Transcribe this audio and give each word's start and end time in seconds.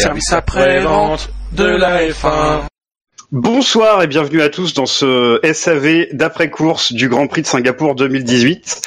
Service 0.00 0.32
après-vente 0.32 1.28
de 1.52 1.64
la 1.64 2.08
F1. 2.08 2.62
Bonsoir 3.32 4.02
et 4.02 4.06
bienvenue 4.06 4.40
à 4.40 4.48
tous 4.48 4.72
dans 4.72 4.86
ce 4.86 5.38
SAV 5.52 6.06
d'après-course 6.12 6.94
du 6.94 7.10
Grand 7.10 7.26
Prix 7.26 7.42
de 7.42 7.46
Singapour 7.46 7.94
2018. 7.94 8.80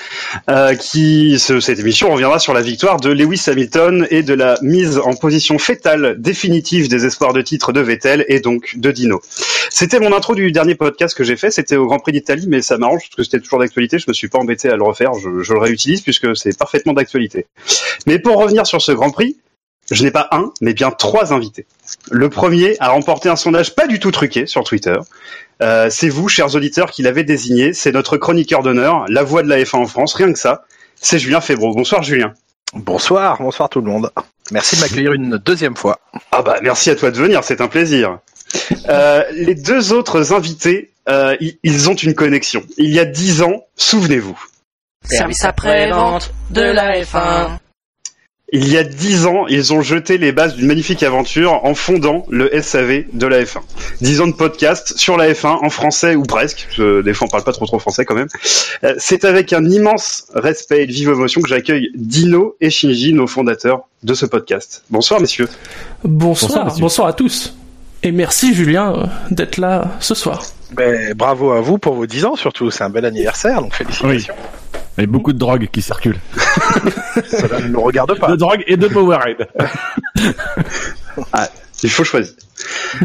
Euh, 0.49 0.73
qui, 0.73 1.37
ce, 1.37 1.59
cette 1.59 1.77
émission 1.77 2.11
reviendra 2.11 2.39
sur 2.39 2.55
la 2.55 2.61
victoire 2.61 2.99
de 2.99 3.11
Lewis 3.11 3.43
Hamilton 3.45 4.07
et 4.09 4.23
de 4.23 4.33
la 4.33 4.57
mise 4.63 4.97
en 4.97 5.13
position 5.13 5.59
fétale 5.59 6.15
définitive 6.19 6.89
des 6.89 7.05
espoirs 7.05 7.33
de 7.33 7.43
titre 7.43 7.73
de 7.73 7.81
Vettel 7.81 8.25
et 8.27 8.39
donc 8.39 8.75
de 8.77 8.89
Dino. 8.89 9.21
C'était 9.69 9.99
mon 9.99 10.11
intro 10.13 10.33
du 10.33 10.51
dernier 10.51 10.73
podcast 10.73 11.15
que 11.15 11.23
j'ai 11.23 11.35
fait, 11.35 11.51
c'était 11.51 11.75
au 11.75 11.85
Grand 11.85 11.99
Prix 11.99 12.13
d'Italie, 12.13 12.47
mais 12.47 12.63
ça 12.63 12.79
m'arrange 12.79 13.01
parce 13.03 13.15
que 13.17 13.23
c'était 13.23 13.39
toujours 13.39 13.59
d'actualité, 13.59 13.99
je 13.99 14.05
me 14.07 14.13
suis 14.13 14.29
pas 14.29 14.39
embêté 14.39 14.67
à 14.69 14.75
le 14.75 14.83
refaire, 14.83 15.13
je, 15.13 15.43
je 15.43 15.53
le 15.53 15.59
réutilise 15.59 16.01
puisque 16.01 16.35
c'est 16.35 16.57
parfaitement 16.57 16.93
d'actualité. 16.93 17.45
Mais 18.07 18.17
pour 18.17 18.37
revenir 18.37 18.65
sur 18.65 18.81
ce 18.81 18.91
Grand 18.91 19.11
Prix, 19.11 19.37
je 19.93 20.03
n'ai 20.03 20.11
pas 20.11 20.27
un, 20.31 20.51
mais 20.61 20.73
bien 20.73 20.91
trois 20.91 21.33
invités. 21.33 21.65
Le 22.11 22.29
premier 22.29 22.75
a 22.79 22.89
remporté 22.89 23.29
un 23.29 23.35
sondage 23.35 23.75
pas 23.75 23.87
du 23.87 23.99
tout 23.99 24.11
truqué 24.11 24.45
sur 24.45 24.63
Twitter. 24.63 24.95
Euh, 25.61 25.89
c'est 25.89 26.09
vous, 26.09 26.27
chers 26.27 26.55
auditeurs, 26.55 26.91
qui 26.91 27.03
l'avez 27.03 27.23
désigné. 27.23 27.73
C'est 27.73 27.91
notre 27.91 28.17
chroniqueur 28.17 28.63
d'honneur, 28.63 29.05
la 29.07 29.23
voix 29.23 29.43
de 29.43 29.49
la 29.49 29.59
F1 29.59 29.77
en 29.77 29.85
France, 29.85 30.13
rien 30.13 30.31
que 30.31 30.39
ça. 30.39 30.63
C'est 30.95 31.19
Julien 31.19 31.41
Febro. 31.41 31.73
Bonsoir 31.73 32.03
Julien. 32.03 32.33
Bonsoir, 32.73 33.37
bonsoir 33.39 33.69
tout 33.69 33.81
le 33.81 33.89
monde. 33.89 34.11
Merci 34.51 34.75
de 34.75 34.81
m'accueillir 34.81 35.13
une 35.13 35.37
deuxième 35.37 35.75
fois. 35.75 35.99
Ah 36.31 36.41
bah 36.41 36.57
merci 36.63 36.89
à 36.89 36.95
toi 36.95 37.11
de 37.11 37.17
venir, 37.17 37.43
c'est 37.43 37.61
un 37.61 37.67
plaisir. 37.67 38.19
Euh, 38.89 39.23
les 39.31 39.55
deux 39.55 39.93
autres 39.93 40.33
invités, 40.33 40.91
euh, 41.07 41.35
ils 41.63 41.89
ont 41.89 41.95
une 41.95 42.15
connexion. 42.15 42.63
Il 42.77 42.89
y 42.89 42.99
a 42.99 43.05
dix 43.05 43.41
ans, 43.41 43.65
souvenez-vous. 43.75 44.39
Service 45.07 45.43
après-vente 45.43 46.33
de 46.49 46.61
la 46.61 47.01
F1. 47.01 47.57
Il 48.55 48.71
y 48.71 48.77
a 48.77 48.83
dix 48.83 49.25
ans, 49.25 49.47
ils 49.47 49.73
ont 49.73 49.81
jeté 49.81 50.19
les 50.19 50.31
bases 50.31 50.53
d'une 50.53 50.67
magnifique 50.67 51.01
aventure 51.01 51.65
en 51.65 51.73
fondant 51.73 52.23
le 52.29 52.51
SAV 52.61 53.05
de 53.11 53.25
la 53.25 53.43
F1. 53.43 53.61
Dix 53.99 54.21
ans 54.21 54.27
de 54.27 54.33
podcast 54.33 54.93
sur 54.95 55.17
la 55.17 55.33
F1 55.33 55.65
en 55.65 55.71
français 55.71 56.13
ou 56.13 56.21
presque. 56.21 56.67
Je, 56.69 57.01
des 57.01 57.15
fois, 57.15 57.25
on 57.25 57.31
parle 57.31 57.43
pas 57.43 57.51
trop 57.51 57.65
trop 57.65 57.79
français 57.79 58.05
quand 58.05 58.13
même. 58.13 58.27
Euh, 58.83 58.93
C'est 58.99 59.25
avec 59.25 59.53
un 59.53 59.65
immense 59.65 60.25
respect 60.35 60.83
et 60.83 60.85
de 60.85 60.91
vive 60.91 61.09
émotion 61.09 61.41
que 61.41 61.49
j'accueille 61.49 61.89
Dino 61.95 62.55
et 62.61 62.69
Shinji, 62.69 63.15
nos 63.15 63.25
fondateurs 63.25 63.87
de 64.03 64.13
ce 64.13 64.27
podcast. 64.27 64.83
Bonsoir, 64.91 65.19
messieurs. 65.19 65.49
Bonsoir, 66.03 66.77
Bonsoir, 66.77 67.07
à 67.07 67.13
tous. 67.13 67.55
Et 68.03 68.11
merci 68.11 68.53
Julien 68.53 68.93
euh, 68.93 69.05
d'être 69.31 69.57
là 69.57 69.93
ce 69.99 70.13
soir. 70.13 70.43
Ben, 70.73 71.15
bravo 71.15 71.53
à 71.53 71.61
vous 71.61 71.79
pour 71.79 71.95
vos 71.95 72.05
10 72.05 72.25
ans 72.25 72.35
surtout, 72.35 72.69
c'est 72.69 72.83
un 72.83 72.89
bel 72.91 73.05
anniversaire, 73.05 73.63
donc 73.63 73.73
félicitations. 73.73 74.35
Y 75.01 75.03
a 75.03 75.07
beaucoup 75.07 75.33
de 75.33 75.37
drogue 75.37 75.67
qui 75.71 75.81
circule. 75.81 76.17
Ça 77.25 77.59
ne 77.59 77.67
nous 77.67 77.81
regarde 77.81 78.17
pas. 78.19 78.27
De 78.27 78.35
drogue 78.35 78.63
et 78.67 78.77
de 78.77 78.87
Powerade. 78.87 79.47
Il 81.83 81.89
faut 81.89 82.03
choisir. 82.03 82.33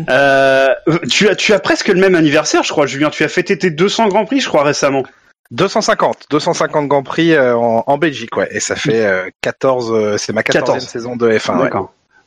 Euh, 0.08 0.68
tu 1.10 1.28
as 1.28 1.34
tu 1.34 1.52
as 1.52 1.58
presque 1.58 1.88
le 1.88 1.98
même 2.00 2.14
anniversaire, 2.14 2.62
je 2.62 2.70
crois, 2.70 2.86
Julien. 2.86 3.10
Tu 3.10 3.24
as 3.24 3.28
fêté 3.28 3.58
tes 3.58 3.70
200 3.70 4.08
grands 4.08 4.24
prix, 4.24 4.40
je 4.40 4.48
crois, 4.48 4.62
récemment. 4.62 5.04
250, 5.50 6.26
250 6.30 6.88
Grand 6.88 7.02
Prix 7.02 7.32
euh, 7.32 7.56
en, 7.56 7.82
en 7.86 7.98
Belgique, 7.98 8.36
ouais. 8.36 8.48
Et 8.50 8.60
ça 8.60 8.76
fait 8.76 9.06
euh, 9.06 9.30
14, 9.40 9.92
euh, 9.92 10.16
c'est 10.18 10.34
ma 10.34 10.42
14e 10.42 10.52
14. 10.52 10.86
saison 10.86 11.16
de 11.16 11.30
F1. 11.30 11.62
ouais. 11.62 11.70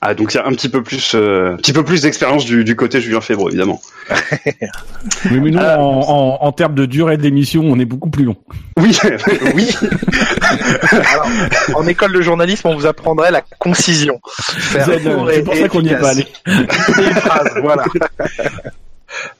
Ah, 0.03 0.15
donc 0.15 0.33
il 0.33 0.37
y 0.37 0.39
a 0.39 0.47
un 0.47 0.51
petit 0.53 0.67
peu 0.69 0.81
plus, 0.81 1.13
euh, 1.13 1.53
un 1.53 1.57
petit 1.57 1.73
peu 1.73 1.83
plus 1.85 2.01
d'expérience 2.01 2.43
du, 2.45 2.63
du 2.63 2.75
côté 2.75 2.99
Julien 3.01 3.21
Febro, 3.21 3.49
évidemment. 3.49 3.79
Oui, 5.31 5.39
mais 5.39 5.51
nous, 5.51 5.59
Euh, 5.59 5.75
en, 5.77 5.99
en, 6.01 6.37
en 6.47 6.51
termes 6.51 6.73
de 6.75 6.85
durée 6.85 7.17
d'émission, 7.17 7.63
on 7.65 7.77
est 7.79 7.85
beaucoup 7.85 8.09
plus 8.09 8.23
long. 8.23 8.35
Oui, 8.77 8.97
oui. 9.55 9.69
Alors, 10.91 11.27
en 11.75 11.87
école 11.87 12.13
de 12.13 12.21
journalisme, 12.21 12.67
on 12.67 12.75
vous 12.75 12.85
apprendrait 12.87 13.31
la 13.31 13.41
concision. 13.59 14.19
Faire 14.37 14.85
C'est 14.85 15.43
pour 15.43 15.53
et 15.53 15.61
ça 15.61 15.67
qu'on 15.69 15.81
n'y 15.81 15.89
est 15.89 15.97
pas 15.99 16.09
allé. 16.11 16.25
Une 16.47 16.67
phrase, 16.67 17.53
voilà. 17.61 17.85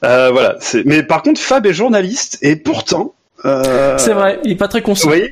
Euh, 0.04 0.32
voilà. 0.32 0.58
c'est- 0.60 0.84
Mais 0.86 1.02
par 1.02 1.24
contre, 1.24 1.40
Fab 1.40 1.66
est 1.66 1.74
journaliste 1.74 2.38
et 2.42 2.58
pourtant. 2.58 3.14
Euh... 3.46 3.98
C'est 3.98 4.14
vrai, 4.14 4.40
il 4.44 4.52
est 4.52 4.56
pas 4.56 4.68
très 4.68 4.82
concis. 4.82 5.08
Oui. 5.08 5.30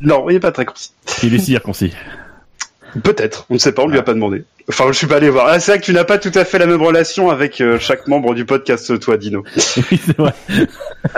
Non, 0.00 0.28
il 0.30 0.36
est 0.36 0.40
pas 0.40 0.50
très 0.50 0.64
concis. 0.64 0.92
Il 1.22 1.34
est 1.34 1.38
circoncis. 1.38 1.92
Peut-être, 3.02 3.46
on 3.48 3.54
ne 3.54 3.58
sait 3.58 3.72
pas, 3.72 3.82
on 3.82 3.88
lui 3.88 3.98
a 3.98 4.02
pas 4.02 4.14
demandé. 4.14 4.44
Enfin, 4.68 4.84
je 4.88 4.92
suis 4.92 5.06
pas 5.06 5.16
allé 5.16 5.28
voir. 5.28 5.46
Ah, 5.48 5.58
c'est 5.58 5.72
vrai 5.72 5.80
que 5.80 5.84
tu 5.84 5.92
n'as 5.92 6.04
pas 6.04 6.18
tout 6.18 6.30
à 6.34 6.44
fait 6.44 6.58
la 6.58 6.66
même 6.66 6.82
relation 6.82 7.30
avec 7.30 7.60
euh, 7.60 7.78
chaque 7.78 8.06
membre 8.06 8.34
du 8.34 8.44
podcast, 8.44 8.98
toi, 9.00 9.16
Dino. 9.16 9.44
Oui, 9.90 10.00
c'est 10.04 10.16
vrai. 10.16 10.32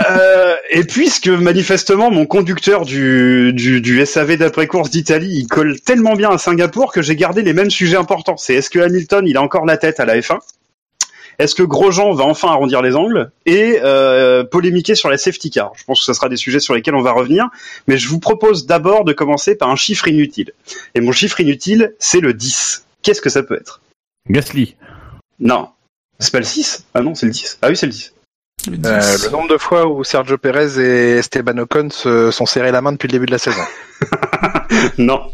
Euh, 0.08 0.54
et 0.70 0.84
puisque 0.84 1.28
manifestement 1.28 2.10
mon 2.10 2.26
conducteur 2.26 2.84
du, 2.84 3.52
du, 3.52 3.80
du 3.80 4.04
SAV 4.06 4.36
d'après-course 4.36 4.90
d'Italie, 4.90 5.32
il 5.34 5.46
colle 5.46 5.80
tellement 5.80 6.14
bien 6.14 6.30
à 6.30 6.38
Singapour 6.38 6.92
que 6.92 7.02
j'ai 7.02 7.16
gardé 7.16 7.42
les 7.42 7.52
mêmes 7.52 7.70
sujets 7.70 7.96
importants. 7.96 8.36
C'est 8.36 8.54
est-ce 8.54 8.70
que 8.70 8.78
Hamilton, 8.78 9.26
il 9.26 9.36
a 9.36 9.42
encore 9.42 9.66
la 9.66 9.76
tête 9.76 10.00
à 10.00 10.04
la 10.04 10.18
F1 10.18 10.38
Est-ce 11.38 11.54
que 11.54 11.62
Grosjean 11.62 12.12
va 12.12 12.24
enfin 12.24 12.48
arrondir 12.48 12.82
les 12.82 12.94
angles 12.96 13.30
Et 13.46 13.78
euh, 13.82 14.44
polémiquer 14.44 14.94
sur 14.94 15.08
la 15.10 15.18
safety 15.18 15.50
car? 15.50 15.72
Je 15.76 15.84
pense 15.84 16.00
que 16.00 16.04
ce 16.06 16.12
sera 16.12 16.28
des 16.28 16.36
sujets 16.36 16.60
sur 16.60 16.74
lesquels 16.74 16.94
on 16.94 17.02
va 17.02 17.12
revenir. 17.12 17.48
Mais 17.88 17.96
je 17.98 18.08
vous 18.08 18.20
propose 18.20 18.66
d'abord 18.66 19.04
de 19.04 19.12
commencer 19.12 19.56
par 19.56 19.68
un 19.70 19.76
chiffre 19.76 20.06
inutile. 20.08 20.52
Et 20.94 21.00
mon 21.00 21.12
chiffre 21.12 21.40
inutile, 21.40 21.94
c'est 21.98 22.20
le 22.20 22.34
10. 22.34 22.84
Qu'est-ce 23.02 23.20
que 23.20 23.30
ça 23.30 23.42
peut 23.42 23.56
être? 23.56 23.80
Gasly. 24.30 24.76
Non. 25.40 25.68
C'est 26.20 26.32
pas 26.32 26.38
le 26.38 26.44
6 26.44 26.84
Ah 26.94 27.00
non, 27.00 27.14
c'est 27.14 27.26
le 27.26 27.32
10. 27.32 27.58
Ah 27.62 27.68
oui, 27.68 27.76
c'est 27.76 27.86
le 27.86 27.92
10. 27.92 28.12
Le 28.70 28.78
Euh, 28.88 29.00
10. 29.16 29.24
le 29.26 29.30
nombre 29.30 29.48
de 29.48 29.58
fois 29.58 29.86
où 29.86 30.04
Sergio 30.04 30.38
Perez 30.38 30.78
et 30.80 31.18
Esteban 31.18 31.58
Ocon 31.58 31.88
se 31.90 32.30
sont 32.30 32.46
serrés 32.46 32.70
la 32.72 32.80
main 32.80 32.92
depuis 32.92 33.08
le 33.08 33.12
début 33.12 33.26
de 33.26 33.32
la 33.32 33.38
saison. 33.38 33.60
Non. 34.98 35.30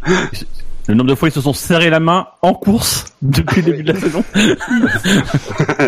Le 0.91 0.97
nombre 0.97 1.11
de 1.11 1.15
fois 1.15 1.29
ils 1.29 1.33
se 1.33 1.41
sont 1.41 1.53
serrés 1.53 1.89
la 1.89 2.01
main 2.01 2.27
en 2.43 2.53
course 2.53 3.05
depuis 3.23 3.63
le 3.63 3.71
début 3.71 3.83
de 3.85 3.93
la 3.93 4.01
saison. 4.01 4.25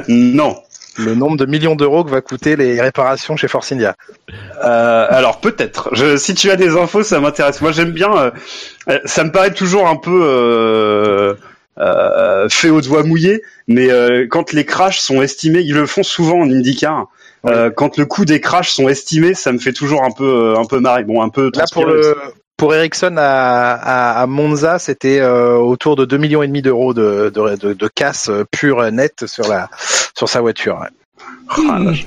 non. 0.09 0.57
Le 0.97 1.15
nombre 1.17 1.37
de 1.39 1.45
millions 1.47 1.75
d'euros 1.75 2.05
que 2.05 2.11
va 2.11 2.21
coûter 2.21 2.55
les 2.55 2.81
réparations 2.81 3.35
chez 3.37 3.49
Force 3.49 3.73
India. 3.73 3.97
Euh, 4.63 5.07
alors 5.09 5.41
peut-être. 5.41 5.89
Je, 5.93 6.17
si 6.19 6.35
tu 6.35 6.51
as 6.51 6.57
des 6.57 6.77
infos, 6.77 7.03
ça 7.03 7.19
m'intéresse. 7.19 7.63
Moi, 7.63 7.73
j'aime 7.73 7.91
bien. 7.91 8.15
euh, 8.17 8.31
euh, 8.91 8.99
ça 9.07 9.25
me 9.25 9.33
paraît 9.33 9.55
toujours 9.55 9.89
un 9.89 9.97
peu 9.97 10.21
euh, 10.23 11.35
euh, 11.79 12.49
fait 12.51 12.69
au 12.71 12.81
doigt 12.83 13.03
mouillé, 13.03 13.43
mais 13.67 13.91
euh, 13.91 14.27
quand 14.31 14.53
les 14.53 14.67
crashs 14.67 15.01
sont 15.01 15.21
estimés, 15.23 15.63
ils 15.63 15.75
le 15.75 15.87
font 15.87 16.03
souvent 16.03 16.39
en 16.41 16.49
IndyCar. 16.51 17.07
Euh, 17.47 17.71
quand 17.71 17.97
le 17.97 18.05
coût 18.05 18.25
des 18.27 18.41
crashs 18.41 18.71
sont 18.71 18.89
estimés, 18.89 19.35
ça 19.35 19.51
me 19.51 19.59
fait 19.59 19.73
toujours 19.73 20.05
un 20.05 20.11
peu 20.13 20.53
euh, 20.55 20.59
un 20.61 20.65
peu 20.67 20.79
marrer. 20.79 21.05
Bon, 21.05 21.23
un 21.23 21.31
peu. 21.31 21.51
Là 21.57 21.65
pour 21.73 21.87
le 21.87 22.15
pour 22.57 22.75
Ericsson 22.75 23.17
à, 23.19 23.73
à, 23.73 24.23
à 24.23 24.27
Monza, 24.27 24.79
c'était 24.79 25.21
euh, 25.21 25.55
autour 25.57 25.97
de 25.97 26.05
2 26.05 26.17
millions 26.19 26.43
et 26.43 26.47
demi 26.47 26.63
d'euros 26.63 26.95
de, 26.95 27.31
de, 27.35 27.57
de, 27.57 27.73
de 27.73 27.89
casse 27.89 28.29
euh, 28.29 28.45
pure 28.51 28.91
nette 28.93 29.27
sur 29.27 29.49
la 29.49 29.69
sur 30.17 30.29
sa 30.29 30.41
voiture. 30.41 30.79
ouais. 30.81 31.85
vache. 31.85 32.07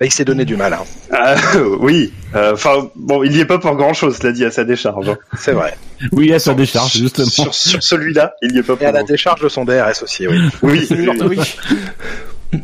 Bah, 0.00 0.06
il 0.06 0.12
s'est 0.12 0.24
donné 0.24 0.44
du 0.44 0.56
mal, 0.56 0.72
hein. 0.72 0.82
Ah, 1.12 1.36
oui. 1.78 2.12
Euh, 2.34 2.52
Enfin, 2.54 2.90
bon, 2.96 3.22
il 3.22 3.36
y 3.36 3.40
est 3.40 3.44
pas 3.46 3.58
pour 3.58 3.76
grand 3.76 3.94
chose, 3.94 4.16
cela 4.18 4.32
dit 4.32 4.44
à 4.44 4.50
sa 4.50 4.64
décharge. 4.64 5.08
hein. 5.08 5.16
c'est 5.38 5.52
vrai. 5.52 5.76
Oui, 6.12 6.32
à 6.32 6.38
sa 6.40 6.54
décharge, 6.54 6.96
justement. 6.96 7.28
Sur, 7.28 7.54
sur 7.54 7.82
celui-là, 7.82 8.34
il 8.42 8.54
y 8.54 8.58
est 8.58 8.62
pas 8.62 8.72
Et 8.72 8.76
pour. 8.76 8.86
à 8.88 8.92
la 8.92 9.02
décharge 9.04 9.40
de 9.40 9.48
son 9.48 9.64
DRS 9.64 10.02
aussi, 10.02 10.26
oui. 10.26 10.38
Oui. 10.62 10.86
oui, 10.90 11.08
oui. 11.28 11.38
Oui. 12.52 12.60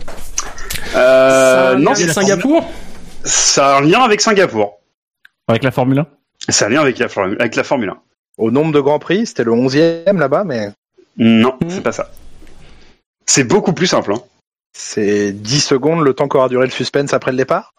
Euh, 0.97 1.77
non, 1.77 1.95
c'est 1.95 2.06
c'est 2.09 2.12
Singapour? 2.15 2.69
Ça 3.25 3.77
a 3.77 3.79
un 3.79 3.83
lien 3.83 4.00
avec 4.00 4.21
Singapour. 4.21 4.78
Avec 5.48 5.62
la 5.64 5.70
Formule 5.70 5.98
1 6.00 6.06
Ça 6.48 6.66
a 6.66 6.69
un 6.69 6.70
lien 6.70 6.81
avec 6.81 6.98
la, 6.98 7.09
Formule- 7.09 7.36
avec 7.41 7.56
la 7.56 7.64
Formule 7.64 7.91
1. 7.91 7.98
Au 8.38 8.50
nombre 8.50 8.72
de 8.72 8.81
grands 8.81 8.98
prix, 8.98 9.26
c'était 9.26 9.44
le 9.44 9.53
11e 9.53 10.19
là-bas, 10.19 10.44
mais 10.44 10.70
Non, 11.16 11.56
Mhm. 11.62 11.70
c'est 11.70 11.82
pas 11.82 11.92
ça. 11.92 12.10
C'est 13.26 13.44
beaucoup 13.44 13.72
plus 13.72 13.87
simple. 13.88 14.12
Hein. 14.12 14.22
c'est 14.76 15.32
10 15.32 15.60
secondes 15.60 16.03
le 16.04 16.14
temps 16.14 16.28
qu'aura 16.28 16.49
duré 16.49 16.64
le 16.64 16.70
suspense 16.70 17.12
après 17.14 17.32
le 17.32 17.37
départ? 17.37 17.75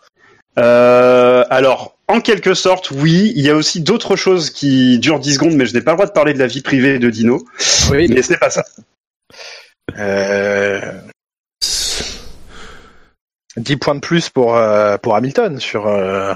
Euh, 0.58 1.46
alors, 1.50 1.96
en 2.10 2.20
quelque 2.20 2.54
sorte, 2.54 2.92
oui. 2.92 3.32
Il 3.38 3.46
y 3.46 3.50
a 3.50 3.56
aussi 3.56 3.80
d'autres 3.82 4.18
choses 4.18 4.50
qui 4.50 5.00
durent 5.00 5.20
10 5.20 5.36
secondes, 5.36 5.54
mais 5.54 5.66
je 5.66 5.74
n'ai 5.74 5.82
pas 5.82 5.92
le 5.92 5.96
droit 5.98 6.08
de 6.08 6.12
parler 6.12 6.34
de 6.34 6.40
la 6.40 6.48
vie 6.48 6.62
privée 6.62 7.00
de 7.00 7.10
Dino. 7.10 7.46
Oui. 7.92 8.08
Mais 8.10 8.22
ce 8.22 8.34
n'est 8.34 8.38
pas 8.40 8.50
ça. 8.50 8.66
Euh... 9.98 10.82
10 13.56 13.78
points 13.78 13.96
de 13.96 14.00
plus 14.02 14.30
pour 14.30 14.56
euh, 14.58 14.98
pour 14.98 15.16
Hamilton 15.16 15.60
sur 15.60 15.88
euh, 15.88 16.34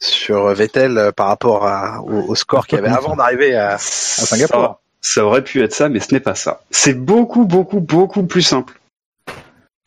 sur 0.00 0.48
Vettel 0.54 0.98
euh, 0.98 1.12
par 1.12 1.28
rapport 1.28 1.66
à, 1.66 2.00
au, 2.02 2.30
au 2.30 2.34
score 2.34 2.66
qu'il 2.66 2.76
y 2.76 2.80
avait 2.80 2.90
avant 2.90 3.16
d'arriver 3.16 3.54
à, 3.54 3.74
à 3.74 3.78
Singapour. 3.78 4.80
Ça, 5.00 5.20
ça 5.20 5.24
aurait 5.24 5.44
pu 5.44 5.62
être 5.62 5.74
ça, 5.74 5.88
mais 5.88 6.00
ce 6.00 6.12
n'est 6.12 6.20
pas 6.20 6.34
ça. 6.34 6.62
C'est 6.70 6.94
beaucoup, 6.94 7.44
beaucoup, 7.44 7.80
beaucoup 7.80 8.24
plus 8.24 8.42
simple. 8.42 8.80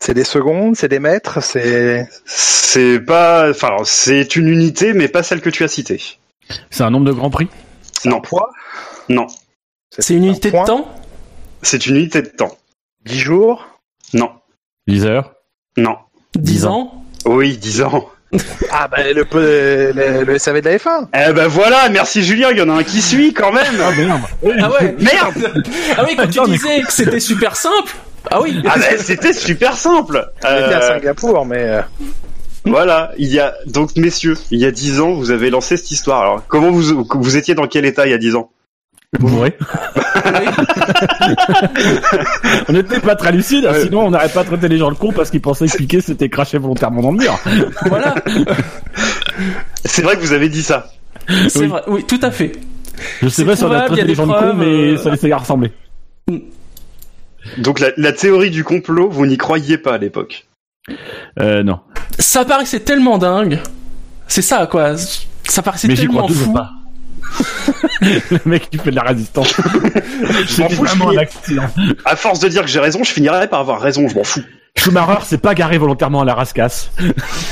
C'est 0.00 0.14
des 0.14 0.24
secondes, 0.24 0.76
c'est 0.76 0.88
des 0.88 0.98
mètres, 0.98 1.42
c'est 1.42 2.08
C'est 2.26 3.00
pas, 3.00 3.48
enfin, 3.50 3.76
c'est 3.84 4.36
une 4.36 4.48
unité, 4.48 4.92
mais 4.92 5.08
pas 5.08 5.22
celle 5.22 5.40
que 5.40 5.50
tu 5.50 5.64
as 5.64 5.68
citée. 5.68 6.02
C'est 6.70 6.82
un 6.82 6.90
nombre 6.90 7.06
de 7.06 7.12
grands 7.12 7.30
prix? 7.30 7.48
Non. 8.04 8.18
un 8.18 8.20
poids? 8.20 8.50
Non, 9.08 9.26
C'est 9.98 10.14
une 10.14 10.24
unité 10.24 10.50
de 10.50 10.64
temps? 10.64 10.88
C'est 11.62 11.86
une 11.86 11.96
unité 11.96 12.20
de 12.22 12.28
temps. 12.28 12.56
10 13.06 13.18
jours? 13.18 13.66
Non, 14.12 14.30
10 14.86 15.06
heures? 15.06 15.32
Non. 15.76 15.96
10 16.34 16.66
ans? 16.66 17.04
Oui, 17.24 17.56
10 17.56 17.82
ans. 17.82 18.08
Ah 18.70 18.88
bah 18.88 18.98
le, 19.04 19.24
le, 19.32 20.24
le 20.24 20.38
SAV 20.38 20.60
de 20.60 20.68
la 20.68 20.76
F1 20.76 21.06
Eh 21.28 21.32
ben 21.32 21.46
voilà, 21.46 21.88
merci 21.90 22.22
Julien, 22.24 22.48
il 22.50 22.58
y 22.58 22.62
en 22.62 22.68
a 22.68 22.72
un 22.74 22.82
qui 22.82 23.00
suit 23.02 23.32
quand 23.32 23.52
même. 23.52 23.74
Ah 23.80 23.90
merde. 23.96 24.20
Ah 24.62 24.70
ouais 24.70 24.96
Merde 24.98 25.62
Ah 25.96 26.04
oui, 26.06 26.16
quand 26.16 26.26
tu 26.28 26.50
disais 26.50 26.80
que 26.82 26.92
c'était 26.92 27.20
super 27.20 27.54
simple. 27.56 27.94
Ah 28.30 28.40
oui. 28.40 28.60
Ah 28.68 28.74
ben 28.78 28.98
c'était 28.98 29.32
super 29.32 29.74
simple. 29.76 30.24
On 30.42 30.46
était 30.46 30.74
à 30.74 30.82
Euh, 30.82 30.94
Singapour, 30.94 31.44
mais 31.46 31.62
euh, 31.62 31.80
voilà, 32.64 33.12
il 33.18 33.28
y 33.28 33.38
a 33.38 33.54
donc 33.66 33.94
messieurs, 33.96 34.36
il 34.50 34.58
y 34.58 34.64
a 34.64 34.70
dix 34.70 35.00
ans, 35.00 35.12
vous 35.12 35.30
avez 35.30 35.50
lancé 35.50 35.76
cette 35.76 35.90
histoire. 35.90 36.22
Alors 36.22 36.42
comment 36.48 36.70
vous 36.70 37.06
vous 37.14 37.36
étiez 37.36 37.54
dans 37.54 37.66
quel 37.66 37.84
état 37.84 38.06
il 38.06 38.10
y 38.10 38.14
a 38.14 38.18
dix 38.18 38.34
ans? 38.34 38.50
Bourré. 39.18 39.56
on 42.68 42.72
n'était 42.72 43.00
pas 43.00 43.16
très 43.16 43.32
lucide, 43.32 43.64
Ouais. 43.66 43.82
sinon 43.82 44.06
on 44.06 44.10
n'aurait 44.10 44.28
pas 44.28 44.44
traité 44.44 44.68
les 44.68 44.78
gens 44.78 44.88
le 44.90 44.96
con 44.96 45.12
parce 45.12 45.30
qu'ils 45.30 45.40
pensaient 45.40 45.66
que 45.66 45.76
Piqué 45.76 46.00
s'était 46.00 46.28
craché 46.28 46.58
volontairement 46.58 47.02
dans 47.02 47.12
le 47.12 47.18
mur. 47.18 47.38
Voilà. 47.86 48.14
C'est 49.84 50.02
vrai 50.02 50.16
que 50.16 50.20
vous 50.20 50.32
avez 50.32 50.48
dit 50.48 50.62
ça. 50.62 50.88
C'est 51.48 51.60
Oui. 51.60 51.66
vrai. 51.68 51.82
Oui, 51.88 52.04
tout 52.04 52.20
à 52.22 52.30
fait. 52.30 52.52
Je 53.22 53.28
sais 53.28 53.44
pas 53.44 53.56
si 53.56 53.64
on 53.64 53.72
a 53.72 53.82
traité 53.86 54.02
a 54.02 54.04
les 54.04 54.08
des 54.10 54.14
gens 54.14 54.26
de 54.26 54.32
con, 54.32 54.54
mais 54.54 54.92
euh, 54.92 54.96
ça 54.96 55.10
les 55.10 55.32
a 55.32 55.36
ressemblé. 55.36 55.72
Donc 57.58 57.80
la, 57.80 57.88
la 57.96 58.12
théorie 58.12 58.50
du 58.50 58.64
complot, 58.64 59.08
vous 59.10 59.26
n'y 59.26 59.36
croyiez 59.36 59.78
pas 59.78 59.94
à 59.94 59.98
l'époque. 59.98 60.46
Euh, 61.40 61.62
non. 61.62 61.80
Ça 62.18 62.44
paraissait 62.44 62.80
tellement 62.80 63.18
dingue. 63.18 63.58
C'est 64.28 64.42
ça, 64.42 64.66
quoi. 64.66 64.94
Ça 65.48 65.62
paraissait 65.62 65.88
Mais 65.88 65.94
tellement 65.94 66.22
crois 66.22 66.34
fou. 66.34 66.52
pas. 66.52 66.70
Le 68.00 68.40
mec 68.44 68.70
qui 68.70 68.78
fait 68.78 68.90
de 68.90 68.96
la 68.96 69.02
résistance. 69.02 69.54
Je 70.46 70.62
m'en 70.62 70.68
fous, 70.68 70.86
je 70.86 70.96
vraiment 70.96 71.10
un 71.10 71.18
accident. 71.18 71.66
À 72.04 72.16
force 72.16 72.40
de 72.40 72.48
dire 72.48 72.62
que 72.62 72.68
j'ai 72.68 72.80
raison, 72.80 73.02
je 73.04 73.12
finirai 73.12 73.48
par 73.48 73.60
avoir 73.60 73.80
raison, 73.80 74.08
je 74.08 74.14
m'en 74.14 74.24
fous. 74.24 74.42
Schumacher 74.76 75.24
s'est 75.24 75.38
pas 75.38 75.54
garé 75.54 75.78
volontairement 75.78 76.22
à 76.22 76.24
la 76.24 76.34
rascasse. 76.34 76.90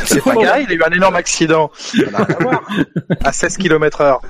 c'est 0.04 0.22
pas 0.22 0.34
grave, 0.34 0.62
il 0.68 0.72
a 0.72 0.74
eu 0.74 0.82
un 0.84 0.92
énorme 0.92 1.16
accident. 1.16 1.70
Ça 1.74 2.10
n'a 2.10 2.24
rien 2.24 2.36
à 2.38 2.42
voir. 2.42 2.62
À 3.24 3.32
16 3.32 3.58
km 3.58 4.00
heure. 4.00 4.22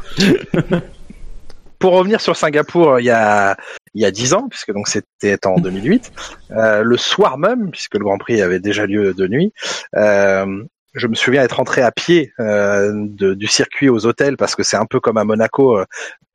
Pour 1.79 1.95
revenir 1.95 2.21
sur 2.21 2.37
Singapour, 2.37 3.01
il 3.01 3.07
y 3.07 3.11
a 3.11 3.57
il 3.95 4.03
y 4.03 4.05
a 4.05 4.11
10 4.11 4.35
ans, 4.35 4.49
puisque 4.49 4.73
donc 4.73 4.89
c'était 4.89 5.47
en 5.47 5.59
2008, 5.59 6.13
euh, 6.53 6.83
le 6.83 6.97
soir 6.97 7.39
même, 7.39 7.71
puisque 7.71 7.95
le 7.95 8.05
Grand 8.05 8.19
Prix 8.19 8.41
avait 8.41 8.61
déjà 8.61 8.87
lieu 8.87 9.13
de 9.15 9.27
nuit, 9.27 9.53
euh, 9.97 10.63
je 10.95 11.07
me 11.07 11.15
souviens 11.15 11.43
être 11.43 11.57
rentré 11.57 11.83
à 11.83 11.91
pied 11.93 12.33
euh, 12.41 12.93
de- 12.95 13.35
du 13.35 13.47
circuit 13.47 13.89
aux 13.89 14.07
hôtels 14.07 14.37
parce 14.37 14.55
que 14.55 14.63
c'est 14.63 14.77
un 14.77 14.87
peu 14.87 15.01
comme 15.01 15.17
à 15.19 15.25
Monaco. 15.25 15.79
euh, 15.79 15.85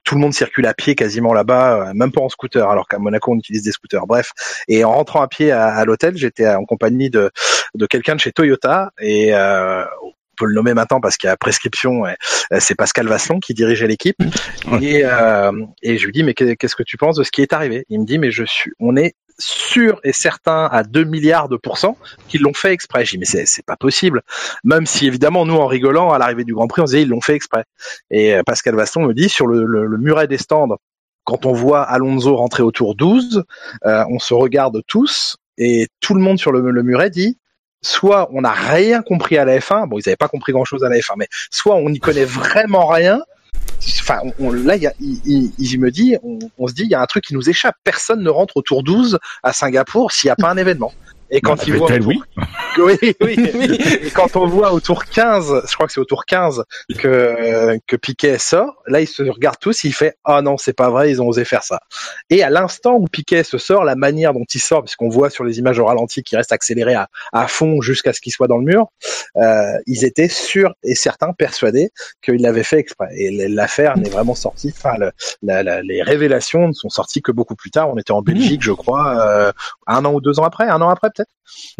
tout 0.04 0.15
le 0.15 0.21
monde 0.21 0.33
circule 0.33 0.65
à 0.68 0.74
pied 0.74 0.95
quasiment 0.95 1.33
là-bas, 1.33 1.89
euh, 1.89 1.94
même 1.94 2.13
pas 2.13 2.21
en 2.21 2.30
scooter, 2.30 2.69
alors 2.69 2.88
qu'à 2.88 2.98
Monaco 2.98 3.33
on 3.33 3.38
utilise 3.38 3.62
des 3.63 3.74
scooters. 3.74 4.07
Bref, 4.07 4.31
et 4.69 4.86
en 4.86 4.94
rentrant 4.94 5.21
à 5.21 5.27
pied 5.27 5.51
à, 5.51 5.68
à 5.68 5.83
l'hôtel, 5.83 6.15
j'étais 6.15 6.48
en 6.48 6.63
compagnie 6.63 7.09
de, 7.09 7.30
de 7.75 7.86
quelqu'un 7.86 8.15
de 8.15 8.21
chez 8.21 8.31
Toyota 8.31 8.92
et 9.01 9.36
euh, 9.36 9.83
on 10.01 10.12
peut 10.38 10.45
le 10.45 10.54
nommer 10.54 10.74
maintenant 10.74 11.01
parce 11.01 11.18
qu'il 11.18 11.27
y 11.27 11.31
a 11.31 11.36
prescription. 11.36 12.06
euh, 12.06 12.13
C'est 12.59 12.75
Pascal 12.75 13.07
Vasselon 13.07 13.39
qui 13.42 13.54
dirigeait 13.54 13.88
l'équipe 13.88 14.15
Ouais. 14.71 14.81
et, 14.81 15.01
euh, 15.04 15.51
et 15.81 15.98
je 15.98 16.06
lui 16.06 16.13
dis 16.13 16.24
mais 16.24 16.33
qu'est- 16.33 16.56
qu'est-ce 16.56 16.75
que 16.77 16.83
tu 16.83 16.95
penses 16.95 17.18
de 17.18 17.24
ce 17.24 17.31
qui 17.31 17.42
est 17.42 17.51
arrivé? 17.51 17.83
Il 17.89 18.00
me 18.00 18.06
dit 18.06 18.18
mais 18.18 18.31
je 18.31 18.45
suis, 18.45 18.71
on 18.80 18.95
est 18.95 19.13
sûr 19.39 20.00
et 20.04 20.13
certain 20.13 20.68
à 20.72 20.84
2 20.84 21.04
milliards 21.04 21.50
de 21.50 21.57
pourcents 21.57 21.98
qu'ils 22.28 22.42
l'ont 22.42 22.54
fait 22.54 22.72
exprès. 22.72 23.06
Je 23.06 23.12
dis 23.12 23.18
mais 23.18 23.25
c'est 23.25 23.45
c'est 23.45 23.66
pas 23.66 23.78
possible. 23.78 24.22
Même 24.63 24.86
si 24.86 25.07
évidemment 25.07 25.45
nous 25.45 25.56
en 25.56 25.68
rigolant 25.68 26.12
à 26.12 26.18
l'arrivée 26.18 26.44
du 26.44 26.54
Grand 26.54 26.68
Prix 26.68 26.81
on 26.81 26.86
disait 26.86 27.01
ils 27.04 27.10
l'ont 27.10 27.22
fait 27.22 27.36
exprès. 27.36 27.63
Et 28.10 28.36
euh, 28.36 28.44
Pascal 28.44 28.75
Vasselon 28.75 29.07
me 29.07 29.13
dit 29.13 29.30
sur 29.30 29.48
le, 29.48 29.66
le, 29.66 29.86
le 29.86 29.98
muret 29.98 30.28
des 30.28 30.38
stands 30.38 30.78
quand 31.28 31.45
on 31.45 31.51
voit 31.51 31.81
Alonso 31.84 32.38
rentrer 32.38 32.63
au 32.63 32.72
tour 32.72 32.95
12, 32.95 33.44
euh, 33.86 34.06
on 34.10 34.18
se 34.18 34.34
regarde 34.34 34.81
tous 34.88 35.36
et 35.57 35.88
tout 36.00 36.13
le 36.13 36.22
monde 36.22 36.40
sur 36.40 36.54
le, 36.54 36.72
le 36.72 36.83
muret 36.83 37.10
dit 37.10 37.38
soit 37.81 38.30
on 38.31 38.42
n'a 38.42 38.54
rien 38.54 39.01
compris 39.01 39.38
à 39.38 39.44
la 39.44 39.60
F1, 39.60 39.90
bon 39.90 39.98
ils 40.00 40.04
n'avaient 40.06 40.16
pas 40.16 40.30
compris 40.30 40.54
grand 40.54 40.63
chose 40.63 40.86
à 40.86 40.90
la 40.90 40.95
F1, 40.95 41.16
mais 41.18 41.28
soit 41.51 41.75
on 41.75 41.90
n'y 41.90 42.00
connaît 42.00 42.24
vraiment 42.25 42.88
rien. 42.88 43.22
Enfin, 44.01 44.19
on- 44.39 44.51
là, 44.51 44.75
il, 44.75 44.91
il- 45.25 45.51
il 45.57 45.79
me 45.79 45.91
dit, 45.91 46.15
on, 46.24 46.39
on 46.57 46.68
se 46.68 46.74
dit, 46.74 46.83
il 46.83 46.89
y 46.89 46.95
a 46.95 47.01
un 47.01 47.06
truc 47.06 47.24
qui 47.25 47.33
nous 47.33 47.50
échappe. 47.50 47.75
Personne 47.83 48.21
ne 48.24 48.29
rentre 48.29 48.57
au 48.57 48.62
tour 48.62 48.83
12 48.83 49.19
à 49.44 49.53
Singapour 49.53 50.12
s'il 50.12 50.27
n'y 50.27 50.31
a 50.31 50.35
pas 50.35 50.50
un 50.50 50.57
événement. 50.57 50.94
Et 51.29 51.41
quand 51.41 51.56
Bah, 51.56 51.63
il 51.68 51.74
voit, 51.75 51.88
Vettel, 51.88 52.06
oui. 52.06 52.21
oui, 52.77 53.15
oui. 53.21 53.38
Et 54.03 54.09
quand 54.12 54.35
on 54.35 54.45
voit 54.47 54.71
au 54.71 54.79
tour 54.79 55.03
15, 55.06 55.63
je 55.68 55.74
crois 55.74 55.88
que 55.88 55.94
c'est 55.94 56.00
au 56.00 56.06
tour 56.06 56.25
15 56.25 56.63
que, 56.97 57.77
que 57.88 57.95
Piquet 57.95 58.38
sort, 58.38 58.75
là, 58.88 59.01
ils 59.01 59.07
se 59.07 59.24
regardent 59.24 59.59
tous, 59.59 59.83
il 59.83 59.94
fait, 59.94 60.15
ah 60.24 60.41
non, 60.41 60.57
c'est 60.57 60.74
pas 60.74 60.89
vrai, 60.89 61.09
ils 61.12 61.21
ont 61.21 61.27
osé 61.27 61.44
faire 61.44 61.63
ça. 61.63 61.79
Et 62.29 62.44
à 62.44 62.50
l'instant 62.50 62.94
où 62.94 63.06
Piquet 63.07 63.44
se 63.44 63.57
sort, 63.57 63.83
la 63.83 63.95
manière 63.95 64.33
dont 64.33 64.45
il 64.53 64.59
sort, 64.62 64.83
puisqu'on 64.83 65.09
voit 65.09 65.29
sur 65.29 65.44
les 65.44 65.59
images 65.59 65.79
au 65.79 65.85
ralenti 65.85 66.24
qu'il 66.24 66.38
reste 66.38 66.51
accéléré 66.51 66.94
à, 66.94 67.09
à 67.33 67.47
fond 67.47 67.81
jusqu'à 67.81 68.13
ce 68.13 68.21
qu'il 68.21 68.31
soit 68.31 68.47
dans 68.47 68.57
le 68.57 68.65
mur, 68.65 68.88
euh, 69.38 69.63
ils 69.85 70.06
étaient 70.06 70.30
sûrs 70.30 70.73
et 70.83 70.95
certains 70.95 71.33
persuadés 71.33 71.89
qu'il 72.23 72.41
l'avait 72.41 72.63
fait 72.63 72.77
exprès. 72.80 73.09
Et 73.18 73.47
l'affaire 73.50 73.97
n'est 73.97 74.09
vraiment 74.09 74.35
sortie, 74.35 74.73
enfin, 74.77 74.95
le- 74.97 75.12
la- 75.41 75.63
la- 75.63 75.81
les 75.81 76.01
révélations 76.03 76.68
ne 76.69 76.73
sont 76.73 76.89
sorties 76.89 77.21
que 77.21 77.31
beaucoup 77.31 77.56
plus 77.56 77.71
tard. 77.71 77.89
On 77.89 77.97
était 77.97 78.12
en 78.12 78.21
Belgique, 78.21 78.62
je 78.63 78.71
crois, 78.71 79.19
euh, 79.27 79.51
un 79.88 80.06
an 80.06 80.13
ou 80.13 80.21
deux 80.21 80.39
ans 80.39 80.44
après, 80.45 80.65
un 80.68 80.81
an 80.81 80.89
après 80.89 81.09
peut-être. 81.18 81.30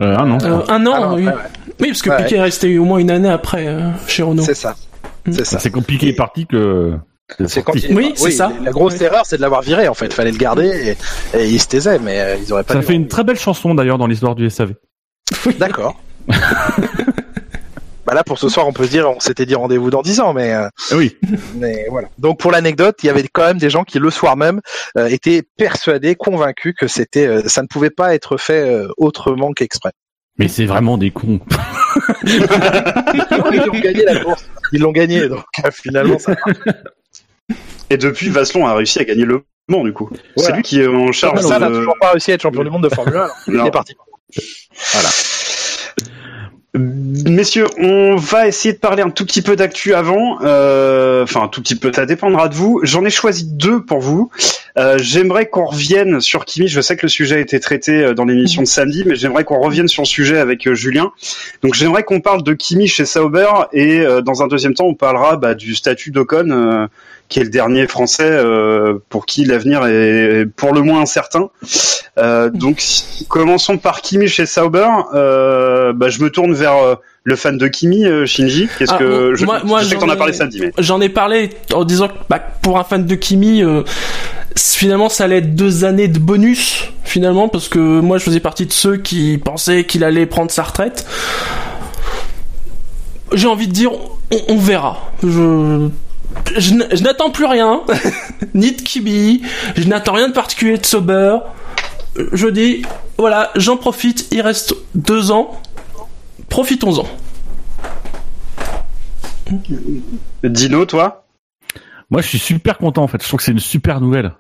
Euh, 0.02 0.16
ah 0.18 0.26
non. 0.26 0.38
Euh, 0.44 0.62
un 0.68 0.86
an, 0.86 0.94
Ah 0.96 1.00
non, 1.00 1.16
oui. 1.16 1.28
après, 1.28 1.42
ouais. 1.44 1.50
Oui, 1.80 1.88
parce 1.90 2.02
que 2.02 2.10
Ouais. 2.10 2.18
Piquet 2.24 2.36
est 2.38 2.42
resté 2.42 2.78
au 2.80 2.86
moins 2.86 2.98
une 3.00 3.12
année 3.12 3.30
après 3.30 3.68
euh, 3.68 3.90
chez 4.08 4.24
Renault. 4.24 4.44
C'est 4.44 4.54
ça. 4.56 4.76
C'est 5.32 5.46
ça. 5.46 5.60
C'est 5.60 5.72
compliqué 5.72 6.10
est 6.10 6.14
parti 6.14 6.46
que. 6.48 6.94
C'est 7.48 7.62
quand 7.62 7.74
il- 7.76 7.94
Oui, 7.96 8.14
c'est 8.16 8.32
ça. 8.32 8.52
La 8.64 8.72
grosse 8.72 9.00
erreur, 9.02 9.26
c'est 9.26 9.36
de 9.38 9.42
l'avoir 9.42 9.62
viré. 9.62 9.88
En 9.90 9.94
fait, 9.94 10.14
fallait 10.14 10.32
le 10.32 10.38
garder 10.38 10.96
et, 11.34 11.38
et 11.38 11.48
il 11.50 11.60
se 11.62 11.68
taisait, 11.68 12.00
mais 12.00 12.22
euh, 12.22 12.36
ils 12.42 12.52
auraient 12.54 12.64
pas. 12.64 12.74
Ça 12.76 12.82
fait 12.82 12.94
une 12.96 13.08
très 13.10 13.24
belle 13.26 13.38
chanson 13.38 13.76
d'ailleurs 13.76 13.98
dans 13.98 14.08
l'histoire 14.08 14.36
du 14.36 14.50
SAV. 14.50 14.74
D'accord. 15.60 16.00
bah 18.08 18.14
là, 18.14 18.24
pour 18.24 18.40
ce 18.40 18.48
soir, 18.48 18.66
on 18.66 18.72
peut 18.72 18.86
se 18.86 18.90
dire, 18.90 19.10
on 19.10 19.20
s'était 19.20 19.46
dit 19.46 19.54
rendez-vous 19.54 19.90
dans 19.90 20.02
10 20.02 20.22
ans, 20.22 20.34
mais, 20.34 20.54
euh, 20.54 20.70
Eh 20.92 20.96
Oui. 20.96 21.18
mais 21.56 21.88
voilà. 21.90 22.08
Donc 22.18 22.40
pour 22.40 22.52
l'anecdote, 22.52 22.96
il 23.04 23.08
y 23.08 23.10
avait 23.10 23.28
quand 23.28 23.44
même 23.44 23.58
des 23.58 23.70
gens 23.70 23.84
qui 23.84 24.00
le 24.00 24.10
soir 24.10 24.38
même 24.38 24.62
euh, 24.98 25.08
étaient 25.08 25.44
persuadés, 25.58 26.16
convaincus 26.16 26.74
que 26.80 26.88
c'était, 26.88 27.28
euh, 27.28 27.42
ça 27.48 27.62
ne 27.64 27.68
pouvait 27.68 27.90
pas 27.90 28.16
être 28.16 28.38
fait 28.38 28.62
euh, 28.62 28.88
autrement 28.96 29.52
qu'exprès. 29.52 29.92
Mais 30.38 30.48
c'est 30.48 30.66
vraiment 30.66 30.98
des 30.98 31.12
cons. 31.12 31.42
ils 32.24 32.44
ont 33.70 33.80
gagné 33.80 34.06
la 34.06 34.24
course. 34.24 34.48
Ils 34.72 34.80
l'ont 34.80 34.94
gagné, 34.94 35.28
donc 35.28 35.44
finalement, 35.74 36.18
ça. 36.18 36.34
Et 37.90 37.98
depuis, 37.98 38.30
Vasselon 38.30 38.68
a 38.68 38.74
réussi 38.74 39.00
à 39.00 39.04
gagner 39.04 39.26
le 39.26 39.44
Mans, 39.68 39.84
du 39.84 39.92
coup. 39.92 40.10
C'est 40.38 40.54
lui 40.54 40.62
qui 40.62 40.80
est 40.80 40.88
en 40.88 41.12
charge 41.12 41.42
Ça 41.42 41.60
n'a 41.60 41.70
de... 41.70 41.76
toujours 41.76 41.98
pas 42.00 42.12
réussi 42.12 42.32
à 42.32 42.36
être 42.36 42.42
champion 42.42 42.64
du 42.64 42.70
monde 42.70 42.84
de 42.84 42.90
Formule 42.90 43.18
1. 43.18 43.20
alors 43.20 43.36
Il 43.48 43.68
est 43.68 43.72
parti. 43.72 43.96
Voilà. 44.94 45.10
Messieurs, 46.74 47.66
on 47.80 48.18
va 48.18 48.48
essayer 48.48 48.74
de 48.74 48.80
parler 48.80 49.02
un 49.02 49.10
tout 49.10 49.26
petit 49.26 49.42
peu 49.42 49.56
d'actu 49.56 49.94
avant. 49.94 50.40
Euh, 50.42 51.24
Enfin, 51.24 51.44
un 51.44 51.48
tout 51.48 51.62
petit 51.62 51.76
peu, 51.76 51.92
ça 51.92 52.06
dépendra 52.06 52.48
de 52.50 52.54
vous. 52.54 52.80
J'en 52.84 53.04
ai 53.04 53.10
choisi 53.10 53.46
deux 53.46 53.82
pour 53.82 54.00
vous. 54.00 54.30
Euh, 54.78 54.98
j'aimerais 55.00 55.48
qu'on 55.48 55.66
revienne 55.66 56.22
sur 56.22 56.46
Kimi. 56.46 56.68
Je 56.68 56.80
sais 56.82 56.96
que 56.96 57.06
le 57.06 57.10
sujet 57.10 57.36
a 57.36 57.40
été 57.40 57.60
traité 57.60 58.04
euh, 58.04 58.14
dans 58.14 58.26
l'émission 58.26 58.62
de 58.62 58.68
samedi, 58.68 59.04
mais 59.06 59.16
j'aimerais 59.16 59.44
qu'on 59.44 59.60
revienne 59.60 59.88
sur 59.88 60.04
le 60.04 60.08
sujet 60.08 60.38
avec 60.38 60.72
Julien. 60.74 61.12
Donc, 61.64 61.74
j'aimerais 61.74 62.04
qu'on 62.04 62.22
parle 62.22 62.44
de 62.44 62.54
Kimi 62.54 62.88
chez 62.88 63.06
Sauber 63.06 63.50
et 63.74 64.06
dans 64.24 64.44
un 64.44 64.48
deuxième 64.48 64.74
temps, 64.74 64.86
on 64.86 64.94
parlera 64.94 65.38
bah, 65.38 65.56
du 65.56 65.74
statut 65.74 66.12
d'Ocon, 66.12 66.88
qui 67.30 67.40
est 67.40 67.44
le 67.44 67.50
dernier 67.50 67.88
Français 67.88 68.30
euh, 68.30 69.00
pour 69.10 69.26
qui 69.26 69.44
l'avenir 69.46 69.86
est 69.86 70.46
pour 70.56 70.74
le 70.74 70.82
moins 70.82 71.02
incertain. 71.02 71.50
Euh, 72.18 72.50
donc, 72.50 72.82
commençons 73.28 73.78
par 73.78 74.02
Kimi 74.02 74.28
chez 74.28 74.46
Sauber. 74.46 74.88
Euh, 75.14 75.92
bah, 75.94 76.10
je 76.10 76.22
me 76.22 76.30
tourne 76.30 76.54
vers 76.54 76.76
euh, 76.78 76.96
le 77.24 77.36
fan 77.36 77.58
de 77.58 77.68
Kimi, 77.68 78.06
euh, 78.06 78.26
Shinji. 78.26 78.70
Qu'est-ce 78.80 78.94
Ah, 78.94 78.98
que 78.98 79.34
je, 79.36 79.46
moi- 79.46 79.62
moi, 79.66 79.82
je 79.82 79.90
sais 79.90 79.96
que 79.96 80.02
j'en 80.02 80.08
t'en 80.08 80.14
as 80.14 80.16
parlé 80.18 80.32
samedi, 80.34 80.62
mais 80.62 80.72
J'en 80.78 81.02
ai 81.02 81.10
parlé 81.10 81.50
en 81.74 81.84
disant 81.84 82.08
que 82.08 82.14
bah, 82.30 82.40
pour 82.40 82.80
un 82.80 82.84
fan 82.84 83.06
de 83.06 83.16
Kimi, 83.16 83.62
euh, 83.64 83.84
finalement 84.56 85.10
ça 85.10 85.26
allait 85.26 85.38
être 85.38 85.54
deux 85.56 85.84
années 85.86 86.08
de 86.08 86.18
bonus 86.20 86.86
finalement 87.04 87.48
parce 87.50 87.70
que 87.70 88.00
moi 88.00 88.18
je 88.18 88.24
faisais 88.24 88.40
partie 88.40 88.66
de 88.66 88.72
ceux 88.74 88.98
qui 88.98 89.38
pensaient 89.38 89.84
qu'il 89.86 90.04
allait 90.04 90.26
prendre 90.26 90.50
sa 90.52 90.64
retraite. 90.64 91.06
J'ai 93.34 93.48
envie 93.48 93.68
de 93.68 93.74
dire, 93.74 93.92
on, 94.32 94.38
on 94.48 94.58
verra. 94.58 95.12
Je 95.22 95.90
je, 96.58 97.04
n'attends 97.04 97.30
plus 97.30 97.46
rien, 97.46 97.82
ni 98.54 98.72
de 98.72 98.82
Kimi, 98.82 99.42
je 99.76 99.88
n'attends 99.88 100.14
rien 100.14 100.30
de 100.30 100.34
particulier 100.34 100.78
de 100.78 100.86
Sauber. 100.86 101.38
Je 102.34 102.48
dis, 102.48 102.84
voilà, 103.18 103.52
j'en 103.56 103.78
profite, 103.78 104.28
il 104.32 104.42
reste 104.42 104.76
deux 104.96 105.32
ans, 105.32 105.62
profitons-en. 106.50 107.06
Dino, 110.44 110.86
toi? 110.86 111.26
Moi, 112.10 112.22
je 112.22 112.28
suis 112.28 112.40
super 112.40 112.78
content 112.78 113.04
en 113.04 113.08
fait. 113.08 113.22
Je 113.22 113.28
trouve 113.28 113.40
que 113.40 113.44
c'est 113.44 113.52
une 113.52 113.60
super 113.60 114.02
nouvelle. 114.02 114.34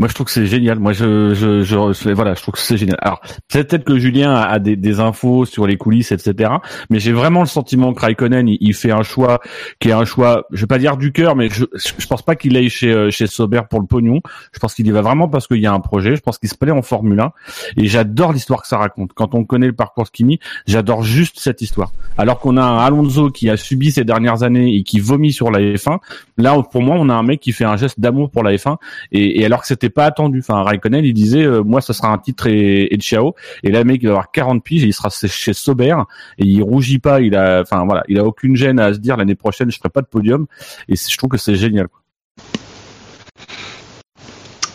Moi, 0.00 0.08
je 0.08 0.14
trouve 0.14 0.28
que 0.28 0.32
c'est 0.32 0.46
génial. 0.46 0.78
Moi, 0.78 0.94
je, 0.94 1.34
je, 1.34 1.62
je, 1.62 2.10
voilà, 2.14 2.32
je 2.32 2.40
trouve 2.40 2.54
que 2.54 2.60
c'est 2.60 2.78
génial. 2.78 2.96
Alors, 3.02 3.20
peut-être 3.52 3.84
que 3.84 3.98
Julien 3.98 4.32
a, 4.32 4.58
des, 4.58 4.74
des, 4.74 4.98
infos 4.98 5.44
sur 5.44 5.66
les 5.66 5.76
coulisses, 5.76 6.10
etc. 6.10 6.54
Mais 6.88 7.00
j'ai 7.00 7.12
vraiment 7.12 7.40
le 7.40 7.46
sentiment 7.46 7.92
que 7.92 8.00
Raikkonen, 8.00 8.48
il, 8.48 8.72
fait 8.72 8.92
un 8.92 9.02
choix 9.02 9.40
qui 9.78 9.90
est 9.90 9.92
un 9.92 10.06
choix, 10.06 10.46
je 10.52 10.62
vais 10.62 10.66
pas 10.66 10.78
dire 10.78 10.96
du 10.96 11.12
cœur, 11.12 11.36
mais 11.36 11.50
je, 11.50 11.66
je 11.74 12.06
pense 12.06 12.22
pas 12.22 12.34
qu'il 12.34 12.56
aille 12.56 12.70
chez 12.70 12.90
euh, 12.90 13.10
chez 13.10 13.26
Sauber 13.26 13.60
pour 13.68 13.78
le 13.78 13.84
pognon. 13.84 14.22
Je 14.54 14.58
pense 14.58 14.72
qu'il 14.72 14.86
y 14.86 14.90
va 14.90 15.02
vraiment 15.02 15.28
parce 15.28 15.46
qu'il 15.46 15.58
y 15.58 15.66
a 15.66 15.72
un 15.72 15.80
projet. 15.80 16.16
Je 16.16 16.22
pense 16.22 16.38
qu'il 16.38 16.48
se 16.48 16.56
plaît 16.56 16.72
en 16.72 16.80
Formule 16.80 17.20
1 17.20 17.32
et 17.76 17.86
j'adore 17.86 18.32
l'histoire 18.32 18.62
que 18.62 18.68
ça 18.68 18.78
raconte. 18.78 19.12
Quand 19.12 19.34
on 19.34 19.44
connaît 19.44 19.66
le 19.66 19.74
parcours 19.74 20.04
de 20.04 20.08
Kimi, 20.08 20.40
j'adore 20.66 21.02
juste 21.02 21.40
cette 21.40 21.60
histoire. 21.60 21.92
Alors 22.16 22.40
qu'on 22.40 22.56
a 22.56 22.62
un 22.62 22.78
Alonso 22.78 23.30
qui 23.30 23.50
a 23.50 23.58
subi 23.58 23.90
ces 23.90 24.04
dernières 24.04 24.44
années 24.44 24.76
et 24.76 24.82
qui 24.82 24.98
vomit 24.98 25.34
sur 25.34 25.50
la 25.50 25.60
F1, 25.60 25.98
là, 26.38 26.56
pour 26.62 26.80
moi, 26.80 26.96
on 26.98 27.10
a 27.10 27.14
un 27.14 27.22
mec 27.22 27.40
qui 27.40 27.52
fait 27.52 27.64
un 27.64 27.76
geste 27.76 28.00
d'amour 28.00 28.30
pour 28.30 28.42
la 28.42 28.54
F1 28.54 28.76
et, 29.12 29.42
et 29.42 29.44
alors 29.44 29.60
que 29.60 29.66
c'était 29.66 29.89
pas 29.90 30.04
attendu. 30.04 30.40
Enfin, 30.40 30.62
Raikkonen, 30.62 31.04
il 31.04 31.14
disait, 31.14 31.44
euh, 31.44 31.62
moi, 31.62 31.80
ça 31.80 31.92
sera 31.92 32.08
un 32.08 32.18
titre 32.18 32.46
et, 32.46 32.92
et 32.92 32.98
ciao. 32.98 33.34
Et 33.62 33.70
là, 33.70 33.80
le 33.80 33.84
mec, 33.84 34.02
il 34.02 34.06
va 34.06 34.12
avoir 34.12 34.30
40 34.30 34.62
piges, 34.62 34.84
et 34.84 34.88
il 34.88 34.92
sera 34.92 35.10
chez 35.10 35.52
Sauber 35.52 35.96
et 36.38 36.44
il 36.44 36.62
rougit 36.62 36.98
pas. 36.98 37.20
Il 37.20 37.36
a, 37.36 37.60
enfin 37.60 37.84
voilà, 37.84 38.02
il 38.08 38.18
a 38.18 38.24
aucune 38.24 38.56
gêne 38.56 38.78
à 38.78 38.92
se 38.94 38.98
dire 38.98 39.16
l'année 39.16 39.34
prochaine, 39.34 39.70
je 39.70 39.76
ferai 39.76 39.90
pas 39.90 40.02
de 40.02 40.06
podium. 40.06 40.46
Et 40.88 40.96
je 40.96 41.16
trouve 41.16 41.30
que 41.30 41.38
c'est 41.38 41.56
génial. 41.56 41.88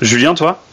Julien, 0.02 0.34
toi? 0.34 0.65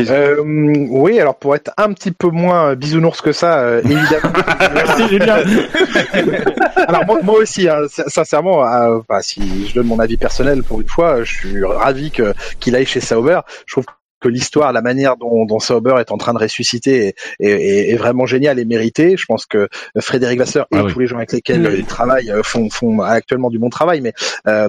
Euh, 0.00 0.36
oui, 0.42 1.20
alors 1.20 1.36
pour 1.36 1.54
être 1.54 1.72
un 1.76 1.92
petit 1.92 2.10
peu 2.10 2.28
moins 2.28 2.74
bisounours 2.74 3.20
que 3.20 3.32
ça, 3.32 3.60
euh, 3.60 3.80
évidemment. 3.84 4.32
Merci 4.74 5.08
Julien. 5.08 5.36
alors 6.88 7.06
moi, 7.06 7.18
moi 7.22 7.38
aussi, 7.38 7.68
hein, 7.68 7.82
sincèrement, 7.88 8.66
euh, 8.66 9.00
bah, 9.08 9.22
si 9.22 9.68
je 9.68 9.74
donne 9.74 9.86
mon 9.86 9.98
avis 9.98 10.16
personnel 10.16 10.62
pour 10.62 10.80
une 10.80 10.88
fois, 10.88 11.22
je 11.22 11.32
suis 11.32 11.64
ravi 11.64 12.10
que 12.10 12.34
qu'il 12.60 12.76
aille 12.76 12.86
chez 12.86 13.00
Sauber. 13.00 13.40
Je 13.66 13.74
trouve 13.74 13.86
que 14.26 14.32
l'histoire, 14.32 14.72
la 14.72 14.82
manière 14.82 15.16
dont, 15.16 15.44
dont 15.44 15.60
Sauber 15.60 15.96
est 16.00 16.10
en 16.10 16.16
train 16.16 16.34
de 16.34 16.38
ressusciter 16.38 17.06
est, 17.06 17.14
est, 17.40 17.92
est, 17.92 17.96
vraiment 17.96 18.26
géniale 18.26 18.58
et 18.58 18.64
méritée. 18.64 19.16
Je 19.16 19.24
pense 19.26 19.46
que 19.46 19.68
Frédéric 19.98 20.38
Vasseur 20.38 20.66
et 20.72 20.78
ah 20.78 20.84
tous 20.90 20.98
les 20.98 21.06
gens 21.06 21.16
avec 21.16 21.32
lesquels 21.32 21.74
il 21.78 21.86
travaille 21.86 22.30
euh, 22.30 22.42
font, 22.42 22.68
font 22.70 23.00
actuellement 23.00 23.50
du 23.50 23.58
bon 23.58 23.70
travail, 23.70 24.00
mais 24.00 24.12
euh, 24.48 24.68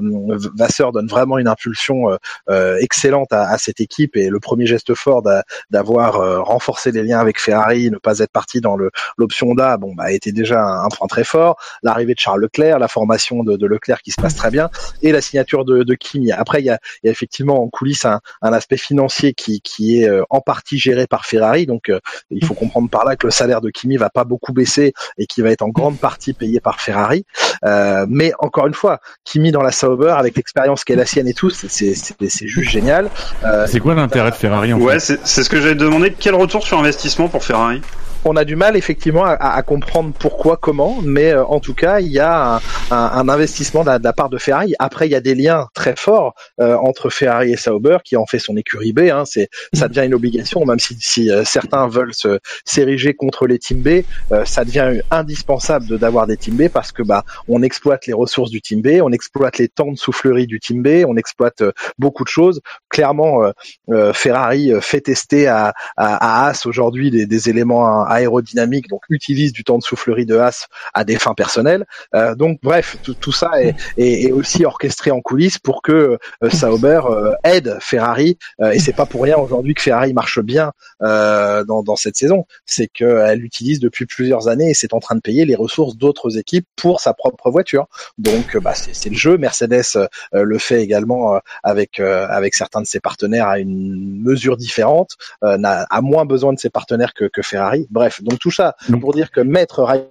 Vasseur 0.55 0.91
donne 0.91 1.07
vraiment 1.07 1.37
une 1.37 1.47
impulsion 1.47 2.11
euh, 2.11 2.17
euh 2.49 2.77
excellente 2.79 3.33
à, 3.33 3.49
à, 3.49 3.57
cette 3.57 3.81
équipe 3.81 4.15
et 4.15 4.29
le 4.29 4.39
premier 4.39 4.65
geste 4.65 4.93
fort 4.93 5.23
d'avoir 5.71 6.17
euh, 6.17 6.41
renforcé 6.41 6.91
les 6.91 7.03
liens 7.03 7.19
avec 7.19 7.39
Ferrari, 7.39 7.89
ne 7.89 7.97
pas 7.97 8.19
être 8.19 8.31
parti 8.31 8.61
dans 8.61 8.75
le 8.75 8.91
l'option 9.17 9.55
d'A, 9.55 9.77
bon, 9.77 9.95
bah, 9.95 10.05
a 10.05 10.11
été 10.11 10.31
déjà 10.31 10.63
un, 10.63 10.89
point 10.89 11.07
très 11.07 11.23
fort. 11.23 11.57
L'arrivée 11.81 12.13
de 12.13 12.19
Charles 12.19 12.41
Leclerc, 12.41 12.79
la 12.79 12.87
formation 12.87 13.43
de, 13.43 13.57
de, 13.57 13.67
Leclerc 13.67 14.01
qui 14.01 14.11
se 14.11 14.21
passe 14.21 14.35
très 14.35 14.51
bien 14.51 14.69
et 15.01 15.11
la 15.11 15.21
signature 15.21 15.65
de, 15.65 15.83
de 15.83 15.95
Kimi. 15.95 16.31
Après, 16.31 16.61
il 16.61 16.65
y 16.65 16.69
a, 16.69 16.79
il 17.03 17.07
y 17.07 17.09
a 17.09 17.11
effectivement 17.11 17.63
en 17.63 17.67
coulisses 17.69 18.05
un, 18.05 18.21
un 18.41 18.53
aspect 18.53 18.77
financier 18.77 19.33
qui, 19.33 19.46
qui 19.63 20.01
est 20.01 20.09
euh, 20.09 20.23
en 20.29 20.41
partie 20.41 20.77
géré 20.77 21.07
par 21.07 21.25
Ferrari. 21.25 21.65
Donc 21.65 21.89
euh, 21.89 21.99
il 22.29 22.43
faut 22.45 22.53
comprendre 22.53 22.89
par 22.89 23.05
là 23.05 23.15
que 23.15 23.27
le 23.27 23.31
salaire 23.31 23.61
de 23.61 23.69
Kimi 23.69 23.97
va 23.97 24.09
pas 24.09 24.23
beaucoup 24.23 24.53
baisser 24.53 24.93
et 25.17 25.25
qui 25.25 25.41
va 25.41 25.49
être 25.51 25.61
en 25.61 25.69
grande 25.69 25.99
partie 25.99 26.33
payé 26.33 26.59
par 26.59 26.79
Ferrari. 26.79 27.25
Euh, 27.65 28.05
mais 28.09 28.31
encore 28.39 28.67
une 28.67 28.73
fois, 28.73 28.99
Kimi 29.23 29.51
dans 29.51 29.63
la 29.63 29.71
Sauber 29.71 30.13
avec 30.17 30.35
l'expérience 30.35 30.83
qu'est 30.83 30.95
la 30.95 31.05
sienne 31.05 31.27
et 31.27 31.33
tout, 31.33 31.49
c'est 31.49 32.47
juste 32.47 32.69
génial. 32.69 33.09
c'est 33.67 33.79
quoi 33.79 33.95
l'intérêt 33.95 34.31
de 34.31 34.35
Ferrari 34.35 34.73
en 34.73 34.79
Ouais, 34.79 34.99
c'est 34.99 35.25
ce 35.25 35.49
que 35.49 35.59
j'avais 35.59 35.75
demandé. 35.75 36.13
Quel 36.17 36.35
retour 36.35 36.63
sur 36.63 36.79
investissement 36.79 37.27
pour 37.27 37.43
Ferrari? 37.43 37.81
On 38.27 38.35
a 38.35 38.43
du 38.43 38.55
mal 38.55 38.75
effectivement 38.75 39.23
à, 39.25 39.61
comprendre 39.63 40.13
pourquoi, 40.17 40.57
comment, 40.57 40.97
mais 41.03 41.31
euh, 41.31 41.45
en 41.45 41.59
tout 41.59 41.73
cas, 41.73 41.99
il 41.99 42.11
y 42.11 42.19
a 42.19 42.59
un, 42.91 43.29
investissement 43.29 43.83
de 43.83 43.89
la, 43.89 44.13
part 44.13 44.29
de 44.29 44.37
Ferrari. 44.37 44.73
Après, 44.79 45.07
il 45.07 45.11
y 45.11 45.15
a 45.15 45.21
des 45.21 45.33
liens 45.33 45.67
très 45.73 45.95
forts 45.95 46.33
euh, 46.59 46.75
entre 46.75 47.09
Ferrari 47.09 47.53
et 47.53 47.57
Sauber, 47.57 47.97
qui 48.03 48.17
en 48.17 48.25
fait 48.25 48.39
son 48.39 48.57
écurie 48.57 48.91
B. 48.91 49.09
Hein, 49.11 49.23
c'est, 49.25 49.49
ça 49.73 49.87
devient 49.87 50.05
une 50.05 50.13
obligation, 50.13 50.65
même 50.65 50.79
si, 50.79 51.31
euh, 51.31 51.43
certains 51.45 51.87
veulent 51.87 52.13
se 52.13 52.39
s'ériger 52.65 53.13
contre 53.13 53.47
les 53.47 53.59
team 53.59 53.81
B, 53.81 54.03
ça 54.45 54.65
devient 54.65 55.01
indispensable 55.11 55.87
de 55.87 55.97
d'avoir 55.97 56.27
des 56.27 56.37
team 56.37 56.55
B 56.55 56.67
parce 56.67 56.91
que 56.91 57.01
bah 57.01 57.23
on 57.47 57.61
exploite 57.61 58.05
les 58.05 58.13
ressources 58.13 58.51
du 58.51 58.61
team 58.61 58.81
B, 58.81 58.99
on 59.01 59.11
exploite 59.11 59.57
les 59.57 59.67
temps 59.67 59.91
de 59.91 59.97
soufflerie 59.97 60.47
du 60.47 60.59
team 60.59 60.81
B, 60.83 61.05
on 61.07 61.15
exploite 61.15 61.63
beaucoup 61.97 62.23
de 62.23 62.29
choses. 62.29 62.61
Clairement, 62.89 63.51
Ferrari 64.13 64.71
fait 64.81 65.01
tester 65.01 65.47
à, 65.47 65.73
à, 65.95 66.47
As 66.47 66.65
aujourd'hui 66.65 67.11
des, 67.11 67.25
des 67.25 67.49
éléments 67.49 68.03
aérodynamique, 68.17 68.87
donc 68.89 69.01
utilise 69.09 69.53
du 69.53 69.63
temps 69.63 69.77
de 69.77 69.83
soufflerie 69.83 70.25
de 70.25 70.37
Haas 70.37 70.67
à 70.93 71.03
des 71.03 71.17
fins 71.17 71.33
personnelles. 71.33 71.85
Euh, 72.15 72.35
donc 72.35 72.59
bref, 72.61 72.97
tout, 73.01 73.31
ça 73.31 73.51
est, 73.61 73.75
est, 73.97 74.31
aussi 74.31 74.65
orchestré 74.65 75.11
en 75.11 75.21
coulisses 75.21 75.59
pour 75.59 75.81
que 75.81 76.17
euh, 76.43 76.49
Sauber 76.49 77.01
euh, 77.09 77.33
aide 77.43 77.77
Ferrari. 77.79 78.37
et 78.71 78.79
c'est 78.79 78.95
pas 78.95 79.05
pour 79.05 79.23
rien 79.23 79.37
aujourd'hui 79.37 79.73
que 79.73 79.81
Ferrari 79.81 80.13
marche 80.13 80.39
bien 80.39 80.71
dans, 80.99 81.83
dans 81.83 81.95
cette 81.95 82.15
saison. 82.15 82.45
C'est 82.65 82.87
qu'elle 82.87 83.43
utilise 83.43 83.79
depuis 83.79 84.05
plusieurs 84.05 84.47
années 84.47 84.71
et 84.71 84.73
c'est 84.73 84.93
en 84.93 84.99
train 84.99 85.15
de 85.15 85.21
payer 85.21 85.45
les 85.45 85.55
ressources 85.55 85.95
d'autres 85.97 86.37
équipes 86.37 86.67
pour 86.75 86.99
sa 86.99 87.13
propre 87.13 87.49
voiture. 87.49 87.87
Donc 88.17 88.57
bah, 88.57 88.73
c'est 88.73 89.09
le 89.09 89.15
jeu. 89.15 89.37
Mercedes 89.37 90.07
le 90.33 90.57
fait 90.57 90.81
également 90.81 91.39
avec 91.63 91.99
avec 91.99 92.55
certains 92.55 92.81
de 92.81 92.87
ses 92.87 92.99
partenaires 92.99 93.47
à 93.47 93.59
une 93.59 94.21
mesure 94.21 94.57
différente, 94.57 95.15
a, 95.41 96.01
moins 96.01 96.25
besoin 96.25 96.53
de 96.53 96.59
ses 96.59 96.69
partenaires 96.69 97.13
que, 97.13 97.25
que 97.25 97.41
Ferrari. 97.41 97.87
Bref, 97.89 98.06
donc 98.21 98.39
tout 98.39 98.51
ça 98.51 98.75
pour 99.01 99.13
dire 99.13 99.31
que 99.31 99.41
mettre 99.41 100.09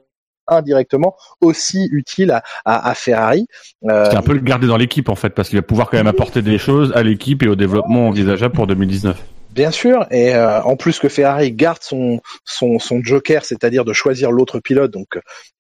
indirectement 0.49 1.17
aussi 1.41 1.89
utile 1.91 2.31
à, 2.65 2.91
à, 2.91 2.95
Ferrari. 2.95 3.47
Euh, 3.85 4.09
c'est 4.11 4.17
un 4.17 4.23
peu 4.23 4.35
le 4.35 4.41
garder 4.41 4.67
dans 4.67 4.77
l'équipe 4.77 5.09
en 5.09 5.15
fait, 5.15 5.31
parce 5.31 5.49
qu'il 5.49 5.59
va 5.59 5.63
pouvoir 5.63 5.91
quand 5.91 5.97
même 5.97 6.07
apporter 6.07 6.43
des 6.43 6.59
choses 6.59 6.93
à 6.95 7.03
l'équipe 7.03 7.43
et 7.43 7.49
au 7.49 7.57
développement 7.57 8.09
envisageable 8.09 8.55
pour 8.55 8.67
2019. 8.67 9.21
Bien 9.51 9.71
sûr, 9.71 10.07
et 10.11 10.35
euh, 10.35 10.63
en 10.63 10.77
plus 10.77 10.99
que 10.99 11.09
Ferrari 11.09 11.51
garde 11.51 11.79
son 11.81 12.21
son, 12.45 12.79
son 12.79 13.03
joker, 13.03 13.45
c'est-à-dire 13.45 13.85
de 13.85 13.93
choisir 13.93 14.31
l'autre 14.31 14.61
pilote, 14.61 14.91
donc 14.91 15.19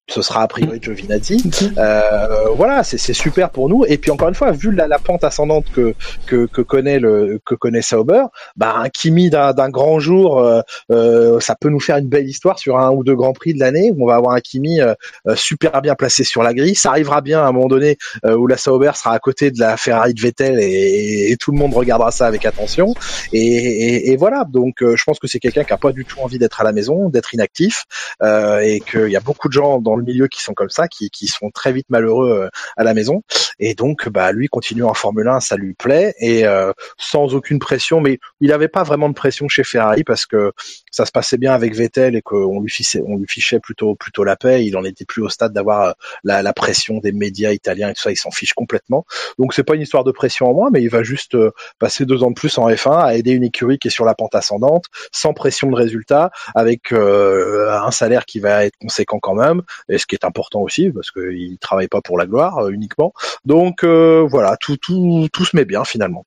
ce 0.08 0.22
sera 0.22 0.42
a 0.42 0.48
priori 0.48 0.78
Giovinazzi. 0.80 1.42
Euh, 1.78 2.50
voilà, 2.54 2.84
c'est 2.84 3.12
super 3.12 3.50
pour 3.50 3.68
nous. 3.68 3.84
Et 3.86 3.98
puis 3.98 4.10
encore 4.10 4.28
une 4.28 4.34
fois, 4.34 4.52
vu 4.52 4.70
la, 4.70 4.86
la 4.86 4.98
pente 4.98 5.24
ascendante 5.24 5.66
que, 5.74 5.94
que, 6.26 6.46
que 6.46 6.62
connaît 6.62 6.98
le 6.98 7.40
que 7.44 7.54
connaît 7.54 7.82
Sauber, 7.82 8.22
bah 8.56 8.74
un 8.76 8.88
Kimi 8.88 9.30
d'un 9.30 9.68
grand 9.68 9.98
jour, 9.98 10.38
euh, 10.38 10.60
euh, 10.92 11.40
ça 11.40 11.56
peut 11.60 11.68
nous 11.68 11.80
faire 11.80 11.96
une 11.96 12.08
belle 12.08 12.28
histoire 12.28 12.58
sur 12.58 12.78
un 12.78 12.92
ou 12.92 13.02
deux 13.02 13.16
grands 13.16 13.32
prix 13.32 13.52
de 13.52 13.58
l'année 13.58 13.90
où 13.94 14.04
on 14.04 14.06
va 14.06 14.14
avoir 14.14 14.34
un 14.34 14.40
Kimi 14.40 14.80
euh, 14.80 14.94
euh, 15.26 15.34
super 15.34 15.82
bien 15.82 15.96
placé 15.96 16.22
sur 16.22 16.42
la 16.42 16.54
grille. 16.54 16.76
Ça 16.76 16.90
arrivera 16.90 17.20
bien 17.20 17.40
à 17.40 17.46
un 17.46 17.52
moment 17.52 17.66
donné 17.66 17.98
où 18.24 18.46
la 18.46 18.56
Sauber 18.56 18.92
sera 18.94 19.12
à 19.12 19.18
côté 19.18 19.50
de 19.50 19.58
la 19.58 19.76
Ferrari 19.76 20.14
de 20.14 20.20
Vettel 20.20 20.60
et, 20.60 21.32
et 21.32 21.36
tout 21.36 21.50
le 21.50 21.58
monde 21.58 21.74
regardera 21.74 22.10
ça 22.12 22.26
avec 22.26 22.44
attention. 22.44 22.94
Et, 23.32 23.40
et, 23.40 24.12
et 24.12 24.16
voilà, 24.16 24.44
donc 24.48 24.76
je 24.80 25.02
pense 25.04 25.18
que 25.18 25.26
c'est 25.26 25.40
quelqu'un 25.40 25.64
qui 25.64 25.72
a 25.72 25.76
pas 25.76 25.92
du 25.92 26.04
tout 26.04 26.20
envie 26.20 26.38
d'être 26.38 26.60
à 26.60 26.64
la 26.64 26.72
maison, 26.72 27.08
d'être 27.08 27.34
inactif, 27.34 27.84
et 28.22 28.80
qu'il 28.88 29.08
y 29.08 29.16
a 29.16 29.20
beaucoup 29.20 29.48
de 29.48 29.52
gens 29.52 29.80
dans 29.80 29.95
le 29.96 30.04
milieu 30.04 30.28
qui 30.28 30.42
sont 30.42 30.54
comme 30.54 30.70
ça, 30.70 30.88
qui, 30.88 31.10
qui 31.10 31.26
sont 31.26 31.50
très 31.50 31.72
vite 31.72 31.86
malheureux 31.88 32.30
euh, 32.30 32.48
à 32.76 32.84
la 32.84 32.94
maison. 32.94 33.22
Et 33.58 33.74
donc, 33.74 34.08
bah, 34.08 34.32
lui 34.32 34.48
continuer 34.48 34.84
en 34.84 34.94
Formule 34.94 35.28
1, 35.28 35.40
ça 35.40 35.56
lui 35.56 35.74
plaît 35.74 36.14
et 36.18 36.46
euh, 36.46 36.72
sans 36.98 37.34
aucune 37.34 37.58
pression. 37.58 38.00
Mais 38.00 38.18
il 38.40 38.48
n'avait 38.48 38.68
pas 38.68 38.82
vraiment 38.82 39.08
de 39.08 39.14
pression 39.14 39.48
chez 39.48 39.64
Ferrari 39.64 40.04
parce 40.04 40.26
que 40.26 40.52
ça 40.90 41.06
se 41.06 41.12
passait 41.12 41.38
bien 41.38 41.52
avec 41.52 41.74
Vettel 41.74 42.16
et 42.16 42.22
qu'on 42.22 42.60
lui 42.60 42.70
fichait, 42.70 43.02
on 43.06 43.16
lui 43.16 43.26
fichait 43.28 43.60
plutôt 43.60 43.94
plutôt 43.94 44.24
la 44.24 44.36
paix. 44.36 44.64
Il 44.64 44.76
en 44.76 44.84
était 44.84 45.04
plus 45.04 45.22
au 45.22 45.28
stade 45.28 45.52
d'avoir 45.52 45.82
euh, 45.82 45.92
la, 46.24 46.42
la, 46.42 46.52
pression 46.52 46.98
des 46.98 47.12
médias 47.12 47.52
italiens 47.52 47.90
et 47.90 47.94
tout 47.94 48.02
ça. 48.02 48.10
Il 48.10 48.16
s'en 48.16 48.30
fiche 48.30 48.54
complètement. 48.54 49.04
Donc 49.38 49.54
c'est 49.54 49.64
pas 49.64 49.74
une 49.74 49.82
histoire 49.82 50.04
de 50.04 50.12
pression 50.12 50.46
en 50.46 50.54
moins, 50.54 50.70
mais 50.72 50.82
il 50.82 50.88
va 50.88 51.02
juste 51.02 51.36
passer 51.78 52.06
deux 52.06 52.22
ans 52.22 52.30
de 52.30 52.34
plus 52.34 52.56
en 52.58 52.68
F1 52.68 53.04
à 53.04 53.14
aider 53.14 53.32
une 53.32 53.44
écurie 53.44 53.78
qui 53.78 53.88
est 53.88 53.90
sur 53.90 54.04
la 54.04 54.14
pente 54.14 54.34
ascendante, 54.34 54.84
sans 55.12 55.34
pression 55.34 55.70
de 55.70 55.76
résultat, 55.76 56.30
avec 56.54 56.92
un 56.92 57.90
salaire 57.90 58.24
qui 58.24 58.40
va 58.40 58.64
être 58.64 58.76
conséquent 58.78 59.18
quand 59.18 59.34
même 59.34 59.62
et 59.88 59.98
ce 59.98 60.06
qui 60.06 60.14
est 60.14 60.24
important 60.24 60.60
aussi 60.60 60.90
parce 60.90 61.10
qu'il 61.10 61.58
travaille 61.58 61.88
pas 61.88 62.00
pour 62.00 62.18
la 62.18 62.26
gloire 62.26 62.58
euh, 62.58 62.70
uniquement. 62.70 63.12
Donc 63.44 63.84
euh, 63.84 64.26
voilà, 64.28 64.56
tout 64.60 64.76
tout 64.76 65.28
tout 65.32 65.44
se 65.44 65.56
met 65.56 65.64
bien 65.64 65.84
finalement. 65.84 66.24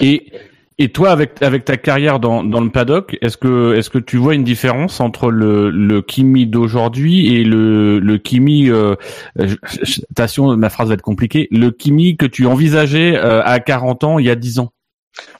Et, 0.00 0.32
et 0.78 0.88
toi, 0.90 1.10
avec 1.10 1.42
avec 1.42 1.64
ta 1.64 1.76
carrière 1.76 2.20
dans, 2.20 2.44
dans 2.44 2.60
le 2.60 2.70
paddock, 2.70 3.18
est-ce 3.20 3.36
que 3.36 3.74
est-ce 3.74 3.90
que 3.90 3.98
tu 3.98 4.16
vois 4.16 4.34
une 4.34 4.44
différence 4.44 5.00
entre 5.00 5.30
le 5.30 5.70
le 5.70 6.02
Kimi 6.02 6.46
d'aujourd'hui 6.46 7.34
et 7.34 7.44
le 7.44 7.98
le 7.98 8.18
Kimi 8.18 8.70
euh, 8.70 8.94
attention, 10.10 10.56
ma 10.56 10.70
phrase 10.70 10.88
va 10.88 10.94
être 10.94 11.02
compliquée, 11.02 11.48
le 11.50 11.70
Kimi 11.70 12.16
que 12.16 12.26
tu 12.26 12.46
envisageais 12.46 13.16
à 13.16 13.58
40 13.60 14.04
ans 14.04 14.18
il 14.18 14.26
y 14.26 14.30
a 14.30 14.36
10 14.36 14.60
ans? 14.60 14.72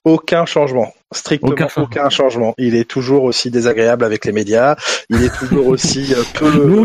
Aucun 0.04 0.44
changement. 0.44 0.92
Strictement 1.12 1.52
Aucun 1.52 1.68
aucun, 1.76 2.10
changement. 2.10 2.54
Il 2.58 2.74
est 2.74 2.84
toujours 2.88 3.22
aussi 3.24 3.50
désagréable 3.50 4.04
avec 4.04 4.26
les 4.26 4.32
médias. 4.32 4.76
Il 5.08 5.24
est 5.24 5.34
toujours 5.34 5.68
aussi 5.68 6.12
euh, 6.14 6.22
peu. 6.34 6.50
Nous. 6.66 6.84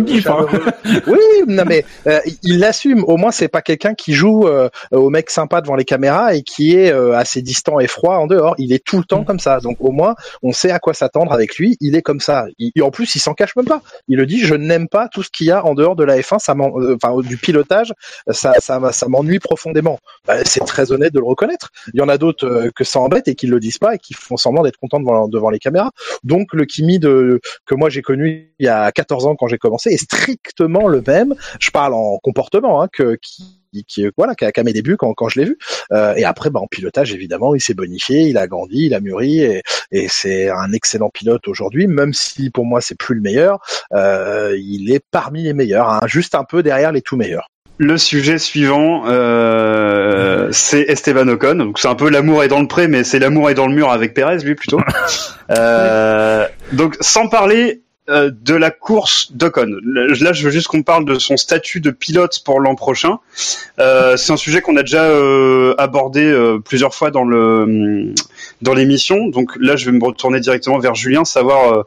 Oui, 1.07 1.19
non 1.47 1.63
mais 1.67 1.83
euh, 2.07 2.19
il 2.41 2.59
l'assume. 2.59 3.03
Au 3.05 3.17
moins, 3.17 3.31
c'est 3.31 3.49
pas 3.49 3.61
quelqu'un 3.61 3.93
qui 3.95 4.13
joue 4.13 4.47
euh, 4.47 4.69
au 4.91 5.09
mec 5.09 5.29
sympa 5.29 5.59
devant 5.59 5.75
les 5.75 5.83
caméras 5.83 6.35
et 6.35 6.41
qui 6.41 6.75
est 6.75 6.91
euh, 6.91 7.17
assez 7.17 7.41
distant 7.41 7.79
et 7.81 7.87
froid 7.87 8.15
en 8.15 8.27
dehors. 8.27 8.55
Il 8.57 8.71
est 8.71 8.83
tout 8.83 8.97
le 8.97 9.03
temps 9.03 9.25
comme 9.25 9.39
ça. 9.39 9.59
Donc 9.59 9.77
au 9.81 9.91
moins, 9.91 10.15
on 10.41 10.53
sait 10.53 10.71
à 10.71 10.79
quoi 10.79 10.93
s'attendre 10.93 11.33
avec 11.33 11.57
lui. 11.57 11.75
Il 11.81 11.95
est 11.95 12.01
comme 12.01 12.21
ça. 12.21 12.45
Il- 12.59 12.71
et 12.75 12.81
en 12.81 12.91
plus, 12.91 13.15
il 13.15 13.19
s'en 13.19 13.33
cache 13.33 13.55
même 13.57 13.65
pas. 13.65 13.81
Il 14.07 14.17
le 14.17 14.25
dit. 14.25 14.39
Je 14.39 14.55
n'aime 14.55 14.87
pas 14.87 15.09
tout 15.09 15.21
ce 15.23 15.29
qu'il 15.29 15.47
y 15.47 15.51
a 15.51 15.65
en 15.65 15.73
dehors 15.73 15.95
de 15.97 16.03
la 16.05 16.17
F1. 16.19 16.39
Ça 16.39 16.53
euh, 16.53 16.95
enfin 17.01 17.19
du 17.27 17.35
pilotage. 17.37 17.93
Ça, 18.31 18.53
ça, 18.59 18.79
ça 18.93 19.07
m'ennuie 19.09 19.39
profondément. 19.39 19.99
Bah, 20.25 20.45
c'est 20.45 20.63
très 20.65 20.93
honnête 20.93 21.13
de 21.13 21.19
le 21.19 21.25
reconnaître. 21.25 21.71
Il 21.93 21.99
y 21.99 22.01
en 22.01 22.07
a 22.09 22.17
d'autres 22.17 22.47
euh, 22.47 22.71
que 22.73 22.85
ça 22.85 22.99
embête 22.99 23.27
et 23.27 23.35
qui 23.35 23.47
le 23.47 23.59
disent 23.59 23.77
pas 23.79 23.95
et 23.95 23.97
qui 23.97 24.12
font 24.15 24.37
semblant 24.37 24.63
d'être 24.63 24.77
contents 24.77 24.99
devant, 24.99 25.27
devant 25.27 25.49
les 25.49 25.59
caméras. 25.59 25.91
Donc 26.23 26.53
le 26.53 26.65
Kimi 26.65 26.99
que 26.99 27.39
moi 27.75 27.89
j'ai 27.89 28.01
connu 28.01 28.53
il 28.59 28.65
y 28.65 28.69
a 28.69 28.91
14 28.91 29.25
ans 29.25 29.35
quand 29.35 29.47
j'ai 29.47 29.57
commencé 29.57 29.89
est 29.91 29.97
strictement 29.97 30.87
le 30.87 31.03
même. 31.05 31.35
Je 31.59 31.71
parle 31.71 31.93
en 31.93 32.17
comportement 32.21 32.81
hein, 32.81 32.87
que 32.91 33.17
qui 33.21 33.63
qui 33.87 34.05
voilà 34.17 34.35
qu'à 34.35 34.51
qu'à 34.51 34.63
mes 34.63 34.73
débuts 34.73 34.97
quand, 34.97 35.13
quand 35.13 35.29
je 35.29 35.39
l'ai 35.39 35.45
vu 35.45 35.57
Euh, 35.91 36.13
et 36.15 36.23
après 36.23 36.49
bah, 36.49 36.59
en 36.59 36.67
pilotage 36.67 37.13
évidemment 37.13 37.55
il 37.55 37.61
s'est 37.61 37.73
bonifié 37.73 38.21
il 38.21 38.37
a 38.37 38.47
grandi 38.47 38.85
il 38.85 38.93
a 38.93 38.99
mûri 38.99 39.39
et, 39.41 39.63
et 39.91 40.07
c'est 40.09 40.49
un 40.49 40.71
excellent 40.71 41.09
pilote 41.09 41.47
aujourd'hui 41.47 41.87
même 41.87 42.13
si 42.13 42.51
pour 42.51 42.65
moi 42.65 42.81
c'est 42.81 42.97
plus 42.97 43.15
le 43.15 43.21
meilleur 43.21 43.59
euh, 43.93 44.55
il 44.59 44.91
est 44.91 45.03
parmi 45.11 45.43
les 45.43 45.53
meilleurs 45.53 45.89
hein, 45.89 45.99
juste 46.05 46.35
un 46.35 46.43
peu 46.43 46.61
derrière 46.61 46.91
les 46.91 47.01
tout 47.01 47.17
meilleurs 47.17 47.47
Le 47.79 47.97
sujet 47.97 48.37
suivant, 48.37 49.07
euh, 49.07 49.82
c'est 50.51 50.81
Esteban 50.81 51.27
Ocon. 51.27 51.55
Donc 51.55 51.79
c'est 51.79 51.87
un 51.87 51.95
peu 51.95 52.09
l'amour 52.09 52.43
est 52.43 52.47
dans 52.47 52.61
le 52.61 52.67
pré, 52.67 52.87
mais 52.87 53.03
c'est 53.03 53.19
l'amour 53.19 53.49
est 53.49 53.55
dans 53.55 53.67
le 53.67 53.73
mur 53.73 53.91
avec 53.91 54.13
Perez, 54.13 54.39
lui 54.39 54.55
plutôt. 54.55 54.79
Euh, 55.49 56.47
donc 56.71 56.95
sans 57.01 57.27
parler 57.27 57.83
euh, 58.09 58.31
de 58.33 58.53
la 58.53 58.69
course 58.69 59.31
d'Ocon. 59.31 59.77
Là, 59.85 60.33
je 60.33 60.43
veux 60.43 60.51
juste 60.51 60.67
qu'on 60.67 60.83
parle 60.83 61.05
de 61.05 61.17
son 61.19 61.37
statut 61.37 61.79
de 61.79 61.89
pilote 61.89 62.41
pour 62.43 62.59
l'an 62.59 62.75
prochain. 62.75 63.19
Euh, 63.79 64.17
c'est 64.17 64.33
un 64.33 64.37
sujet 64.37 64.59
qu'on 64.59 64.75
a 64.75 64.81
déjà 64.81 65.05
euh, 65.05 65.73
abordé 65.77 66.21
euh, 66.25 66.59
plusieurs 66.59 66.93
fois 66.93 67.11
dans 67.11 67.23
le 67.23 68.13
dans 68.61 68.73
l'émission. 68.73 69.27
Donc 69.29 69.51
là, 69.57 69.77
je 69.77 69.85
vais 69.85 69.97
me 69.97 70.03
retourner 70.03 70.41
directement 70.41 70.79
vers 70.79 70.95
Julien, 70.95 71.23
savoir. 71.23 71.73
Euh, 71.73 71.83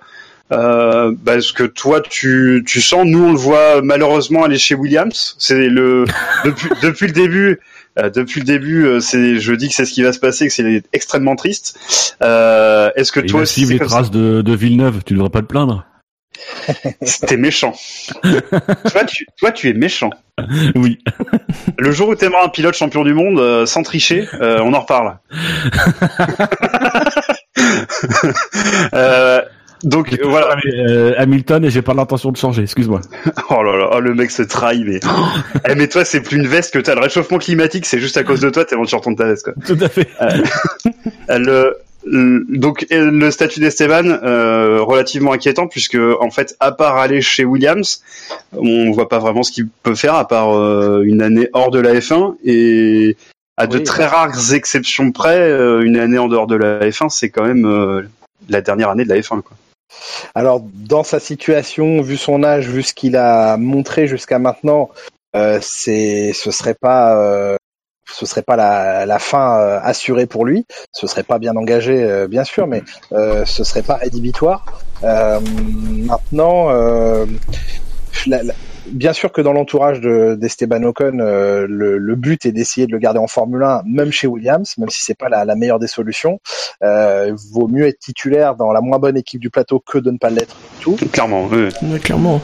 euh, 0.52 1.12
bah, 1.12 1.40
ce 1.40 1.52
que 1.52 1.64
toi 1.64 2.00
tu, 2.00 2.62
tu 2.64 2.80
sens, 2.80 3.04
nous 3.04 3.24
on 3.24 3.32
le 3.32 3.38
voit 3.38 3.82
malheureusement 3.82 4.44
aller 4.44 4.58
chez 4.58 4.76
Williams. 4.76 5.34
C'est 5.38 5.68
le 5.68 6.04
depuis, 6.44 6.68
depuis 6.82 7.06
le 7.08 7.12
début, 7.12 7.48
euh, 7.48 7.56
depuis 7.96 8.40
le 8.40 8.46
début, 8.46 8.84
euh, 8.84 9.00
c'est 9.00 9.38
je 9.38 9.52
dis 9.52 9.68
que 9.68 9.74
c'est 9.74 9.84
ce 9.84 9.92
qui 9.92 10.02
va 10.02 10.12
se 10.12 10.18
passer, 10.18 10.46
que 10.46 10.52
c'est 10.52 10.82
extrêmement 10.92 11.36
triste. 11.36 11.78
Euh, 12.22 12.90
Est-ce 12.96 13.12
que 13.12 13.20
toi 13.20 13.40
aussi 13.40 13.64
les 13.64 13.78
traces 13.78 14.10
de, 14.10 14.42
de 14.42 14.54
Villeneuve, 14.54 15.02
tu 15.04 15.14
devrais 15.14 15.30
pas 15.30 15.40
te 15.40 15.46
plaindre. 15.46 15.86
T'es 17.26 17.36
méchant. 17.36 17.74
toi, 18.22 19.04
tu, 19.06 19.26
toi 19.38 19.52
tu 19.52 19.70
es 19.70 19.72
méchant. 19.72 20.10
Oui. 20.74 20.98
Le 21.78 21.90
jour 21.92 22.08
où 22.08 22.14
t'aimeras 22.14 22.44
un 22.44 22.48
pilote 22.48 22.74
champion 22.74 23.04
du 23.04 23.14
monde 23.14 23.38
euh, 23.38 23.64
sans 23.64 23.82
tricher, 23.82 24.28
euh, 24.34 24.60
on 24.62 24.74
en 24.74 24.80
reparle. 24.80 25.18
Euh, 28.94 29.40
donc 29.82 30.18
voilà. 30.22 30.56
Euh, 30.66 31.14
Hamilton 31.18 31.64
et 31.64 31.70
j'ai 31.70 31.82
pas 31.82 31.94
l'intention 31.94 32.32
de 32.32 32.36
changer, 32.36 32.62
excuse-moi. 32.62 33.00
Oh 33.50 33.62
là 33.62 33.76
là, 33.76 33.90
oh, 33.94 34.00
le 34.00 34.14
mec 34.14 34.30
se 34.30 34.42
trahit, 34.42 34.84
mais. 34.86 35.00
Eh, 35.68 35.74
mais 35.74 35.88
toi, 35.88 36.04
c'est 36.04 36.20
plus 36.20 36.36
une 36.36 36.46
veste 36.46 36.72
que 36.74 36.78
t'as. 36.78 36.94
Le 36.94 37.00
réchauffement 37.00 37.38
climatique, 37.38 37.86
c'est 37.86 37.98
juste 37.98 38.16
à 38.16 38.24
cause 38.24 38.40
de 38.40 38.50
toi, 38.50 38.64
t'es 38.64 38.76
vendu 38.76 38.88
sur 38.88 39.00
ton 39.00 39.14
ta 39.14 39.26
veste, 39.26 39.44
quoi. 39.44 39.54
Tout 39.66 39.78
à 39.80 39.88
fait. 39.88 40.08
Euh, 40.22 40.42
Le, 41.38 41.76
le- 42.04 42.44
donc 42.48 42.86
euh, 42.92 43.10
le 43.10 43.30
statut 43.32 43.58
d'Esteban 43.60 44.04
euh, 44.22 44.80
relativement 44.80 45.32
inquiétant 45.32 45.66
puisque 45.66 45.98
en 46.20 46.30
fait 46.30 46.54
à 46.60 46.70
part 46.70 46.96
aller 46.98 47.20
chez 47.20 47.44
Williams 47.44 48.00
on 48.52 48.92
voit 48.92 49.08
pas 49.08 49.18
vraiment 49.18 49.42
ce 49.42 49.50
qu'il 49.50 49.66
peut 49.82 49.96
faire 49.96 50.14
à 50.14 50.28
part 50.28 50.54
euh, 50.56 51.02
une 51.04 51.20
année 51.20 51.48
hors 51.52 51.72
de 51.72 51.80
la 51.80 51.94
F1 51.94 52.36
et 52.44 53.16
à 53.56 53.66
de 53.66 53.78
Oui. 53.78 53.82
très 53.82 54.06
rares 54.06 54.52
exceptions 54.54 55.10
près 55.10 55.40
euh, 55.50 55.80
une 55.84 55.96
année 55.96 56.18
en 56.18 56.28
dehors 56.28 56.46
de 56.46 56.54
la 56.54 56.78
F1 56.88 57.08
c'est 57.10 57.28
quand 57.30 57.44
même 57.44 57.66
euh, 57.66 58.02
la 58.48 58.60
dernière 58.60 58.90
année 58.90 59.02
de 59.04 59.08
la 59.08 59.16
F1 59.18 59.42
quoi. 59.42 59.56
Alors, 60.34 60.60
dans 60.60 61.04
sa 61.04 61.20
situation, 61.20 62.00
vu 62.02 62.16
son 62.16 62.42
âge, 62.42 62.68
vu 62.68 62.82
ce 62.82 62.94
qu'il 62.94 63.16
a 63.16 63.56
montré 63.56 64.06
jusqu'à 64.06 64.38
maintenant, 64.38 64.90
euh, 65.34 65.58
c'est, 65.62 66.32
ce 66.32 66.50
serait 66.50 66.74
pas, 66.74 67.16
euh, 67.16 67.56
ce 68.10 68.26
serait 68.26 68.42
pas 68.42 68.56
la, 68.56 69.06
la 69.06 69.18
fin 69.18 69.58
euh, 69.58 69.80
assurée 69.82 70.26
pour 70.26 70.44
lui. 70.44 70.66
Ce 70.92 71.06
serait 71.06 71.22
pas 71.22 71.38
bien 71.38 71.56
engagé, 71.56 72.02
euh, 72.02 72.26
bien 72.28 72.44
sûr, 72.44 72.66
mais 72.66 72.82
euh, 73.12 73.44
ce 73.44 73.64
serait 73.64 73.82
pas 73.82 73.96
rédhibitoire. 73.96 74.64
Euh, 75.04 75.40
maintenant, 75.40 76.70
la- 78.26 78.42
la- 78.42 78.54
bien 78.88 79.12
sûr 79.12 79.32
que 79.32 79.40
dans 79.40 79.52
l'entourage 79.52 80.00
de, 80.00 80.34
d'Esteban 80.34 80.82
Ocon, 80.82 81.18
euh, 81.20 81.66
le, 81.68 81.98
le 81.98 82.16
but 82.16 82.46
est 82.46 82.52
d'essayer 82.52 82.86
de 82.86 82.92
le 82.92 82.98
garder 82.98 83.18
en 83.18 83.26
Formule 83.26 83.62
1, 83.62 83.82
même 83.86 84.12
chez 84.12 84.26
Williams, 84.26 84.76
même 84.78 84.90
si 84.90 85.04
c'est 85.04 85.16
pas 85.16 85.28
la, 85.28 85.44
la 85.44 85.54
meilleure 85.54 85.78
des 85.78 85.86
solutions. 85.86 86.40
Euh, 86.82 87.32
vaut 87.52 87.68
mieux 87.68 87.86
être 87.86 87.98
titulaire 87.98 88.54
dans 88.56 88.72
la 88.72 88.80
moins 88.80 88.98
bonne 88.98 89.16
équipe 89.16 89.40
du 89.40 89.50
plateau 89.50 89.80
que 89.80 89.98
de 89.98 90.10
ne 90.10 90.18
pas 90.18 90.30
l'être 90.30 90.56
du 90.78 90.82
tout. 90.82 90.96
clairement 91.12 91.46
ouais. 91.46 91.68
Ouais, 91.82 91.98
clairement. 91.98 92.40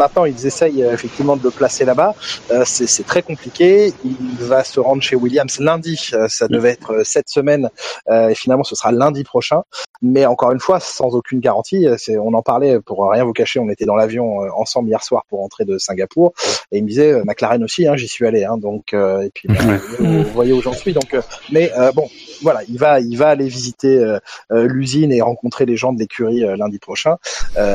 Maintenant, 0.00 0.24
ils 0.24 0.46
essayent 0.46 0.82
euh, 0.82 0.94
effectivement 0.94 1.36
de 1.36 1.42
le 1.42 1.50
placer 1.50 1.84
là-bas. 1.84 2.14
Euh, 2.50 2.62
c'est 2.64 3.04
très 3.04 3.20
compliqué. 3.20 3.92
Il 4.02 4.16
va 4.38 4.64
se 4.64 4.80
rendre 4.80 5.02
chez 5.02 5.14
Williams 5.14 5.60
lundi. 5.60 6.08
Euh, 6.14 6.26
ça 6.26 6.48
devait 6.48 6.70
être 6.70 7.02
cette 7.04 7.28
semaine 7.28 7.68
et 8.10 8.34
finalement 8.34 8.64
ce 8.64 8.74
sera 8.74 8.92
lundi 8.92 9.24
prochain. 9.24 9.62
Mais 10.00 10.24
encore 10.24 10.52
une 10.52 10.60
fois, 10.60 10.80
sans 10.80 11.14
aucune 11.14 11.40
garantie. 11.40 11.86
On 12.18 12.32
en 12.32 12.40
parlait 12.40 12.80
pour 12.80 13.10
rien 13.10 13.24
vous 13.24 13.34
cacher. 13.34 13.60
On 13.60 13.68
était 13.68 13.84
dans 13.84 13.94
l'avion 13.94 14.38
ensemble 14.56 14.88
hier 14.88 15.04
soir 15.04 15.24
pour 15.28 15.40
rentrer 15.40 15.66
de 15.66 15.76
Singapour 15.76 16.32
et 16.72 16.78
il 16.78 16.84
me 16.84 16.88
disait 16.88 17.22
McLaren 17.24 17.62
aussi. 17.62 17.86
Hein, 17.86 17.96
j'y 17.96 18.08
suis 18.08 18.26
allé. 18.26 18.44
Hein, 18.44 18.56
donc 18.56 18.94
et 18.94 19.30
puis 19.34 19.48
bah, 19.48 19.76
vous, 19.98 20.22
voyez 20.32 20.54
où 20.54 20.62
j'en 20.62 20.72
suis. 20.72 20.94
Donc, 20.94 21.14
mais 21.52 21.70
bon, 21.94 22.08
voilà, 22.42 22.60
il 22.68 22.78
va, 22.78 23.00
il 23.00 23.16
va 23.16 23.28
aller 23.28 23.48
visiter 23.48 23.98
euh, 23.98 24.18
euh, 24.52 24.66
l'usine 24.66 25.12
et 25.12 25.20
rencontrer 25.20 25.66
les 25.66 25.76
gens 25.76 25.92
de 25.92 25.98
l'écurie 25.98 26.44
euh, 26.44 26.56
lundi 26.56 26.78
prochain. 26.78 27.16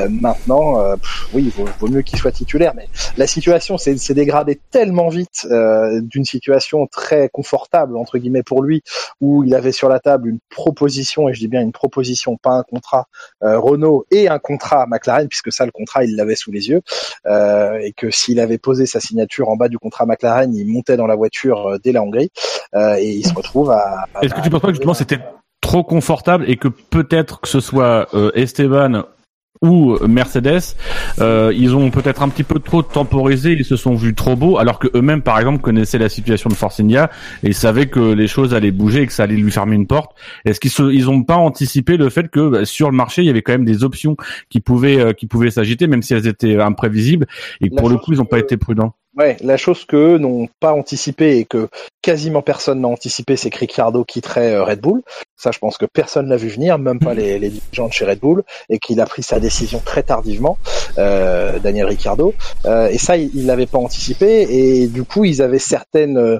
Maintenant, 0.09 0.95
oui, 1.33 1.51
il 1.57 1.63
vaut, 1.79 1.87
mieux 1.87 2.01
qu'il 2.01 2.17
soit 2.17 2.31
titulaire, 2.31 2.73
mais 2.75 2.87
la 3.17 3.27
situation 3.27 3.77
s'est 3.77 4.13
dégradée 4.13 4.59
tellement 4.71 5.09
vite 5.09 5.47
d'une 6.01 6.25
situation 6.25 6.87
très 6.87 7.29
confortable 7.29 7.97
entre 7.97 8.17
guillemets 8.17 8.43
pour 8.43 8.63
lui, 8.63 8.81
où 9.21 9.43
il 9.43 9.53
avait 9.53 9.71
sur 9.71 9.89
la 9.89 9.99
table 9.99 10.29
une 10.29 10.39
proposition, 10.49 11.29
et 11.29 11.33
je 11.33 11.39
dis 11.39 11.47
bien 11.47 11.61
une 11.61 11.71
proposition, 11.71 12.37
pas 12.37 12.51
un 12.51 12.63
contrat 12.63 13.07
euh, 13.43 13.59
Renault 13.59 14.05
et 14.11 14.27
un 14.27 14.39
contrat 14.39 14.85
McLaren, 14.87 15.27
puisque 15.27 15.51
ça 15.51 15.65
le 15.65 15.71
contrat 15.71 16.03
il 16.03 16.15
l'avait 16.15 16.35
sous 16.35 16.51
les 16.51 16.69
yeux, 16.69 16.81
euh, 17.25 17.77
et 17.79 17.93
que 17.93 18.09
s'il 18.09 18.39
avait 18.39 18.57
posé 18.57 18.85
sa 18.85 18.99
signature 18.99 19.49
en 19.49 19.55
bas 19.55 19.67
du 19.67 19.77
contrat 19.77 20.05
McLaren, 20.05 20.53
il 20.55 20.67
montait 20.67 20.97
dans 20.97 21.07
la 21.07 21.15
voiture 21.15 21.67
euh, 21.67 21.77
dès 21.83 21.91
la 21.91 22.01
Hongrie, 22.01 22.31
et 22.97 23.09
il 23.09 23.25
se 23.25 23.33
retrouve 23.33 23.71
à. 23.71 24.05
à- 24.13 24.19
penses 24.55 24.61
pas 24.61 24.67
que 24.69 24.73
justement 24.75 24.93
c'était 24.93 25.19
trop 25.61 25.83
confortable 25.83 26.45
et 26.47 26.57
que 26.57 26.67
peut-être 26.67 27.41
que 27.41 27.47
ce 27.47 27.59
soit 27.59 28.07
euh, 28.13 28.31
Esteban 28.35 29.03
ou 29.61 29.97
Mercedes, 30.05 30.75
euh, 31.19 31.51
ils 31.55 31.75
ont 31.75 31.89
peut-être 31.89 32.21
un 32.21 32.29
petit 32.29 32.43
peu 32.43 32.59
trop 32.59 32.81
temporisé, 32.81 33.53
ils 33.53 33.65
se 33.65 33.77
sont 33.77 33.95
vus 33.95 34.13
trop 34.13 34.35
beaux, 34.35 34.57
alors 34.57 34.79
que 34.79 34.87
eux-mêmes, 34.93 35.21
par 35.21 35.39
exemple, 35.39 35.61
connaissaient 35.61 35.97
la 35.97 36.09
situation 36.09 36.49
de 36.49 36.55
Force 36.55 36.79
India 36.81 37.09
et 37.41 37.53
savaient 37.53 37.87
que 37.87 37.99
les 37.99 38.27
choses 38.27 38.53
allaient 38.53 38.71
bouger 38.71 39.03
et 39.03 39.07
que 39.07 39.13
ça 39.13 39.23
allait 39.23 39.37
lui 39.37 39.51
fermer 39.51 39.75
une 39.75 39.87
porte. 39.87 40.11
Est-ce 40.43 40.59
qu'ils 40.59 40.71
se, 40.71 40.83
ils 40.83 41.09
ont 41.09 41.23
pas 41.23 41.37
anticipé 41.37 41.95
le 41.97 42.09
fait 42.09 42.27
que 42.29 42.49
bah, 42.49 42.65
sur 42.65 42.91
le 42.91 42.97
marché, 42.97 43.21
il 43.21 43.25
y 43.25 43.29
avait 43.29 43.41
quand 43.41 43.53
même 43.53 43.65
des 43.65 43.83
options 43.83 44.17
qui 44.49 44.59
pouvaient, 44.59 44.99
euh, 44.99 45.13
qui 45.13 45.25
pouvaient 45.25 45.51
s'agiter, 45.51 45.87
même 45.87 46.01
si 46.01 46.13
elles 46.13 46.27
étaient 46.27 46.59
imprévisibles, 46.59 47.25
et 47.61 47.69
que 47.69 47.75
La 47.75 47.81
pour 47.81 47.89
le 47.89 47.97
coup, 47.97 48.11
ils 48.11 48.17
n'ont 48.17 48.25
pas 48.25 48.39
été 48.39 48.57
prudents? 48.57 48.93
Ouais, 49.17 49.37
la 49.41 49.55
chose 49.55 49.85
que 49.85 50.17
n'ont 50.17 50.49
pas 50.59 50.73
anticipé 50.73 51.37
et 51.37 51.45
que 51.45 51.69
quasiment 52.01 52.41
personne 52.41 52.81
n'a 52.81 52.89
anticipé, 52.89 53.37
c'est 53.37 53.49
que 53.49 53.59
Ricciardo 53.59 54.03
quitterait 54.03 54.53
euh, 54.53 54.63
Red 54.65 54.81
Bull. 54.81 55.01
Ça, 55.37 55.51
je 55.51 55.59
pense 55.59 55.77
que 55.77 55.85
personne 55.85 56.27
l'a 56.27 56.35
vu 56.37 56.49
venir, 56.49 56.77
même 56.77 56.99
pas 56.99 57.13
les, 57.13 57.39
les 57.39 57.49
dirigeants 57.49 57.87
de 57.87 57.93
chez 57.93 58.05
Red 58.05 58.19
Bull, 58.19 58.43
et 58.69 58.77
qu'il 58.77 58.99
a 58.99 59.05
pris 59.05 59.23
sa 59.23 59.39
décision 59.39 59.81
très 59.83 60.03
tardivement, 60.03 60.57
euh, 60.97 61.59
Daniel 61.59 61.85
Ricciardo. 61.85 62.33
Euh, 62.65 62.87
et 62.89 62.97
ça, 62.97 63.15
il 63.17 63.45
l'avait 63.45 63.65
pas 63.67 63.77
anticipé, 63.77 64.47
et 64.49 64.87
du 64.87 65.03
coup, 65.03 65.23
ils 65.23 65.41
avaient 65.41 65.59
certaines 65.59 66.17
euh, 66.17 66.39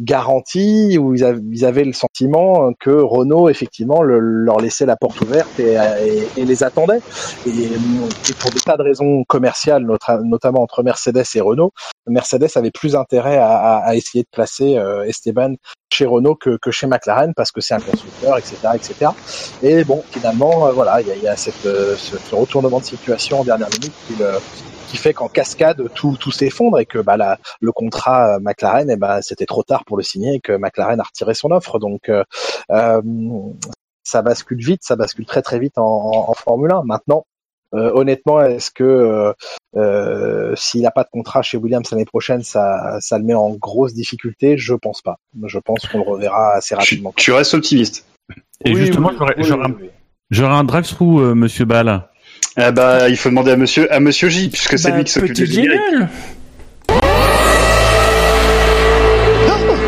garanties 0.00 0.96
où 0.98 1.14
ils, 1.14 1.24
avaient, 1.24 1.40
ils 1.50 1.64
avaient 1.64 1.84
le 1.84 1.92
sentiment 1.92 2.72
que 2.80 2.90
Renault, 2.90 3.48
effectivement, 3.50 4.02
le- 4.02 4.18
leur 4.18 4.58
laissait 4.60 4.86
la 4.86 4.96
porte 4.96 5.20
ouverte 5.20 5.60
et, 5.60 5.74
et- 6.04 6.40
et 6.40 6.44
les 6.44 6.62
attendait. 6.64 7.00
Et, 7.46 7.50
et 7.50 8.32
pour 8.38 8.50
des 8.50 8.60
tas 8.60 8.76
de 8.76 8.82
raisons 8.82 9.24
commerciales, 9.28 9.84
notre- 9.84 10.22
notamment 10.24 10.62
entre 10.62 10.82
Mercedes 10.82 11.24
et 11.34 11.40
Renault, 11.40 11.72
Mercedes 12.14 12.48
avait 12.56 12.70
plus 12.70 12.96
intérêt 12.96 13.36
à, 13.36 13.50
à- 13.56 13.88
à 13.88 13.94
essayer 13.94 14.22
de 14.24 14.28
placer 14.32 14.78
euh, 14.78 15.04
Esteban 15.04 15.54
chez 15.92 16.06
Renault 16.06 16.34
que, 16.36 16.56
que 16.62 16.70
chez 16.70 16.86
McLaren 16.86 17.34
parce 17.34 17.52
que 17.52 17.60
c'est 17.60 17.74
un 17.74 17.80
constructeur, 17.80 18.38
etc., 18.38 18.56
etc. 18.74 19.10
Et 19.62 19.84
bon, 19.84 20.02
finalement, 20.10 20.66
euh, 20.68 20.72
voilà, 20.72 21.00
il 21.02 21.08
y 21.08 21.12
a, 21.12 21.16
y 21.16 21.28
a 21.28 21.36
cette, 21.36 21.66
euh, 21.66 21.94
ce, 21.96 22.16
ce 22.18 22.34
retournement 22.34 22.80
de 22.80 22.84
situation 22.84 23.40
en 23.40 23.44
dernière 23.44 23.68
minute 23.78 23.92
qui, 24.06 24.14
le- 24.16 24.40
qui 24.88 24.96
fait 24.96 25.12
qu'en 25.14 25.28
cascade 25.28 25.82
tout, 25.94 26.16
tout 26.20 26.30
s'effondre 26.30 26.78
et 26.78 26.86
que 26.86 26.98
bah, 26.98 27.16
la, 27.16 27.38
le 27.60 27.72
contrat 27.72 28.38
McLaren, 28.40 28.88
eh 28.90 28.96
ben, 28.96 29.20
c'était 29.22 29.46
trop 29.46 29.62
tard 29.64 29.84
pour 29.84 29.96
le 29.96 30.02
signer 30.02 30.34
et 30.36 30.40
que 30.40 30.52
McLaren 30.56 31.00
a 31.00 31.04
retiré 31.04 31.34
son 31.34 31.50
offre. 31.50 31.78
Donc, 31.78 32.08
euh, 32.08 32.22
ça 34.02 34.22
bascule 34.22 34.58
vite, 34.62 34.82
ça 34.84 34.96
bascule 34.96 35.26
très 35.26 35.42
très 35.42 35.58
vite 35.58 35.78
en, 35.78 36.28
en, 36.28 36.34
Formule 36.34 36.72
1. 36.72 36.82
Maintenant, 36.84 37.26
honnêtement, 37.74 38.40
est-ce 38.42 38.70
que 38.70 38.84
euh, 38.84 39.32
euh, 39.76 40.54
s'il 40.56 40.82
n'a 40.82 40.90
pas 40.90 41.02
de 41.02 41.08
contrat 41.10 41.42
chez 41.42 41.56
Williams 41.56 41.90
l'année 41.90 42.04
prochaine, 42.04 42.42
ça, 42.42 42.98
ça 43.00 43.18
le 43.18 43.24
met 43.24 43.34
en 43.34 43.50
grosse 43.50 43.94
difficulté? 43.94 44.56
Je 44.56 44.74
pense 44.74 45.02
pas. 45.02 45.18
Je 45.44 45.58
pense 45.58 45.86
qu'on 45.86 45.98
le 45.98 46.04
reverra 46.04 46.54
assez 46.54 46.74
rapidement. 46.74 47.12
Tu, 47.16 47.32
restes 47.32 47.54
optimiste. 47.54 48.06
Et 48.64 48.74
justement, 48.74 49.10
j'aurais 50.30 50.54
un, 50.54 50.64
drive-through, 50.64 51.20
euh, 51.20 51.34
Monsieur 51.34 51.64
Ball. 51.64 52.08
Ah 52.56 52.70
bah, 52.70 53.08
il 53.08 53.16
faut 53.16 53.28
demander 53.28 53.50
à 53.50 53.56
Monsieur 53.56 53.92
à 53.92 54.00
Monsieur 54.00 54.28
J, 54.28 54.48
puisque 54.48 54.78
c'est 54.78 54.90
bah, 54.90 54.96
lui 54.96 55.04
qui 55.04 55.12
s'occupe 55.12 55.34
du 55.34 55.46
générique. 55.46 55.80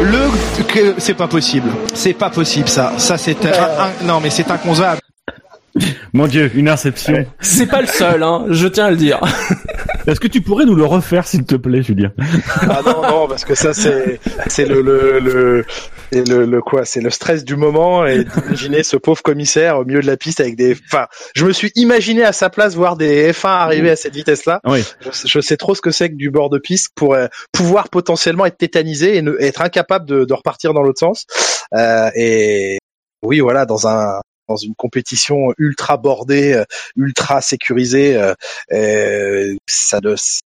Le, 0.03 0.94
c'est 0.99 1.14
pas 1.14 1.29
possible. 1.29 1.70
C'est 1.94 2.12
pas 2.12 2.31
possible 2.31 2.68
ça. 2.68 2.92
Ça 2.99 3.16
c'est 3.16 3.37
non 4.05 4.20
mais 4.20 4.31
c'est 4.31 4.51
inconcevable. 4.51 5.01
Mon 6.12 6.27
Dieu, 6.27 6.51
une 6.55 6.69
inception. 6.69 7.27
C'est 7.41 7.67
pas 7.67 7.81
le 7.81 7.87
seul, 7.87 8.23
hein, 8.23 8.47
je 8.51 8.67
tiens 8.67 8.87
à 8.87 8.91
le 8.91 8.97
dire. 8.97 9.21
Est-ce 10.07 10.21
que 10.21 10.29
tu 10.29 10.41
pourrais 10.41 10.65
nous 10.67 10.77
le 10.77 10.85
refaire, 10.85 11.27
s'il 11.27 11.45
te 11.45 11.57
plaît, 11.57 11.83
Julien? 11.83 12.12
Ah 12.61 12.81
non, 12.87 13.03
non, 13.03 13.29
parce 13.29 13.45
que 13.45 13.57
ça, 13.57 13.75
c'est, 13.75 14.21
c'est 14.47 14.65
le, 14.65 14.81
le, 14.81 15.19
le, 15.19 15.65
le, 16.12 16.47
le, 16.47 16.61
quoi, 16.61 16.85
c'est 16.85 17.01
le 17.01 17.11
stress 17.11 17.45
du 17.45 17.57
moment 17.57 18.07
et 18.07 18.23
d'imaginer 18.25 18.85
ce 18.85 18.97
pauvre 18.97 19.21
commissaire 19.23 19.79
au 19.79 19.85
milieu 19.85 20.01
de 20.01 20.07
la 20.07 20.17
piste 20.17 20.39
avec 20.41 20.55
des, 20.55 20.77
enfin, 20.89 21.07
je 21.35 21.45
me 21.45 21.53
suis 21.53 21.73
imaginé 21.75 22.23
à 22.23 22.33
sa 22.33 22.51
place 22.51 22.77
voir 22.77 22.97
des 22.97 23.33
F1 23.33 23.49
arriver 23.49 23.91
à 23.91 23.97
cette 23.97 24.15
vitesse-là. 24.15 24.61
Oui. 24.65 24.85
Je, 25.25 25.41
sais 25.41 25.57
trop 25.57 25.75
ce 25.75 25.81
que 25.81 25.91
c'est 25.91 26.09
que 26.09 26.15
du 26.15 26.31
bord 26.31 26.51
de 26.51 26.59
piste 26.59 26.93
pour 26.95 27.15
euh, 27.15 27.27
pouvoir 27.51 27.89
potentiellement 27.89 28.47
être 28.47 28.59
tétanisé 28.59 29.17
et 29.17 29.23
ne, 29.23 29.35
être 29.41 29.61
incapable 29.61 30.07
de, 30.07 30.25
de 30.25 30.35
repartir 30.35 30.73
dans 30.73 30.83
l'autre 30.83 31.01
sens. 31.01 31.27
Euh, 31.75 32.11
et 32.15 32.79
oui, 33.23 33.41
voilà, 33.41 33.67
dans 33.67 33.89
un 33.89 34.21
dans 34.49 34.57
une 34.57 34.75
compétition 34.75 35.53
ultra 35.59 35.97
bordée, 35.97 36.53
euh, 36.55 36.65
ultra 36.97 37.41
sécurisée, 37.41 38.17
euh, 38.73 39.55
ça 39.67 40.01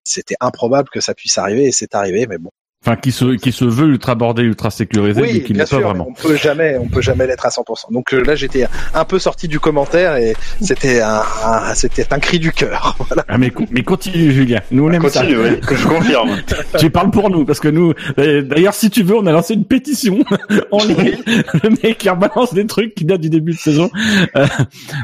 c'était 0.05 0.37
improbable 0.41 0.89
que 0.91 1.01
ça 1.01 1.15
puisse 1.15 1.39
arriver 1.39 1.67
et 1.67 1.73
c'est 1.73 1.95
arrivé, 1.95 2.27
mais 2.27 2.39
bon, 2.39 2.51
Enfin, 2.83 2.97
qui 2.97 3.13
se 3.13 3.37
qui 3.37 3.53
se 3.53 3.67
veut 3.67 3.89
ultra 3.89 4.15
bordé, 4.15 4.41
ultra 4.41 4.71
sécurisé, 4.71 5.21
mais 5.21 5.43
qui 5.43 5.53
n'est 5.53 5.67
pas 5.67 5.81
vraiment. 5.81 6.07
On 6.09 6.15
peut 6.15 6.35
jamais, 6.35 6.79
on 6.79 6.89
peut 6.89 7.03
jamais 7.03 7.27
l'être 7.27 7.45
à 7.45 7.51
100%. 7.51 7.93
Donc 7.93 8.15
euh, 8.15 8.23
là, 8.23 8.35
j'étais 8.37 8.67
un 8.95 9.05
peu 9.05 9.19
sorti 9.19 9.49
du 9.49 9.61
commentaire 9.61 10.17
et 10.17 10.35
c'était 10.63 11.03
un, 11.03 11.23
c'était 11.75 12.11
un 12.11 12.19
cri 12.19 12.39
du 12.39 12.53
cœur. 12.53 12.97
Voilà. 13.11 13.25
Ah 13.29 13.39
mais 13.39 13.53
mais 13.71 13.83
continue, 13.83 14.31
Julien. 14.31 14.61
Nous 14.71 14.87
on 14.87 14.93
aime 14.93 15.03
continue, 15.03 15.35
ça. 15.35 15.43
Oui, 15.43 15.61
que 15.61 15.75
je 15.75 15.87
confirme. 15.87 16.31
tu 16.79 16.91
parles 16.91 17.11
pour 17.11 17.29
nous 17.29 17.45
parce 17.45 17.59
que 17.59 17.69
nous, 17.69 17.93
d'ailleurs, 18.17 18.73
si 18.73 18.89
tu 18.89 19.03
veux, 19.03 19.17
on 19.17 19.27
a 19.27 19.33
lancé 19.33 19.55
une 19.55 19.65
pétition 19.65 20.21
en 20.71 20.85
ligne. 20.85 21.19
Le 21.63 21.71
mec 21.71 21.99
qui 21.99 22.09
rebalance 22.09 22.55
des 22.55 22.67
trucs 22.67 22.95
qui 22.95 23.05
datent 23.05 23.21
du 23.21 23.31
début 23.31 23.53
de 23.53 23.59
saison. 23.59 23.91
Euh, 24.37 24.47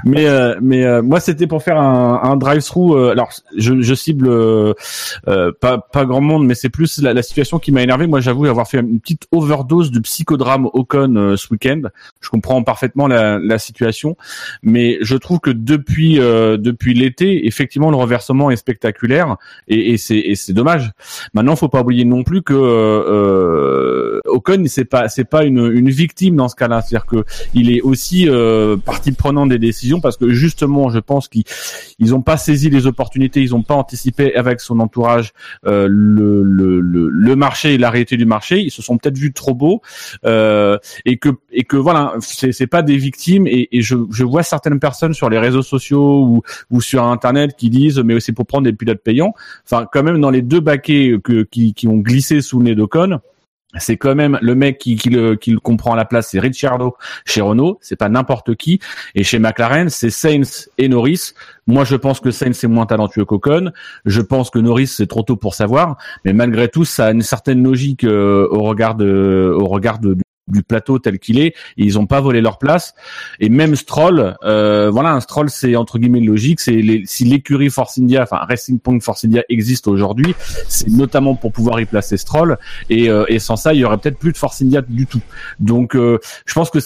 mais 0.05 0.27
euh, 0.27 0.55
mais 0.62 1.03
moi, 1.03 1.21
c'était 1.21 1.49
pour 1.49 1.62
faire 1.62 1.79
un, 1.79 2.21
un 2.23 2.37
drive-through. 2.37 3.11
alors, 3.11 3.31
je, 3.57 3.83
je 3.83 3.95
cible 3.95 4.31
pas 5.61 5.79
pas 5.79 6.05
grand 6.07 6.21
monde, 6.21 6.47
mais 6.47 6.55
c'est 6.55 6.71
plus 6.71 7.03
la, 7.03 7.12
la 7.12 7.23
situation 7.23 7.59
qui 7.59 7.65
m'a 7.72 7.83
énervé, 7.83 8.07
moi 8.07 8.20
j'avoue 8.20 8.46
avoir 8.46 8.68
fait 8.68 8.81
une 8.81 9.00
petite 9.00 9.26
overdose 9.33 9.90
de 9.90 10.00
psychodrame 10.00 10.68
Ocon 10.72 11.16
euh, 11.16 11.37
ce 11.37 11.48
week-end. 11.50 11.83
Je 12.20 12.29
comprends 12.29 12.62
parfaitement 12.62 13.07
la, 13.07 13.59
situation, 13.59 14.16
mais 14.62 14.98
je 15.00 15.16
trouve 15.16 15.40
que 15.40 15.50
depuis 15.50 16.20
euh, 16.20 16.59
depuis 16.59 16.92
l'été, 16.92 17.46
effectivement 17.46 17.90
le 17.90 17.96
reversement 17.96 18.50
est 18.50 18.57
spectaculaire. 18.57 19.37
Et, 19.66 19.94
et 19.94 19.96
c'est 20.35 20.52
dommage. 20.52 20.92
Maintenant, 21.33 21.57
faut 21.57 21.68
pas 21.68 21.81
oublier 21.81 22.05
non 22.05 22.22
plus 22.22 22.42
que 22.42 22.55
euh, 22.55 24.20
Ocon 24.26 24.64
c'est 24.66 24.85
pas 24.85 25.09
c'est 25.09 25.24
pas 25.24 25.44
une, 25.44 25.72
une 25.72 25.90
victime 25.90 26.37
dans 26.37 26.48
ce 26.48 26.57
cas-là, 26.57 26.83
c'est-à-dire 26.83 27.07
que 27.07 27.24
il 27.55 27.70
est 27.70 27.81
aussi 27.81 28.29
euh, 28.29 28.76
partie 28.76 29.12
prenante 29.12 29.48
des 29.48 29.59
décisions 29.59 30.00
parce 30.00 30.16
que 30.16 30.29
justement, 30.31 30.90
je 30.90 30.98
pense 30.98 31.29
qu'ils 31.29 31.44
ils 31.98 32.14
ont 32.14 32.22
pas 32.22 32.37
saisi 32.37 32.68
les 32.68 32.87
opportunités, 32.87 33.40
ils 33.40 33.55
ont 33.55 33.62
pas 33.62 33.74
anticipé 33.74 34.35
avec 34.35 34.61
son 34.61 34.81
entourage 34.81 35.33
le, 35.64 35.87
le, 35.88 36.81
le, 36.81 37.09
le 37.09 37.37
marché 37.37 37.56
et 37.64 37.79
la 37.79 37.90
réalité 37.90 38.16
du 38.16 38.27
marché, 38.27 38.61
ils 38.61 38.71
se 38.71 38.83
sont 38.83 38.99
peut-être 38.99 39.16
vus 39.16 39.33
trop 39.33 39.55
beaux 39.55 39.83
euh, 40.25 40.79
et 41.05 41.16
que 41.16 41.31
et 41.51 41.64
que 41.64 41.77
voilà, 41.77 42.14
c'est 42.21 42.53
c'est 42.53 42.66
pas 42.66 42.83
des 42.83 42.97
victimes 42.97 43.47
et, 43.47 43.69
et 43.73 43.83
je, 43.83 43.97
je 44.11 44.25
vois 44.25 44.42
certaines 44.42 44.79
personnes 44.79 45.14
sur 45.14 45.31
les 45.31 45.38
réseaux 45.38 45.62
sociaux 45.62 46.23
ou 46.23 46.42
ou 46.71 46.81
sur 46.81 47.05
internet 47.05 47.57
qui 47.57 47.71
disent 47.71 47.99
mais 47.99 48.19
c'est 48.21 48.33
pour 48.33 48.47
prendre 48.47 48.64
des 48.64 48.73
pilotes 48.73 49.03
payants. 49.03 49.35
Enfin 49.64 49.87
quand 49.90 50.03
même 50.03 50.21
dans 50.21 50.31
les 50.31 50.42
deux 50.42 50.61
baquets 50.61 51.16
que 51.23 51.42
qui 51.42 51.75
qui 51.75 51.88
ont 51.88 51.99
glissé 51.99 52.40
sous 52.40 52.59
le 52.59 52.64
nez 52.64 52.75
d'Ocon, 52.75 53.21
c'est 53.79 53.97
quand 53.97 54.15
même 54.15 54.39
le 54.43 54.55
mec 54.55 54.79
qui, 54.79 54.97
qui, 54.97 55.11
le, 55.11 55.37
qui 55.37 55.51
le 55.51 55.61
comprend 55.61 55.93
à 55.93 55.97
la 55.97 56.05
place, 56.05 56.29
c'est 56.31 56.41
Ricciardo 56.41 56.97
chez 57.25 57.41
Renault, 57.41 57.79
c'est 57.81 57.97
pas 57.97 58.09
n'importe 58.09 58.55
qui. 58.55 58.81
Et 59.15 59.25
chez 59.25 59.39
McLaren, 59.39 59.89
c'est 59.89 60.11
Sainz 60.11 60.71
et 60.79 60.89
Norris. 60.89 61.33
Moi, 61.67 61.85
je 61.85 61.97
pense 61.97 62.21
que 62.21 62.31
Sainz 62.31 62.62
est 62.62 62.69
moins 62.69 62.87
talentueux 62.87 63.25
qu'Ocon. 63.25 63.73
Je 64.05 64.21
pense 64.21 64.51
que 64.51 64.59
Norris 64.59 64.87
c'est 64.87 65.07
trop 65.07 65.23
tôt 65.23 65.37
pour 65.37 65.55
savoir, 65.55 65.97
mais 66.25 66.33
malgré 66.33 66.69
tout, 66.69 66.85
ça 66.85 67.07
a 67.07 67.11
une 67.11 67.23
certaine 67.23 67.62
logique 67.62 68.05
euh, 68.05 68.49
au 68.51 68.62
regard 68.62 68.95
de, 68.95 69.55
au 69.57 69.67
regard 69.67 69.99
de, 69.99 70.17
du 70.49 70.63
plateau 70.63 70.99
tel 70.99 71.19
qu'il 71.19 71.39
est, 71.39 71.55
ils 71.77 71.99
ont 71.99 72.07
pas 72.07 72.21
volé 72.21 72.41
leur 72.41 72.59
place. 72.59 72.95
Et 73.41 73.49
même 73.49 73.75
Stroll, 73.77 74.37
euh, 74.45 74.91
voilà, 74.91 75.11
un 75.11 75.21
Stroll, 75.21 75.51
c'est 75.51 75.77
entre 75.77 75.99
guillemets 75.99 76.21
logique. 76.21 76.61
C'est 76.61 77.03
si 77.05 77.25
l'écurie 77.25 77.71
Force 77.71 77.99
India, 77.99 78.23
enfin 78.23 78.39
Racing 78.49 78.79
Point 78.79 79.01
Force 79.01 79.25
India 79.25 79.43
existe 79.49 79.89
aujourd'hui, 79.89 80.35
c'est 80.69 80.89
notamment 80.89 81.35
pour 81.35 81.53
pouvoir 81.53 81.81
y 81.81 81.85
placer 81.85 82.17
Stroll. 82.17 82.59
Et, 82.91 83.11
euh, 83.11 83.25
et 83.29 83.39
sans 83.39 83.57
ça, 83.57 83.75
il 83.75 83.81
y 83.81 83.85
aurait 83.85 83.99
peut-être 83.99 84.19
plus 84.19 84.33
de 84.33 84.37
Force 84.37 84.63
India 84.63 84.83
du 84.83 85.07
tout. 85.07 85.21
Donc, 85.59 85.97
euh, 85.97 86.19
je 86.45 86.55
pense 86.55 86.71
que 86.71 86.79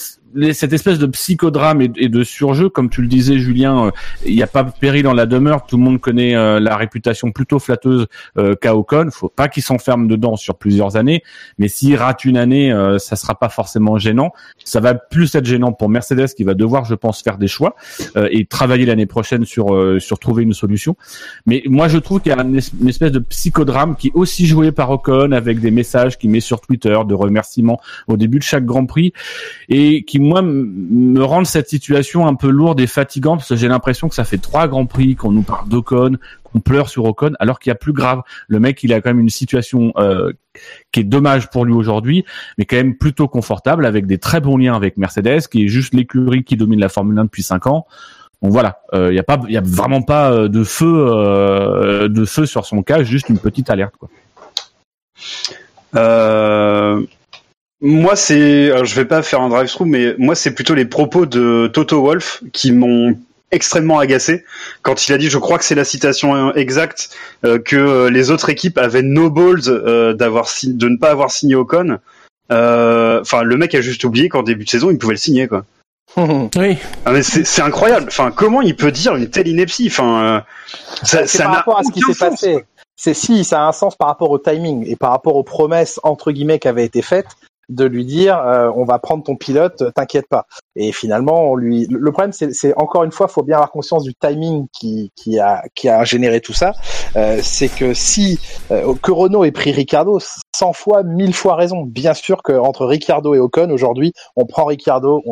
cette 0.53 0.73
espèce 0.73 0.99
de 0.99 1.07
psychodrame 1.07 1.81
et, 1.81 1.89
de 1.89 2.25
surjeu, 2.25 2.69
comme 2.69 2.91
tu 2.91 3.03
le 3.03 3.09
disais, 3.09 3.39
Julien, 3.39 3.87
euh, 3.87 3.91
il 4.25 4.35
n'y 4.35 4.43
a 4.43 4.47
pas 4.47 4.65
péril 4.65 5.03
dans 5.03 5.13
la 5.13 5.27
demeure. 5.27 5.67
Tout 5.67 5.77
le 5.77 5.83
monde 5.83 6.01
connaît 6.01 6.37
euh, 6.37 6.61
la 6.61 6.77
réputation 6.77 7.33
plutôt 7.33 7.59
flatteuse 7.59 8.07
euh, 8.39 8.55
qu'a 8.55 8.77
Ocon. 8.77 9.09
Faut 9.11 9.29
pas 9.29 9.49
qu'il 9.49 9.63
s'enferme 9.63 10.09
dedans 10.09 10.37
sur 10.37 10.57
plusieurs 10.57 10.97
années, 10.97 11.23
mais 11.59 11.69
s'il 11.69 11.97
rate 11.97 12.25
une 12.25 12.37
année, 12.37 12.73
euh, 12.73 12.99
ça 12.99 13.17
sera 13.17 13.35
pas 13.35 13.49
forcément 13.49 13.99
gênant. 13.99 14.33
Ça 14.65 14.81
va 14.81 14.95
plus 14.95 15.35
être 15.35 15.47
gênant 15.47 15.73
pour 15.73 15.89
Mercedes 15.89 16.29
qui 16.37 16.45
va 16.45 16.55
devoir, 16.55 16.85
je 16.85 16.95
pense, 16.95 17.23
faire 17.23 17.39
des 17.39 17.49
choix 17.49 17.75
et 18.31 18.45
travailler 18.45 18.87
l'année 18.87 19.07
prochaine 19.07 19.45
sur 19.45 20.01
sur 20.01 20.19
trouver 20.19 20.43
une 20.43 20.53
solution. 20.53 20.97
Mais 21.47 21.63
moi, 21.67 21.89
je 21.89 21.99
trouve 21.99 22.21
qu'il 22.21 22.33
y 22.33 22.35
a 22.35 22.43
une 22.43 22.57
espèce 22.89 23.13
de 23.13 23.19
psychodrame 23.19 23.97
qui 23.97 24.09
est 24.09 24.15
aussi 24.15 24.47
joué 24.47 24.73
par 24.73 24.91
Ocon 24.91 25.33
avec 25.33 25.61
des 25.61 25.71
messages 25.71 26.19
qu'il 26.19 26.31
met 26.31 26.41
sur 26.41 26.61
Twitter 26.61 26.97
de 27.07 27.15
remerciements 27.15 27.81
au 28.07 28.17
début 28.17 28.39
de 28.39 28.45
chaque 28.45 28.65
Grand 28.65 28.87
Prix 28.87 29.13
et 29.69 30.03
qui 30.05 30.20
moi 30.21 30.43
me 30.43 31.23
rend 31.23 31.45
cette 31.45 31.69
situation 31.69 32.27
un 32.27 32.35
peu 32.35 32.49
lourde 32.49 32.81
et 32.81 32.87
fatigante 32.87 33.41
parce 33.41 33.49
que 33.49 33.57
j'ai 33.57 33.69
l'impression 33.69 34.09
que 34.09 34.15
ça 34.15 34.25
fait 34.25 34.39
trois 34.39 34.69
grands 34.69 34.87
prix 34.87 35.17
qu'on 35.17 35.33
nous 35.33 35.43
parle 35.43 35.69
d'Ocon, 35.69 36.19
qu'on 36.45 36.61
pleure 36.61 36.89
sur 36.89 37.05
Ocon, 37.05 37.33
alors 37.41 37.59
qu'il 37.59 37.71
y 37.71 37.73
a 37.73 37.77
plus 37.77 37.93
grave. 37.93 38.23
Le 38.49 38.61
mec, 38.61 38.83
il 38.83 38.93
a 38.93 39.01
quand 39.01 39.11
même 39.11 39.21
une 39.21 39.31
situation 39.31 39.93
euh, 39.97 40.33
qui 40.93 41.01
est 41.01 41.05
dommage 41.05 41.51
pour 41.51 41.65
lui 41.65 41.73
aujourd'hui, 41.73 42.25
mais 42.59 42.65
quand 42.65 42.77
même 42.77 42.97
plutôt 42.97 43.29
confortable 43.29 43.87
avec 43.87 44.07
des 44.07 44.19
très 44.19 44.41
bons 44.41 44.57
liens 44.57 44.75
avec 44.75 44.97
Mercedes, 44.97 45.49
qui 45.51 45.65
est 45.65 45.69
juste 45.69 45.95
l'écurie 45.95 46.45
qui 46.45 46.57
domine 46.57 46.81
la 46.81 46.89
Formule 46.89 47.19
1 47.19 47.25
depuis 47.25 47.43
cinq 47.43 47.67
ans. 47.67 47.87
Donc 48.43 48.53
voilà, 48.53 48.81
il 48.93 48.99
euh, 48.99 49.13
y 49.13 49.19
a 49.19 49.23
pas, 49.23 49.39
il 49.47 49.53
y 49.53 49.59
a 49.59 49.63
vraiment 49.63 50.03
pas 50.03 50.33
euh, 50.33 50.49
de 50.49 50.65
feu, 50.65 52.09
de 52.09 52.25
feu 52.25 52.47
sur 52.47 52.65
son 52.65 52.83
cas, 52.83 53.03
juste 53.03 53.29
une 53.29 53.39
petite 53.39 53.69
alerte 53.69 53.95
quoi. 53.99 54.09
Euh, 55.97 57.05
moi, 57.81 58.15
c'est, 58.17 58.85
je 58.85 58.95
vais 58.95 59.07
pas 59.07 59.23
faire 59.23 59.41
un 59.41 59.49
drive-through, 59.49 59.87
mais 59.87 60.15
moi, 60.19 60.35
c'est 60.35 60.53
plutôt 60.53 60.75
les 60.75 60.85
propos 60.85 61.27
de 61.27 61.71
Toto 61.73 62.03
Wolf 62.03 62.43
qui 62.53 62.73
m'ont 62.73 63.17
extrêmement 63.51 63.99
agacé 63.99 64.45
quand 64.83 65.09
il 65.09 65.13
a 65.13 65.19
dit, 65.19 65.29
je 65.29 65.39
crois 65.39 65.59
que 65.59 65.65
c'est 65.65 65.75
la 65.75 65.85
citation 65.85 66.55
exacte, 66.55 67.11
euh, 67.45 67.59
que 67.59 68.09
les 68.09 68.31
autres 68.31 68.49
équipes 68.51 68.79
avaient 68.79 69.03
no 69.03 69.31
balls 69.31 69.63
euh, 69.69 70.15
d'avoir 70.15 70.49
de 70.63 70.89
ne 70.89 70.97
pas 70.97 71.11
avoir 71.11 71.31
signé 71.31 71.55
Ocon. 71.55 71.99
Euh, 72.53 73.21
enfin, 73.21 73.43
le 73.43 73.57
mec 73.57 73.75
a 73.75 73.81
juste 73.81 74.05
oublié 74.05 74.29
qu'en 74.29 74.43
début 74.43 74.65
de 74.65 74.71
saison, 74.71 74.91
il 74.91 74.99
pouvait 74.99 75.15
le 75.15 75.19
signer, 75.19 75.49
quoi. 75.49 75.65
oui. 76.17 76.77
Ah, 77.05 77.13
mais 77.13 77.23
c'est 77.23 77.63
incroyable. 77.63 78.07
Enfin, 78.09 78.33
comment 78.35 78.63
il 78.63 78.75
peut 78.75 78.91
dire 78.91 79.15
une 79.15 79.31
telle 79.31 79.47
ineptie? 79.47 79.87
Enfin, 79.87 80.45
ça, 81.05 81.27
ça 81.27 81.45
par 81.45 81.55
rapport 81.55 81.79
à 81.79 81.85
ce 81.85 81.93
qui 81.93 82.01
s'est 82.01 82.19
passé. 82.19 82.65
C'est 82.97 83.15
si 83.15 83.45
ça 83.45 83.63
a 83.63 83.69
un 83.69 83.73
sens 83.73 83.97
par 83.97 84.09
rapport 84.09 84.31
au 84.31 84.39
timing 84.39 84.85
et 84.87 84.97
par 84.97 85.13
rapport 85.13 85.37
aux 85.37 85.45
promesses 85.45 86.01
entre 86.03 86.33
guillemets 86.33 86.59
qui 86.59 86.69
avaient 86.69 86.85
été 86.85 87.01
faites 87.01 87.29
de 87.71 87.85
lui 87.85 88.05
dire 88.05 88.37
euh, 88.39 88.71
on 88.75 88.85
va 88.85 88.99
prendre 88.99 89.23
ton 89.23 89.37
pilote, 89.37 89.83
t'inquiète 89.95 90.27
pas. 90.29 90.47
Et 90.77 90.93
finalement, 90.93 91.53
on 91.53 91.57
lui. 91.57 91.87
Le 91.89 92.13
problème, 92.13 92.33
c'est 92.33 92.75
encore 92.77 93.05
une 93.05 93.13
fois, 93.13 93.29
faut 93.29 93.43
bien 93.43 93.57
avoir 93.57 93.71
conscience 93.71 94.05
du 94.05 94.15
timing 94.15 94.67
qui, 94.73 95.11
qui 95.17 95.39
a 95.39 95.63
qui 95.75 95.89
a 95.89 96.05
généré 96.05 96.41
tout 96.41 96.53
ça. 96.53 96.73
Euh, 97.17 97.41
c'est 97.43 97.69
que 97.69 97.95
si 97.95 98.39
euh, 98.71 98.95
que 99.01 99.13
Renault 99.13 99.45
ait 99.45 99.53
pris 99.53 99.73
Ricardo, 99.73 100.19
100 100.55 100.73
fois, 100.73 101.03
1000 101.03 101.33
fois 101.33 101.55
raison. 101.55 101.85
Bien 101.85 102.15
sûr 102.15 102.43
que 102.43 102.53
entre 102.53 102.85
Ricardo 102.87 103.35
et 103.35 103.39
Ocon 103.39 103.71
aujourd'hui, 103.71 104.13
on 104.37 104.45
prend 104.45 104.65
Ricardo. 104.65 105.23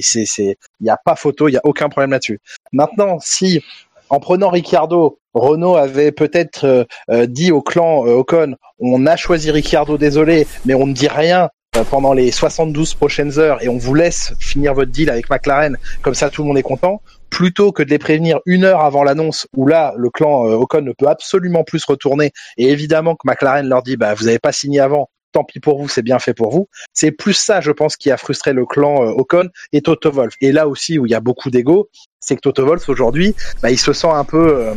C'est 0.00 0.24
c'est 0.24 0.56
il 0.80 0.86
y 0.86 0.90
a 0.90 0.96
pas 0.96 1.16
photo, 1.16 1.48
il 1.48 1.52
y 1.52 1.58
a 1.58 1.62
aucun 1.64 1.88
problème 1.88 2.12
là-dessus. 2.12 2.40
Maintenant, 2.72 3.18
si 3.20 3.62
en 4.10 4.20
prenant 4.20 4.48
Ricardo, 4.48 5.18
Renault 5.34 5.76
avait 5.76 6.12
peut-être 6.12 6.86
dit 7.26 7.52
au 7.52 7.60
clan 7.60 8.04
Ocon, 8.06 8.54
on 8.80 9.06
a 9.06 9.16
choisi 9.16 9.50
Ricardo, 9.50 9.98
désolé, 9.98 10.46
mais 10.64 10.74
on 10.74 10.86
ne 10.86 10.94
dit 10.94 11.08
rien 11.08 11.44
euh, 11.44 11.48
pendant 11.84 12.12
les 12.12 12.30
72 12.30 12.94
prochaines 12.94 13.38
heures 13.38 13.62
et 13.62 13.68
on 13.68 13.78
vous 13.78 13.94
laisse 13.94 14.34
finir 14.38 14.74
votre 14.74 14.90
deal 14.90 15.10
avec 15.10 15.30
McLaren, 15.30 15.76
comme 16.02 16.14
ça 16.14 16.30
tout 16.30 16.42
le 16.42 16.48
monde 16.48 16.58
est 16.58 16.62
content, 16.62 17.00
plutôt 17.30 17.72
que 17.72 17.82
de 17.82 17.90
les 17.90 17.98
prévenir 17.98 18.40
une 18.46 18.64
heure 18.64 18.80
avant 18.80 19.04
l'annonce 19.04 19.46
où 19.56 19.66
là 19.66 19.94
le 19.96 20.10
clan 20.10 20.46
euh, 20.46 20.54
Ocon 20.54 20.82
ne 20.82 20.92
peut 20.92 21.08
absolument 21.08 21.64
plus 21.64 21.80
se 21.80 21.86
retourner 21.86 22.32
et 22.56 22.70
évidemment 22.70 23.14
que 23.14 23.26
McLaren 23.28 23.68
leur 23.68 23.82
dit 23.82 23.96
bah 23.96 24.14
vous 24.14 24.24
n'avez 24.24 24.38
pas 24.38 24.52
signé 24.52 24.80
avant 24.80 25.08
tant 25.32 25.44
pis 25.44 25.60
pour 25.60 25.80
vous, 25.80 25.88
c'est 25.88 26.02
bien 26.02 26.18
fait 26.18 26.34
pour 26.34 26.50
vous. 26.50 26.68
C'est 26.94 27.12
plus 27.12 27.34
ça, 27.34 27.60
je 27.60 27.70
pense, 27.70 27.96
qui 27.96 28.10
a 28.10 28.16
frustré 28.16 28.52
le 28.52 28.64
clan 28.64 29.02
euh, 29.02 29.10
Ocon 29.10 29.48
et 29.72 29.82
Toto 29.82 30.10
Wolff. 30.10 30.34
Et 30.40 30.52
là 30.52 30.68
aussi 30.68 30.98
où 30.98 31.06
il 31.06 31.10
y 31.10 31.14
a 31.14 31.20
beaucoup 31.20 31.50
d'ego, 31.50 31.90
c'est 32.18 32.36
que 32.36 32.40
Toto 32.40 32.64
Wolff 32.64 32.88
aujourd'hui, 32.88 33.34
bah, 33.62 33.70
il 33.70 33.78
se 33.78 33.92
sent 33.92 34.08
un 34.08 34.24
peu 34.24 34.56
euh, 34.56 34.74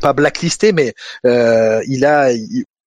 pas 0.00 0.12
blacklisté, 0.12 0.72
mais 0.72 0.94
euh, 1.26 1.82
il 1.86 2.04
a, 2.04 2.30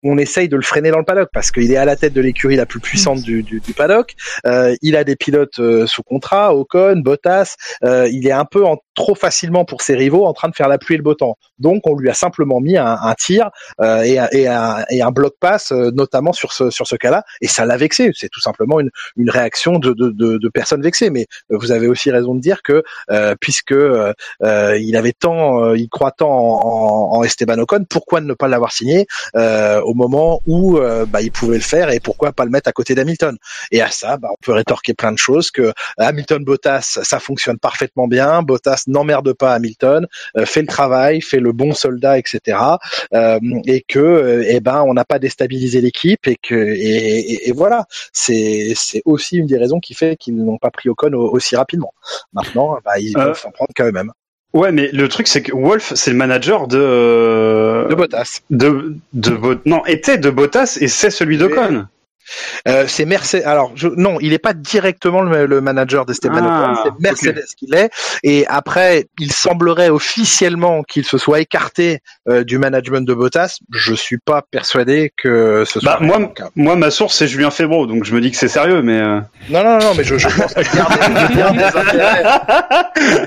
on 0.06 0.18
essaye 0.18 0.48
de 0.48 0.56
le 0.56 0.62
freiner 0.62 0.92
dans 0.92 1.00
le 1.00 1.04
paddock 1.04 1.30
parce 1.34 1.52
qu'il 1.52 1.72
est 1.72 1.78
à 1.78 1.86
la 1.86 1.96
tête 1.96 2.14
de 2.14 2.22
l'écurie 2.22 2.56
la 2.56 2.66
plus 2.66 2.80
puissante 2.80 3.22
du, 3.22 3.44
du, 3.44 3.60
du 3.60 3.74
paddock. 3.74 4.14
Euh, 4.46 4.76
il 4.82 4.96
a 4.96 5.04
des 5.04 5.16
pilotes 5.16 5.60
euh, 5.60 5.88
sous 5.88 6.04
contrat, 6.04 6.56
Ocon, 6.56 6.98
Bottas. 6.98 7.56
Euh, 7.84 8.08
il 8.12 8.28
est 8.28 8.32
un 8.32 8.46
peu 8.46 8.64
en, 8.66 8.78
trop 8.96 9.16
facilement 9.16 9.66
pour 9.66 9.82
ses 9.82 9.96
rivaux 9.96 10.26
en 10.26 10.34
train 10.34 10.50
de 10.50 10.56
faire 10.56 10.68
la 10.68 10.78
pluie 10.78 10.96
et 10.96 10.98
le 10.98 11.04
beau 11.04 11.14
temps. 11.16 11.38
Donc 11.60 11.86
on 11.88 11.96
lui 11.96 12.10
a 12.10 12.14
simplement 12.14 12.60
mis 12.62 12.78
un, 12.78 12.86
un 13.02 13.14
tir 13.16 13.50
euh, 13.82 14.02
et, 14.02 14.18
un- 14.20 14.30
et, 14.32 14.48
un, 14.48 14.84
et 14.90 15.02
un 15.02 15.12
bloc 15.12 15.34
pass, 15.40 15.72
euh, 15.72 15.92
notamment 15.92 16.34
sur 16.34 16.54
ce 16.54 16.70
sur 16.70 16.88
ce 16.88 16.96
cas-là, 16.96 17.24
et 17.42 17.48
ça 17.48 17.66
l'a 17.66 17.78
vexé. 17.78 18.12
C'est 18.16 18.30
tout 18.30 18.42
simplement 18.42 18.80
une, 18.80 18.90
une 19.18 19.30
réaction 19.30 19.80
de, 19.80 19.94
de, 19.94 20.10
de, 20.10 20.38
de 20.38 20.50
personnes 20.50 20.82
vexées. 20.82 21.10
Mais 21.10 21.28
vous 21.50 21.72
avez 21.72 21.88
aussi 21.88 22.12
raison 22.12 22.36
de 22.36 22.40
dire 22.42 22.62
que 22.64 22.84
euh, 23.12 23.36
puisque 23.40 23.72
euh, 23.74 24.14
euh, 24.44 24.78
il 24.80 24.96
avait 24.98 25.14
tant, 25.14 25.64
euh, 25.64 25.78
il 25.78 25.90
croit 25.90 26.12
tant 26.12 26.30
en, 26.32 27.18
en, 27.18 27.24
Esteban 27.24 27.58
Ocon, 27.60 27.86
pourquoi 27.90 28.22
ne 28.22 28.34
pas 28.34 28.48
l'avoir 28.48 28.72
signé 28.72 29.08
au 29.36 29.94
moment 29.94 30.42
où 30.48 30.80
bah, 31.08 31.22
il 31.22 31.32
pouvait 31.32 31.58
le 31.58 31.64
faire 31.64 31.90
et 31.90 32.00
pourquoi 32.00 32.32
pas 32.32 32.46
le 32.46 32.52
mettre 32.52 32.70
à 32.70 32.72
côté 32.72 32.96
d'Hamilton 32.96 33.36
Et 33.72 33.82
à 33.82 33.90
ça, 33.90 34.18
bah, 34.18 34.30
on 34.32 34.36
peut 34.44 34.54
rétorquer 34.54 34.94
plein 34.94 35.12
de 35.12 35.18
choses 35.18 35.52
que 35.52 35.74
Hamilton 35.98 36.44
Bottas, 36.44 37.00
ça 37.04 37.20
fonctionne 37.20 37.58
parfaitement 37.58 38.08
bien. 38.08 38.42
Bottas 38.44 38.84
n'emmerde 38.88 39.34
pas 39.34 39.54
Hamilton, 39.54 40.08
euh, 40.38 40.46
fait 40.46 40.62
le 40.62 40.68
travail, 40.68 41.22
fait 41.22 41.40
le 41.40 41.52
bon 41.52 41.74
soldat, 41.74 42.18
etc. 42.18 42.58
Euh, 43.14 43.40
et 43.66 43.84
que, 43.88 44.00
euh, 44.00 44.44
eh 44.48 44.60
ben, 44.60 44.84
on 44.88 44.94
n'a 44.94 45.06
pas 45.06 45.20
déstabilisé 45.20 45.82
l'équipe 45.82 46.28
et 46.28 46.38
que, 46.42 46.56
et, 46.56 47.20
et- 47.20 47.50
et 47.50 47.52
voilà, 47.52 47.86
c'est 48.14 48.74
c'est 48.76 49.02
aussi 49.06 49.38
une 49.38 49.46
des 49.48 49.58
raisons 49.58 49.80
qui 49.80 49.94
fait 49.94 50.16
qu'ils 50.18 50.36
n'ont 50.44 50.58
pas 50.58 50.72
pris 50.72 50.90
Ocon 50.90 51.14
au- 51.14 51.30
aussi 51.34 51.56
rapidement. 51.56 51.94
Maintenant, 52.34 52.78
bah, 52.84 53.00
ils 53.00 53.14
peuvent 53.26 53.40
s'en 53.40 53.52
prendre 53.52 53.72
quand 53.76 53.92
même. 53.92 54.12
Ouais, 54.54 54.72
mais 54.72 54.90
le 54.94 55.10
truc, 55.10 55.28
c'est 55.28 55.42
que 55.42 55.52
Wolf, 55.54 55.92
c'est 55.96 56.12
le 56.12 56.16
manager 56.18 56.68
de. 56.68 57.88
De 57.90 57.96
Bottas. 57.96 58.40
De, 58.50 58.96
de 59.14 59.60
non, 59.66 59.86
était 59.86 60.18
de 60.18 60.30
Bottas 60.30 60.78
et 60.80 60.88
c'est 60.88 61.10
celui 61.10 61.38
d'Ocon. 61.38 61.88
Euh, 62.68 62.86
c'est 62.88 63.06
Mercedes. 63.06 63.44
Alors 63.46 63.72
je... 63.76 63.88
non, 63.88 64.18
il 64.20 64.30
n'est 64.32 64.40
pas 64.40 64.54
directement 64.54 65.22
le, 65.22 65.46
le 65.46 65.62
manager 65.62 66.06
d'Esteban 66.06 66.40
Ah, 66.44 66.72
Ocon, 66.74 66.82
c'est 66.84 67.02
Mercedes 67.04 67.46
qui 67.58 67.68
l'est. 67.68 67.90
Et 68.24 68.46
après, 68.48 69.08
il 69.20 69.32
semblerait 69.32 69.90
officiellement 69.90 70.84
qu'il 70.84 71.06
se 71.06 71.18
soit 71.18 71.40
écarté 71.40 72.00
euh, 72.28 72.44
du 72.44 72.58
management 72.58 73.06
de 73.08 73.14
Bottas. 73.14 73.58
Je 73.74 73.94
suis 73.94 74.18
pas 74.18 74.42
persuadé 74.50 75.12
que 75.22 75.64
ce 75.66 75.80
soit 75.80 76.00
Bah, 76.00 76.06
moi, 76.06 76.20
le 76.20 76.28
cas. 76.28 76.50
moi, 76.56 76.76
ma 76.76 76.92
source, 76.92 77.16
c'est 77.18 77.28
Julien 77.28 77.52
Febro, 77.52 77.86
donc 77.88 78.04
je 78.06 78.14
me 78.16 78.22
dis 78.22 78.32
que 78.32 78.38
c'est 78.38 78.48
sérieux, 78.48 78.82
mais. 78.82 79.00
euh, 79.00 79.20
Non, 79.50 79.64
non, 79.64 79.78
non, 79.80 79.94
mais 79.96 80.04
je, 80.04 80.18
je 80.18 80.28
pense 80.28 80.54
qu'il 80.54 80.64
garde, 80.76 81.56
des 81.58 81.64
intérêts, 81.78 82.24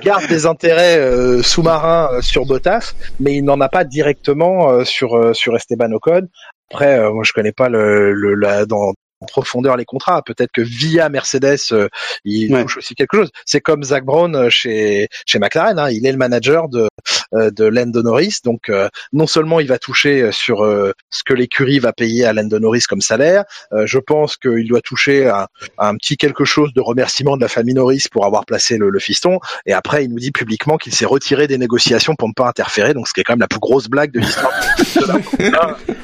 garde 0.02 0.26
des 0.28 0.46
intérêts 0.46 1.42
sous-marins 1.42 2.20
sur 2.20 2.46
Bottas, 2.46 2.94
mais 3.20 3.34
il 3.37 3.42
n'en 3.44 3.61
a 3.61 3.68
pas 3.68 3.84
directement 3.84 4.84
sur 4.84 5.34
sur 5.34 5.56
Esteban 5.56 5.92
Ocon. 5.92 6.28
Après, 6.72 6.98
euh, 6.98 7.12
moi, 7.12 7.24
je 7.24 7.33
connais 7.33 7.52
pas 7.52 7.68
le, 7.68 8.12
le 8.12 8.35
la, 8.35 8.66
dans 8.66 8.92
en 9.20 9.26
profondeur 9.26 9.76
les 9.76 9.85
contrats. 9.85 10.22
Peut-être 10.22 10.52
que 10.54 10.61
via 10.61 11.09
Mercedes, 11.09 11.57
euh, 11.72 11.88
il 12.24 12.54
Ouais. 12.54 12.62
touche 12.62 12.76
aussi 12.76 12.94
quelque 12.94 13.16
chose. 13.16 13.31
C'est 13.44 13.61
comme 13.61 13.83
Zach 13.83 14.04
Brown 14.04 14.37
euh, 14.37 14.48
chez 14.48 15.09
chez 15.26 15.40
McLaren. 15.40 15.76
Hein, 15.76 15.90
il 15.90 16.07
est 16.07 16.12
le 16.12 16.18
manager 16.18 16.68
de 16.68 16.87
euh, 17.35 17.50
de 17.50 17.64
Lando 17.64 18.00
Norris, 18.04 18.37
donc 18.44 18.68
euh, 18.68 18.88
non 19.12 19.26
seulement 19.26 19.59
il 19.59 19.66
va 19.66 19.78
toucher 19.81 20.31
sur 20.31 20.64
euh, 20.64 20.92
ce 21.11 21.24
que 21.24 21.35
l'écurie 21.35 21.81
va 21.81 21.92
payer 21.92 22.26
à 22.26 22.33
Lando 22.33 22.61
Norris 22.61 22.85
comme 22.88 23.00
salaire, 23.00 23.42
euh, 23.72 23.87
je 23.87 23.98
pense 23.98 24.37
qu'il 24.37 24.68
doit 24.68 24.81
toucher 24.83 25.28
un, 25.28 25.48
un 25.78 25.96
petit 25.96 26.16
quelque 26.16 26.44
chose 26.44 26.72
de 26.72 26.81
remerciement 26.81 27.37
de 27.37 27.42
la 27.42 27.48
famille 27.48 27.74
Norris 27.74 28.04
pour 28.12 28.24
avoir 28.24 28.46
placé 28.46 28.76
le, 28.78 28.88
le 28.88 28.98
fiston. 29.00 29.40
Et 29.66 29.72
après, 29.72 30.04
il 30.04 30.11
nous 30.11 30.20
dit 30.20 30.31
publiquement 30.31 30.76
qu'il 30.76 30.94
s'est 30.94 31.07
retiré 31.07 31.48
des 31.48 31.59
négociations 31.59 32.14
pour 32.14 32.28
ne 32.28 32.35
pas 32.35 32.46
interférer. 32.46 32.94
Donc, 32.94 33.09
ce 33.09 33.12
qui 33.14 33.20
est 33.20 33.24
quand 33.24 33.33
même 33.35 33.40
la 33.40 33.48
plus 33.48 33.59
grosse 33.61 33.88
blague 33.88 34.12
de 34.12 34.20
l'histoire. 34.20 34.52
de 34.78 35.07
la 35.07 35.18
Formule 35.18 35.54
1. 35.57 35.94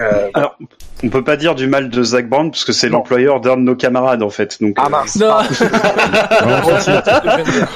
Euh, 0.00 0.28
Alors, 0.34 0.56
on 1.02 1.08
peut 1.08 1.24
pas 1.24 1.36
dire 1.36 1.54
du 1.54 1.66
mal 1.66 1.88
de 1.90 2.02
Zach 2.02 2.28
Brown 2.28 2.50
parce 2.50 2.64
que 2.64 2.72
c'est 2.72 2.88
l'employeur 2.88 3.40
d'un 3.40 3.56
de 3.56 3.62
nos 3.62 3.74
camarades 3.76 4.22
en 4.22 4.30
fait. 4.30 4.58
Donc, 4.60 4.74
ah 4.78 4.86
euh, 4.86 4.88
mince. 4.90 5.16
Non. 5.16 5.34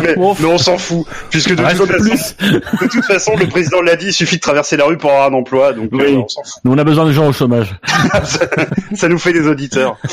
mais, 0.00 0.14
Bon. 0.16 0.34
mais 0.40 0.46
on 0.46 0.58
s'en 0.58 0.78
fout, 0.78 1.06
puisque 1.30 1.50
de 1.50 1.56
toute, 1.56 1.64
façon, 1.66 1.86
plus. 1.86 2.36
de 2.38 2.88
toute 2.88 3.04
façon, 3.04 3.32
le 3.38 3.46
président 3.46 3.80
l'a 3.82 3.96
dit, 3.96 4.06
il 4.06 4.12
suffit 4.12 4.36
de 4.36 4.40
traverser 4.40 4.76
la 4.76 4.84
rue 4.84 4.96
pour 4.98 5.10
avoir 5.10 5.30
un 5.30 5.34
emploi, 5.34 5.72
donc 5.72 5.92
euh, 5.92 5.96
Oui. 5.98 6.16
on 6.16 6.28
s'en 6.28 6.42
fout. 6.42 6.60
Nous, 6.64 6.72
on 6.72 6.78
a 6.78 6.84
besoin 6.84 7.06
de 7.06 7.12
gens 7.12 7.26
au 7.28 7.32
chômage. 7.32 7.74
Ça 8.94 9.08
nous 9.08 9.18
fait 9.18 9.32
des 9.32 9.46
auditeurs. 9.46 9.96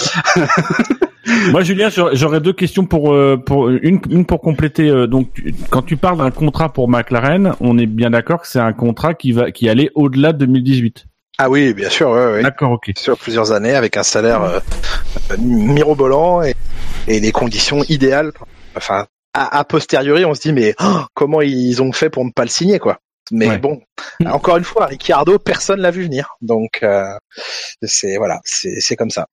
Moi, 1.51 1.61
Julien, 1.61 1.89
j'aurais- 2.13 2.39
deux 2.39 2.53
questions 2.53 2.85
pour 2.85 3.13
euh, 3.13 3.37
pour 3.37 3.69
une 3.69 3.99
une 4.09 4.25
pour 4.25 4.41
compléter. 4.41 4.89
euh, 4.89 5.05
donc, 5.05 5.31
tu- 5.33 5.53
quand 5.69 5.81
tu 5.83 5.95
parles 5.97 6.17
d'un 6.17 6.31
contrat 6.31 6.71
pour 6.73 6.89
McLaren, 6.89 7.53
on 7.59 7.77
est 7.77 7.85
bien 7.85 8.09
d'accord 8.11 8.41
que 8.41 8.47
c'est 8.47 8.59
un 8.59 8.73
contrat 8.73 9.13
qui 9.13 9.31
va 9.33 9.51
qui 9.51 9.67
allait 9.69 9.91
au-delà 9.93 10.31
de 10.33 10.45
2018. 10.45 11.05
Ah 11.41 11.49
oui, 11.49 11.73
bien 11.73 11.89
sûr. 11.89 12.09
Ouais, 12.09 12.33
ouais. 12.33 12.43
D'accord, 12.43 12.71
ok. 12.73 12.91
Sur 12.97 13.17
plusieurs 13.17 13.53
années, 13.53 13.73
avec 13.73 13.95
un 13.95 14.03
salaire 14.03 14.43
euh, 14.43 14.59
mirobolant 15.37 16.41
et, 16.43 16.53
et 17.07 17.21
des 17.21 17.31
conditions 17.31 17.81
idéales. 17.87 18.33
Enfin, 18.75 19.07
a, 19.33 19.63
posteriori, 19.63 20.25
on 20.25 20.33
se 20.33 20.41
dit 20.41 20.51
mais 20.53 20.75
oh, 20.81 21.01
comment 21.13 21.41
ils 21.41 21.81
ont 21.81 21.93
fait 21.93 22.09
pour 22.09 22.25
ne 22.25 22.31
pas 22.31 22.43
le 22.43 22.49
signer, 22.49 22.77
quoi. 22.79 22.99
Mais 23.31 23.47
Ouais. 23.47 23.57
bon, 23.57 23.79
encore 24.25 24.57
une 24.57 24.63
fois, 24.65 24.87
Ricciardo, 24.87 25.39
personne 25.39 25.79
l'a 25.79 25.91
vu 25.91 26.03
venir. 26.03 26.35
Donc, 26.41 26.79
euh, 26.83 27.05
c'est 27.83 28.17
voilà, 28.17 28.39
c'est 28.43 28.95
comme 28.97 29.11
ça. 29.11 29.27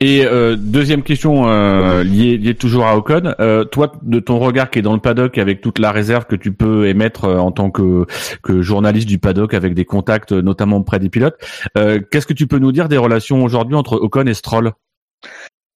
Et 0.00 0.24
euh, 0.26 0.56
deuxième 0.58 1.02
question 1.02 1.48
euh, 1.48 2.02
liée, 2.02 2.36
liée 2.36 2.54
toujours 2.54 2.86
à 2.86 2.96
Ocon. 2.96 3.34
Euh, 3.40 3.64
toi, 3.64 3.92
de 4.02 4.18
ton 4.18 4.38
regard 4.38 4.70
qui 4.70 4.80
est 4.80 4.82
dans 4.82 4.92
le 4.94 5.00
paddock 5.00 5.38
avec 5.38 5.60
toute 5.60 5.78
la 5.78 5.92
réserve 5.92 6.26
que 6.26 6.36
tu 6.36 6.52
peux 6.52 6.86
émettre 6.88 7.24
euh, 7.24 7.38
en 7.38 7.52
tant 7.52 7.70
que, 7.70 8.04
que 8.42 8.60
journaliste 8.60 9.08
du 9.08 9.18
paddock 9.18 9.54
avec 9.54 9.74
des 9.74 9.84
contacts 9.84 10.32
euh, 10.32 10.42
notamment 10.42 10.78
auprès 10.78 10.98
des 10.98 11.08
pilotes, 11.08 11.36
euh, 11.78 12.00
qu'est-ce 12.10 12.26
que 12.26 12.32
tu 12.32 12.46
peux 12.46 12.58
nous 12.58 12.72
dire 12.72 12.88
des 12.88 12.98
relations 12.98 13.44
aujourd'hui 13.44 13.76
entre 13.76 13.96
Ocon 13.96 14.26
et 14.26 14.34
Stroll? 14.34 14.72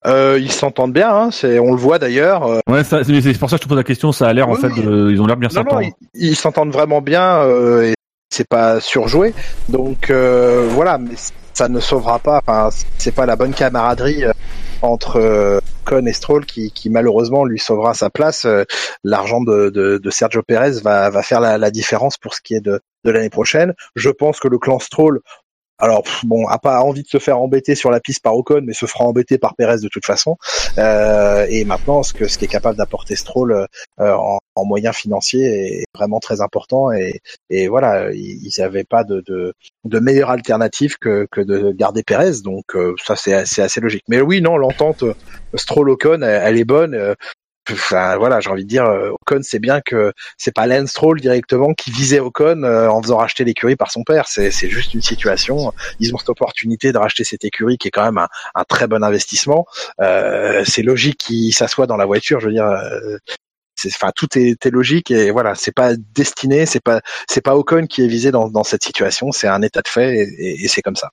Euh, 0.07 0.39
ils 0.41 0.53
s'entendent 0.53 0.93
bien, 0.93 1.11
hein, 1.11 1.31
c'est, 1.33 1.59
on 1.59 1.73
le 1.73 1.79
voit 1.79 1.99
d'ailleurs. 1.99 2.61
Ouais, 2.69 2.85
c'est 2.85 3.39
pour 3.39 3.51
ça 3.51 3.57
que 3.57 3.63
je 3.63 3.65
te 3.65 3.69
pose 3.69 3.77
la 3.79 3.83
question. 3.83 4.13
Ça 4.13 4.29
a 4.29 4.33
l'air 4.33 4.49
en 4.49 4.55
fait, 4.55 4.69
de- 4.69 5.11
ils 5.11 5.21
ont 5.21 5.27
l'air 5.27 5.37
bien 5.37 5.49
s'entendre. 5.49 5.83
ils 5.83 6.29
ils 6.29 6.37
s'entendent 6.37 6.71
vraiment 6.73 7.01
bien 7.01 7.39
euh, 7.41 7.83
et 7.91 7.95
c'est 8.31 8.49
pas 8.49 8.81
surjoué. 8.81 9.35
Donc 9.69 10.11
euh, 10.11 10.67
voilà, 10.71 10.99
mais 10.99 11.15
ça 11.55 11.69
ne 11.69 11.81
sauvera 11.81 12.19
pas. 12.19 12.41
Enfin, 12.47 12.71
c'est 12.99 13.15
pas 13.15 13.27
la 13.27 13.37
bonne 13.37 13.55
camaraderie 13.55 14.25
euh, 14.25 14.33
entre 14.83 15.17
euh, 15.17 15.61
Con 15.85 16.05
et 16.07 16.13
Stroll 16.13 16.45
qui, 16.45 16.71
qui 16.71 16.91
malheureusement 16.91 17.45
lui 17.45 17.59
sauvera 17.59 17.95
sa 17.95 18.11
place. 18.11 18.45
Euh, 18.45 18.65
L'argent 19.05 19.41
de, 19.41 19.71
de, 19.71 19.99
de 19.99 20.11
Sergio 20.11 20.43
Perez 20.43 20.81
va, 20.83 21.11
va 21.11 21.23
faire 21.23 21.41
la, 21.41 21.59
la 21.59 21.71
différence 21.71 22.17
pour 22.19 22.35
ce 22.35 22.41
qui 22.43 22.55
est 22.55 22.61
de, 22.61 22.81
de 23.05 23.11
l'année 23.11 23.31
prochaine. 23.31 23.73
Je 23.95 24.11
pense 24.11 24.41
que 24.41 24.49
le 24.49 24.59
clan 24.59 24.79
Stroll 24.81 25.21
alors 25.79 26.05
bon, 26.25 26.47
a 26.49 26.59
pas 26.59 26.81
envie 26.81 27.03
de 27.03 27.09
se 27.09 27.19
faire 27.19 27.39
embêter 27.39 27.75
sur 27.75 27.91
la 27.91 28.01
piste 28.01 28.23
par 28.23 28.37
Ocon, 28.37 28.63
mais 28.65 28.73
se 28.73 28.87
fera 28.87 29.05
embêter 29.05 29.39
par 29.39 29.55
Perez 29.57 29.81
de 29.83 29.89
toute 29.89 30.07
façon. 30.07 30.37
Euh, 30.79 31.47
et 31.49 31.65
maintenant, 31.65 32.03
ce 32.03 32.15
que 32.15 32.29
ce 32.29 32.39
qui 32.39 32.47
est 32.47 32.49
capable 32.49 32.79
d'apporter 32.79 33.17
Stroll 33.17 33.53
euh, 33.53 33.67
en, 33.99 34.39
en 34.57 34.65
moyens 34.65 34.97
financiers 34.97 35.45
est 35.81 35.85
vraiment 35.95 36.19
très 36.19 36.41
important. 36.41 36.91
Et, 36.91 37.21
et 37.51 37.69
voilà, 37.69 38.11
ils 38.13 38.51
n'avaient 38.59 38.85
pas 38.85 39.05
de, 39.05 39.55
meilleure 39.85 40.31
alternative 40.31 40.97
que, 40.99 41.29
de 41.37 41.73
garder 41.73 42.03
Perez. 42.03 42.41
Donc 42.43 42.75
euh, 42.75 42.95
ça, 43.05 43.15
c'est 43.15 43.35
assez, 43.35 43.81
logique. 43.81 44.05
Mais 44.09 44.21
oui, 44.21 44.41
non, 44.41 44.57
l'entente 44.57 45.03
euh, 45.03 45.15
Stroll-Ocon, 45.55 46.23
elle, 46.23 46.43
elle 46.45 46.59
est 46.59 46.65
bonne. 46.65 47.15
Voilà, 47.91 48.41
j'ai 48.41 48.51
envie 48.51 48.65
de 48.65 48.69
dire, 48.69 48.85
euh, 48.85 49.11
Ocon, 49.11 49.41
c'est 49.43 49.59
bien 49.59 49.81
que 49.81 50.13
c'est 50.37 50.55
pas 50.55 50.67
Lance 50.67 50.97
directement 51.17 51.75
qui 51.75 51.91
visait 51.91 52.21
Ocon 52.21 52.63
euh, 52.63 52.89
en 52.89 53.03
faisant 53.03 53.17
racheter 53.17 53.45
l'écurie 53.45 53.77
par 53.77 53.91
son 53.91 54.03
père. 54.05 54.27
C'est, 54.29 54.51
juste 54.69 54.95
une 54.95 55.03
situation. 55.03 55.73
Ils 56.01 56.15
ont 56.15 56.19
cette 56.19 56.29
opportunité 56.29 56.93
de 56.93 56.99
racheter 56.99 57.25
cette 57.25 57.45
écurie 57.45 57.79
qui 57.79 57.89
est 57.89 57.91
quand 57.91 58.05
même 58.05 58.19
un, 58.19 58.29
un 58.55 58.65
très 58.65 58.87
bon 58.87 59.03
investissement. 59.03 59.67
Euh, 60.01 60.63
c'est 60.67 60.83
logique 60.83 61.19
qu'il 61.19 61.53
s'assoit 61.55 61.87
dans 61.87 61.97
la 61.97 62.07
voiture. 62.07 62.41
Je 62.41 62.47
veux 62.47 62.53
dire, 62.53 62.67
euh, 62.67 63.17
c'est, 63.77 63.91
enfin, 63.95 64.11
tout 64.15 64.39
est, 64.39 64.65
est 64.65 64.71
logique 64.71 65.11
et 65.11 65.31
voilà, 65.31 65.55
c'est 65.55 65.75
pas 65.75 65.93
destiné, 66.15 66.67
c'est 66.67 66.83
pas, 66.83 67.01
c'est 67.29 67.43
pas 67.43 67.57
Ocon 67.57 67.87
qui 67.87 68.03
est 68.03 68.09
visé 68.09 68.31
dans, 68.31 68.49
dans 68.49 68.65
cette 68.65 68.83
situation. 68.83 69.33
C'est 69.33 69.49
un 69.49 69.63
état 69.63 69.83
de 69.83 69.89
fait 69.89 70.17
et, 70.17 70.65
et- 70.65 70.69
c'est 70.69 70.83
comme 70.83 70.97
ça. 70.97 71.11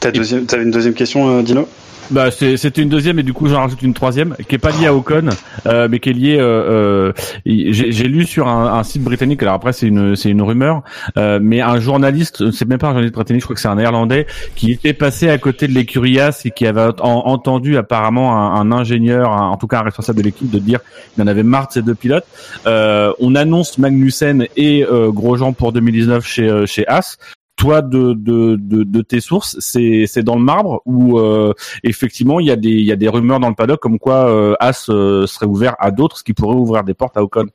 T'as 0.00 0.10
deuxième, 0.10 0.46
une 0.52 0.70
deuxième 0.70 0.94
question, 0.94 1.38
euh, 1.38 1.42
Dino? 1.42 1.68
Bah, 2.10 2.30
c'est- 2.30 2.56
c'était 2.58 2.82
une 2.82 2.88
deuxième 2.90 3.18
et 3.18 3.22
du 3.22 3.32
coup 3.32 3.48
j'en 3.48 3.60
rajoute 3.60 3.80
une 3.80 3.94
troisième 3.94 4.36
qui 4.48 4.56
est 4.56 4.58
pas 4.58 4.70
liée 4.70 4.86
à 4.86 4.94
Ocon, 4.94 5.30
euh, 5.66 5.88
mais 5.90 5.98
qui 5.98 6.10
est 6.10 6.12
liée. 6.12 6.36
Euh, 6.38 7.12
euh, 7.12 7.12
j'ai 7.46 8.08
lu 8.08 8.24
sur 8.26 8.48
un, 8.48 8.82
site 8.82 9.02
britannique. 9.02 9.42
Alors 9.42 9.54
après 9.54 9.72
c'est 9.72 9.86
une 9.86 10.14
c'est 10.16 10.28
une 10.28 10.42
rumeur, 10.42 10.82
euh, 11.16 11.38
mais 11.40 11.60
un 11.62 11.78
journaliste, 11.80 12.50
c'est 12.50 12.68
même 12.68 12.78
pas 12.78 12.88
un 12.88 12.90
journaliste 12.90 13.14
britannique, 13.14 13.40
je 13.42 13.46
crois 13.46 13.54
que 13.54 13.60
c'est 13.62 13.68
un 13.68 13.76
néerlandais 13.76 14.26
qui 14.56 14.72
était 14.72 14.92
passé 14.92 15.30
à 15.30 15.38
côté 15.38 15.68
de 15.68 15.72
l'écurie 15.72 16.20
As 16.20 16.44
et 16.44 16.50
qui 16.50 16.66
avait 16.66 16.82
en- 17.00 17.22
entendu 17.26 17.76
apparemment 17.78 18.56
un, 18.56 18.72
ingénieur, 18.72 19.30
en 19.30 19.56
tout 19.56 19.66
cas 19.66 19.78
un 19.80 19.82
responsable 19.84 20.18
de 20.18 20.24
l'équipe, 20.24 20.50
de 20.50 20.58
dire 20.58 20.80
qu'il 21.14 21.22
en 21.22 21.26
avait 21.26 21.42
marre 21.44 21.68
de 21.68 21.72
ces 21.72 21.82
deux 21.82 21.94
pilotes. 21.94 22.26
Euh, 22.66 23.12
on 23.20 23.34
annonce 23.34 23.78
Magnussen 23.78 24.46
et 24.56 24.84
Grosjean 25.08 25.52
pour 25.54 25.72
2019 25.72 26.26
chez 26.26 26.66
chez 26.66 26.86
As. 26.88 27.16
Toi, 27.62 27.80
de, 27.80 29.02
tes 29.02 29.20
sources, 29.20 29.56
c'est 29.60 30.24
dans 30.24 30.34
le 30.34 30.42
marbre 30.42 30.82
ou 30.84 31.20
euh, 31.20 31.54
effectivement 31.84 32.40
il 32.40 32.46
y 32.48 32.50
a 32.50 32.96
des 32.96 33.08
rumeurs 33.08 33.38
dans 33.38 33.50
le 33.50 33.54
paddock 33.54 33.78
comme 33.78 34.00
quoi 34.00 34.28
euh, 34.28 34.56
As 34.58 34.90
euh, 34.90 35.28
serait 35.28 35.46
ouvert 35.46 35.76
à 35.78 35.92
d'autres, 35.92 36.18
ce 36.18 36.24
qui 36.24 36.34
pourrait 36.34 36.56
ouvrir 36.56 36.82
des 36.82 36.94
portes 36.94 37.16
à 37.16 37.22
Ocon? 37.22 37.46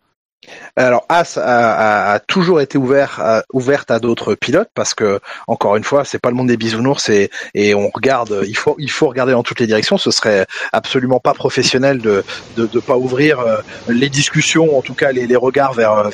Alors 0.77 1.05
As 1.09 1.37
a, 1.37 2.21
toujours 2.25 2.61
été 2.61 2.77
ouvert 2.77 3.19
à- 3.19 3.43
ouverte 3.51 3.91
à 3.91 3.99
d'autres 3.99 4.33
pilotes 4.33 4.69
parce 4.73 4.93
que 4.93 5.19
encore 5.45 5.75
une 5.75 5.83
fois 5.83 6.05
c'est 6.05 6.19
pas 6.19 6.29
le 6.29 6.35
monde 6.37 6.47
des 6.47 6.55
bisounours 6.55 7.09
et, 7.09 7.29
on 7.75 7.89
regarde 7.93 8.45
il 8.47 8.55
faut 8.89 9.07
regarder 9.09 9.33
dans 9.33 9.43
toutes 9.43 9.59
les 9.59 9.67
directions 9.67 9.97
ce 9.97 10.11
serait 10.11 10.47
absolument 10.71 11.19
pas 11.19 11.33
professionnel 11.33 11.97
de 11.97 12.23
de, 12.55 12.65
de 12.65 12.79
pas 12.79 12.95
ouvrir 12.95 13.39
les 13.89 14.07
discussions 14.07 14.77
en 14.77 14.81
tout 14.81 14.93
cas 14.93 15.11
les, 15.11 15.35
regards 15.35 15.73
vers 15.73 16.09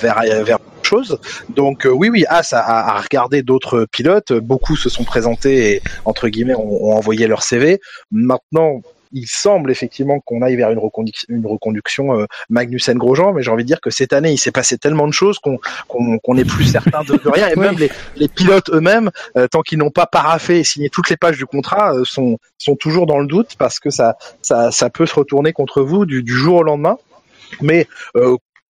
chose 0.93 1.19
donc 1.49 1.85
euh, 1.85 1.89
oui 1.89 2.09
oui 2.09 2.25
As 2.29 2.53
a, 2.53 2.59
a- 2.59 2.97
a 2.97 3.01
regardé 3.01 3.41
d'autres 3.43 3.85
pilotes 3.91 4.33
beaucoup 4.33 4.75
se 4.75 4.89
sont 4.89 5.03
présentés 5.03 5.75
et 5.75 5.81
entre 6.05 6.27
guillemets 6.29 6.55
ont, 6.55 6.85
ont 6.87 6.93
envoyé 6.95 7.27
leur 7.27 7.41
CV 7.43 7.79
maintenant 8.11 8.81
il 9.15 9.27
semble 9.27 9.69
effectivement 9.69 10.19
qu'on 10.25 10.41
aille 10.41 10.55
vers 10.55 10.71
une 10.71 10.79
reconduction, 10.79 11.27
une 11.29 11.45
reconduction 11.45 12.19
euh, 12.19 12.25
Magnussen 12.49 12.97
Grosjean, 12.97 13.31
mais 13.33 13.43
j'ai 13.43 13.51
envie 13.51 13.61
de 13.63 13.67
dire 13.67 13.79
que 13.79 13.91
cette 13.91 14.11
année, 14.11 14.31
il 14.31 14.39
s'est 14.39 14.51
passé 14.51 14.79
tellement 14.79 15.07
de 15.07 15.13
choses 15.13 15.37
qu'on 15.37 15.59
qu'on 15.87 16.17
qu'on 16.17 16.33
n'est 16.33 16.45
plus 16.45 16.65
certain 16.65 17.03
de, 17.03 17.17
de 17.23 17.29
rien. 17.29 17.47
Et 17.49 17.55
même 17.67 17.77
les, 17.77 17.91
les 18.15 18.27
pilotes 18.27 18.71
eux-mêmes, 18.71 19.11
euh, 19.37 19.47
tant 19.47 19.61
qu'ils 19.61 19.77
n'ont 19.77 19.91
pas 19.91 20.07
paraffé 20.07 20.57
et 20.57 20.63
signé 20.63 20.89
toutes 20.89 21.11
les 21.11 21.15
pages 21.17 21.37
du 21.37 21.45
contrat, 21.45 21.93
euh, 21.93 22.01
sont 22.05 22.39
sont 22.57 22.75
toujours 22.75 23.05
dans 23.05 23.19
le 23.19 23.27
doute 23.27 23.51
parce 23.59 23.79
que 23.79 23.91
ça 23.91 24.15
ça 24.41 24.71
ça 24.71 24.89
peut 24.89 25.05
se 25.05 25.13
retourner 25.13 25.53
contre 25.53 25.83
vous 25.83 26.07
du, 26.07 26.23
du 26.23 26.33
jour 26.33 26.55
au 26.61 26.63
lendemain. 26.63 26.97
Mais 27.61 27.85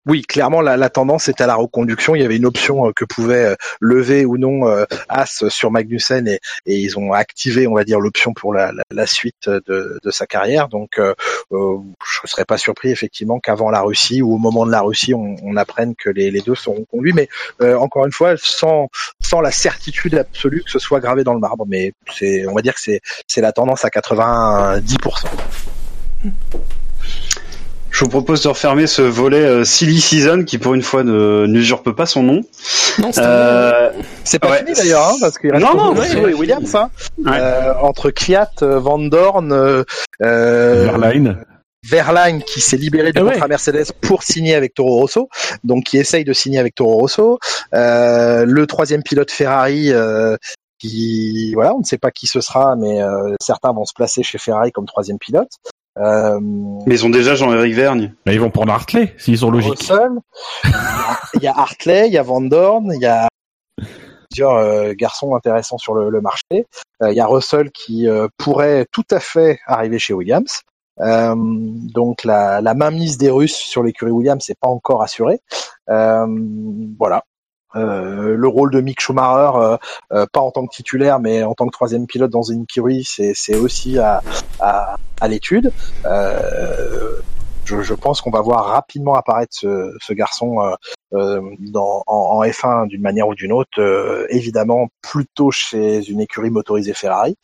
oui, 0.06 0.22
clairement, 0.22 0.60
la, 0.60 0.76
la 0.76 0.90
tendance 0.90 1.28
est 1.28 1.40
à 1.40 1.46
la 1.46 1.54
reconduction. 1.54 2.16
Il 2.16 2.22
y 2.22 2.24
avait 2.24 2.36
une 2.36 2.46
option 2.46 2.88
euh, 2.88 2.92
que 2.92 3.04
pouvait 3.04 3.44
euh, 3.44 3.54
lever 3.80 4.24
ou 4.24 4.36
non 4.36 4.66
euh, 4.66 4.84
As 5.08 5.48
sur 5.48 5.70
Magnussen 5.70 6.26
et, 6.26 6.40
et 6.66 6.76
ils 6.76 6.98
ont 6.98 7.12
activé, 7.12 7.68
on 7.68 7.74
va 7.74 7.84
dire, 7.84 8.00
l'option 8.00 8.32
pour 8.34 8.52
la, 8.52 8.72
la, 8.72 8.82
la 8.90 9.06
suite 9.06 9.48
de, 9.48 10.00
de 10.02 10.10
sa 10.10 10.26
carrière. 10.26 10.68
Donc, 10.68 10.98
euh, 10.98 11.14
je 11.52 11.56
ne 11.56 12.26
serais 12.26 12.44
pas 12.44 12.58
surpris 12.58 12.90
effectivement 12.90 13.38
qu'avant 13.38 13.70
la 13.70 13.80
Russie 13.80 14.22
ou 14.22 14.34
au 14.34 14.38
moment 14.38 14.66
de 14.66 14.72
la 14.72 14.80
Russie, 14.80 15.14
on, 15.14 15.36
on 15.42 15.56
apprenne 15.56 15.94
que 15.94 16.10
les, 16.10 16.32
les 16.32 16.40
deux 16.40 16.56
seront 16.56 16.84
conduits. 16.90 17.12
Mais 17.12 17.28
encore 17.74 18.04
une 18.06 18.12
fois, 18.12 18.34
sans 18.36 18.88
sans 19.20 19.40
la 19.40 19.52
certitude 19.52 20.16
absolue 20.16 20.62
que 20.64 20.70
ce 20.70 20.78
soit 20.78 21.00
gravé 21.00 21.22
dans 21.22 21.34
le 21.34 21.40
marbre. 21.40 21.64
Mais 21.68 21.92
c'est, 22.12 22.46
on 22.48 22.54
va 22.54 22.62
dire 22.62 22.74
que 22.74 22.80
c'est 22.80 23.00
c'est 23.28 23.40
la 23.40 23.52
tendance 23.52 23.84
à 23.84 23.88
90%. 23.88 25.26
Je 27.92 28.04
vous 28.04 28.10
propose 28.10 28.42
de 28.42 28.48
refermer 28.48 28.86
ce 28.86 29.02
volet 29.02 29.44
euh, 29.44 29.64
Silly 29.64 30.00
Season 30.00 30.44
qui 30.44 30.56
pour 30.58 30.72
une 30.74 30.82
fois 30.82 31.04
ne 31.04 31.46
n'usurpe 31.46 31.92
pas 31.92 32.06
son 32.06 32.22
nom. 32.22 32.40
Non, 32.98 33.12
c'est 33.12 33.20
Euh, 33.22 33.90
C'est 34.24 34.38
pas 34.38 34.50
Ouais. 34.50 34.58
fini 34.58 34.72
d'ailleurs, 34.72 35.08
hein, 35.08 35.16
parce 35.20 35.36
qu'il 35.38 35.52
reste 35.52 35.62
Non, 35.64 35.74
non, 35.74 35.94
ouais, 36.00 36.10
et 36.12 36.16
ouais. 36.16 36.32
Williams, 36.34 36.74
hein, 36.74 36.90
Ouais. 37.18 37.32
euh, 37.38 37.74
entre 37.82 38.10
Kvyat, 38.10 38.48
euh, 38.62 38.78
Van 38.80 38.98
Dorn, 38.98 39.52
euh, 39.52 39.84
euh, 40.22 40.84
Verlaine. 40.84 41.44
Verlaine 41.88 42.42
qui 42.42 42.60
s'est 42.60 42.76
libéré 42.78 43.12
du 43.12 43.18
Ah 43.20 43.24
ouais. 43.24 43.32
contrat 43.32 43.48
Mercedes 43.48 43.92
pour 44.00 44.22
signer 44.22 44.54
avec 44.54 44.72
Toro 44.72 44.96
Rosso, 45.00 45.28
donc 45.64 45.84
qui 45.84 45.98
essaye 45.98 46.24
de 46.24 46.32
signer 46.32 46.58
avec 46.60 46.74
Toro 46.74 46.94
Rosso. 46.94 47.38
Euh, 47.74 48.44
le 48.46 48.66
troisième 48.66 49.02
pilote 49.02 49.30
Ferrari. 49.30 49.92
Euh, 49.92 50.36
qui 50.78 51.52
voilà, 51.54 51.74
on 51.76 51.78
ne 51.78 51.84
sait 51.84 51.96
pas 51.98 52.10
qui 52.10 52.26
ce 52.26 52.40
sera, 52.40 52.74
mais 52.74 53.00
euh, 53.00 53.36
certains 53.40 53.72
vont 53.72 53.84
se 53.84 53.92
placer 53.94 54.24
chez 54.24 54.38
Ferrari 54.38 54.72
comme 54.72 54.84
troisième 54.86 55.18
pilote. 55.18 55.50
Euh, 55.98 56.38
Mais 56.86 56.94
ils 56.94 57.04
ont 57.06 57.10
déjà 57.10 57.34
Jean-Éric 57.34 57.74
Vergne. 57.74 58.14
Bah, 58.24 58.32
ils 58.32 58.40
vont 58.40 58.50
prendre 58.50 58.72
Hartley 58.72 59.14
s'ils 59.18 59.38
sont 59.38 59.50
logiques. 59.50 59.78
Russell, 59.80 60.10
il 60.64 60.70
y 60.70 60.74
a- 60.74 61.18
il 61.34 61.42
y 61.42 61.46
a 61.46 61.52
Hartley, 61.56 62.06
il 62.08 62.12
y 62.14 62.18
a 62.18 62.22
Van 62.22 62.40
Dorn, 62.40 62.92
il 62.94 63.00
y 63.00 63.06
a 63.06 63.28
plusieurs 64.30 64.54
euh, 64.56 64.92
garçons 64.96 65.34
intéressants 65.34 65.78
sur 65.78 65.94
le, 65.94 66.08
le 66.08 66.20
marché. 66.20 66.66
Euh, 67.02 67.10
il 67.10 67.16
y 67.16 67.20
a 67.20 67.26
Russell 67.26 67.70
qui 67.70 68.08
euh, 68.08 68.28
pourrait 68.38 68.86
tout 68.90 69.04
à 69.10 69.20
fait 69.20 69.58
arriver 69.66 69.98
chez 69.98 70.14
Williams. 70.14 70.60
Euh, 71.00 71.34
donc 71.36 72.24
la, 72.24 72.60
la 72.60 72.74
mainmise 72.74 73.16
des 73.18 73.30
Russes 73.30 73.56
sur 73.56 73.82
l'écurie 73.82 74.10
Williams 74.12 74.44
n'est 74.48 74.54
pas 74.60 74.68
encore 74.68 75.02
assurée. 75.02 75.40
Euh, 75.90 76.26
voilà. 76.98 77.22
Euh, 77.74 78.36
le 78.36 78.48
rôle 78.48 78.70
de 78.70 78.80
Mick 78.80 79.00
Schumacher, 79.00 79.56
euh, 79.56 79.76
euh, 80.12 80.26
pas 80.30 80.40
en 80.40 80.50
tant 80.50 80.66
que 80.66 80.74
titulaire, 80.74 81.20
mais 81.20 81.42
en 81.42 81.54
tant 81.54 81.66
que 81.66 81.72
troisième 81.72 82.06
pilote 82.06 82.30
dans 82.30 82.42
une 82.42 82.62
écurie, 82.62 83.04
c'est 83.04 83.56
aussi 83.56 83.98
à, 83.98 84.22
à, 84.60 84.96
à 85.20 85.28
l'étude. 85.28 85.72
Je, 87.64 87.94
pense 87.94 88.20
qu'on 88.20 88.30
va 88.30 88.40
voir 88.40 88.66
rapidement 88.66 89.14
apparaître 89.14 89.52
ce, 89.54 90.12
garçon 90.12 90.60
euh, 90.60 90.74
euh, 91.14 91.40
en, 91.74 92.02
en 92.06 92.42
F1 92.42 92.88
d'une 92.88 93.02
manière 93.02 93.28
ou 93.28 93.34
d'une 93.34 93.52
autre, 93.52 93.80
euh, 93.80 94.26
évidemment 94.30 94.88
plutôt 95.00 95.50
chez 95.50 96.04
une 96.10 96.20
écurie 96.20 96.50
motorisée 96.50 96.94
Ferrari. 96.94 97.36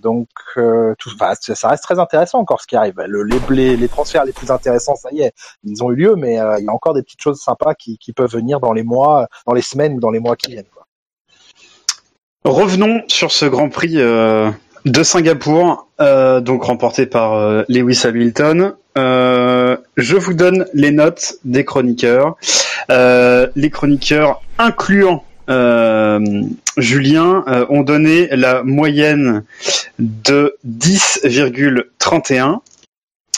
Donc, 0.00 0.28
ça 0.56 1.68
reste 1.68 1.82
très 1.82 1.98
intéressant 1.98 2.38
encore 2.38 2.60
ce 2.60 2.66
qui 2.66 2.76
arrive. 2.76 2.94
Le, 3.06 3.24
les, 3.50 3.88
transferts 3.88 4.24
les 4.24 4.32
plus 4.32 4.50
intéressants, 4.50 4.96
ça 4.96 5.08
y 5.12 5.22
est, 5.22 5.32
ils 5.64 5.82
ont 5.82 5.90
eu 5.90 5.96
lieu, 5.96 6.16
mais 6.16 6.34
il 6.58 6.64
y 6.64 6.68
a 6.68 6.72
encore 6.72 6.94
des 6.94 7.02
petites 7.02 7.22
choses 7.22 7.40
sympas 7.40 7.74
qui, 7.74 7.98
peuvent 8.14 8.32
venir 8.32 8.60
dans 8.60 8.72
les 8.72 8.82
mois, 8.82 9.26
dans 9.46 9.54
les 9.54 9.62
semaines 9.62 9.94
ou 9.94 10.00
dans 10.00 10.10
les 10.10 10.20
mois 10.20 10.36
qui 10.36 10.52
viennent. 10.52 10.64
Revenons 12.44 13.02
sur 13.08 13.32
ce 13.32 13.44
Grand 13.46 13.68
Prix 13.68 13.94
de 13.96 15.02
Singapour, 15.02 15.88
donc 15.98 16.62
remporté 16.62 17.06
par 17.06 17.64
Lewis 17.68 18.02
Hamilton. 18.04 18.74
Euh, 18.96 19.76
je 19.96 20.16
vous 20.16 20.34
donne 20.34 20.66
les 20.74 20.90
notes 20.90 21.34
des 21.44 21.64
chroniqueurs. 21.64 22.36
Euh, 22.90 23.48
les 23.56 23.70
chroniqueurs, 23.70 24.42
incluant 24.58 25.24
euh, 25.48 26.20
Julien, 26.76 27.44
euh, 27.46 27.66
ont 27.68 27.82
donné 27.82 28.28
la 28.32 28.62
moyenne 28.62 29.44
de 29.98 30.56
10,31. 30.66 32.60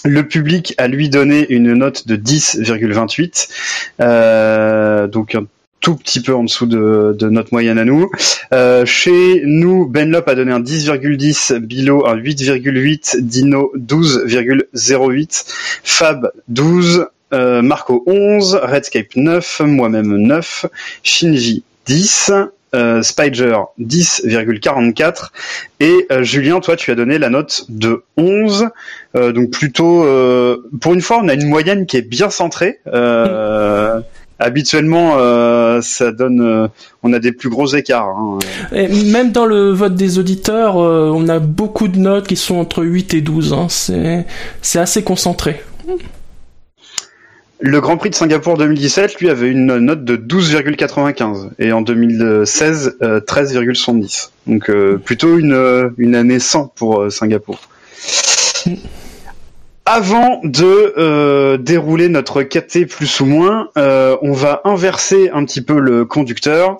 Le 0.05 0.29
public 0.29 0.75
a 0.79 0.87
lui 0.87 1.09
donné 1.09 1.47
une 1.53 1.75
note 1.75 2.07
de 2.07 2.16
10,28, 2.16 3.49
euh, 4.01 5.09
donc 5.09 5.37
tout 5.80 5.96
petit 5.96 6.20
peu 6.20 6.34
en 6.34 6.44
dessous 6.44 6.66
de, 6.66 7.14
de 7.18 7.28
notre 7.28 7.52
moyenne 7.52 7.78
à 7.78 7.84
nous. 7.84 8.10
Euh, 8.52 8.84
chez 8.84 9.42
nous, 9.44 9.86
Benlop 9.86 10.28
a 10.28 10.34
donné 10.34 10.52
un 10.52 10.60
10,10, 10.60 11.58
Bilo 11.58 12.06
un 12.06 12.16
8,8, 12.16 13.20
Dino 13.20 13.72
12,08, 13.76 15.44
Fab 15.82 16.30
12, 16.48 17.06
euh, 17.32 17.62
Marco 17.62 18.02
11, 18.06 18.60
Redscape 18.62 19.16
9, 19.16 19.60
moi-même 19.64 20.16
9, 20.16 20.66
Shinji 21.02 21.62
10, 21.86 22.32
euh, 22.74 23.02
Spider 23.02 23.56
10,44 23.80 25.30
et 25.80 26.06
euh, 26.12 26.22
Julien, 26.22 26.60
toi 26.60 26.76
tu 26.76 26.90
as 26.90 26.94
donné 26.94 27.18
la 27.18 27.30
note 27.30 27.64
de 27.70 28.02
11, 28.16 28.68
euh, 29.16 29.32
donc 29.32 29.50
plutôt 29.50 30.04
euh, 30.04 30.68
pour 30.80 30.92
une 30.92 31.00
fois 31.00 31.20
on 31.22 31.28
a 31.28 31.34
une 31.34 31.48
moyenne 31.48 31.86
qui 31.86 31.96
est 31.96 32.02
bien 32.02 32.30
centrée. 32.30 32.80
Euh, 32.86 33.77
habituellement 34.38 35.14
euh, 35.18 35.81
ça 35.83 36.12
donne, 36.12 36.40
euh, 36.40 36.68
on 37.03 37.12
a 37.12 37.18
des 37.18 37.33
plus 37.33 37.48
gros 37.48 37.66
écarts. 37.74 38.09
hein. 38.09 38.38
Et 38.72 38.88
même 39.05 39.33
dans 39.33 39.46
le 39.46 39.70
vote 39.70 39.94
des 39.94 40.18
auditeurs, 40.18 40.79
euh, 40.79 41.11
on 41.14 41.29
a 41.29 41.38
beaucoup 41.38 41.88
de 41.88 41.98
notes 41.98 42.27
qui 42.27 42.37
sont 42.37 42.57
entre 42.57 42.85
8 42.85 43.14
et 43.14 43.20
12. 43.20 43.53
Hein. 43.53 43.66
C'est, 43.68 44.27
c'est 44.62 44.79
assez 44.79 45.03
concentré. 45.03 45.62
Le 47.61 47.81
Grand 47.81 47.96
Prix 47.96 48.11
de 48.11 48.14
Singapour 48.14 48.57
2017, 48.57 49.16
lui, 49.20 49.29
avait 49.29 49.51
une 49.51 49.79
note 49.79 50.05
de 50.05 50.16
12,95 50.16 51.51
et 51.59 51.72
en 51.72 51.83
2016, 51.83 52.98
euh, 53.03 53.20
13,70. 53.20 54.31
Donc 54.46 54.70
plutôt 55.05 55.38
une, 55.38 55.92
une 55.98 56.14
année 56.14 56.38
100 56.38 56.72
pour 56.77 57.11
Singapour. 57.11 57.59
Avant 59.90 60.42
de 60.44 60.92
euh, 60.98 61.57
dérouler 61.57 62.11
notre 62.11 62.42
KT 62.42 62.85
plus 62.87 63.20
ou 63.20 63.24
moins, 63.24 63.70
euh, 63.79 64.18
on 64.20 64.33
va 64.33 64.61
inverser 64.64 65.31
un 65.33 65.46
petit 65.46 65.62
peu 65.62 65.81
le 65.81 66.05
conducteur 66.05 66.77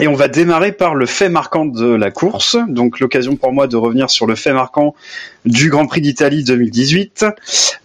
et 0.00 0.08
on 0.08 0.14
va 0.14 0.26
démarrer 0.26 0.72
par 0.72 0.94
le 0.94 1.04
fait 1.04 1.28
marquant 1.28 1.66
de 1.66 1.84
la 1.84 2.10
course. 2.10 2.56
Donc 2.66 2.98
l'occasion 2.98 3.36
pour 3.36 3.52
moi 3.52 3.66
de 3.66 3.76
revenir 3.76 4.08
sur 4.08 4.26
le 4.26 4.36
fait 4.36 4.54
marquant 4.54 4.94
du 5.44 5.68
Grand 5.68 5.86
Prix 5.86 6.00
d'Italie 6.00 6.42
2018. 6.42 7.26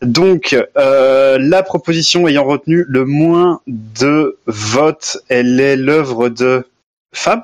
Donc 0.04 0.56
euh, 0.78 1.38
la 1.38 1.62
proposition 1.62 2.26
ayant 2.26 2.46
retenu 2.46 2.86
le 2.88 3.04
moins 3.04 3.60
de 3.68 4.38
votes, 4.48 5.18
elle 5.28 5.60
est 5.60 5.76
l'œuvre 5.76 6.30
de 6.30 6.65
Fab, 7.13 7.44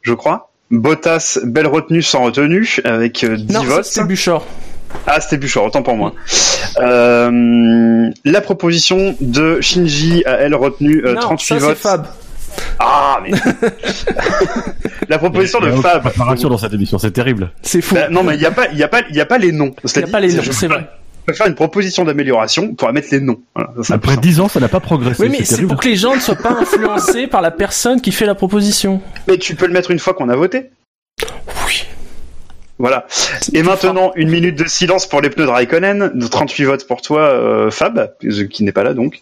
je 0.00 0.14
crois. 0.14 0.50
Bottas, 0.70 1.38
belle 1.44 1.66
retenue 1.66 2.02
sans 2.02 2.22
retenue, 2.24 2.78
avec 2.84 3.24
euh, 3.24 3.36
10 3.36 3.52
Non, 3.52 3.60
ça 3.60 3.66
votes. 3.66 3.84
c'était 3.84 4.06
Buchor. 4.06 4.46
Ah, 5.06 5.20
c'était 5.20 5.36
Bouchard, 5.36 5.64
autant 5.64 5.82
pour 5.82 5.96
moi. 5.96 6.12
Euh, 6.78 8.10
la 8.24 8.40
proposition 8.40 9.14
de 9.20 9.60
Shinji 9.60 10.24
à 10.26 10.32
elle 10.32 10.54
retenue 10.54 11.04
euh, 11.04 11.14
non, 11.14 11.20
38 11.20 11.46
ça 11.46 11.66
votes. 11.66 11.76
Fab. 11.78 12.06
Ah, 12.78 13.20
mais... 13.22 13.30
la 15.08 15.18
proposition 15.18 15.60
de 15.60 15.68
a 15.68 15.76
Fab. 15.76 16.02
préparation 16.02 16.48
dans 16.48 16.58
cette 16.58 16.72
émission, 16.72 16.98
c'est 16.98 17.10
terrible. 17.10 17.52
C'est 17.62 17.82
fou. 17.82 17.94
Bah, 17.94 18.08
non, 18.10 18.22
mais 18.22 18.34
il 18.34 18.40
n'y 18.40 18.46
a 18.46 18.50
pas, 18.50 18.68
il 18.72 18.78
y 18.78 18.82
a 18.82 18.88
pas, 18.88 19.02
il 19.08 19.16
y 19.16 19.20
a 19.20 19.26
pas 19.26 19.38
les 19.38 19.52
noms. 19.52 19.74
Il 19.84 19.98
n'y 19.98 20.04
a 20.04 20.06
pas 20.08 20.20
les 20.20 20.32
noms, 20.32 20.42
c'est 20.50 20.68
vrai. 20.68 20.88
On 21.22 21.32
peut 21.32 21.36
faire 21.36 21.48
une 21.48 21.56
proposition 21.56 22.04
d'amélioration 22.04 22.74
pour 22.74 22.92
mettre 22.92 23.08
les 23.10 23.20
noms. 23.20 23.40
Voilà, 23.54 23.70
ça, 23.76 23.82
c'est 23.82 23.92
Après 23.94 24.12
plus 24.12 24.28
10 24.28 24.40
ans, 24.40 24.48
ça 24.48 24.60
n'a 24.60 24.68
pas 24.68 24.78
progressé. 24.78 25.24
Oui, 25.24 25.28
mais 25.28 25.44
c'est 25.44 25.62
pour 25.62 25.80
que 25.80 25.88
les 25.88 25.96
gens 25.96 26.14
ne 26.14 26.20
soient 26.20 26.36
pas 26.36 26.52
influencés 26.52 27.26
par 27.26 27.42
la 27.42 27.50
personne 27.50 28.00
qui 28.00 28.12
fait 28.12 28.26
la 28.26 28.36
proposition. 28.36 29.00
Mais 29.26 29.36
tu 29.36 29.56
peux 29.56 29.66
le 29.66 29.72
mettre 29.72 29.90
une 29.90 29.98
fois 29.98 30.14
qu'on 30.14 30.28
a 30.28 30.36
voté. 30.36 30.70
Voilà. 32.78 33.06
Et 33.54 33.62
maintenant, 33.62 34.12
une 34.16 34.28
minute 34.28 34.56
de 34.56 34.66
silence 34.66 35.06
pour 35.06 35.20
les 35.20 35.30
pneus 35.30 35.46
de 35.46 35.50
Raikkonen. 35.50 36.12
De 36.14 36.26
38 36.26 36.64
votes 36.64 36.86
pour 36.86 37.00
toi, 37.00 37.22
euh, 37.22 37.70
Fab, 37.70 38.12
qui 38.50 38.64
n'est 38.64 38.72
pas 38.72 38.84
là 38.84 38.92
donc. 38.92 39.20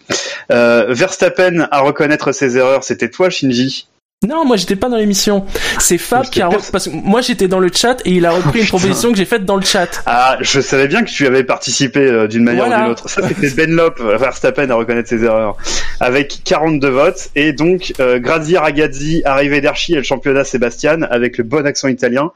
Euh, 0.50 0.86
Verstappen 0.88 1.68
à 1.70 1.80
reconnaître 1.80 2.32
ses 2.32 2.56
erreurs, 2.56 2.84
c'était 2.84 3.10
toi, 3.10 3.30
Shinji. 3.30 3.86
Non, 4.26 4.44
moi 4.44 4.56
j'étais 4.56 4.76
pas 4.76 4.88
dans 4.88 4.96
l'émission. 4.96 5.44
C'est 5.78 5.98
Fab 5.98 6.24
qui 6.28 6.40
a 6.42 6.48
c'était 6.50 6.62
re- 6.62 6.70
parce 6.72 6.84
que 6.88 6.90
moi 6.94 7.20
j'étais 7.20 7.48
dans 7.48 7.58
le 7.58 7.70
chat 7.72 7.98
et 8.04 8.10
il 8.12 8.26
a 8.26 8.30
repris 8.32 8.60
une 8.60 8.64
putain. 8.64 8.78
proposition 8.78 9.10
que 9.12 9.18
j'ai 9.18 9.24
faite 9.24 9.44
dans 9.44 9.56
le 9.56 9.64
chat. 9.64 10.02
Ah, 10.06 10.36
je 10.40 10.60
savais 10.60 10.88
bien 10.88 11.02
que 11.04 11.10
tu 11.10 11.26
avais 11.26 11.44
participé 11.44 12.00
euh, 12.00 12.26
d'une 12.26 12.44
manière 12.44 12.66
Voilà. 12.66 12.80
ou 12.80 12.82
d'une 12.84 12.92
autre. 12.92 13.08
Ça, 13.08 13.20
c'était 13.26 13.50
Benlop, 13.50 14.00
euh, 14.00 14.16
Verstappen 14.16 14.70
à 14.70 14.74
reconnaître 14.74 15.08
ses 15.08 15.22
erreurs. 15.24 15.56
Avec 16.00 16.40
42 16.44 16.88
votes. 16.88 17.28
Et 17.36 17.52
donc, 17.52 17.92
euh, 18.00 18.18
Ragazzi, 18.24 19.22
arrivé 19.24 19.60
d'Archie 19.60 19.92
et 19.92 19.96
le 19.96 20.02
championnat 20.02 20.44
Sébastien, 20.44 21.02
avec 21.02 21.38
le 21.38 21.44
bon 21.44 21.66
accent 21.66 21.88
italien. 21.88 22.30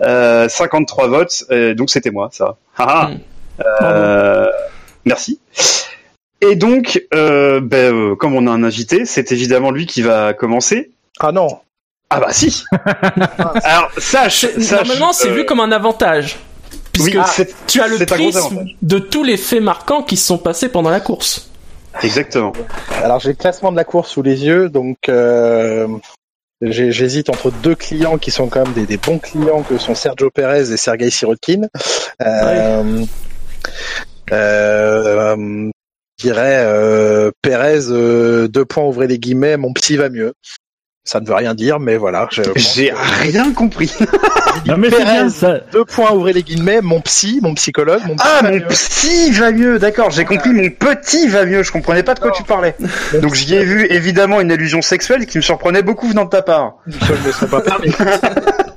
Euh, 0.00 0.48
53 0.48 1.08
votes. 1.08 1.44
Donc, 1.76 1.90
c'était 1.90 2.10
moi, 2.10 2.28
ça. 2.32 2.56
Ah, 2.78 3.10
Mm. 3.12 3.18
euh, 3.82 4.46
merci. 5.04 5.38
Et 6.40 6.56
donc, 6.56 7.00
euh, 7.14 7.60
ben, 7.60 7.94
euh, 7.94 8.14
comme 8.16 8.34
on 8.34 8.46
a 8.46 8.50
un 8.50 8.64
invité, 8.64 9.04
c'est 9.04 9.30
évidemment 9.30 9.70
lui 9.70 9.86
qui 9.86 10.02
va 10.02 10.32
commencer. 10.32 10.90
Ah 11.22 11.32
non. 11.32 11.60
Ah 12.10 12.20
bah 12.20 12.32
si 12.32 12.64
Alors, 13.64 13.90
sache 13.96 14.44
Normalement, 14.70 15.12
c'est 15.12 15.28
euh, 15.28 15.34
vu 15.34 15.46
comme 15.46 15.60
un 15.60 15.72
avantage. 15.72 16.38
Puisque 16.92 17.14
Oui, 17.14 17.46
tu 17.66 17.80
as 17.80 17.88
le 17.88 18.04
prisme 18.04 18.66
de 18.82 18.98
tous 18.98 19.24
les 19.24 19.38
faits 19.38 19.62
marquants 19.62 20.02
qui 20.02 20.18
se 20.18 20.26
sont 20.26 20.36
passés 20.36 20.68
pendant 20.68 20.90
la 20.90 21.00
course. 21.00 21.48
exactement. 22.02 22.52
Alors 23.02 23.18
j'ai 23.18 23.30
le 23.30 23.34
classement 23.36 23.72
de 23.72 23.76
la 23.76 23.84
course 23.84 24.10
sous 24.10 24.20
les 24.22 24.44
yeux, 24.44 24.68
donc 24.68 25.08
euh, 25.08 25.88
j'hésite 26.60 27.30
entre 27.30 27.50
deux 27.50 27.74
clients 27.74 28.18
qui 28.18 28.30
sont 28.30 28.48
quand 28.48 28.64
même 28.64 28.74
des, 28.74 28.84
des 28.84 28.98
bons 28.98 29.18
clients 29.18 29.62
que 29.62 29.78
sont 29.78 29.94
Sergio 29.94 30.28
Perez 30.30 30.70
et 30.70 30.76
Sergei 30.76 31.08
Sirotkin. 31.08 31.62
Euh, 32.20 33.04
euh, 34.32 35.70
je 36.18 36.26
dirais 36.26 36.58
euh, 36.60 37.30
Perez, 37.42 37.88
euh, 37.88 38.48
deux 38.48 38.64
points 38.64 38.84
ouvrez 38.84 39.06
les 39.06 39.18
guillemets, 39.18 39.56
mon 39.56 39.72
psy 39.72 39.96
va 39.96 40.08
mieux. 40.08 40.34
Ça 41.04 41.18
ne 41.20 41.26
veut 41.26 41.34
rien 41.34 41.54
dire, 41.54 41.80
mais 41.80 41.96
voilà. 41.96 42.28
J'ai 42.56 42.90
que- 42.90 43.22
rien 43.22 43.52
compris. 43.52 43.92
Non, 44.66 44.76
mais 44.76 44.90
bien 44.90 45.28
ça. 45.30 45.60
Deux 45.72 45.84
points 45.84 46.12
ouvrez 46.12 46.32
les 46.34 46.42
guillemets, 46.42 46.82
mon 46.82 47.00
psy, 47.00 47.40
mon 47.42 47.54
psychologue, 47.54 48.02
mon 48.06 48.14
psy 48.16 48.26
Ah, 48.38 48.42
mon 48.44 48.50
mieux. 48.50 48.66
psy 48.68 49.30
va 49.32 49.50
mieux, 49.50 49.78
d'accord, 49.78 50.10
j'ai 50.10 50.24
compris, 50.26 50.50
mon 50.50 50.68
petit 50.68 51.26
va 51.26 51.46
mieux, 51.46 51.62
je 51.62 51.72
comprenais 51.72 52.02
pas 52.02 52.14
de 52.14 52.20
quoi 52.20 52.30
tu 52.32 52.44
parlais. 52.44 52.76
Donc 53.20 53.34
j'y 53.34 53.54
ai 53.54 53.64
vu 53.64 53.86
évidemment 53.90 54.40
une 54.40 54.52
allusion 54.52 54.82
sexuelle 54.82 55.26
qui 55.26 55.38
me 55.38 55.42
surprenait 55.42 55.82
beaucoup 55.82 56.06
venant 56.06 56.26
de 56.26 56.30
ta 56.30 56.42
part. 56.42 56.74
Je 56.86 57.30
serais 57.32 57.46
pas. 57.48 57.62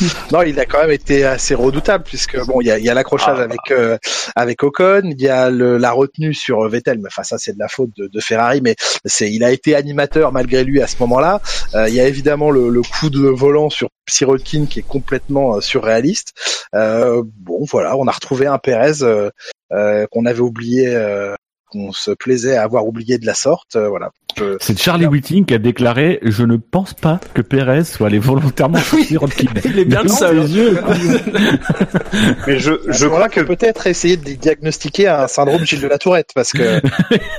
Non, 0.32 0.42
il 0.42 0.58
a 0.60 0.66
quand 0.66 0.80
même 0.80 0.90
été 0.90 1.24
assez 1.24 1.54
redoutable 1.54 2.04
puisque 2.04 2.38
bon, 2.46 2.60
il 2.60 2.66
y 2.66 2.70
a, 2.70 2.78
y 2.78 2.88
a 2.88 2.94
l'accrochage 2.94 3.38
Ah. 3.40 3.42
avec 3.42 3.70
euh, 3.70 3.96
avec 4.36 4.62
Ocon, 4.62 5.02
il 5.04 5.20
y 5.20 5.28
a 5.28 5.50
le, 5.50 5.78
la 5.78 5.90
retenue 5.92 6.34
sur 6.34 6.68
Vettel, 6.68 6.98
mais 6.98 7.08
enfin 7.08 7.22
ça 7.22 7.38
c'est 7.38 7.52
de 7.54 7.58
la 7.58 7.68
faute 7.68 7.90
de, 7.96 8.06
de 8.06 8.20
Ferrari, 8.20 8.60
mais 8.62 8.76
c'est 9.04 9.30
il 9.30 9.42
a 9.44 9.50
été 9.50 9.74
animateur 9.74 10.32
malgré 10.32 10.64
lui 10.64 10.80
à 10.82 10.86
ce 10.86 10.96
moment-là. 11.00 11.40
Euh, 11.74 11.88
il 11.88 11.94
y 11.94 12.00
a 12.00 12.06
évidemment 12.06 12.50
le, 12.50 12.68
le 12.68 12.82
coup 12.82 13.10
de 13.10 13.26
volant 13.28 13.70
sur 13.70 13.88
Sirotkin 14.08 14.66
qui 14.66 14.80
est 14.80 14.86
complètement 14.86 15.56
euh, 15.56 15.60
surréaliste. 15.60 16.32
Euh, 16.74 17.22
bon, 17.40 17.64
voilà, 17.70 17.96
on 17.96 18.06
a 18.06 18.12
retrouvé 18.12 18.46
un 18.46 18.58
Perez 18.58 19.02
euh, 19.02 19.30
euh, 19.72 20.06
qu'on 20.10 20.26
avait 20.26 20.40
oublié, 20.40 20.88
euh, 20.88 21.34
qu'on 21.70 21.92
se 21.92 22.10
plaisait 22.10 22.56
à 22.56 22.62
avoir 22.62 22.86
oublié 22.86 23.18
de 23.18 23.26
la 23.26 23.34
sorte. 23.34 23.76
euh, 23.76 23.88
voilà. 23.88 24.10
Je- 24.36 24.56
C'est 24.60 24.78
Charlie 24.78 25.06
Whiting 25.06 25.44
qui 25.46 25.54
a 25.54 25.58
déclaré 25.58 26.18
Je 26.22 26.44
ne 26.44 26.56
pense 26.56 26.94
pas 26.94 27.18
que 27.34 27.42
Perez 27.42 27.84
soit 27.84 28.06
allé 28.06 28.18
volontairement 28.18 28.78
sur 28.82 28.98
Sirotkin. 29.04 29.46
Il 29.64 29.78
est 29.78 29.84
bien 29.84 30.02
le 30.02 30.08
seul. 30.08 30.38
les 30.40 30.54
yeux. 30.56 30.78
Mais 32.46 32.58
je, 32.58 32.72
je 32.88 33.06
crois 33.06 33.28
que 33.28 33.40
peut-être 33.40 33.86
essayer 33.86 34.16
de 34.16 34.30
diagnostiquer 34.34 35.08
un 35.08 35.26
syndrome 35.28 35.64
Gilles 35.64 35.80
de 35.80 35.88
la 35.88 35.98
Tourette 35.98 36.30
parce 36.34 36.52
que 36.52 36.80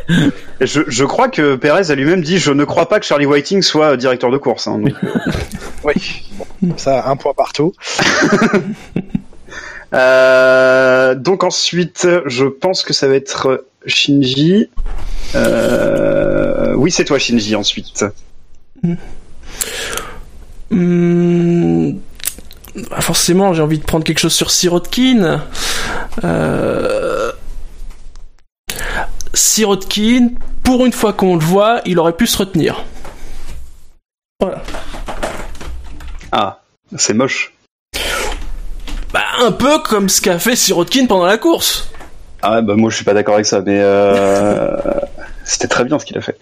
je, 0.61 0.81
je 0.87 1.05
crois 1.05 1.29
que 1.29 1.55
Perez 1.55 1.91
a 1.91 1.95
lui-même 1.95 2.21
dit 2.21 2.37
je 2.37 2.51
ne 2.51 2.63
crois 2.65 2.89
pas 2.89 2.99
que 2.99 3.05
Charlie 3.05 3.25
Whiting 3.25 3.61
soit 3.61 3.95
directeur 3.97 4.31
de 4.31 4.37
course. 4.37 4.67
hein, 4.67 4.79
donc. 4.79 4.93
oui, 5.83 5.93
bon, 6.61 6.73
ça 6.77 7.07
un 7.09 7.15
point 7.15 7.33
partout. 7.33 7.71
Euh, 9.93 11.15
donc 11.15 11.43
ensuite, 11.43 12.07
je 12.25 12.45
pense 12.45 12.83
que 12.83 12.93
ça 12.93 13.07
va 13.07 13.15
être 13.15 13.65
Shinji. 13.85 14.69
Euh, 15.35 16.73
oui, 16.75 16.91
c'est 16.91 17.05
toi 17.05 17.19
Shinji 17.19 17.55
ensuite. 17.55 18.05
Hmm, 20.69 21.91
bah, 22.89 23.01
forcément, 23.01 23.53
j'ai 23.53 23.61
envie 23.61 23.79
de 23.79 23.83
prendre 23.83 24.03
quelque 24.03 24.19
chose 24.19 24.33
sur 24.33 24.51
Sirotkin. 24.51 25.43
Euh... 26.23 27.31
Sirotkin, 29.33 30.31
pour 30.63 30.85
une 30.85 30.93
fois 30.93 31.13
qu'on 31.13 31.35
le 31.35 31.43
voit, 31.43 31.81
il 31.85 31.99
aurait 31.99 32.15
pu 32.15 32.27
se 32.27 32.37
retenir. 32.37 32.83
Voilà. 34.39 34.63
Ah, 36.31 36.61
c'est 36.97 37.13
moche. 37.13 37.53
Un 39.41 39.51
peu 39.51 39.79
comme 39.79 40.09
ce 40.09 40.21
qu'a 40.21 40.37
fait 40.39 40.55
Sirotkin 40.55 41.05
pendant 41.07 41.25
la 41.25 41.37
course. 41.37 41.89
Ah 42.41 42.55
ouais, 42.55 42.61
bah 42.61 42.75
moi 42.75 42.89
je 42.89 42.95
suis 42.95 43.05
pas 43.05 43.13
d'accord 43.13 43.35
avec 43.35 43.45
ça, 43.45 43.61
mais 43.65 43.77
euh... 43.79 44.75
c'était 45.43 45.67
très 45.67 45.83
bien 45.85 45.99
ce 45.99 46.05
qu'il 46.05 46.17
a 46.17 46.21
fait. 46.21 46.37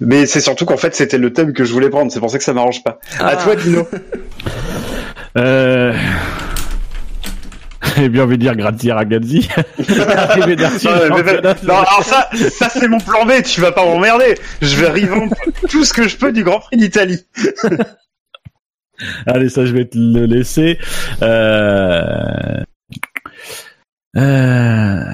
Mais 0.00 0.26
c'est 0.26 0.40
surtout 0.40 0.64
qu'en 0.66 0.76
fait 0.76 0.94
c'était 0.94 1.18
le 1.18 1.32
thème 1.32 1.52
que 1.52 1.64
je 1.64 1.72
voulais 1.72 1.88
prendre, 1.90 2.10
c'est 2.12 2.20
pour 2.20 2.30
ça 2.30 2.38
que 2.38 2.44
ça 2.44 2.52
m'arrange 2.52 2.82
pas. 2.82 2.98
À 3.18 3.28
Ah. 3.28 3.36
toi 3.36 3.56
Dino. 3.56 3.86
Euh... 5.38 5.92
J'ai 7.96 8.08
bien 8.08 8.24
envie 8.24 8.36
de 8.36 8.42
dire 8.42 8.56
Grazier 8.56 8.92
Ragazzi. 8.92 9.48
Mais- 9.78 10.56
non, 10.56 11.74
alors 11.76 12.02
ça, 12.04 12.28
ça 12.50 12.68
c'est 12.68 12.88
mon 12.88 12.98
plan 12.98 13.24
B, 13.24 13.42
tu 13.44 13.60
vas 13.60 13.70
pas 13.72 13.84
m'emmerder. 13.84 14.34
Je 14.60 14.74
vais 14.76 14.88
revendre 14.88 15.32
tout 15.68 15.84
ce 15.84 15.92
que 15.92 16.08
je 16.08 16.16
peux 16.16 16.32
du 16.32 16.42
Grand 16.42 16.58
Prix 16.60 16.76
d'Italie. 16.78 17.24
Allez, 19.26 19.48
ça, 19.48 19.64
je 19.64 19.72
vais 19.72 19.86
te 19.86 19.98
le 19.98 20.26
laisser. 20.26 20.78
Euh... 21.22 22.62
Euh... 24.16 25.04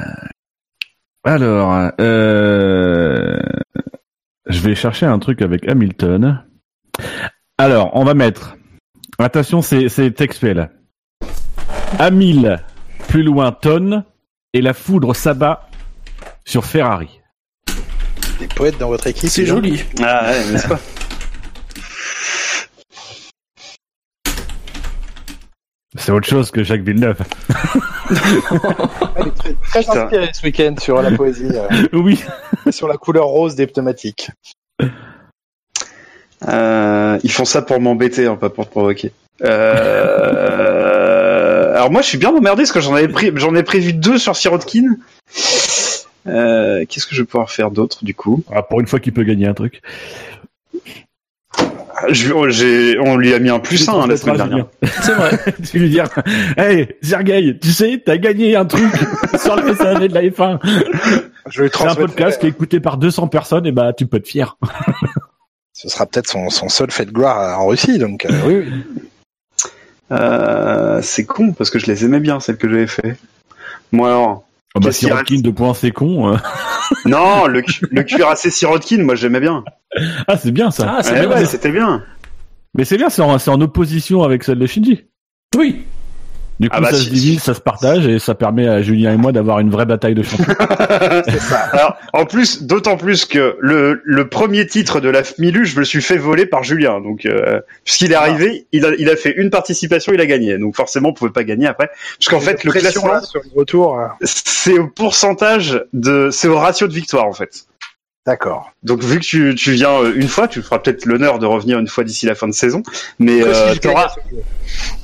Alors, 1.24 1.91
euh... 2.01 3.39
je 4.47 4.61
vais 4.61 4.74
chercher 4.74 5.07
un 5.07 5.18
truc 5.18 5.43
avec 5.43 5.68
Hamilton. 5.68 6.43
Alors, 7.59 7.91
on 7.95 8.05
va 8.05 8.14
mettre. 8.14 8.57
Attention, 9.18 9.62
c'est 9.62 9.89
c'est 9.89 10.11
textuel. 10.11 10.70
Hamil, 11.99 12.62
plus 13.09 13.22
loin 13.22 13.53
tonne, 13.53 14.05
et 14.53 14.61
la 14.61 14.74
foudre 14.74 15.14
s'abat 15.14 15.68
sur 16.45 16.64
Ferrari. 16.64 17.20
Des 18.39 18.49
poètes 18.49 18.78
dans 18.78 18.89
votre 18.89 19.07
équipe. 19.07 19.30
C'est 19.30 19.47
joli. 19.47 19.82
Ah 20.03 20.30
ouais, 20.30 20.53
n'est-ce 20.53 20.68
pas? 20.68 20.80
C'est 25.99 26.12
autre 26.12 26.28
chose 26.28 26.51
que 26.51 26.62
Jacques 26.62 26.82
Villeneuve. 26.82 27.18
Elle 28.11 29.28
est 29.28 29.34
très, 29.34 29.55
très 29.55 29.80
Putain. 29.80 30.03
inspirée 30.05 30.30
ce 30.32 30.42
week-end 30.44 30.74
sur 30.80 31.01
la 31.03 31.11
poésie, 31.12 31.49
euh, 31.53 31.86
Oui. 31.92 32.22
et 32.66 32.72
sur 32.72 32.88
la 32.88 32.97
couleur 32.97 33.26
rose 33.26 33.55
des 33.55 33.66
pneumatiques. 33.66 34.30
Euh, 36.49 37.18
Ils 37.22 37.32
font 37.32 37.44
ça 37.44 37.62
pour 37.62 37.80
m'embêter, 37.80 38.26
hein, 38.26 38.36
pas 38.36 38.51
pour 38.51 38.66
te 38.66 38.70
provoquer. 38.70 39.12
Euh... 40.36 41.74
Alors 41.74 41.90
moi 41.90 42.03
je 42.03 42.09
suis 42.09 42.18
bien 42.18 42.30
emmerdé 42.30 42.62
parce 42.62 42.72
que 42.72 42.80
j'en 42.80 42.94
avais 42.94 43.09
pris, 43.09 43.30
j'en 43.34 43.55
ai 43.55 43.62
prévu 43.62 43.92
deux 43.92 44.18
sur 44.18 44.34
Sirotkin. 44.34 44.97
Euh, 46.26 46.84
Qu'est-ce 46.88 47.07
que 47.07 47.14
je 47.14 47.22
vais 47.22 47.26
pouvoir 47.26 47.51
faire 47.51 47.70
d'autre 47.70 48.05
du 48.05 48.14
coup? 48.14 48.42
Ah, 48.51 48.62
pour 48.62 48.80
une 48.80 48.86
fois 48.86 48.99
qu'il 48.99 49.12
peut 49.12 49.22
gagner 49.24 49.47
un 49.47 49.55
truc. 49.55 49.82
Je- 52.11 52.32
oh, 52.32 52.49
j'ai- 52.49 52.99
On 52.99 53.16
lui 53.16 53.32
a 53.34 53.38
mis 53.38 53.51
un 53.51 53.59
plus 53.59 53.88
un 53.88 54.01
hein, 54.01 54.07
la 54.07 54.16
semaine 54.16 54.36
dernière. 54.36 54.66
C'est 54.82 55.12
vrai. 55.12 55.38
tu 55.70 55.78
lui 55.78 55.90
dire, 55.90 56.09
hey, 56.57 56.88
Sergei, 57.03 57.59
tu 57.59 57.68
sais, 57.72 58.03
t'as 58.05 58.16
gagné 58.18 58.57
un 58.57 58.64
truc 58.66 58.90
sur 59.40 59.57
le 59.57 59.74
SAV 59.74 60.09
de 60.09 60.14
la 60.14 60.22
F1. 60.22 60.59
Je 61.49 61.62
vais 61.62 61.70
C'est 61.72 61.86
un 61.86 61.94
podcast 61.94 62.40
qui 62.40 62.47
est 62.47 62.51
écouté 62.51 62.80
par 62.80 62.97
200 62.99 63.28
personnes, 63.28 63.66
et 63.66 63.72
bah, 63.72 63.92
tu 63.92 64.07
peux 64.07 64.16
être 64.18 64.26
fier. 64.28 64.57
Ce 65.72 65.88
sera 65.88 66.07
peut-être 66.07 66.28
son, 66.28 66.49
son 66.51 66.68
seul 66.68 66.90
fait 66.90 67.05
de 67.05 67.11
gloire 67.11 67.61
en 67.61 67.66
Russie, 67.66 67.99
donc 67.99 68.24
euh, 68.24 68.30
oui, 68.47 68.55
oui. 68.66 68.72
Euh, 70.12 71.01
c'est 71.03 71.24
con 71.24 71.53
parce 71.53 71.68
que 71.70 71.78
je 71.78 71.86
les 71.86 72.05
aimais 72.05 72.20
bien 72.20 72.40
celles 72.40 72.57
que 72.57 72.68
j'avais 72.68 72.86
fait. 72.86 73.16
Moi 73.92 74.09
alors. 74.09 74.45
Ah 74.77 74.81
bah, 74.81 74.93
Sirotkin, 74.93 75.41
deux 75.41 75.53
points, 75.53 75.74
c'est 75.74 75.91
con. 75.91 76.33
euh. 76.33 76.37
Non, 77.05 77.47
le, 77.47 77.62
cu- 77.62 77.87
le 77.91 78.03
cuirassé 78.05 78.51
Sirotkin, 78.51 79.03
moi 79.03 79.14
j'aimais 79.16 79.41
bien. 79.41 79.64
Ah, 80.29 80.37
c'est 80.37 80.53
bien 80.53 80.70
ça. 80.70 80.97
Ah, 80.99 81.03
c'est 81.03 81.12
Ouais, 81.12 81.20
bien. 81.20 81.31
ouais, 81.31 81.41
ça. 81.41 81.47
c'était 81.47 81.70
bien. 81.72 82.05
Mais 82.77 82.85
c'est 82.85 82.97
bien, 82.97 83.09
c'est 83.09 83.22
en, 83.22 83.39
c'est 83.39 83.51
en 83.51 83.61
opposition 83.61 84.22
avec 84.22 84.45
celle 84.45 84.59
de 84.59 84.66
Shinji. 84.66 85.05
Oui. 85.57 85.85
Du 86.59 86.71
coup, 86.71 86.77
Ah 86.79 86.81
bah, 86.81 86.91
ça 86.91 86.97
si- 86.97 87.05
se 87.05 87.11
divise, 87.11 87.43
ça 87.43 87.53
se 87.53 87.61
partage 87.61 88.07
et 88.07 88.19
ça 88.19 88.35
permet 88.35 88.67
à 88.67 88.81
Julien 88.81 89.13
et 89.13 89.17
moi 89.19 89.31
d'avoir 89.33 89.61
une 89.61 89.69
vraie 89.71 89.85
bataille 89.85 90.15
de 90.15 90.23
champions. 90.23 90.47
C'est 91.29 91.39
ça. 91.41 91.59
Alors, 91.73 91.97
en 92.15 92.25
plus, 92.25 92.63
d'autant 92.63 92.97
plus 92.97 93.27
que 93.27 93.57
le, 93.61 94.01
le 94.05 94.29
premier 94.29 94.67
titre 94.67 95.01
de 95.01 95.11
la 95.11 95.21
Milu, 95.39 95.67
je 95.67 95.75
me 95.75 95.81
le 95.81 95.85
suis 95.85 96.01
fait 96.01 96.17
voler 96.17 96.47
par 96.47 96.65
Julien. 96.65 97.01
Donc, 97.03 97.27
euh, 97.27 97.61
puisqu'il 97.85 98.13
est 98.13 98.15
arrivé, 98.15 98.67
il 98.73 98.87
a, 98.87 98.91
il 98.99 99.11
a 99.11 99.17
fait 99.17 99.35
une 99.37 99.51
participation, 99.51 100.13
il 100.15 100.21
a 100.21 100.27
gagné. 100.27 100.57
Donc, 100.57 100.77
forcément, 100.77 101.11
on 101.11 101.13
pouvait 101.13 101.31
pas 101.31 101.45
gagner 101.45 101.67
après. 101.67 101.91
Parce 102.19 102.29
qu'en 102.31 102.41
fait, 102.41 102.65
le 102.65 102.73
classement, 102.73 103.09
là, 103.13 103.21
sur 103.21 103.41
le 103.43 103.51
retour. 103.61 104.01
euh, 104.01 104.07
c'est 104.23 104.79
au 104.79 104.87
pourcentage 104.89 105.85
de, 105.93 106.31
c'est 106.33 106.49
au 106.49 106.59
ratio 106.59 106.89
de 106.89 106.95
victoire, 106.95 107.27
en 107.27 107.33
fait. 107.35 107.67
D'accord. 108.27 108.72
Donc, 108.83 109.03
vu 109.03 109.20
que 109.20 109.24
tu, 109.24 109.55
tu 109.55 109.72
viens 109.72 110.01
euh, 110.03 110.12
une 110.16 110.27
fois, 110.27 110.49
tu 110.49 110.61
feras 110.61 110.81
peut-être 110.81 111.07
l'honneur 111.07 111.39
de 111.39 111.47
revenir 111.47 111.79
une 111.79 111.87
fois 111.87 112.03
d'ici 112.03 112.27
la 112.27 112.35
fin 112.35 112.49
de 112.49 112.53
saison. 112.53 112.83
Mais, 113.20 113.41
si 113.41 113.49
euh, 113.49 113.74
t'auras-. 113.77 114.16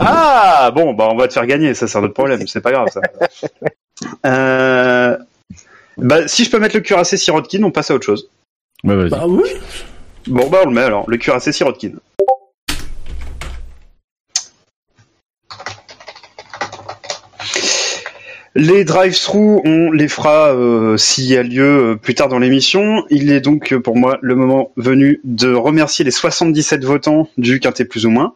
Ah 0.00 0.72
bon, 0.74 0.92
bah 0.92 1.08
on 1.08 1.16
va 1.16 1.28
te 1.28 1.32
faire 1.32 1.46
gagner, 1.46 1.72
ça 1.74 1.86
c'est 1.86 1.98
un 1.98 2.02
autre 2.02 2.14
problème, 2.14 2.44
c'est 2.48 2.60
pas 2.60 2.72
grave 2.72 2.88
ça. 2.92 3.00
Euh... 4.26 5.16
Bah 5.96 6.26
si 6.26 6.44
je 6.44 6.50
peux 6.50 6.58
mettre 6.58 6.74
le 6.74 6.80
cuirassé 6.80 7.16
Sirotkin, 7.16 7.62
on 7.62 7.70
passe 7.70 7.92
à 7.92 7.94
autre 7.94 8.06
chose. 8.06 8.28
Vas-y. 8.82 9.10
Bah 9.10 9.26
oui. 9.28 9.48
Bon 10.26 10.48
bah 10.48 10.60
on 10.64 10.68
le 10.68 10.74
met 10.74 10.82
alors, 10.82 11.08
le 11.08 11.18
cuirassé 11.18 11.52
Sirotkin. 11.52 11.92
Les 18.54 18.84
drive-through, 18.84 19.62
on 19.64 19.90
les 19.90 20.08
fera 20.08 20.54
euh, 20.54 20.98
s'il 20.98 21.24
y 21.24 21.36
a 21.36 21.42
lieu 21.42 21.92
euh, 21.92 21.96
plus 21.96 22.14
tard 22.14 22.28
dans 22.28 22.38
l'émission. 22.38 23.04
Il 23.08 23.32
est 23.32 23.40
donc 23.40 23.72
euh, 23.72 23.80
pour 23.80 23.96
moi 23.96 24.18
le 24.20 24.34
moment 24.34 24.72
venu 24.76 25.20
de 25.24 25.54
remercier 25.54 26.04
les 26.04 26.10
77 26.10 26.84
votants 26.84 27.28
du 27.38 27.60
Quintet 27.60 27.86
plus 27.86 28.04
ou 28.04 28.10
moins. 28.10 28.34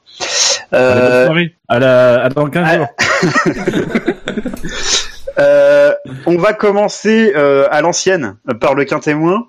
Allez, 0.73 1.27
bonne 1.27 1.29
Euh. 1.29 1.51
À 1.69 1.79
la, 1.79 2.25
à 2.25 2.29
dans 2.31 2.49
15 2.49 2.77
jours. 2.77 2.89
Euh, 5.39 5.93
on 6.25 6.37
va 6.37 6.55
commencer 6.55 7.35
euh, 7.37 7.69
à 7.71 7.83
l'ancienne 7.83 8.37
par 8.59 8.75
le 8.75 8.85
quintémoin. 8.85 9.47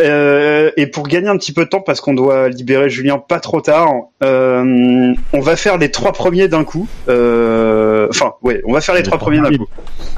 Euh, 0.00 0.70
et 0.76 0.86
pour 0.86 1.06
gagner 1.08 1.28
un 1.28 1.36
petit 1.36 1.52
peu 1.52 1.64
de 1.64 1.68
temps, 1.68 1.80
parce 1.80 2.00
qu'on 2.00 2.14
doit 2.14 2.48
libérer 2.48 2.88
Julien 2.88 3.18
pas 3.18 3.38
trop 3.40 3.60
tard, 3.60 3.90
euh, 4.22 5.12
on 5.32 5.40
va 5.40 5.56
faire 5.56 5.76
les 5.78 5.90
trois 5.90 6.12
premiers 6.12 6.48
d'un 6.48 6.64
coup. 6.64 6.88
Euh, 7.08 8.06
Enfin, 8.10 8.32
ouais, 8.42 8.60
on 8.64 8.72
va 8.72 8.80
faire 8.80 8.94
les, 8.94 9.02
Les 9.02 9.06
trois 9.06 9.18
trois 9.18 9.30
premiers 9.30 9.42
d'un 9.50 9.56
coup. 9.56 9.66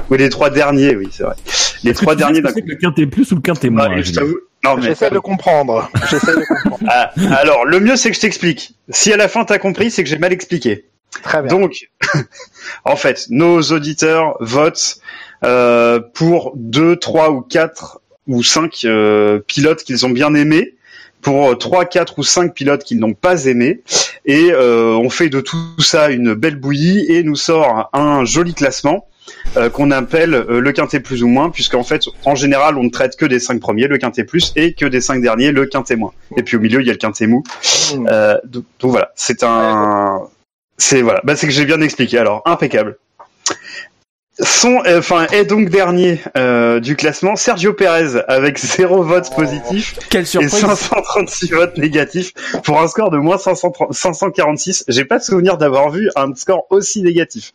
Oui, 0.09 0.17
les 0.17 0.29
trois 0.29 0.49
derniers, 0.49 0.95
oui, 0.95 1.09
c'est 1.11 1.23
vrai. 1.23 1.35
Les 1.83 1.91
Est-ce 1.91 1.99
que 1.99 2.05
trois 2.05 2.15
derniers 2.15 2.41
d'un 2.41 2.51
coup. 2.51 2.61
que 2.61 2.65
le 2.65 2.75
quintet 2.75 3.05
plus 3.05 3.31
ou 3.31 3.35
le 3.35 3.41
quintet 3.41 3.69
moins 3.69 3.89
t'avoue- 4.13 4.39
non, 4.63 4.75
mais 4.77 4.81
J'essaie 4.83 5.09
de 5.09 5.19
comprendre. 5.19 5.91
J'essaie 6.09 6.31
de 6.35 6.45
comprendre. 6.47 6.83
Ah, 6.87 7.11
alors, 7.37 7.65
le 7.65 7.79
mieux, 7.81 7.97
c'est 7.97 8.09
que 8.09 8.15
je 8.15 8.21
t'explique. 8.21 8.75
Si 8.89 9.11
à 9.11 9.17
la 9.17 9.27
fin 9.27 9.43
t'as 9.43 9.57
compris, 9.59 9.91
c'est 9.91 10.03
que 10.03 10.09
j'ai 10.09 10.17
mal 10.17 10.31
expliqué. 10.31 10.85
Très 11.21 11.41
bien. 11.43 11.49
Donc, 11.59 11.89
en 12.85 12.95
fait, 12.95 13.25
nos 13.29 13.61
auditeurs 13.61 14.37
votent 14.39 14.95
euh, 15.43 15.99
pour 16.13 16.53
deux, 16.55 16.95
trois 16.95 17.29
ou 17.31 17.41
quatre 17.41 17.99
ou 18.27 18.43
cinq 18.43 18.81
euh, 18.85 19.39
pilotes 19.39 19.83
qu'ils 19.83 20.05
ont 20.05 20.09
bien 20.09 20.33
aimés, 20.35 20.75
pour 21.21 21.49
euh, 21.49 21.55
trois, 21.55 21.85
quatre 21.85 22.19
ou 22.19 22.23
cinq 22.23 22.53
pilotes 22.53 22.83
qu'ils 22.83 22.99
n'ont 22.99 23.13
pas 23.13 23.45
aimés, 23.45 23.81
et 24.25 24.51
euh, 24.51 24.93
on 24.95 25.09
fait 25.09 25.29
de 25.29 25.41
tout 25.41 25.81
ça 25.81 26.09
une 26.09 26.33
belle 26.33 26.55
bouillie 26.55 27.05
et 27.09 27.23
nous 27.23 27.35
sort 27.35 27.89
un 27.93 28.25
joli 28.25 28.53
classement. 28.53 29.07
euh, 29.57 29.69
qu'on 29.69 29.91
appelle 29.91 30.33
euh, 30.33 30.59
le 30.59 30.71
quintet 30.71 30.99
plus 30.99 31.23
ou 31.23 31.27
moins, 31.27 31.49
puisqu'en 31.49 31.83
fait, 31.83 32.05
en 32.25 32.35
général, 32.35 32.77
on 32.77 32.83
ne 32.83 32.89
traite 32.89 33.15
que 33.15 33.25
des 33.25 33.39
cinq 33.39 33.59
premiers, 33.59 33.87
le 33.87 33.97
quintet 33.97 34.23
plus, 34.23 34.51
et 34.55 34.73
que 34.73 34.85
des 34.85 35.01
cinq 35.01 35.21
derniers, 35.21 35.51
le 35.51 35.65
quintet 35.65 35.95
moins. 35.95 36.13
Et 36.37 36.43
puis 36.43 36.57
au 36.57 36.59
milieu, 36.59 36.81
il 36.81 36.87
y 36.87 36.89
a 36.89 36.93
le 36.93 36.99
quintet 36.99 37.27
mou. 37.27 37.43
Mmh. 37.95 38.07
Euh, 38.09 38.37
donc, 38.45 38.65
donc 38.79 38.91
voilà, 38.91 39.11
c'est 39.15 39.43
un, 39.43 40.21
c'est 40.77 41.01
voilà, 41.01 41.21
bah, 41.23 41.35
c'est 41.35 41.47
que 41.47 41.53
j'ai 41.53 41.65
bien 41.65 41.81
expliqué. 41.81 42.17
Alors 42.17 42.41
impeccable. 42.45 42.97
Son, 44.39 44.81
euh, 44.87 44.97
enfin, 44.97 45.27
est 45.31 45.45
donc 45.45 45.69
dernier 45.69 46.19
euh, 46.37 46.79
du 46.79 46.95
classement 46.95 47.35
Sergio 47.35 47.71
Pérez 47.73 48.19
avec 48.27 48.57
zéro 48.65 49.03
vote 49.03 49.27
Oh. 49.31 49.35
positif 49.35 49.95
Quelle 50.09 50.23
et 50.23 50.25
surprise. 50.25 50.49
536 50.55 51.51
votes 51.51 51.77
négatifs 51.77 52.33
pour 52.63 52.81
un 52.81 52.87
score 52.87 53.11
de 53.11 53.17
moins 53.17 53.37
530 53.37 53.93
546. 53.93 54.85
J'ai 54.87 55.05
pas 55.05 55.19
de 55.19 55.23
souvenir 55.23 55.57
d'avoir 55.59 55.91
vu 55.91 56.09
un 56.15 56.33
score 56.35 56.65
aussi 56.71 57.03
négatif. 57.03 57.53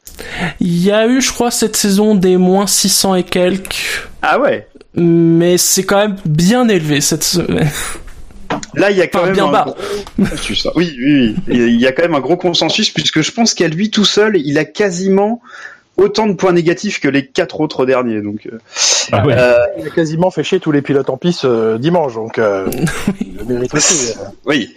Il 0.60 0.78
y 0.84 0.92
a 0.92 1.08
eu, 1.08 1.20
je 1.20 1.32
crois, 1.32 1.50
cette 1.50 1.74
saison 1.76 2.14
des 2.14 2.36
moins 2.36 2.68
600 2.68 3.16
et 3.16 3.24
quelques. 3.24 4.08
Ah 4.22 4.38
ouais. 4.38 4.68
Mais 4.94 5.58
c'est 5.58 5.82
quand 5.82 5.98
même 5.98 6.16
bien 6.26 6.68
élevé 6.68 7.00
cette 7.00 7.24
semaine. 7.24 7.68
Là, 8.74 8.90
il 8.92 8.96
y 8.96 9.02
a 9.02 9.08
quand 9.08 9.18
Enfin, 9.18 9.26
même 9.26 9.34
bien 9.34 9.46
un 9.46 9.52
bas. 9.52 9.64
gros 9.66 9.76
consensus. 10.16 10.68
Oui, 10.76 10.96
oui, 11.04 11.34
oui. 11.48 11.54
Il 11.56 11.80
y 11.80 11.86
a 11.88 11.92
quand 11.92 12.02
même 12.02 12.14
un 12.14 12.20
gros 12.20 12.36
consensus 12.36 12.90
puisque 12.90 13.20
je 13.20 13.32
pense 13.32 13.52
qu'à 13.54 13.66
lui 13.68 13.90
tout 13.90 14.04
seul, 14.04 14.36
il 14.36 14.58
a 14.58 14.64
quasiment 14.64 15.40
autant 15.98 16.26
de 16.26 16.32
points 16.32 16.52
négatifs 16.52 17.00
que 17.00 17.08
les 17.08 17.26
quatre 17.26 17.60
autres 17.60 17.84
derniers. 17.84 18.22
Donc, 18.22 18.46
euh, 18.46 18.58
Ah 19.12 19.26
ouais. 19.26 19.34
euh, 19.36 19.58
Il 19.78 19.86
a 19.86 19.90
quasiment 19.90 20.30
fait 20.30 20.42
chier 20.44 20.60
tous 20.60 20.72
les 20.72 20.80
pilotes 20.82 21.10
en 21.10 21.16
piste 21.16 21.44
euh, 21.44 21.76
dimanche, 21.78 22.14
donc 22.14 22.38
euh, 22.38 22.66
il 23.20 23.36
le 23.38 23.44
mérite 23.44 23.74
aussi. 23.74 24.12
euh. 24.18 24.24
oui. 24.46 24.74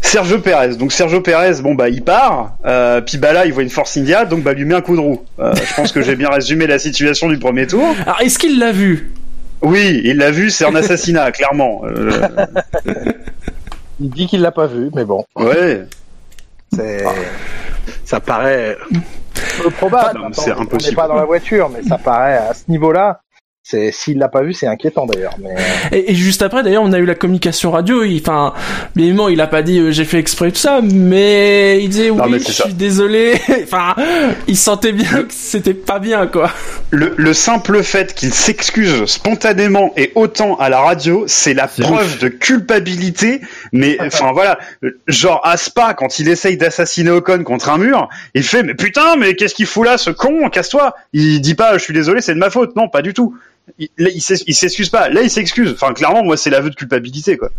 Sergio 0.00 0.38
Pérez. 0.38 0.76
Donc 0.76 0.92
Sergio 0.92 1.20
Pérez, 1.20 1.60
bon 1.60 1.74
bah 1.74 1.88
il 1.88 2.02
part. 2.02 2.56
Euh, 2.64 3.00
puis 3.00 3.18
bah 3.18 3.32
là, 3.32 3.46
il 3.46 3.52
voit 3.52 3.62
une 3.64 3.68
Force 3.70 3.96
India, 3.96 4.24
donc 4.24 4.42
bah 4.42 4.52
lui 4.54 4.64
met 4.64 4.74
un 4.74 4.80
coup 4.80 4.94
de 4.96 5.00
roue. 5.00 5.24
Euh, 5.40 5.52
je 5.54 5.74
pense 5.74 5.92
que 5.92 6.00
j'ai 6.02 6.14
bien 6.16 6.30
résumé 6.30 6.66
la 6.66 6.78
situation 6.78 7.28
du 7.28 7.38
premier 7.38 7.66
tour. 7.66 7.84
Alors, 8.06 8.20
est-ce 8.20 8.38
qu'il 8.38 8.58
l'a 8.58 8.72
vu? 8.72 9.12
Oui, 9.60 10.00
il 10.04 10.16
l'a 10.18 10.30
vu, 10.30 10.50
c'est 10.50 10.64
un 10.64 10.74
assassinat, 10.76 11.32
clairement. 11.32 11.82
Euh, 11.84 12.28
Il 14.00 14.10
dit 14.10 14.26
qu'il 14.28 14.40
l'a 14.40 14.52
pas 14.52 14.66
vu, 14.68 14.90
mais 14.94 15.04
bon, 15.04 15.24
ouais. 15.34 15.82
c'est 16.72 17.02
ça 18.04 18.20
paraît 18.20 18.76
peu 19.62 19.70
probable. 19.70 20.20
C'est 20.32 20.52
On 20.52 20.64
n'est 20.64 20.94
pas 20.94 21.08
dans 21.08 21.16
la 21.16 21.24
voiture, 21.24 21.68
mais 21.68 21.82
ça 21.82 21.98
paraît 21.98 22.36
à 22.36 22.54
ce 22.54 22.64
niveau-là. 22.68 23.20
C'est 23.70 23.92
s'il 23.92 24.16
l'a 24.16 24.28
pas 24.28 24.42
vu, 24.42 24.54
c'est 24.54 24.66
inquiétant 24.66 25.04
d'ailleurs. 25.04 25.34
Mais 25.38 25.54
et, 25.92 26.12
et 26.12 26.14
juste 26.14 26.40
après, 26.40 26.62
d'ailleurs, 26.62 26.82
on 26.84 26.92
a 26.94 26.98
eu 26.98 27.04
la 27.04 27.14
communication 27.14 27.70
radio. 27.70 28.02
il- 28.02 28.18
Enfin, 28.20 28.54
évidemment, 28.96 29.28
il 29.28 29.40
a 29.42 29.46
pas 29.46 29.60
dit 29.60 29.78
euh, 29.78 29.90
j'ai 29.90 30.06
fait 30.06 30.18
exprès 30.18 30.50
tout 30.50 30.56
ça, 30.58 30.80
mais 30.82 31.82
il 31.82 31.90
disait 31.90 32.08
oui, 32.08 32.38
je 32.38 32.50
ça. 32.50 32.64
suis 32.64 32.72
désolé. 32.72 33.34
enfin, 33.62 33.94
il 34.46 34.56
sentait 34.56 34.92
bien 34.92 35.22
que 35.24 35.34
c'était 35.34 35.74
pas 35.74 35.98
bien, 35.98 36.26
quoi. 36.26 36.50
Le, 36.90 37.12
le 37.18 37.34
simple 37.34 37.82
fait 37.82 38.14
qu'il 38.14 38.32
s'excuse 38.32 39.04
spontanément 39.04 39.92
et 39.98 40.12
autant 40.14 40.56
à 40.56 40.70
la 40.70 40.80
radio, 40.80 41.24
c'est 41.26 41.52
la 41.52 41.68
preuve 41.68 41.92
ouf. 42.14 42.18
de 42.20 42.28
culpabilité. 42.28 43.42
Mais 43.72 43.98
enfin 44.00 44.32
voilà, 44.32 44.58
genre 45.06 45.42
à 45.44 45.58
Spa 45.58 45.92
quand 45.92 46.18
il 46.18 46.28
essaye 46.30 46.56
d'assassiner 46.56 47.10
Ocon 47.10 47.44
contre 47.44 47.68
un 47.68 47.76
mur, 47.76 48.08
il 48.34 48.42
fait 48.44 48.62
mais 48.62 48.74
putain 48.74 49.16
mais 49.16 49.34
qu'est-ce 49.34 49.54
qu'il 49.54 49.66
fout 49.66 49.84
là 49.84 49.98
ce 49.98 50.08
con 50.10 50.48
casse-toi. 50.48 50.94
Il 51.12 51.40
dit 51.42 51.54
pas 51.54 51.76
je 51.76 51.82
suis 51.82 51.92
désolé 51.94 52.22
c'est 52.22 52.32
de 52.34 52.38
ma 52.38 52.48
faute 52.50 52.74
non 52.76 52.88
pas 52.88 53.02
du 53.02 53.12
tout. 53.12 53.36
Il, 53.78 54.20
s'excuse 54.20 54.88
pas 54.90 55.08
là 55.08 55.22
il 55.22 55.30
s'excuse. 55.30 55.72
Enfin 55.72 55.92
clairement 55.94 56.24
moi 56.24 56.36
c'est 56.36 56.50
l'aveu 56.50 56.70
de 56.70 56.74
culpabilité 56.74 57.36
quoi. 57.36 57.50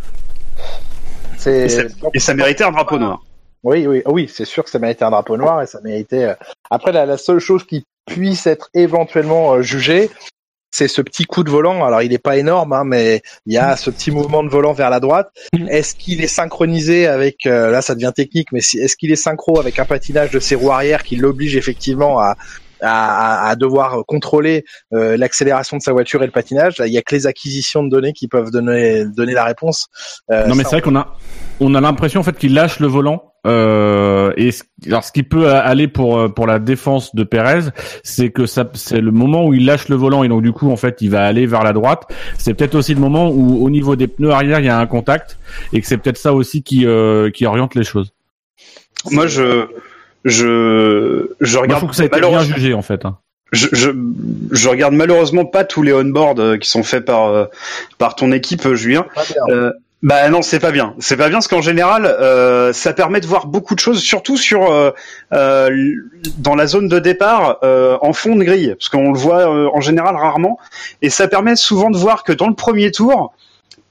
Et 1.45 1.69
ça, 1.69 1.83
et 2.13 2.19
ça 2.19 2.33
méritait 2.33 2.65
un 2.65 2.71
drapeau 2.71 2.99
noir. 2.99 3.21
Oui, 3.63 3.87
oui, 3.87 4.01
oui, 4.05 4.29
c'est 4.33 4.45
sûr 4.45 4.63
que 4.63 4.69
ça 4.69 4.79
méritait 4.79 5.03
un 5.03 5.11
drapeau 5.11 5.37
noir 5.37 5.61
et 5.61 5.67
ça 5.67 5.79
méritait. 5.83 6.23
euh, 6.23 6.33
Après, 6.69 6.91
la, 6.91 7.05
la 7.05 7.17
seule 7.17 7.39
chose 7.39 7.65
qui 7.65 7.83
puisse 8.05 8.47
être 8.47 8.69
éventuellement 8.73 9.53
euh, 9.53 9.61
jugée, 9.61 10.09
c'est 10.71 10.87
ce 10.87 11.01
petit 11.01 11.25
coup 11.25 11.43
de 11.43 11.49
volant. 11.49 11.85
Alors, 11.85 12.01
il 12.01 12.11
n'est 12.11 12.19
pas 12.19 12.37
énorme, 12.37 12.73
hein, 12.73 12.83
mais 12.85 13.21
il 13.45 13.53
y 13.53 13.57
a 13.57 13.75
ce 13.75 13.89
petit 13.89 14.11
mouvement 14.11 14.43
de 14.43 14.49
volant 14.49 14.71
vers 14.73 14.89
la 14.89 14.99
droite. 14.99 15.29
Est-ce 15.69 15.95
qu'il 15.95 16.23
est 16.23 16.27
synchronisé 16.27 17.07
avec 17.07 17.45
euh, 17.45 17.69
là, 17.69 17.81
ça 17.81 17.95
devient 17.95 18.13
technique, 18.15 18.51
mais 18.51 18.59
est-ce 18.59 18.95
qu'il 18.95 19.11
est 19.11 19.17
synchro 19.17 19.59
avec 19.59 19.77
un 19.79 19.85
patinage 19.85 20.31
de 20.31 20.39
ses 20.39 20.55
roues 20.55 20.71
arrière 20.71 21.03
qui 21.03 21.15
l'oblige 21.17 21.57
effectivement 21.57 22.19
à 22.19 22.35
à, 22.81 23.55
devoir 23.55 24.05
contrôler 24.05 24.63
euh, 24.93 25.17
l'accélération 25.17 25.77
de 25.77 25.81
sa 25.81 25.91
voiture 25.91 26.21
et 26.23 26.25
le 26.25 26.31
patinage. 26.31 26.75
Il 26.85 26.93
y 26.93 26.97
a 26.97 27.01
que 27.01 27.15
les 27.15 27.27
acquisitions 27.27 27.83
de 27.83 27.89
données 27.89 28.13
qui 28.13 28.27
peuvent 28.27 28.51
donner 28.51 29.05
donner 29.05 29.33
la 29.33 29.43
réponse. 29.43 29.87
Euh, 30.31 30.47
non 30.47 30.55
mais 30.55 30.63
c'est 30.63 30.71
vrai 30.71 30.81
qu'on 30.81 30.95
a 30.95 31.15
on 31.59 31.75
a 31.75 31.81
l'impression 31.81 32.21
en 32.21 32.23
fait 32.23 32.37
qu'il 32.37 32.53
lâche 32.53 32.79
le 32.79 32.87
volant 32.87 33.23
euh, 33.47 34.33
et 34.35 34.51
ce, 34.51 34.63
alors 34.85 35.03
ce 35.03 35.11
qui 35.11 35.23
peut 35.23 35.49
aller 35.49 35.87
pour 35.87 36.33
pour 36.33 36.45
la 36.45 36.59
défense 36.59 37.15
de 37.15 37.23
Pérez 37.23 37.69
c'est 38.03 38.31
que 38.31 38.45
ça 38.45 38.69
c'est 38.73 39.01
le 39.01 39.11
moment 39.11 39.45
où 39.45 39.53
il 39.53 39.65
lâche 39.65 39.87
le 39.87 39.95
volant 39.95 40.23
et 40.23 40.27
donc 40.27 40.41
du 40.41 40.51
coup 40.51 40.69
en 40.69 40.75
fait 40.75 40.97
il 41.01 41.09
va 41.09 41.25
aller 41.25 41.45
vers 41.45 41.63
la 41.63 41.73
droite 41.73 42.03
c'est 42.37 42.53
peut-être 42.53 42.75
aussi 42.75 42.93
le 42.93 42.99
moment 42.99 43.29
où 43.29 43.63
au 43.63 43.69
niveau 43.69 43.95
des 43.95 44.07
pneus 44.07 44.31
arrière 44.31 44.59
il 44.59 44.65
y 44.65 44.69
a 44.69 44.77
un 44.77 44.87
contact 44.87 45.37
et 45.73 45.81
que 45.81 45.87
c'est 45.87 45.97
peut-être 45.97 46.17
ça 46.17 46.33
aussi 46.33 46.63
qui 46.63 46.85
euh, 46.85 47.29
qui 47.31 47.45
oriente 47.45 47.75
les 47.75 47.83
choses 47.83 48.13
Moi 49.11 49.27
je 49.27 49.67
je 50.25 50.45
je 50.45 50.45
Moi, 50.45 51.27
je 51.41 51.57
regarde 51.57 51.79
trouve 51.79 51.89
que 51.91 51.95
ça 51.95 52.03
a 52.03 52.05
été 52.05 52.19
bien 52.19 52.27
malheureusement- 52.29 52.55
jugé 52.55 52.73
en 52.73 52.81
fait 52.81 53.05
hein. 53.05 53.17
je, 53.51 53.67
je, 53.71 53.89
je 54.51 54.69
regarde 54.69 54.93
malheureusement 54.93 55.45
pas 55.45 55.63
tous 55.63 55.81
les 55.81 55.93
on-board 55.93 56.39
euh, 56.39 56.57
qui 56.57 56.69
sont 56.69 56.83
faits 56.83 57.05
par 57.05 57.27
euh, 57.27 57.45
par 57.97 58.15
ton 58.15 58.31
équipe, 58.31 58.65
euh, 58.65 58.75
Julien. 58.75 59.05
pas 59.15 59.23
bien. 59.23 59.55
Euh, 59.55 59.71
Bah 60.01 60.29
non, 60.29 60.41
c'est 60.41 60.59
pas 60.61 60.71
bien. 60.71 60.93
C'est 60.99 61.17
pas 61.17 61.27
bien 61.27 61.39
parce 61.39 61.49
qu'en 61.49 61.61
général, 61.61 62.05
euh, 62.05 62.71
ça 62.71 62.93
permet 62.93 63.19
de 63.19 63.27
voir 63.27 63.47
beaucoup 63.47 63.75
de 63.75 63.81
choses, 63.81 63.99
surtout 63.99 64.37
sur 64.37 64.71
euh, 64.71 64.91
euh, 65.33 65.69
dans 66.37 66.55
la 66.55 66.67
zone 66.67 66.87
de 66.87 66.99
départ 66.99 67.57
euh, 67.63 67.97
en 68.01 68.13
fond 68.13 68.37
de 68.37 68.43
grille, 68.45 68.75
parce 68.79 68.87
qu'on 68.87 69.11
le 69.11 69.19
voit 69.19 69.53
euh, 69.53 69.67
en 69.73 69.81
général 69.81 70.15
rarement, 70.15 70.57
et 71.01 71.09
ça 71.09 71.27
permet 71.27 71.57
souvent 71.57 71.89
de 71.89 71.97
voir 71.97 72.23
que 72.23 72.31
dans 72.31 72.47
le 72.47 72.55
premier 72.55 72.91
tour, 72.91 73.33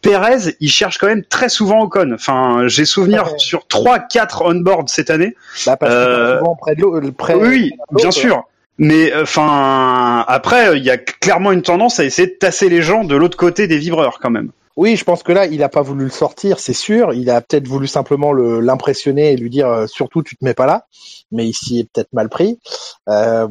Perez, 0.03 0.55
il 0.61 0.71
cherche 0.71 0.99
quand 0.99 1.07
même 1.09 1.25
très 1.25 1.49
souvent 1.49 1.83
Ocon. 1.83 2.13
Enfin, 2.15 2.63
j'ai 2.67 2.85
souvenir 2.85 3.25
Ouais. 3.33 3.39
sur 3.39 3.67
3-4 3.67 4.43
on-board 4.45 4.89
cette 4.89 5.11
année. 5.11 5.35
Bah, 5.67 5.77
parce 5.77 5.93
Euh, 5.93 6.35
t'es 6.35 6.39
souvent 6.39 6.57
près 6.57 6.75
de 6.77 6.81
l'eau. 6.83 7.13
près- 7.13 7.35
Oui, 7.35 7.73
bien 7.93 8.11
sûr. 8.11 8.45
Mais 8.79 9.13
enfin, 9.21 10.25
après, 10.29 10.77
il 10.79 10.85
y 10.85 10.91
a 10.91 10.99
clairement 10.99 11.51
une 11.51 11.63
tendance 11.63 11.99
à 11.99 12.05
essayer 12.05 12.29
de 12.29 12.35
tasser 12.39 12.69
les 12.69 12.81
gens 12.81 13.03
de 13.03 13.17
l'autre 13.17 13.37
côté 13.37 13.67
des 13.67 13.77
vibreurs 13.79 14.21
quand 14.21 14.31
même. 14.31 14.51
Oui, 14.77 14.95
je 14.95 15.03
pense 15.03 15.25
que 15.25 15.33
là, 15.33 15.47
il 15.47 15.65
a 15.65 15.69
pas 15.69 15.83
voulu 15.83 16.05
le 16.05 16.11
sortir, 16.11 16.61
c'est 16.61 16.73
sûr. 16.73 17.13
Il 17.13 17.29
a 17.31 17.41
peut-être 17.41 17.67
voulu 17.67 17.89
simplement 17.89 18.33
le- 18.33 18.61
l'impressionner 18.61 19.33
et 19.33 19.37
lui 19.37 19.51
dire 19.51 19.67
euh, 19.69 19.87
surtout 19.89 20.23
tu 20.23 20.37
te 20.37 20.45
mets 20.45 20.55
pas 20.55 20.67
là. 20.67 20.87
Mais 21.33 21.45
ici 21.45 21.81
est 21.81 21.89
peut-être 21.93 22.13
mal 22.13 22.29
pris. 22.29 22.61
Euh, 23.09 23.49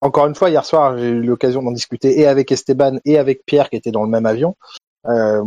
encore 0.00 0.26
une 0.26 0.34
fois, 0.34 0.50
hier 0.50 0.64
soir, 0.64 0.96
j'ai 0.98 1.08
eu 1.08 1.22
l'occasion 1.22 1.62
d'en 1.62 1.70
discuter 1.72 2.18
et 2.20 2.26
avec 2.26 2.52
Esteban 2.52 2.98
et 3.04 3.18
avec 3.18 3.44
Pierre 3.46 3.70
qui 3.70 3.76
était 3.76 3.90
dans 3.90 4.02
le 4.04 4.10
même 4.10 4.26
avion. 4.26 4.54
Euh, 5.06 5.42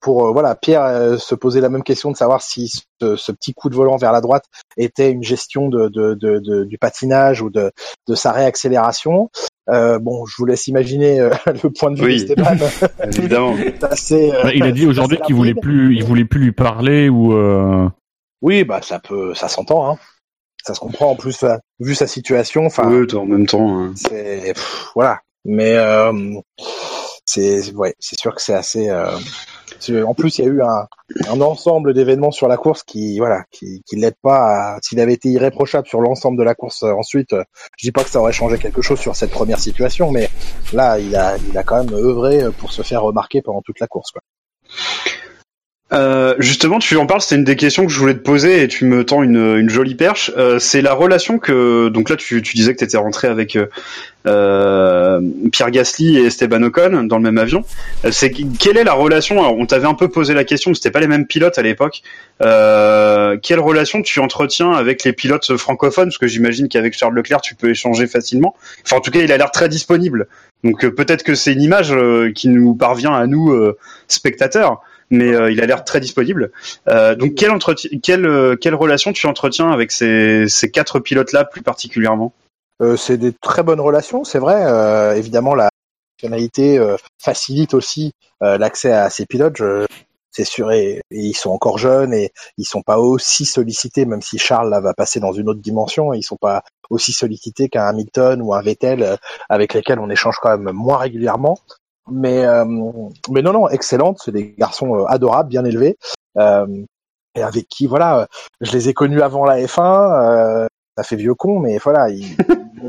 pour 0.00 0.26
euh, 0.26 0.32
voilà, 0.32 0.54
Pierre 0.54 0.82
euh, 0.84 1.18
se 1.18 1.34
posait 1.34 1.60
la 1.60 1.68
même 1.68 1.82
question 1.82 2.10
de 2.10 2.16
savoir 2.16 2.40
si 2.40 2.68
ce, 3.00 3.14
ce 3.16 3.30
petit 3.30 3.52
coup 3.52 3.68
de 3.68 3.74
volant 3.74 3.96
vers 3.96 4.10
la 4.12 4.22
droite 4.22 4.44
était 4.78 5.10
une 5.10 5.22
gestion 5.22 5.68
de, 5.68 5.88
de, 5.88 6.14
de, 6.14 6.38
de- 6.38 6.64
du 6.64 6.78
patinage 6.78 7.42
ou 7.42 7.50
de, 7.50 7.70
de 8.08 8.14
sa 8.14 8.32
réaccélération. 8.32 9.28
Euh, 9.68 9.98
bon, 9.98 10.24
je 10.24 10.34
vous 10.38 10.46
laisse 10.46 10.66
imaginer 10.66 11.20
euh, 11.20 11.30
le 11.62 11.70
point 11.70 11.90
de 11.90 11.96
vue 11.98 12.06
Oui. 12.06 12.24
d'Esteban. 12.24 12.56
Évidemment. 13.18 13.54
Assez, 13.82 14.32
euh, 14.32 14.44
Bah, 14.44 14.54
il 14.54 14.62
a 14.62 14.72
dit 14.72 14.86
aujourd'hui 14.86 15.18
qu'il 15.26 15.34
voulait 15.34 15.54
plus, 15.54 15.94
il 15.94 16.04
voulait 16.04 16.24
plus 16.24 16.40
lui 16.40 16.52
parler 16.52 17.08
ou. 17.10 17.34
Euh... 17.34 17.88
Oui, 18.42 18.64
bah 18.64 18.80
ça 18.82 18.98
peut, 18.98 19.34
ça 19.34 19.48
s'entend, 19.48 19.90
hein. 19.90 19.98
Ça 20.64 20.74
se 20.74 20.80
comprend 20.80 21.10
en 21.10 21.16
plus, 21.16 21.44
vu 21.80 21.94
sa 21.94 22.06
situation. 22.06 22.66
Enfin, 22.66 22.90
Ouais, 22.90 23.14
en 23.14 23.24
même 23.26 23.46
temps. 23.46 23.78
hein. 23.78 23.92
c'est 23.96 24.52
voilà. 24.94 25.20
Mais 25.44 25.74
euh, 25.76 26.12
c'est 27.26 27.72
ouais, 27.74 27.94
c'est 27.98 28.18
sûr 28.18 28.34
que 28.34 28.40
c'est 28.40 28.54
assez. 28.54 28.88
euh, 28.88 29.18
en 30.04 30.14
plus, 30.14 30.38
il 30.38 30.44
y 30.44 30.48
a 30.48 30.50
eu 30.50 30.62
un, 30.62 31.40
ensemble 31.40 31.92
d'événements 31.92 32.30
sur 32.30 32.48
la 32.48 32.56
course 32.56 32.82
qui 32.82 33.18
voilà, 33.18 33.44
qui, 33.50 33.82
qui 33.86 33.96
l'aide 33.96 34.16
pas. 34.22 34.78
S'il 34.82 35.00
avait 35.00 35.12
été 35.12 35.28
irréprochable 35.28 35.86
sur 35.86 36.00
l'ensemble 36.00 36.38
de 36.38 36.42
la 36.44 36.54
course 36.54 36.82
euh, 36.82 36.92
ensuite, 36.92 37.32
euh, 37.32 37.44
je 37.76 37.86
dis 37.86 37.92
pas 37.92 38.04
que 38.04 38.10
ça 38.10 38.20
aurait 38.20 38.32
changé 38.32 38.58
quelque 38.58 38.82
chose 38.82 39.00
sur 39.00 39.14
cette 39.16 39.30
première 39.30 39.58
situation, 39.58 40.10
mais 40.10 40.30
là, 40.72 40.98
il 40.98 41.14
a, 41.16 41.36
il 41.36 41.58
a 41.58 41.62
quand 41.62 41.84
même 41.84 41.94
œuvré 41.94 42.44
pour 42.58 42.72
se 42.72 42.82
faire 42.82 43.02
remarquer 43.02 43.42
pendant 43.42 43.62
toute 43.62 43.80
la 43.80 43.86
course. 43.86 44.12
Quoi. 44.12 44.22
Euh, 45.92 46.34
justement, 46.40 46.80
tu 46.80 46.96
en 46.96 47.06
parles, 47.06 47.20
c'était 47.20 47.36
une 47.36 47.44
des 47.44 47.54
questions 47.54 47.86
que 47.86 47.92
je 47.92 47.98
voulais 48.00 48.14
te 48.14 48.18
poser 48.18 48.60
et 48.62 48.66
tu 48.66 48.84
me 48.84 49.04
tends 49.04 49.22
une, 49.22 49.56
une 49.56 49.68
jolie 49.68 49.94
perche. 49.94 50.32
Euh, 50.36 50.58
c'est 50.58 50.82
la 50.82 50.94
relation 50.94 51.38
que 51.38 51.88
donc 51.90 52.10
là 52.10 52.16
tu, 52.16 52.42
tu 52.42 52.56
disais 52.56 52.72
que 52.74 52.78
tu 52.78 52.84
étais 52.84 52.96
rentré 52.96 53.28
avec 53.28 53.54
euh, 53.54 53.66
euh, 54.26 55.20
Pierre 55.52 55.70
Gasly 55.70 56.18
et 56.18 56.24
Esteban 56.24 56.60
Ocon 56.64 57.04
dans 57.04 57.18
le 57.18 57.22
même 57.22 57.38
avion. 57.38 57.62
Euh, 58.04 58.10
c'est 58.10 58.32
quelle 58.32 58.78
est 58.78 58.84
la 58.84 58.94
relation? 58.94 59.38
Alors, 59.38 59.56
on 59.56 59.64
t'avait 59.64 59.86
un 59.86 59.94
peu 59.94 60.08
posé 60.08 60.34
la 60.34 60.42
question, 60.42 60.74
c'était 60.74 60.90
pas 60.90 60.98
les 60.98 61.06
mêmes 61.06 61.24
pilotes 61.26 61.56
à 61.56 61.62
l'époque. 61.62 62.02
Quelle 62.40 63.60
relation 63.60 64.02
tu 64.02 64.18
entretiens 64.18 64.72
avec 64.72 65.04
les 65.04 65.12
pilotes 65.12 65.56
francophones? 65.56 66.08
Parce 66.08 66.18
que 66.18 66.26
j'imagine 66.26 66.68
qu'avec 66.68 66.94
Charles 66.94 67.14
Leclerc 67.14 67.42
tu 67.42 67.54
peux 67.54 67.70
échanger 67.70 68.08
facilement. 68.08 68.56
Enfin, 68.84 68.96
en 68.96 69.00
tout 69.00 69.12
cas, 69.12 69.20
il 69.20 69.30
a 69.30 69.36
l'air 69.36 69.52
très 69.52 69.68
disponible. 69.68 70.26
Donc 70.64 70.84
peut-être 70.84 71.22
que 71.22 71.36
c'est 71.36 71.52
une 71.52 71.62
image 71.62 71.94
qui 72.34 72.48
nous 72.48 72.74
parvient 72.74 73.12
à 73.12 73.28
nous 73.28 73.54
spectateurs 74.08 74.82
mais 75.10 75.34
euh, 75.34 75.50
il 75.50 75.60
a 75.60 75.66
l'air 75.66 75.84
très 75.84 76.00
disponible. 76.00 76.52
Euh, 76.88 77.14
donc, 77.14 77.42
euh, 77.42 78.56
quelle 78.56 78.74
relation 78.74 79.12
tu 79.12 79.26
entretiens 79.26 79.70
avec 79.70 79.92
ces, 79.92 80.46
quatre 80.72 81.00
pilotes-là 81.00 81.44
plus 81.44 81.62
particulièrement? 81.62 82.32
Euh, 82.82 82.96
c'est 82.96 83.16
des 83.16 83.32
très 83.32 83.62
bonnes 83.62 83.80
relations, 83.80 84.24
c'est 84.24 84.38
vrai. 84.38 85.16
Évidemment, 85.16 85.54
la 85.54 85.70
nationalité 86.18 86.80
facilite 87.22 87.74
aussi 87.74 88.12
l'accès 88.40 88.92
à 88.92 89.10
ces 89.10 89.26
pilotes. 89.26 89.62
C'est 90.30 90.44
sûr, 90.44 90.70
et, 90.70 91.00
ils 91.10 91.32
sont 91.34 91.48
encore 91.48 91.78
jeunes 91.78 92.12
et 92.12 92.30
ils 92.58 92.66
sont 92.66 92.82
pas 92.82 92.98
aussi 92.98 93.46
sollicités, 93.46 94.04
même 94.04 94.20
si 94.20 94.36
Charles 94.36 94.78
va 94.82 94.92
passer 94.92 95.18
dans 95.18 95.32
une 95.32 95.48
autre 95.48 95.62
dimension. 95.62 96.12
Ils 96.12 96.22
sont 96.22 96.36
pas 96.36 96.62
aussi 96.90 97.12
sollicités 97.12 97.70
qu'un 97.70 97.86
Hamilton 97.86 98.42
ou 98.42 98.52
un 98.52 98.60
Vettel 98.60 99.16
avec 99.48 99.72
lesquels 99.72 99.98
on 99.98 100.10
échange 100.10 100.36
quand 100.42 100.58
même 100.58 100.74
moins 100.74 100.98
régulièrement. 100.98 101.58
Mais 102.10 102.44
euh, 102.44 102.64
mais 103.30 103.42
non 103.42 103.52
non, 103.52 103.68
excellente. 103.68 104.20
C'est 104.24 104.32
des 104.32 104.54
garçons 104.56 104.94
euh, 104.96 105.04
adorables, 105.06 105.48
bien 105.48 105.64
élevés. 105.64 105.96
Euh, 106.38 106.66
et 107.34 107.42
avec 107.42 107.68
qui 107.68 107.86
voilà, 107.86 108.28
je 108.60 108.72
les 108.72 108.88
ai 108.88 108.94
connus 108.94 109.22
avant 109.22 109.44
la 109.44 109.58
F1. 109.58 110.64
Euh, 110.64 110.66
ça 110.96 111.02
fait 111.02 111.16
vieux 111.16 111.34
con, 111.34 111.60
mais 111.60 111.78
voilà, 111.78 112.08
ils 112.08 112.36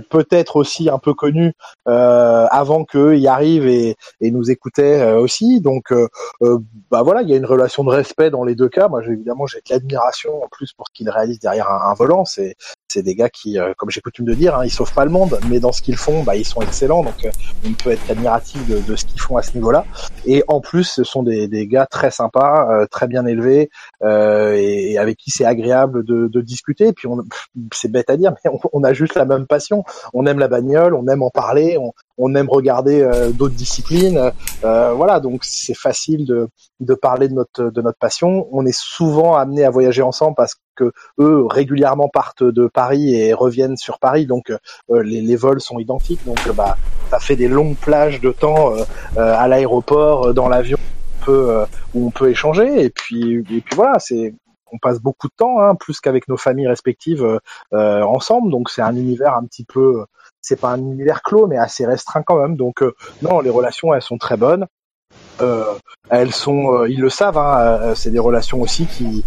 peut-être 0.10 0.56
aussi 0.56 0.90
un 0.90 1.00
peu 1.00 1.14
connus 1.14 1.54
euh, 1.88 2.46
avant 2.52 2.86
qu'eux 2.86 3.18
y 3.18 3.28
arrivent 3.28 3.68
et, 3.68 3.96
et 4.22 4.32
nous 4.32 4.50
écoutaient 4.52 5.14
aussi. 5.14 5.62
Donc, 5.62 5.92
euh, 5.92 6.08
bah 6.90 7.04
voilà, 7.04 7.22
il 7.22 7.30
y 7.30 7.34
a 7.34 7.38
une 7.38 7.46
relation 7.46 7.84
de 7.84 7.90
respect 7.90 8.30
dans 8.30 8.44
les 8.44 8.56
deux 8.56 8.70
cas. 8.70 8.88
Moi, 8.88 9.04
évidemment, 9.06 9.46
j'ai 9.46 9.60
de 9.60 9.70
l'admiration 9.70 10.44
en 10.44 10.48
plus 10.50 10.74
pour 10.74 10.88
ce 10.88 10.94
qu'ils 10.94 11.10
réalisent 11.10 11.40
derrière 11.40 11.70
un, 11.70 11.90
un 11.90 11.94
volant. 11.94 12.26
C'est 12.26 12.56
c'est 12.88 13.04
des 13.04 13.16
gars 13.16 13.30
qui, 13.30 13.60
euh, 13.60 13.74
comme 13.78 13.90
j'ai 13.90 14.02
coutume 14.02 14.26
de 14.26 14.34
dire, 14.34 14.56
hein, 14.56 14.66
ils 14.66 14.72
sauvent 14.72 14.94
pas 14.94 15.06
le 15.06 15.12
monde, 15.12 15.40
mais 15.50 15.60
dans 15.60 15.72
ce 15.72 15.82
qu'ils 15.82 15.98
font, 15.98 16.24
bah, 16.24 16.36
ils 16.36 16.46
sont 16.46 16.62
excellents. 16.62 17.04
Donc, 17.04 17.26
euh, 17.26 17.32
on 17.66 17.74
peut 17.74 17.92
être 17.92 18.10
admiratif 18.10 18.66
de, 18.68 18.80
de 18.80 18.96
ce 18.96 19.06
qu'ils 19.06 19.20
font 19.20 19.38
à 19.38 19.42
ce 19.42 19.54
niveau-là. 19.56 19.86
Et 20.26 20.44
en 20.48 20.62
plus, 20.62 20.86
ce 20.86 21.04
sont 21.04 21.24
des, 21.24 21.48
des 21.48 21.68
gars 21.68 21.86
très 21.86 22.12
sympas, 22.12 22.70
euh, 22.72 22.86
très 22.86 23.08
bien 23.08 23.26
élevés, 23.26 23.70
euh, 24.04 24.54
et, 24.56 24.98
avec 24.98 25.18
qui 25.18 25.32
c'est 25.32 25.46
agréable 25.46 26.04
de, 26.06 26.42
discuter. 26.42 26.88
Et 26.88 26.94
puis, 26.94 27.10
c'est 27.74 27.92
bête 27.92 28.10
à 28.10 28.16
dire, 28.16 28.34
mais 28.44 28.52
on, 28.52 28.60
on 28.72 28.84
a 28.84 28.94
juste 28.94 29.16
la 29.16 29.26
même 29.26 29.48
passion. 29.48 29.84
On 30.14 30.26
aime 30.26 30.40
la 30.40 30.48
bagnole, 30.48 30.94
on 30.94 31.08
aime 31.08 31.24
en 31.24 31.30
parler, 31.30 31.78
on, 31.78 31.92
on 32.18 32.36
aime 32.36 32.50
regarder 32.50 33.02
euh, 33.02 33.32
d'autres 33.32 33.56
disciplines. 33.56 34.32
Euh, 34.64 34.92
voilà, 34.94 35.20
donc 35.20 35.44
c'est 35.44 35.78
facile 35.78 36.26
de, 36.26 36.48
de 36.80 36.94
parler 36.94 37.28
de 37.28 37.34
notre 37.34 37.70
de 37.70 37.82
notre 37.82 37.98
passion. 38.00 38.48
On 38.52 38.66
est 38.66 38.78
souvent 38.78 39.36
amené 39.36 39.64
à 39.64 39.70
voyager 39.70 40.02
ensemble 40.02 40.36
parce 40.36 40.56
que 40.76 40.92
eux 41.20 41.46
régulièrement 41.46 42.10
partent 42.10 42.44
de 42.44 42.68
Paris 42.68 43.16
et 43.16 43.34
reviennent 43.34 43.78
sur 43.78 44.00
Paris, 44.00 44.26
donc 44.26 44.52
euh, 44.52 45.04
les, 45.04 45.22
les 45.22 45.36
vols 45.36 45.62
sont 45.62 45.80
identiques. 45.80 46.26
Donc 46.26 46.40
euh, 46.48 46.54
bah 46.54 46.78
ça 47.10 47.20
fait 47.20 47.36
des 47.36 47.48
longues 47.48 47.78
plages 47.78 48.20
de 48.22 48.32
temps 48.32 48.74
euh, 48.74 48.84
euh, 49.18 49.36
à 49.38 49.48
l'aéroport, 49.48 50.34
dans 50.34 50.50
l'avion, 50.50 50.78
où 51.28 52.08
on 52.08 52.12
peut 52.12 52.30
échanger. 52.30 52.84
Et 52.84 52.90
puis 52.90 53.40
et 53.52 53.62
puis 53.62 53.76
voilà, 53.76 54.00
c'est 54.00 54.34
on 54.72 54.78
passe 54.78 55.00
beaucoup 55.00 55.28
de 55.28 55.34
temps, 55.36 55.60
hein, 55.60 55.76
plus 55.76 56.00
qu'avec 56.00 56.28
nos 56.28 56.38
familles 56.38 56.68
respectives 56.68 57.24
euh, 57.24 57.40
euh, 57.74 58.02
ensemble. 58.04 58.52
Donc 58.52 58.70
c'est 58.70 58.82
un 58.82 58.96
univers 58.96 59.36
un 59.36 59.46
petit 59.46 59.66
peu, 59.66 60.06
c'est 60.42 60.60
pas 60.60 60.70
un 60.72 60.80
univers 60.80 61.22
clos, 61.22 61.48
mais 61.48 61.58
assez 61.58 61.86
restreint 61.86 62.24
quand 62.24 62.40
même. 62.40 62.56
Donc 62.56 62.82
euh, 62.82 62.94
non, 63.22 63.40
les 63.40 63.50
relations 63.50 63.94
elles 63.94 64.02
sont 64.02 64.18
très 64.18 64.38
bonnes. 64.38 64.68
Euh, 65.42 65.74
elles 66.10 66.34
sont, 66.34 66.74
euh, 66.74 66.90
ils 66.90 67.02
le 67.02 67.10
savent, 67.10 67.38
hein, 67.38 67.80
euh, 67.82 67.96
c'est 67.96 68.12
des 68.12 68.20
relations 68.20 68.62
aussi 68.62 68.86
qui 68.86 69.24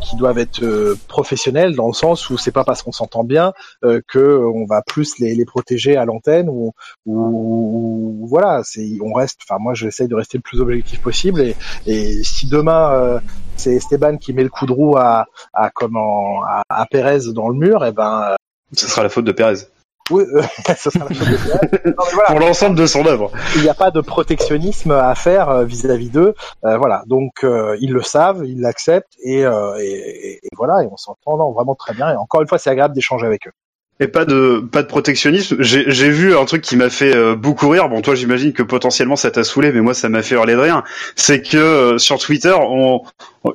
qui 0.00 0.16
doivent 0.16 0.38
être 0.38 0.94
professionnelles 1.08 1.74
dans 1.74 1.86
le 1.86 1.92
sens 1.92 2.28
où 2.30 2.36
c'est 2.36 2.50
pas 2.50 2.64
parce 2.64 2.82
qu'on 2.82 2.92
s'entend 2.92 3.24
bien 3.24 3.52
que 3.82 4.42
on 4.54 4.66
va 4.66 4.82
plus 4.82 5.18
les, 5.18 5.34
les 5.34 5.44
protéger 5.44 5.96
à 5.96 6.04
l'antenne 6.04 6.48
ou, 6.48 6.72
ou, 7.06 8.26
voilà, 8.28 8.62
c'est 8.64 8.98
on 9.02 9.12
reste. 9.12 9.40
Enfin 9.48 9.58
moi 9.60 9.74
j'essaie 9.74 10.08
de 10.08 10.14
rester 10.14 10.38
le 10.38 10.42
plus 10.42 10.60
objectif 10.60 11.00
possible 11.00 11.40
et, 11.40 11.56
et 11.86 12.22
si 12.24 12.48
demain 12.48 13.20
c'est 13.56 13.74
Esteban 13.74 14.16
qui 14.16 14.32
met 14.32 14.42
le 14.42 14.48
coup 14.50 14.66
de 14.66 14.72
roue 14.72 14.96
à, 14.96 15.26
à 15.52 15.70
comment 15.70 16.42
à, 16.44 16.62
à 16.68 16.86
Pérez 16.86 17.32
dans 17.34 17.48
le 17.48 17.54
mur, 17.54 17.84
et 17.84 17.92
ben 17.92 18.36
Ce 18.74 18.88
sera 18.88 19.02
la 19.02 19.08
faute 19.08 19.24
de 19.24 19.32
Pérez. 19.32 19.68
Oui, 20.10 20.24
euh, 20.34 20.42
ça 20.66 20.90
sera 20.90 21.06
la 21.08 21.14
faute 21.14 21.28
de 21.28 21.36
Pérez. 21.36 21.58
Non, 21.84 21.92
mais 22.06 22.12
voilà, 22.14 22.28
Pour 22.28 22.40
l'ensemble 22.40 22.76
de 22.76 22.86
son 22.86 23.06
œuvre. 23.06 23.30
il 23.56 23.62
n'y 23.62 23.68
a 23.68 23.74
pas 23.74 23.90
de 23.90 24.00
protectionnisme 24.00 24.90
à 24.92 25.14
faire 25.14 25.48
euh, 25.50 25.64
vis-à-vis 25.64 26.10
d'eux. 26.10 26.34
Euh, 26.64 26.76
voilà, 26.78 27.02
donc 27.06 27.44
euh, 27.44 27.76
ils 27.80 27.92
le 27.92 28.02
savent, 28.02 28.42
ils 28.44 28.60
l'acceptent 28.60 29.14
et, 29.24 29.44
euh, 29.44 29.76
et, 29.78 29.84
et- 29.84 30.34
et 30.42 30.48
voilà, 30.56 30.82
et 30.82 30.88
on 30.90 30.96
s'entend 30.96 31.52
vraiment 31.52 31.74
très 31.74 31.94
bien. 31.94 32.12
Et 32.12 32.16
encore 32.16 32.40
une 32.42 32.48
fois, 32.48 32.58
c'est 32.58 32.70
agréable 32.70 32.94
d'échanger 32.94 33.26
avec 33.26 33.46
eux. 33.46 33.52
Et 34.00 34.06
pas 34.06 34.24
de 34.24 34.60
pas 34.60 34.82
de 34.82 34.86
protectionnisme. 34.86 35.56
J'ai 35.60 35.84
j'ai 35.88 36.10
vu 36.10 36.36
un 36.36 36.44
truc 36.44 36.62
qui 36.62 36.76
m'a 36.76 36.88
fait 36.88 37.14
euh, 37.14 37.34
beaucoup 37.34 37.68
rire. 37.68 37.88
Bon, 37.88 38.00
toi, 38.00 38.14
j'imagine 38.14 38.52
que 38.52 38.62
potentiellement 38.62 39.16
ça 39.16 39.30
t'a 39.30 39.42
saoulé, 39.42 39.72
mais 39.72 39.80
moi, 39.80 39.94
ça 39.94 40.08
m'a 40.08 40.22
fait 40.22 40.36
hurler 40.36 40.54
de 40.54 40.60
rire. 40.60 40.84
C'est 41.16 41.42
que 41.42 41.56
euh, 41.56 41.98
sur 41.98 42.18
Twitter, 42.18 42.54
on, 42.60 43.02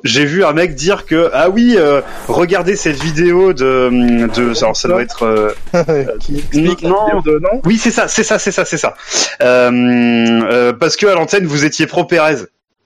j'ai 0.02 0.24
vu 0.24 0.44
un 0.44 0.52
mec 0.52 0.74
dire 0.74 1.06
que 1.06 1.30
ah 1.32 1.50
oui, 1.50 1.76
euh, 1.78 2.00
regardez 2.28 2.76
cette 2.76 3.02
vidéo 3.02 3.52
de 3.52 4.26
de 4.34 4.62
alors 4.62 4.76
ça 4.76 4.88
doit 4.88 5.02
être 5.02 5.24
euh, 5.24 5.52
Qui 6.20 6.42
non. 6.82 7.20
de 7.24 7.38
non 7.38 7.60
oui 7.64 7.76
c'est 7.78 7.90
ça 7.90 8.08
c'est 8.08 8.24
ça 8.24 8.38
c'est 8.38 8.52
ça 8.52 8.64
c'est 8.64 8.78
ça 8.78 8.94
euh, 9.42 9.70
euh, 9.72 10.72
parce 10.72 10.96
que 10.96 11.06
à 11.06 11.14
l'antenne 11.14 11.46
vous 11.46 11.64
étiez 11.64 11.86
pro 11.86 12.04
Pérez 12.04 12.36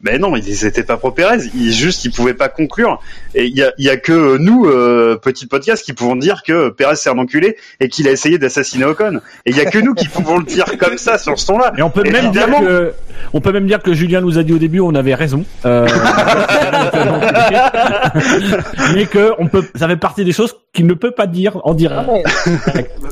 Ben 0.01 0.20
non, 0.20 0.36
ils 0.36 0.64
étaient 0.64 0.84
pas 0.84 0.96
pro 0.96 1.11
Pérez. 1.11 1.38
Ils 1.55 1.72
juste, 1.72 2.05
ils 2.05 2.12
pouvaient 2.12 2.34
pas 2.34 2.49
conclure. 2.49 3.01
Et 3.34 3.46
il 3.46 3.57
y 3.57 3.62
a, 3.62 3.72
y 3.78 3.88
a 3.88 3.96
que 3.96 4.38
nous, 4.38 4.66
euh, 4.66 5.16
petit 5.16 5.46
podcast, 5.46 5.84
qui 5.84 5.92
pouvons 5.92 6.14
dire 6.14 6.42
que 6.46 6.70
Pérez 6.70 6.94
c'est 6.94 7.11
un 7.11 7.18
enculé 7.18 7.57
et 7.80 7.88
qu'il 7.88 8.07
a 8.07 8.12
essayé 8.12 8.38
d'assassiner 8.38 8.84
Ocon. 8.84 9.20
Et 9.44 9.51
il 9.51 9.57
y 9.57 9.61
a 9.61 9.64
que 9.64 9.78
nous 9.78 9.94
qui 9.94 10.07
pouvons 10.07 10.38
le 10.38 10.44
dire 10.44 10.66
comme 10.78 10.99
ça 10.99 11.18
sur 11.18 11.36
ce 11.38 11.46
ton-là. 11.46 11.72
Et 11.76 11.82
on 11.82 11.90
peut 11.90 12.09
même 12.09 12.30
dire 12.30 12.46
que, 12.46 12.92
on 13.32 13.40
peut 13.40 13.53
même 13.53 13.66
dire 13.66 13.82
que 13.82 13.92
Julien 13.92 14.20
nous 14.20 14.38
a 14.38 14.44
dit 14.44 14.53
au 14.53 14.59
début 14.59 14.78
on 14.80 14.94
avait 14.94 15.16
raison, 15.16 15.44
euh, 15.64 15.88
mais 18.94 19.07
que 19.07 19.32
on 19.38 19.49
peut, 19.49 19.64
ça 19.74 19.88
fait 19.88 19.96
partie 19.96 20.24
des 20.24 20.32
choses 20.32 20.55
qu'il 20.72 20.86
ne 20.86 20.94
peut 20.94 21.12
pas 21.12 21.26
dire 21.26 21.61
en 21.64 21.74
direct. 21.74 22.09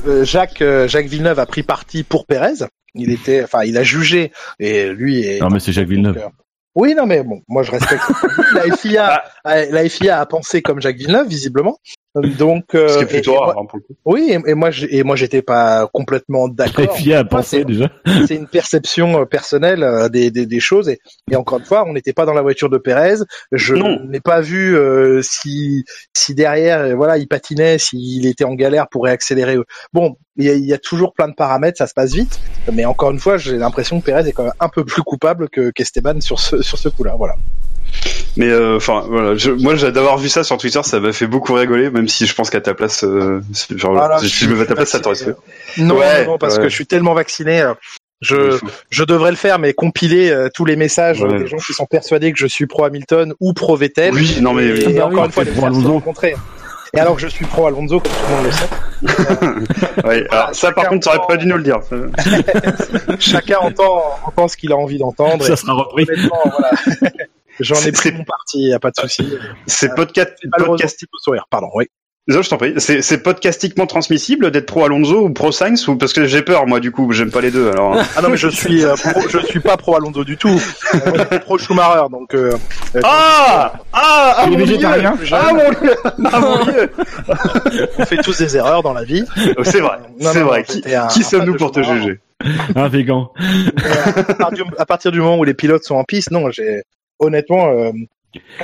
Euh, 0.07 0.23
Jacques 0.23 0.61
euh, 0.61 0.87
Jacques 0.87 1.07
Villeneuve 1.07 1.39
a 1.39 1.45
pris 1.45 1.63
parti 1.63 2.03
pour 2.03 2.25
Pérez. 2.25 2.65
Il 2.95 3.11
était, 3.11 3.43
enfin, 3.43 3.65
il 3.65 3.77
a 3.77 3.83
jugé 3.83 4.31
et 4.59 4.87
lui 4.89 5.25
est. 5.25 5.41
Non 5.41 5.49
mais 5.49 5.59
c'est 5.59 5.73
Jacques 5.73 5.87
Villeneuve. 5.87 6.17
Oui, 6.79 6.93
non, 6.93 7.07
mais 7.07 7.23
bon, 7.23 7.41
moi 7.47 7.63
je 7.63 7.71
respecte. 7.71 8.03
la 8.53 8.77
FIA, 8.77 9.23
Ah. 9.43 9.55
euh, 9.57 9.65
la 9.71 9.89
FIA 9.89 10.19
a 10.19 10.25
pensé 10.27 10.61
comme 10.61 10.79
Jacques 10.79 10.97
Villeneuve, 10.97 11.27
visiblement. 11.27 11.79
Donc, 12.37 12.75
euh, 12.75 12.87
Ce 12.87 12.93
qui 12.97 12.99
est 12.99 13.03
et- 13.03 13.07
plutôt 13.07 13.31
et 13.33 13.35
moi- 13.37 13.45
rare, 13.47 13.57
hein, 13.59 13.65
pour 13.69 13.77
le 13.79 13.83
coup. 13.83 13.93
oui, 14.05 14.29
et, 14.31 14.51
et 14.51 14.53
moi, 14.53 14.69
et 14.89 15.03
moi, 15.03 15.15
j'étais 15.15 15.41
pas 15.41 15.87
complètement 15.93 16.47
d'accord. 16.47 16.85
C'est- 17.43 17.65
déjà. 17.65 17.89
c'est 18.27 18.35
une 18.35 18.47
perception 18.47 19.21
euh, 19.21 19.25
personnelle 19.25 19.83
euh, 19.83 20.09
des, 20.09 20.31
des, 20.31 20.45
des 20.45 20.59
choses. 20.59 20.89
Et, 20.89 20.99
et 21.31 21.35
encore 21.35 21.59
une 21.59 21.65
fois 21.65 21.85
on 21.87 21.93
n'était 21.93 22.13
pas 22.13 22.25
dans 22.25 22.33
la 22.33 22.41
voiture 22.41 22.69
de 22.69 22.77
Pérez. 22.77 23.15
Je 23.51 23.75
n'ai 23.75 24.19
pas 24.19 24.41
vu 24.41 24.75
euh, 24.75 25.21
si 25.21 25.83
si 26.13 26.33
derrière 26.35 26.95
voilà 26.95 27.17
il 27.17 27.27
patinait 27.27 27.77
s'il 27.77 28.25
était 28.25 28.43
en 28.43 28.53
galère 28.53 28.87
pour 28.89 29.03
réaccélérer. 29.05 29.57
Bon 29.93 30.15
il 30.37 30.45
y, 30.45 30.49
a, 30.49 30.53
il 30.53 30.65
y 30.65 30.73
a 30.73 30.77
toujours 30.77 31.13
plein 31.13 31.27
de 31.27 31.33
paramètres 31.35 31.77
ça 31.77 31.87
se 31.87 31.93
passe 31.93 32.13
vite. 32.13 32.39
Mais 32.71 32.85
encore 32.85 33.11
une 33.11 33.19
fois 33.19 33.37
j'ai 33.37 33.57
l'impression 33.57 33.99
que 33.99 34.05
Pérez 34.05 34.27
est 34.27 34.31
quand 34.31 34.43
même 34.43 34.53
un 34.59 34.69
peu 34.69 34.83
plus 34.85 35.01
coupable 35.03 35.49
que 35.49 35.71
qu'Esteban 35.71 36.19
sur 36.21 36.39
ce 36.39 36.61
sur 36.61 36.77
ce 36.77 36.89
coup 36.89 37.03
là 37.03 37.15
voilà 37.17 37.35
Mais 38.35 38.49
euh, 38.49 38.77
enfin 38.77 39.03
voilà, 39.09 39.35
je, 39.35 39.49
moi 39.51 39.73
d'avoir 39.75 40.17
vu 40.17 40.29
ça 40.29 40.43
sur 40.43 40.57
Twitter, 40.57 40.79
ça 40.83 40.99
m'a 40.99 41.11
fait 41.11 41.25
beaucoup 41.27 41.53
rigoler, 41.53 41.89
même 41.89 42.07
si 42.07 42.27
je 42.27 42.35
pense 42.35 42.49
qu'à 42.51 42.61
ta 42.61 42.73
place, 42.75 43.03
euh, 43.03 43.41
genre, 43.75 43.93
Voilà, 43.93 44.19
si 44.19 44.27
je 44.27 44.47
me 44.47 44.55
mets 44.55 44.61
à 44.61 44.65
ta 44.67 44.75
place, 44.75 44.89
ça 44.89 44.99
t'aurait 44.99 45.15
fait. 45.15 45.35
non, 45.77 45.95
Ouais, 45.97 46.25
non, 46.27 46.37
parce 46.37 46.57
ouais. 46.57 46.63
que 46.63 46.69
je 46.69 46.75
suis 46.75 46.85
tellement 46.85 47.13
vacciné 47.15 47.61
euh, 47.61 47.73
je 48.21 48.59
je 48.89 49.03
devrais 49.03 49.29
le 49.31 49.37
faire 49.37 49.59
mais 49.59 49.73
compiler 49.73 50.31
euh, 50.31 50.49
tous 50.53 50.65
les 50.65 50.75
messages 50.75 51.21
Ouais. 51.21 51.37
des 51.39 51.47
gens 51.47 51.57
qui 51.57 51.73
sont 51.73 51.85
persuadés 51.85 52.31
que 52.31 52.39
je 52.39 52.47
suis 52.47 52.65
pro 52.65 52.83
Hamilton 52.85 53.33
ou 53.39 53.53
pro 53.53 53.75
Vettel 53.75 54.13
Oui, 54.13 54.37
non 54.41 54.53
mais 54.53 54.65
Et, 54.65 54.87
oui. 54.87 54.93
bah 54.93 55.05
encore 55.05 55.19
oui, 55.19 55.25
une 55.25 55.31
fois, 55.31 55.43
les 55.43 55.51
faire 55.51 55.61
se 55.61 55.65
Alonso. 55.67 55.91
rencontrer. 55.93 56.35
Et 56.95 56.99
alors 56.99 57.15
que 57.15 57.21
je 57.21 57.27
suis 57.27 57.45
pro 57.45 57.67
Alonso, 57.67 57.99
comme 57.99 58.11
tout 58.11 58.17
le 58.29 58.35
monde 58.35 58.45
le 58.45 58.51
sait, 58.51 60.03
Ouais, 60.07 60.27
alors 60.31 60.49
ça 60.55 60.71
par 60.71 60.87
contre, 60.89 61.05
t'aurais 61.11 61.27
pas 61.27 61.37
dû 61.37 61.45
nous 61.45 61.57
le 61.57 61.63
dire. 61.63 61.79
chacun 63.19 63.57
entend, 63.59 64.03
entend 64.25 64.47
ce 64.47 64.57
qu'il 64.57 64.71
a 64.71 64.77
envie 64.77 64.97
d'entendre. 64.97 65.43
Ça 65.43 65.53
Et 65.53 65.55
sera 65.55 65.73
repris. 65.73 66.07
honnêtement, 66.09 66.41
voilà. 66.43 66.71
J'en 67.59 67.75
ai 67.75 67.79
C'est- 67.79 67.91
pris 67.91 68.11
mon 68.11 68.23
parti, 68.23 68.59
y 68.59 68.73
a 68.73 68.79
pas 68.79 68.91
de 68.91 68.99
souci. 68.99 69.27
C'est 69.65 69.95
podcast, 69.95 70.33
Malheureusement, 70.43 70.73
podcast, 70.73 70.97
c'est 70.99 71.07
au 71.11 71.17
sourire, 71.19 71.45
pardon, 71.49 71.69
oui. 71.75 71.85
Non, 72.29 72.41
je 72.41 72.49
t'en 72.49 72.57
prie. 72.57 72.73
C'est, 72.75 73.01
c'est 73.01 73.19
podcastiquement 73.23 73.85
transmissible 73.87 74.51
d'être 74.51 74.65
pro 74.65 74.83
Alonso 74.83 75.21
ou 75.21 75.29
pro 75.31 75.53
Sainz 75.53 75.87
ou 75.87 75.95
parce 75.95 76.11
que 76.11 76.25
j'ai 76.25 76.41
peur 76.41 76.67
moi 76.67 76.81
du 76.81 76.91
coup, 76.91 77.09
j'aime 77.13 77.31
pas 77.31 77.39
les 77.39 77.51
deux. 77.51 77.69
Alors. 77.69 77.95
Ah 78.17 78.21
non, 78.21 78.27
mais 78.27 78.35
je 78.35 78.49
suis, 78.49 78.83
euh, 78.83 78.95
pro, 78.95 79.21
je 79.29 79.39
suis 79.45 79.61
pas 79.61 79.77
pro 79.77 79.95
Alonso 79.95 80.25
du 80.25 80.35
tout. 80.35 80.49
Euh, 80.49 80.99
je 81.15 81.25
suis 81.25 81.39
pro 81.39 81.57
Schumacher, 81.57 82.09
donc. 82.11 82.33
Euh, 82.35 82.51
euh, 82.95 83.01
ah 83.05 83.71
ah 83.93 84.35
ah 84.39 84.45
Il 84.47 84.55
est 84.55 84.57
mon 84.57 84.65
Dieu 84.65 84.77
ah 84.83 85.53
mon 85.53 85.69
Dieu 85.71 85.95
ah 86.25 86.39
mon 86.41 86.65
Dieu 86.69 86.91
on 87.97 88.05
fait 88.05 88.17
tous 88.17 88.37
des 88.37 88.57
erreurs 88.57 88.83
dans 88.83 88.93
la 88.93 89.05
vie. 89.05 89.23
Oh, 89.57 89.63
c'est 89.63 89.79
vrai 89.79 89.99
c'est 90.19 90.41
vrai 90.41 90.63
qui, 90.65 90.83
qui 91.11 91.23
sommes-nous 91.23 91.55
pour 91.55 91.71
te 91.71 91.81
juger? 91.81 92.19
Un 92.75 92.87
végan. 92.89 93.31
Mais, 93.39 93.83
euh, 93.83 94.23
à, 94.27 94.33
partir 94.33 94.65
du, 94.65 94.71
à 94.77 94.85
partir 94.85 95.11
du 95.11 95.19
moment 95.21 95.39
où 95.39 95.43
les 95.43 95.53
pilotes 95.53 95.83
sont 95.83 95.95
en 95.95 96.03
piste, 96.03 96.31
non, 96.31 96.51
j'ai 96.51 96.83
honnêtement, 97.19 97.69
euh, 97.69 97.91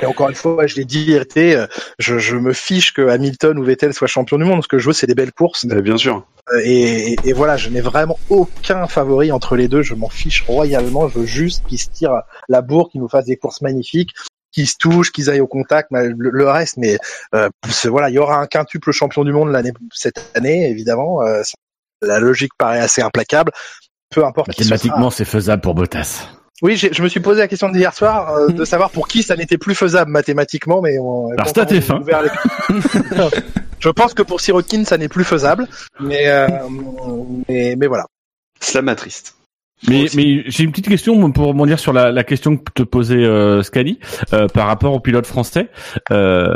et 0.00 0.06
encore 0.06 0.28
une 0.28 0.34
fois, 0.34 0.66
je 0.66 0.76
l'ai 0.76 0.84
dit, 0.84 1.14
été, 1.14 1.56
euh, 1.56 1.66
je, 1.98 2.18
je 2.18 2.36
me 2.36 2.52
fiche 2.52 2.92
que 2.92 3.08
Hamilton 3.08 3.58
ou 3.58 3.64
Vettel 3.64 3.92
soit 3.92 4.06
champion 4.06 4.38
du 4.38 4.44
monde. 4.44 4.62
Ce 4.62 4.68
que 4.68 4.78
je 4.78 4.86
veux, 4.86 4.92
c'est 4.92 5.06
des 5.06 5.14
belles 5.14 5.32
courses. 5.32 5.66
Bien 5.66 5.96
sûr 5.96 6.26
Euh, 6.52 6.60
Et, 6.62 7.12
et, 7.12 7.16
et 7.24 7.32
voilà, 7.32 7.56
je 7.56 7.70
n'ai 7.70 7.80
vraiment 7.80 8.18
aucun 8.28 8.86
favori 8.86 9.32
entre 9.32 9.56
les 9.56 9.66
deux. 9.66 9.82
Je 9.82 9.94
m'en 9.94 10.08
fiche 10.10 10.42
royalement. 10.42 11.08
Je 11.08 11.20
veux 11.20 11.26
juste 11.26 11.64
qu'ils 11.66 11.80
se 11.80 11.88
tirent 11.88 12.20
la 12.48 12.62
bourre, 12.62 12.90
qu'ils 12.90 13.00
nous 13.00 13.08
fassent 13.08 13.24
des 13.24 13.36
courses 13.36 13.62
magnifiques, 13.62 14.10
qu'ils 14.52 14.68
se 14.68 14.76
touchent, 14.78 15.10
qu'ils 15.10 15.30
aillent 15.30 15.40
au 15.40 15.48
contact. 15.48 15.90
mais 15.90 16.04
Le, 16.08 16.30
le 16.30 16.48
reste, 16.48 16.76
mais 16.76 16.98
euh, 17.34 17.48
voilà, 17.86 18.10
il 18.10 18.14
y 18.14 18.18
aura 18.18 18.36
un 18.36 18.46
quintuple 18.46 18.92
champion 18.92 19.24
du 19.24 19.32
monde 19.32 19.50
l'année 19.50 19.72
cette 19.92 20.30
année, 20.34 20.68
évidemment. 20.68 21.22
Euh, 21.22 21.42
la 22.02 22.20
logique 22.20 22.52
paraît 22.58 22.80
assez 22.80 23.02
implacable. 23.02 23.50
Peu 24.10 24.24
importe. 24.24 24.48
Mathématiquement, 24.48 25.10
c'est 25.10 25.24
faisable 25.24 25.62
pour 25.62 25.74
Bottas. 25.74 26.28
Oui, 26.62 26.76
j'ai- 26.76 26.92
je 26.92 27.02
me 27.02 27.08
suis 27.08 27.20
posé 27.20 27.40
la 27.40 27.48
question 27.48 27.68
d'hier 27.68 27.92
soir 27.94 28.30
euh, 28.30 28.48
de 28.48 28.64
savoir 28.64 28.90
pour 28.90 29.08
qui 29.08 29.22
ça 29.22 29.36
n'était 29.36 29.58
plus 29.58 29.74
faisable 29.74 30.10
mathématiquement, 30.10 30.80
mais 30.80 30.98
on, 30.98 31.30
Alors, 31.32 31.48
stat 31.48 31.64
F1. 31.66 32.00
ouvert 32.00 32.22
les- 32.22 32.30
je 33.80 33.88
pense 33.90 34.14
que 34.14 34.22
pour 34.22 34.40
Sirotkin 34.40 34.84
ça 34.84 34.96
n'est 34.96 35.08
plus 35.08 35.24
faisable, 35.24 35.66
mais 36.00 36.28
euh, 36.28 36.46
mais, 37.48 37.74
mais 37.76 37.86
voilà. 37.86 38.06
cela 38.60 38.82
m'attriste 38.82 39.34
Mais, 39.88 40.06
mais 40.16 40.44
j'ai 40.46 40.64
une 40.64 40.70
petite 40.70 40.88
question 40.88 41.30
pour 41.32 41.46
rebondir 41.48 41.78
sur 41.78 41.92
la, 41.92 42.10
la 42.10 42.24
question 42.24 42.56
que 42.56 42.70
te 42.74 42.82
posait 42.82 43.24
euh, 43.24 43.62
Scali 43.62 43.98
euh, 44.32 44.46
par 44.48 44.66
rapport 44.66 44.92
au 44.94 45.00
pilote 45.00 45.26
français. 45.26 45.68
Euh, 46.10 46.48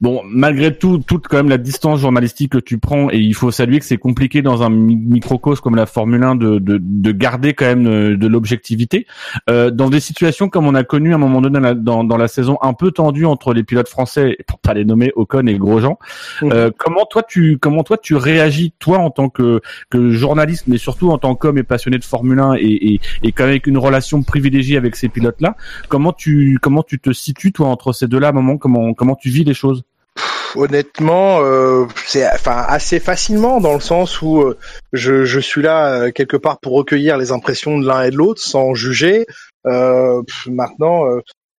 bon, 0.00 0.20
malgré 0.26 0.74
tout, 0.76 0.98
toute 0.98 1.28
quand 1.28 1.38
même 1.38 1.48
la 1.48 1.58
distance 1.58 2.00
journalistique 2.00 2.52
que 2.52 2.58
tu 2.58 2.78
prends, 2.78 3.10
et 3.10 3.18
il 3.18 3.34
faut 3.34 3.50
saluer 3.50 3.78
que 3.78 3.84
c'est 3.84 3.96
compliqué 3.96 4.42
dans 4.42 4.62
un 4.62 4.70
mi- 4.70 4.96
microcosme 4.96 5.62
comme 5.62 5.76
la 5.76 5.86
Formule 5.86 6.22
1 6.22 6.34
de, 6.36 6.58
de, 6.58 6.78
de 6.82 7.12
garder 7.12 7.54
quand 7.54 7.66
même 7.66 7.86
euh, 7.86 8.16
de, 8.16 8.26
l'objectivité. 8.26 9.06
Euh, 9.48 9.70
dans 9.70 9.88
des 9.88 10.00
situations 10.00 10.48
comme 10.48 10.66
on 10.66 10.74
a 10.74 10.84
connu 10.84 11.12
à 11.12 11.14
un 11.14 11.18
moment 11.18 11.40
donné 11.40 11.54
dans 11.54 11.60
la, 11.60 11.74
dans, 11.74 12.04
dans 12.04 12.16
la 12.16 12.28
saison 12.28 12.58
un 12.62 12.74
peu 12.74 12.90
tendue 12.90 13.24
entre 13.24 13.54
les 13.54 13.62
pilotes 13.64 13.88
français, 13.88 14.36
pour 14.46 14.58
pas 14.58 14.74
les 14.74 14.84
nommer 14.84 15.12
Ocon 15.16 15.46
et 15.46 15.56
Grosjean, 15.58 15.98
Mhm. 16.42 16.52
euh, 16.52 16.70
comment 16.76 17.04
toi 17.06 17.22
tu 17.26 17.58
comment 17.58 17.82
toi 17.82 17.96
tu 17.96 18.14
réagis 18.14 18.72
toi 18.78 18.98
en 18.98 19.10
tant 19.10 19.28
que 19.28 19.60
que 19.90 20.10
journaliste, 20.10 20.64
mais 20.68 20.76
surtout 20.78 21.10
en 21.10 21.18
tant 21.18 21.34
qu'homme 21.34 21.58
et 21.58 21.62
passionné 21.62 21.98
de 21.98 22.04
Formule 22.04 22.38
1 22.38 22.54
et, 22.60 23.00
et, 23.22 23.32
qu'avec 23.32 23.66
une 23.66 23.78
relation 23.78 24.22
privilégiée 24.22 24.76
avec 24.76 24.96
ces 24.96 25.08
pilotes-là, 25.08 25.56
comment 25.88 26.12
tu 26.12 26.58
comment 26.60 26.82
tu 26.82 26.98
te 26.98 27.12
situes 27.12 27.52
toi 27.52 27.68
entre 27.68 27.92
ces 27.92 28.06
deux-là, 28.06 28.28
à 28.28 28.30
un 28.30 28.34
moment 28.34 28.56
comment 28.56 28.94
comment 28.94 29.14
tu 29.14 29.30
vis 29.30 29.44
les 29.44 29.54
choses? 29.54 29.84
Honnêtement, 30.56 31.40
euh, 31.42 31.86
c'est 32.06 32.26
enfin 32.26 32.64
assez 32.66 33.00
facilement 33.00 33.60
dans 33.60 33.74
le 33.74 33.80
sens 33.80 34.22
où 34.22 34.40
euh, 34.40 34.56
je, 34.92 35.38
suis 35.38 35.62
là 35.62 35.92
euh, 35.92 36.10
quelque 36.10 36.36
part 36.36 36.58
pour 36.58 36.72
recueillir 36.72 37.18
les 37.18 37.32
impressions 37.32 37.78
de 37.78 37.86
l'un 37.86 38.02
et 38.02 38.10
de 38.10 38.16
l'autre 38.16 38.40
sans 38.40 38.74
juger. 38.74 39.26
Maintenant, 39.64 41.04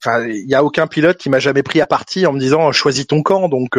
enfin, 0.03 0.27
il 0.27 0.49
y 0.49 0.55
a 0.55 0.65
aucun 0.65 0.87
pilote 0.87 1.19
qui 1.19 1.29
m'a 1.29 1.39
jamais 1.39 1.63
pris 1.63 1.83
à 1.83 1.87
partie 1.87 2.27
en 2.27 2.33
me 2.33 2.41
disant 2.41 2.73
choisis 2.73 3.07
ton 3.07 3.23
camp. 3.23 3.49
Donc 3.49 3.79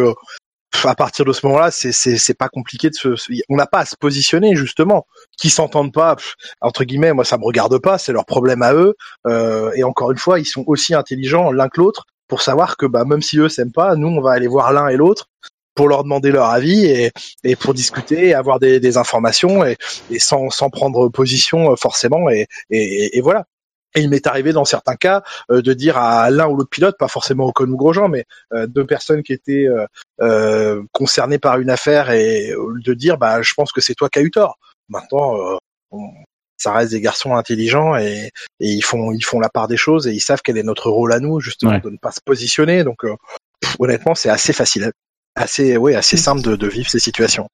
à 0.85 0.95
partir 0.95 1.25
de 1.25 1.33
ce 1.33 1.45
moment-là, 1.45 1.71
c'est 1.71 1.91
c'est 1.91 2.33
pas 2.33 2.49
compliqué 2.49 2.89
de 2.89 2.95
se, 2.95 3.09
on 3.49 3.55
n'a 3.55 3.67
pas 3.67 3.79
à 3.79 3.85
se 3.85 3.95
positionner 3.95 4.55
justement. 4.55 5.05
Qui 5.37 5.49
s'entendent 5.49 5.93
pas, 5.93 6.15
entre 6.61 6.83
guillemets, 6.83 7.13
moi 7.13 7.25
ça 7.25 7.37
me 7.37 7.45
regarde 7.45 7.77
pas, 7.79 7.97
c'est 7.97 8.11
leur 8.11 8.25
problème 8.25 8.61
à 8.61 8.73
eux. 8.73 8.95
Euh, 9.27 9.71
et 9.75 9.83
encore 9.83 10.11
une 10.11 10.17
fois, 10.17 10.39
ils 10.39 10.45
sont 10.45 10.63
aussi 10.67 10.93
intelligents 10.93 11.51
l'un 11.51 11.69
que 11.69 11.79
l'autre 11.79 12.05
pour 12.27 12.41
savoir 12.41 12.77
que 12.77 12.85
bah 12.85 13.05
même 13.05 13.21
si 13.21 13.39
eux 13.39 13.49
s'aiment 13.49 13.71
pas, 13.71 13.95
nous 13.95 14.07
on 14.07 14.21
va 14.21 14.31
aller 14.31 14.47
voir 14.47 14.71
l'un 14.71 14.87
et 14.87 14.97
l'autre 14.97 15.27
pour 15.75 15.87
leur 15.87 16.03
demander 16.03 16.31
leur 16.31 16.47
avis 16.47 16.85
et, 16.85 17.11
et 17.43 17.55
pour 17.55 17.73
discuter 17.73 18.27
et 18.27 18.33
avoir 18.33 18.59
des, 18.59 18.97
informations 18.97 19.63
et, 19.63 19.77
et 20.11 20.19
sans, 20.19 20.49
sans 20.49 20.69
prendre 20.69 21.07
position 21.09 21.71
euh, 21.71 21.75
forcément 21.77 22.29
et, 22.29 22.47
et 22.69 23.21
voilà. 23.21 23.45
Et 23.95 24.01
il 24.01 24.09
m'est 24.09 24.27
arrivé 24.27 24.53
dans 24.53 24.65
certains 24.65 24.95
cas 24.95 25.23
euh, 25.51 25.61
de 25.61 25.73
dire 25.73 25.97
à 25.97 26.29
l'un 26.29 26.47
ou 26.47 26.55
l'autre 26.55 26.69
pilote, 26.69 26.95
pas 26.99 27.07
forcément 27.07 27.45
Ocon 27.47 27.67
ou 27.69 27.75
Grosjean, 27.75 28.07
mais 28.07 28.25
euh, 28.53 28.67
deux 28.67 28.85
personnes 28.85 29.23
qui 29.23 29.33
étaient 29.33 29.65
euh, 29.67 29.85
euh, 30.21 30.83
concernées 30.91 31.39
par 31.39 31.59
une 31.59 31.69
affaire 31.71 32.11
et 32.11 32.53
de 32.85 32.93
dire 32.93 33.17
bah 33.17 33.41
je 33.41 33.53
pense 33.55 33.71
que 33.71 33.81
c'est 33.81 33.95
toi 33.95 34.07
qui 34.09 34.19
as 34.19 34.21
eu 34.21 34.29
tort. 34.31 34.57
Maintenant, 34.89 35.35
euh, 35.37 35.57
on- 35.91 36.11
ça 36.61 36.73
reste 36.73 36.91
des 36.91 36.99
garçons 37.01 37.35
intelligents 37.35 37.95
et, 37.95 38.31
et 38.59 38.67
ils 38.67 38.81
font 38.83 39.11
ils 39.13 39.23
font 39.23 39.39
la 39.39 39.47
part 39.49 39.67
des 39.69 39.77
choses 39.77 40.07
et 40.07 40.11
ils 40.11 40.19
savent 40.19 40.41
quel 40.43 40.57
est 40.57 40.63
notre 40.63 40.89
rôle 40.91 41.13
à 41.13 41.19
nous 41.21 41.39
justement 41.39 41.71
Ouais. 41.71 41.79
de 41.79 41.89
ne 41.89 41.97
pas 41.97 42.11
se 42.11 42.19
positionner. 42.23 42.83
Donc 42.83 43.05
euh, 43.05 43.15
pff, 43.61 43.75
honnêtement, 43.79 44.13
c'est 44.13 44.29
assez 44.29 44.51
facile, 44.53 44.91
assez 45.35 45.77
oui 45.77 45.95
assez 45.95 46.17
simple 46.17 46.41
de, 46.41 46.55
de 46.57 46.67
vivre 46.67 46.89
ces 46.89 46.99
situations. 46.99 47.47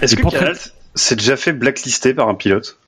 est-ce 0.00 0.14
que 0.14 0.22
Kyrgios 0.22 0.70
s'est 0.94 1.16
déjà 1.16 1.36
fait 1.36 1.52
blacklister 1.52 2.12
par 2.14 2.28
un 2.28 2.34
pilote? 2.34 2.78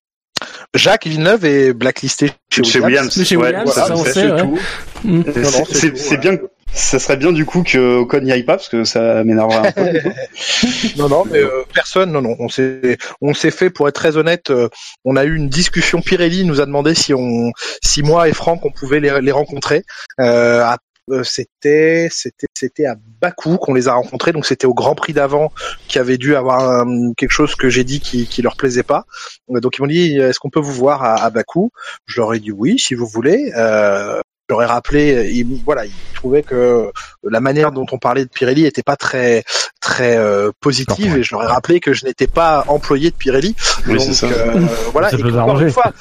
Jacques 0.75 1.07
Villeneuve 1.07 1.45
est 1.45 1.73
blacklisté 1.73 2.33
chez, 2.51 2.65
chez 2.65 2.81
Williams, 2.81 3.13
Chez 3.25 3.37
Ouais, 3.37 3.47
Williams, 3.47 3.71
voilà, 3.73 3.87
ça, 3.89 3.95
on 3.95 4.05
c'est 4.05 4.13
sait, 4.13 4.31
ouais. 4.31 6.17
bien 6.19 6.39
ça 6.75 6.99
serait 6.99 7.17
bien 7.17 7.33
du 7.33 7.47
coup 7.47 7.63
que 7.63 7.97
Ocon 8.01 8.21
n'y 8.21 8.31
aille 8.31 8.43
pas 8.45 8.57
parce 8.57 8.69
que 8.69 8.85
ça 8.85 9.25
m'énerverait 9.25 9.69
un 9.69 9.73
peu. 9.73 10.11
Non, 10.97 11.09
non, 11.09 11.25
mais 11.31 11.39
euh, 11.39 11.65
personne, 11.73 12.13
non, 12.13 12.21
non. 12.21 12.37
On 12.39 12.49
s'est, 12.51 12.99
on 13.23 13.33
s'est 13.33 13.51
fait, 13.51 13.71
pour 13.71 13.89
être 13.89 13.95
très 13.95 14.17
honnête, 14.19 14.51
euh, 14.51 14.69
on 15.05 15.17
a 15.17 15.25
eu 15.25 15.35
une 15.35 15.49
discussion. 15.49 16.03
Pirelli 16.03 16.45
nous 16.45 16.61
a 16.61 16.67
demandé 16.67 16.95
si 16.95 17.15
on, 17.15 17.53
si 17.83 18.03
moi 18.03 18.29
et 18.29 18.33
Franck, 18.35 18.65
on 18.67 18.71
pouvait 18.71 19.01
les, 19.01 19.19
les 19.23 19.33
rencontrer. 19.33 19.85
Euh, 20.21 20.61
à- 20.63 20.75
euh, 20.75 20.77
c'était 21.25 22.09
c'était 22.11 22.47
c'était 22.55 22.87
à 22.87 22.97
Bakou 23.21 23.57
qu'on 23.57 23.75
les 23.75 23.89
a 23.89 23.95
rencontrés, 23.95 24.33
donc 24.33 24.47
c'était 24.47 24.67
au 24.67 24.75
Grand 24.75 24.95
Prix 24.95 25.13
d'avant 25.13 25.53
qui 25.89 25.99
avait 25.99 26.19
dû 26.19 26.37
avoir 26.37 26.87
euh, 26.87 27.13
quelque 27.17 27.33
chose 27.33 27.55
que 27.55 27.69
j'ai 27.69 27.85
dit 27.85 28.01
qui 28.01 28.27
qui 28.27 28.43
leur 28.43 28.57
plaisait 28.57 28.83
pas. 28.83 29.05
Euh, 29.51 29.61
Donc 29.61 29.79
ils 29.79 29.83
m'ont 29.83 29.89
dit 29.89 30.19
est-ce 30.19 30.39
qu'on 30.39 30.51
peut 30.51 30.61
vous 30.61 30.73
voir 30.73 31.03
à, 31.03 31.23
à 31.23 31.31
Bakou? 31.31 31.71
Je 32.07 32.21
leur 32.21 32.35
ai 32.35 32.41
dit 32.41 32.53
oui 32.53 32.79
si 32.79 32.95
vous 32.95 33.07
voulez. 33.07 33.53
Euh, 33.57 34.21
J'aurais 34.51 34.65
rappelé, 34.65 35.31
ils, 35.35 35.45
voilà, 35.63 35.85
ils 35.85 35.93
trouvaient 36.15 36.43
que 36.43 36.91
la 37.23 37.41
manière 37.41 37.71
dont 37.71 37.85
on 37.93 37.99
parlait 37.99 38.25
de 38.25 38.31
Pirelli 38.31 38.65
était 38.65 38.83
pas 38.83 38.97
très 38.97 39.45
très 39.81 40.17
euh, 40.17 40.51
positive 40.61 41.17
et 41.17 41.23
je 41.23 41.35
leur 41.35 41.45
ai 41.45 41.47
rappelé 41.47 41.81
que 41.81 41.93
je 41.93 42.05
n'étais 42.05 42.27
pas 42.27 42.65
employé 42.69 43.11
de 43.11 43.17
Pirelli. 43.17 43.55
Oui, 43.87 43.97
Donc 43.99 44.23
euh, 44.25 44.61
voilà, 44.93 45.11
Ça 45.11 45.17
et 45.19 45.23
encore 45.23 45.61
une 45.61 45.71
fois, 45.71 45.93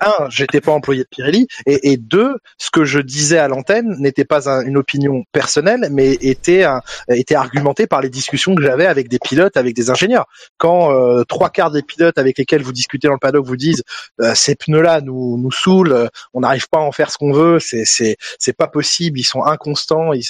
un, 0.00 0.28
j'étais 0.30 0.60
pas 0.60 0.72
employé 0.72 1.02
de 1.02 1.08
Pirelli, 1.10 1.46
et, 1.66 1.92
et 1.92 1.96
deux, 1.96 2.34
ce 2.56 2.70
que 2.70 2.84
je 2.84 2.98
disais 3.00 3.38
à 3.38 3.48
l'antenne 3.48 3.96
n'était 3.98 4.24
pas 4.24 4.48
un- 4.48 4.64
une 4.64 4.76
opinion 4.76 5.24
personnelle, 5.32 5.88
mais 5.90 6.12
était 6.20 6.64
un- 6.64 6.80
était 7.08 7.34
argumenté 7.34 7.86
par 7.86 8.00
les 8.00 8.08
discussions 8.10 8.54
que 8.54 8.62
j'avais 8.62 8.86
avec 8.86 9.08
des 9.08 9.18
pilotes, 9.18 9.56
avec 9.56 9.74
des 9.74 9.90
ingénieurs. 9.90 10.26
Quand 10.56 10.92
euh, 10.92 11.24
trois 11.24 11.50
quarts 11.50 11.70
des 11.70 11.82
pilotes 11.82 12.18
avec 12.18 12.38
lesquels 12.38 12.62
vous 12.62 12.72
discutez 12.72 13.08
dans 13.08 13.14
le 13.14 13.18
paddock 13.20 13.44
vous 13.46 13.56
disent 13.56 13.82
euh, 14.20 14.32
ces 14.34 14.54
pneus-là 14.54 15.00
nous 15.00 15.36
nous 15.38 15.52
saoulent, 15.52 15.92
euh, 15.92 16.06
on 16.34 16.40
n'arrive 16.40 16.68
pas 16.70 16.78
à 16.78 16.82
en 16.82 16.92
faire 16.92 17.10
ce 17.10 17.18
qu'on 17.18 17.32
veut, 17.32 17.58
c'est 17.60 17.84
c'est 17.84 18.16
c'est 18.38 18.56
pas 18.56 18.68
possible, 18.68 19.18
ils 19.18 19.24
sont 19.24 19.42
inconstants, 19.42 20.12
ils 20.12 20.22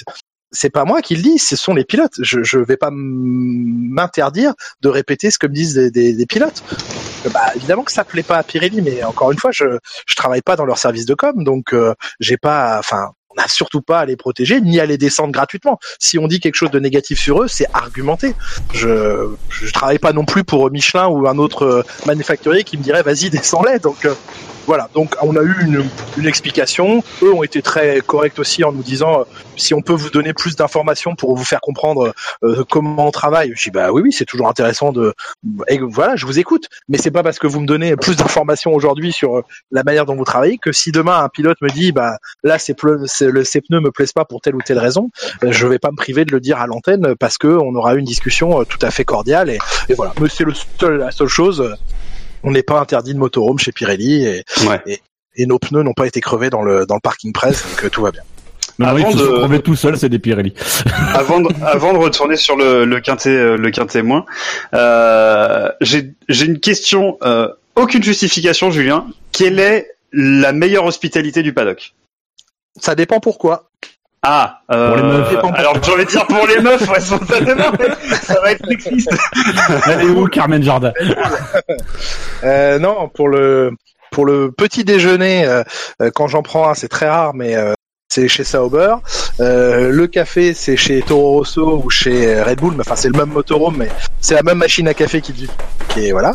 c'est 0.51 0.69
pas 0.69 0.85
moi 0.85 1.01
qui 1.01 1.15
le 1.15 1.21
dis, 1.21 1.37
ce 1.37 1.55
sont 1.55 1.73
les 1.73 1.85
pilotes. 1.85 2.15
Je 2.19 2.43
je 2.43 2.59
vais 2.59 2.77
pas 2.77 2.89
m'interdire 2.91 4.53
de 4.81 4.89
répéter 4.89 5.31
ce 5.31 5.37
que 5.37 5.47
me 5.47 5.53
disent 5.53 5.75
des, 5.75 5.91
des, 5.91 6.13
des 6.13 6.25
pilotes. 6.25 6.63
Bah 7.33 7.51
évidemment 7.55 7.83
que 7.83 7.91
ça 7.91 8.03
plaît 8.03 8.23
pas 8.23 8.37
à 8.37 8.43
Pirelli, 8.43 8.81
mais 8.81 9.03
encore 9.03 9.31
une 9.31 9.37
fois, 9.37 9.51
je 9.51 9.65
je 10.05 10.15
travaille 10.15 10.41
pas 10.41 10.55
dans 10.55 10.65
leur 10.65 10.77
service 10.77 11.05
de 11.05 11.13
com, 11.13 11.43
donc 11.43 11.73
euh, 11.73 11.93
j'ai 12.19 12.37
pas, 12.37 12.79
enfin, 12.79 13.11
on 13.29 13.35
n'a 13.35 13.47
surtout 13.47 13.81
pas 13.81 13.99
à 13.99 14.05
les 14.05 14.15
protéger 14.15 14.61
ni 14.61 14.79
à 14.79 14.85
les 14.85 14.97
descendre 14.97 15.31
gratuitement. 15.31 15.79
Si 15.99 16.17
on 16.17 16.27
dit 16.27 16.39
quelque 16.39 16.55
chose 16.55 16.71
de 16.71 16.79
négatif 16.79 17.19
sur 17.19 17.43
eux, 17.43 17.47
c'est 17.47 17.67
argumenté. 17.73 18.35
Je 18.73 19.29
je 19.49 19.71
travaille 19.71 19.99
pas 19.99 20.13
non 20.13 20.25
plus 20.25 20.43
pour 20.43 20.71
Michelin 20.71 21.07
ou 21.07 21.27
un 21.27 21.37
autre 21.37 21.63
euh, 21.63 21.83
manufacturier 22.05 22.63
qui 22.63 22.77
me 22.77 22.83
dirait 22.83 23.03
vas-y 23.03 23.29
descends-les. 23.29 23.79
Donc 23.79 24.05
euh, 24.05 24.15
voilà, 24.69 24.87
donc 24.93 25.15
on 25.23 25.35
a 25.35 25.41
eu 25.41 25.55
une, 25.61 25.83
une 26.15 26.27
explication. 26.27 27.03
Eux 27.23 27.33
ont 27.33 27.41
été 27.41 27.63
très 27.63 28.01
corrects 28.01 28.37
aussi 28.37 28.63
en 28.63 28.71
nous 28.71 28.83
disant 28.83 29.21
euh, 29.21 29.23
si 29.57 29.73
on 29.73 29.81
peut 29.81 29.93
vous 29.93 30.11
donner 30.11 30.31
plus 30.31 30.55
d'informations 30.55 31.15
pour 31.15 31.35
vous 31.35 31.43
faire 31.43 31.59
comprendre 31.59 32.13
euh, 32.43 32.63
comment 32.69 33.07
on 33.07 33.09
travaille. 33.09 33.51
Je 33.55 33.63
dis 33.63 33.71
bah 33.71 33.91
oui 33.91 34.03
oui 34.03 34.11
c'est 34.11 34.25
toujours 34.25 34.47
intéressant 34.47 34.91
de 34.91 35.15
et 35.69 35.79
voilà 35.79 36.15
je 36.15 36.27
vous 36.27 36.37
écoute. 36.37 36.67
Mais 36.87 36.99
c'est 36.99 37.09
pas 37.09 37.23
parce 37.23 37.39
que 37.39 37.47
vous 37.47 37.59
me 37.59 37.65
donnez 37.65 37.95
plus 37.95 38.15
d'informations 38.15 38.71
aujourd'hui 38.71 39.11
sur 39.11 39.39
euh, 39.39 39.41
la 39.71 39.83
manière 39.83 40.05
dont 40.05 40.15
vous 40.15 40.23
travaillez 40.23 40.59
que 40.59 40.71
si 40.71 40.91
demain 40.91 41.17
un 41.23 41.29
pilote 41.29 41.57
me 41.63 41.69
dit 41.69 41.91
bah 41.91 42.19
là 42.43 42.59
ces 42.59 42.75
pneus 42.75 43.07
ces 43.07 43.61
pneus 43.61 43.79
me 43.79 43.89
plaisent 43.89 44.13
pas 44.13 44.25
pour 44.25 44.39
telle 44.39 44.53
ou 44.53 44.61
telle 44.61 44.77
raison, 44.77 45.09
euh, 45.43 45.51
je 45.51 45.65
vais 45.65 45.79
pas 45.79 45.89
me 45.89 45.97
priver 45.97 46.25
de 46.25 46.31
le 46.31 46.39
dire 46.39 46.59
à 46.59 46.67
l'antenne 46.67 47.15
parce 47.15 47.39
que 47.39 47.47
on 47.47 47.73
aura 47.73 47.95
une 47.95 48.05
discussion 48.05 48.63
tout 48.65 48.83
à 48.83 48.91
fait 48.91 49.03
cordiale 49.03 49.49
et, 49.49 49.57
et 49.89 49.95
voilà. 49.95 50.13
Mais 50.21 50.29
c'est 50.29 50.45
le 50.45 50.53
seul 50.53 50.97
la 50.97 51.09
seule 51.09 51.27
chose. 51.27 51.75
On 52.43 52.51
n'est 52.51 52.63
pas 52.63 52.79
interdit 52.79 53.13
de 53.13 53.19
motorhome 53.19 53.59
chez 53.59 53.71
Pirelli 53.71 54.25
et, 54.25 54.43
Ouais. 54.67 55.01
et 55.35 55.45
nos 55.45 55.59
pneus 55.59 55.83
n'ont 55.83 55.93
pas 55.93 56.07
été 56.07 56.21
crevés 56.21 56.49
dans 56.49 56.61
le 56.61 56.85
dans 56.85 56.95
le 56.95 57.01
parking 57.01 57.33
presse 57.33 57.63
donc 57.67 57.83
euh, 57.85 57.89
tout 57.89 58.01
va 58.01 58.11
bien. 58.11 58.21
Non, 58.77 58.87
Avant 58.87 59.09
oui, 59.09 59.57
de- 59.57 59.57
tout 59.57 59.75
seul, 59.75 59.97
c'est 59.97 60.07
des 60.07 60.19
Pirelli. 60.19 60.53
avant 61.13 61.41
de, 61.41 61.49
avant 61.65 61.91
de 61.91 61.97
retourner 61.97 62.37
sur 62.37 62.55
le, 62.55 62.85
le 62.85 62.99
quintet 63.01 63.29
euh, 63.29 63.57
le 63.57 63.71
quintet 63.71 64.01
moins, 64.03 64.25
euh, 64.73 65.69
j'ai 65.81 66.13
j'ai 66.29 66.45
une 66.45 66.59
question. 66.59 67.17
euh, 67.23 67.49
aucune 67.75 68.03
justification, 68.03 68.71
Julien. 68.71 69.05
Quelle 69.31 69.59
est 69.59 69.89
la 70.11 70.51
meilleure 70.53 70.85
hospitalité 70.85 71.43
du 71.43 71.53
paddock? 71.53 71.93
Ça 72.79 72.95
dépend 72.95 73.19
pourquoi. 73.19 73.69
Ah, 74.21 74.59
euh, 74.71 74.87
Pour 74.89 74.97
les 74.97 75.03
meufs. 75.03 75.35
alors 75.55 75.75
j'ai 75.81 75.91
envie 75.93 76.05
de 76.05 76.09
dire 76.09 76.27
pour 76.27 76.45
les 76.47 76.59
meufs, 76.59 76.89
ouais, 76.89 76.99
spontanément, 76.99 77.71
ça 78.21 78.39
va 78.41 78.51
être 78.51 78.65
sexiste. 78.67 79.09
Elle 79.87 80.01
est 80.01 80.05
où, 80.05 80.27
Carmen 80.27 80.61
Jardin 80.61 80.91
Euh, 82.43 82.79
non, 82.79 83.09
pour 83.09 83.29
le 83.29 83.71
pour 84.11 84.25
le 84.25 84.51
petit 84.51 84.83
déjeuner, 84.83 85.45
euh, 85.45 85.63
euh, 86.01 86.09
quand 86.13 86.27
j'en 86.27 86.41
prends 86.41 86.69
un, 86.69 86.73
c'est 86.73 86.87
très 86.87 87.09
rare, 87.09 87.33
mais 87.33 87.55
euh, 87.55 87.73
c'est 88.09 88.27
chez 88.27 88.43
Sauber. 88.43 88.95
Euh, 89.39 89.89
le 89.91 90.07
café, 90.07 90.53
c'est 90.53 90.75
chez 90.77 91.01
Toro 91.01 91.31
Rosso 91.33 91.81
ou 91.83 91.89
chez 91.89 92.41
Red 92.41 92.59
Bull. 92.59 92.73
Mais 92.75 92.81
enfin, 92.81 92.95
c'est 92.95 93.09
le 93.09 93.17
même 93.17 93.29
motorhome, 93.29 93.75
mais 93.77 93.89
c'est 94.19 94.35
la 94.35 94.43
même 94.43 94.57
machine 94.57 94.87
à 94.87 94.93
café 94.93 95.21
qui, 95.21 95.47
qui 95.89 96.07
est 96.07 96.11
voilà. 96.11 96.33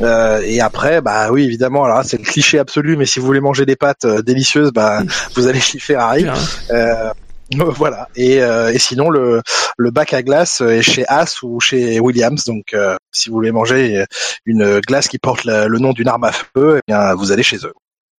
Euh, 0.00 0.40
et 0.44 0.60
après, 0.60 1.00
bah 1.00 1.30
oui, 1.30 1.44
évidemment, 1.44 1.84
alors 1.84 2.04
c'est 2.04 2.18
le 2.18 2.24
cliché 2.24 2.58
absolu, 2.58 2.96
mais 2.96 3.06
si 3.06 3.18
vous 3.18 3.26
voulez 3.26 3.40
manger 3.40 3.64
des 3.66 3.76
pâtes 3.76 4.04
euh, 4.04 4.22
délicieuses, 4.22 4.72
bah 4.72 5.02
vous 5.34 5.46
allez 5.46 5.60
chez 5.60 5.78
Ferrari. 5.78 6.26
Euh, 6.70 7.10
voilà. 7.76 8.08
Et, 8.16 8.42
euh, 8.42 8.72
et 8.72 8.78
sinon, 8.78 9.08
le, 9.10 9.40
le 9.78 9.90
bac 9.90 10.12
à 10.14 10.22
glace 10.22 10.60
est 10.60 10.82
chez 10.82 11.04
Haas 11.08 11.38
ou 11.42 11.60
chez 11.60 12.00
Williams. 12.00 12.44
Donc, 12.44 12.74
euh, 12.74 12.96
si 13.12 13.28
vous 13.28 13.36
voulez 13.36 13.52
manger 13.52 14.04
une 14.44 14.80
glace 14.80 15.08
qui 15.08 15.18
porte 15.18 15.44
la- 15.44 15.66
le 15.68 15.78
nom 15.78 15.92
d'une 15.92 16.08
arme 16.08 16.24
à 16.24 16.32
feu, 16.32 16.78
eh 16.78 16.80
bien, 16.88 17.14
vous 17.14 17.32
allez 17.32 17.42
chez 17.42 17.58
eux. 17.64 17.72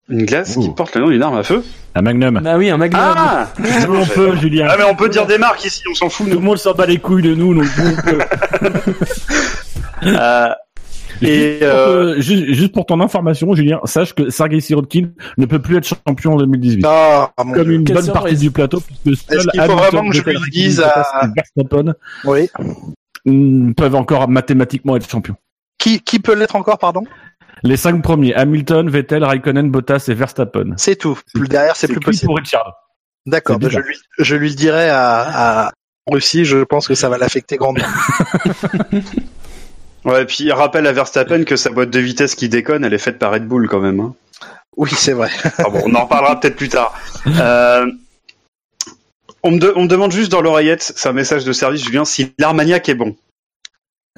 Une 0.09 0.25
glace 0.25 0.55
qui 0.55 0.69
porte 0.69 0.95
le 0.95 1.01
nom 1.01 1.09
d'une 1.09 1.21
arme 1.21 1.37
à 1.37 1.43
feu. 1.43 1.61
Un 1.93 2.01
Magnum. 2.01 2.39
Bah 2.41 2.55
oui, 2.57 2.69
un 2.69 2.77
Magnum. 2.77 3.01
Ah, 3.03 3.49
on 3.89 4.05
peut, 4.05 4.37
Julien. 4.37 4.67
ah 4.69 4.75
mais 4.77 4.85
on 4.85 4.95
peut 4.95 5.09
dire 5.09 5.25
des 5.25 5.37
marques 5.37 5.65
ici, 5.65 5.81
on 5.91 5.93
s'en 5.95 6.09
fout. 6.09 6.29
Tout 6.29 6.35
le 6.39 6.45
monde 6.45 6.57
s'en 6.57 6.73
bat 6.73 6.85
les 6.85 6.97
couilles 6.99 7.23
de 7.23 7.35
nous, 7.35 7.53
donc. 7.53 7.65
Euh, 10.03 10.49
Et, 11.21 11.59
juste, 11.59 11.59
pour 11.59 11.69
euh, 11.69 12.13
te- 12.15 12.21
juste, 12.21 12.45
juste 12.53 12.73
pour 12.73 12.85
ton 12.85 12.99
information, 13.01 13.53
Julien, 13.55 13.79
sache 13.85 14.13
que 14.13 14.29
Sergei 14.29 14.59
Sirotkin 14.59 15.09
ne 15.37 15.45
peut 15.45 15.59
plus 15.59 15.77
être 15.77 15.87
champion 15.87 16.33
en 16.33 16.37
2018. 16.37 16.85
Ah, 16.87 17.31
mon 17.43 17.53
Comme 17.53 17.63
Dieu. 17.63 17.73
une 17.73 17.83
Quelle 17.85 17.95
bonne 17.97 18.11
partie 18.13 18.35
du 18.37 18.51
plateau, 18.51 18.81
puisque 18.81 19.21
seul 19.27 19.37
Est-ce 19.39 19.47
qu'il 19.47 19.61
faut 19.61 19.71
Hamilton, 19.71 19.89
vraiment 19.91 20.09
que 20.09 20.15
je 20.17 20.21
Vettel, 20.23 20.41
lui 20.43 20.51
dise 20.51 20.77
Bottas 20.77 21.01
à- 21.13 21.27
Verstappen 21.35 21.93
Oui. 22.25 22.49
mm, 23.25 23.73
peuvent 23.73 23.95
encore 23.95 24.27
mathématiquement 24.29 24.95
être 24.95 25.09
champions. 25.09 25.35
Qui, 25.79 25.99
qui 26.01 26.19
peut 26.19 26.35
l'être 26.35 26.55
encore, 26.55 26.77
pardon? 26.77 27.03
Les 27.63 27.77
cinq 27.77 28.01
premiers, 28.03 28.35
Hamilton, 28.35 28.89
Vettel, 28.89 29.23
Raikkonen, 29.23 29.71
Bottas 29.71 30.05
et 30.09 30.13
Verstappen. 30.13 30.73
C'est 30.77 30.95
tout. 30.95 31.17
Plus 31.33 31.47
derrière, 31.47 31.75
c'est 31.75 31.87
plus 31.87 31.99
possible. 31.99 32.27
pour 32.27 32.37
Richard. 32.37 32.71
D'accord. 33.25 33.57
bah, 33.59 33.67
je 33.69 33.79
lui, 33.79 33.95
je 34.19 34.35
lui 34.35 34.49
le 34.49 34.55
dirai 34.55 34.89
à, 34.89 35.65
à 35.65 35.71
Russie. 36.05 36.45
Je 36.45 36.57
pense 36.63 36.87
que 36.87 36.93
ça 36.95 37.09
va 37.09 37.17
l'affecter 37.17 37.57
grandement. 37.57 37.83
ouais, 40.07 40.23
et 40.23 40.25
puis 40.25 40.51
rappelle 40.51 40.87
à 40.87 40.91
Verstappen 40.91 41.43
que 41.43 41.55
sa 41.55 41.69
boîte 41.69 41.89
de 41.91 41.99
vitesse 41.99 42.33
qui 42.35 42.49
déconne, 42.49 42.83
elle 42.83 42.93
est 42.93 42.97
faite 42.97 43.19
par 43.19 43.31
Red 43.31 43.47
Bull 43.47 43.67
quand 43.69 43.79
même. 43.79 43.99
Hein. 43.99 44.15
Oui, 44.75 44.89
c'est 44.95 45.13
vrai. 45.13 45.29
Ah 45.59 45.69
bon, 45.69 45.81
on 45.85 45.95
en 45.95 46.03
reparlera 46.05 46.39
peut-être 46.39 46.55
plus 46.55 46.69
tard. 46.69 46.93
Euh, 47.27 47.85
on, 49.43 49.51
me 49.51 49.59
de- 49.59 49.73
on 49.75 49.83
me 49.83 49.87
demande 49.87 50.11
juste 50.11 50.31
dans 50.31 50.41
l'oreillette, 50.41 50.93
c'est 50.95 51.09
un 51.09 51.13
message 51.13 51.43
de 51.45 51.53
service, 51.53 51.83
Julien, 51.83 52.05
si 52.05 52.33
l'Armagnac 52.39 52.87
est 52.89 52.95
bon. 52.95 53.15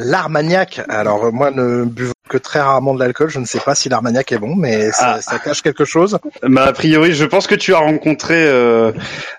L'Armagnac. 0.01 0.81
Alors 0.89 1.25
euh, 1.25 1.31
moi, 1.31 1.51
ne 1.51 1.83
buvant 1.83 2.13
que 2.29 2.37
très 2.37 2.59
rarement 2.61 2.93
de 2.93 2.99
l'alcool, 2.99 3.29
je 3.29 3.39
ne 3.39 3.45
sais 3.45 3.59
pas 3.59 3.75
si 3.75 3.89
l'Armagnac 3.89 4.31
est 4.31 4.37
bon, 4.37 4.55
mais 4.55 4.91
ça, 4.91 5.15
Ah. 5.17 5.21
ça 5.21 5.39
cache 5.39 5.61
quelque 5.61 5.83
chose. 5.83 6.17
Mais 6.47 6.61
a 6.61 6.71
priori, 6.71 7.11
je 7.13 7.25
pense 7.25 7.47
que 7.47 7.55
tu 7.55 7.73
as 7.73 7.79
rencontré 7.79 8.35
euh, 8.45 8.91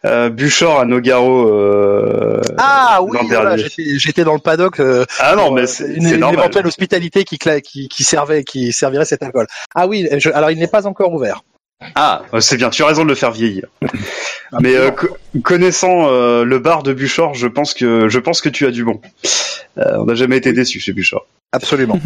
euh, 0.05 0.29
Buchor 0.29 0.79
à 0.81 0.85
Nogaro. 0.85 1.49
Euh, 1.49 2.41
Ah 2.59 3.01
oui, 3.03 3.17
voilà, 3.29 3.57
j'étais 3.57 4.25
dans 4.25 4.35
le 4.35 4.41
paddock. 4.41 4.81
euh, 4.81 5.05
Ah 5.19 5.35
non, 5.35 5.51
mais 5.51 5.63
euh, 5.63 5.67
c'est 5.67 5.85
une, 5.95 6.07
une 6.07 6.25
éventuelle 6.25 6.67
hospitalité 6.67 7.25
qui, 7.25 7.39
qui, 7.39 7.89
qui 7.89 8.05
servait, 8.05 8.45
qui 8.45 8.73
servirait 8.73 9.05
cet 9.07 9.23
alcool. 9.23 9.47
Ah 9.75 9.87
oui, 9.87 10.09
je- 10.19 10.31
alors 10.31 10.51
il 10.51 10.59
n'est 10.59 10.67
pas 10.69 10.87
encore 10.87 11.13
ouvert. 11.13 11.43
Ah, 11.95 12.21
c'est 12.41 12.59
bien, 12.59 12.69
tu 12.69 12.83
as 12.83 12.87
raison 12.87 13.05
de 13.05 13.09
le 13.09 13.15
faire 13.15 13.31
vieillir. 13.31 13.65
Mais 14.61 14.75
euh, 14.77 14.91
co- 14.91 15.17
connaissant 15.43 16.09
euh, 16.11 16.45
le 16.45 16.59
bar 16.59 16.83
de 16.83 16.93
Buchor, 16.93 17.33
je 17.35 17.47
pense 17.47 17.73
que 17.73 18.09
je 18.09 18.19
pense 18.19 18.43
que 18.43 18.51
tu 18.51 18.67
as 18.67 18.71
du 18.71 18.85
bon. 18.85 19.01
Euh, 19.79 19.99
on 19.99 20.05
n'a 20.05 20.15
jamais 20.15 20.37
été 20.37 20.53
déçus 20.53 20.81
chez 20.81 20.93
Buchor. 20.93 21.27
Absolument. 21.53 21.99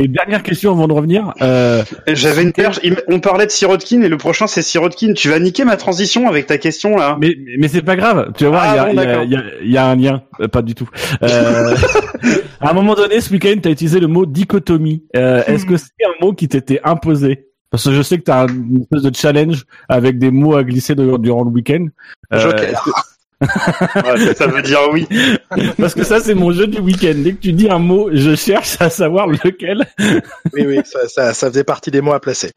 Et 0.00 0.08
dernière 0.08 0.42
question 0.42 0.72
avant 0.72 0.88
de 0.88 0.92
revenir. 0.92 1.32
Euh, 1.42 1.84
J'avais 2.08 2.42
une 2.42 2.52
perche. 2.52 2.80
On 3.08 3.20
parlait 3.20 3.46
de 3.46 3.50
Sirotkin 3.52 4.02
et 4.02 4.08
le 4.08 4.16
prochain 4.16 4.48
c'est 4.48 4.62
Sirotkin. 4.62 5.12
Tu 5.14 5.28
vas 5.28 5.38
niquer 5.38 5.64
ma 5.64 5.76
transition 5.76 6.28
avec 6.28 6.46
ta 6.46 6.58
question 6.58 6.96
là. 6.96 7.16
mais 7.20 7.36
mais 7.58 7.68
c'est 7.68 7.82
pas 7.82 7.94
grave. 7.94 8.32
Tu 8.36 8.44
vas 8.44 8.50
voir, 8.50 8.62
Ah 8.66 8.88
il 8.90 8.96
y, 8.96 8.98
a, 9.00 9.16
bon, 9.18 9.22
il 9.24 9.30
y 9.30 9.36
a- 9.36 9.38
y 9.38 9.40
a- 9.40 9.44
il 9.62 9.70
y 9.70 9.76
a 9.76 9.86
un 9.86 9.94
lien. 9.96 10.22
Euh, 10.40 10.48
pas 10.48 10.62
du 10.62 10.74
tout. 10.74 10.88
Euh, 11.22 11.76
à 12.60 12.70
un 12.70 12.72
moment 12.72 12.94
donné, 12.94 13.20
ce 13.20 13.30
week-end, 13.32 13.54
tu 13.62 13.68
as 13.68 13.72
utilisé 13.72 14.00
le 14.00 14.08
mot 14.08 14.26
dichotomie. 14.26 15.04
Euh, 15.16 15.44
Est-ce 15.46 15.66
que 15.66 15.76
c'est 15.76 15.90
un 16.04 16.24
mot 16.24 16.32
qui 16.32 16.48
t'était 16.48 16.80
imposé? 16.82 17.46
Parce 17.70 17.84
que 17.84 17.92
je 17.92 18.02
sais 18.02 18.18
que 18.18 18.24
tu 18.24 18.30
as 18.32 18.46
une 18.48 18.80
espèce 18.82 19.02
de 19.02 19.14
challenge 19.14 19.64
avec 19.88 20.18
des 20.18 20.32
mots 20.32 20.56
à 20.56 20.64
glisser 20.64 20.96
de- 20.96 21.16
durant 21.18 21.44
le 21.44 21.50
week-end. 21.50 21.86
Euh, 22.32 22.40
Joker. 22.40 23.04
Ouais, 23.96 24.34
ça 24.34 24.46
veut 24.46 24.62
dire 24.62 24.80
oui. 24.92 25.06
Parce 25.78 25.94
que 25.94 26.04
ça, 26.04 26.20
c'est 26.20 26.34
mon 26.34 26.52
jeu 26.52 26.66
du 26.66 26.78
week-end. 26.80 27.14
Dès 27.16 27.32
que 27.32 27.40
tu 27.40 27.52
dis 27.52 27.68
un 27.70 27.78
mot, 27.78 28.10
je 28.12 28.34
cherche 28.34 28.76
à 28.80 28.90
savoir 28.90 29.26
lequel. 29.26 29.86
Oui, 30.52 30.64
oui, 30.66 30.80
ça, 30.84 31.08
ça, 31.08 31.34
ça 31.34 31.48
faisait 31.48 31.64
partie 31.64 31.90
des 31.90 32.00
mots 32.00 32.12
à 32.12 32.20
placer. 32.20 32.50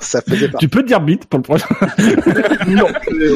Ça 0.00 0.20
faisait 0.20 0.48
partie. 0.48 0.66
Tu 0.66 0.68
peux 0.68 0.82
dire 0.82 1.00
bite 1.00 1.24
pour 1.26 1.38
le 1.38 1.42
prochain. 1.42 1.66
Non, 2.66 2.86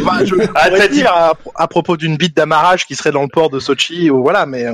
bah, 0.04 0.24
je 0.24 0.34
Ah, 0.54 0.68
t'as 0.70 0.88
dit- 0.88 0.96
dire 0.98 1.10
à, 1.12 1.32
à 1.54 1.68
propos 1.68 1.96
d'une 1.96 2.16
bite 2.16 2.36
d'amarrage 2.36 2.84
qui 2.84 2.94
serait 2.96 3.12
dans 3.12 3.22
le 3.22 3.28
port 3.28 3.48
de 3.48 3.58
Sochi 3.58 4.10
ou 4.10 4.22
voilà, 4.22 4.44
mais, 4.44 4.66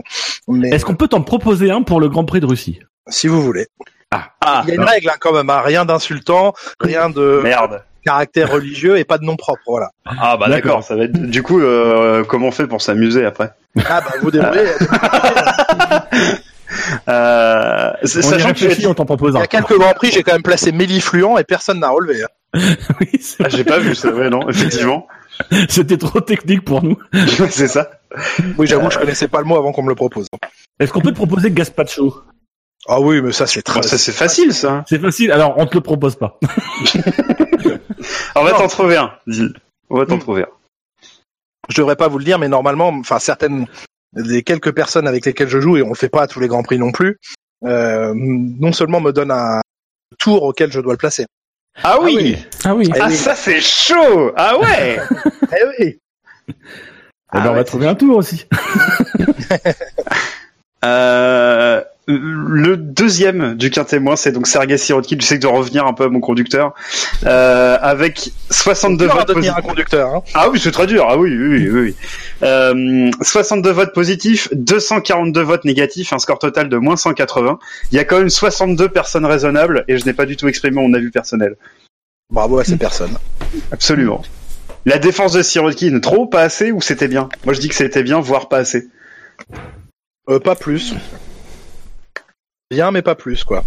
mais 0.49 0.71
Est-ce 0.71 0.85
qu'on 0.85 0.97
peut 0.97 1.09
t'en 1.09 1.23
proposer 1.23 1.71
un 1.71 1.83
pour 1.83 2.01
le 2.01 2.09
Grand 2.09 2.25
Prix 2.25 2.41
de 2.41 2.47
Russie? 2.47 2.81
Si 3.09 3.29
vous 3.29 3.41
voulez. 3.41 3.67
Ah, 4.13 4.63
Il 4.65 4.69
y 4.69 4.73
a 4.73 4.75
une 4.77 4.85
règle 4.85 5.09
hein, 5.11 5.17
quand 5.19 5.33
même, 5.33 5.51
hein, 5.51 5.61
rien 5.65 5.85
d'insultant, 5.85 6.55
rien 6.81 7.11
de 7.11 7.41
merde. 7.43 7.83
caractère 8.05 8.51
religieux 8.53 8.99
et 8.99 9.05
pas 9.05 9.19
de 9.19 9.25
nom 9.25 9.35
propre, 9.37 9.63
voilà. 9.67 9.91
Ah 10.05 10.37
bah 10.37 10.49
D'accord. 10.49 10.85
ça 10.85 10.95
va 10.97 11.05
être. 11.05 11.13
Du 11.21 11.43
coup, 11.43 11.61
euh, 11.61 12.23
comment 12.25 12.49
on 12.49 12.53
fait 12.53 12.67
pour 12.69 12.83
s'amuser 12.83 13.25
après 13.25 13.51
Ah 13.89 14.01
bah 14.01 14.13
vous 14.23 14.31
débrouillez. 14.31 14.63
euh, 17.09 17.91
On 18.03 18.07
Sachant 18.07 18.53
que 18.53 18.75
tu 18.75 18.87
on 18.87 18.95
t'en 18.95 19.05
propose 19.07 19.35
Il 19.35 19.37
y 19.37 19.41
un. 19.41 19.45
a 19.45 19.47
quelques 19.47 19.77
grands 19.79 19.93
prix, 19.93 20.11
j'ai 20.13 20.23
quand 20.23 20.33
même 20.33 20.43
placé 20.43 20.73
Mélifluent 20.73 21.39
et 21.39 21.45
personne 21.45 21.81
n'a 21.81 21.89
relevé. 21.91 22.23
hein. 22.23 22.29
Oui, 23.01 23.09
c'est- 23.21 23.45
Ah, 23.45 23.49
j'ai 23.49 23.65
pas 23.65 23.79
vu 23.79 23.95
ça. 23.95 24.11
Ouais, 24.13 24.31
non, 24.31 24.49
effectivement. 24.49 25.07
C'était 25.69 25.99
trop 25.99 26.21
technique 26.21 26.65
pour 26.65 26.83
nous. 26.83 26.97
c'est 27.51 27.69
ça. 27.69 27.91
Oui, 28.57 28.67
j'avoue, 28.67 28.89
que 28.89 28.95
je 28.95 28.99
connaissais 28.99 29.29
pas 29.29 29.39
le 29.41 29.45
mot 29.45 29.57
avant 29.57 29.73
qu'on 29.73 29.83
me 29.83 29.91
le 29.91 29.95
propose. 29.95 30.27
Est-ce 30.81 30.93
qu'on 30.93 31.01
peut 31.01 31.11
te 31.11 31.17
proposer 31.17 31.51
Gaspacho 31.51 32.23
Ah 32.89 33.01
oui, 33.01 33.21
mais 33.23 33.33
ça 33.33 33.47
c'est 33.47 33.63
très. 33.63 33.81
Bon, 33.81 33.87
ça 33.87 33.99
c'est 33.99 34.13
facile 34.13 34.55
ça. 34.55 34.85
C'est 34.89 35.01
facile. 35.01 35.33
Alors, 35.33 35.55
on 35.57 35.67
te 35.67 35.75
le 35.75 35.81
propose 35.81 36.17
pas. 36.17 36.39
On 38.37 38.45
va 38.45 38.53
t'en 38.53 38.69
trouver 38.69 38.97
un. 38.97 39.13
dis. 39.27 39.53
On 39.91 39.99
va 39.99 40.07
t'en 40.07 40.17
Hmm. 40.17 40.21
trouver 40.21 40.43
un. 40.43 40.49
Je 41.69 41.77
devrais 41.81 41.97
pas 41.97 42.07
vous 42.09 42.19
le 42.19 42.25
dire, 42.25 42.39
mais 42.39 42.49
normalement, 42.49 42.89
enfin 42.89 43.19
certaines, 43.19 43.67
les 44.15 44.43
quelques 44.45 44.73
personnes 44.73 45.09
avec 45.09 45.27
lesquelles 45.27 45.49
je 45.49 45.59
joue 45.61 45.77
et 45.79 45.83
on 45.83 45.89
le 45.89 45.95
fait 45.97 46.09
pas 46.09 46.23
à 46.23 46.27
tous 46.29 46.39
les 46.39 46.47
grands 46.47 46.63
prix 46.63 46.79
non 46.79 46.93
plus, 46.93 47.19
euh, 47.65 48.13
non 48.15 48.73
seulement 48.73 49.01
me 49.01 49.11
donnent 49.13 49.33
un 49.33 49.61
tour 50.19 50.45
auquel 50.45 50.71
je 50.71 50.81
dois 50.81 50.93
le 50.93 50.99
placer. 50.99 51.27
Ah 51.83 51.99
oui. 52.01 52.37
Ah 52.65 52.75
oui. 52.75 52.89
Eh 52.95 53.01
Ah 53.01 53.07
oui. 53.09 53.17
ça 53.17 53.35
c'est 53.35 53.61
chaud. 53.61 54.33
Ah 54.37 54.57
ouais. 54.59 55.01
Eh 55.53 55.65
oui. 55.81 55.99
Eh 56.49 56.53
ben, 56.53 56.55
Ah 57.33 57.51
on 57.51 57.55
va 57.55 57.65
trouver 57.65 57.89
un 57.89 57.95
tour 57.97 58.17
aussi. 58.19 58.47
Euh, 60.85 61.36
le 62.09 62.77
deuxième 62.77 63.55
du 63.57 63.71
quintémoin, 63.71 64.15
c'est 64.15 64.31
donc 64.31 64.47
Sergei 64.47 64.79
Sirotkin. 64.79 65.17
Je 65.19 65.27
sais 65.27 65.37
que 65.37 65.43
de 65.43 65.49
revenir 65.49 65.87
un 65.87 65.93
peu 65.93 66.05
à 66.05 66.09
mon 66.09 66.21
conducteur, 66.21 66.73
euh, 67.25 67.77
avec 67.81 68.31
62 68.51 69.05
dur 69.05 69.13
à 69.13 69.19
votes 69.19 69.29
devenir 69.29 69.55
positifs. 69.55 69.65
un 69.65 69.69
conducteur. 69.69 70.15
Hein. 70.15 70.23
Ah 70.35 70.49
oui, 70.49 70.61
c'est 70.63 70.71
très 70.71 70.87
dur. 70.87 71.07
Ah 71.09 71.19
oui, 71.19 71.37
oui, 71.37 71.69
oui. 71.69 71.69
oui. 71.69 71.95
Euh, 72.45 73.11
62 73.23 73.71
votes 73.71 73.93
positifs, 73.93 74.49
242 74.53 75.43
votes 75.43 75.65
négatifs, 75.65 76.13
un 76.13 76.19
score 76.19 76.39
total 76.39 76.69
de 76.69 76.77
moins 76.77 76.97
180. 76.97 77.59
Il 77.91 77.97
y 77.97 77.99
a 77.99 78.05
quand 78.05 78.19
même 78.19 78.31
62 78.31 78.89
personnes 78.89 79.27
raisonnables 79.27 79.85
et 79.89 79.99
je 79.99 80.05
n'ai 80.05 80.13
pas 80.13 80.27
du 80.27 80.37
tout 80.37 80.47
exprimé 80.47 80.77
mon 80.77 80.95
avis 80.95 81.11
personnel. 81.11 81.57
Bravo 82.31 82.59
à 82.59 82.65
ces 82.65 82.77
personnes. 82.77 83.17
Absolument. 83.73 84.23
La 84.85 84.99
défense 84.99 85.33
de 85.33 85.43
Sirotkin, 85.43 85.99
trop, 85.99 86.27
pas 86.29 86.43
assez 86.43 86.71
ou 86.71 86.81
c'était 86.81 87.09
bien? 87.09 87.29
Moi 87.45 87.55
je 87.55 87.61
dis 87.61 87.69
que 87.69 87.75
c'était 87.75 88.05
bien, 88.05 88.21
voire 88.21 88.49
pas 88.49 88.59
assez. 88.59 88.87
Euh, 90.29 90.39
pas 90.39 90.55
plus. 90.55 90.95
Bien, 92.71 92.91
mais 92.91 93.03
pas 93.03 93.15
plus, 93.15 93.45
quoi. 93.45 93.63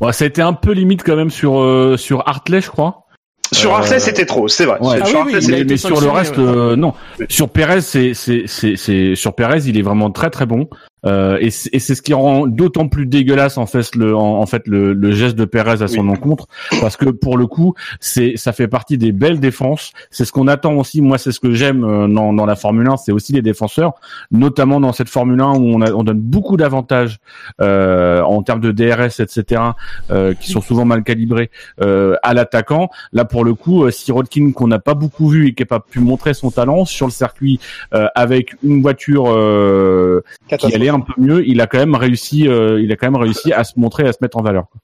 Bon, 0.00 0.12
ça 0.12 0.24
a 0.24 0.28
été 0.28 0.42
un 0.42 0.52
peu 0.52 0.72
limite 0.72 1.02
quand 1.02 1.16
même 1.16 1.30
sur 1.30 1.58
euh, 1.60 1.96
sur 1.96 2.22
Hartley, 2.28 2.60
je 2.60 2.70
crois. 2.70 3.06
Sur 3.52 3.72
Euh, 3.72 3.78
Arthur, 3.78 4.00
c'était 4.00 4.26
trop, 4.26 4.46
c'est 4.46 4.64
vrai. 4.64 4.78
Ouais. 4.80 4.98
Ah 5.02 5.06
Sur 5.06 5.24
oui, 5.26 5.32
oui, 5.40 5.64
mais, 5.68 5.76
sur 5.76 6.00
le 6.00 6.08
reste, 6.08 6.36
ouais. 6.36 6.44
euh, 6.44 6.76
non. 6.76 6.94
Sur 7.28 7.48
Perez, 7.48 7.80
c'est 7.80 8.14
c'est 8.14 8.44
c'est 8.46 8.76
c'est 8.76 9.14
sur 9.16 9.34
Perez, 9.34 9.60
il 9.66 9.76
est 9.78 9.82
vraiment 9.82 10.10
très 10.10 10.30
très 10.30 10.46
bon. 10.46 10.68
Euh, 11.04 11.36
et 11.40 11.50
c'est 11.50 11.68
et 11.74 11.78
c'est 11.78 11.94
ce 11.94 12.00
qui 12.00 12.14
rend 12.14 12.46
d'autant 12.46 12.88
plus 12.88 13.04
dégueulasse 13.04 13.58
en 13.58 13.66
fait 13.66 13.94
le 13.94 14.16
en, 14.16 14.40
en 14.40 14.46
fait 14.46 14.66
le, 14.66 14.94
le 14.94 15.10
geste 15.12 15.36
de 15.36 15.44
Perez 15.44 15.82
à 15.82 15.88
son 15.88 16.08
encontre 16.08 16.46
parce 16.80 16.96
que 16.96 17.10
pour 17.10 17.36
le 17.36 17.46
coup 17.46 17.74
c'est 18.00 18.36
ça 18.36 18.54
fait 18.54 18.66
partie 18.66 18.96
des 18.96 19.12
belles 19.12 19.38
défenses. 19.38 19.92
C'est 20.10 20.24
ce 20.24 20.32
qu'on 20.32 20.48
attend 20.48 20.72
aussi. 20.74 21.02
Moi 21.02 21.18
c'est 21.18 21.32
ce 21.32 21.38
que 21.40 21.52
j'aime 21.52 21.84
euh, 21.84 22.08
dans, 22.08 22.32
dans 22.32 22.46
la 22.46 22.56
Formule 22.56 22.88
1 22.88 22.96
c'est 22.96 23.12
aussi 23.12 23.34
les 23.34 23.42
défenseurs 23.42 23.92
notamment 24.30 24.80
dans 24.80 24.94
cette 24.94 25.10
Formule 25.10 25.40
1 25.40 25.50
où 25.58 25.74
on, 25.74 25.82
a, 25.82 25.92
on 25.92 26.02
donne 26.02 26.18
beaucoup 26.18 26.56
d'avantages 26.56 27.18
euh, 27.60 28.22
en 28.22 28.42
termes 28.42 28.60
de 28.60 28.72
DRS 28.72 29.20
etc 29.20 29.62
euh, 30.10 30.32
qui 30.32 30.50
sont 30.50 30.62
souvent 30.62 30.86
mal 30.86 31.04
calibrés 31.04 31.50
euh, 31.82 32.16
à 32.22 32.32
l'attaquant. 32.32 32.88
Là 33.12 33.26
pour 33.26 33.44
le 33.44 33.52
coup 33.54 33.84
euh, 33.84 33.90
Sirotkin 33.90 34.52
qu'on 34.52 34.66
n'a 34.66 34.78
pas 34.78 34.94
beaucoup 34.94 35.28
vu 35.28 35.48
et 35.48 35.54
qui 35.54 35.62
n'a 35.62 35.66
pas 35.66 35.80
pu 35.80 36.00
montrer 36.00 36.32
son 36.32 36.50
talent 36.50 36.86
sur 36.86 37.06
le 37.06 37.12
circuit 37.12 37.60
euh, 37.94 38.06
avec 38.14 38.56
une 38.62 38.80
voiture 38.80 39.26
euh, 39.28 40.22
qui 40.58 40.74
allait 40.74 40.86
un 40.96 41.00
peu 41.00 41.12
mieux, 41.18 41.46
il 41.46 41.60
a 41.60 41.66
quand 41.66 41.78
même 41.78 41.94
réussi, 41.94 42.48
euh, 42.48 42.80
il 42.80 42.90
a 42.92 42.96
quand 42.96 43.10
même 43.10 43.20
réussi 43.20 43.52
à 43.52 43.64
se 43.64 43.78
montrer, 43.78 44.06
à 44.08 44.12
se 44.12 44.18
mettre 44.20 44.36
en 44.36 44.42
valeur. 44.42 44.68
quoi. 44.70 44.80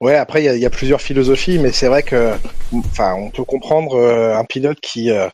Ouais, 0.00 0.16
après, 0.16 0.44
il 0.44 0.60
y 0.60 0.66
a, 0.66 0.70
plusieurs 0.70 1.00
philosophies, 1.00 1.58
mais 1.58 1.72
c'est 1.72 1.88
vrai 1.88 2.02
que, 2.02 2.34
enfin, 2.74 3.14
on 3.14 3.30
peut 3.30 3.44
comprendre 3.44 3.94
euh, 3.94 4.36
un 4.36 4.44
pilote 4.44 4.78
qui 4.80 5.10
euh, 5.10 5.28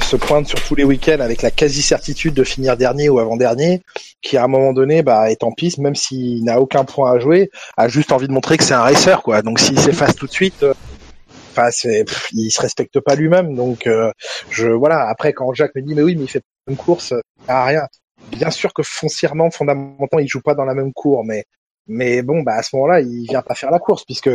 se 0.00 0.16
pointe 0.16 0.46
sur 0.46 0.58
tous 0.62 0.74
les 0.74 0.84
week-ends 0.84 1.20
avec 1.20 1.42
la 1.42 1.50
quasi-certitude 1.50 2.32
de 2.32 2.42
finir 2.42 2.78
dernier 2.78 3.10
ou 3.10 3.18
avant-dernier, 3.18 3.82
qui 4.22 4.38
à 4.38 4.44
un 4.44 4.48
moment 4.48 4.72
donné 4.72 5.02
bah, 5.02 5.30
est 5.30 5.44
en 5.44 5.52
piste, 5.52 5.78
même 5.78 5.94
s'il 5.94 6.44
n'a 6.44 6.62
aucun 6.62 6.84
point 6.84 7.12
à 7.12 7.18
jouer, 7.18 7.50
a 7.76 7.88
juste 7.88 8.10
envie 8.10 8.26
de 8.26 8.32
montrer 8.32 8.56
que 8.56 8.64
c'est 8.64 8.72
un 8.72 8.80
racer, 8.80 9.22
quoi. 9.22 9.42
Donc 9.42 9.58
s'il 9.58 9.78
s'efface 9.78 10.16
tout 10.16 10.26
de 10.26 10.32
suite, 10.32 10.64
enfin, 11.50 11.68
c'est, 11.70 12.06
il 12.32 12.50
se 12.50 12.62
respecte 12.62 12.98
pas 13.00 13.16
lui-même. 13.16 13.54
Donc, 13.54 13.86
je, 14.48 14.68
voilà. 14.68 15.08
Après, 15.10 15.34
quand 15.34 15.52
Jacques 15.52 15.74
me 15.74 15.82
dit, 15.82 15.94
mais 15.94 16.02
oui, 16.02 16.16
mais 16.16 16.24
il 16.24 16.30
fait 16.30 16.42
une 16.68 16.76
course, 16.76 17.08
ça 17.08 17.16
sert 17.46 17.54
à 17.54 17.64
rien. 17.66 17.82
Bien 18.32 18.50
sûr 18.50 18.72
que 18.72 18.82
foncièrement, 18.82 19.50
fondamentalement, 19.50 20.20
il 20.20 20.28
joue 20.28 20.40
pas 20.40 20.54
dans 20.54 20.64
la 20.64 20.74
même 20.74 20.92
cour, 20.92 21.24
mais 21.24 21.44
mais 21.86 22.22
bon, 22.22 22.42
bah 22.42 22.54
à 22.54 22.62
ce 22.62 22.74
moment-là, 22.76 23.00
il 23.00 23.26
vient 23.28 23.42
pas 23.42 23.54
faire 23.54 23.70
la 23.70 23.78
course 23.78 24.04
puisque 24.04 24.30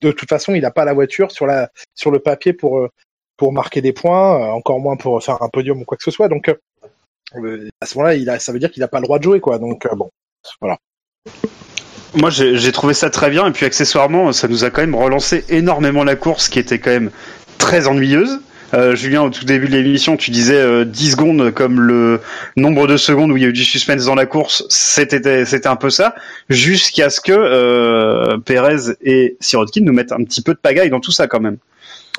de 0.00 0.12
toute 0.12 0.28
façon, 0.28 0.54
il 0.54 0.62
n'a 0.62 0.70
pas 0.70 0.84
la 0.84 0.92
voiture 0.92 1.30
sur 1.30 1.46
la 1.46 1.70
sur 1.94 2.10
le 2.10 2.18
papier 2.18 2.52
pour 2.52 2.78
euh, 2.78 2.88
pour 3.36 3.52
marquer 3.52 3.80
des 3.80 3.92
points, 3.92 4.40
euh, 4.40 4.50
encore 4.50 4.80
moins 4.80 4.96
pour 4.96 5.22
faire 5.22 5.42
un 5.42 5.48
podium 5.48 5.80
ou 5.80 5.84
quoi 5.84 5.96
que 5.96 6.04
ce 6.04 6.10
soit. 6.10 6.28
Donc 6.28 6.48
euh, 6.48 7.68
à 7.80 7.86
ce 7.86 7.96
moment-là, 7.96 8.14
il 8.14 8.28
a, 8.30 8.38
ça 8.38 8.52
veut 8.52 8.58
dire 8.58 8.70
qu'il 8.70 8.80
n'a 8.80 8.88
pas 8.88 8.98
le 8.98 9.04
droit 9.04 9.18
de 9.18 9.24
jouer, 9.24 9.40
quoi. 9.40 9.58
Donc 9.58 9.86
bon, 9.94 10.10
Moi, 12.14 12.30
j'ai 12.30 12.56
j'ai 12.56 12.72
trouvé 12.72 12.94
ça 12.94 13.10
très 13.10 13.30
bien, 13.30 13.46
et 13.46 13.52
puis 13.52 13.66
accessoirement, 13.66 14.32
ça 14.32 14.48
nous 14.48 14.64
a 14.64 14.70
quand 14.70 14.80
même 14.80 14.94
relancé 14.94 15.44
énormément 15.48 16.04
la 16.04 16.16
course, 16.16 16.48
qui 16.48 16.58
était 16.58 16.78
quand 16.78 16.90
même 16.90 17.10
très 17.58 17.86
ennuyeuse. 17.86 18.40
Euh, 18.74 18.94
Julien, 18.94 19.22
au 19.22 19.30
tout 19.30 19.44
début 19.44 19.66
de 19.66 19.72
l'émission, 19.72 20.16
tu 20.16 20.30
disais 20.30 20.60
euh, 20.60 20.84
10 20.84 21.12
secondes 21.12 21.50
comme 21.52 21.80
le 21.80 22.20
nombre 22.56 22.86
de 22.86 22.96
secondes 22.96 23.30
où 23.32 23.36
il 23.36 23.42
y 23.42 23.46
a 23.46 23.48
eu 23.48 23.52
du 23.52 23.64
suspense 23.64 24.04
dans 24.04 24.14
la 24.14 24.26
course. 24.26 24.64
C'était 24.68 25.44
c'était 25.46 25.68
un 25.68 25.76
peu 25.76 25.90
ça, 25.90 26.14
jusqu'à 26.50 27.08
ce 27.08 27.20
que 27.20 27.32
euh, 27.32 28.38
Perez 28.38 28.92
et 29.02 29.36
Sirotkin 29.40 29.80
nous 29.82 29.92
mettent 29.92 30.12
un 30.12 30.22
petit 30.24 30.42
peu 30.42 30.52
de 30.52 30.58
pagaille 30.58 30.90
dans 30.90 31.00
tout 31.00 31.12
ça 31.12 31.26
quand 31.26 31.40
même. 31.40 31.56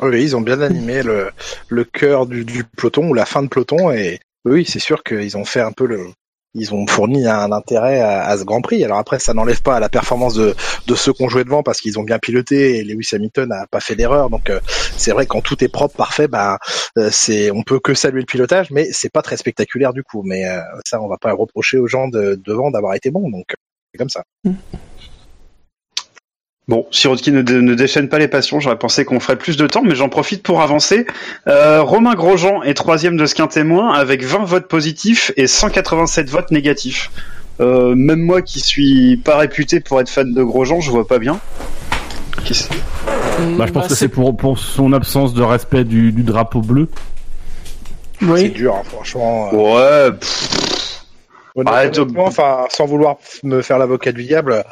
oui, 0.01 0.23
ils 0.23 0.35
ont 0.35 0.41
bien 0.41 0.61
animé 0.61 1.03
le 1.03 1.29
le 1.67 1.83
cœur 1.83 2.25
du, 2.25 2.45
du 2.45 2.63
peloton 2.63 3.09
ou 3.09 3.13
la 3.13 3.25
fin 3.25 3.43
de 3.43 3.47
peloton 3.47 3.91
et 3.91 4.19
oui, 4.45 4.65
c'est 4.65 4.79
sûr 4.79 5.03
qu'ils 5.03 5.37
ont 5.37 5.45
fait 5.45 5.61
un 5.61 5.71
peu 5.71 5.85
le 5.85 6.07
ils 6.53 6.73
ont 6.73 6.87
fourni 6.87 7.27
un 7.27 7.51
intérêt 7.51 7.99
à, 7.99 8.25
à 8.25 8.37
ce 8.37 8.43
Grand 8.43 8.61
Prix. 8.61 8.83
Alors 8.83 8.97
après, 8.97 9.19
ça 9.19 9.33
n'enlève 9.33 9.61
pas 9.61 9.75
à 9.75 9.79
la 9.79 9.89
performance 9.89 10.35
de, 10.35 10.55
de 10.87 10.95
ceux 10.95 11.13
qui 11.13 11.23
ont 11.23 11.29
joué 11.29 11.43
devant 11.43 11.63
parce 11.63 11.79
qu'ils 11.79 11.99
ont 11.99 12.03
bien 12.03 12.19
piloté 12.19 12.77
et 12.77 12.83
Lewis 12.83 13.09
Hamilton 13.13 13.49
n'a 13.49 13.67
pas 13.69 13.79
fait 13.79 13.95
d'erreur. 13.95 14.29
Donc 14.29 14.49
euh, 14.49 14.59
c'est 14.97 15.11
vrai 15.11 15.25
quand 15.25 15.41
tout 15.41 15.63
est 15.63 15.67
propre, 15.67 15.95
parfait, 15.95 16.27
bah 16.27 16.57
euh, 16.97 17.09
c'est 17.11 17.51
on 17.51 17.63
peut 17.63 17.79
que 17.79 17.93
saluer 17.93 18.21
le 18.21 18.25
pilotage, 18.25 18.71
mais 18.71 18.87
c'est 18.91 19.11
pas 19.11 19.21
très 19.21 19.37
spectaculaire 19.37 19.93
du 19.93 20.03
coup. 20.03 20.23
Mais 20.23 20.47
euh, 20.47 20.59
ça, 20.85 21.01
on 21.01 21.07
va 21.07 21.17
pas 21.17 21.33
reprocher 21.33 21.77
aux 21.77 21.87
gens 21.87 22.07
de, 22.07 22.39
devant 22.43 22.71
d'avoir 22.71 22.95
été 22.95 23.11
bons. 23.11 23.29
Donc 23.29 23.53
c'est 23.91 23.97
comme 23.97 24.09
ça. 24.09 24.23
Bon, 26.69 26.85
Sirotkin 26.91 27.31
ne, 27.31 27.41
dé- 27.41 27.61
ne 27.61 27.73
déchaîne 27.73 28.09
pas 28.09 28.19
les 28.19 28.27
passions. 28.27 28.59
J'aurais 28.59 28.77
pensé 28.77 29.03
qu'on 29.03 29.19
ferait 29.19 29.37
plus 29.37 29.57
de 29.57 29.65
temps, 29.65 29.81
mais 29.83 29.95
j'en 29.95 30.07
profite 30.07 30.43
pour 30.43 30.61
avancer. 30.61 31.07
Euh, 31.47 31.81
Romain 31.81 32.13
Grosjean 32.13 32.61
est 32.61 32.75
troisième 32.75 33.17
de 33.17 33.25
ce 33.25 33.33
qu'un 33.33 33.47
témoin 33.47 33.91
avec 33.93 34.23
20 34.23 34.43
votes 34.45 34.67
positifs 34.67 35.31
et 35.35 35.47
187 35.47 36.29
votes 36.29 36.51
négatifs. 36.51 37.09
Euh, 37.59 37.95
même 37.95 38.19
moi 38.21 38.43
qui 38.43 38.59
suis 38.59 39.17
pas 39.17 39.37
réputé 39.37 39.79
pour 39.79 39.99
être 39.99 40.09
fan 40.09 40.31
de 40.31 40.43
Grosjean, 40.43 40.79
je 40.79 40.91
vois 40.91 41.07
pas 41.07 41.17
bien. 41.17 41.39
Qu'est-ce- 42.45 42.69
Bah, 43.57 43.65
je 43.65 43.71
pense 43.71 43.87
que 43.87 43.95
c'est 43.95 44.07
pour, 44.07 44.37
pour 44.37 44.59
son 44.59 44.93
absence 44.93 45.33
de 45.33 45.41
respect 45.41 45.85
du, 45.85 46.11
du 46.11 46.21
drapeau 46.21 46.61
bleu. 46.61 46.87
C'est 48.19 48.25
Oui. 48.27 48.49
dur, 48.49 48.75
hein, 48.75 48.83
franchement. 48.85 49.49
euh, 49.53 50.07
Ouais, 50.09 50.11
pff, 50.19 51.05
Honnêtement, 51.55 51.73
Arrête, 51.75 51.97
honnêtement, 51.97 52.25
enfin, 52.27 52.65
sans 52.69 52.85
vouloir 52.85 53.15
me 53.43 53.61
faire 53.63 53.79
l'avocat 53.79 54.11
du 54.11 54.23
diable, 54.23 54.63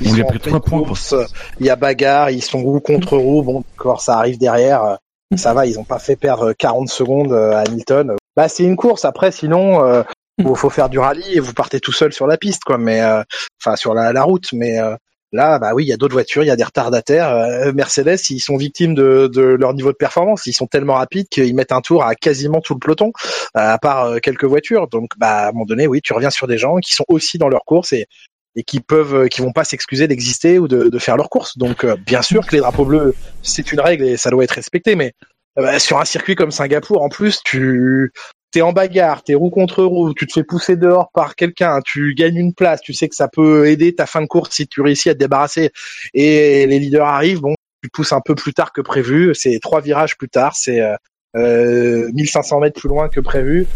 ils 0.00 0.10
On 0.10 0.14
lui 0.14 0.22
a 0.22 0.24
pris 0.24 0.38
trois 0.38 0.60
points, 0.60 0.82
course, 0.82 1.14
Il 1.60 1.66
y 1.66 1.70
a 1.70 1.76
bagarre, 1.76 2.30
ils 2.30 2.42
sont 2.42 2.62
roue 2.62 2.80
contre 2.80 3.16
roue. 3.16 3.42
Bon, 3.42 3.64
d'accord, 3.72 4.00
ça 4.00 4.18
arrive 4.18 4.38
derrière. 4.38 4.84
euh, 4.84 4.96
Ça 5.36 5.54
va, 5.54 5.66
ils 5.66 5.78
ont 5.78 5.84
pas 5.84 5.98
fait 5.98 6.16
perdre 6.16 6.52
40 6.52 6.88
secondes 6.88 7.32
euh, 7.32 7.52
à 7.52 7.60
Hamilton. 7.60 8.16
Bah, 8.36 8.48
c'est 8.48 8.64
une 8.64 8.76
course. 8.76 9.04
Après, 9.04 9.30
sinon, 9.32 9.84
euh, 9.84 10.02
faut, 10.42 10.54
faut 10.54 10.70
faire 10.70 10.88
du 10.88 10.98
rallye 10.98 11.34
et 11.34 11.40
vous 11.40 11.52
partez 11.52 11.80
tout 11.80 11.92
seul 11.92 12.12
sur 12.12 12.26
la 12.26 12.36
piste, 12.36 12.64
quoi. 12.64 12.78
Mais, 12.78 13.00
euh, 13.02 13.22
enfin, 13.60 13.76
sur 13.76 13.94
la, 13.94 14.12
la 14.12 14.22
route. 14.22 14.52
Mais 14.52 14.78
euh, 14.78 14.94
là, 15.32 15.58
bah 15.58 15.72
oui, 15.74 15.84
il 15.84 15.88
y 15.88 15.92
a 15.92 15.96
d'autres 15.96 16.14
voitures, 16.14 16.42
il 16.42 16.46
y 16.46 16.50
a 16.50 16.56
des 16.56 16.64
retardataires. 16.64 17.28
Euh, 17.30 17.72
Mercedes, 17.74 18.18
ils 18.30 18.40
sont 18.40 18.56
victimes 18.56 18.94
de, 18.94 19.30
de 19.32 19.42
leur 19.42 19.74
niveau 19.74 19.92
de 19.92 19.96
performance. 19.96 20.46
Ils 20.46 20.52
sont 20.54 20.66
tellement 20.66 20.94
rapides 20.94 21.28
qu'ils 21.28 21.54
mettent 21.54 21.72
un 21.72 21.80
tour 21.82 22.04
à 22.04 22.14
quasiment 22.14 22.60
tout 22.60 22.74
le 22.74 22.78
peloton, 22.78 23.12
à 23.54 23.78
part 23.78 24.04
euh, 24.04 24.18
quelques 24.18 24.44
voitures. 24.44 24.88
Donc, 24.88 25.10
bah, 25.18 25.28
à 25.28 25.48
un 25.48 25.52
moment 25.52 25.66
donné, 25.66 25.86
oui, 25.86 26.00
tu 26.02 26.12
reviens 26.14 26.30
sur 26.30 26.46
des 26.46 26.58
gens 26.58 26.76
qui 26.78 26.92
sont 26.94 27.04
aussi 27.08 27.38
dans 27.38 27.48
leur 27.48 27.64
course 27.64 27.92
et 27.92 28.06
et 28.56 28.62
qui 28.62 28.80
peuvent, 28.80 29.14
euh, 29.14 29.28
qui 29.28 29.40
vont 29.40 29.52
pas 29.52 29.64
s'excuser 29.64 30.08
d'exister 30.08 30.58
ou 30.58 30.68
de, 30.68 30.88
de 30.88 30.98
faire 30.98 31.16
leur 31.16 31.30
course. 31.30 31.56
Donc, 31.56 31.84
euh, 31.84 31.96
bien 31.96 32.22
sûr 32.22 32.46
que 32.46 32.54
les 32.54 32.60
drapeaux 32.60 32.84
bleus, 32.84 33.14
c'est 33.42 33.72
une 33.72 33.80
règle 33.80 34.04
et 34.04 34.16
ça 34.16 34.30
doit 34.30 34.44
être 34.44 34.52
respecté, 34.52 34.94
mais 34.94 35.12
euh, 35.58 35.62
bah, 35.62 35.78
sur 35.78 35.98
un 35.98 36.04
circuit 36.04 36.34
comme 36.34 36.50
Singapour, 36.50 37.02
en 37.02 37.08
plus, 37.08 37.40
tu 37.44 38.12
t'es 38.52 38.60
en 38.60 38.72
bagarre, 38.72 39.22
t'es 39.24 39.34
roue 39.34 39.50
contre 39.50 39.82
roue, 39.82 40.12
tu 40.12 40.26
te 40.26 40.32
fais 40.32 40.44
pousser 40.44 40.76
dehors 40.76 41.10
par 41.14 41.34
quelqu'un, 41.34 41.80
tu 41.84 42.14
gagnes 42.14 42.36
une 42.36 42.54
place, 42.54 42.82
tu 42.82 42.92
sais 42.92 43.08
que 43.08 43.14
ça 43.14 43.28
peut 43.28 43.66
aider 43.66 43.94
ta 43.94 44.06
fin 44.06 44.20
de 44.20 44.26
course 44.26 44.54
si 44.54 44.68
tu 44.68 44.82
réussis 44.82 45.08
à 45.08 45.14
te 45.14 45.18
débarrasser 45.18 45.70
et 46.12 46.66
les 46.66 46.78
leaders 46.78 47.06
arrivent, 47.06 47.40
bon, 47.40 47.54
tu 47.82 47.88
pousses 47.88 48.12
un 48.12 48.20
peu 48.20 48.34
plus 48.34 48.52
tard 48.52 48.72
que 48.72 48.82
prévu, 48.82 49.34
c'est 49.34 49.58
trois 49.60 49.80
virages 49.80 50.16
plus 50.18 50.28
tard, 50.28 50.54
c'est 50.54 50.80
euh, 50.80 50.94
euh, 51.36 52.10
1500 52.12 52.60
mètres 52.60 52.78
plus 52.78 52.90
loin 52.90 53.08
que 53.08 53.20
prévu. 53.20 53.66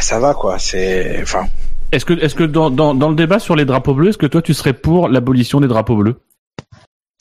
Ça 0.00 0.20
va 0.20 0.34
quoi, 0.34 0.58
c'est 0.58 1.18
enfin 1.22 1.46
Est-ce 1.92 2.04
que, 2.04 2.12
est-ce 2.14 2.34
que 2.34 2.44
dans, 2.44 2.70
dans, 2.70 2.94
dans 2.94 3.08
le 3.08 3.16
débat 3.16 3.38
sur 3.38 3.56
les 3.56 3.64
drapeaux 3.64 3.94
bleus, 3.94 4.10
est-ce 4.10 4.18
que 4.18 4.26
toi 4.26 4.42
tu 4.42 4.54
serais 4.54 4.74
pour 4.74 5.08
l'abolition 5.08 5.60
des 5.60 5.66
drapeaux 5.66 5.96
bleus? 5.96 6.16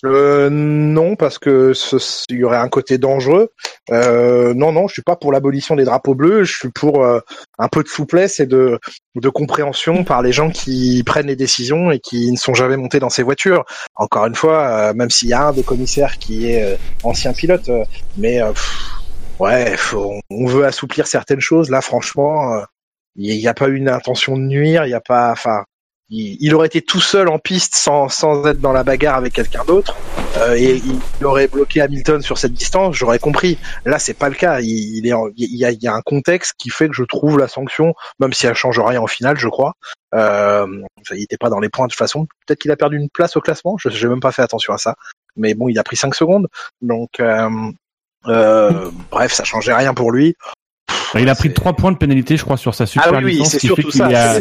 Euh, 0.05 0.49
non, 0.49 1.17
parce 1.17 1.39
que 1.39 1.74
il 2.30 2.38
y 2.38 2.43
aurait 2.45 2.57
un 2.57 2.70
côté 2.70 2.97
dangereux. 2.97 3.49
Euh, 3.91 4.53
non, 4.53 4.72
non, 4.72 4.88
je 4.88 4.93
suis 4.93 5.01
pas 5.01 5.17
pour 5.17 5.34
l'abolition 5.34 5.76
des 5.76 5.84
drapeaux 5.84 6.15
bleus. 6.15 6.45
Je 6.45 6.57
suis 6.57 6.70
pour 6.70 7.03
euh, 7.03 7.20
un 7.57 7.67
peu 7.67 7.84
de 7.84 7.89
souplesse 7.89 8.39
et 8.39 8.45
de, 8.45 8.80
de 9.15 9.30
compréhension 9.30 10.05
par 10.05 10.22
les 10.22 10.32
gens 10.32 10.51
qui 10.51 11.03
prennent 11.03 11.28
les 11.28 11.36
décisions 11.36 11.91
et 11.91 11.99
qui 11.99 12.32
ne 12.32 12.38
sont 12.38 12.53
jamais 12.53 12.78
montés 12.78 12.99
dans 12.99 13.09
ces 13.09 13.24
voitures. 13.24 13.65
Encore 13.95 14.26
une 14.28 14.36
fois, 14.36 14.67
euh, 14.67 14.93
même 14.93 15.09
s'il 15.09 15.28
y 15.30 15.34
a 15.34 15.47
un 15.47 15.51
des 15.51 15.63
commissaires 15.63 16.17
qui 16.17 16.49
est 16.49 16.63
euh, 16.63 16.78
ancien 17.03 17.34
pilote, 17.34 17.67
euh, 17.67 17.84
mais 18.15 18.39
pff, 18.39 18.82
ouais, 19.39 19.76
faut- 19.76 20.13
on 20.30 20.45
veut 20.45 20.63
assouplir 20.63 21.07
certaines 21.07 21.41
choses. 21.41 21.70
Là, 21.70 21.82
franchement, 21.82 22.61
il 23.20 23.38
n'y 23.38 23.47
a 23.47 23.53
pas 23.53 23.67
eu 23.67 23.76
une 23.76 23.89
intention 23.89 24.36
de 24.38 24.41
nuire. 24.43 24.86
Il 24.86 24.89
n'y 24.89 24.93
a 24.95 25.01
pas, 25.01 25.32
enfin. 25.32 25.63
Il, 26.11 26.38
il 26.39 26.55
aurait 26.55 26.65
été 26.65 26.82
tout 26.82 27.01
seul 27.01 27.28
en 27.30 27.38
piste 27.38 27.76
sans, 27.76 28.09
sans 28.09 28.43
être 28.47 28.59
dans 28.59 28.72
la 28.72 28.84
bagarre 28.84 29.15
avec 29.17 29.32
quelqu'un 29.32 29.63
d'autre 29.63 29.95
euh, 30.38 30.55
et 30.55 30.78
il 31.20 31.26
aurait 31.26 31.47
bloqué 31.47 31.82
Hamilton 31.82 32.24
sur 32.24 32.39
cette 32.39 32.53
distance, 32.53 32.95
j'aurais 32.95 33.20
compris. 33.20 33.59
Là, 33.86 33.99
c'est 33.99 34.15
pas 34.15 34.28
le 34.30 34.34
cas. 34.34 34.59
Il, 34.59 35.05
est, 35.05 35.13
en- 35.13 35.28
il 35.38 35.55
y 35.55 35.65
a, 35.65 35.70
il 35.70 35.84
y 35.84 35.88
a 35.88 35.93
un 35.93 36.01
contexte 36.01 36.53
qui 36.57 36.72
fait 36.72 36.88
que 36.88 36.95
je 36.95 37.03
trouve 37.03 37.38
la 37.38 37.47
sanction, 37.47 37.93
même 38.20 38.34
si 38.34 38.47
elle 38.47 38.55
change 38.55 38.80
rien 38.80 38.99
au 39.01 39.05
final, 39.05 39.38
je 39.38 39.47
crois. 39.49 39.74
Euh, 40.15 40.65
il 41.11 41.22
était 41.22 41.38
pas 41.38 41.49
dans 41.51 41.59
les 41.59 41.70
points 41.70 41.86
de 41.86 41.91
toute 41.91 41.99
façon. 41.99 42.26
Peut-être 42.47 42.59
qu'il 42.59 42.72
a 42.72 42.76
perdu 42.76 42.97
une 42.97 43.09
place 43.09 43.38
au 43.38 43.41
classement. 43.41 43.78
Je 43.78 43.89
j'ai 43.89 44.07
même 44.07 44.20
pas 44.20 44.32
fait 44.32 44.41
attention 44.41 44.74
à 44.74 44.80
ça. 44.80 44.95
Mais 45.36 45.53
bon, 45.53 45.70
il 45.70 45.78
a 45.78 45.84
pris 45.84 45.95
5 45.95 46.15
secondes. 46.15 46.47
Donc, 46.82 47.20
euh, 47.20 47.49
euh, 48.26 48.89
bref, 49.11 49.32
ça 49.32 49.43
changeait 49.43 49.74
rien 49.76 49.93
pour 49.93 50.11
lui. 50.11 50.36
Il 51.15 51.27
a 51.29 51.35
pris 51.35 51.49
c'est- 51.49 51.53
trois 51.55 51.73
points 51.73 51.91
de 51.91 51.97
pénalité, 51.97 52.37
je 52.37 52.43
crois, 52.43 52.57
sur 52.57 52.73
sa 52.75 52.85
super 52.85 53.09
Ah 53.13 53.17
oui, 53.17 53.23
oui, 53.25 53.31
licence, 53.33 53.49
c'est 53.49 53.59
ce 53.59 53.67
qui 53.67 53.81
fait 53.81 53.83
qu'il 53.83 54.01
est 54.01 54.15
à- 54.15 54.39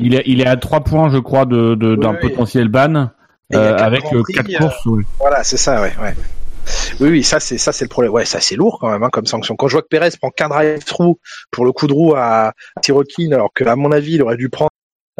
il 0.00 0.14
est, 0.14 0.22
il 0.26 0.40
est 0.40 0.46
à 0.46 0.56
trois 0.56 0.80
points, 0.80 1.10
je 1.10 1.18
crois, 1.18 1.46
de, 1.46 1.74
de- 1.74 1.96
d'un 1.96 2.10
Oui, 2.12 2.16
oui. 2.22 2.30
potentiel 2.30 2.68
ban, 2.68 3.10
euh, 3.54 3.76
avec 3.78 4.02
Grands 4.02 4.16
euh, 4.16 4.22
Prix, 4.22 4.32
quatre 4.34 4.50
euh, 4.54 4.58
courses. 4.58 4.86
oui. 4.86 5.04
Voilà, 5.18 5.42
c'est 5.44 5.56
ça, 5.56 5.80
ouais, 5.82 5.92
ouais. 6.02 6.14
Oui, 7.00 7.08
oui, 7.10 7.22
ça 7.22 7.40
c'est 7.40 7.58
ça 7.58 7.72
c'est 7.72 7.84
le 7.84 7.90
problème. 7.90 8.10
Ouais, 8.12 8.24
ça 8.24 8.40
c'est 8.40 8.56
lourd 8.56 8.78
quand 8.80 8.90
même 8.90 9.02
hein, 9.02 9.10
comme 9.12 9.26
sanction. 9.26 9.54
Quand 9.54 9.68
je 9.68 9.72
vois 9.74 9.82
que 9.82 9.88
Perez 9.88 10.08
prend 10.18 10.30
qu'un 10.30 10.48
drive-through 10.48 11.16
pour 11.50 11.66
le 11.66 11.72
coup 11.72 11.86
de 11.86 11.92
roue 11.92 12.14
à, 12.14 12.48
à 12.76 12.80
alors 13.32 13.50
que 13.54 13.64
à 13.64 13.76
mon 13.76 13.92
avis 13.92 14.14
il 14.14 14.22
aurait 14.22 14.38
dû 14.38 14.48
prendre 14.48 14.70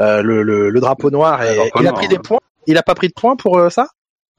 euh, 0.00 0.22
le, 0.22 0.42
le, 0.42 0.70
le 0.70 0.80
drapeau 0.80 1.10
noir 1.10 1.42
et 1.42 1.54
drapeau 1.54 1.80
il 1.80 1.86
a 1.86 1.92
pris 1.92 2.08
des 2.08 2.18
points. 2.18 2.38
Il 2.66 2.78
a 2.78 2.82
pas 2.82 2.94
pris 2.94 3.08
de 3.08 3.12
points 3.12 3.36
pour 3.36 3.58
euh, 3.58 3.68
ça, 3.68 3.88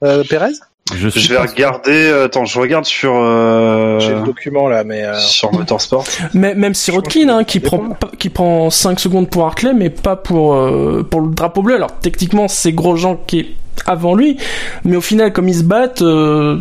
euh, 0.02 0.24
Perez 0.28 0.50
Je, 0.94 1.08
suis 1.08 1.20
Je 1.20 1.32
vais 1.32 1.38
regarder. 1.38 1.90
euh, 2.10 2.26
Attends, 2.26 2.44
je 2.44 2.60
regarde 2.60 2.84
sur 2.84 3.12
euh, 3.16 3.98
J'ai 3.98 4.14
le 4.14 4.22
document 4.22 4.68
là, 4.68 4.84
mais 4.84 5.04
euh, 5.04 5.18
sur 5.18 5.52
Motorsport. 5.52 6.04
Mais 6.32 6.54
même 6.54 6.74
Sirotkin, 6.74 7.28
hein, 7.28 7.44
qui 7.44 7.58
prend 7.60 7.90
pas- 7.90 8.10
qui 8.18 8.28
prend 8.30 8.70
5 8.70 9.00
secondes 9.00 9.28
pour 9.28 9.44
Hartley, 9.44 9.74
mais 9.74 9.90
pas 9.90 10.14
pour 10.16 10.54
euh, 10.54 11.02
pour 11.10 11.20
le 11.22 11.34
drapeau 11.34 11.62
bleu. 11.62 11.74
Alors 11.74 11.92
techniquement, 12.00 12.46
c'est 12.48 12.72
Grosjean 12.72 13.16
qui 13.26 13.40
est 13.40 13.46
avant 13.86 14.14
lui, 14.14 14.36
mais 14.84 14.96
au 14.96 15.00
final, 15.00 15.32
comme 15.32 15.48
ils 15.48 15.56
se 15.56 15.64
battent, 15.64 16.02
euh, 16.02 16.58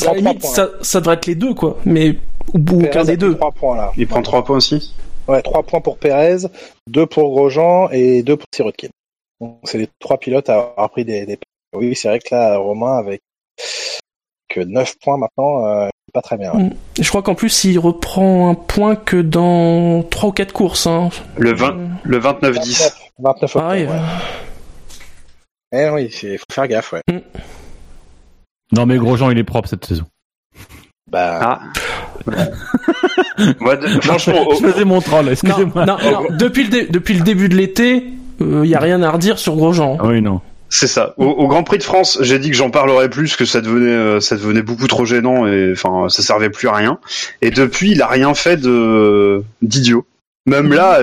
trois 0.00 0.14
limite, 0.14 0.40
points, 0.40 0.50
ça, 0.50 0.68
ça 0.80 1.00
devrait 1.00 1.14
être 1.16 1.26
les 1.26 1.34
deux, 1.34 1.52
quoi. 1.54 1.78
Mais 1.84 2.16
ou, 2.54 2.58
ou 2.72 2.82
aucun 2.84 3.04
des 3.04 3.16
deux. 3.16 3.34
Trois 3.36 3.52
points 3.52 3.76
là. 3.76 3.92
Il 3.96 4.06
prend 4.06 4.22
trois 4.22 4.44
points 4.44 4.56
aussi. 4.56 4.94
Ouais, 5.28 5.42
trois 5.42 5.62
points 5.62 5.80
pour 5.80 5.98
Perez, 5.98 6.38
deux 6.88 7.06
pour 7.06 7.30
Grosjean 7.30 7.88
et 7.92 8.22
deux 8.22 8.36
pour 8.36 8.46
Sirotkin. 8.54 8.88
Donc 9.40 9.58
c'est 9.64 9.78
les 9.78 9.88
trois 10.00 10.16
pilotes 10.18 10.48
à 10.48 10.54
avoir 10.54 10.90
pris 10.90 11.04
des. 11.04 11.26
des... 11.26 11.38
Oui, 11.74 11.94
c'est 11.94 12.08
vrai 12.08 12.18
que 12.18 12.34
là, 12.34 12.56
Romain 12.58 12.96
avec 12.98 13.22
que 14.48 14.60
9 14.60 14.94
points 15.02 15.16
maintenant, 15.18 15.64
euh, 15.66 15.86
c'est 16.06 16.12
pas 16.12 16.22
très 16.22 16.36
bien. 16.36 16.52
ouais. 16.52 16.70
Je 17.00 17.08
crois 17.08 17.22
qu'en 17.22 17.34
plus, 17.36 17.64
il 17.64 17.78
reprend 17.78 18.50
un 18.50 18.54
point 18.54 18.96
que 18.96 19.16
dans 19.20 20.02
3 20.02 20.30
ou 20.30 20.32
4 20.32 20.52
courses. 20.52 20.86
Hein. 20.88 21.10
Le 21.36 21.52
20, 21.54 21.76
le 22.02 22.18
29-10. 22.18 22.92
29 23.18 23.42
octobre. 23.44 23.52
Pareil. 23.54 23.86
ouais. 23.86 23.98
Eh 25.72 25.88
oui, 25.90 26.10
il 26.24 26.38
faut 26.38 26.44
faire 26.52 26.66
gaffe, 26.66 26.92
ouais. 26.94 27.02
Non, 28.72 28.86
mais 28.86 28.96
Grosjean, 28.98 29.30
il 29.30 29.38
est 29.38 29.44
propre 29.44 29.68
cette 29.68 29.84
saison. 29.84 30.04
Bah, 31.08 31.38
Ah. 31.42 31.60
Moi, 33.60 33.76
de- 33.76 33.86
je 33.86 34.00
faisais 34.00 34.84
mon 34.84 35.00
troll, 35.00 35.28
excusez-moi. 35.30 35.86
non, 35.86 35.96
non, 36.02 36.22
depuis, 36.38 36.64
le 36.64 36.70
dé- 36.70 36.86
depuis 36.88 37.14
le 37.14 37.22
début 37.22 37.48
de 37.48 37.56
l'été, 37.56 38.04
il 38.40 38.66
y 38.66 38.74
a 38.74 38.80
rien 38.80 39.00
à 39.02 39.10
redire 39.10 39.38
sur 39.38 39.56
Grosjean. 39.56 39.96
Ah 40.00 40.06
oui, 40.08 40.20
non. 40.20 40.40
C'est 40.70 40.86
ça. 40.86 41.14
Au, 41.18 41.26
au 41.26 41.48
Grand 41.48 41.64
Prix 41.64 41.78
de 41.78 41.82
France, 41.82 42.18
j'ai 42.22 42.38
dit 42.38 42.50
que 42.50 42.56
j'en 42.56 42.70
parlerais 42.70 43.10
plus, 43.10 43.36
que 43.36 43.44
ça 43.44 43.60
devenait, 43.60 43.90
euh, 43.90 44.20
ça 44.20 44.36
devenait 44.36 44.62
beaucoup 44.62 44.86
trop 44.86 45.04
gênant 45.04 45.46
et 45.46 45.72
enfin, 45.72 46.08
ça 46.08 46.22
servait 46.22 46.48
plus 46.48 46.68
à 46.68 46.72
rien. 46.72 46.98
Et 47.42 47.50
depuis, 47.50 47.90
il 47.90 48.00
a 48.00 48.06
rien 48.06 48.32
fait 48.34 48.56
de 48.56 49.42
d'idiot. 49.60 50.06
Même 50.46 50.72
là, 50.72 51.00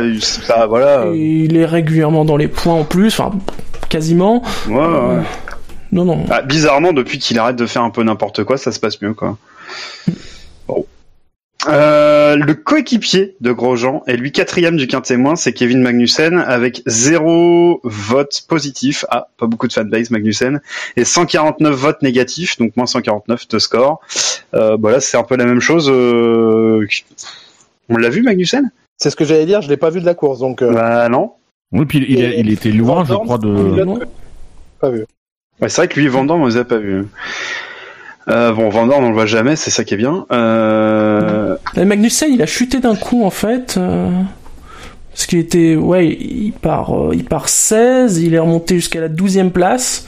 pas, 0.48 0.66
voilà. 0.66 1.06
Il 1.14 1.56
est 1.58 1.66
régulièrement 1.66 2.26
dans 2.26 2.38
les 2.38 2.48
points 2.48 2.74
en 2.74 2.84
plus, 2.84 3.20
enfin 3.20 3.32
quasiment. 3.90 4.44
Ouais, 4.68 4.76
ouais. 4.76 5.24
Non, 5.92 6.06
non. 6.06 6.26
Ah, 6.30 6.42
bizarrement, 6.42 6.92
depuis 6.92 7.20
qu'il 7.20 7.38
arrête 7.40 7.56
de 7.56 7.66
faire 7.66 7.84
un 7.84 7.90
peu 7.90 8.04
n'importe 8.04 8.44
quoi, 8.44 8.58
ça 8.58 8.72
se 8.72 8.80
passe 8.80 9.02
mieux, 9.02 9.14
quoi. 9.14 9.38
Bon. 10.68 10.86
Euh, 11.68 12.36
le 12.38 12.54
coéquipier 12.54 13.36
de 13.42 13.52
Grosjean 13.52 14.02
est 14.08 14.16
lui 14.16 14.32
quatrième 14.32 14.78
du 14.78 14.88
quintémoin, 14.88 15.36
c'est 15.36 15.52
Kevin 15.54 15.82
Magnussen 15.82 16.38
avec 16.40 16.82
zéro 16.86 17.82
vote 17.84 18.44
positif. 18.48 19.04
Ah, 19.10 19.28
pas 19.38 19.48
beaucoup 19.48 19.68
de 19.68 19.74
fanbase 19.74 20.10
Magnussen 20.10 20.62
et 20.96 21.04
149 21.04 21.76
votes 21.76 22.02
négatifs, 22.02 22.58
donc 22.58 22.76
moins 22.78 22.86
149 22.86 23.48
de 23.50 23.60
score. 23.60 24.00
Euh, 24.54 24.78
bah 24.78 25.00
c'est 25.02 25.18
un 25.18 25.24
peu 25.24 25.36
la 25.36 25.46
même 25.46 25.60
chose. 25.60 25.90
euh, 25.92 26.88
On 27.90 27.98
l'a 27.98 28.10
vu 28.10 28.22
Magnussen? 28.24 28.72
C'est 28.98 29.10
ce 29.10 29.16
que 29.16 29.26
j'allais 29.26 29.46
dire, 29.46 29.62
je 29.62 29.70
l'ai 29.70 29.78
pas 29.78 29.90
vu 29.90 30.00
de 30.00 30.06
la 30.06 30.14
course, 30.16 30.40
donc 30.40 30.62
euh, 30.62 30.72
Bah 30.72 31.10
non. 31.10 31.34
Oui, 31.74 31.86
puis 31.86 32.00
il, 32.08 32.18
il, 32.20 32.34
il 32.40 32.50
était 32.54 32.72
loin, 32.72 33.04
je 33.04 33.14
crois, 33.14 33.38
de. 33.38 34.00
pas 34.80 34.90
vu. 34.90 35.06
Ouais, 35.62 35.70
c'est 35.70 35.82
vrai 35.82 35.88
que 35.88 36.00
lui, 36.00 36.08
Vandorn, 36.08 36.42
on 36.42 36.48
les 36.48 36.58
a 36.58 36.64
pas 36.64 36.78
vus. 36.78 37.06
Euh, 38.30 38.52
bon, 38.52 38.70
Vandorn, 38.70 39.04
on 39.04 39.10
le 39.10 39.14
voit 39.14 39.26
jamais, 39.26 39.56
c'est 39.56 39.70
ça 39.72 39.84
qui 39.84 39.94
est 39.94 39.98
bien. 39.98 40.26
Euh... 40.32 40.97
Magnussen, 41.86 42.32
il 42.34 42.42
a 42.42 42.46
chuté 42.46 42.80
d'un 42.80 42.96
coup 42.96 43.24
en 43.24 43.30
fait. 43.30 43.76
euh, 43.78 44.10
parce 45.12 45.26
qu'il 45.26 45.40
était, 45.40 45.76
ouais, 45.76 46.08
il 46.10 46.52
part, 46.54 46.96
euh, 46.96 47.12
il 47.16 47.24
part 47.26 47.50
16, 47.50 48.20
il 48.22 48.34
est 48.36 48.40
remonté 48.40 48.76
jusqu'à 48.76 49.02
la 49.02 49.10
12e 49.10 49.50
place. 49.50 50.08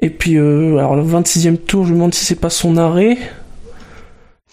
Et 0.00 0.10
puis, 0.10 0.36
euh, 0.36 0.76
alors 0.78 0.96
le 0.96 1.02
26e 1.02 1.56
tour, 1.56 1.84
je 1.86 1.90
me 1.92 1.94
demande 1.96 2.14
si 2.14 2.24
c'est 2.24 2.34
pas 2.40 2.50
son 2.50 2.76
arrêt. 2.76 3.16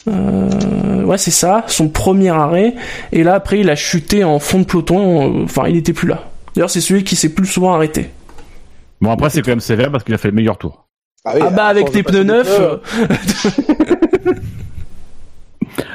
Euh, 0.07 1.03
ouais, 1.03 1.17
c'est 1.17 1.32
ça, 1.32 1.63
son 1.67 1.89
premier 1.89 2.30
arrêt. 2.30 2.74
Et 3.11 3.24
là, 3.24 3.34
après, 3.36 3.59
il 3.59 3.70
a 3.70 3.76
chuté 3.76 4.24
en 4.24 4.39
fond 4.39 4.59
de 4.59 4.63
peloton. 4.63 5.39
euh, 5.41 5.43
Enfin, 5.43 5.63
il 5.67 5.76
était 5.76 5.91
plus 5.93 6.07
là. 6.07 6.24
D'ailleurs, 6.55 6.70
c'est 6.70 6.82
celui 6.82 7.03
qui 7.03 7.15
s'est 7.15 7.34
plus 7.34 7.45
souvent 7.47 7.74
arrêté. 7.74 8.09
Bon, 9.01 9.11
après, 9.11 9.30
c'est 9.30 9.41
quand 9.41 9.51
même 9.51 9.59
sévère 9.59 9.91
parce 9.91 10.03
qu'il 10.03 10.13
a 10.13 10.17
fait 10.17 10.30
le 10.30 10.36
meilleur 10.36 10.57
tour. 10.57 10.86
oui, 11.26 11.41
ah 11.41 11.49
bah, 11.49 11.65
avec 11.65 11.88
force 11.88 11.95
de 11.95 12.01
tes 12.01 12.03
passer 12.03 12.24
pneus 12.24 12.24
des 12.24 12.32
neufs. 12.32 12.61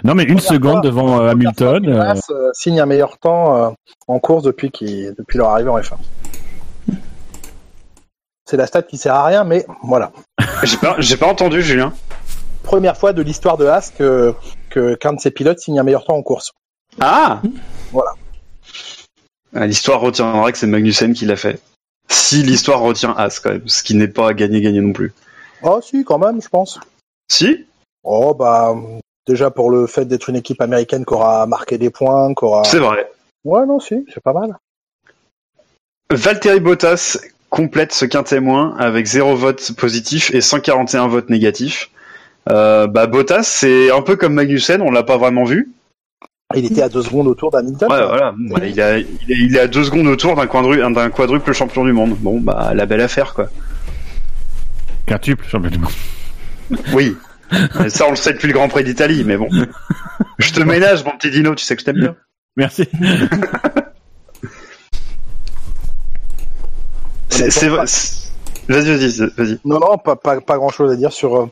Non, 0.05 0.15
mais 0.15 0.25
une 0.25 0.41
seconde 0.41 0.73
fois- 0.73 0.81
devant 0.83 1.21
euh, 1.21 1.31
Hamilton. 1.31 1.89
euh, 1.89 2.15
euh, 2.31 2.51
signe 2.53 2.81
un 2.81 2.87
meilleur 2.87 3.19
temps 3.19 3.57
euh, 3.57 3.71
en 4.09 4.19
course 4.19 4.43
depuis, 4.43 5.09
leur 5.35 5.51
arrivée 5.51 5.71
en 5.71 5.79
F1. 5.79 5.97
C'est 8.47 8.57
la 8.57 8.67
stat 8.67 8.83
qui 8.83 8.99
sert 8.99 9.15
à 9.15 9.25
rien, 9.25 9.45
mais 9.45 9.65
voilà. 9.83 10.13
J'ai 10.65 10.77
pas, 10.77 10.97
j'ai 10.99 11.17
pas 11.17 11.27
entendu, 11.27 11.63
Julien. 11.63 11.93
Première 12.63 12.97
fois 12.97 13.13
de 13.13 13.23
l'histoire 13.23 13.57
de 13.57 13.67
Haas 13.67 13.91
que 13.97 14.35
que- 14.71 14.95
qu'un 14.95 15.13
de 15.15 15.21
ses 15.21 15.31
pilotes 15.31 15.59
signe 15.61 15.79
un 15.79 15.83
meilleur 15.83 16.05
temps 16.05 16.17
en 16.17 16.23
course. 16.23 16.53
Ah 17.01 17.41
Voilà. 17.93 18.11
Ah, 19.55 19.67
L'histoire 19.67 20.01
retiendra 20.01 20.51
que 20.53 20.59
c'est 20.59 20.67
Magnussen 20.67 21.13
qui 21.15 21.27
l'a 21.27 21.37
fait. 21.37 21.61
Si 22.09 22.43
l'histoire 22.43 22.81
retient 22.81 23.15
As, 23.17 23.39
quand 23.41 23.51
même, 23.51 23.67
ce 23.69 23.83
qui 23.83 23.95
n'est 23.95 24.09
pas 24.09 24.35
gagné-gagné 24.35 24.81
non 24.81 24.93
plus. 24.93 25.13
Oh 25.63 25.81
si, 25.83 26.05
quand 26.05 26.19
même, 26.19 26.41
je 26.43 26.49
pense. 26.49 26.79
Si? 27.31 27.65
Oh 28.03 28.35
bah 28.35 28.75
déjà 29.27 29.51
pour 29.51 29.71
le 29.71 29.87
fait 29.87 30.05
d'être 30.05 30.29
une 30.29 30.37
équipe 30.37 30.61
américaine 30.61 31.05
qui 31.05 31.15
aura 31.15 31.47
marqué 31.47 31.79
des 31.79 31.91
points, 31.91 32.35
qui 32.35 32.45
aura. 32.45 32.65
C'est 32.65 32.79
vrai. 32.79 33.11
Ouais 33.45 33.67
non 33.67 33.81
si, 33.81 34.05
c'est 34.13 34.23
pas 34.23 34.33
mal. 34.33 34.57
Valtteri 36.11 36.61
Bottas 36.61 37.19
complète 37.51 37.93
ce 37.93 38.05
quintémoin 38.05 38.75
avec 38.79 39.07
0 39.07 39.37
vote 39.37 39.73
positif 39.77 40.33
et 40.35 40.41
141 40.41 41.09
votes 41.09 41.31
négatifs. 41.31 41.91
Euh, 42.51 42.87
bah 42.87 43.07
Bottas, 43.07 43.45
c'est 43.45 43.91
un 43.91 44.03
peu 44.03 44.17
comme 44.17 44.35
Magnussen, 44.35 44.83
on 44.83 44.91
l'a 44.91 45.03
pas 45.03 45.17
vraiment 45.17 45.45
vu. 45.45 45.71
Il 46.55 46.67
était 46.67 46.83
à 46.83 46.89
deux 46.89 47.03
secondes 47.03 47.27
autour 47.27 47.51
d'Hamilton. 47.51 47.91
Ouais, 47.91 48.07
voilà. 48.07 48.35
Ouais, 48.51 48.71
il, 48.71 48.81
a, 48.81 48.99
il, 48.99 49.05
est, 49.05 49.07
il 49.29 49.57
est 49.57 49.61
à 49.61 49.67
deux 49.67 49.85
secondes 49.85 50.07
autour 50.07 50.37
d'un 50.37 50.47
quadruple, 50.47 50.93
d'un 50.93 51.11
quadruple 51.11 51.53
champion 51.53 51.85
du 51.85 51.93
monde. 51.93 52.17
Bon, 52.21 52.39
bah 52.39 52.73
la 52.75 52.87
belle 52.87 53.01
affaire, 53.01 53.35
quoi. 53.35 53.47
Quintuple 55.07 55.45
champion 55.47 55.71
du 55.71 55.79
monde. 55.79 55.93
Oui. 56.93 57.17
Ça, 57.89 58.07
on 58.07 58.11
le 58.11 58.17
sait 58.17 58.33
depuis 58.33 58.49
le 58.49 58.55
Grand 58.55 58.69
Prix 58.69 58.85
d'Italie, 58.85 59.23
mais 59.25 59.37
bon. 59.37 59.49
Je 60.39 60.53
te 60.53 60.61
ménage, 60.61 61.05
mon 61.05 61.17
petit 61.17 61.31
dino, 61.31 61.55
tu 61.55 61.65
sais 61.65 61.75
que 61.77 61.81
je 61.81 61.87
t'aime 61.87 61.99
bien. 62.01 62.17
Merci. 62.57 62.89
C'est, 67.29 67.51
c'est- 67.51 67.69
Vas-y, 67.69 68.97
vas-y, 68.97 69.31
vas-y. 69.37 69.59
Non, 69.67 69.79
non, 69.79 69.99
pas, 69.99 70.17
pas, 70.17 70.41
pas 70.41 70.57
grand 70.57 70.71
chose 70.71 70.91
à 70.91 70.97
dire 70.97 71.13
sur, 71.13 71.37
euh, 71.37 71.47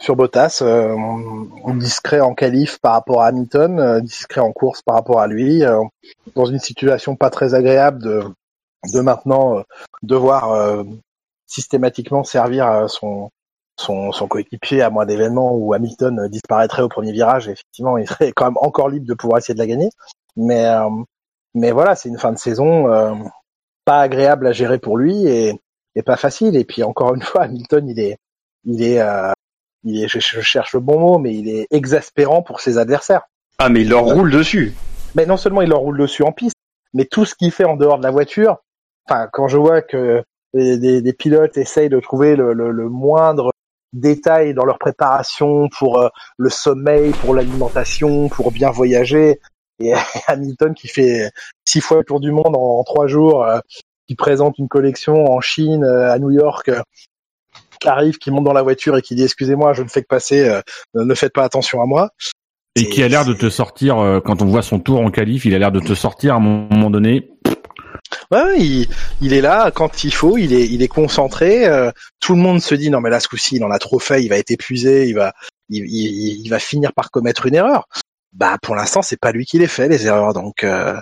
sur 0.00 0.14
Bottas. 0.14 0.60
Euh, 0.62 0.94
discret 1.74 2.20
en 2.20 2.34
qualif 2.34 2.78
par 2.78 2.92
rapport 2.92 3.22
à 3.22 3.26
Hamilton, 3.26 3.80
euh, 3.80 4.00
discret 4.00 4.40
en 4.40 4.52
course 4.52 4.80
par 4.82 4.94
rapport 4.94 5.20
à 5.20 5.26
lui, 5.26 5.64
euh, 5.64 5.80
dans 6.36 6.44
une 6.46 6.60
situation 6.60 7.16
pas 7.16 7.30
très 7.30 7.54
agréable 7.54 8.00
de, 8.00 8.22
de 8.92 9.00
maintenant 9.00 9.58
euh, 9.58 9.62
devoir 10.04 10.52
euh, 10.52 10.84
systématiquement 11.48 12.22
servir 12.22 12.68
euh, 12.68 12.86
son, 12.86 13.30
son, 13.76 14.12
son 14.12 14.26
coéquipier 14.26 14.82
à 14.82 14.90
moins 14.90 15.06
d'événements 15.06 15.54
où 15.54 15.74
Hamilton 15.74 16.20
euh, 16.20 16.28
disparaîtrait 16.28 16.82
au 16.82 16.88
premier 16.88 17.12
virage. 17.12 17.48
Effectivement, 17.48 17.98
il 17.98 18.08
serait 18.08 18.32
quand 18.32 18.46
même 18.46 18.58
encore 18.60 18.88
libre 18.88 19.06
de 19.06 19.14
pouvoir 19.14 19.38
essayer 19.38 19.54
de 19.54 19.58
la 19.58 19.66
gagner. 19.66 19.90
Mais, 20.36 20.64
euh, 20.66 20.88
mais 21.54 21.72
voilà, 21.72 21.94
c'est 21.94 22.08
une 22.08 22.18
fin 22.18 22.32
de 22.32 22.38
saison 22.38 22.90
euh, 22.92 23.14
pas 23.84 24.00
agréable 24.00 24.46
à 24.46 24.52
gérer 24.52 24.78
pour 24.78 24.96
lui 24.96 25.26
et, 25.26 25.60
et 25.94 26.02
pas 26.02 26.16
facile. 26.16 26.56
Et 26.56 26.64
puis 26.64 26.82
encore 26.82 27.14
une 27.14 27.22
fois, 27.22 27.42
Hamilton, 27.42 27.88
il 27.88 28.00
est, 28.00 28.16
il 28.64 28.82
est, 28.82 29.00
euh, 29.00 29.32
il 29.84 30.02
est, 30.02 30.08
je, 30.08 30.18
je 30.20 30.40
cherche 30.40 30.72
le 30.74 30.80
bon 30.80 30.98
mot, 30.98 31.18
mais 31.18 31.34
il 31.34 31.48
est 31.48 31.66
exaspérant 31.70 32.42
pour 32.42 32.60
ses 32.60 32.78
adversaires. 32.78 33.22
Ah, 33.58 33.68
mais 33.68 33.82
il 33.82 33.88
leur 33.90 34.04
roule 34.04 34.30
dessus. 34.30 34.74
Mais 35.14 35.24
non 35.26 35.36
seulement 35.36 35.62
il 35.62 35.68
leur 35.70 35.78
roule 35.80 35.98
dessus 35.98 36.22
en 36.22 36.32
piste, 36.32 36.56
mais 36.92 37.04
tout 37.04 37.24
ce 37.24 37.34
qu'il 37.34 37.50
fait 37.52 37.64
en 37.64 37.76
dehors 37.76 37.98
de 37.98 38.02
la 38.02 38.10
voiture. 38.10 38.56
Enfin, 39.08 39.28
quand 39.32 39.48
je 39.48 39.56
vois 39.56 39.80
que 39.82 40.22
des, 40.52 40.76
des- 40.78 41.00
des 41.00 41.12
pilotes 41.12 41.56
essayent 41.56 41.88
de 41.88 42.00
trouver 42.00 42.36
le, 42.36 42.52
le- 42.52 42.70
le 42.70 42.88
moindre 42.88 43.52
détail 43.96 44.54
dans 44.54 44.64
leur 44.64 44.78
préparation 44.78 45.68
pour 45.78 45.98
euh, 45.98 46.08
le 46.36 46.50
sommeil, 46.50 47.12
pour 47.12 47.34
l'alimentation, 47.34 48.28
pour 48.28 48.52
bien 48.52 48.70
voyager, 48.70 49.40
et 49.80 49.92
Hamilton 50.28 50.74
qui 50.74 50.88
fait 50.88 51.30
six 51.64 51.80
fois 51.80 51.98
le 51.98 52.04
tour 52.04 52.20
du 52.20 52.30
monde 52.30 52.54
en, 52.54 52.82
trois 52.84 53.06
jours, 53.06 53.44
euh, 53.44 53.58
qui 54.06 54.14
présente 54.14 54.58
une 54.58 54.68
collection 54.68 55.32
en 55.32 55.40
Chine, 55.40 55.84
euh, 55.84 56.12
à 56.12 56.18
New 56.18 56.30
York, 56.30 56.70
qui 57.80 57.88
arrive, 57.88 58.18
qui 58.18 58.30
monte 58.30 58.44
dans 58.44 58.52
la 58.52 58.62
voiture 58.62 58.96
et 58.96 59.02
qui 59.02 59.14
dit 59.14 59.24
excusez-moi, 59.24 59.72
je 59.72 59.82
ne 59.82 59.88
fais 59.88 60.02
que 60.02 60.06
passer, 60.06 60.60
ne 60.94 61.14
faites 61.14 61.32
pas 61.32 61.44
attention 61.44 61.82
à 61.82 61.86
moi. 61.86 62.10
Et 62.74 62.88
qui 62.88 63.02
a 63.02 63.08
l'air 63.08 63.24
de 63.24 63.34
te 63.34 63.50
sortir, 63.50 64.20
quand 64.24 64.40
on 64.40 64.46
voit 64.46 64.62
son 64.62 64.78
tour 64.78 65.00
en 65.00 65.10
qualif, 65.10 65.44
il 65.44 65.54
a 65.54 65.58
l'air 65.58 65.72
de 65.72 65.80
te 65.80 65.94
sortir 65.94 66.34
à 66.34 66.36
un 66.36 66.40
moment 66.40 66.90
donné. 66.90 67.30
Ouais, 68.32 68.58
il, 68.58 68.88
il 69.20 69.32
est 69.32 69.40
là 69.40 69.70
quand 69.70 70.02
il 70.04 70.12
faut, 70.12 70.36
il 70.36 70.52
est, 70.52 70.66
il 70.66 70.82
est 70.82 70.88
concentré. 70.88 71.66
euh, 71.66 71.90
tout 72.20 72.34
le 72.34 72.40
monde 72.40 72.60
se 72.60 72.74
dit 72.74 72.90
non 72.90 73.00
mais 73.00 73.10
là 73.10 73.20
ce 73.20 73.28
coup-ci 73.28 73.56
il 73.56 73.64
en 73.64 73.70
a 73.70 73.78
trop 73.78 73.98
fait, 74.00 74.22
il 74.22 74.28
va 74.28 74.36
être 74.38 74.50
épuisé, 74.50 75.06
il 75.08 75.14
va, 75.14 75.32
il, 75.68 75.84
il, 75.86 76.40
il 76.44 76.48
va 76.48 76.58
finir 76.58 76.92
par 76.92 77.10
commettre 77.10 77.46
une 77.46 77.54
erreur. 77.54 77.86
Bah 78.32 78.58
pour 78.60 78.74
l'instant 78.74 79.02
c'est 79.02 79.18
pas 79.20 79.32
lui 79.32 79.46
qui 79.46 79.58
les 79.58 79.68
fait 79.68 79.88
les 79.88 80.06
erreurs, 80.06 80.34
donc 80.34 80.64
euh, 80.64 80.98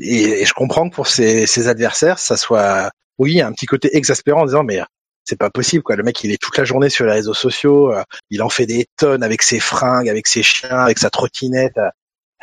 et, 0.00 0.42
et 0.42 0.44
je 0.44 0.52
comprends 0.52 0.88
que 0.90 0.94
pour 0.94 1.06
ses, 1.06 1.46
ses 1.46 1.68
adversaires 1.68 2.18
ça 2.18 2.36
soit, 2.36 2.90
oui, 3.18 3.40
un 3.40 3.52
petit 3.52 3.66
côté 3.66 3.96
exaspérant 3.96 4.42
en 4.42 4.46
disant 4.46 4.64
mais 4.64 4.80
c'est 5.24 5.38
pas 5.38 5.50
possible 5.50 5.82
quoi. 5.84 5.94
Le 5.96 6.02
mec 6.02 6.22
il 6.24 6.32
est 6.32 6.42
toute 6.42 6.56
la 6.58 6.64
journée 6.64 6.90
sur 6.90 7.04
les 7.06 7.12
réseaux 7.12 7.34
sociaux, 7.34 7.92
euh, 7.92 8.02
il 8.30 8.42
en 8.42 8.48
fait 8.48 8.66
des 8.66 8.86
tonnes 8.96 9.22
avec 9.22 9.42
ses 9.42 9.60
fringues, 9.60 10.08
avec 10.08 10.26
ses 10.26 10.42
chiens, 10.42 10.70
avec 10.80 10.98
sa 10.98 11.10
trottinette. 11.10 11.78
euh, 11.78 11.90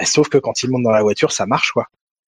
sauf 0.05 0.29
que 0.29 0.37
quand 0.37 0.63
il 0.63 0.69
monte 0.71 0.83
dans 0.83 0.91
la 0.91 1.01
voiture 1.03 1.31
ça 1.33 1.45
marche 1.45 1.71
quoi. 1.71 1.85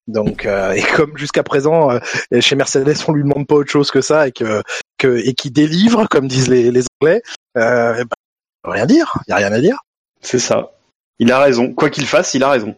Donc 0.07 0.45
euh, 0.45 0.71
et 0.73 0.81
comme 0.81 1.17
jusqu'à 1.17 1.43
présent 1.43 1.91
euh, 1.91 1.99
chez 2.39 2.55
Mercedes, 2.55 2.95
on 3.07 3.13
lui 3.13 3.23
demande 3.23 3.47
pas 3.47 3.55
autre 3.55 3.71
chose 3.71 3.91
que 3.91 4.01
ça 4.01 4.27
et 4.27 4.31
que, 4.31 4.61
que 4.97 5.17
et 5.25 5.33
qui 5.33 5.51
délivre, 5.51 6.07
comme 6.09 6.27
disent 6.27 6.49
les, 6.49 6.71
les 6.71 6.83
Anglais. 7.01 7.21
Euh, 7.57 8.03
bah, 8.03 8.71
rien 8.71 8.85
dire, 8.85 9.13
y 9.27 9.31
a 9.31 9.37
rien 9.37 9.51
à 9.51 9.59
dire. 9.59 9.79
C'est 10.21 10.39
ça. 10.39 10.71
Il 11.19 11.31
a 11.31 11.39
raison. 11.39 11.73
Quoi 11.73 11.89
qu'il 11.89 12.05
fasse, 12.05 12.33
il 12.33 12.43
a 12.43 12.49
raison. 12.49 12.75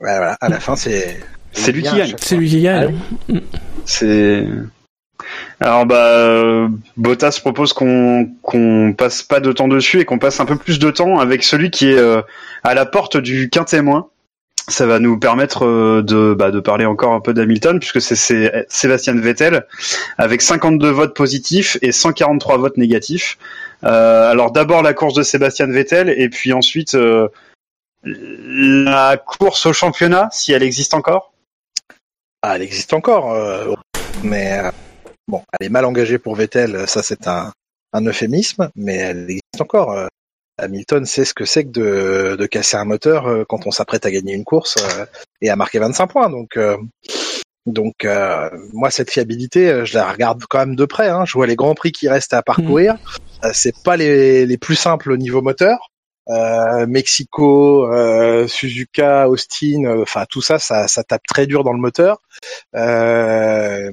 Ouais, 0.00 0.16
voilà, 0.16 0.36
à 0.40 0.48
la 0.48 0.60
fin, 0.60 0.76
c'est 0.76 1.20
C'est 1.52 1.72
lui 1.72 1.82
qui 1.82 1.96
gagne. 1.96 2.14
C'est 2.18 2.36
lui 2.36 2.48
qui 2.48 2.62
gagne. 2.62 2.98
C'est. 3.84 4.46
Alors 5.60 5.84
bah 5.84 6.68
Bottas 6.96 7.38
propose 7.40 7.72
qu'on 7.72 8.30
qu'on 8.42 8.94
passe 8.96 9.22
pas 9.22 9.40
de 9.40 9.50
temps 9.52 9.66
dessus 9.66 10.00
et 10.00 10.04
qu'on 10.04 10.18
passe 10.18 10.38
un 10.40 10.46
peu 10.46 10.56
plus 10.56 10.78
de 10.78 10.90
temps 10.90 11.18
avec 11.18 11.42
celui 11.42 11.70
qui 11.70 11.90
est 11.90 11.98
euh, 11.98 12.22
à 12.62 12.74
la 12.74 12.86
porte 12.86 13.16
du 13.16 13.50
quintémoin. 13.50 14.08
Ça 14.68 14.86
va 14.86 14.98
nous 14.98 15.18
permettre 15.18 15.64
euh, 15.64 16.02
de 16.02 16.34
bah, 16.34 16.50
de 16.50 16.60
parler 16.60 16.84
encore 16.84 17.14
un 17.14 17.20
peu 17.20 17.32
d'Hamilton 17.32 17.78
puisque 17.78 18.02
c'est 18.02 18.16
c'est 18.16 18.66
Sébastien 18.68 19.14
Vettel 19.14 19.66
avec 20.18 20.42
52 20.42 20.90
votes 20.90 21.16
positifs 21.16 21.78
et 21.80 21.90
143 21.90 22.58
votes 22.58 22.76
négatifs. 22.76 23.38
Euh, 23.84 24.30
alors 24.30 24.52
d'abord 24.52 24.82
la 24.82 24.92
course 24.92 25.14
de 25.14 25.22
Sébastien 25.22 25.66
Vettel 25.66 26.10
et 26.10 26.28
puis 26.28 26.52
ensuite 26.52 26.94
euh, 26.94 27.28
la 28.04 29.16
course 29.16 29.66
au 29.66 29.72
championnat 29.72 30.28
si 30.32 30.52
elle 30.52 30.62
existe 30.62 30.94
encore? 30.94 31.32
Ah, 32.42 32.56
elle 32.56 32.62
existe 32.62 32.92
encore, 32.92 33.32
euh, 33.32 33.74
mais 34.22 34.60
euh, 34.60 34.70
bon, 35.26 35.42
elle 35.58 35.66
est 35.66 35.70
mal 35.70 35.84
engagée 35.84 36.18
pour 36.18 36.36
Vettel, 36.36 36.86
ça 36.86 37.02
c'est 37.02 37.26
un 37.26 37.52
euphémisme, 37.94 38.70
mais 38.76 38.96
elle 38.96 39.22
existe 39.22 39.60
encore. 39.60 40.08
Hamilton 40.58 41.04
sait 41.06 41.24
ce 41.24 41.34
que 41.34 41.44
c'est 41.44 41.64
que 41.64 41.70
de, 41.70 42.36
de 42.36 42.46
casser 42.46 42.76
un 42.76 42.84
moteur 42.84 43.26
euh, 43.26 43.44
quand 43.48 43.66
on 43.66 43.70
s'apprête 43.70 44.04
à 44.06 44.10
gagner 44.10 44.34
une 44.34 44.44
course 44.44 44.76
euh, 44.78 45.06
et 45.40 45.50
à 45.50 45.56
marquer 45.56 45.78
25 45.78 46.06
points. 46.08 46.30
Donc, 46.30 46.56
euh, 46.56 46.76
donc 47.66 48.04
euh, 48.04 48.50
moi 48.72 48.90
cette 48.90 49.10
fiabilité, 49.10 49.84
je 49.84 49.94
la 49.94 50.10
regarde 50.10 50.42
quand 50.48 50.58
même 50.58 50.76
de 50.76 50.84
près. 50.84 51.08
Hein. 51.08 51.24
Je 51.26 51.32
vois 51.32 51.46
les 51.46 51.56
grands 51.56 51.74
prix 51.74 51.92
qui 51.92 52.08
restent 52.08 52.34
à 52.34 52.42
parcourir. 52.42 52.96
Euh, 53.44 53.50
c'est 53.52 53.74
pas 53.84 53.96
les, 53.96 54.46
les 54.46 54.58
plus 54.58 54.74
simples 54.74 55.12
au 55.12 55.16
niveau 55.16 55.42
moteur. 55.42 55.90
Euh, 56.30 56.86
Mexico, 56.86 57.86
euh, 57.90 58.46
Suzuka, 58.46 59.28
Austin, 59.28 60.02
enfin 60.02 60.26
tout 60.28 60.42
ça, 60.42 60.58
ça, 60.58 60.86
ça 60.86 61.02
tape 61.02 61.26
très 61.26 61.46
dur 61.46 61.64
dans 61.64 61.72
le 61.72 61.78
moteur. 61.78 62.18
Euh, 62.74 63.90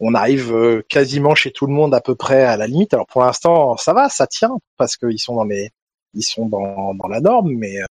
on 0.00 0.14
arrive 0.14 0.82
quasiment 0.88 1.34
chez 1.34 1.50
tout 1.50 1.66
le 1.66 1.72
monde 1.72 1.94
à 1.94 2.00
peu 2.00 2.14
près 2.14 2.42
à 2.44 2.56
la 2.56 2.66
limite. 2.66 2.94
Alors 2.94 3.06
pour 3.06 3.22
l'instant, 3.22 3.76
ça 3.76 3.92
va, 3.92 4.08
ça 4.08 4.26
tient 4.26 4.56
parce 4.78 4.96
qu'ils 4.96 5.18
sont 5.18 5.36
dans 5.36 5.44
les, 5.44 5.70
ils 6.14 6.22
sont 6.22 6.46
dans, 6.46 6.94
dans 6.94 7.08
la 7.08 7.20
norme, 7.20 7.52
mais 7.54 7.78
euh, 7.80 7.84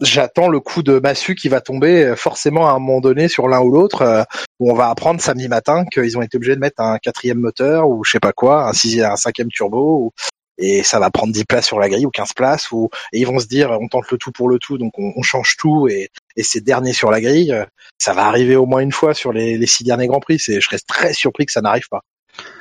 j'attends 0.00 0.48
le 0.48 0.60
coup 0.60 0.82
de 0.82 0.98
massue 0.98 1.34
qui 1.34 1.48
va 1.48 1.60
tomber 1.60 2.04
euh, 2.04 2.16
forcément 2.16 2.68
à 2.68 2.72
un 2.72 2.78
moment 2.78 3.00
donné 3.00 3.28
sur 3.28 3.48
l'un 3.48 3.60
ou 3.60 3.70
l'autre, 3.70 4.02
euh, 4.02 4.22
où 4.60 4.70
on 4.70 4.74
va 4.74 4.88
apprendre 4.88 5.20
samedi 5.20 5.48
matin 5.48 5.84
qu'ils 5.92 6.16
ont 6.18 6.22
été 6.22 6.36
obligés 6.36 6.54
de 6.54 6.60
mettre 6.60 6.80
un 6.80 6.98
quatrième 6.98 7.38
moteur 7.38 7.88
ou 7.88 8.04
je 8.04 8.12
sais 8.12 8.20
pas 8.20 8.32
quoi, 8.32 8.68
un 8.68 8.72
sixième, 8.72 9.10
un 9.10 9.16
cinquième 9.16 9.48
turbo, 9.48 9.98
ou- 10.04 10.12
et 10.60 10.82
ça 10.82 10.98
va 10.98 11.08
prendre 11.10 11.32
10 11.32 11.44
places 11.44 11.66
sur 11.66 11.78
la 11.78 11.88
grille 11.88 12.04
ou 12.04 12.10
15 12.10 12.32
places, 12.34 12.72
ou 12.72 12.90
et 13.12 13.20
ils 13.20 13.26
vont 13.26 13.38
se 13.38 13.46
dire 13.46 13.70
on 13.80 13.86
tente 13.86 14.10
le 14.10 14.18
tout 14.18 14.32
pour 14.32 14.48
le 14.48 14.58
tout, 14.58 14.76
donc 14.76 14.92
on, 14.98 15.22
change 15.22 15.56
tout 15.56 15.86
et, 15.88 16.10
et 16.36 16.42
c'est 16.42 16.60
dernier 16.60 16.92
sur 16.92 17.12
la 17.12 17.20
grille. 17.20 17.54
Ça 17.98 18.12
va 18.12 18.26
arriver 18.26 18.56
au 18.56 18.66
moins 18.66 18.80
une 18.80 18.90
fois 18.90 19.14
sur 19.14 19.32
les, 19.32 19.56
les 19.56 19.66
six 19.68 19.84
derniers 19.84 20.08
grands 20.08 20.18
prix. 20.18 20.40
C'est, 20.40 20.60
je 20.60 20.68
reste 20.68 20.88
très 20.88 21.12
surpris 21.12 21.46
que 21.46 21.52
ça 21.52 21.60
n'arrive 21.60 21.88
pas. 21.88 22.02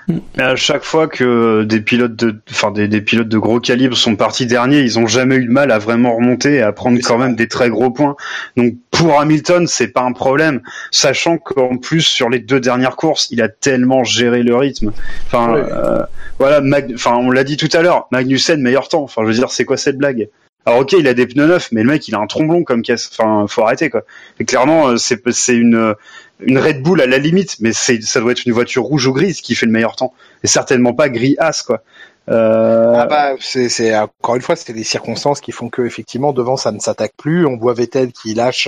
Mais 0.07 0.43
à 0.43 0.55
chaque 0.55 0.83
fois 0.85 1.07
que 1.07 1.63
des 1.63 1.81
pilotes 1.81 2.15
de, 2.15 2.39
enfin 2.49 2.71
des, 2.71 2.87
des 2.87 3.01
pilotes 3.01 3.27
de 3.27 3.37
gros 3.37 3.59
calibre 3.59 3.97
sont 3.97 4.15
partis 4.15 4.45
derniers, 4.45 4.79
ils 4.79 4.97
ont 4.97 5.05
jamais 5.05 5.35
eu 5.35 5.45
de 5.45 5.51
mal 5.51 5.69
à 5.69 5.79
vraiment 5.79 6.15
remonter 6.15 6.55
et 6.55 6.61
à 6.61 6.71
prendre 6.71 6.97
quand 7.03 7.17
même 7.17 7.35
des 7.35 7.49
très 7.49 7.69
gros 7.69 7.91
points. 7.91 8.15
Donc 8.55 8.75
pour 8.89 9.19
Hamilton, 9.19 9.67
c'est 9.67 9.89
pas 9.89 10.03
un 10.03 10.13
problème, 10.13 10.61
sachant 10.91 11.37
qu'en 11.37 11.75
plus 11.75 12.03
sur 12.03 12.29
les 12.29 12.39
deux 12.39 12.61
dernières 12.61 12.95
courses, 12.95 13.27
il 13.31 13.41
a 13.41 13.49
tellement 13.49 14.05
géré 14.05 14.43
le 14.43 14.55
rythme. 14.55 14.93
Enfin 15.25 15.55
Oui. 15.55 15.61
euh, 15.69 16.03
voilà, 16.39 16.61
Mag- 16.61 16.93
enfin 16.95 17.15
on 17.15 17.29
l'a 17.29 17.43
dit 17.43 17.57
tout 17.57 17.69
à 17.73 17.81
l'heure, 17.81 18.07
Magnussen 18.11 18.61
meilleur 18.61 18.87
temps. 18.87 19.03
Enfin 19.03 19.23
je 19.23 19.27
veux 19.27 19.33
dire, 19.33 19.51
c'est 19.51 19.65
quoi 19.65 19.75
cette 19.75 19.97
blague? 19.97 20.29
Alors 20.65 20.79
ok, 20.79 20.93
il 20.93 21.07
a 21.07 21.13
des 21.13 21.27
pneus 21.27 21.47
neufs, 21.47 21.69
mais 21.71 21.81
le 21.81 21.89
mec, 21.89 22.07
il 22.09 22.15
a 22.15 22.19
un 22.19 22.27
tromblon 22.27 22.63
comme 22.65 22.81
caisse. 22.81 23.09
Enfin, 23.11 23.45
faut 23.47 23.63
arrêter 23.63 23.89
quoi. 23.89 24.01
Et 24.39 24.43
clairement, 24.43 24.89
euh, 24.89 24.97
c'est 24.97 25.21
c'est 25.31 25.55
une 25.55 25.95
une 26.39 26.57
Red 26.59 26.81
Bull 26.84 27.01
à 27.01 27.07
la 27.07 27.18
limite, 27.18 27.57
mais 27.59 27.73
c'est 27.73 28.01
ça 28.03 28.19
doit 28.19 28.31
être 28.31 28.45
une 28.45 28.53
voiture 28.53 28.84
rouge 28.84 29.07
ou 29.07 29.14
grise 29.14 29.41
qui 29.41 29.55
fait 29.55 29.65
le 29.65 29.72
meilleur 29.72 29.95
temps, 29.95 30.14
et 30.43 30.47
certainement 30.47 30.93
pas 30.93 31.09
gris 31.09 31.35
as 31.39 31.64
quoi. 31.64 31.81
Euh, 32.30 32.93
Ah 32.95 33.05
bah 33.05 33.31
c'est, 33.39 33.69
c'est 33.69 33.97
encore 33.97 34.35
une 34.35 34.41
fois 34.41 34.55
c'est 34.55 34.73
les 34.73 34.84
circonstances 34.84 35.39
qui 35.41 35.51
font 35.51 35.69
que 35.69 35.81
effectivement 35.84 36.34
devant 36.34 36.57
ça 36.57 36.72
ne 36.72 36.80
s'attaque 36.80 37.14
plus. 37.18 37.45
On 37.45 37.57
voit 37.57 37.73
Vettel 37.73 38.11
qui 38.11 38.34
lâche 38.34 38.68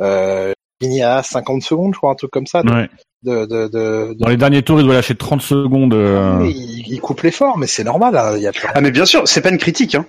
euh, 0.00 0.52
fini 0.82 1.02
à 1.02 1.22
50 1.22 1.62
secondes, 1.62 1.92
je 1.94 1.98
crois 1.98 2.10
un 2.12 2.14
truc 2.14 2.30
comme 2.30 2.46
ça. 2.46 2.62
Ouais. 2.64 2.88
de, 3.22 3.44
de, 3.46 3.68
de- 3.68 4.16
Dans 4.18 4.28
les 4.28 4.36
derniers 4.36 4.62
tours, 4.62 4.80
il 4.80 4.86
doit 4.86 4.94
lâcher 4.94 5.14
30 5.14 5.40
secondes. 5.42 5.94
euh, 5.94 6.36
Mais 6.38 6.50
il, 6.50 6.84
il 6.92 7.00
coupe 7.00 7.20
l'effort, 7.20 7.58
mais 7.58 7.66
c'est 7.66 7.84
normal. 7.84 8.16
hein, 8.16 8.32
il 8.36 8.42
y 8.42 8.46
a 8.46 8.52
plus- 8.52 8.68
Ah 8.74 8.80
mais 8.80 8.90
bien 8.90 9.04
sûr, 9.04 9.28
c'est 9.28 9.40
pas 9.42 9.50
une 9.50 9.58
critique. 9.58 9.94
Hein. 9.94 10.06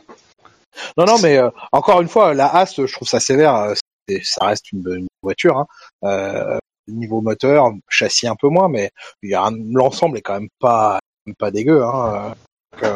Non 0.98 1.06
non 1.06 1.18
mais 1.22 1.38
euh, 1.38 1.50
encore 1.72 2.02
une 2.02 2.08
fois 2.10 2.34
la 2.34 2.48
As, 2.48 2.76
je 2.78 2.92
trouve 2.94 3.08
ça 3.08 3.20
sévère. 3.20 3.56
euh, 3.56 3.74
c'est- 4.08 4.22
ça 4.24 4.46
reste 4.46 4.72
une, 4.72 4.84
une 4.88 5.08
voiture. 5.22 5.58
Hein. 5.58 5.66
Euh, 6.06 6.58
niveau 6.88 7.22
moteur, 7.22 7.72
châssis 7.90 8.28
un 8.28 8.36
peu 8.36 8.48
moins, 8.50 8.70
mais 8.70 8.92
il 9.24 9.30
y 9.30 9.34
a 9.36 9.44
un- 9.44 9.58
l'ensemble 9.74 10.18
est 10.18 10.22
quand 10.22 10.34
même 10.40 10.50
pas 10.60 11.00
pas 11.40 11.50
dégueu. 11.52 11.84
Hein. 11.84 12.36
Euh, 12.84 12.96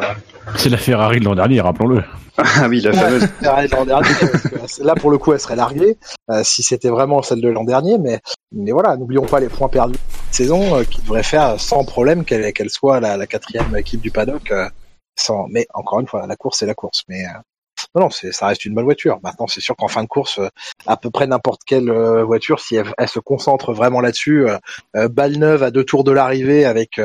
C'est 0.56 0.68
la 0.68 0.76
Ferrari 0.76 1.20
de 1.20 1.24
l'an 1.24 1.34
dernier, 1.34 1.60
rappelons-le. 1.60 2.02
Ah 2.36 2.68
oui, 2.68 2.80
la 2.80 2.92
fameuse. 2.92 3.26
Ferrari 3.40 3.66
de 3.68 3.74
l'an 3.74 3.84
dernier, 3.86 4.08
parce 4.58 4.76
que 4.78 4.82
là 4.84 4.94
pour 4.94 5.10
le 5.10 5.18
coup 5.18 5.32
elle 5.32 5.40
serait 5.40 5.56
larguée 5.56 5.96
euh, 6.30 6.42
si 6.44 6.62
c'était 6.62 6.88
vraiment 6.90 7.22
celle 7.22 7.40
de 7.40 7.48
l'an 7.48 7.64
dernier 7.64 7.98
mais 7.98 8.20
mais 8.52 8.70
voilà 8.72 8.96
n'oublions 8.96 9.26
pas 9.26 9.40
les 9.40 9.48
points 9.48 9.68
perdus 9.68 9.98
cette 10.26 10.34
saison 10.46 10.76
euh, 10.76 10.84
qui 10.84 11.02
devrait 11.02 11.22
faire 11.22 11.58
sans 11.60 11.84
problème 11.84 12.24
qu'elle 12.24 12.52
qu'elle 12.52 12.70
soit 12.70 13.00
la, 13.00 13.16
la 13.16 13.26
quatrième 13.26 13.76
équipe 13.76 14.00
du 14.00 14.10
paddock 14.10 14.50
euh, 14.52 14.68
sans 15.18 15.48
mais 15.48 15.66
encore 15.74 16.00
une 16.00 16.06
fois 16.06 16.26
la 16.26 16.36
course 16.36 16.58
c'est 16.60 16.66
la 16.66 16.74
course 16.74 17.02
mais 17.08 17.24
euh, 17.24 17.38
non, 17.94 18.02
non, 18.02 18.10
c'est, 18.10 18.32
ça 18.32 18.46
reste 18.46 18.64
une 18.64 18.74
bonne 18.74 18.84
voiture. 18.84 19.18
Maintenant, 19.22 19.48
c'est 19.48 19.60
sûr 19.60 19.74
qu'en 19.74 19.88
fin 19.88 20.02
de 20.02 20.08
course, 20.08 20.38
euh, 20.38 20.48
à 20.86 20.96
peu 20.96 21.10
près 21.10 21.26
n'importe 21.26 21.62
quelle 21.66 21.90
euh, 21.90 22.22
voiture, 22.22 22.60
si 22.60 22.76
elle, 22.76 22.92
elle, 22.98 23.08
se 23.08 23.18
concentre 23.18 23.72
vraiment 23.72 24.00
là-dessus, 24.00 24.46
euh, 24.46 25.08
balle 25.08 25.36
neuve 25.38 25.64
à 25.64 25.72
deux 25.72 25.84
tours 25.84 26.04
de 26.04 26.12
l'arrivée 26.12 26.64
avec, 26.64 27.00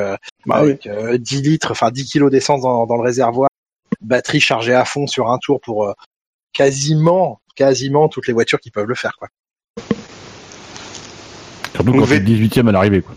bah, 0.45 0.57
avec 0.57 0.87
10 0.87 1.41
litres, 1.41 1.71
enfin 1.71 1.89
10 1.89 2.05
kilos 2.05 2.31
d'essence 2.31 2.61
dans, 2.61 2.85
dans, 2.85 2.97
le 2.97 3.03
réservoir, 3.03 3.49
batterie 4.01 4.39
chargée 4.39 4.75
à 4.75 4.85
fond 4.85 5.07
sur 5.07 5.31
un 5.31 5.39
tour 5.39 5.59
pour 5.59 5.91
quasiment, 6.53 7.39
quasiment 7.55 8.07
toutes 8.07 8.27
les 8.27 8.33
voitures 8.33 8.59
qui 8.59 8.69
peuvent 8.69 8.87
le 8.87 8.95
faire, 8.95 9.15
quoi. 9.17 9.29
Surtout 11.73 11.91
quand 11.91 12.05
fait 12.05 12.19
18ème 12.19 12.69
à 12.69 12.71
l'arrivée, 12.71 13.01
quoi. 13.01 13.15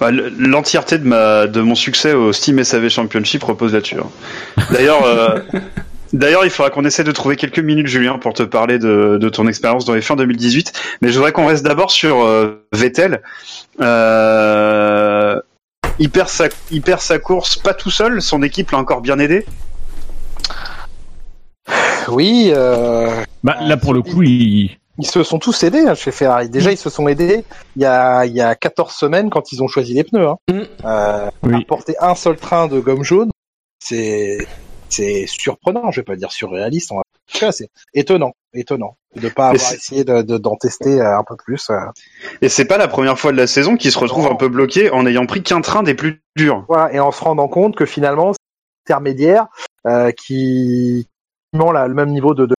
Bah, 0.00 0.10
l'entièreté 0.10 0.96
de 0.96 1.06
ma 1.06 1.46
de 1.46 1.60
mon 1.60 1.74
succès 1.74 2.14
au 2.14 2.32
Steam 2.32 2.64
SAV 2.64 2.88
Championship 2.88 3.44
repose 3.44 3.74
là-dessus. 3.74 3.98
Hein. 3.98 4.64
D'ailleurs, 4.72 5.04
euh, 5.04 5.40
d'ailleurs, 6.14 6.46
il 6.46 6.50
faudra 6.50 6.70
qu'on 6.70 6.86
essaie 6.86 7.04
de 7.04 7.12
trouver 7.12 7.36
quelques 7.36 7.58
minutes, 7.58 7.86
Julien, 7.86 8.18
pour 8.18 8.32
te 8.32 8.42
parler 8.42 8.78
de, 8.78 9.18
de 9.20 9.28
ton 9.28 9.46
expérience 9.46 9.84
dans 9.84 9.92
les 9.92 10.00
fins 10.00 10.16
2018. 10.16 10.72
Mais 11.02 11.10
je 11.10 11.16
voudrais 11.16 11.32
qu'on 11.32 11.44
reste 11.44 11.64
d'abord 11.64 11.90
sur 11.90 12.24
euh, 12.24 12.66
Vettel. 12.72 13.20
Euh, 13.82 15.38
il 15.98 16.08
perd 16.08 16.30
sa 16.30 16.48
il 16.70 16.80
perd 16.80 17.02
sa 17.02 17.18
course 17.18 17.56
pas 17.56 17.74
tout 17.74 17.90
seul. 17.90 18.22
Son 18.22 18.42
équipe 18.42 18.70
l'a 18.70 18.78
encore 18.78 19.02
bien 19.02 19.18
aidé. 19.18 19.44
Oui. 22.08 22.52
Euh... 22.54 23.22
Bah, 23.44 23.58
là, 23.60 23.76
pour 23.76 23.92
le 23.92 24.00
coup, 24.00 24.22
il 24.22 24.79
ils 24.98 25.06
se 25.06 25.22
sont 25.22 25.38
tous 25.38 25.62
aidés 25.62 25.86
hein, 25.86 25.94
chez 25.94 26.10
Ferrari. 26.10 26.50
Déjà, 26.50 26.72
ils 26.72 26.76
se 26.76 26.90
sont 26.90 27.08
aidés 27.08 27.44
il 27.76 27.82
y 27.82 27.86
a, 27.86 28.26
il 28.26 28.32
y 28.32 28.40
a 28.40 28.54
14 28.54 28.92
semaines 28.92 29.30
quand 29.30 29.52
ils 29.52 29.62
ont 29.62 29.68
choisi 29.68 29.94
les 29.94 30.04
pneus. 30.04 30.28
Hein. 30.28 30.36
Mm. 30.50 30.62
Euh, 30.84 31.30
Porter 31.66 31.94
un 32.00 32.14
seul 32.14 32.36
train 32.36 32.66
de 32.66 32.80
gomme 32.80 33.04
jaune, 33.04 33.30
c'est 33.78 34.38
c'est 34.88 35.26
surprenant. 35.26 35.90
Je 35.90 36.00
vais 36.00 36.04
pas 36.04 36.16
dire 36.16 36.32
surréaliste. 36.32 36.92
C'est 37.52 37.70
étonnant, 37.94 38.32
étonnant 38.52 38.96
de 39.16 39.28
pas 39.28 39.48
avoir 39.48 39.72
essayé 39.72 40.04
d'en 40.04 40.22
de, 40.22 40.38
d'en 40.38 40.56
tester 40.56 41.00
euh, 41.00 41.18
un 41.18 41.24
peu 41.24 41.36
plus. 41.36 41.70
Euh. 41.70 41.78
Et 42.42 42.48
c'est 42.48 42.64
pas 42.64 42.78
la 42.78 42.88
première 42.88 43.18
fois 43.18 43.32
de 43.32 43.36
la 43.36 43.46
saison 43.46 43.76
qu'ils 43.76 43.92
se 43.92 43.98
retrouvent 43.98 44.26
un 44.26 44.36
peu 44.36 44.48
bloqués 44.48 44.90
en 44.90 45.06
ayant 45.06 45.26
pris 45.26 45.42
qu'un 45.42 45.60
train 45.60 45.82
des 45.82 45.94
plus 45.94 46.22
durs. 46.36 46.64
Voilà, 46.68 46.92
et 46.92 47.00
en 47.00 47.10
se 47.12 47.22
rendant 47.22 47.48
compte 47.48 47.76
que 47.76 47.86
finalement, 47.86 48.32
c'est 48.32 48.92
intermédiaire 48.92 49.46
euh, 49.86 50.12
qui, 50.12 51.08
la, 51.52 51.88
le 51.88 51.94
même 51.94 52.10
niveau 52.10 52.34
de, 52.34 52.46
de, 52.46 52.54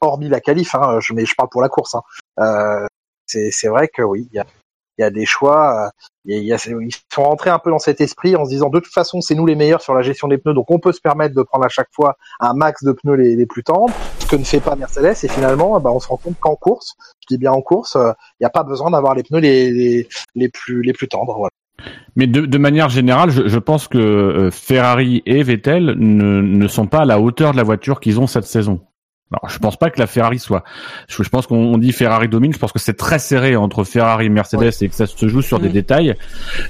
hormis 0.00 0.28
la 0.28 0.40
qualif, 0.40 0.74
hein, 0.74 0.98
je, 1.00 1.12
mais 1.12 1.26
je 1.26 1.34
parle 1.34 1.48
pour 1.50 1.62
la 1.62 1.68
course. 1.68 1.94
Hein. 1.94 2.02
Euh, 2.40 2.86
c'est 3.26 3.68
vrai 3.68 3.88
que 3.88 4.02
oui, 4.02 4.28
il 4.32 4.36
y 4.98 5.02
a, 5.02 5.10
des 5.10 5.26
choix. 5.26 5.86
A, 5.86 5.90
ils 6.26 6.56
sont 7.12 7.22
rentrés 7.22 7.50
un 7.50 7.58
peu 7.58 7.70
dans 7.70 7.78
cet 7.78 8.00
esprit 8.00 8.36
en 8.36 8.44
se 8.44 8.50
disant 8.50 8.68
de 8.68 8.78
toute 8.80 8.92
façon 8.92 9.20
c'est 9.20 9.34
nous 9.34 9.46
les 9.46 9.56
meilleurs 9.56 9.82
sur 9.82 9.94
la 9.94 10.02
gestion 10.02 10.28
des 10.28 10.38
pneus, 10.38 10.54
donc 10.54 10.70
on 10.70 10.78
peut 10.78 10.92
se 10.92 11.00
permettre 11.00 11.34
de 11.34 11.42
prendre 11.42 11.64
à 11.64 11.68
chaque 11.68 11.88
fois 11.92 12.16
un 12.38 12.54
max 12.54 12.84
de 12.84 12.92
pneus 12.92 13.16
les, 13.16 13.46
plus 13.46 13.64
tendres, 13.64 13.92
ce 14.20 14.26
que 14.26 14.36
ne 14.36 14.44
fait 14.44 14.60
pas 14.60 14.76
Mercedes. 14.76 15.24
Et 15.24 15.28
finalement, 15.28 15.80
bah, 15.80 15.90
on 15.90 16.00
se 16.00 16.08
rend 16.08 16.18
compte 16.18 16.38
qu'en 16.38 16.56
course, 16.56 16.94
je 17.22 17.34
dis 17.34 17.38
bien 17.38 17.52
en 17.52 17.62
course, 17.62 17.96
il 17.96 18.42
n'y 18.42 18.46
a 18.46 18.50
pas 18.50 18.62
besoin 18.62 18.90
d'avoir 18.90 19.14
les 19.14 19.22
pneus 19.22 19.40
les, 19.40 20.48
plus 20.48 21.08
tendres. 21.08 21.48
Mais 22.16 22.26
de, 22.26 22.58
manière 22.58 22.88
générale, 22.88 23.30
je, 23.30 23.58
pense 23.58 23.88
que 23.88 23.98
euh, 23.98 24.50
Ferrari 24.50 25.22
et 25.26 25.42
Vettel 25.42 25.96
ne 25.98 26.68
sont 26.68 26.86
pas 26.86 27.00
à 27.00 27.04
la 27.04 27.18
hauteur 27.18 27.52
de 27.52 27.56
la 27.56 27.64
voiture 27.64 28.00
qu'ils 28.00 28.20
ont 28.20 28.26
cette 28.26 28.44
saison. 28.44 28.80
Alors, 29.34 29.50
je 29.50 29.58
pense 29.58 29.76
pas 29.76 29.90
que 29.90 29.98
la 29.98 30.06
Ferrari 30.06 30.38
soit. 30.38 30.62
Je, 31.08 31.22
pense 31.28 31.46
qu'on 31.46 31.76
dit 31.78 31.92
Ferrari 31.92 32.28
domine. 32.28 32.52
Je 32.52 32.58
pense 32.58 32.72
que 32.72 32.78
c'est 32.78 32.94
très 32.94 33.18
serré 33.18 33.56
entre 33.56 33.82
Ferrari 33.84 34.26
et 34.26 34.28
Mercedes 34.28 34.70
et 34.80 34.88
que 34.88 34.94
ça 34.94 35.06
se 35.06 35.28
joue 35.28 35.42
sur 35.42 35.58
des 35.58 35.68
mm. 35.68 35.72
détails. 35.72 36.14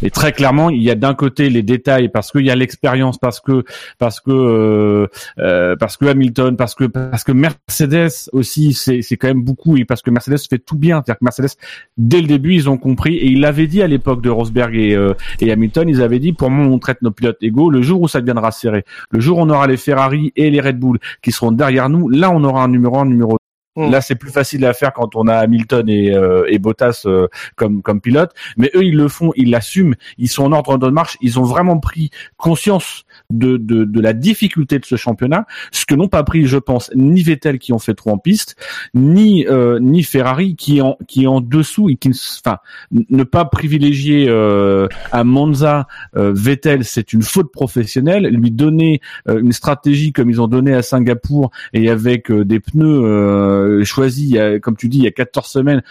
Et 0.03 0.11
très 0.11 0.33
clairement, 0.33 0.71
il 0.71 0.83
y 0.83 0.91
a 0.91 0.95
d'un 0.95 1.15
côté 1.15 1.51
les 1.51 1.63
détails 1.63 2.09
parce 2.09 2.33
qu'il 2.33 2.45
y 2.45 2.51
a 2.51 2.55
l'expérience, 2.55 3.19
parce 3.19 3.41
que 3.41 3.65
parce 3.99 4.21
que 4.21 4.31
euh, 4.31 5.07
euh, 5.39 5.77
parce 5.77 5.97
que 5.97 6.07
Hamilton, 6.07 6.57
parce 6.57 6.75
que 6.75 6.85
parce 6.85 7.25
que 7.25 7.33
Mercedes 7.33 8.31
aussi, 8.33 8.73
c'est 8.73 9.03
c'est 9.03 9.17
quand 9.17 9.29
même 9.29 9.43
beaucoup 9.43 9.77
et 9.77 9.85
parce 9.85 10.01
que 10.01 10.11
Mercedes 10.11 10.39
fait 10.49 10.59
tout 10.59 10.79
bien. 10.79 11.03
C'est-à-dire 11.05 11.19
que 11.19 11.25
Mercedes, 11.25 11.59
dès 11.99 12.21
le 12.23 12.27
début, 12.27 12.55
ils 12.55 12.71
ont 12.71 12.79
compris 12.79 13.17
et 13.17 13.27
ils 13.27 13.41
l'avaient 13.41 13.67
dit 13.67 13.83
à 13.83 13.87
l'époque 13.87 14.23
de 14.23 14.31
Rosberg 14.31 14.75
et, 14.75 14.95
euh, 14.95 15.13
et 15.41 15.53
Hamilton, 15.53 15.89
ils 15.89 16.01
avaient 16.01 16.19
dit 16.19 16.33
pour 16.33 16.51
moi, 16.51 16.67
on 16.67 16.79
traite 16.79 17.03
nos 17.03 17.11
pilotes 17.11 17.43
égaux. 17.43 17.69
Le 17.69 17.83
jour 17.83 18.01
où 18.01 18.09
ça 18.09 18.21
deviendra 18.21 18.51
serré, 18.53 18.85
le 19.11 19.21
jour 19.21 19.39
où 19.39 19.43
on 19.43 19.51
aura 19.51 19.67
les 19.67 19.77
Ferrari 19.77 20.33
et 20.37 20.51
les 20.51 20.61
Red 20.61 20.79
Bull 20.79 20.99
qui 21.23 21.31
seront 21.31 21.53
derrière 21.53 21.89
nous, 21.89 22.09
là, 22.09 22.31
on 22.31 22.43
aura 22.45 22.54
numéro 22.69 22.99
un, 22.99 23.05
numéro 23.07 23.37
Hmm. 23.77 23.91
Là, 23.91 24.01
c'est 24.01 24.15
plus 24.15 24.31
facile 24.31 24.65
à 24.67 24.73
faire 24.73 24.93
quand 24.93 25.17
on 25.17 25.27
a 25.27 25.35
Hamilton 25.35 25.89
et, 25.89 26.15
euh, 26.15 26.45
et 26.49 26.59
Bottas 26.59 27.03
euh, 27.07 27.27
comme 27.57 27.83
comme 27.83 28.01
pilote, 28.01 28.31
mais 28.57 28.71
eux 28.77 28.85
ils 28.85 28.97
le 28.97 29.09
font, 29.09 29.33
ils 29.35 29.51
l'assument, 29.51 29.95
ils 30.17 30.29
sont 30.29 30.45
en 30.45 30.53
ordre 30.53 30.79
de 30.79 30.89
marche, 30.91 31.17
ils 31.21 31.41
ont 31.41 31.43
vraiment 31.43 31.79
pris 31.79 32.11
conscience 32.37 33.05
de, 33.31 33.57
de, 33.57 33.85
de 33.85 34.01
la 34.01 34.13
difficulté 34.13 34.79
de 34.79 34.85
ce 34.85 34.95
championnat, 34.95 35.47
ce 35.73 35.87
que 35.87 35.95
n'ont 35.95 36.09
pas 36.09 36.23
pris, 36.23 36.47
je 36.47 36.59
pense, 36.59 36.91
ni 36.95 37.23
Vettel 37.23 37.59
qui 37.59 37.73
ont 37.73 37.81
fait 37.81 37.95
trop 37.95 38.11
en 38.11 38.19
piste, 38.19 38.57
ni 38.95 39.47
euh, 39.49 39.79
ni 39.81 40.03
Ferrari 40.03 40.55
qui 40.57 40.81
en 40.81 40.97
qui 41.09 41.25
est 41.25 41.27
en 41.27 41.41
dessous 41.41 41.91
et 41.91 41.97
qui 41.97 42.11
enfin 42.11 42.59
ne 42.93 43.25
pas 43.25 43.45
privilégier 43.45 44.27
euh, 44.29 44.87
à 45.11 45.25
Monza 45.25 45.87
euh, 46.17 46.33
Vettel, 46.33 46.85
c'est 46.85 47.13
une 47.13 47.23
faute 47.23 47.51
professionnelle. 47.51 48.27
Lui 48.27 48.51
donner 48.51 49.01
une 49.27 49.53
stratégie 49.53 50.13
comme 50.13 50.31
ils 50.31 50.41
ont 50.41 50.47
donné 50.47 50.75
à 50.75 50.83
Singapour 50.83 51.51
et 51.73 51.91
avec 51.91 52.31
des 52.31 52.61
pneus 52.61 53.64
y 53.81 54.39
a, 54.39 54.59
comme 54.59 54.77
tu 54.77 54.89
dis, 54.89 54.99
il 54.99 55.05
y 55.05 55.09
a 55.09 55.13
14 55.13 55.47
semaines. 55.47 55.83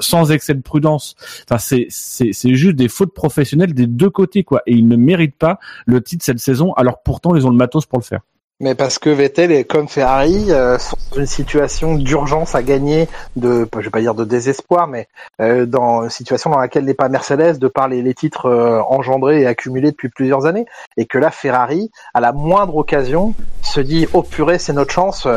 Sans 0.00 0.32
excès 0.32 0.54
de 0.54 0.62
prudence. 0.62 1.14
Enfin, 1.48 1.58
c'est 1.58 1.86
c'est 1.90 2.32
c'est 2.32 2.54
juste 2.54 2.76
des 2.76 2.88
fautes 2.88 3.14
professionnelles 3.14 3.74
des 3.74 3.86
deux 3.86 4.10
côtés 4.10 4.44
quoi. 4.44 4.62
Et 4.66 4.72
ils 4.72 4.86
ne 4.86 4.96
méritent 4.96 5.36
pas 5.36 5.58
le 5.86 6.02
titre 6.02 6.24
cette 6.24 6.38
saison, 6.38 6.72
alors 6.74 7.02
pourtant 7.02 7.34
ils 7.34 7.46
ont 7.46 7.50
le 7.50 7.56
matos 7.56 7.86
pour 7.86 7.98
le 7.98 8.04
faire. 8.04 8.20
Mais 8.60 8.74
parce 8.74 8.98
que 8.98 9.08
Vettel 9.08 9.52
est 9.52 9.62
comme 9.62 9.86
Ferrari 9.86 10.50
euh, 10.50 10.78
sont 10.78 10.96
dans 11.12 11.20
une 11.20 11.26
situation 11.26 11.94
d'urgence 11.94 12.56
à 12.56 12.62
gagner, 12.64 13.06
de 13.36 13.68
je 13.72 13.84
vais 13.84 13.90
pas 13.90 14.00
dire 14.00 14.16
de 14.16 14.24
désespoir, 14.24 14.88
mais 14.88 15.06
euh, 15.40 15.64
dans 15.64 16.02
une 16.02 16.10
situation 16.10 16.50
dans 16.50 16.58
laquelle 16.58 16.84
n'est 16.84 16.94
pas 16.94 17.08
Mercedes 17.08 17.60
de 17.60 17.68
par 17.68 17.86
les, 17.86 18.14
titres 18.14 18.46
euh, 18.46 18.80
engendrés 18.80 19.42
et 19.42 19.46
accumulés 19.46 19.92
depuis 19.92 20.08
plusieurs 20.08 20.46
années, 20.46 20.66
et 20.96 21.06
que 21.06 21.18
là 21.18 21.30
Ferrari, 21.30 21.92
à 22.14 22.20
la 22.20 22.32
moindre 22.32 22.74
occasion, 22.74 23.32
se 23.62 23.80
dit 23.80 24.08
oh 24.12 24.24
purée 24.24 24.58
c'est 24.58 24.72
notre 24.72 24.92
chance, 24.92 25.28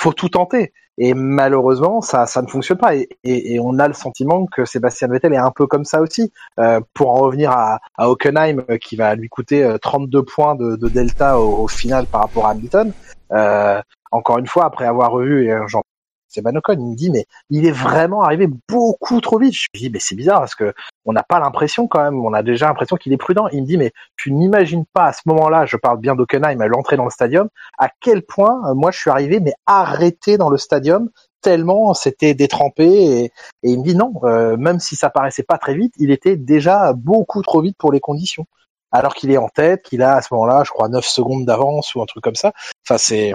faut 0.00 0.12
tout 0.12 0.30
tenter. 0.30 0.72
Et 0.98 1.14
malheureusement, 1.14 2.00
ça, 2.00 2.26
ça 2.26 2.42
ne 2.42 2.46
fonctionne 2.46 2.78
pas. 2.78 2.94
Et, 2.94 3.08
et, 3.24 3.54
et, 3.54 3.60
on 3.60 3.78
a 3.78 3.88
le 3.88 3.94
sentiment 3.94 4.46
que 4.46 4.64
Sébastien 4.64 5.08
Vettel 5.08 5.32
est 5.32 5.38
un 5.38 5.50
peu 5.50 5.66
comme 5.66 5.84
ça 5.84 6.00
aussi. 6.00 6.32
Euh, 6.58 6.80
pour 6.94 7.10
en 7.10 7.14
revenir 7.14 7.50
à, 7.50 7.80
à, 7.96 8.10
Hockenheim, 8.10 8.62
euh, 8.70 8.76
qui 8.78 8.96
va 8.96 9.14
lui 9.14 9.28
coûter 9.28 9.76
32 9.80 10.18
euh, 10.18 10.22
points 10.22 10.54
de, 10.56 10.76
de 10.76 10.88
delta 10.88 11.38
au, 11.38 11.64
au, 11.64 11.68
final 11.68 12.06
par 12.06 12.22
rapport 12.22 12.46
à 12.46 12.50
Hamilton. 12.50 12.92
Euh, 13.32 13.80
encore 14.10 14.38
une 14.38 14.46
fois, 14.46 14.66
après 14.66 14.86
avoir 14.86 15.10
revu, 15.12 15.48
et 15.48 15.56
j'en 15.68 15.82
c'est 16.30 16.46
Ocon, 16.46 16.74
il 16.74 16.86
me 16.86 16.94
dit 16.94 17.10
mais 17.10 17.26
il 17.50 17.66
est 17.66 17.72
vraiment 17.72 18.22
arrivé 18.22 18.48
beaucoup 18.68 19.20
trop 19.20 19.38
vite. 19.38 19.52
Je 19.52 19.66
lui 19.74 19.80
dis 19.80 19.90
mais 19.90 19.98
c'est 19.98 20.14
bizarre 20.14 20.38
parce 20.40 20.54
que 20.54 20.72
on 21.04 21.12
n'a 21.12 21.24
pas 21.24 21.40
l'impression 21.40 21.88
quand 21.88 22.02
même, 22.02 22.24
on 22.24 22.32
a 22.32 22.42
déjà 22.42 22.68
l'impression 22.68 22.96
qu'il 22.96 23.12
est 23.12 23.16
prudent. 23.16 23.48
Il 23.48 23.62
me 23.62 23.66
dit 23.66 23.76
mais 23.76 23.92
tu 24.16 24.32
n'imagines 24.32 24.84
pas 24.92 25.06
à 25.06 25.12
ce 25.12 25.22
moment-là, 25.26 25.66
je 25.66 25.76
parle 25.76 25.98
bien 25.98 26.14
d'Ockenheim 26.14 26.60
à 26.60 26.66
l'entrée 26.68 26.96
dans 26.96 27.04
le 27.04 27.10
stadium, 27.10 27.48
à 27.78 27.88
quel 28.00 28.22
point 28.22 28.70
euh, 28.70 28.74
moi 28.74 28.90
je 28.92 28.98
suis 28.98 29.10
arrivé 29.10 29.40
mais 29.40 29.52
arrêté 29.66 30.38
dans 30.38 30.48
le 30.48 30.56
stadium 30.56 31.10
tellement 31.42 31.94
c'était 31.94 32.34
détrempé 32.34 32.84
et, 32.86 33.32
il 33.62 33.80
me 33.80 33.84
dit 33.84 33.94
non, 33.96 34.12
euh, 34.24 34.56
même 34.56 34.78
si 34.78 34.96
ça 34.96 35.10
paraissait 35.10 35.42
pas 35.42 35.58
très 35.58 35.74
vite, 35.74 35.94
il 35.98 36.10
était 36.10 36.36
déjà 36.36 36.92
beaucoup 36.92 37.42
trop 37.42 37.60
vite 37.60 37.76
pour 37.78 37.92
les 37.92 38.00
conditions. 38.00 38.46
Alors 38.92 39.14
qu'il 39.14 39.30
est 39.30 39.36
en 39.36 39.48
tête, 39.48 39.82
qu'il 39.82 40.02
a 40.02 40.16
à 40.16 40.22
ce 40.22 40.34
moment-là, 40.34 40.64
je 40.64 40.70
crois, 40.70 40.88
9 40.88 41.04
secondes 41.04 41.44
d'avance 41.46 41.94
ou 41.94 42.02
un 42.02 42.06
truc 42.06 42.24
comme 42.24 42.34
ça. 42.34 42.52
Enfin, 42.84 42.98
c'est 42.98 43.34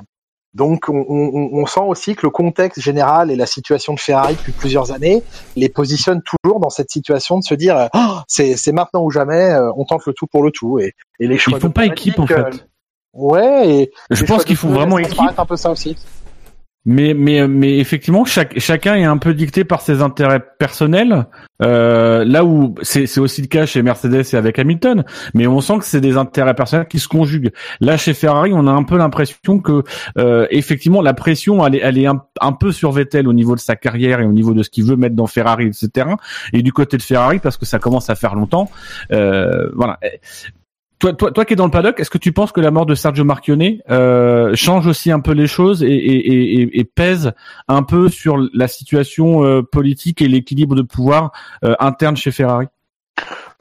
donc 0.56 0.86
on, 0.88 1.06
on, 1.10 1.50
on, 1.52 1.66
sent 1.66 1.82
aussi 1.86 2.16
que 2.16 2.26
le 2.26 2.30
contexte 2.30 2.82
général 2.82 3.30
et 3.30 3.36
la 3.36 3.46
situation 3.46 3.94
de 3.94 4.00
Ferrari 4.00 4.36
depuis 4.36 4.54
plusieurs 4.54 4.94
années 4.94 5.22
les 5.58 5.68
positionne 5.68 6.22
toujours 6.22 6.62
dans 6.62 6.70
cette 6.70 6.90
situation 6.90 7.38
de 7.38 7.44
se 7.44 7.54
dire 7.54 7.90
oh, 7.94 8.20
c'est 8.28 8.72
maintenant 8.72 9.04
ou 9.04 9.12
jamais, 9.12 9.52
euh, 9.52 9.70
on 9.76 9.84
tente 9.84 10.06
le 10.06 10.14
tout 10.14 10.28
pour 10.28 10.44
le 10.44 10.52
tout 10.52 10.80
et, 10.80 10.94
et 11.20 11.28
les 11.28 11.38
choix. 11.38 11.58
Ils 11.58 11.62
font 11.62 11.72
pas 11.72 11.86
équipe 11.86 12.18
en 12.20 12.26
fait. 12.26 12.40
Euh, 12.40 12.52
ouais 13.14 13.70
et 13.70 13.92
je 14.12 14.24
pense 14.24 14.46
qu'ils 14.46 14.56
font 14.56 14.70
vraiment 14.70 14.98
équipe. 14.98 15.20
un 15.38 15.46
peu 15.46 15.58
ça 15.58 15.72
aussi. 15.72 15.98
Mais 16.86 17.16
mais 17.16 17.48
mais 17.48 17.80
effectivement, 17.80 18.26
chacun 18.26 18.96
est 18.96 19.06
un 19.06 19.18
peu 19.18 19.34
dicté 19.34 19.64
par 19.64 19.82
ses 19.82 20.02
intérêts 20.02 20.44
personnels. 20.60 21.26
Euh, 21.62 22.24
là 22.26 22.44
où 22.46 22.76
c'est 22.82 23.08
c'est 23.08 23.20
aussi 23.20 23.42
le 23.42 23.48
cas 23.48 23.66
chez 23.66 23.82
Mercedes 23.82 24.24
et 24.34 24.36
avec 24.36 24.60
Hamilton, 24.60 25.04
mais 25.34 25.48
on 25.48 25.62
sent 25.62 25.80
que 25.80 25.86
c'est 25.86 26.02
des 26.02 26.16
intérêts 26.18 26.54
personnels 26.54 26.88
qui 26.88 27.00
se 27.00 27.08
conjuguent. 27.08 27.52
Là, 27.80 27.98
chez 27.98 28.14
Ferrari, 28.14 28.52
on 28.54 28.68
a 28.68 28.72
un 28.72 28.84
peu 28.84 28.98
l'impression 28.98 29.60
que 29.60 29.84
euh, 30.20 30.46
effectivement 30.52 31.02
la 31.02 31.14
pression 31.14 31.66
elle 31.66 31.76
est 31.76 31.80
elle 31.80 31.98
est 31.98 32.08
un, 32.08 32.22
un, 32.40 32.52
peu 32.52 32.72
sur 32.72 32.92
Vettel 32.92 33.28
au 33.28 33.34
niveau 33.34 33.56
de 33.56 33.60
sa 33.60 33.76
carrière 33.76 34.20
et 34.20 34.26
au 34.26 34.34
niveau 34.34 34.54
de 34.54 34.62
ce 34.62 34.70
qu'il 34.70 34.86
veut 34.86 34.98
mettre 34.98 35.16
dans 35.16 35.28
Ferrari, 35.28 35.68
etc. 35.68 36.10
Et 36.54 36.62
du 36.62 36.72
côté 36.72 36.98
de 36.98 37.02
Ferrari, 37.02 37.40
parce 37.40 37.58
que 37.58 37.66
ça 37.66 37.80
commence 37.80 38.10
à 38.10 38.16
faire 38.16 38.36
longtemps, 38.36 38.70
euh, 39.12 39.70
voilà. 39.74 39.98
Toi, 41.06 41.14
toi, 41.14 41.32
toi 41.32 41.46
qui 41.46 41.54
es 41.54 41.56
dans 41.56 41.66
le 41.66 41.72
paddock, 41.72 42.00
est-ce 42.00 42.10
que 42.10 42.18
tu 42.18 42.32
penses 42.32 42.52
que 42.52 42.60
la 42.60 42.72
mort 42.72 42.88
de 42.88 42.96
Sergio 42.96 43.24
Marchionne 43.24 43.78
euh, 43.92 44.56
change 44.56 44.88
aussi 44.88 45.12
un 45.12 45.20
peu 45.20 45.34
les 45.34 45.46
choses 45.46 45.84
et, 45.84 46.90
pèse 46.96 47.32
un 47.68 47.84
peu 47.84 48.10
sur 48.10 48.38
la 48.56 48.68
situation 48.68 49.44
euh, 49.44 49.62
politique 49.62 50.24
et 50.24 50.28
l'équilibre 50.28 50.74
de 50.74 50.82
pouvoir 50.82 51.32
euh, 51.64 51.76
interne 51.80 52.18
chez 52.18 52.32
Ferrari? 52.32 52.66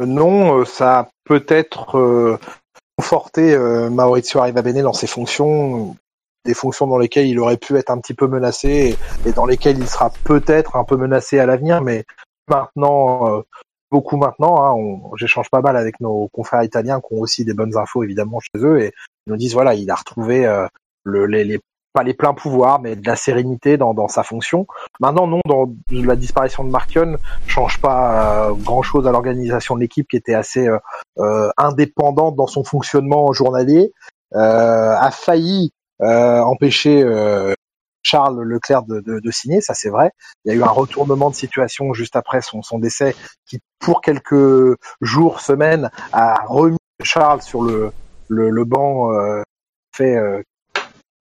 Non, 0.01 0.65
ça 0.65 1.11
peut-être 1.25 2.39
conforter 2.97 3.53
euh, 3.53 3.91
Maurizio 3.91 4.41
Arrivabene 4.41 4.81
dans 4.81 4.95
ses 4.95 5.07
fonctions, 5.07 5.99
des 6.47 6.55
fonctions 6.55 6.87
dans 6.87 6.97
lesquelles 6.97 7.27
il 7.27 7.39
aurait 7.39 7.59
pu 7.59 7.77
être 7.77 7.91
un 7.91 7.99
petit 7.99 8.15
peu 8.15 8.27
menacé 8.27 8.97
et, 9.27 9.33
dans 9.33 9.45
lesquelles 9.45 9.77
il 9.77 9.87
sera 9.87 10.11
peut-être 10.25 10.77
un 10.77 10.85
peu 10.85 10.97
menacé 10.97 11.39
à 11.39 11.45
l'avenir, 11.45 11.83
mais 11.83 12.07
maintenant, 12.49 13.43
beaucoup 13.95 14.17
maintenant, 14.17 14.55
hein, 14.65 15.01
j'échange 15.15 15.49
pas 15.51 15.61
mal 15.61 15.77
avec 15.77 16.01
nos 16.01 16.29
confrères 16.33 16.65
italiens 16.65 17.01
qui 17.01 17.15
ont 17.15 17.21
aussi 17.21 17.45
des 17.45 17.55
bonnes 17.55 17.77
infos 17.77 18.03
évidemment 18.03 18.41
chez 18.41 18.61
eux 18.61 18.81
et 18.81 18.93
ils 19.27 19.31
nous 19.31 19.37
disent 19.37 19.55
voilà, 19.55 19.75
il 19.75 19.89
a 19.89 19.95
retrouvé 19.95 20.45
euh, 20.45 20.67
le, 21.05 21.27
les, 21.27 21.61
pas 21.93 22.03
les 22.03 22.13
pleins 22.13 22.35
pouvoirs, 22.35 22.81
mais 22.81 22.97
de 22.97 23.07
la 23.07 23.15
sérénité 23.15 23.77
dans, 23.77 23.95
dans 23.95 24.09
sa 24.09 24.25
fonction. 24.25 24.67
Maintenant, 24.99 25.29
non, 25.29 25.41
dans 25.47 25.73
la 25.91 26.17
disparition 26.17 26.65
de 26.65 26.71
Markion 26.71 27.19
change 27.47 27.81
pas 27.81 28.51
grand 28.65 28.83
chose 28.83 29.07
à 29.07 29.13
l'organisation 29.13 29.77
de 29.77 29.81
l'équipe 29.81 30.09
qui 30.09 30.17
était 30.17 30.35
assez 30.35 30.67
euh, 30.67 30.79
euh, 31.19 31.51
indépendante 31.57 32.35
dans 32.35 32.49
son 32.49 32.65
fonctionnement 32.65 33.33
journalier, 33.33 33.93
euh, 34.35 34.97
a 34.99 35.11
failli 35.13 35.71
euh, 36.03 36.41
empêcher 36.41 37.01
euh, 37.05 37.55
Charles 38.05 38.43
Leclerc 38.43 38.85
de, 38.85 39.31
signer, 39.31 39.61
ça 39.61 39.75
c'est 39.75 39.89
vrai. 39.89 40.13
Il 40.45 40.53
y 40.53 40.55
a 40.55 40.59
eu 40.59 40.63
un 40.63 40.69
retournement 40.69 41.31
de 41.31 41.35
situation 41.35 41.93
juste 41.95 42.15
après 42.15 42.41
son, 42.43 42.79
décès 42.79 43.17
qui, 43.47 43.59
pour 43.81 44.03
quelques 44.03 44.77
jours, 45.01 45.41
semaines, 45.41 45.91
a 46.13 46.45
remis 46.47 46.77
Charles 47.03 47.43
sur 47.43 47.63
le, 47.63 47.93
banc, 48.65 49.13
euh, 49.13 49.43
fait 49.97 50.17
euh, 50.17 50.43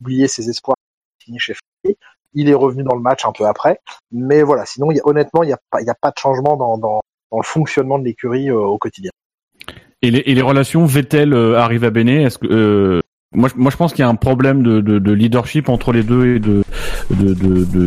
oublier 0.02 0.28
ses 0.28 0.50
espoirs 0.50 0.76
signer 1.24 1.40
chez. 1.40 1.56
Il 2.34 2.50
est 2.50 2.54
revenu 2.54 2.84
dans 2.84 2.96
le 2.96 3.02
match 3.02 3.26
un 3.26 3.32
peu 3.32 3.46
après, 3.46 3.80
mais 4.12 4.44
voilà. 4.44 4.66
Sinon, 4.66 4.92
y 4.92 5.00
a- 5.00 5.08
honnêtement, 5.08 5.44
il 5.44 5.48
n'y 5.48 5.54
a 5.54 5.60
pas, 5.70 6.12
de 6.12 6.18
changement 6.18 6.58
dans, 6.58 7.02
le 7.32 7.44
fonctionnement 7.44 8.00
de 8.00 8.04
l'écurie 8.04 8.50
euh, 8.50 8.58
au 8.58 8.78
quotidien. 8.78 9.12
Et 10.02 10.12
les, 10.12 10.42
relations 10.42 10.86
Vettel 10.86 11.34
euh, 11.34 11.90
Bene, 11.92 12.10
est-ce 12.10 12.38
que 12.38 13.02
moi, 13.34 13.50
moi 13.56 13.72
je 13.72 13.78
pense 13.78 13.92
qu'il 13.94 14.02
y 14.02 14.06
a 14.06 14.10
un 14.10 14.16
problème 14.16 14.64
de, 14.64 14.82
de, 14.82 15.00
de 15.00 15.12
leadership 15.12 15.70
entre 15.70 15.92
les 15.92 16.04
deux 16.04 16.36
et 16.36 16.40
de 16.40 16.64
de, 17.10 17.34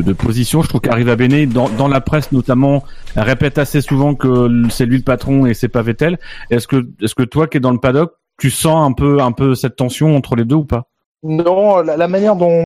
de, 0.03 0.13
position. 0.13 0.63
Je 0.63 0.69
trouve 0.69 0.81
qu'arrive 0.81 1.09
à 1.09 1.17
Bene 1.17 1.47
dans, 1.47 1.69
dans 1.69 1.89
la 1.89 2.01
presse 2.01 2.33
notamment 2.33 2.85
répète 3.17 3.59
assez 3.59 3.81
souvent 3.81 4.15
que 4.15 4.63
c'est 4.71 4.87
lui 4.87 4.99
le 4.99 5.03
patron 5.03 5.47
et 5.47 5.55
c'est 5.55 5.69
pas 5.69 5.83
Vettel. 5.83 6.19
Est-ce 6.51 6.67
que 6.69 6.87
est-ce 7.03 7.15
que 7.15 7.23
toi 7.23 7.47
qui 7.47 7.57
es 7.57 7.61
dans 7.61 7.73
le 7.73 7.79
paddock, 7.79 8.13
tu 8.39 8.51
sens 8.51 8.89
un 8.89 8.93
peu 8.93 9.21
un 9.21 9.33
peu 9.33 9.55
cette 9.55 9.77
tension 9.77 10.17
entre 10.17 10.37
les 10.37 10.45
deux 10.45 10.57
ou 10.57 10.65
pas? 10.65 10.85
Non, 11.23 11.79
la, 11.83 11.97
la 11.97 12.09
manière 12.09 12.37
dont 12.37 12.63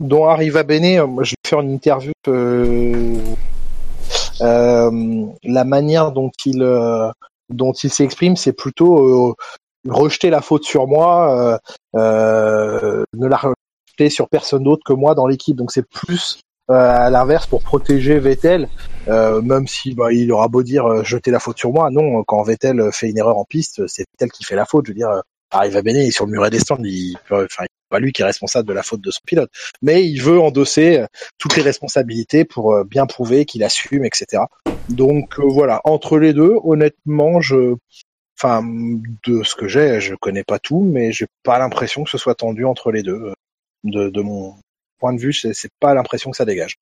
dont 0.00 0.26
arrive 0.26 0.56
à 0.56 0.64
Bene, 0.64 0.84
euh, 0.98 1.06
moi, 1.06 1.22
je 1.22 1.30
vais 1.30 1.48
faire 1.48 1.60
une 1.60 1.70
interview. 1.70 2.12
euh, 2.28 3.16
euh, 4.40 5.26
la 5.44 5.64
manière 5.64 6.12
dont 6.12 6.30
il 6.44 6.62
euh, 6.62 7.10
dont 7.50 7.72
il 7.72 7.90
s'exprime, 7.90 8.36
c'est 8.36 8.52
plutôt 8.52 9.30
euh, 9.30 9.34
rejeter 9.88 10.30
la 10.30 10.40
faute 10.40 10.64
sur 10.64 10.86
moi, 10.86 11.58
euh, 11.94 11.98
euh, 11.98 13.04
ne 13.14 13.26
la 13.26 13.36
rejeter 13.36 14.10
sur 14.10 14.28
personne 14.28 14.64
d'autre 14.64 14.82
que 14.84 14.92
moi 14.92 15.14
dans 15.14 15.26
l'équipe. 15.26 15.56
Donc 15.56 15.72
c'est 15.72 15.88
plus 15.88 16.40
euh, 16.70 16.74
à 16.74 17.10
l'inverse 17.10 17.46
pour 17.46 17.62
protéger 17.62 18.18
Vettel, 18.18 18.68
euh, 19.08 19.42
même 19.42 19.66
si 19.66 19.94
bah, 19.94 20.12
il 20.12 20.30
aura 20.32 20.48
beau 20.48 20.62
dire 20.62 20.86
euh, 20.86 21.02
jeter 21.02 21.30
la 21.30 21.40
faute 21.40 21.58
sur 21.58 21.72
moi. 21.72 21.90
Non, 21.90 22.22
quand 22.24 22.42
Vettel 22.42 22.90
fait 22.92 23.10
une 23.10 23.18
erreur 23.18 23.36
en 23.38 23.44
piste, 23.44 23.86
c'est 23.88 24.04
Vettel 24.12 24.30
qui 24.30 24.44
fait 24.44 24.56
la 24.56 24.64
faute. 24.64 24.86
Je 24.86 24.92
veux 24.92 24.96
dire, 24.96 25.10
euh, 25.10 25.20
arrive 25.50 25.76
à 25.76 25.82
Bene, 25.82 25.96
il 25.96 26.08
est 26.08 26.10
sur 26.12 26.24
le 26.26 26.32
muret 26.32 26.50
des 26.50 26.60
stands, 26.60 26.78
il 26.82 27.16
enfin, 27.30 27.64
pas 27.90 27.98
lui 27.98 28.12
qui 28.12 28.22
est 28.22 28.24
responsable 28.24 28.66
de 28.68 28.72
la 28.72 28.82
faute 28.82 29.02
de 29.02 29.10
son 29.10 29.20
pilote, 29.26 29.50
mais 29.82 30.06
il 30.06 30.22
veut 30.22 30.40
endosser 30.40 31.04
toutes 31.36 31.56
les 31.56 31.62
responsabilités 31.62 32.46
pour 32.46 32.84
bien 32.86 33.04
prouver 33.04 33.44
qu'il 33.44 33.62
assume, 33.62 34.06
etc. 34.06 34.44
Donc 34.88 35.38
voilà, 35.38 35.82
entre 35.84 36.16
les 36.18 36.32
deux, 36.32 36.56
honnêtement, 36.64 37.42
je, 37.42 37.74
enfin, 38.38 38.62
de 38.64 39.42
ce 39.42 39.54
que 39.54 39.68
j'ai, 39.68 40.00
je 40.00 40.14
connais 40.14 40.44
pas 40.44 40.58
tout, 40.58 40.80
mais 40.80 41.12
j'ai 41.12 41.26
pas 41.42 41.58
l'impression 41.58 42.04
que 42.04 42.10
ce 42.10 42.18
soit 42.18 42.34
tendu 42.34 42.64
entre 42.64 42.90
les 42.92 43.02
deux. 43.02 43.32
De, 43.84 44.20
mon 44.20 44.54
point 44.98 45.12
de 45.12 45.20
vue, 45.20 45.32
c'est 45.32 45.72
pas 45.80 45.94
l'impression 45.94 46.30
que 46.30 46.36
ça 46.36 46.44
dégage. 46.44 46.76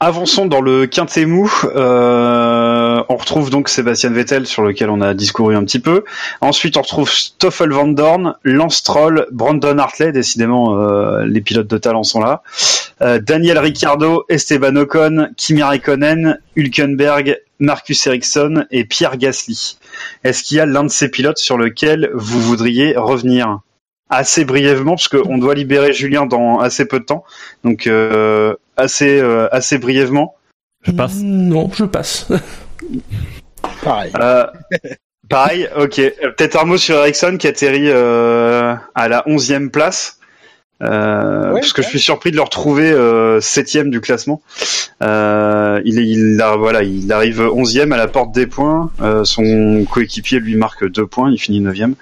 Avançons 0.00 0.46
dans 0.46 0.60
le 0.60 0.86
quintet. 0.86 1.24
Euh, 1.24 3.02
on 3.08 3.16
retrouve 3.16 3.48
donc 3.48 3.68
Sébastien 3.68 4.10
Vettel 4.10 4.46
sur 4.46 4.62
lequel 4.62 4.90
on 4.90 5.00
a 5.00 5.14
discouru 5.14 5.56
un 5.56 5.64
petit 5.64 5.78
peu. 5.78 6.04
Ensuite, 6.40 6.76
on 6.76 6.82
retrouve 6.82 7.10
Stoffel 7.10 7.70
Van 7.70 7.86
Dorn, 7.86 8.34
Lance 8.42 8.76
Stroll, 8.76 9.26
Brandon 9.30 9.78
Hartley. 9.78 10.12
Décidément, 10.12 10.78
euh, 10.78 11.24
les 11.24 11.40
pilotes 11.40 11.68
de 11.68 11.78
talent 11.78 12.02
sont 12.02 12.20
là. 12.20 12.42
Euh, 13.00 13.18
Daniel 13.18 13.58
Ricciardo, 13.58 14.24
Esteban 14.28 14.76
Ocon, 14.76 15.28
Kimi 15.36 15.62
Raikkonen, 15.62 16.38
Hülkenberg, 16.54 17.38
Marcus 17.64 18.06
Ericsson 18.06 18.66
et 18.70 18.84
Pierre 18.84 19.16
Gasly. 19.16 19.78
Est-ce 20.22 20.42
qu'il 20.42 20.56
y 20.58 20.60
a 20.60 20.66
l'un 20.66 20.84
de 20.84 20.90
ces 20.90 21.08
pilotes 21.08 21.38
sur 21.38 21.58
lequel 21.58 22.10
vous 22.14 22.40
voudriez 22.40 22.96
revenir? 22.96 23.60
Assez 24.10 24.44
brièvement 24.44 24.92
parce 24.92 25.08
qu'on 25.08 25.38
doit 25.38 25.54
libérer 25.54 25.92
Julien 25.92 26.26
dans 26.26 26.60
assez 26.60 26.84
peu 26.84 27.00
de 27.00 27.04
temps. 27.04 27.24
Donc 27.64 27.86
euh, 27.86 28.54
assez 28.76 29.18
euh, 29.18 29.48
assez 29.50 29.78
brièvement. 29.78 30.36
Je 30.82 30.92
passe. 30.92 31.16
Non, 31.22 31.70
je 31.74 31.84
passe. 31.84 32.28
Pareil. 33.82 34.12
Euh, 34.18 34.46
pareil, 35.28 35.68
ok. 35.76 35.96
Peut-être 36.36 36.60
un 36.60 36.64
mot 36.64 36.76
sur 36.76 36.96
Ericsson 36.96 37.36
qui 37.38 37.46
atterrit 37.46 37.90
euh, 37.90 38.74
à 38.94 39.08
la 39.08 39.22
11e 39.22 39.70
place. 39.70 40.18
Euh, 40.82 41.52
Ouais, 41.52 41.60
parce 41.60 41.72
que 41.72 41.80
ouais. 41.80 41.84
je 41.84 41.88
suis 41.90 42.00
surpris 42.00 42.30
de 42.30 42.36
le 42.36 42.42
retrouver 42.42 42.90
euh, 42.90 43.40
septième 43.40 43.90
du 43.90 44.00
classement. 44.00 44.42
Euh, 45.02 45.80
il, 45.84 45.98
est- 45.98 46.06
il, 46.06 46.40
a- 46.42 46.56
voilà, 46.56 46.82
il 46.82 47.12
arrive 47.12 47.40
11e 47.40 47.92
à 47.92 47.96
la 47.96 48.08
porte 48.08 48.32
des 48.32 48.46
points. 48.46 48.90
Euh, 49.00 49.24
son 49.24 49.84
coéquipier 49.90 50.40
lui 50.40 50.56
marque 50.56 50.88
deux 50.90 51.06
points, 51.06 51.30
il 51.30 51.38
finit 51.38 51.60
9e. 51.60 51.94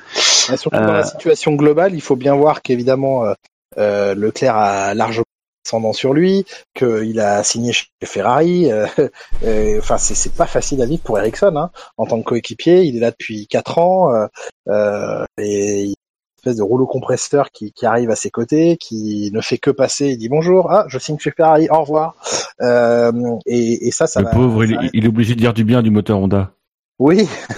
Et 0.52 0.56
surtout 0.56 0.70
dans 0.78 0.88
Euh, 0.88 0.92
la 0.98 1.04
situation 1.04 1.52
globale, 1.52 1.94
il 1.94 2.00
faut 2.00 2.16
bien 2.16 2.34
voir 2.34 2.62
qu'évidemment 2.62 3.24
euh, 3.26 3.34
euh, 3.78 4.14
Leclerc 4.14 4.56
a 4.56 4.94
largement 4.94 5.24
ascendant 5.66 5.92
sur 5.92 6.12
lui, 6.12 6.44
qu'il 6.74 7.20
a 7.20 7.44
signé 7.44 7.72
chez 7.72 7.86
Ferrari. 8.04 8.70
euh, 8.72 8.86
euh, 9.44 9.78
Enfin, 9.78 9.96
c'est 9.98 10.34
pas 10.34 10.46
facile 10.46 10.82
à 10.82 10.86
vivre 10.86 11.02
pour 11.02 11.18
Ericsson 11.18 11.54
hein, 11.56 11.70
en 11.98 12.06
tant 12.06 12.18
que 12.20 12.24
coéquipier. 12.30 12.82
Il 12.82 12.96
est 12.96 13.00
là 13.00 13.10
depuis 13.10 13.46
quatre 13.46 13.78
ans 13.78 14.12
euh, 14.12 14.26
euh, 14.68 15.24
et 15.38 15.82
il 15.84 15.94
espèce 16.42 16.56
de 16.56 16.62
rouleau 16.62 16.86
compresseur 16.86 17.50
qui, 17.52 17.72
qui 17.72 17.86
arrive 17.86 18.10
à 18.10 18.16
ses 18.16 18.30
côtés, 18.30 18.76
qui 18.78 19.30
ne 19.32 19.40
fait 19.40 19.58
que 19.58 19.70
passer. 19.70 20.08
Il 20.08 20.18
dit 20.18 20.28
bonjour, 20.28 20.70
ah, 20.72 20.84
je 20.88 20.98
signe 20.98 21.18
chez 21.18 21.30
Ferrari, 21.30 21.68
au 21.70 21.80
revoir. 21.82 22.16
Euh, 22.60 23.12
et, 23.46 23.86
et 23.86 23.90
ça, 23.92 24.06
ça 24.06 24.20
Le 24.20 24.26
va. 24.26 24.32
pauvre, 24.32 24.64
il, 24.64 24.74
ça- 24.74 24.80
il 24.92 25.04
est 25.04 25.08
obligé 25.08 25.34
de 25.34 25.40
dire 25.40 25.54
du 25.54 25.64
bien 25.64 25.82
du 25.82 25.90
moteur 25.90 26.18
Honda. 26.18 26.50
oui. 26.98 27.28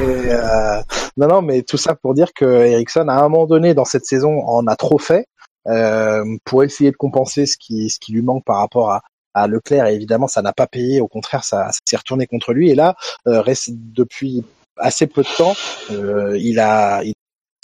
Et, 0.00 0.30
euh, 0.32 0.80
non, 1.16 1.28
non, 1.28 1.42
mais 1.42 1.62
tout 1.62 1.76
ça 1.76 1.94
pour 1.94 2.14
dire 2.14 2.32
que 2.34 2.44
Ericsson, 2.44 3.08
à 3.08 3.14
un 3.14 3.28
moment 3.28 3.46
donné 3.46 3.74
dans 3.74 3.84
cette 3.84 4.04
saison, 4.06 4.40
en 4.46 4.66
a 4.66 4.76
trop 4.76 4.98
fait 4.98 5.26
euh, 5.66 6.24
pour 6.44 6.62
essayer 6.64 6.90
de 6.90 6.96
compenser 6.96 7.44
ce 7.46 7.56
qui, 7.58 7.90
ce 7.90 7.98
qui 7.98 8.12
lui 8.12 8.22
manque 8.22 8.44
par 8.44 8.58
rapport 8.58 8.90
à, 8.90 9.02
à 9.34 9.46
Leclerc. 9.48 9.86
Et 9.86 9.94
évidemment, 9.94 10.28
ça 10.28 10.42
n'a 10.42 10.52
pas 10.52 10.66
payé. 10.66 11.00
Au 11.00 11.08
contraire, 11.08 11.44
ça, 11.44 11.66
ça 11.72 11.78
s'est 11.84 11.96
retourné 11.96 12.26
contre 12.26 12.52
lui. 12.52 12.70
Et 12.70 12.74
là, 12.74 12.94
euh, 13.26 13.40
reste, 13.40 13.70
depuis 13.72 14.44
assez 14.76 15.08
peu 15.08 15.22
de 15.22 15.36
temps, 15.36 15.54
euh, 15.90 16.38
il 16.38 16.60
a, 16.60 17.02
il 17.02 17.10
a 17.10 17.12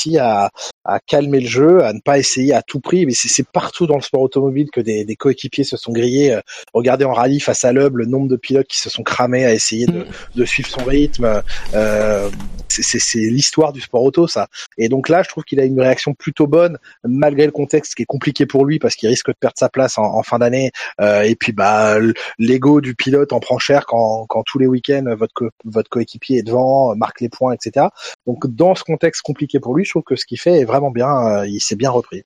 réussi 0.05 0.18
à, 0.18 0.51
à 0.85 1.01
calmer 1.01 1.40
le 1.40 1.47
jeu, 1.48 1.82
à 1.85 1.93
ne 1.93 2.01
pas 2.01 2.18
essayer 2.18 2.55
à 2.55 2.62
tout 2.62 2.81
prix. 2.81 3.06
Mais 3.06 3.12
c'est 3.14 3.47
partout 3.48 3.86
dans 3.86 3.97
le 3.97 4.02
sport 4.02 4.22
automobile 4.22 4.68
que 4.72 4.81
des, 4.81 5.05
des 5.05 5.16
coéquipiers 5.16 5.64
se 5.64 5.76
sont 5.76 5.93
grillés. 5.93 6.35
Euh, 6.35 6.40
Regardez 6.72 7.05
en 7.05 7.12
rallye 7.12 7.40
face 7.40 7.64
à 7.64 7.72
l'Hub, 7.72 7.97
le 7.97 8.06
nombre 8.06 8.28
de 8.28 8.36
pilotes 8.36 8.66
qui 8.66 8.78
se 8.78 8.90
sont 8.90 9.02
cramés 9.02 9.44
à 9.44 9.52
essayer 9.55 9.86
de, 9.86 10.06
de 10.35 10.44
suivre 10.44 10.68
son 10.68 10.85
rythme. 10.85 11.43
Euh, 11.74 12.28
c'est- 12.68 13.18
l'histoire 13.18 13.72
du 13.72 13.81
sport 13.81 14.02
auto, 14.02 14.26
ça. 14.26 14.48
Et 14.78 14.89
donc 14.89 15.09
là, 15.09 15.22
je 15.22 15.28
trouve 15.28 15.44
qu'il 15.44 15.60
a 15.60 15.64
une 15.64 15.81
réaction 15.81 16.14
plutôt 16.14 16.47
bonne, 16.48 16.78
malgré 17.05 17.47
le 17.47 17.52
contexte 17.52 17.94
qui 17.94 18.02
est 18.02 18.06
compliqué 18.06 18.47
pour 18.47 18.64
lui, 18.64 18.78
parce 18.81 18.97
qu'il 18.97 19.09
risque 19.09 19.28
de 19.28 19.35
perdre 19.39 19.56
sa 19.59 19.68
place 19.68 19.97
en, 19.98 20.02
en 20.05 20.22
fin 20.24 20.39
d'année. 20.39 20.72
Euh, 21.01 21.22
et 21.22 21.36
puis, 21.36 21.52
bah, 21.52 21.97
l'ego 22.39 22.81
du 22.81 22.94
pilote 22.97 23.32
en 23.32 23.39
prend 23.40 23.59
cher 23.59 23.86
quand, 23.86 24.26
quand 24.28 24.43
tous 24.44 24.59
les 24.59 24.66
week-ends 24.66 25.05
votre 25.16 25.32
co- 25.35 25.51
votre 25.64 25.89
coéquipier 25.89 26.39
est 26.39 26.43
devant, 26.43 26.97
marque 26.97 27.20
les 27.20 27.28
points, 27.28 27.52
etc. 27.55 27.86
Donc, 28.26 28.47
dans 28.48 28.74
ce 28.74 28.82
contexte 28.82 29.22
compliqué 29.22 29.60
pour 29.60 29.74
lui, 29.76 29.85
je 29.85 29.90
trouve 29.94 30.02
que 30.04 30.16
ce 30.16 30.26
qu'il 30.26 30.38
fait 30.40 30.60
est 30.60 30.64
vraiment 30.64 30.90
bien. 30.90 31.08
euh, 31.08 31.46
il 31.46 31.60
s'est 31.60 31.76
bien 31.76 31.90
repris. 31.90 32.22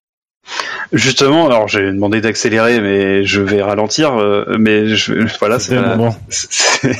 Justement, 0.95 1.45
alors 1.47 1.69
j'ai 1.69 1.83
demandé 1.93 2.23
d'accélérer, 2.23 2.81
mais 2.81 3.23
je 3.25 3.43
vais 3.43 3.61
ralentir. 3.63 4.15
euh, 4.17 4.57
mais 4.59 4.87
je, 4.97 5.13
voilà, 5.39 5.59
C'est 5.59 5.75
moment. 5.75 6.17
c'est- 6.31 6.93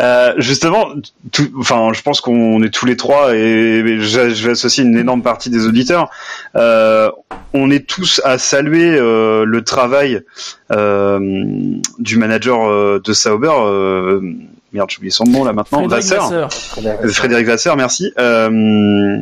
Euh, 0.00 0.32
justement, 0.38 0.88
tout, 1.32 1.50
enfin, 1.58 1.90
je 1.92 2.00
pense 2.02 2.20
qu'on 2.22 2.62
est 2.62 2.70
tous 2.72 2.86
les 2.86 2.96
trois 2.96 3.34
et 3.36 3.82
je, 4.00 4.30
je 4.30 4.44
vais 4.44 4.52
associer 4.52 4.82
une 4.84 4.96
énorme 4.96 5.22
partie 5.22 5.50
des 5.50 5.66
auditeurs. 5.66 6.10
Euh, 6.56 7.10
on 7.52 7.70
est 7.70 7.86
tous 7.86 8.20
à 8.24 8.38
saluer 8.38 8.88
euh, 8.96 9.44
le 9.44 9.62
travail 9.62 10.20
euh, 10.72 11.18
du 11.98 12.16
manager 12.16 12.68
euh, 12.68 13.00
de 13.04 13.12
Sauber. 13.12 13.52
Merde, 14.72 14.88
j'ai 14.90 14.96
oublié 14.98 15.10
son 15.10 15.24
nom 15.24 15.44
là 15.44 15.52
maintenant. 15.52 15.80
Frédéric 15.80 16.04
Vasseur. 16.06 16.48
Euh, 17.04 17.08
Frédéric 17.08 17.46
Vasseur, 17.46 17.76
merci. 17.76 18.12
Euh, 18.18 19.18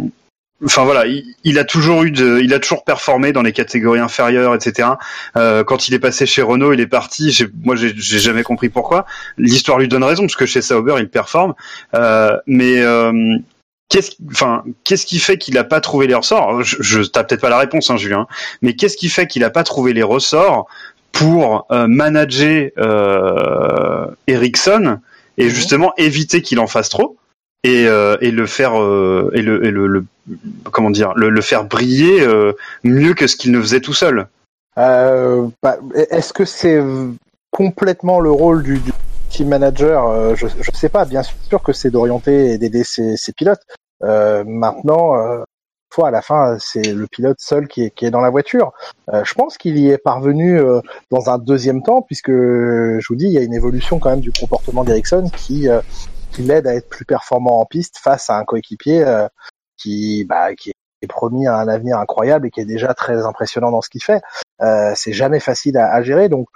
Enfin 0.62 0.84
voilà, 0.84 1.06
il, 1.06 1.24
il 1.42 1.58
a 1.58 1.64
toujours 1.64 2.02
eu 2.02 2.10
de, 2.10 2.38
il 2.42 2.52
a 2.52 2.58
toujours 2.58 2.84
performé 2.84 3.32
dans 3.32 3.40
les 3.40 3.52
catégories 3.52 3.98
inférieures, 3.98 4.54
etc. 4.54 4.90
Euh, 5.36 5.64
quand 5.64 5.88
il 5.88 5.94
est 5.94 5.98
passé 5.98 6.26
chez 6.26 6.42
Renault, 6.42 6.74
il 6.74 6.80
est 6.80 6.86
parti. 6.86 7.30
j'ai- 7.30 7.48
Moi, 7.64 7.76
j'ai 7.76 7.94
j'ai 7.96 8.18
jamais 8.18 8.42
compris 8.42 8.68
pourquoi. 8.68 9.06
L'histoire 9.38 9.78
lui 9.78 9.88
donne 9.88 10.04
raison 10.04 10.24
parce 10.24 10.36
que 10.36 10.44
chez 10.44 10.60
Sauber, 10.60 10.96
il 10.98 11.08
performe. 11.08 11.54
Euh, 11.94 12.36
mais 12.46 12.78
euh, 12.82 13.10
qu'est-ce, 13.88 14.10
enfin, 14.30 14.62
qu'est-ce 14.84 15.06
qui 15.06 15.18
fait 15.18 15.38
qu'il 15.38 15.56
a 15.56 15.64
pas 15.64 15.80
trouvé 15.80 16.06
les 16.06 16.14
ressorts? 16.14 16.62
Je, 16.62 16.76
je 16.80 17.00
t'as 17.04 17.24
peut-être 17.24 17.40
pas 17.40 17.48
la 17.48 17.56
réponse, 17.56 17.88
hein, 17.88 17.96
Julien. 17.96 18.26
Mais 18.60 18.74
qu'est-ce 18.74 18.98
qui 18.98 19.08
fait 19.08 19.26
qu'il 19.26 19.44
a 19.44 19.50
pas 19.50 19.62
trouvé 19.64 19.94
les 19.94 20.02
ressorts 20.02 20.66
pour 21.12 21.66
euh, 21.72 21.86
manager 21.88 22.68
euh, 22.76 24.08
Ericsson? 24.26 24.98
Et 25.38 25.44
Mhm. 25.44 25.50
justement 25.50 25.92
éviter 25.96 26.42
qu'il 26.42 26.58
en 26.60 26.66
fasse 26.66 26.88
trop 26.88 27.16
et, 27.64 27.86
euh, 27.86 28.16
et 28.20 28.30
le 28.30 28.46
faire 28.46 28.80
euh, 28.80 29.30
et, 29.34 29.42
le, 29.42 29.64
et 29.64 29.70
le, 29.70 29.86
le- 29.86 30.04
comment 30.72 30.90
dire 30.90 31.12
le, 31.16 31.28
le 31.30 31.40
faire 31.40 31.64
briller 31.64 32.20
euh, 32.22 32.52
mieux 32.84 33.14
que 33.14 33.26
ce 33.26 33.36
qu'il 33.36 33.52
ne 33.52 33.60
faisait 33.60 33.80
tout 33.80 33.94
seul. 33.94 34.26
Euh, 34.78 35.46
bah, 35.62 35.78
Est-ce 35.94 36.32
que 36.32 36.44
c'est 36.44 36.80
complètement 37.50 38.20
le 38.20 38.30
rôle 38.30 38.62
du, 38.62 38.78
du 38.78 38.92
team 39.28 39.48
manager? 39.48 40.08
Euh, 40.08 40.34
Je 40.36 40.46
ne 40.46 40.74
sais 40.76 40.88
pas. 40.88 41.04
Bien 41.04 41.22
sûr 41.22 41.62
que 41.62 41.72
c'est 41.72 41.90
d'orienter 41.90 42.52
et 42.52 42.58
d'aider 42.58 42.84
ses, 42.84 43.16
ses 43.16 43.32
pilotes. 43.32 43.62
Euh, 44.02 44.44
maintenant, 44.46 45.16
euh, 45.16 45.42
fois 45.92 46.08
à 46.08 46.10
la 46.10 46.22
fin, 46.22 46.56
c'est 46.58 46.92
le 46.92 47.06
pilote 47.06 47.38
seul 47.40 47.68
qui 47.68 47.84
est, 47.84 47.90
qui 47.90 48.06
est 48.06 48.10
dans 48.10 48.20
la 48.20 48.30
voiture. 48.30 48.72
Euh, 49.12 49.22
je 49.24 49.34
pense 49.34 49.58
qu'il 49.58 49.78
y 49.78 49.90
est 49.90 49.98
parvenu 49.98 50.58
euh, 50.58 50.80
dans 51.10 51.30
un 51.30 51.38
deuxième 51.38 51.82
temps, 51.82 52.02
puisque 52.02 52.30
je 52.30 53.06
vous 53.08 53.16
dis, 53.16 53.26
il 53.26 53.32
y 53.32 53.38
a 53.38 53.42
une 53.42 53.54
évolution 53.54 53.98
quand 53.98 54.10
même 54.10 54.20
du 54.20 54.32
comportement 54.32 54.84
d'Ericsson 54.84 55.30
qui, 55.36 55.68
euh, 55.68 55.80
qui 56.32 56.42
l'aide 56.42 56.66
à 56.66 56.74
être 56.74 56.88
plus 56.88 57.04
performant 57.04 57.60
en 57.60 57.66
piste 57.66 57.98
face 57.98 58.30
à 58.30 58.38
un 58.38 58.44
coéquipier 58.44 59.04
euh, 59.04 59.26
qui, 59.76 60.24
bah, 60.24 60.54
qui 60.54 60.70
est 61.02 61.06
promis 61.06 61.46
à 61.46 61.56
un 61.56 61.68
avenir 61.68 61.98
incroyable 61.98 62.46
et 62.46 62.50
qui 62.50 62.60
est 62.60 62.66
déjà 62.66 62.94
très 62.94 63.24
impressionnant 63.24 63.70
dans 63.70 63.80
ce 63.80 63.88
qu'il 63.88 64.02
fait. 64.02 64.20
Euh, 64.62 64.92
c'est 64.94 65.12
jamais 65.12 65.40
facile 65.40 65.78
à, 65.78 65.92
à 65.92 66.02
gérer. 66.02 66.28
Donc 66.28 66.48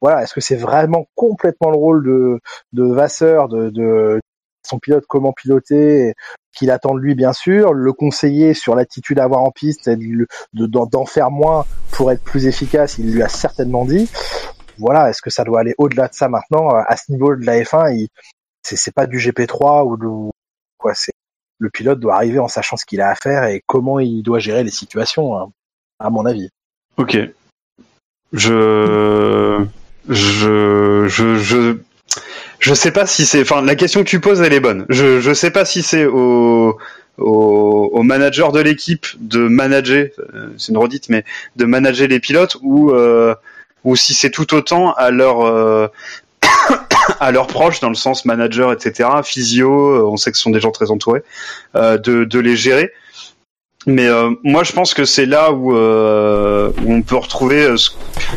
voilà, 0.00 0.22
est-ce 0.22 0.34
que 0.34 0.40
c'est 0.40 0.56
vraiment 0.56 1.06
complètement 1.14 1.70
le 1.70 1.76
rôle 1.76 2.04
de, 2.04 2.40
de 2.72 2.84
Vasseur, 2.92 3.48
de, 3.48 3.70
de 3.70 4.20
son 4.66 4.78
pilote, 4.78 5.04
comment 5.08 5.32
piloter, 5.32 6.14
qu'il 6.56 6.70
attend 6.70 6.94
de 6.94 7.00
lui 7.00 7.14
bien 7.14 7.32
sûr, 7.32 7.72
le 7.72 7.92
conseiller 7.92 8.54
sur 8.54 8.74
l'attitude 8.74 9.18
à 9.18 9.24
avoir 9.24 9.42
en 9.42 9.50
piste, 9.50 9.88
et 9.88 9.96
de- 9.96 10.26
de- 10.52 10.66
d'en 10.66 11.06
faire 11.06 11.30
moins 11.30 11.64
pour 11.92 12.10
être 12.12 12.22
plus 12.22 12.46
efficace, 12.46 12.98
il 12.98 13.12
lui 13.12 13.22
a 13.22 13.28
certainement 13.28 13.84
dit. 13.84 14.10
Voilà, 14.78 15.10
est-ce 15.10 15.22
que 15.22 15.30
ça 15.30 15.44
doit 15.44 15.60
aller 15.60 15.74
au-delà 15.78 16.08
de 16.08 16.14
ça 16.14 16.28
maintenant 16.28 16.68
À 16.70 16.96
ce 16.96 17.12
niveau 17.12 17.36
de 17.36 17.44
la 17.44 17.60
F1, 17.62 17.94
il, 17.94 18.08
c'est, 18.62 18.76
c'est 18.76 18.94
pas 18.94 19.06
du 19.06 19.18
GP3 19.18 19.84
ou 19.84 19.96
de, 19.96 20.30
quoi, 20.78 20.94
c'est 20.94 21.12
le 21.58 21.70
pilote 21.70 22.00
doit 22.00 22.16
arriver 22.16 22.40
en 22.40 22.48
sachant 22.48 22.76
ce 22.76 22.84
qu'il 22.84 23.00
a 23.00 23.08
à 23.10 23.14
faire 23.14 23.44
et 23.44 23.62
comment 23.66 24.00
il 24.00 24.22
doit 24.22 24.40
gérer 24.40 24.64
les 24.64 24.70
situations, 24.70 25.36
hein, 25.38 25.50
à 26.00 26.10
mon 26.10 26.26
avis. 26.26 26.48
Ok. 26.96 27.16
Je 28.32 29.64
je 30.08 31.06
je 31.08 31.36
je 31.36 31.76
je 32.62 32.74
sais 32.74 32.92
pas 32.92 33.06
si 33.06 33.26
c'est. 33.26 33.42
Enfin, 33.42 33.62
la 33.62 33.74
question 33.74 34.00
que 34.04 34.08
tu 34.08 34.20
poses, 34.20 34.40
elle 34.40 34.52
est 34.52 34.60
bonne. 34.60 34.86
Je 34.88 35.20
je 35.20 35.34
sais 35.34 35.50
pas 35.50 35.64
si 35.64 35.82
c'est 35.82 36.06
au 36.06 36.78
au, 37.18 37.90
au 37.92 38.02
manager 38.02 38.52
de 38.52 38.60
l'équipe 38.60 39.06
de 39.20 39.40
manager. 39.48 40.08
euh, 40.34 40.48
C'est 40.58 40.72
une 40.72 40.78
redite, 40.78 41.08
mais 41.08 41.24
de 41.56 41.64
manager 41.64 42.08
les 42.08 42.20
pilotes 42.20 42.56
ou 42.62 42.90
euh, 42.92 43.34
ou 43.84 43.96
si 43.96 44.14
c'est 44.14 44.30
tout 44.30 44.54
autant 44.54 44.92
à 44.94 45.10
leur 45.10 45.44
euh, 45.44 45.88
à 47.20 47.32
leurs 47.32 47.48
proches 47.48 47.80
dans 47.80 47.88
le 47.88 47.94
sens 47.96 48.24
manager, 48.24 48.72
etc. 48.72 49.08
Physio, 49.24 49.70
euh, 49.72 50.08
on 50.10 50.16
sait 50.16 50.30
que 50.30 50.36
ce 50.36 50.42
sont 50.44 50.50
des 50.50 50.60
gens 50.60 50.70
très 50.70 50.90
entourés, 50.90 51.22
euh, 51.76 51.98
de 51.98 52.24
de 52.24 52.38
les 52.38 52.56
gérer. 52.56 52.92
Mais 53.86 54.06
euh, 54.06 54.30
moi, 54.44 54.62
je 54.62 54.70
pense 54.72 54.94
que 54.94 55.04
c'est 55.04 55.26
là 55.26 55.50
où, 55.50 55.76
euh, 55.76 56.70
où 56.84 56.92
on 56.92 57.02
peut 57.02 57.16
retrouver 57.16 57.64
euh, 57.64 57.76
ce, 57.76 57.90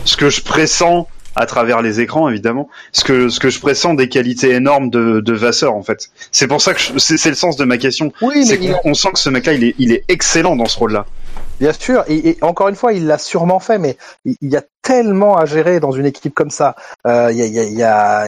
ce 0.04 0.18
que 0.18 0.32
je 0.32 0.42
pressens 0.42 1.08
à 1.36 1.46
travers 1.46 1.82
les 1.82 2.00
écrans, 2.00 2.30
évidemment, 2.30 2.70
ce 2.92 3.04
que 3.04 3.30
ce 3.30 3.40
que 3.40 3.50
je 3.50 3.60
pressens 3.60 3.94
des 3.94 4.10
qualités 4.10 4.52
énormes 4.52 4.90
de, 4.90 5.20
de 5.20 5.34
Vasseur, 5.34 5.74
en 5.74 5.84
fait. 5.84 6.10
C'est 6.32 6.48
pour 6.48 6.62
ça 6.62 6.74
que 6.74 6.80
c'est 6.98 7.30
le 7.30 7.36
sens 7.36 7.58
de 7.58 7.66
ma 7.66 7.78
question. 7.78 8.12
Oui, 8.22 8.46
mais 8.50 8.74
on 8.84 8.94
sent 8.94 9.10
que 9.14 9.20
ce 9.20 9.30
mec-là, 9.30 9.54
il 9.54 9.64
est 9.64 9.76
il 9.78 9.92
est 9.92 10.04
excellent 10.08 10.56
dans 10.56 10.66
ce 10.66 10.78
rôle-là. 10.80 11.06
Bien 11.60 11.72
sûr, 11.74 12.04
et, 12.08 12.30
et 12.30 12.38
encore 12.42 12.68
une 12.68 12.76
fois, 12.76 12.92
il 12.92 13.08
l'a 13.08 13.18
sûrement 13.18 13.60
fait, 13.60 13.78
mais 13.78 13.98
il 14.26 14.36
y 14.42 14.58
a 14.58 14.64
tellement 14.82 15.38
à 15.38 15.46
gérer 15.46 15.80
dans 15.80 15.92
une 15.92 16.06
équipe 16.06 16.34
comme 16.34 16.50
ça. 16.50 16.76
Euh, 17.08 17.30
Il 17.32 17.38
y, 17.38 17.42
a, 17.42 17.46
il 17.46 17.54
y, 17.54 17.60
a, 17.60 17.64
il 17.64 17.78
y 17.78 17.84
a 17.84 18.26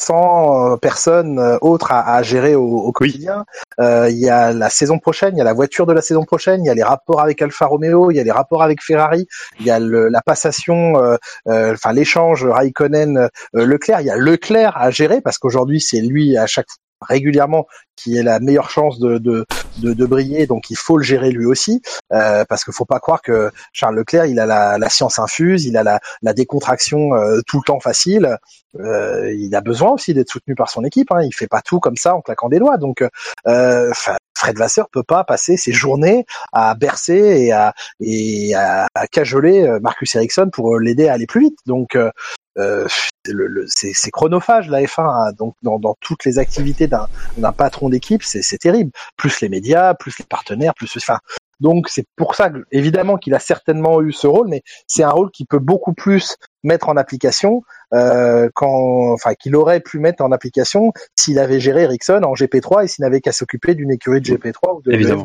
100 0.00 0.72
euh, 0.72 0.76
personnes 0.76 1.38
euh, 1.38 1.58
autres 1.60 1.92
à, 1.92 2.14
à 2.14 2.22
gérer 2.22 2.54
au, 2.54 2.64
au 2.64 2.92
quotidien. 2.92 3.44
Euh, 3.80 4.08
Il 4.10 4.18
y 4.18 4.28
a 4.28 4.52
la 4.52 4.70
saison 4.70 4.98
prochaine, 4.98 5.34
il 5.34 5.38
y 5.38 5.40
a 5.40 5.44
la 5.44 5.52
voiture 5.52 5.86
de 5.86 5.92
la 5.92 6.02
saison 6.02 6.24
prochaine, 6.24 6.62
il 6.64 6.66
y 6.66 6.70
a 6.70 6.74
les 6.74 6.82
rapports 6.82 7.20
avec 7.20 7.40
Alfa 7.42 7.66
Romeo, 7.66 8.10
il 8.10 8.16
y 8.16 8.20
a 8.20 8.24
les 8.24 8.30
rapports 8.30 8.62
avec 8.62 8.82
Ferrari, 8.82 9.26
il 9.60 9.66
y 9.66 9.70
a 9.70 9.78
le, 9.78 10.08
la 10.08 10.22
passation, 10.22 10.96
euh, 11.02 11.16
euh, 11.48 11.72
enfin 11.74 11.92
l'échange 11.92 12.44
Raikkonen-Leclerc. 12.44 14.00
il 14.00 14.06
y 14.06 14.10
a 14.10 14.16
Leclerc 14.16 14.76
à 14.76 14.90
gérer 14.90 15.20
parce 15.20 15.38
qu'aujourd'hui 15.38 15.80
c'est 15.80 16.00
lui 16.00 16.36
à 16.36 16.46
chaque 16.46 16.68
régulièrement 17.00 17.66
qui 17.96 18.16
est 18.16 18.22
la 18.22 18.38
meilleure 18.38 18.70
chance 18.70 18.98
de, 19.00 19.18
de, 19.18 19.44
de, 19.78 19.92
de 19.92 20.06
briller, 20.06 20.46
donc 20.46 20.70
il 20.70 20.76
faut 20.76 20.96
le 20.96 21.02
gérer 21.02 21.30
lui 21.30 21.46
aussi, 21.46 21.82
euh, 22.12 22.44
parce 22.48 22.64
qu'il 22.64 22.72
faut 22.72 22.84
pas 22.84 23.00
croire 23.00 23.22
que 23.22 23.50
Charles 23.72 23.96
Leclerc, 23.96 24.26
il 24.26 24.38
a 24.38 24.46
la, 24.46 24.78
la 24.78 24.88
science 24.88 25.18
infuse, 25.18 25.64
il 25.64 25.76
a 25.76 25.82
la, 25.82 26.00
la 26.22 26.32
décontraction 26.32 27.14
euh, 27.14 27.40
tout 27.46 27.58
le 27.58 27.64
temps 27.64 27.80
facile, 27.80 28.38
euh, 28.78 29.32
il 29.32 29.54
a 29.56 29.60
besoin 29.60 29.90
aussi 29.90 30.14
d'être 30.14 30.30
soutenu 30.30 30.54
par 30.54 30.70
son 30.70 30.84
équipe, 30.84 31.10
hein, 31.10 31.22
il 31.22 31.34
fait 31.34 31.48
pas 31.48 31.60
tout 31.60 31.80
comme 31.80 31.96
ça 31.96 32.14
en 32.14 32.20
claquant 32.20 32.48
des 32.48 32.60
doigts, 32.60 32.76
donc 32.76 33.02
euh, 33.46 33.92
Fred 34.36 34.56
Vasseur 34.56 34.88
peut 34.90 35.02
pas 35.02 35.24
passer 35.24 35.56
ses 35.56 35.72
journées 35.72 36.24
à 36.52 36.74
bercer 36.76 37.14
et 37.14 37.52
à, 37.52 37.74
et 38.00 38.54
à, 38.54 38.86
cajoler 39.10 39.64
euh, 39.64 39.80
Marcus 39.80 40.14
Ericsson 40.14 40.50
pour 40.52 40.76
euh, 40.76 40.78
l'aider 40.78 41.08
à 41.08 41.14
aller 41.14 41.26
plus 41.26 41.40
vite, 41.40 41.58
donc 41.66 41.98
le- 43.32 43.46
le- 43.46 43.64
c'est 43.68 44.10
chronophage 44.10 44.68
la 44.68 44.82
F1, 44.82 45.02
hein, 45.02 45.32
donc 45.38 45.54
dans, 45.62 45.78
dans 45.78 45.96
toutes 46.00 46.24
les 46.24 46.38
activités 46.38 46.86
d'un 46.88 47.52
patron 47.52 47.88
d'équipe, 47.88 48.22
c'est 48.22 48.58
terrible. 48.58 48.90
Plus 49.16 49.40
les 49.40 49.48
médias, 49.48 49.94
plus 49.94 50.18
les 50.18 50.24
partenaires, 50.24 50.74
plus 50.74 50.90
enfin. 50.96 51.18
Donc 51.60 51.88
c'est 51.88 52.04
pour 52.14 52.36
ça 52.36 52.50
que 52.50 52.58
évidemment 52.70 53.16
qu'il 53.16 53.34
a 53.34 53.40
certainement 53.40 54.00
eu 54.00 54.12
ce 54.12 54.28
rôle, 54.28 54.46
mais 54.48 54.62
c'est 54.86 55.02
un 55.02 55.10
rôle 55.10 55.30
qu'il 55.32 55.46
peut 55.46 55.58
beaucoup 55.58 55.92
plus 55.92 56.36
mettre 56.62 56.88
en 56.88 56.96
application 56.96 57.62
euh, 57.94 58.48
quand, 58.54 59.12
enfin 59.12 59.34
qu'il 59.34 59.56
aurait 59.56 59.80
pu 59.80 59.98
mettre 59.98 60.22
en 60.22 60.30
application 60.30 60.92
s'il 61.16 61.40
avait 61.40 61.58
géré 61.58 61.82
Ericsson 61.82 62.20
en 62.24 62.34
GP3 62.34 62.84
et 62.84 62.86
s'il 62.88 63.02
n'avait 63.02 63.20
qu'à 63.20 63.32
s'occuper 63.32 63.74
d'une 63.74 63.90
écurie 63.90 64.20
de 64.20 64.26
GP3 64.36 64.76
ou 64.76 64.82
de. 64.82 64.92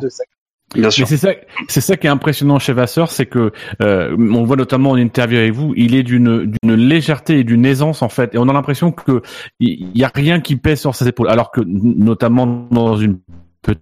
Bien 0.74 0.90
sûr. 0.90 1.06
c'est 1.08 1.16
ça, 1.16 1.30
c'est 1.68 1.80
ça 1.80 1.96
qui 1.96 2.06
est 2.06 2.10
impressionnant 2.10 2.58
chez 2.58 2.72
Vasseur, 2.72 3.10
c'est 3.10 3.26
que 3.26 3.52
euh, 3.82 4.14
on 4.18 4.40
le 4.40 4.46
voit 4.46 4.56
notamment 4.56 4.90
en 4.90 4.96
interview 4.96 5.38
avec 5.38 5.52
vous, 5.52 5.72
il 5.76 5.94
est 5.94 6.02
d'une 6.02 6.52
d'une 6.62 6.74
légèreté 6.74 7.38
et 7.40 7.44
d'une 7.44 7.64
aisance 7.64 8.02
en 8.02 8.08
fait, 8.08 8.34
et 8.34 8.38
on 8.38 8.48
a 8.48 8.52
l'impression 8.52 8.92
que 8.92 9.22
il 9.60 9.90
y 9.96 10.04
a 10.04 10.10
rien 10.14 10.40
qui 10.40 10.56
pèse 10.56 10.80
sur 10.80 10.94
ses 10.94 11.06
épaules, 11.08 11.28
alors 11.28 11.50
que 11.50 11.60
notamment 11.64 12.66
dans 12.70 12.96
une 12.96 13.18
petite 13.62 13.80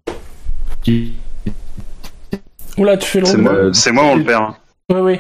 Oula, 2.79 2.97
tu 2.97 3.07
fais 3.09 3.21
le 3.21 3.27
C'est 3.73 3.93
moi, 3.93 4.05
on 4.05 4.17
le 4.17 4.25
perd. 4.25 4.43
hein. 4.43 4.57
Oui, 4.91 5.01
oui. 5.01 5.19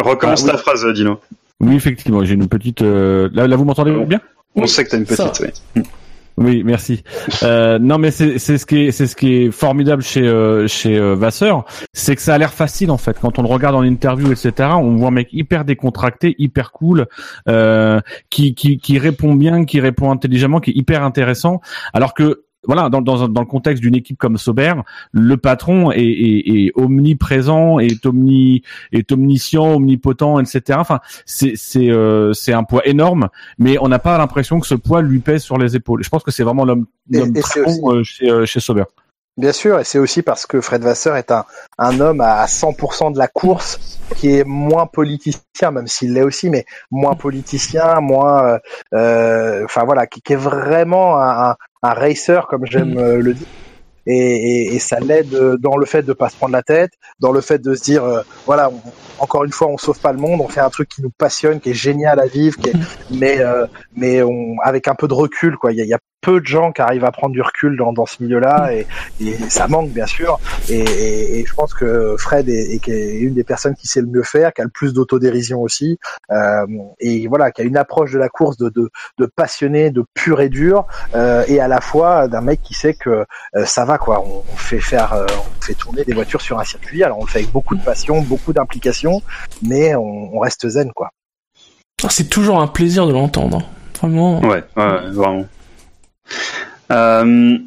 Recommence 0.00 0.42
Ah, 0.42 0.46
oui. 0.46 0.50
ta 0.52 0.58
phrase, 0.58 0.86
Dino. 0.94 1.18
Oui, 1.60 1.74
effectivement, 1.74 2.24
j'ai 2.24 2.34
une 2.34 2.46
petite. 2.48 2.82
euh, 2.82 3.28
Là, 3.32 3.46
là, 3.48 3.56
vous 3.56 3.64
m'entendez 3.64 3.90
bien? 4.04 4.20
On 4.54 4.62
Oui, 4.62 4.68
sait 4.68 4.84
que 4.84 4.90
t'as 4.90 4.98
une 4.98 5.06
ça. 5.06 5.28
petite. 5.30 5.62
oui. 5.76 5.82
Oui, 6.40 6.62
merci. 6.64 7.02
Euh, 7.42 7.80
non, 7.80 7.98
mais 7.98 8.12
c'est 8.12 8.38
ce 8.38 8.64
qui 8.64 8.86
est 8.86 8.92
c'est 8.92 9.08
ce 9.08 9.16
qui 9.16 9.34
est 9.34 9.50
formidable 9.50 10.02
chez 10.02 10.22
euh, 10.22 10.68
chez 10.68 10.96
euh, 10.96 11.16
Vasseur, 11.16 11.64
c'est 11.92 12.14
que 12.14 12.22
ça 12.22 12.34
a 12.34 12.38
l'air 12.38 12.52
facile 12.52 12.92
en 12.92 12.96
fait. 12.96 13.18
Quand 13.20 13.40
on 13.40 13.42
le 13.42 13.48
regarde 13.48 13.74
en 13.74 13.82
interview, 13.82 14.30
etc., 14.30 14.70
on 14.74 14.96
voit 14.96 15.08
un 15.08 15.12
mec 15.12 15.32
hyper 15.32 15.64
décontracté, 15.64 16.36
hyper 16.38 16.70
cool, 16.70 17.06
euh, 17.48 18.00
qui 18.30 18.54
qui 18.54 18.78
qui 18.78 19.00
répond 19.00 19.34
bien, 19.34 19.64
qui 19.64 19.80
répond 19.80 20.12
intelligemment, 20.12 20.60
qui 20.60 20.70
est 20.70 20.76
hyper 20.76 21.02
intéressant. 21.02 21.60
Alors 21.92 22.14
que 22.14 22.44
voilà, 22.66 22.88
dans, 22.90 23.00
dans, 23.00 23.22
un- 23.22 23.28
dans 23.28 23.40
le 23.40 23.46
contexte 23.46 23.82
d'une 23.82 23.94
équipe 23.94 24.18
comme 24.18 24.36
Sauber, 24.36 24.74
le 25.12 25.36
patron 25.36 25.92
est, 25.92 26.00
est, 26.02 26.48
est 26.66 26.72
omniprésent, 26.74 27.78
est 27.78 28.04
omni, 28.04 28.62
est 28.92 29.10
omniscient, 29.12 29.74
omnipotent, 29.76 30.40
etc. 30.40 30.78
Enfin, 30.80 31.00
c'est 31.24 31.52
c'est 31.56 31.90
euh, 31.90 32.32
c'est 32.32 32.52
un 32.52 32.64
poids 32.64 32.86
énorme, 32.86 33.28
mais 33.58 33.76
on 33.80 33.88
n'a 33.88 33.98
pas 33.98 34.18
l'impression 34.18 34.60
que 34.60 34.66
ce 34.66 34.74
poids 34.74 35.02
lui 35.02 35.20
pèse 35.20 35.42
sur 35.42 35.56
les 35.58 35.76
épaules. 35.76 36.02
Je 36.02 36.08
pense 36.08 36.22
que 36.24 36.30
c'est 36.30 36.42
vraiment 36.42 36.64
l'homme 36.64 36.86
l'homme 37.20 37.32
très 37.42 37.62
bon 37.80 37.94
euh, 37.94 38.02
chez 38.02 38.30
euh, 38.30 38.44
chez 38.44 38.60
Sauber. 38.60 38.84
Bien 39.38 39.52
sûr, 39.52 39.78
et 39.78 39.84
c'est 39.84 40.00
aussi 40.00 40.22
parce 40.22 40.46
que 40.46 40.60
Fred 40.60 40.82
Vasseur 40.82 41.14
est 41.14 41.30
un, 41.30 41.44
un 41.78 42.00
homme 42.00 42.20
à 42.20 42.44
100% 42.46 43.12
de 43.12 43.18
la 43.18 43.28
course 43.28 44.00
qui 44.16 44.36
est 44.36 44.42
moins 44.44 44.86
politicien, 44.86 45.70
même 45.70 45.86
s'il 45.86 46.14
l'est 46.14 46.24
aussi, 46.24 46.50
mais 46.50 46.66
moins 46.90 47.14
politicien, 47.14 48.00
moins, 48.00 48.44
euh, 48.44 48.58
euh, 48.94 49.64
enfin 49.64 49.84
voilà, 49.84 50.08
qui, 50.08 50.22
qui 50.22 50.32
est 50.32 50.36
vraiment 50.36 51.22
un, 51.22 51.54
un, 51.84 51.92
racer 51.92 52.48
comme 52.48 52.66
j'aime 52.66 52.98
euh, 52.98 53.20
le 53.20 53.34
dire. 53.34 53.46
Et, 54.08 54.16
et, 54.16 54.74
et 54.74 54.78
ça 54.80 54.98
l'aide 55.00 55.32
euh, 55.34 55.56
dans 55.58 55.76
le 55.76 55.86
fait 55.86 56.02
de 56.02 56.12
pas 56.12 56.28
se 56.30 56.36
prendre 56.36 56.52
la 56.54 56.62
tête, 56.62 56.90
dans 57.20 57.30
le 57.30 57.40
fait 57.40 57.58
de 57.60 57.74
se 57.74 57.82
dire, 57.82 58.04
euh, 58.04 58.22
voilà, 58.46 58.70
on- 58.70 58.80
encore 59.20 59.44
une 59.44 59.52
fois, 59.52 59.66
on 59.68 59.76
sauve 59.78 59.98
pas 60.00 60.12
le 60.12 60.18
monde, 60.18 60.40
on 60.40 60.48
fait 60.48 60.60
un 60.60 60.70
truc 60.70 60.88
qui 60.88 61.02
nous 61.02 61.10
passionne, 61.16 61.60
qui 61.60 61.70
est 61.70 61.74
génial 61.74 62.18
à 62.20 62.26
vivre, 62.26 62.56
qui 62.56 62.70
est, 62.70 62.74
mais 63.10 63.40
euh, 63.40 63.66
mais 63.96 64.22
on, 64.22 64.56
avec 64.62 64.88
un 64.88 64.94
peu 64.94 65.08
de 65.08 65.14
recul, 65.14 65.56
quoi. 65.56 65.72
Il 65.72 65.78
y 65.78 65.80
a, 65.80 65.84
il 65.84 65.88
y 65.88 65.94
a 65.94 65.98
peu 66.20 66.40
de 66.40 66.46
gens 66.46 66.72
qui 66.72 66.80
arrivent 66.82 67.04
à 67.04 67.12
prendre 67.12 67.32
du 67.32 67.42
recul 67.42 67.76
dans, 67.76 67.92
dans 67.92 68.06
ce 68.06 68.22
milieu-là, 68.22 68.72
et, 68.74 68.86
et 69.20 69.32
ça 69.48 69.66
manque 69.68 69.90
bien 69.90 70.06
sûr. 70.06 70.38
Et, 70.68 70.78
et, 70.78 71.38
et 71.40 71.44
je 71.46 71.52
pense 71.54 71.74
que 71.74 72.14
Fred 72.18 72.48
est, 72.48 72.76
est- 72.88 73.18
une 73.18 73.34
des 73.34 73.44
personnes 73.44 73.74
qui 73.74 73.86
sait 73.88 74.00
le 74.00 74.06
mieux 74.08 74.22
faire, 74.24 74.52
qui 74.52 74.60
a 74.60 74.64
le 74.64 74.70
plus 74.70 74.92
d'autodérision 74.92 75.60
aussi, 75.60 75.98
euh, 76.30 76.66
et 77.00 77.26
voilà, 77.28 77.50
qui 77.50 77.62
a 77.62 77.64
une 77.64 77.76
approche 77.76 78.12
de 78.12 78.18
la 78.18 78.28
course 78.28 78.56
de, 78.56 78.68
de, 78.68 78.88
de 79.18 79.26
passionné, 79.26 79.90
de 79.90 80.04
pur 80.14 80.40
et 80.40 80.48
dur, 80.48 80.86
euh, 81.14 81.44
et 81.48 81.60
à 81.60 81.66
la 81.68 81.80
fois 81.80 82.28
d'un 82.28 82.40
mec 82.40 82.60
qui 82.62 82.74
sait 82.74 82.94
que 82.94 83.24
ça 83.64 83.84
va 83.84 83.97
voilà 83.98 84.20
quoi, 84.22 84.24
on, 84.26 84.44
on 84.52 84.56
fait 84.56 84.80
faire, 84.80 85.12
euh, 85.12 85.26
on 85.28 85.62
fait 85.62 85.74
tourner 85.74 86.04
des 86.04 86.12
voitures 86.14 86.40
sur 86.40 86.58
un 86.58 86.64
circuit. 86.64 87.02
Alors 87.04 87.18
on 87.18 87.24
le 87.24 87.30
fait 87.30 87.40
avec 87.40 87.52
beaucoup 87.52 87.76
de 87.76 87.82
passion, 87.82 88.20
beaucoup 88.22 88.52
d'implication, 88.52 89.22
mais 89.62 89.94
on, 89.94 90.36
on 90.36 90.38
reste 90.40 90.68
zen 90.68 90.92
quoi. 90.92 91.10
Ah, 92.02 92.08
C'est 92.10 92.28
toujours 92.28 92.60
un 92.60 92.66
plaisir 92.68 93.06
de 93.06 93.12
l'entendre. 93.12 93.62
Vraiment. 93.98 94.40
Ouais, 94.40 94.62
ouais, 94.76 95.10
vraiment. 95.10 95.46
Euh, 96.92 97.58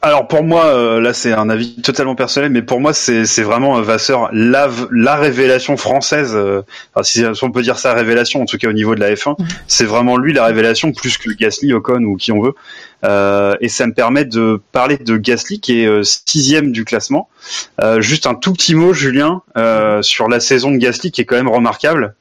alors 0.00 0.28
pour 0.28 0.42
moi, 0.42 0.64
euh, 0.66 0.98
là 1.00 1.12
c'est 1.12 1.32
un 1.32 1.50
avis 1.50 1.80
totalement 1.82 2.14
personnel, 2.14 2.50
mais 2.50 2.62
pour 2.62 2.80
moi 2.80 2.94
c'est 2.94 3.26
c'est 3.26 3.42
vraiment 3.42 3.76
euh, 3.76 3.82
Vasseur 3.82 4.30
la 4.32 4.70
la 4.90 5.16
révélation 5.16 5.76
française. 5.76 6.32
euh, 6.34 6.62
enfin, 6.94 7.02
si, 7.02 7.22
on 7.42 7.50
peut 7.50 7.60
dire 7.60 7.78
ça 7.78 7.92
révélation, 7.92 8.40
en 8.40 8.46
tout 8.46 8.56
cas 8.56 8.68
au 8.68 8.72
niveau 8.72 8.94
de 8.94 9.00
la 9.00 9.12
F1, 9.14 9.34
Mhm. 9.38 9.46
c'est 9.66 9.84
vraiment 9.84 10.16
lui 10.16 10.32
la 10.32 10.46
révélation 10.46 10.92
plus 10.92 11.18
que 11.18 11.30
Gasly, 11.30 11.74
Ocon 11.74 12.02
ou 12.04 12.16
qui 12.16 12.32
on 12.32 12.40
veut. 12.40 12.54
Euh, 13.04 13.54
et 13.60 13.68
ça 13.68 13.86
me 13.86 13.92
permet 13.92 14.24
de 14.24 14.62
parler 14.72 14.96
de 14.96 15.18
Gasly 15.18 15.60
qui 15.60 15.82
est 15.82 15.86
euh, 15.86 16.02
sixième 16.02 16.72
du 16.72 16.86
classement. 16.86 17.28
Euh, 17.82 18.00
juste 18.00 18.26
un 18.26 18.34
tout 18.34 18.54
petit 18.54 18.74
mot, 18.74 18.94
Julien, 18.94 19.42
euh, 19.58 20.00
sur 20.00 20.28
la 20.30 20.40
saison 20.40 20.70
de 20.70 20.78
Gasly 20.78 21.10
qui 21.10 21.20
est 21.20 21.24
quand 21.26 21.36
même 21.36 21.48
remarquable. 21.50 22.14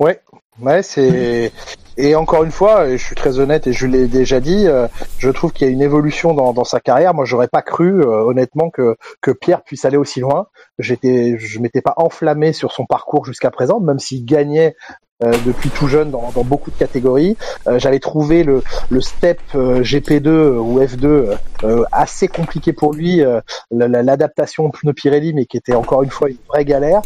Ouais, 0.00 0.20
ouais, 0.60 0.82
c'est 0.82 1.52
et 1.96 2.14
encore 2.14 2.44
une 2.44 2.50
fois, 2.50 2.88
et 2.88 2.98
je 2.98 3.04
suis 3.04 3.14
très 3.14 3.38
honnête 3.38 3.66
et 3.66 3.72
je 3.72 3.86
l'ai 3.86 4.06
déjà 4.06 4.40
dit, 4.40 4.66
euh, 4.66 4.86
je 5.18 5.30
trouve 5.30 5.52
qu'il 5.52 5.66
y 5.66 5.70
a 5.70 5.72
une 5.72 5.82
évolution 5.82 6.34
dans, 6.34 6.52
dans 6.52 6.64
sa 6.64 6.80
carrière. 6.80 7.14
Moi, 7.14 7.24
j'aurais 7.24 7.48
pas 7.48 7.62
cru, 7.62 8.02
euh, 8.02 8.22
honnêtement, 8.22 8.70
que 8.70 8.96
que 9.20 9.30
Pierre 9.30 9.62
puisse 9.62 9.84
aller 9.84 9.96
aussi 9.96 10.20
loin. 10.20 10.48
J'étais, 10.78 11.38
je 11.38 11.58
m'étais 11.58 11.80
pas 11.80 11.94
enflammé 11.96 12.52
sur 12.52 12.72
son 12.72 12.84
parcours 12.84 13.24
jusqu'à 13.24 13.50
présent, 13.50 13.80
même 13.80 13.98
s'il 13.98 14.24
gagnait. 14.24 14.76
Euh, 15.24 15.32
depuis 15.46 15.70
tout 15.70 15.88
jeune 15.88 16.10
dans, 16.10 16.30
dans 16.34 16.44
beaucoup 16.44 16.70
de 16.70 16.76
catégories, 16.76 17.36
Euh, 17.66 17.78
j'avais 17.78 17.98
trouvé 18.00 18.44
le, 18.44 18.62
le 18.90 19.00
step 19.00 19.40
euh, 19.54 19.82
GP2 19.82 20.28
ou 20.58 20.78
F2 20.80 21.36
euh, 21.64 21.84
assez 21.90 22.28
compliqué 22.28 22.72
pour 22.72 22.92
lui, 22.92 23.18
la- 23.18 23.88
la- 23.88 24.02
l'adaptation 24.02 24.70
pneu 24.70 24.92
Pirelli, 24.92 25.32
mais 25.34 25.46
qui 25.46 25.56
était 25.56 25.74
encore 25.74 26.02
une 26.02 26.10
fois 26.10 26.28
une 26.28 26.36
vraie 26.48 26.64
galère. 26.64 27.02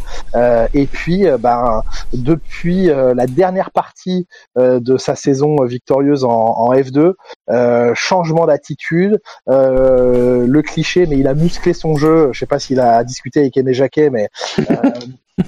Et 0.74 0.86
puis, 0.86 1.24
ben, 1.38 1.82
depuis 2.12 2.86
la 2.86 3.26
dernière 3.26 3.70
partie 3.70 4.26
de 4.56 4.96
sa 4.96 5.14
saison 5.14 5.56
victorieuse 5.64 6.24
en, 6.24 6.30
en 6.30 6.72
F2, 6.74 7.14
euh, 7.50 7.92
changement 7.94 8.46
d'attitude, 8.46 9.20
le 9.46 10.60
cliché, 10.62 11.06
mais 11.06 11.16
il 11.18 11.26
a 11.28 11.34
musclé 11.34 11.72
son 11.72 11.96
jeu. 11.96 12.30
Je 12.32 12.38
sais 12.40 12.46
pas 12.46 12.58
s'il 12.58 12.80
a 12.80 13.02
discuté 13.04 13.40
avec 13.40 13.56
Aimé 13.56 13.72
Jacquet, 13.74 14.10
mais 14.10 14.28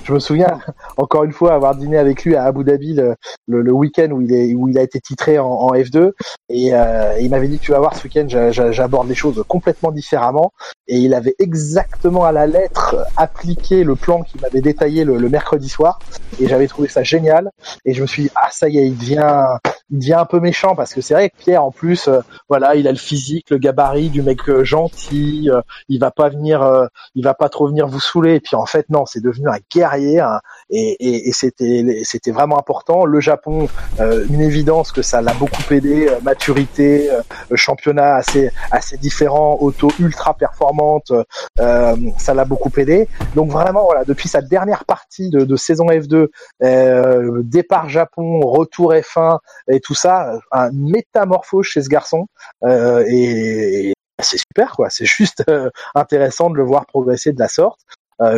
je 0.05 0.13
me 0.13 0.19
souviens 0.19 0.59
encore 0.97 1.25
une 1.25 1.33
fois 1.33 1.53
avoir 1.55 1.75
dîné 1.75 1.97
avec 1.99 2.25
lui 2.25 2.37
à 2.37 2.45
Abu 2.45 2.65
Dhabi 2.65 2.95
le, 2.95 3.17
le, 3.47 3.73
week-end 3.73 4.09
où 4.11 4.21
il 4.21 4.33
est 4.33 4.55
où 4.55 4.69
il 4.69 4.79
a 4.79 4.83
été 4.83 5.01
titré 5.01 5.39
en, 5.39 5.47
en 5.47 5.73
F2 5.73 6.13
et 6.49 6.75
euh, 6.75 7.19
il 7.21 7.31
m'avait 7.31 7.49
dit 7.49 7.59
tu 7.59 7.73
vas 7.73 7.79
voir 7.79 7.97
ce 7.97 8.05
week-end 8.05 8.25
j'a- 8.29 8.51
j'a- 8.53 8.73
j'aborde 8.73 9.09
les 9.09 9.15
choses 9.15 9.43
complètement 9.49 9.91
différemment. 9.93 10.53
Et 10.89 10.99
il 10.99 11.15
avait 11.15 11.35
exactement 11.39 12.25
à 12.25 12.33
la 12.33 12.47
lettre 12.47 12.97
appliqué 13.17 13.85
le 13.85 13.95
plan 13.95 14.23
qu'il 14.23 14.41
m'avait 14.41 14.61
détaillé 14.61 15.05
le, 15.05 15.17
le 15.17 15.29
mercredi 15.29 15.69
soir. 15.69 15.99
Et 16.41 16.49
j'avais 16.49 16.67
trouvé 16.67 16.89
ça 16.89 17.03
génial. 17.03 17.51
Et 17.85 17.95
je 17.95 18.03
me 18.03 18.07
suis 18.07 18.25
dit 18.25 18.31
ah 18.35 18.49
ça 18.51 18.69
y 18.69 18.79
est 18.79 18.87
il 18.87 18.97
devient 18.99 19.47
il 19.91 19.99
devient 19.99 20.15
un 20.15 20.25
peu 20.25 20.41
méchant. 20.41 20.75
Parce 20.75 20.95
que 20.95 21.01
c'est 21.01 21.15
vrai 21.15 21.31
que 21.31 21.37
Pierre 21.37 21.65
en 21.65 21.71
plus 21.71 22.09
euh, 22.09 22.21
voilà 22.49 22.75
il 22.75 22.87
a 22.89 22.93
le 22.93 22.99
physique 22.99 23.51
le 23.51 23.59
gabarit 23.59 24.11
du 24.11 24.23
mec 24.23 24.49
euh, 24.49 24.65
gentil 24.65 25.51
euh, 25.51 25.61
il 25.89 25.99
va 26.01 26.11
pas 26.11 26.29
venir 26.29 26.63
euh, 26.63 26.87
il 27.15 27.25
va 27.25 27.35
pas 27.35 27.49
trop 27.49 27.69
venir 27.69 27.87
vous 27.87 28.01
saouler. 28.01 28.35
Et 28.35 28.41
puis 28.41 28.57
en 28.57 28.67
fait 28.67 28.87
non 28.91 29.07
c'est 29.07 29.21
devenu 29.23 29.49
un 29.49 29.59
guerrier 29.73 29.82
un- 29.85 30.41
et, 30.71 30.97
et, 31.01 31.29
et 31.29 31.33
c'était 31.33 32.03
c'était 32.05 32.31
vraiment 32.31 32.59
important. 32.59 33.05
Le 33.05 33.21
Japon 33.21 33.69
euh, 34.01 34.25
une 34.31 34.41
évidence 34.41 34.93
que 34.93 35.03
ça 35.03 35.21
l'a 35.23 35.35
beaucoup 35.35 35.63
aidé 35.71 36.09
euh, 36.09 36.21
maturité 36.23 37.11
euh, 37.11 37.23
championnat 37.55 38.15
assez 38.17 38.51
assez 38.71 38.97
différent 38.97 39.57
auto 39.61 39.89
ultra 39.99 40.35
performante 40.35 41.13
euh, 41.61 41.97
ça 42.19 42.35
l'a 42.35 42.45
beaucoup 42.45 42.71
aidé. 42.77 43.09
Donc 43.35 43.51
vraiment 43.51 43.85
voilà 43.85 44.05
depuis 44.05 44.29
sa 44.29 44.41
dernière 44.43 44.85
partie 44.85 45.31
de, 45.31 45.45
de 45.45 45.57
saison 45.57 45.87
F2 45.87 46.29
euh, 46.63 47.43
départ 47.45 47.89
Japon 47.89 48.41
retour 48.41 48.93
F1 48.95 49.39
et 49.69 49.81
tout 49.81 49.95
ça 49.95 50.39
un 50.53 50.71
métamorphose 50.73 51.67
chez 51.67 51.83
ce 51.83 51.89
garçon 51.89 52.27
euh, 52.65 53.05
et, 53.09 53.91
et 53.91 53.95
c'est 54.23 54.39
super 54.39 54.73
quoi. 54.77 54.89
C'est 54.91 55.05
juste 55.07 55.43
euh, 55.49 55.69
intéressant 55.95 56.51
de 56.51 56.57
le 56.57 56.63
voir 56.65 56.87
progresser 56.87 57.33
de 57.33 57.39
la 57.41 57.49
sorte 57.49 57.81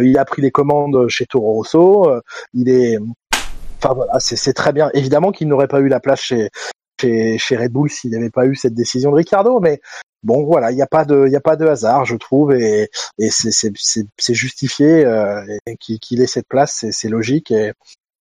il 0.03 0.19
a 0.19 0.25
pris 0.25 0.43
les 0.43 0.51
commandes 0.51 1.09
chez 1.09 1.27
Toro 1.27 1.53
Rosso 1.55 2.09
euh, 2.09 2.21
il 2.53 2.69
est 2.69 2.99
enfin 3.79 3.95
voilà 3.95 4.19
c'est 4.19 4.53
très 4.53 4.73
bien. 4.73 4.91
Évidemment 4.95 5.31
qu'il 5.31 5.49
n'aurait 5.49 5.69
pas 5.69 5.81
eu 5.81 5.89
la 5.89 6.01
place 6.01 6.21
chez 6.21 6.49
chez, 7.01 7.57
Red 7.57 7.73
Bull 7.73 7.91
s'il 7.91 8.13
n'avait 8.13 8.31
pas 8.31 8.47
eu 8.47 8.55
cette 8.55 8.75
décision 8.75 9.11
de 9.11 9.17
Ricardo 9.17 9.61
mais 9.61 9.81
bon 10.23 10.45
voilà 10.45 10.71
il 10.71 10.77
n'y 10.77 10.83
a 10.83 10.87
pas 10.87 11.05
de 11.05 11.27
il 11.29 11.37
a 11.37 11.41
pas 11.41 11.57
de 11.57 11.67
hasard 11.67 12.05
je 12.07 12.17
trouve 12.17 12.53
et 12.53 12.89
et 13.19 13.29
c'est 13.31 14.35
justifié 14.35 15.05
euh, 15.05 15.43
qu'il 15.81 16.23
ait 16.23 16.27
cette 16.27 16.49
place 16.49 16.87
c'est 16.91 17.09
logique 17.09 17.53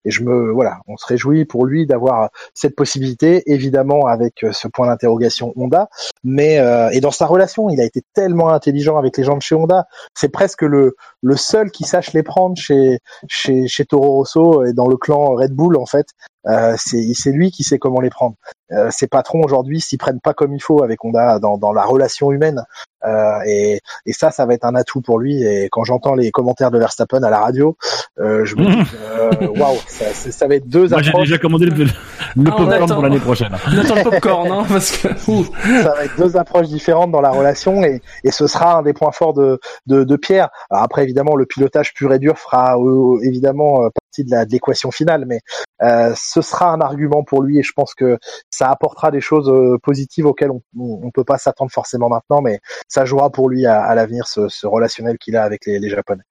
et 0.05 0.11
je 0.11 0.23
me 0.23 0.51
voilà, 0.51 0.79
on 0.87 0.97
se 0.97 1.05
réjouit 1.05 1.45
pour 1.45 1.65
lui 1.65 1.85
d'avoir 1.85 2.29
cette 2.53 2.75
possibilité, 2.75 3.43
évidemment 3.45 4.05
avec 4.07 4.43
euh, 4.43 4.51
ce 4.51 4.67
point 4.67 4.87
d'interrogation 4.87 5.53
Honda, 5.55 5.89
mais 6.23 6.59
euh, 6.59 6.89
et 6.91 6.99
dans 6.99 7.11
sa 7.11 7.25
relation, 7.25 7.69
il 7.69 7.79
a 7.81 7.85
été 7.85 8.01
tellement 8.13 8.49
intelligent 8.49 8.97
avec 8.97 9.17
les 9.17 9.23
gens 9.23 9.37
de 9.37 9.41
chez 9.41 9.55
Honda, 9.55 9.85
c'est 10.13 10.29
presque 10.29 10.63
le 10.63 10.95
le 11.21 11.35
seul 11.35 11.71
qui 11.71 11.83
sache 11.83 12.13
les 12.13 12.23
prendre 12.23 12.57
chez 12.57 12.99
chez 13.27 13.67
chez 13.67 13.85
Toro 13.85 14.11
Rosso 14.11 14.65
et 14.65 14.73
dans 14.73 14.87
le 14.87 14.97
clan 14.97 15.35
Red 15.35 15.53
Bull 15.53 15.77
en 15.77 15.85
fait, 15.85 16.07
euh, 16.47 16.75
c'est 16.77 17.13
c'est 17.13 17.31
lui 17.31 17.51
qui 17.51 17.63
sait 17.63 17.79
comment 17.79 18.01
les 18.01 18.09
prendre. 18.09 18.35
Euh, 18.71 18.89
ses 18.91 19.07
patrons 19.07 19.41
aujourd'hui 19.43 19.81
s'y 19.81 19.97
prennent 19.97 20.19
pas 20.21 20.33
comme 20.33 20.53
il 20.53 20.61
faut 20.61 20.83
avec 20.83 21.03
Honda 21.05 21.39
dans 21.39 21.57
dans 21.57 21.73
la 21.73 21.83
relation 21.83 22.31
humaine 22.31 22.63
euh, 23.05 23.39
et 23.45 23.81
et 24.05 24.13
ça 24.13 24.31
ça 24.31 24.45
va 24.45 24.53
être 24.53 24.65
un 24.65 24.75
atout 24.75 25.01
pour 25.01 25.19
lui 25.19 25.43
et 25.43 25.67
quand 25.71 25.83
j'entends 25.83 26.15
les 26.15 26.31
commentaires 26.31 26.71
de 26.71 26.79
Verstappen 26.79 27.21
à 27.23 27.29
la 27.29 27.39
radio, 27.39 27.77
euh, 28.19 28.45
je 28.45 28.55
me 28.55 28.65
dis 28.83 28.91
euh, 29.19 29.47
waouh, 29.59 29.77
ça, 29.87 30.05
ça, 30.13 30.31
ça 30.31 30.47
va 30.47 30.55
être 30.55 30.67
deux 30.67 30.87
Moi, 30.89 31.01
j'ai 31.01 31.11
déjà 31.13 31.37
commandé 31.37 31.65
le, 31.67 31.83
le 31.83 31.89
Ah, 31.89 32.37
on 32.37 32.43
popcorn 32.65 32.73
attend. 32.73 32.93
pour 32.95 33.03
l'année 33.03 33.19
prochaine. 33.19 33.49
On 33.67 33.77
attend 33.77 33.95
le 33.95 34.03
popcorn, 34.03 34.51
hein, 34.51 34.65
parce 34.67 34.91
que. 34.97 35.07
ça 35.17 35.93
va 35.93 36.05
être 36.05 36.17
deux 36.17 36.35
approches 36.37 36.67
différentes 36.67 37.11
dans 37.11 37.21
la 37.21 37.29
relation 37.31 37.83
et, 37.83 38.01
et 38.23 38.31
ce 38.31 38.47
sera 38.47 38.77
un 38.77 38.81
des 38.81 38.93
points 38.93 39.11
forts 39.11 39.33
de, 39.33 39.59
de, 39.87 40.03
de 40.03 40.15
Pierre. 40.15 40.49
Alors 40.69 40.83
après, 40.83 41.03
évidemment, 41.03 41.35
le 41.35 41.45
pilotage 41.45 41.93
pur 41.93 42.13
et 42.13 42.19
dur 42.19 42.37
fera 42.37 42.77
euh, 42.77 43.19
évidemment 43.23 43.83
euh, 43.83 43.89
partie 44.13 44.23
de 44.23 44.51
l'équation 44.51 44.91
finale, 44.91 45.25
mais 45.27 45.39
euh, 45.81 46.13
ce 46.15 46.41
sera 46.41 46.71
un 46.71 46.81
argument 46.81 47.23
pour 47.23 47.41
lui 47.41 47.59
et 47.59 47.63
je 47.63 47.71
pense 47.75 47.93
que 47.93 48.17
ça 48.49 48.69
apportera 48.69 49.11
des 49.11 49.21
choses 49.21 49.49
euh, 49.49 49.77
positives 49.81 50.25
auxquelles 50.25 50.51
on 50.51 51.05
ne 51.05 51.11
peut 51.11 51.23
pas 51.23 51.37
s'attendre 51.37 51.71
forcément 51.71 52.09
maintenant, 52.09 52.41
mais 52.41 52.59
ça 52.87 53.05
jouera 53.05 53.29
pour 53.31 53.49
lui 53.49 53.65
à, 53.65 53.81
à 53.83 53.95
l'avenir 53.95 54.27
ce, 54.27 54.47
ce 54.49 54.67
relationnel 54.67 55.17
qu'il 55.17 55.35
a 55.35 55.43
avec 55.43 55.65
les, 55.65 55.79
les 55.79 55.89
Japonais. 55.89 56.23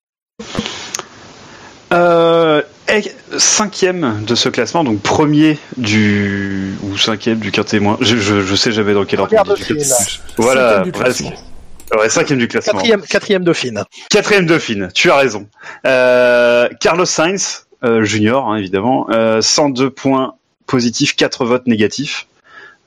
Euh, 1.93 2.63
cinquième 3.37 4.25
de 4.25 4.35
ce 4.35 4.49
classement, 4.49 4.83
donc 4.83 5.01
premier 5.01 5.59
du 5.77 6.75
ou 6.85 6.97
cinquième 6.97 7.39
du 7.39 7.51
quintet 7.53 7.81
moins. 7.81 7.99
Je, 8.01 8.17
je, 8.17 8.41
je 8.41 8.55
sais 8.55 8.73
jamais 8.73 8.95
dans 8.95 9.05
quel 9.05 9.21
ordre. 9.21 9.35
Voilà, 10.39 10.69
Cinquième 10.69 10.85
du 10.85 10.93
presque. 10.93 11.21
classement. 11.23 11.47
Ouais, 11.99 12.09
cinquième 12.09 12.39
du 12.39 12.49
classement. 12.49 12.73
Quatrième, 12.73 13.03
quatrième 13.03 13.45
Dauphine. 13.45 13.85
Quatrième 14.09 14.47
Dauphine, 14.47 14.89
tu 14.95 15.11
as 15.11 15.17
raison. 15.17 15.47
Euh, 15.87 16.67
Carlos 16.81 17.05
Sainz, 17.05 17.67
junior 18.03 18.49
hein, 18.51 18.57
évidemment, 18.57 19.09
euh, 19.11 19.41
102 19.41 19.91
points 19.91 20.35
positifs, 20.67 21.17
4 21.17 21.45
votes 21.45 21.67
négatifs. 21.67 22.27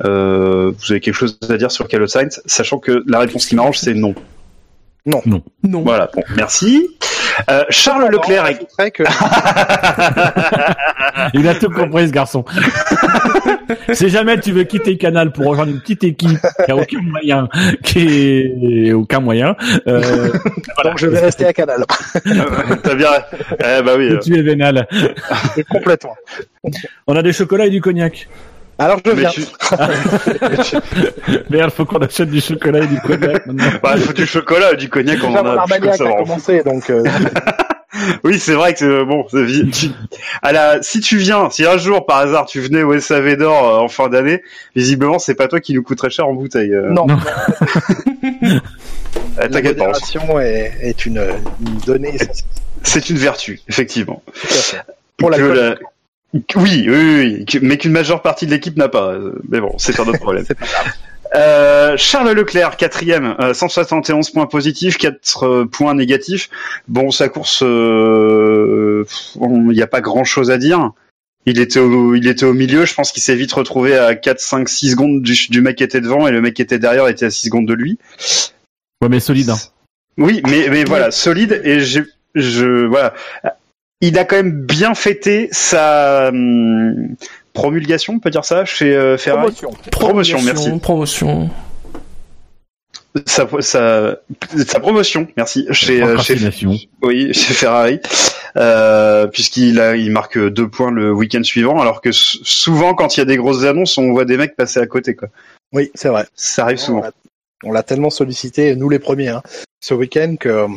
Euh, 0.04 0.72
vous 0.78 0.92
avez 0.92 1.00
quelque 1.00 1.16
chose 1.16 1.38
à 1.50 1.58
dire 1.58 1.72
sur 1.72 1.88
Carlos 1.88 2.08
Sainz, 2.08 2.42
sachant 2.46 2.80
que 2.80 3.04
la 3.08 3.20
réponse 3.20 3.46
qui 3.46 3.56
m'arrange 3.56 3.78
c'est 3.78 3.94
non. 3.94 4.16
Non. 5.06 5.22
Voilà, 5.84 6.10
bon, 6.14 6.24
merci. 6.36 6.90
Euh, 7.50 7.64
Charles 7.70 8.12
Leclerc 8.12 8.48
est... 8.48 8.66
Très 8.78 8.92
que 8.92 9.04
Il 11.34 11.48
a 11.48 11.56
tout 11.56 11.70
compris, 11.70 12.08
ce 12.08 12.12
garçon. 12.12 12.44
si 13.94 14.10
jamais 14.10 14.40
tu 14.40 14.52
veux 14.52 14.64
quitter 14.64 14.98
Canal 14.98 15.32
pour 15.32 15.48
rejoindre 15.48 15.72
une 15.72 15.80
petite 15.80 16.04
équipe 16.04 16.40
qui 16.66 16.72
a 16.72 16.76
aucun 16.76 17.02
moyen, 17.02 17.48
qui 17.84 18.88
est 18.88 18.94
aucun 18.94 19.20
moyen, 19.20 19.56
euh, 19.88 20.32
donc 20.84 20.98
je 20.98 21.08
vais 21.08 21.20
rester 21.20 21.46
à 21.46 21.54
Canal. 21.54 21.86
T'as 22.84 22.96
bien... 22.96 23.10
Eh 23.60 23.82
bah 23.82 23.94
oui. 23.98 24.18
tu 24.22 24.38
es 24.38 24.42
vénal. 24.42 24.88
Complètement. 25.70 26.16
On 27.08 27.16
a 27.16 27.22
des 27.22 27.34
chocolats 27.34 27.68
et 27.68 27.70
du 27.70 27.82
cognac. 27.82 28.28
Alors 28.78 29.00
je 29.06 29.12
mais 29.12 29.22
viens. 29.22 29.30
tu- 29.30 29.46
Merde, 31.50 31.72
faut 31.72 31.86
qu'on 31.86 32.00
achète 32.00 32.30
du 32.30 32.42
chocolat 32.42 32.80
et 32.84 32.88
du 32.88 33.00
cognac 33.00 33.46
maintenant. 33.46 33.64
Bah, 33.84 33.94
il 33.96 34.02
faut 34.04 34.14
du 34.14 34.26
chocolat 34.26 34.74
et 34.74 34.76
du 34.76 34.90
cognac, 34.90 35.20
on 35.24 35.34
en 35.36 35.46
a 35.46 35.62
Armagnac 35.62 35.96
ça. 35.96 36.06
a 36.10 36.14
commencé, 36.18 36.62
donc 36.64 36.90
euh, 36.90 37.04
Oui, 38.26 38.38
c'est 38.40 38.54
vrai 38.54 38.74
que 38.74 38.84
euh, 38.84 39.06
bon, 39.06 39.26
à 40.42 40.52
la, 40.52 40.82
si 40.82 41.00
tu 41.00 41.16
viens, 41.18 41.50
si 41.50 41.66
un 41.66 41.78
jour 41.78 42.06
par 42.06 42.18
hasard 42.18 42.46
tu 42.46 42.60
venais 42.60 42.84
au 42.84 43.00
SAV 43.00 43.38
d'or 43.38 43.68
euh, 43.70 43.78
en 43.80 43.88
fin 43.88 44.10
d'année, 44.10 44.44
visiblement 44.76 45.18
c'est 45.20 45.36
pas 45.36 45.48
toi 45.48 45.62
qui 45.62 45.74
nous 45.74 45.82
coûterait 45.84 46.10
cher 46.10 46.28
en 46.28 46.34
bouteille. 46.34 46.74
euh. 46.74 46.90
non. 46.92 47.08
Non. 47.08 47.18
La 49.38 49.48
T'inquiète 49.50 49.78
pas, 49.78 49.86
on 49.86 49.92
s- 49.94 50.16
modération 50.16 50.40
est, 50.42 50.74
est 50.82 51.06
une, 51.06 51.26
une 51.66 51.78
donnée 51.86 52.16
essentielle. 52.16 52.46
c'est 52.84 53.10
une 53.10 53.18
vertu, 53.18 53.62
effectivement. 53.70 54.22
Tout 54.34 54.48
à 54.48 54.50
fait. 54.50 54.82
Pour 55.18 55.30
Que 55.32 55.36
l'alcool. 55.38 55.56
la- 55.58 55.76
Oui, 56.34 56.44
oui, 56.56 56.86
oui, 56.88 57.60
mais 57.62 57.78
qu'une 57.78 57.92
majeure 57.92 58.22
partie 58.22 58.46
de 58.46 58.52
l'équipe 58.52 58.76
n'a 58.76 58.90
pas. 58.90 59.14
euh, 59.14 59.40
Mais 59.50 59.62
bon, 59.62 59.74
c'est 59.78 60.00
un 60.00 60.08
autre 60.08 60.20
problème. 60.20 60.44
C'est 60.48 60.58
pas 60.58 60.66
grave. 60.66 60.94
Euh, 61.34 61.98
Charles 61.98 62.32
Leclerc, 62.32 62.78
quatrième, 62.78 63.36
euh, 63.40 63.54
171 63.54 64.30
points 64.30 64.46
positifs, 64.46 64.98
4 64.98 65.44
euh, 65.44 65.66
points 65.66 65.94
négatifs. 65.94 66.50
Bon, 66.88 67.12
sa 67.12 67.30
course, 67.30 67.62
euh, 67.64 69.06
il 69.36 69.68
n'y 69.70 69.82
a 69.82 69.88
pas 69.88 70.02
grand 70.02 70.24
chose 70.24 70.52
à 70.52 70.58
dire. 70.58 70.92
Il 71.46 71.60
était 71.60 71.80
au, 71.80 72.16
il 72.16 72.28
était 72.28 72.46
au 72.46 72.54
milieu. 72.54 72.86
Je 72.86 72.94
pense 72.94 73.12
qu'il 73.12 73.22
s'est 73.22 73.36
vite 73.36 73.52
retrouvé 73.54 73.98
à 73.98 74.16
4, 74.16 74.40
5, 74.40 74.70
6 74.70 74.92
secondes 74.92 75.22
du, 75.22 75.36
du 75.50 75.62
mec 75.62 75.78
qui 75.78 75.84
était 75.84 76.02
devant 76.02 76.28
et 76.28 76.32
le 76.32 76.42
mec 76.42 76.54
qui 76.54 76.62
était 76.62 76.80
derrière 76.80 77.08
était 77.08 77.26
à 77.26 77.32
6 77.32 77.48
secondes 77.48 77.68
de 77.68 77.74
lui. 77.74 77.98
Ouais, 79.02 79.10
mais 79.10 79.20
solide. 79.20 79.50
Hein. 79.50 79.58
Oui, 80.18 80.42
mais, 80.48 80.70
mais 80.70 80.86
voilà, 80.86 81.12
solide 81.12 81.62
et 81.64 81.82
j'ai, 81.82 82.04
je, 82.34 82.86
voilà. 82.86 83.14
Il 84.06 84.20
a 84.20 84.24
quand 84.24 84.36
même 84.36 84.52
bien 84.52 84.94
fêté 84.94 85.50
sa 85.52 86.28
hum, 86.28 87.16
promulgation, 87.54 88.14
on 88.14 88.20
peut 88.20 88.30
dire 88.30 88.46
ça, 88.46 88.64
chez 88.64 88.96
euh, 88.96 89.18
Ferrari. 89.18 89.52
Promotion. 89.52 89.90
Promotion, 89.90 90.42
merci. 90.44 90.70
Promotion. 90.80 91.50
Sa, 93.26 93.48
sa, 93.62 94.18
sa 94.68 94.80
promotion, 94.80 95.28
merci. 95.36 95.66
Chez, 95.72 96.04
euh, 96.04 96.20
chez, 96.20 96.38
oui, 97.02 97.34
chez 97.34 97.54
Ferrari, 97.56 98.00
euh, 98.58 99.26
puisqu'il 99.26 99.80
a, 99.80 99.96
il 99.96 100.12
marque 100.12 100.38
deux 100.38 100.68
points 100.68 100.92
le 100.92 101.12
week-end 101.12 101.42
suivant, 101.42 101.82
alors 101.82 102.02
que 102.02 102.12
souvent 102.12 102.94
quand 102.94 103.18
il 103.18 103.22
y 103.22 103.24
a 103.24 103.26
des 103.26 103.38
grosses 103.38 103.64
annonces, 103.64 103.98
on 103.98 104.12
voit 104.12 104.26
des 104.26 104.38
mecs 104.38 104.56
passer 104.56 104.80
à 104.82 104.86
côté, 104.86 105.16
quoi. 105.16 105.30
Oui, 105.74 105.90
c'est 105.96 106.10
vrai. 106.10 106.28
Ça 106.36 106.64
arrive 106.64 106.78
souvent. 106.78 107.06
On 107.64 107.72
l'a 107.72 107.82
tellement 107.82 108.12
sollicité, 108.12 108.76
nous 108.76 108.90
les 108.90 109.00
premiers, 109.00 109.30
hein, 109.30 109.42
ce 109.80 109.96
week-end, 109.96 110.36
que 110.40 110.68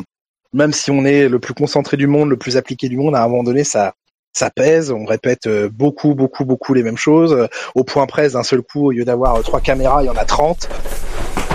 même 0.52 0.72
si 0.72 0.90
on 0.90 1.04
est 1.04 1.28
le 1.28 1.38
plus 1.38 1.54
concentré 1.54 1.96
du 1.96 2.06
monde, 2.06 2.30
le 2.30 2.36
plus 2.36 2.56
appliqué 2.56 2.88
du 2.88 2.96
monde, 2.96 3.14
à 3.14 3.22
un 3.22 3.28
moment 3.28 3.42
donné, 3.42 3.64
ça, 3.64 3.94
ça 4.32 4.50
pèse. 4.50 4.90
On 4.90 5.04
répète 5.04 5.46
euh, 5.46 5.68
beaucoup, 5.68 6.14
beaucoup, 6.14 6.44
beaucoup 6.44 6.74
les 6.74 6.82
mêmes 6.82 6.96
choses. 6.96 7.48
Au 7.74 7.84
point 7.84 8.06
près, 8.06 8.30
d'un 8.30 8.42
seul 8.42 8.62
coup, 8.62 8.86
au 8.86 8.90
lieu 8.90 9.04
d'avoir 9.04 9.36
euh, 9.36 9.42
trois 9.42 9.60
caméras, 9.60 10.02
il 10.02 10.06
y 10.06 10.10
en 10.10 10.16
a 10.16 10.24
30. 10.24 10.68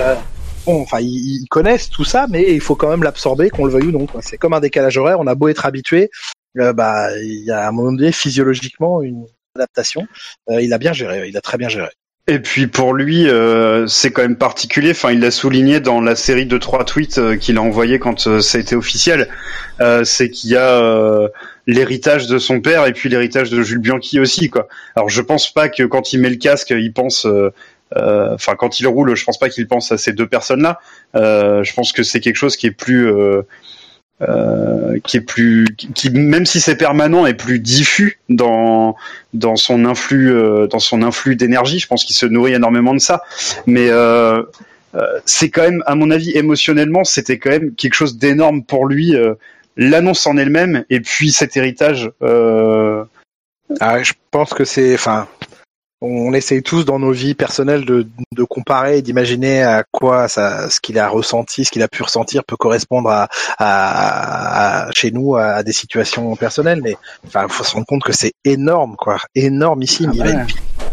Euh, 0.01 0.15
bon, 0.65 0.81
enfin, 0.81 0.99
ils, 0.99 1.41
ils 1.43 1.47
connaissent 1.47 1.89
tout 1.89 2.03
ça, 2.03 2.27
mais 2.29 2.53
il 2.53 2.61
faut 2.61 2.75
quand 2.75 2.89
même 2.89 3.03
l'absorber, 3.03 3.49
qu'on 3.49 3.65
le 3.65 3.71
veuille 3.71 3.87
ou 3.87 3.91
non. 3.91 4.07
C'est 4.21 4.37
comme 4.37 4.53
un 4.53 4.59
décalage 4.59 4.97
horaire. 4.97 5.19
On 5.19 5.27
a 5.27 5.35
beau 5.35 5.47
être 5.47 5.65
habitué, 5.65 6.09
euh, 6.59 6.73
bah, 6.73 7.09
il 7.19 7.43
y 7.43 7.51
a 7.51 7.65
à 7.65 7.69
un 7.69 7.71
moment 7.71 7.91
donné, 7.91 8.11
physiologiquement, 8.11 9.01
une 9.01 9.25
adaptation. 9.55 10.07
Euh, 10.49 10.61
il 10.61 10.73
a 10.73 10.77
bien 10.77 10.93
géré. 10.93 11.27
Il 11.27 11.37
a 11.37 11.41
très 11.41 11.57
bien 11.57 11.69
géré. 11.69 11.89
Et 12.25 12.39
puis 12.39 12.67
pour 12.67 12.93
lui, 12.93 13.27
euh, 13.27 13.85
c'est 13.87 14.11
quand 14.11 14.21
même 14.21 14.37
particulier. 14.37 14.91
Enfin, 14.91 15.11
il 15.11 15.19
l'a 15.19 15.29
souligné 15.29 15.81
dans 15.81 15.99
la 15.99 16.15
série 16.15 16.45
de 16.45 16.57
trois 16.57 16.85
tweets 16.85 17.17
euh, 17.17 17.35
qu'il 17.35 17.57
a 17.57 17.61
envoyé 17.61 17.99
quand 17.99 18.27
euh, 18.27 18.39
ça 18.39 18.57
a 18.57 18.61
été 18.61 18.77
officiel. 18.77 19.27
Euh, 19.81 20.05
c'est 20.05 20.29
qu'il 20.29 20.51
y 20.51 20.55
a 20.55 21.29
l'héritage 21.67 22.27
de 22.27 22.37
son 22.37 22.61
père 22.61 22.85
et 22.85 22.93
puis 22.93 23.09
l'héritage 23.09 23.49
de 23.49 23.61
Jules 23.61 23.79
Bianchi 23.79 24.21
aussi, 24.21 24.49
quoi. 24.49 24.69
Alors 24.95 25.09
je 25.09 25.21
pense 25.21 25.51
pas 25.53 25.67
que 25.67 25.83
quand 25.83 26.13
il 26.13 26.21
met 26.21 26.29
le 26.29 26.37
casque, 26.37 26.69
il 26.69 26.93
pense. 26.93 27.27
Enfin, 27.95 28.55
quand 28.55 28.79
il 28.79 28.87
roule, 28.87 29.15
je 29.15 29.23
pense 29.23 29.37
pas 29.37 29.49
qu'il 29.49 29.67
pense 29.67 29.91
à 29.91 29.97
ces 29.97 30.13
deux 30.13 30.27
personnes-là. 30.27 30.79
Je 31.13 31.73
pense 31.73 31.91
que 31.91 32.03
c'est 32.03 32.21
quelque 32.21 32.37
chose 32.37 32.55
qui 32.55 32.67
est 32.67 32.71
plus, 32.71 33.11
euh, 34.21 34.99
qui 35.03 35.17
est 35.17 35.21
plus, 35.21 35.65
qui, 35.95 36.09
même 36.11 36.45
si 36.45 36.61
c'est 36.61 36.75
permanent, 36.77 37.25
est 37.25 37.33
plus 37.33 37.59
diffus 37.59 38.19
dans 38.29 38.95
dans 39.33 39.55
son 39.55 39.85
influx, 39.85 40.31
euh, 40.31 40.67
dans 40.67 40.79
son 40.79 41.01
influx 41.01 41.35
d'énergie. 41.35 41.79
Je 41.79 41.87
pense 41.87 42.05
qu'il 42.05 42.15
se 42.15 42.25
nourrit 42.25 42.53
énormément 42.53 42.93
de 42.93 42.99
ça. 42.99 43.23
Mais 43.65 43.89
euh, 43.89 44.43
euh, 44.95 45.01
c'est 45.25 45.49
quand 45.49 45.63
même, 45.63 45.83
à 45.87 45.95
mon 45.95 46.11
avis, 46.11 46.31
émotionnellement, 46.37 47.03
c'était 47.03 47.37
quand 47.39 47.49
même 47.49 47.73
quelque 47.75 47.95
chose 47.95 48.17
d'énorme 48.17 48.63
pour 48.63 48.87
lui. 48.87 49.15
euh, 49.15 49.33
L'annonce 49.75 50.27
en 50.27 50.37
elle-même 50.37 50.85
et 50.91 50.99
puis 50.99 51.31
cet 51.31 51.57
héritage. 51.57 52.11
Ah, 53.79 54.03
je 54.03 54.13
pense 54.29 54.53
que 54.53 54.65
c'est, 54.65 54.93
enfin, 54.93 55.27
on 56.05 56.33
essaye 56.33 56.61
tous 56.61 56.83
dans 56.85 56.99
nos 56.99 57.11
vies 57.11 57.33
personnelles 57.33 57.85
de, 57.85 58.05
de 58.35 58.43
comparer 58.43 58.97
et 58.97 59.01
d'imaginer 59.01 59.63
à 59.63 59.83
quoi 59.89 60.27
ça, 60.27 60.69
ce 60.69 60.79
qu'il 60.79 60.99
a 60.99 61.07
ressenti, 61.07 61.63
ce 61.65 61.71
qu'il 61.71 61.81
a 61.81 61.87
pu 61.87 62.03
ressentir 62.03 62.43
peut 62.43 62.57
correspondre 62.57 63.09
à, 63.09 63.27
à, 63.57 64.85
à- 64.87 64.91
chez 64.91 65.11
nous 65.11 65.35
à, 65.35 65.45
à 65.45 65.63
des 65.63 65.71
situations 65.73 66.35
personnelles. 66.35 66.81
Mais 66.83 66.95
enfin, 67.25 67.47
faut 67.47 67.63
se 67.63 67.73
rendre 67.73 67.85
compte 67.85 68.03
que 68.03 68.11
c'est 68.13 68.33
énorme, 68.45 68.95
quoi, 68.97 69.17
énormissime. 69.35 70.11
Ah 70.13 70.15
il 70.15 70.21
a 70.23 70.29
une 70.31 70.47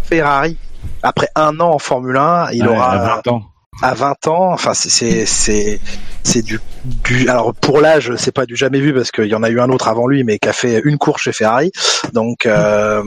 Ferrari. 0.04 0.56
Après 1.02 1.28
un 1.34 1.58
an 1.60 1.70
en 1.72 1.78
Formule 1.78 2.16
1, 2.16 2.48
il 2.52 2.62
Ouais, 2.66 2.74
aura 2.76 2.92
à 2.92 2.98
20 3.22 3.28
ans. 3.28 3.42
à 3.82 3.94
20 3.94 4.26
ans, 4.28 4.52
enfin 4.52 4.74
c'est 4.74 4.88
c'est 4.90 5.26
c'est 5.26 5.80
c'est 6.22 6.42
du, 6.42 6.60
du 6.84 7.28
alors 7.28 7.54
pour 7.54 7.80
l'âge 7.80 8.14
c'est 8.16 8.32
pas 8.32 8.44
du 8.46 8.54
jamais 8.56 8.80
vu 8.80 8.92
parce 8.94 9.10
qu'il 9.10 9.26
y 9.26 9.34
en 9.34 9.42
a 9.42 9.48
eu 9.50 9.58
un 9.60 9.70
autre 9.70 9.88
avant 9.88 10.06
lui 10.06 10.22
mais 10.24 10.38
qui 10.38 10.48
a 10.48 10.52
fait 10.52 10.80
une 10.84 10.98
course 10.98 11.22
chez 11.22 11.32
Ferrari 11.32 11.70
donc 12.12 12.44
euh, 12.44 13.02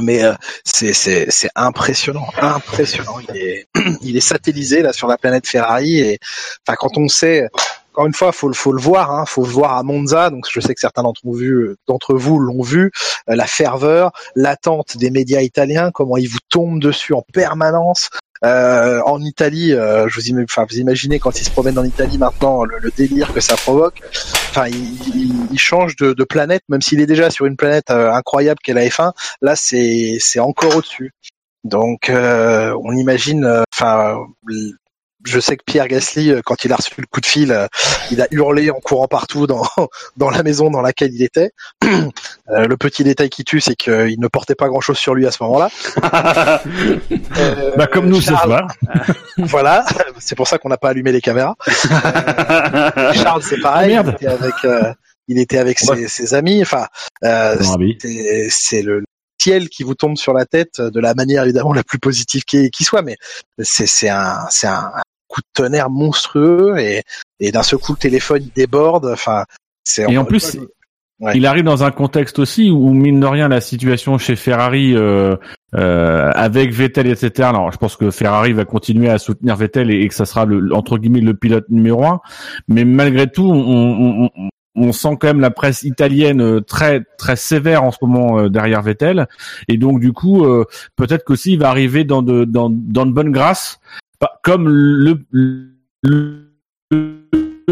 mais 0.00 0.24
euh, 0.24 0.34
c'est 0.64 0.92
c'est 0.92 1.50
impressionnant 1.54 2.26
impressionnant 2.40 3.18
il 3.28 3.36
est 3.36 3.66
il 4.02 4.16
est 4.16 4.20
satellisé 4.20 4.82
là 4.82 4.92
sur 4.92 5.06
la 5.06 5.18
planète 5.18 5.46
Ferrari 5.46 5.98
et 5.98 6.18
enfin 6.66 6.76
quand 6.78 6.96
on 6.96 7.08
sait 7.08 7.48
encore 7.92 8.06
une 8.06 8.14
fois, 8.14 8.32
faut 8.32 8.50
faut 8.54 8.72
le 8.72 8.80
voir, 8.80 9.10
hein, 9.10 9.26
faut 9.26 9.44
le 9.44 9.50
voir 9.50 9.76
à 9.76 9.82
Monza. 9.82 10.30
Donc, 10.30 10.46
je 10.50 10.60
sais 10.60 10.72
que 10.72 10.80
certains 10.80 11.02
d'entre 11.02 11.20
vous, 11.24 11.34
vous 11.34 12.38
l'ont 12.38 12.62
vu. 12.62 12.90
euh, 13.28 13.36
la 13.36 13.46
ferveur, 13.46 14.12
l'attente 14.34 14.96
des 14.96 15.10
médias 15.10 15.42
italiens, 15.42 15.90
comment 15.92 16.16
ils 16.16 16.28
vous 16.28 16.38
tombent 16.48 16.80
dessus 16.80 17.12
en 17.12 17.22
permanence. 17.34 18.08
Euh, 18.44 19.00
en 19.06 19.20
Italie, 19.20 19.72
euh, 19.72 20.08
je 20.08 20.20
vous, 20.20 20.36
im- 20.36 20.44
vous 20.68 20.76
imaginez 20.78 21.18
quand 21.18 21.40
ils 21.40 21.44
se 21.44 21.50
promènent 21.50 21.78
en 21.78 21.84
Italie 21.84 22.18
maintenant, 22.18 22.64
le, 22.64 22.90
délire 22.96 23.32
que 23.32 23.40
ça 23.40 23.56
provoque. 23.56 24.00
Enfin, 24.50 24.66
il, 24.68 24.76
il, 25.14 25.32
il 25.52 25.58
change 25.58 25.96
de, 25.96 26.12
de 26.12 26.24
planète, 26.24 26.62
même 26.68 26.82
s'il 26.82 27.00
est 27.00 27.06
déjà 27.06 27.30
sur 27.30 27.46
une 27.46 27.56
planète 27.56 27.90
euh, 27.90 28.12
incroyable 28.12 28.58
qu'est 28.62 28.74
la 28.74 28.84
F1. 28.86 29.12
Là, 29.42 29.54
c'est 29.56 30.18
encore 30.40 30.76
au-dessus. 30.76 31.12
Donc, 31.64 32.10
on 32.10 32.96
imagine, 32.96 33.62
enfin. 33.72 34.18
Je 35.24 35.38
sais 35.40 35.56
que 35.56 35.62
Pierre 35.64 35.88
Gasly, 35.88 36.30
euh, 36.30 36.40
quand 36.44 36.64
il 36.64 36.72
a 36.72 36.76
reçu 36.76 36.92
le 36.98 37.06
coup 37.06 37.20
de 37.20 37.26
fil, 37.26 37.52
euh, 37.52 37.66
il 38.10 38.20
a 38.20 38.26
hurlé 38.30 38.70
en 38.70 38.80
courant 38.80 39.08
partout 39.08 39.46
dans, 39.46 39.62
dans 40.16 40.30
la 40.30 40.42
maison 40.42 40.70
dans 40.70 40.80
laquelle 40.82 41.12
il 41.14 41.22
était. 41.22 41.50
Euh, 42.48 42.66
le 42.66 42.76
petit 42.76 43.02
détail 43.04 43.30
qui 43.30 43.44
tue, 43.44 43.60
c'est 43.62 43.76
qu'il 43.76 44.18
ne 44.20 44.26
portait 44.28 44.54
pas 44.56 44.68
grand-chose 44.68 44.98
sur 44.98 45.14
lui 45.14 45.26
à 45.26 45.30
ce 45.30 45.42
moment-là. 45.44 45.70
Euh, 47.38 47.72
Bah, 47.76 47.86
comme 47.86 48.06
nous 48.08 48.20
ce 48.20 48.30
Charles- 48.32 48.48
soir. 48.50 48.68
Voilà, 49.38 49.86
c'est 50.18 50.34
pour 50.34 50.46
ça 50.48 50.58
qu'on 50.58 50.68
n'a 50.68 50.76
pas 50.76 50.90
allumé 50.90 51.12
les 51.12 51.20
caméras. 51.22 51.54
Euh, 51.68 53.12
Charles, 53.14 53.42
c'est 53.42 53.60
pareil. 53.60 53.94
Ah, 53.96 54.02
merde. 54.02 54.16
Il 54.20 54.26
était 54.26 54.26
avec, 54.28 54.54
euh, 54.64 54.92
il 55.28 55.38
était 55.38 55.58
avec 55.58 55.78
ses, 55.78 56.08
ses 56.08 56.34
amis. 56.34 56.60
Enfin, 56.62 56.86
euh, 57.24 57.56
c'est 58.50 58.82
le 58.82 59.04
ciel 59.40 59.68
qui 59.68 59.82
vous 59.82 59.94
tombe 59.94 60.16
sur 60.16 60.32
la 60.34 60.44
tête 60.44 60.80
de 60.80 61.00
la 61.00 61.14
manière 61.14 61.44
évidemment 61.44 61.72
la 61.72 61.82
plus 61.84 61.98
positive 61.98 62.44
qui, 62.44 62.70
qui 62.70 62.84
soit, 62.84 63.02
mais 63.02 63.16
c'est 63.60 63.86
c'est 63.86 64.08
un 64.08 64.38
c'est 64.50 64.68
un, 64.68 64.90
un 64.94 65.02
coup 65.32 65.40
de 65.40 65.46
tonnerre 65.54 65.90
monstrueux 65.90 66.78
et 66.78 67.02
et 67.40 67.50
d'un 67.50 67.62
seul 67.62 67.78
coup 67.78 67.92
le 67.92 67.98
téléphone 67.98 68.42
il 68.42 68.52
déborde. 68.52 69.06
Enfin, 69.06 69.44
c'est 69.84 70.10
Et 70.10 70.18
en 70.18 70.24
plus, 70.24 70.56
Ouais. 71.20 71.34
il 71.36 71.46
arrive 71.46 71.62
dans 71.62 71.84
un 71.84 71.92
contexte 71.92 72.40
aussi 72.40 72.68
où 72.72 72.92
mine 72.92 73.20
de 73.20 73.26
rien 73.26 73.46
la 73.46 73.60
situation 73.60 74.18
chez 74.18 74.34
Ferrari 74.34 74.92
euh, 74.96 75.36
euh, 75.76 76.32
avec 76.34 76.72
Vettel 76.72 77.06
etc. 77.06 77.48
Alors 77.50 77.70
je 77.70 77.76
pense 77.78 77.94
que 77.94 78.10
Ferrari 78.10 78.52
va 78.52 78.64
continuer 78.64 79.08
à 79.08 79.18
soutenir 79.18 79.54
Vettel 79.54 79.92
et, 79.92 80.00
et 80.02 80.08
que 80.08 80.14
ça 80.14 80.24
sera 80.24 80.46
le, 80.46 80.74
entre 80.74 80.98
guillemets 80.98 81.20
le 81.20 81.34
pilote 81.34 81.66
numéro 81.68 82.04
un. 82.04 82.20
Mais 82.66 82.84
malgré 82.84 83.30
tout, 83.30 83.48
on, 83.48 84.24
on, 84.24 84.30
on, 84.74 84.92
sent 84.92 85.16
quand 85.20 85.28
même 85.28 85.38
la 85.38 85.52
presse 85.52 85.84
italienne 85.84 86.40
euh, 86.40 86.60
très 86.60 87.02
très 87.18 87.36
sévère 87.36 87.84
en 87.84 87.92
ce 87.92 87.98
moment 88.02 88.40
euh, 88.40 88.48
derrière 88.48 88.82
Vettel 88.82 89.28
et 89.68 89.76
donc 89.76 90.00
du 90.00 90.12
coup 90.12 90.44
euh, 90.44 90.64
peut-être 90.96 91.24
qu'aussi 91.24 91.52
il 91.52 91.60
va 91.60 91.68
arriver 91.68 92.02
dans 92.02 92.22
de 92.22 92.44
dans, 92.44 92.68
dans 92.68 93.06
de 93.06 93.12
bonnes 93.12 93.30
grâces 93.30 93.78
comme 94.42 94.68
le, 94.68 95.24
le, 96.02 96.48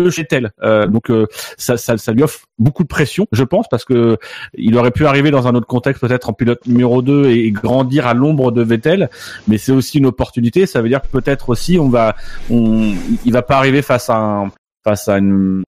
chez 0.08 0.22
Vettel. 0.22 0.52
Euh, 0.62 0.86
donc 0.86 1.10
euh, 1.10 1.26
ça, 1.58 1.76
ça, 1.76 1.98
ça 1.98 2.12
lui 2.12 2.22
offre 2.22 2.40
beaucoup 2.58 2.82
de 2.82 2.88
pression, 2.88 3.26
je 3.32 3.44
pense, 3.44 3.68
parce 3.68 3.84
que 3.84 4.16
il 4.54 4.76
aurait 4.76 4.90
pu 4.92 5.06
arriver 5.06 5.30
dans 5.30 5.46
un 5.46 5.54
autre 5.54 5.66
contexte, 5.66 6.00
peut-être 6.00 6.30
en 6.30 6.32
pilote 6.32 6.66
numéro 6.66 7.02
2 7.02 7.26
et, 7.26 7.46
et 7.46 7.50
grandir 7.50 8.06
à 8.06 8.14
l'ombre 8.14 8.52
de 8.52 8.62
Vettel, 8.62 9.10
mais 9.48 9.58
c'est 9.58 9.72
aussi 9.72 9.98
une 9.98 10.06
opportunité. 10.06 10.66
Ça 10.66 10.80
veut 10.80 10.88
dire 10.88 11.02
que 11.02 11.08
peut-être 11.08 11.50
aussi 11.50 11.78
on 11.78 11.88
va, 11.88 12.16
on, 12.50 12.94
il 13.24 13.32
va 13.32 13.42
pas 13.42 13.56
arriver 13.56 13.82
face 13.82 14.08
à 14.08 14.16
un, 14.16 14.52
face 14.84 15.08
à 15.08 15.18
une, 15.18 15.62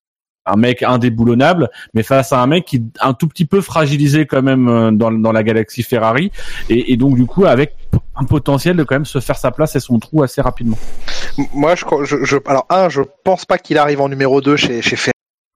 un 0.46 0.56
mec 0.56 0.82
indéboulonnable, 0.82 1.70
mais 1.94 2.02
face 2.02 2.32
à 2.32 2.40
un 2.42 2.46
mec 2.46 2.64
qui 2.64 2.76
est 2.76 2.82
un 3.00 3.14
tout 3.14 3.28
petit 3.28 3.44
peu 3.44 3.60
fragilisé 3.60 4.26
quand 4.26 4.42
même 4.42 4.68
euh, 4.68 4.90
dans, 4.90 5.12
dans 5.12 5.32
la 5.32 5.42
galaxie 5.42 5.82
Ferrari, 5.82 6.32
et, 6.68 6.92
et 6.92 6.96
donc 6.96 7.14
du 7.16 7.26
coup 7.26 7.44
avec 7.46 7.74
un 8.16 8.24
potentiel 8.24 8.76
de 8.76 8.82
quand 8.84 8.94
même 8.94 9.04
se 9.04 9.20
faire 9.20 9.36
sa 9.36 9.50
place 9.50 9.76
et 9.76 9.80
son 9.80 9.98
trou 9.98 10.22
assez 10.22 10.40
rapidement. 10.40 10.78
Moi, 11.54 11.74
je, 11.74 11.84
je, 12.04 12.24
je- 12.24 12.36
alors 12.46 12.66
un, 12.70 12.88
je 12.88 13.02
pense 13.24 13.44
pas 13.44 13.58
qu'il 13.58 13.78
arrive 13.78 14.00
en 14.00 14.08
numéro 14.08 14.40
2 14.40 14.56
chez, 14.56 14.82
chez 14.82 14.96
Ferrari. 14.96 15.11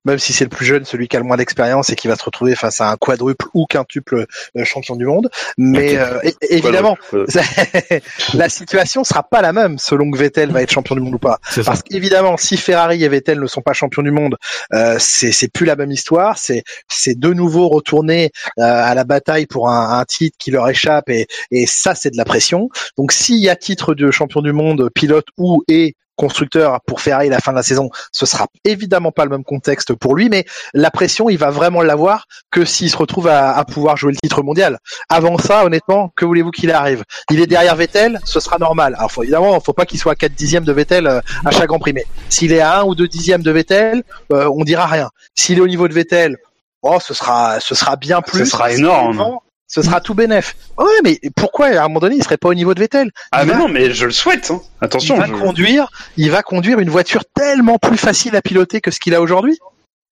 Même 0.07 0.19
si 0.19 0.33
c'est 0.33 0.45
le 0.45 0.51
plus 0.51 0.65
jeune, 0.65 0.85
celui 0.85 1.09
qui 1.09 1.17
a 1.17 1.21
le 1.21 1.27
moins 1.27 1.37
d'expérience 1.37 1.91
et 1.91 1.97
qui 1.97 2.07
va 2.09 2.17
se 2.17 2.25
retrouver 2.25 2.55
face 2.55 2.81
à 2.81 2.91
un 2.91 2.97
quadruple 2.97 3.47
ou 3.55 3.67
quintuple 3.67 4.27
euh, 4.57 4.65
champion 4.65 4.97
du 4.97 5.05
monde. 5.05 5.29
Mais 5.59 5.99
euh, 5.99 6.21
évidemment, 6.49 6.97
la 8.35 8.49
situation 8.49 9.03
sera 9.05 9.25
pas 9.25 9.43
la 9.43 9.53
même 9.53 9.79
selon 9.79 10.11
que 10.11 10.17
Vettel 10.17 10.53
va 10.53 10.63
être 10.63 10.71
champion 10.71 10.95
du 10.95 11.01
monde 11.01 11.15
ou 11.15 11.19
pas. 11.19 11.41
Parce 11.65 11.83
qu'évidemment, 11.83 12.37
si 12.37 12.57
Ferrari 12.57 13.03
et 13.03 13.09
Vettel 13.09 13.41
ne 13.41 13.47
sont 13.47 13.63
pas 13.63 13.73
champions 13.73 14.03
du 14.03 14.13
monde, 14.13 14.37
euh, 14.73 14.97
c'est 15.01 15.33
c'est 15.33 15.49
plus 15.49 15.67
la 15.67 15.77
même 15.77 15.91
histoire. 15.91 16.39
C'est 16.39 16.63
c'est 16.89 17.19
de 17.19 17.33
nouveau 17.33 17.69
retourner 17.69 18.31
euh, 18.59 18.63
à 18.63 18.95
la 18.95 19.05
bataille 19.05 19.47
pour 19.47 19.69
un, 19.69 19.99
un 19.99 20.05
titre 20.05 20.37
qui 20.39 20.53
leur 20.53 20.69
échappe 20.69 21.11
et 21.11 21.27
et 21.51 21.67
ça 21.67 21.95
c'est 21.97 22.11
de 22.11 22.17
la 22.17 22.25
pression. 22.25 22.69
Donc 22.97 23.13
s'il 23.13 23.39
y 23.39 23.49
a 23.49 23.57
titre 23.57 23.95
de 23.95 24.11
champion 24.13 24.41
du 24.41 24.53
monde, 24.53 24.89
pilote 24.95 25.27
ou 25.37 25.65
et 25.67 25.97
constructeur 26.17 26.81
pour 26.87 27.01
Ferrari 27.01 27.29
la 27.29 27.39
fin 27.39 27.53
de 27.53 27.57
la 27.57 27.63
saison, 27.63 27.91
ce 28.13 28.27
sera 28.27 28.47
évidemment 28.65 29.13
pas 29.13 29.25
le 29.25 29.31
même 29.31 29.45
contexte 29.45 29.95
pour 29.95 30.17
lui, 30.17 30.29
mais 30.29 30.45
la 30.75 30.91
pression, 30.91 31.29
il 31.29 31.39
va 31.39 31.51
vraiment 31.51 31.83
l'avoir 31.83 32.27
que 32.51 32.65
s'il 32.65 32.91
se 32.91 32.97
retrouve 32.97 33.29
à, 33.29 33.57
à 33.57 33.65
pouvoir 33.65 33.97
jouer 33.97 34.13
le 34.13 34.19
titre 34.19 34.43
mondial. 34.43 34.79
Avant 35.09 35.39
ça, 35.39 35.65
honnêtement, 35.65 36.13
que 36.17 36.25
voulez-vous 36.25 36.51
qu'il 36.51 36.71
arrive? 36.71 37.05
Il 37.31 37.41
est 37.41 37.47
derrière 37.47 37.77
Vettel, 37.77 38.19
ce 38.25 38.41
sera 38.41 38.59
normal. 38.59 38.95
Alors 38.97 39.11
faut, 39.13 39.23
évidemment, 39.23 39.59
faut 39.61 39.73
pas 39.73 39.87
qu'il 39.87 39.99
soit 39.99 40.13
à 40.13 40.17
4 40.17 40.33
dixièmes 40.33 40.65
de 40.65 40.73
Vettel 40.73 41.07
euh, 41.07 41.21
à 41.45 41.51
chaque 41.51 41.69
Grand 41.69 41.79
Prix, 41.79 41.93
mais 41.93 42.07
s'il 42.29 42.53
est 42.53 42.61
à 42.61 42.81
1 42.81 42.85
ou 42.85 42.95
2 42.95 43.07
dixièmes 43.09 43.43
de 43.43 43.51
Vettel, 43.51 44.03
euh, 44.33 44.51
on 44.55 44.65
dira 44.65 44.87
rien. 44.87 45.11
S'il 45.35 45.59
est 45.59 45.63
au 45.63 45.69
niveau 45.69 45.89
de 45.89 45.95
Vettel, 45.95 46.37
oh, 46.83 46.99
ce 47.01 47.15
sera, 47.15 47.61
ce 47.61 47.75
sera 47.75 47.97
bien 47.97 48.23
plus. 48.23 48.47
sera 48.47 48.71
S'il 48.71 48.79
est 48.79 48.89
énorme. 48.89 49.39
Ce 49.69 49.83
sera 49.83 50.01
tout 50.01 50.15
bénef. 50.15 50.55
Ouais, 50.79 50.87
mais 51.03 51.19
pourquoi 51.35 51.67
à 51.67 51.81
un 51.85 51.89
moment 51.89 51.99
donné 52.01 52.17
il 52.17 52.23
serait 52.23 52.37
pas 52.37 52.49
au 52.49 52.55
niveau 52.55 52.73
de 52.75 52.81
Vettel? 52.81 53.11
Ah 53.33 53.45
mais 53.45 53.53
va- 53.53 53.59
non, 53.59 53.69
mais 53.69 53.91
je 53.93 54.07
le 54.07 54.13
souhaite. 54.13 54.51
Hein. 54.53 54.61
Attention. 54.81 55.17
il 55.17 55.21
va 55.21 55.27
je- 55.27 55.33
conduire, 55.33 55.89
il 56.17 56.31
va 56.31 56.43
conduire 56.43 56.79
une 56.79 56.89
voiture 56.91 57.25
tellement 57.35 57.77
plus 57.79 57.97
facile 57.99 58.37
à 58.37 58.43
piloter 58.43 58.81
que 58.81 58.91
ce 58.93 59.01
qu'il 59.01 59.15
a 59.15 59.21
aujourd'hui. 59.21 59.59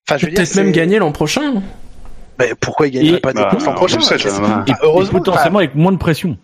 Enfin, 0.08 0.18
je 0.18 0.26
veux 0.26 0.32
dire, 0.32 0.40
Peut-être 0.42 0.56
même 0.56 0.72
gagner 0.72 0.98
l'an 0.98 1.12
prochain. 1.12 1.62
Mais 2.40 2.52
pourquoi 2.60 2.88
il 2.88 2.90
gagnerait 2.90 3.18
Et- 3.18 3.20
pas 3.20 3.32
des 3.32 3.42
bah, 3.42 3.48
courses 3.50 3.64
l'an 3.64 3.74
prochain 3.74 4.00
souhaite, 4.00 4.26
hein, 4.26 4.64
Heureusement, 4.82 5.18
et 5.20 5.22
potentiellement 5.22 5.58
avec 5.60 5.76
moins 5.76 5.92
de 5.92 5.98
pression. 5.98 6.36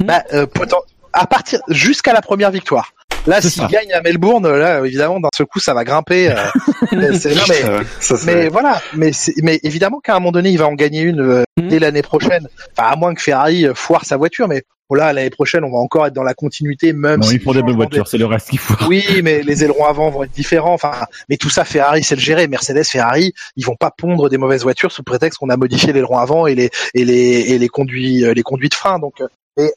bah, 0.00 0.24
euh, 0.32 0.46
poten- 0.46 0.80
à 1.12 1.26
partir 1.26 1.60
jusqu'à 1.68 2.12
la 2.14 2.22
première 2.22 2.50
victoire. 2.50 2.92
Là, 3.28 3.40
s'il 3.40 3.66
gagne 3.68 3.92
à 3.92 4.00
Melbourne, 4.00 4.48
là, 4.50 4.84
évidemment, 4.84 5.20
d'un 5.20 5.28
seul 5.36 5.46
coup, 5.46 5.60
ça 5.60 5.74
va 5.74 5.84
grimper. 5.84 6.30
euh, 6.30 6.34
c'est- 7.18 7.34
non, 7.34 7.42
mais, 7.48 7.84
Ça, 8.00 8.16
ça, 8.16 8.26
mais 8.26 8.48
voilà, 8.48 8.80
mais, 8.96 9.10
mais 9.42 9.60
évidemment 9.62 10.00
qu'à 10.00 10.16
un 10.16 10.18
moment 10.18 10.32
donné, 10.32 10.50
il 10.50 10.58
va 10.58 10.66
en 10.66 10.74
gagner 10.74 11.02
une 11.02 11.20
euh, 11.20 11.42
Mhm. 11.60 11.68
dès 11.68 11.78
l'année 11.78 12.02
prochaine. 12.02 12.48
Enfin, 12.76 12.90
à 12.92 12.96
moins 12.96 13.14
que 13.14 13.20
Ferrari 13.22 13.66
euh, 13.66 13.74
foire 13.74 14.04
sa 14.04 14.16
voiture, 14.16 14.46
mais 14.48 14.62
voilà, 14.88 15.12
l'année 15.12 15.28
prochaine, 15.28 15.64
on 15.64 15.70
va 15.70 15.76
encore 15.78 16.06
être 16.06 16.14
dans 16.14 16.22
la 16.22 16.32
continuité, 16.32 16.92
même 16.94 17.20
Non, 17.20 17.26
si 17.26 17.34
ils 17.34 17.42
font 17.42 17.52
des 17.52 17.62
bonnes 17.62 17.76
voitures, 17.76 18.08
c'est 18.08 18.16
le 18.16 18.24
reste 18.24 18.48
qu'il 18.48 18.58
faut. 18.58 18.74
Oui, 18.86 19.04
mais 19.22 19.42
les 19.42 19.62
ailerons 19.64 19.84
avant 19.84 20.08
vont 20.08 20.22
être 20.22 20.30
différents. 20.32 20.72
Enfin, 20.72 20.92
mais 21.28 21.36
tout 21.36 21.50
ça, 21.50 21.64
Ferrari, 21.66 22.02
c'est 22.02 22.14
le 22.14 22.20
gérer. 22.22 22.48
Mercedes, 22.48 22.84
Ferrari, 22.84 23.34
ils 23.56 23.66
vont 23.66 23.76
pas 23.76 23.90
pondre 23.90 24.30
des 24.30 24.38
mauvaises 24.38 24.62
voitures 24.62 24.90
sous 24.92 25.02
prétexte 25.02 25.38
qu'on 25.40 25.50
a 25.50 25.56
modifié 25.58 25.92
l'aileron 25.92 26.16
avant 26.18 26.46
et 26.46 26.54
les 26.54 26.70
et 26.94 27.04
les 27.04 27.52
et 27.52 27.58
les 27.58 27.68
conduits 27.68 28.24
euh, 28.24 28.32
les 28.32 28.42
conduits 28.42 28.70
de 28.70 28.74
frein. 28.74 28.98
Donc, 28.98 29.20
euh, 29.20 29.26
et 29.58 29.70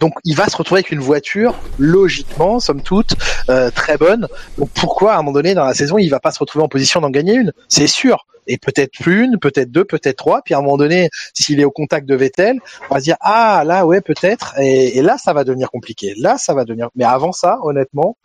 donc 0.00 0.12
il 0.24 0.36
va 0.36 0.48
se 0.48 0.56
retrouver 0.56 0.80
avec 0.80 0.90
une 0.92 1.00
voiture 1.00 1.54
logiquement, 1.78 2.60
somme 2.60 2.82
toute, 2.82 3.14
euh, 3.48 3.70
très 3.70 3.96
bonne. 3.96 4.28
Donc 4.58 4.70
pourquoi 4.70 5.12
à 5.12 5.14
un 5.16 5.18
moment 5.18 5.32
donné 5.32 5.54
dans 5.54 5.64
la 5.64 5.74
saison, 5.74 5.98
il 5.98 6.08
va 6.08 6.20
pas 6.20 6.30
se 6.32 6.38
retrouver 6.38 6.64
en 6.64 6.68
position 6.68 7.00
d'en 7.00 7.10
gagner 7.10 7.34
une? 7.34 7.52
C'est 7.68 7.86
sûr. 7.86 8.26
Et 8.48 8.58
peut-être 8.58 8.92
plus 9.00 9.24
une, 9.24 9.38
peut-être 9.38 9.72
deux, 9.72 9.84
peut-être 9.84 10.16
trois. 10.16 10.40
Puis 10.44 10.54
à 10.54 10.58
un 10.58 10.62
moment 10.62 10.76
donné, 10.76 11.10
s'il 11.34 11.58
est 11.60 11.64
au 11.64 11.70
contact 11.72 12.08
de 12.08 12.14
Vettel, 12.14 12.58
on 12.90 12.94
va 12.94 13.00
se 13.00 13.04
dire 13.04 13.16
ah 13.20 13.64
là 13.66 13.86
ouais 13.86 14.00
peut-être. 14.00 14.54
Et, 14.60 15.02
là 15.02 15.16
ça 15.18 15.32
va 15.32 15.44
devenir 15.44 15.70
compliqué. 15.70 16.14
Là 16.18 16.38
ça 16.38 16.54
va 16.54 16.64
devenir. 16.64 16.88
Mais 16.94 17.04
avant 17.04 17.32
ça, 17.32 17.58
honnêtement, 17.62 18.16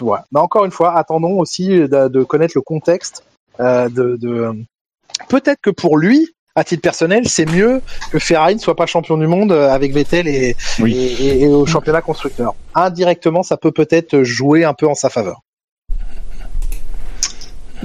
ouais. 0.00 0.18
Mais 0.32 0.40
encore 0.40 0.64
une 0.64 0.70
fois, 0.70 0.96
attendons 0.96 1.38
aussi 1.38 1.68
de, 1.68 2.08
de 2.08 2.24
connaître 2.24 2.52
le 2.56 2.62
contexte. 2.62 3.24
euh, 3.60 3.88
de, 3.88 4.16
de... 4.16 4.52
Peut-être 5.28 5.60
que 5.60 5.70
pour 5.70 5.98
lui, 5.98 6.28
à 6.58 6.64
titre 6.64 6.82
personnel, 6.82 7.28
c'est 7.28 7.46
mieux 7.50 7.80
que 8.10 8.18
Ferrari 8.18 8.54
ne 8.56 8.60
soit 8.60 8.74
pas 8.76 8.86
champion 8.86 9.16
du 9.16 9.26
monde 9.26 9.52
euh, 9.52 9.70
avec 9.70 9.92
Vettel 9.92 10.26
et, 10.26 10.56
Oui. 10.80 10.94
et, 10.94 11.26
et- 11.26 11.42
et 11.42 11.48
au 11.48 11.66
championnat 11.66 12.00
constructeur. 12.02 12.54
Indirectement, 12.74 13.42
ça 13.42 13.56
peut 13.56 13.72
peut-être 13.72 14.22
jouer 14.22 14.64
un 14.64 14.74
peu 14.74 14.86
en 14.88 14.94
sa 14.94 15.08
faveur. 15.10 15.40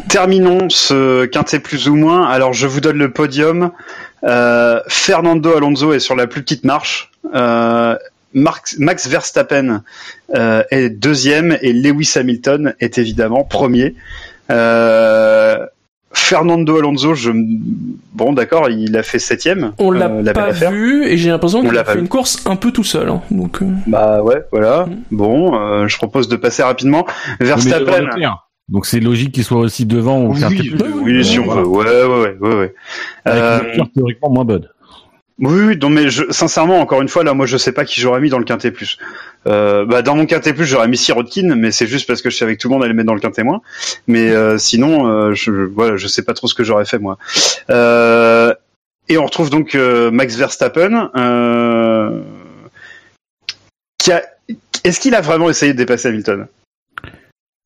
Terminons 0.09 0.69
ce 0.69 1.25
quintet 1.25 1.59
plus 1.59 1.87
ou 1.87 1.95
moins. 1.95 2.27
Alors 2.27 2.53
je 2.53 2.65
vous 2.65 2.81
donne 2.81 2.97
le 2.97 3.11
podium. 3.11 3.71
Euh, 4.23 4.79
Fernando 4.87 5.55
Alonso 5.55 5.93
est 5.93 5.99
sur 5.99 6.15
la 6.15 6.25
plus 6.25 6.41
petite 6.41 6.63
marche. 6.63 7.11
Euh, 7.35 7.95
Max 8.33 9.07
Verstappen 9.07 9.83
euh, 10.35 10.63
est 10.71 10.89
deuxième 10.89 11.57
et 11.61 11.73
Lewis 11.73 12.13
Hamilton 12.15 12.73
est 12.79 12.97
évidemment 12.97 13.43
premier. 13.43 13.93
Euh, 14.49 15.63
Fernando 16.13 16.77
Alonso, 16.77 17.15
je 17.15 17.31
m- 17.31 17.45
bon 18.13 18.33
d'accord, 18.33 18.69
il 18.69 18.95
a 18.95 19.03
fait 19.03 19.19
septième. 19.19 19.73
On 19.79 19.91
l'a 19.91 20.07
euh, 20.09 20.21
la 20.21 20.33
pas 20.33 20.51
vu 20.51 21.05
et 21.05 21.17
j'ai 21.17 21.29
l'impression 21.29 21.59
On 21.59 21.63
qu'il 21.63 21.71
l'a 21.73 21.81
a 21.81 21.85
fait 21.85 21.95
vu. 21.95 22.01
une 22.01 22.07
course 22.07 22.43
un 22.45 22.55
peu 22.55 22.71
tout 22.71 22.83
seul. 22.83 23.09
hein. 23.09 23.21
Donc, 23.31 23.61
euh, 23.61 23.65
Bah 23.87 24.21
ouais, 24.21 24.43
voilà. 24.51 24.85
Mm. 24.85 24.95
Bon, 25.11 25.55
euh, 25.55 25.87
je 25.87 25.97
propose 25.97 26.27
de 26.27 26.35
passer 26.35 26.61
rapidement. 26.63 27.05
Mais 27.39 27.47
Verstappen. 27.47 28.07
Donc 28.69 28.85
c'est 28.85 29.01
logique 29.01 29.33
qu'il 29.33 29.43
soit 29.43 29.59
aussi 29.59 29.85
devant 29.85 30.19
au 30.19 30.33
Oui, 30.33 30.41
oui, 30.49 30.69
plus. 30.69 30.83
oui, 31.03 31.25
si 31.25 31.37
on 31.39 31.43
Voilà. 31.45 31.61
veut. 31.61 31.67
Ouais, 31.67 31.85
ouais, 31.85 32.05
ouais, 32.05 32.37
ouais. 32.39 32.55
ouais. 32.55 32.73
Avec 33.25 33.43
Euh, 33.43 33.57
une 33.59 33.65
voiture 33.65 33.89
théoriquement 33.93 34.29
moins 34.29 34.45
bonne. 34.45 34.67
Oui, 35.43 35.59
oui, 35.59 35.77
non, 35.77 35.89
mais 35.89 36.09
je, 36.09 36.23
sincèrement, 36.29 36.79
encore 36.79 37.01
une 37.01 37.09
fois, 37.09 37.25
là, 37.25 37.33
moi, 37.33 37.45
je 37.45 37.57
sais 37.57 37.73
pas 37.73 37.83
qui 37.83 37.99
j'aurais 37.99 38.21
mis 38.21 38.29
dans 38.29 38.39
le 38.39 38.45
quintet 38.45 38.71
plus. 38.71 38.97
Euh, 39.45 39.83
bah, 39.85 40.01
dans 40.01 40.15
mon 40.15 40.25
quintet 40.25 40.53
plus, 40.53 40.65
j'aurais 40.65 40.87
mis 40.87 40.95
Sirotkin, 40.95 41.55
mais 41.55 41.71
c'est 41.71 41.85
juste 41.85 42.07
parce 42.07 42.21
que 42.21 42.29
je 42.29 42.37
savais 42.37 42.55
que 42.55 42.61
tout 42.61 42.69
le 42.69 42.73
monde 42.73 42.83
allait 42.83 42.93
le 42.93 42.95
mettre 42.95 43.07
dans 43.07 43.13
le 43.13 43.19
quintet 43.19 43.43
moins. 43.43 43.61
Mais 44.07 44.31
euh, 44.31 44.57
sinon, 44.57 45.05
euh, 45.05 45.33
je, 45.33 45.51
voilà, 45.51 45.97
sais 45.97 46.23
pas 46.23 46.33
trop 46.33 46.47
ce 46.47 46.55
que 46.55 46.63
j'aurais 46.63 46.85
fait 46.85 46.97
moi. 46.97 47.17
Euh, 47.69 48.53
et 49.09 49.17
on 49.17 49.25
retrouve 49.25 49.49
donc 49.49 49.75
euh, 49.75 50.11
Max 50.11 50.37
Verstappen, 50.37 51.11
qui 53.97 54.13
a. 54.13 54.23
Est-ce 54.85 55.01
qu'il 55.01 55.13
a 55.13 55.19
vraiment 55.19 55.49
essayé 55.49 55.73
de 55.73 55.77
dépasser 55.77 56.07
Hamilton? 56.07 56.47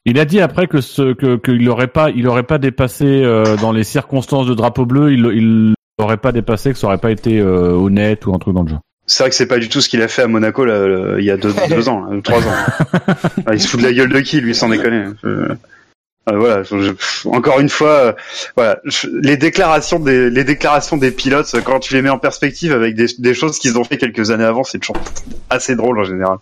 Il 0.06 0.20
a 0.20 0.26
dit 0.26 0.42
après 0.42 0.66
que 0.66 0.82
ce 0.82 1.14
qu'il 1.14 1.64
l'aurait 1.64 1.88
pas, 1.88 2.10
il 2.10 2.28
aurait 2.28 2.42
pas 2.42 2.58
dépassé 2.58 3.22
dans 3.62 3.72
les 3.72 3.84
circonstances 3.84 4.48
de 4.48 4.56
drapeau 4.56 4.86
bleu, 4.86 5.14
il 5.14 5.26
il 5.36 5.77
l'aurait 6.00 6.18
pas 6.18 6.32
dépassé, 6.32 6.72
que 6.74 6.78
ça 6.78 6.88
aurait 6.88 6.98
pas 6.98 7.12
été 7.12 7.40
euh, 7.40 7.72
honnête 7.72 8.26
ou 8.26 8.34
un 8.34 8.38
truc 8.40 8.54
dans 8.56 8.64
le 8.64 8.70
genre. 8.70 8.82
C'est 9.06 9.24
vrai 9.24 9.30
que 9.30 9.36
c'est 9.36 9.48
pas 9.48 9.58
du 9.58 9.70
tout 9.70 9.80
ce 9.82 9.88
qu'il 9.90 10.02
a 10.02 10.08
fait 10.08 10.24
à 10.24 10.28
Monaco 10.28 10.66
là, 10.66 11.16
il 11.18 11.24
y 11.24 11.32
a 11.32 11.38
deux, 11.38 11.54
deux 11.70 11.88
ans, 11.90 12.04
là, 12.06 12.16
ou 12.16 12.22
trois 12.22 12.40
ans. 12.46 12.54
Ah, 13.46 13.54
il 13.54 13.62
se 13.62 13.68
fout 13.68 13.80
de 13.80 13.86
la 13.86 13.94
gueule 13.94 14.10
de 14.12 14.20
qui, 14.20 14.42
lui, 14.42 14.54
sans 14.54 14.70
déconner. 14.70 15.06
Je- 15.24 15.54
Ah, 16.30 16.36
voilà, 16.36 16.62
je- 16.64 16.92
encore 17.30 17.62
une 17.62 17.70
fois, 17.70 17.90
euh, 17.90 18.14
voilà, 18.58 18.80
je- 18.84 19.08
les 19.24 19.38
déclarations 19.38 19.98
des 19.98 20.30
les 20.30 20.44
déclarations 20.44 20.98
des 20.98 21.12
pilotes, 21.12 21.56
quand 21.64 21.80
tu 21.80 21.94
les 21.94 22.02
mets 22.02 22.10
en 22.10 22.20
perspective 22.20 22.74
avec 22.74 22.96
des, 22.96 23.06
des 23.18 23.34
choses 23.34 23.60
qu'ils 23.60 23.78
ont 23.78 23.86
fait 23.86 23.96
quelques 23.96 24.30
années 24.30 24.44
avant, 24.44 24.66
c'est 24.66 24.78
toujours 24.80 24.98
assez 25.50 25.78
drôle 25.78 25.98
en 25.98 26.04
général. 26.04 26.40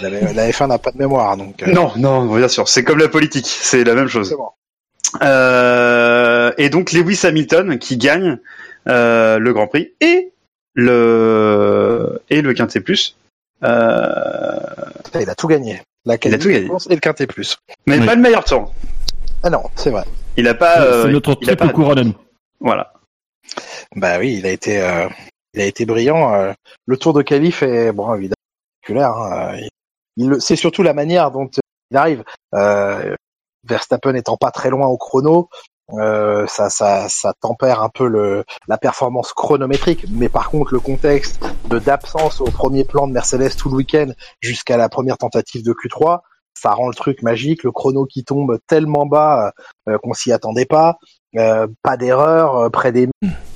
La, 0.00 0.08
la 0.32 0.48
F1 0.50 0.68
n'a 0.68 0.78
pas 0.78 0.90
de 0.90 0.96
mémoire, 0.96 1.36
donc. 1.36 1.62
euh, 1.62 1.70
Non, 1.70 1.92
non, 1.98 2.34
bien 2.34 2.48
sûr, 2.48 2.66
c'est 2.66 2.82
comme 2.82 2.98
la 2.98 3.08
politique, 3.08 3.44
c'est 3.46 3.84
la 3.84 3.94
même 3.94 4.08
chose. 4.08 4.34
Euh, 5.22 6.52
et 6.56 6.70
donc 6.70 6.92
Lewis 6.92 7.20
Hamilton 7.24 7.78
qui 7.78 7.98
gagne 7.98 8.30
euh, 8.32 8.36
le 8.86 9.50
Grand 9.52 9.66
Prix 9.68 9.92
et 10.00 10.32
le 10.74 12.20
et 12.30 12.42
le 12.42 12.54
Quintet 12.54 12.80
Plus. 12.80 13.16
Euh, 13.62 14.58
il 15.20 15.28
a 15.28 15.34
tout 15.34 15.46
gagné. 15.48 15.82
La 16.06 16.16
Il 16.24 16.34
a 16.34 16.38
tout 16.38 16.48
gagné. 16.48 16.66
et 16.88 16.94
le 16.94 17.00
quintet 17.00 17.26
plus. 17.26 17.58
mais 17.86 17.98
Oui. 17.98 18.06
pas 18.06 18.14
le 18.14 18.22
meilleur 18.22 18.42
temps. 18.44 18.72
Ah 19.42 19.50
non, 19.50 19.62
c'est 19.76 19.90
vrai. 19.90 20.04
Il 20.38 20.48
a 20.48 20.54
pas. 20.54 20.80
euh, 20.80 21.02
c'est 21.04 21.12
notre 21.12 21.36
il 21.42 21.50
a 21.50 21.56
triple 21.56 21.66
pas- 21.68 21.72
couronne 21.74 21.98
à 21.98 22.04
nous. 22.04 22.14
Voilà. 22.60 22.94
Bah 23.96 24.18
oui, 24.18 24.36
il 24.38 24.46
a 24.46 24.50
été, 24.50 24.80
euh, 24.80 25.08
il 25.54 25.60
a 25.60 25.64
été 25.66 25.84
brillant. 25.84 26.32
euh. 26.34 26.52
le 26.86 26.96
tour 26.96 27.12
de 27.12 27.20
qualif 27.22 27.62
est 27.62 27.92
bon, 27.92 28.14
évidemment, 28.14 28.34
spectaculaire. 28.82 29.10
hein, 29.14 29.58
euh, 30.18 30.38
c'est 30.40 30.56
surtout 30.56 30.82
la 30.82 30.94
manière 30.94 31.30
dont 31.30 31.44
euh, 31.46 31.60
il 31.90 31.96
arrive. 31.98 32.24
Euh, 32.54 33.14
Verstappen 33.68 34.14
étant 34.14 34.38
pas 34.38 34.50
très 34.52 34.70
loin 34.70 34.86
au 34.86 34.96
chrono, 34.96 35.50
euh, 35.94 36.46
ça, 36.46 36.70
ça, 36.70 37.08
ça 37.08 37.32
tempère 37.40 37.82
un 37.82 37.88
peu 37.88 38.06
le, 38.06 38.44
la 38.68 38.78
performance 38.78 39.32
chronométrique. 39.32 40.06
Mais 40.10 40.28
par 40.28 40.50
contre, 40.50 40.72
le 40.74 40.80
contexte 40.80 41.40
de 41.68 41.78
d'absence 41.78 42.40
au 42.40 42.44
premier 42.44 42.84
plan 42.84 43.06
de 43.06 43.12
Mercedes 43.12 43.56
tout 43.56 43.68
le 43.68 43.76
week-end 43.76 44.08
jusqu'à 44.40 44.76
la 44.76 44.88
première 44.88 45.18
tentative 45.18 45.64
de 45.64 45.72
Q3, 45.72 46.20
ça 46.54 46.72
rend 46.72 46.88
le 46.88 46.94
truc 46.94 47.22
magique. 47.22 47.62
Le 47.64 47.72
chrono 47.72 48.04
qui 48.04 48.24
tombe 48.24 48.58
tellement 48.66 49.06
bas 49.06 49.52
euh, 49.88 49.98
qu'on 50.02 50.12
s'y 50.14 50.32
attendait 50.32 50.66
pas. 50.66 50.98
Euh, 51.36 51.66
pas 51.82 51.96
d'erreur 51.96 52.56
euh, 52.56 52.68
près 52.70 52.92
des 52.92 53.08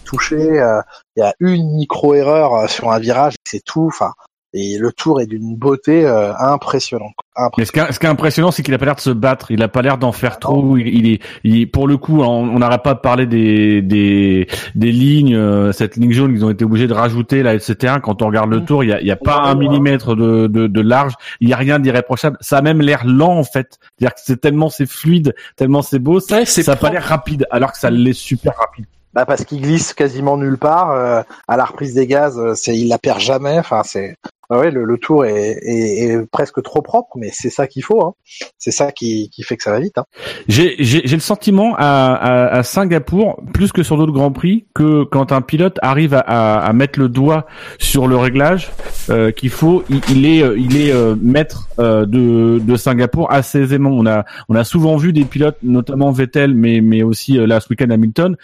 touchés. 0.04 0.60
euh, 0.60 0.80
Il 1.16 1.20
y 1.20 1.22
a 1.22 1.34
une 1.40 1.74
micro 1.74 2.14
erreur 2.14 2.70
sur 2.70 2.90
un 2.92 2.98
virage, 2.98 3.34
c'est 3.44 3.64
tout. 3.64 3.86
Enfin, 3.88 4.12
Et 4.56 4.78
le 4.78 4.92
tour 4.92 5.20
est 5.20 5.26
d'une 5.26 5.56
beauté 5.56 6.06
euh, 6.06 6.32
impressionnante. 6.38 7.12
Mais 7.58 7.64
ce 7.64 7.72
qui 7.72 7.80
est, 7.80 7.90
ce 7.90 7.98
qui 7.98 8.06
est 8.06 8.08
impressionnant, 8.08 8.52
c'est 8.52 8.62
qu'il 8.62 8.72
a 8.72 8.78
pas 8.78 8.84
l'air 8.84 8.94
de 8.94 9.00
se 9.00 9.10
battre. 9.10 9.50
Il 9.50 9.60
a 9.64 9.66
pas 9.68 9.82
l'air 9.82 9.98
d'en 9.98 10.12
faire 10.12 10.34
Ah 10.36 10.40
trop. 10.40 10.76
Il, 10.76 10.86
il 10.86 11.10
est, 11.12 11.20
il 11.42 11.58
est- 11.60 11.66
pour 11.66 11.88
le 11.88 11.96
coup, 11.96 12.22
on 12.22 12.26
on 12.26 12.58
n'arrête 12.60 12.84
pas 12.84 12.94
de 12.94 13.00
parler 13.00 13.26
des 13.26 13.82
des 13.82 14.46
des 14.76 14.92
lignes, 14.92 15.34
euh, 15.34 15.72
cette 15.72 15.96
ligne 15.96 16.12
jaune 16.12 16.32
qu'ils 16.32 16.44
ont 16.44 16.50
été 16.50 16.64
obligés 16.64 16.86
de 16.86 16.92
rajouter 16.92 17.42
là, 17.42 17.52
etc. 17.54 17.94
Quand 18.00 18.22
on 18.22 18.26
regarde 18.28 18.48
le 18.50 18.60
Mmh. 18.60 18.64
tour, 18.64 18.84
il 18.84 18.90
y 18.90 18.92
a, 18.92 19.00
il 19.00 19.06
y 19.08 19.10
a 19.10 19.16
pas 19.16 19.42
Ouais, 19.42 19.48
un 19.48 19.58
ouais. 19.58 19.66
millimètre 19.68 20.14
de, 20.14 20.46
de 20.46 20.68
de 20.68 20.80
large. 20.80 21.14
Il 21.40 21.48
y 21.48 21.52
a 21.52 21.56
rien 21.56 21.80
d'irréprochable. 21.80 22.36
Ça 22.40 22.58
a 22.58 22.62
même 22.62 22.80
l'air 22.80 23.04
lent 23.04 23.36
en 23.36 23.42
fait. 23.44 23.78
C'est-à-dire 23.98 24.14
que 24.14 24.20
c'est 24.24 24.40
tellement 24.40 24.70
c'est 24.70 24.86
fluide, 24.86 25.34
tellement 25.56 25.82
c'est 25.82 25.98
beau. 25.98 26.20
ça 26.20 26.36
Ouais, 26.36 26.44
c'est 26.46 26.62
ça 26.62 26.72
a 26.74 26.76
pas 26.76 26.90
l'air 26.90 27.02
rapide, 27.02 27.44
alors 27.50 27.72
que 27.72 27.78
ça 27.78 27.90
l'est 27.90 28.12
super 28.12 28.54
rapide. 28.56 28.84
Bah 29.14 29.26
parce 29.26 29.44
qu'il 29.44 29.60
glisse 29.62 29.94
quasiment 29.94 30.36
nulle 30.36 30.58
part. 30.58 30.90
euh, 30.90 31.22
à 31.48 31.56
la 31.56 31.64
reprise 31.64 31.94
des 31.94 32.06
gaz, 32.06 32.38
euh, 32.38 32.54
c'est 32.54 32.76
il 32.76 32.88
la 32.88 32.98
perd 32.98 33.20
jamais. 33.20 33.58
Enfin, 33.58 33.82
c'est 33.84 34.16
ah 34.50 34.58
ouais, 34.58 34.70
le, 34.70 34.84
le 34.84 34.98
tour 34.98 35.24
est, 35.24 35.52
est, 35.62 36.04
est 36.04 36.26
presque 36.30 36.62
trop 36.62 36.82
propre, 36.82 37.16
mais 37.16 37.30
c'est 37.32 37.48
ça 37.48 37.66
qu'il 37.66 37.82
faut. 37.82 38.02
Hein. 38.04 38.12
C'est 38.58 38.72
ça 38.72 38.92
qui, 38.92 39.30
qui 39.30 39.42
fait 39.42 39.56
que 39.56 39.62
ça 39.62 39.70
va 39.70 39.80
vite. 39.80 39.96
Hein. 39.96 40.04
J'ai 40.48 40.76
le 40.76 41.18
sentiment 41.18 41.74
à, 41.78 42.12
à, 42.14 42.58
à 42.58 42.62
Singapour, 42.62 43.42
plus 43.54 43.72
que 43.72 43.82
sur 43.82 43.96
d'autres 43.96 44.12
grands 44.12 44.32
prix, 44.32 44.66
que 44.74 45.04
quand 45.04 45.32
un 45.32 45.40
pilote 45.40 45.78
arrive 45.80 46.12
à, 46.12 46.58
à, 46.58 46.72
mettre 46.74 46.98
le 46.98 47.08
doigt 47.08 47.46
sur 47.78 48.06
le 48.06 48.18
réglage, 48.18 48.70
euh, 49.08 49.30
qu'il 49.30 49.48
faut, 49.48 49.82
il, 49.88 50.00
il 50.10 50.26
est 50.26 50.42
euh, 50.42 50.58
il 50.58 50.76
est 50.76 50.92
euh, 50.92 51.16
maître 51.20 51.68
euh, 51.78 52.04
de 52.04 52.58
de 52.58 52.76
Singapour 52.76 53.32
assez 53.32 53.60
aisément. 53.60 53.90
On 53.90 54.04
a 54.06 54.26
on 54.50 54.54
a 54.56 54.64
souvent 54.64 54.98
vu 54.98 55.14
des 55.14 55.24
pilotes, 55.24 55.56
notamment 55.62 56.10
Vettel, 56.12 56.54
mais 56.54 56.82
mais 56.82 57.02
aussi 57.02 57.38
euh, 57.38 57.46
là 57.46 57.60
ce 57.60 57.68
week-end 57.70 57.88
Hamilton, 57.88 58.36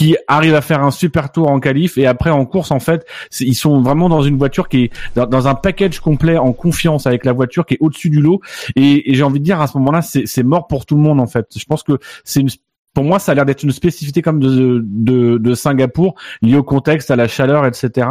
qui 0.00 0.16
arrivent 0.28 0.54
à 0.54 0.62
faire 0.62 0.82
un 0.82 0.90
super 0.90 1.30
tour 1.30 1.50
en 1.50 1.60
qualif 1.60 1.98
et 1.98 2.06
après 2.06 2.30
en 2.30 2.46
course 2.46 2.70
en 2.70 2.80
fait 2.80 3.04
ils 3.38 3.54
sont 3.54 3.82
vraiment 3.82 4.08
dans 4.08 4.22
une 4.22 4.38
voiture 4.38 4.66
qui 4.66 4.84
est 4.84 4.90
dans, 5.14 5.46
un 5.46 5.54
package 5.54 6.00
complet 6.00 6.38
en 6.38 6.54
confiance 6.54 7.06
avec 7.06 7.26
la 7.26 7.34
voiture 7.34 7.66
qui 7.66 7.74
est 7.74 7.78
au-dessus 7.80 8.08
du 8.08 8.22
lot. 8.22 8.40
Et, 8.76 9.10
et 9.10 9.14
j'ai 9.14 9.22
envie 9.22 9.40
de 9.40 9.44
dire 9.44 9.60
à 9.60 9.66
ce 9.66 9.76
moment-là 9.76 10.00
c'est 10.00 10.42
mort 10.42 10.68
pour 10.68 10.86
tout 10.86 10.96
le 10.96 11.02
monde 11.02 11.20
en 11.20 11.26
fait. 11.26 11.48
Je 11.54 11.66
pense 11.66 11.82
que 11.82 11.98
c'est 12.24 12.40
une 12.40 12.48
pour 12.94 13.04
moi 13.04 13.18
ça 13.18 13.32
a 13.32 13.34
l'air 13.34 13.44
d'être 13.44 13.62
une 13.62 13.72
spécificité 13.72 14.22
comme 14.22 14.40
de, 14.40 14.80
de 14.82 15.36
de 15.36 15.54
Singapour 15.54 16.14
liée 16.40 16.56
au 16.56 16.62
contexte 16.62 17.10
à 17.10 17.16
la 17.16 17.28
chaleur 17.28 17.66
etc 17.66 18.08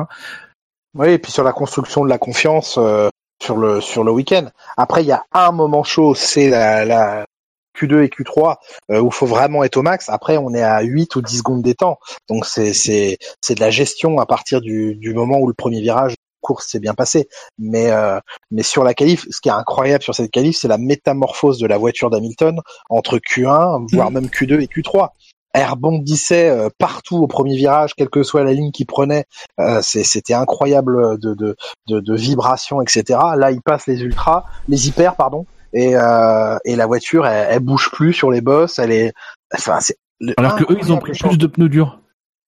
Oui, 0.94 1.10
et 1.14 1.18
puis 1.18 1.32
sur 1.32 1.44
la 1.44 1.54
construction 1.54 2.04
de 2.04 2.10
la 2.10 2.20
confiance 2.20 2.78
euh, 2.78 3.10
sur 3.42 3.58
le 3.58 3.82
sur 3.82 4.04
le 4.04 4.12
week-end. 4.12 4.46
Après, 4.78 5.02
il 5.02 5.08
y 5.08 5.12
a 5.12 5.24
un 5.34 5.52
moment 5.52 5.84
chaud, 5.84 6.14
c'est 6.14 6.52
la, 6.52 6.86
la 6.86 7.26
Q2 7.80 8.04
et 8.04 8.08
Q3 8.08 8.56
euh, 8.92 9.00
où 9.00 9.08
il 9.08 9.14
faut 9.14 9.26
vraiment 9.26 9.64
être 9.64 9.78
au 9.78 9.82
max. 9.82 10.10
Après, 10.10 10.38
on 10.38 10.54
est 10.54 10.64
à 10.64 10.82
8 10.82 11.16
ou 11.16 11.22
10 11.22 11.38
secondes 11.38 11.62
des 11.62 11.76
temps. 11.76 11.98
Donc 12.28 12.46
c'est 12.46 12.74
c'est 12.74 13.18
c'est 13.42 13.56
de 13.56 13.62
la 13.62 13.70
gestion 13.70 14.20
à 14.20 14.26
partir 14.26 14.62
du 14.62 14.96
du 14.96 15.14
moment 15.14 15.40
où 15.40 15.48
le 15.48 15.54
premier 15.54 15.82
virage 15.82 16.16
course 16.42 16.68
s'est 16.68 16.80
bien 16.80 16.94
passé. 16.94 17.28
Mais 17.58 17.92
euh, 17.92 18.20
mais 18.52 18.64
sur 18.64 18.84
la 18.84 18.94
qualif, 18.94 19.26
ce 19.30 19.42
qui 19.42 19.50
est 19.50 19.54
incroyable 19.54 20.04
sur 20.04 20.16
cette 20.16 20.32
qualif, 20.32 20.58
c'est 20.58 20.68
la 20.68 20.78
métamorphose 20.78 21.60
de 21.60 21.68
la 21.68 21.78
voiture 21.78 22.10
d'Hamilton 22.10 22.62
entre 22.90 23.18
Q1 23.18 23.86
voire 23.92 24.12
même 24.12 24.28
Q2 24.28 24.62
et 24.62 24.68
Q3. 24.68 25.10
Elle 25.54 25.66
rebondissait 25.66 26.50
euh, 26.50 26.70
partout 26.78 27.18
au 27.18 27.28
premier 27.28 27.56
virage, 27.56 27.96
quelle 27.96 28.10
que 28.10 28.22
soit 28.22 28.44
la 28.44 28.54
ligne 28.54 28.72
qu'il 28.72 28.86
prenait. 28.86 29.26
Euh, 29.60 29.82
C'était 29.82 30.36
incroyable 30.36 31.18
de, 31.18 31.34
de, 31.34 31.56
de, 31.88 32.00
de 32.00 32.16
vibrations, 32.16 32.82
etc. 32.82 33.20
Là, 33.36 33.52
il 33.52 33.62
passe 33.62 33.88
les 33.88 34.00
ultras, 34.02 34.46
les 34.68 34.88
hyper, 34.88 35.16
pardon, 35.16 35.48
et, 35.74 35.96
euh, 35.96 36.58
et 36.66 36.76
la 36.76 36.86
voiture, 36.86 37.26
elle, 37.26 37.48
elle 37.52 37.60
bouge 37.60 37.90
plus 37.92 38.14
sur 38.14 38.32
les 38.32 38.42
bosses. 38.42 38.80
Elle 38.80 38.92
est, 38.92 39.14
enfin, 39.54 39.80
c'est 39.80 39.98
alors 40.38 40.56
que 40.56 40.64
eux 40.72 40.78
ils 40.80 40.92
ont 40.92 40.98
pris 40.98 41.14
plus 41.14 41.38
de 41.38 41.48
pneus 41.48 41.70
durs 41.70 42.00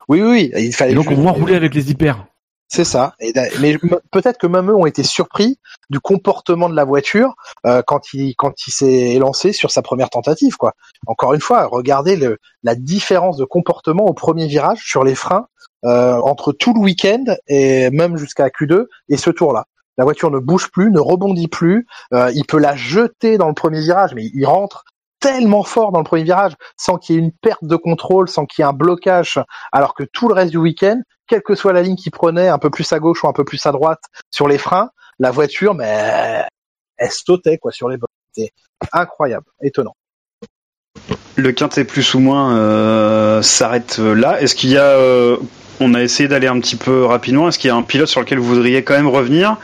Oui, 0.10 0.22
oui, 0.22 0.52
oui, 0.53 0.61
il 0.61 0.73
fallait. 0.73 0.91
et 0.91 0.95
donc 0.95 1.10
on 1.10 1.15
moins 1.15 1.31
rouler 1.31 1.56
avec 1.56 1.73
les 1.73 1.89
hyper 1.89 2.26
C'est 2.68 2.84
ça. 2.84 3.15
Et 3.19 3.34
mais 3.60 3.77
peut-être 4.11 4.38
que 4.38 4.48
même 4.48 4.69
eux 4.69 4.76
ont 4.76 4.85
été 4.85 5.03
surpris 5.03 5.57
du 5.89 5.99
comportement 5.99 6.69
de 6.69 6.76
la 6.76 6.84
voiture 6.84 7.35
euh, 7.65 7.81
quand 7.85 8.14
il 8.14 8.35
quand 8.35 8.68
il 8.68 8.72
s'est 8.72 9.18
lancé 9.19 9.53
sur 9.53 9.72
sa 9.72 9.81
première 9.81 10.10
tentative. 10.10 10.57
Quoi. 10.57 10.73
Encore 11.07 11.34
une 11.34 11.41
fois, 11.41 11.65
regardez 11.65 12.15
le, 12.15 12.38
la 12.64 12.76
différence 12.76 13.38
de 13.38 13.45
comportement 13.45 14.06
au 14.06 14.14
premier 14.14 14.48
virage 14.48 14.80
sur 14.84 15.03
les 15.03 15.15
freins 15.15 15.48
euh, 15.85 16.15
entre 16.15 16.52
tout 16.52 16.73
le 16.73 16.80
week-end 16.80 17.23
et 17.48 17.89
même 17.89 18.18
jusqu'à 18.18 18.49
Q2 18.49 18.85
et 19.10 19.18
ce 19.18 19.30
tour-là. 19.30 19.65
La 19.97 20.03
voiture 20.03 20.31
ne 20.31 20.39
bouge 20.39 20.69
plus, 20.72 20.91
ne 20.91 20.99
rebondit 20.99 21.47
plus. 21.47 21.85
euh, 22.13 22.31
il 22.34 22.45
peut 22.45 22.59
la 22.59 22.76
jeter 22.76 23.38
dans 23.38 23.47
le 23.47 23.53
premier 23.53 23.81
virage, 23.81 24.13
mais 24.15 24.26
il 24.34 24.45
rentre 24.45 24.84
tellement 25.19 25.63
fort 25.63 25.91
dans 25.91 25.99
le 25.99 26.05
premier 26.05 26.23
virage 26.23 26.53
sans 26.77 26.97
qu'il 26.97 27.15
y 27.15 27.19
ait 27.19 27.22
une 27.22 27.31
perte 27.31 27.63
de 27.63 27.76
contrôle, 27.76 28.27
sans 28.27 28.45
qu'il 28.45 28.63
y 28.63 28.65
ait 28.65 28.69
un 28.69 28.73
blocage, 28.73 29.39
alors 29.72 29.93
que 29.93 30.03
tout 30.03 30.27
le 30.27 30.34
reste 30.34 30.51
du 30.51 30.57
week-end, 30.57 30.99
quelle 31.27 31.43
que 31.43 31.55
soit 31.55 31.73
la 31.73 31.81
ligne 31.81 31.95
qu'il 31.95 32.11
prenait, 32.11 32.47
un 32.47 32.57
peu 32.57 32.69
plus 32.69 32.91
à 32.91 32.99
gauche 32.99 33.23
ou 33.23 33.27
un 33.27 33.34
peu 33.34 33.45
plus 33.45 33.63
à 33.65 33.72
droite 33.72 34.01
sur 34.31 34.47
les 34.47 34.57
freins, 34.57 34.89
la 35.19 35.31
voiture, 35.31 35.76
mais 35.76 36.43
elle 36.97 37.11
sautait 37.11 37.57
quoi 37.57 37.72
sur 37.72 37.88
les 37.88 37.97
bords. 37.97 38.09
C'était 38.34 38.51
incroyable, 38.91 39.45
étonnant. 39.61 39.93
Le 41.35 41.51
quintet 41.51 41.85
plus 41.85 42.13
ou 42.15 42.19
moins 42.19 42.57
euh, 42.57 43.41
s'arrête 43.41 43.99
là. 43.99 44.41
Est-ce 44.41 44.55
qu'il 44.55 44.72
y 44.72 44.77
a, 44.77 44.97
euh, 44.97 45.38
on 45.82 45.94
a 45.94 46.02
essayé 46.02 46.30
d'aller 46.30 46.48
un 46.48 46.60
petit 46.60 46.76
peu 46.76 47.06
rapidement. 47.06 47.48
Est-ce 47.49 47.60
qu'il 47.60 47.68
y 47.68 47.72
a 47.72 47.76
un 47.76 47.82
pilote 47.84 48.08
sur 48.08 48.22
lequel 48.22 48.40
vous 48.40 48.45
voudriez 48.56 48.84
quand 48.84 48.94
même 48.95 49.08
revenir, 49.08 49.58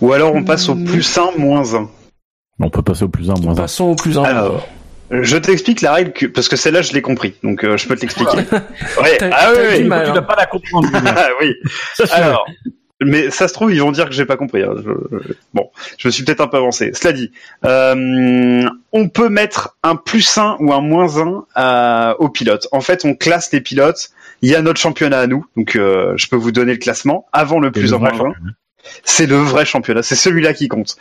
ou 0.00 0.12
alors 0.12 0.34
on 0.34 0.44
passe 0.44 0.68
au 0.68 0.74
Mm. 0.74 0.84
plus 0.84 1.18
1 1.18 1.30
moins 1.38 1.74
1 1.74 1.88
on 2.60 2.70
peut 2.70 2.82
passer 2.82 3.02
au 3.04 3.08
plus 3.08 3.28
un 3.30 3.34
moins 3.42 3.52
un 3.54 3.56
Passons 3.56 3.84
au 3.86 3.94
plus 3.96 4.18
un. 4.18 4.22
Alors, 4.24 4.68
je 5.10 5.36
t'explique 5.36 5.80
la 5.80 5.92
règle 5.94 6.12
que, 6.12 6.26
parce 6.26 6.48
que 6.48 6.54
celle-là 6.56 6.82
je 6.82 6.92
l'ai 6.92 7.02
compris, 7.02 7.34
donc 7.42 7.64
euh, 7.64 7.76
je 7.76 7.88
peux 7.88 7.96
te 7.96 8.02
l'expliquer. 8.02 8.36
ouais. 9.02 9.18
Ah 9.32 9.50
oui, 9.56 9.60
oui. 9.78 9.84
mal, 9.84 10.04
tu 10.04 10.10
hein. 10.10 10.14
n'as 10.14 10.22
pas 10.22 10.36
la 10.36 10.46
comprendre. 10.46 10.88
Ah 11.06 11.28
oui. 11.40 11.54
Alors, 12.12 12.46
mais 13.04 13.30
ça 13.30 13.48
se 13.48 13.52
trouve, 13.54 13.72
ils 13.74 13.80
vont 13.82 13.90
dire 13.90 14.06
que 14.08 14.14
j'ai 14.14 14.26
pas 14.26 14.36
compris. 14.36 14.62
hein. 14.62 14.74
Je- 14.76 15.18
je- 15.28 15.32
bon, 15.54 15.70
je 15.98 16.06
me 16.06 16.12
suis 16.12 16.22
peut-être 16.24 16.40
un 16.40 16.46
peu 16.46 16.56
avancé. 16.58 16.92
Cela 16.94 17.12
dit, 17.12 17.32
euh, 17.64 18.64
on 18.92 19.08
peut 19.08 19.28
mettre 19.28 19.76
un 19.82 19.96
plus 19.96 20.38
1 20.38 20.56
ou 20.60 20.72
un 20.72 20.80
moins 20.80 21.18
1 21.18 21.44
à, 21.56 22.14
aux 22.20 22.28
pilotes. 22.28 22.68
En 22.70 22.80
fait, 22.80 23.04
on 23.04 23.14
classe 23.14 23.50
les 23.52 23.60
pilotes. 23.60 24.10
Il 24.42 24.50
y 24.50 24.54
a 24.54 24.62
notre 24.62 24.80
championnat 24.80 25.20
à 25.20 25.26
nous, 25.26 25.46
donc 25.56 25.76
euh, 25.76 26.14
je 26.16 26.26
peux 26.26 26.36
vous 26.36 26.52
donner 26.52 26.72
le 26.72 26.78
classement 26.78 27.26
avant 27.32 27.60
le 27.60 27.70
plus 27.70 27.90
le 27.90 27.96
1 27.96 27.98
vrai 27.98 28.12
moins 28.12 28.30
1. 28.30 28.34
C'est 29.04 29.26
le 29.26 29.36
vrai 29.36 29.64
championnat, 29.64 30.02
c'est 30.02 30.16
celui-là 30.16 30.54
qui 30.54 30.66
compte. 30.66 30.96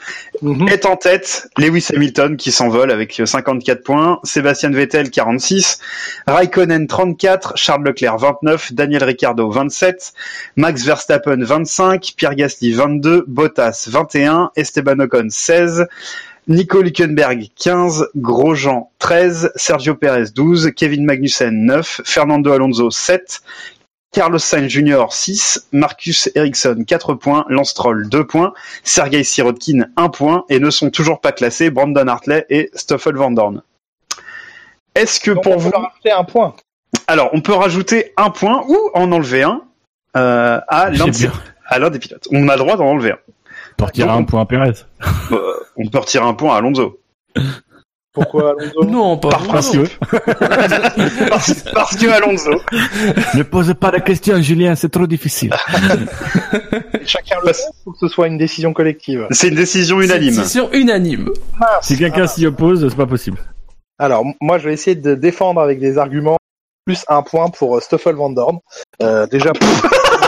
Est 0.67 0.85
en 0.85 0.95
tête 0.97 1.49
Lewis 1.57 1.87
Hamilton 1.93 2.37
qui 2.37 2.51
s'envole 2.51 2.91
avec 2.91 3.19
54 3.25 3.83
points, 3.83 4.19
Sébastien 4.23 4.69
Vettel 4.69 5.09
46, 5.09 5.79
Raikkonen 6.27 6.85
34, 6.85 7.57
Charles 7.57 7.83
Leclerc 7.83 8.17
29, 8.19 8.73
Daniel 8.73 9.03
Ricciardo 9.03 9.49
27, 9.49 10.13
Max 10.57 10.85
Verstappen 10.85 11.43
25, 11.43 12.13
Pierre 12.15 12.35
Gasly 12.35 12.73
22, 12.73 13.25
Bottas 13.27 13.87
21, 13.89 14.51
Esteban 14.55 14.99
Ocon 14.99 15.27
16, 15.29 15.87
Nico 16.47 16.79
Hülkenberg 16.79 17.49
15, 17.55 18.09
Grosjean 18.15 18.89
13, 18.99 19.51
Sergio 19.55 19.95
Perez 19.95 20.33
12, 20.33 20.71
Kevin 20.71 21.05
Magnussen 21.05 21.65
9, 21.65 22.01
Fernando 22.03 22.51
Alonso 22.51 22.89
7, 22.89 23.41
Carlos 24.11 24.39
Sainz 24.39 24.67
Jr. 24.69 25.05
6, 25.09 25.69
Marcus 25.71 26.29
Ericsson 26.35 26.83
4 26.85 27.13
points, 27.13 27.45
Lance 27.47 27.69
Stroll 27.69 28.09
2 28.09 28.27
points, 28.27 28.53
Sergei 28.83 29.23
Sirotkin 29.23 29.87
1 29.95 30.09
point 30.09 30.45
et 30.49 30.59
ne 30.59 30.69
sont 30.69 30.89
toujours 30.89 31.21
pas 31.21 31.31
classés 31.31 31.69
Brandon 31.69 32.07
Hartley 32.07 32.45
et 32.49 32.69
Stoffel 32.73 33.15
Van 33.15 33.31
Dorn. 33.31 33.61
Est-ce 34.95 35.19
que 35.21 35.31
Donc, 35.31 35.43
pour 35.43 35.53
on 35.53 35.55
peut 35.57 35.61
vous... 35.61 35.71
leur 35.71 35.81
rajouter 35.83 36.11
un 36.11 36.23
point. 36.23 36.55
Alors, 37.07 37.29
on 37.33 37.41
peut 37.41 37.53
rajouter 37.53 38.13
un 38.17 38.29
point 38.31 38.63
ou 38.67 38.77
en 38.93 39.11
enlever 39.11 39.43
un 39.43 39.61
euh, 40.17 40.59
l'un 40.67 41.11
à 41.67 41.79
l'un 41.79 41.89
des 41.89 41.99
pilotes. 41.99 42.27
On 42.31 42.49
a 42.49 42.57
le 42.57 42.59
droit 42.59 42.75
d'en 42.75 42.87
enlever 42.87 43.11
un. 43.11 43.19
Pour 43.77 43.87
retirer 43.87 44.07
Donc, 44.07 44.19
un 44.19 44.23
point 44.23 44.41
à 44.41 44.45
Pérez. 44.45 44.73
Euh, 45.31 45.37
on 45.77 45.87
peut 45.87 45.99
retirer 45.99 46.25
un 46.25 46.33
point 46.33 46.55
à 46.55 46.57
Alonso. 46.57 46.99
Pourquoi 48.13 48.51
Alonso 48.51 48.83
Non, 48.85 49.17
pas 49.17 49.29
Par 49.29 49.43
principe. 49.43 49.87
parce, 51.29 51.63
parce 51.73 51.95
que 51.95 52.07
Alonso. 52.09 52.51
ne 53.35 53.43
pose 53.43 53.73
pas 53.79 53.91
la 53.91 54.01
question, 54.01 54.41
Julien, 54.41 54.75
c'est 54.75 54.89
trop 54.89 55.07
difficile. 55.07 55.53
Chacun 57.05 57.37
le 57.45 57.53
fait, 57.53 57.63
faut 57.83 57.91
que 57.91 57.99
ce 57.99 58.07
soit 58.09 58.27
une 58.27 58.37
décision 58.37 58.73
collective. 58.73 59.27
C'est 59.31 59.47
une 59.47 59.55
décision 59.55 60.01
unanime. 60.01 60.35
Décision 60.35 60.69
unanime. 60.73 61.29
Si 61.81 61.97
quelqu'un 61.97 62.27
s'y 62.27 62.45
oppose, 62.45 62.87
c'est 62.89 62.97
pas 62.97 63.05
possible. 63.05 63.39
Alors, 63.97 64.25
moi, 64.41 64.57
je 64.57 64.67
vais 64.67 64.73
essayer 64.73 64.95
de 64.95 65.15
défendre 65.15 65.61
avec 65.61 65.79
des 65.79 65.97
arguments 65.97 66.37
plus 66.85 67.05
un 67.07 67.21
point 67.21 67.49
pour 67.49 67.77
euh, 67.77 67.79
Stoffel 67.79 68.15
Van 68.15 68.31
Dorn. 68.31 68.57
Euh, 69.01 69.27
déjà, 69.27 69.53
pour... 69.53 69.69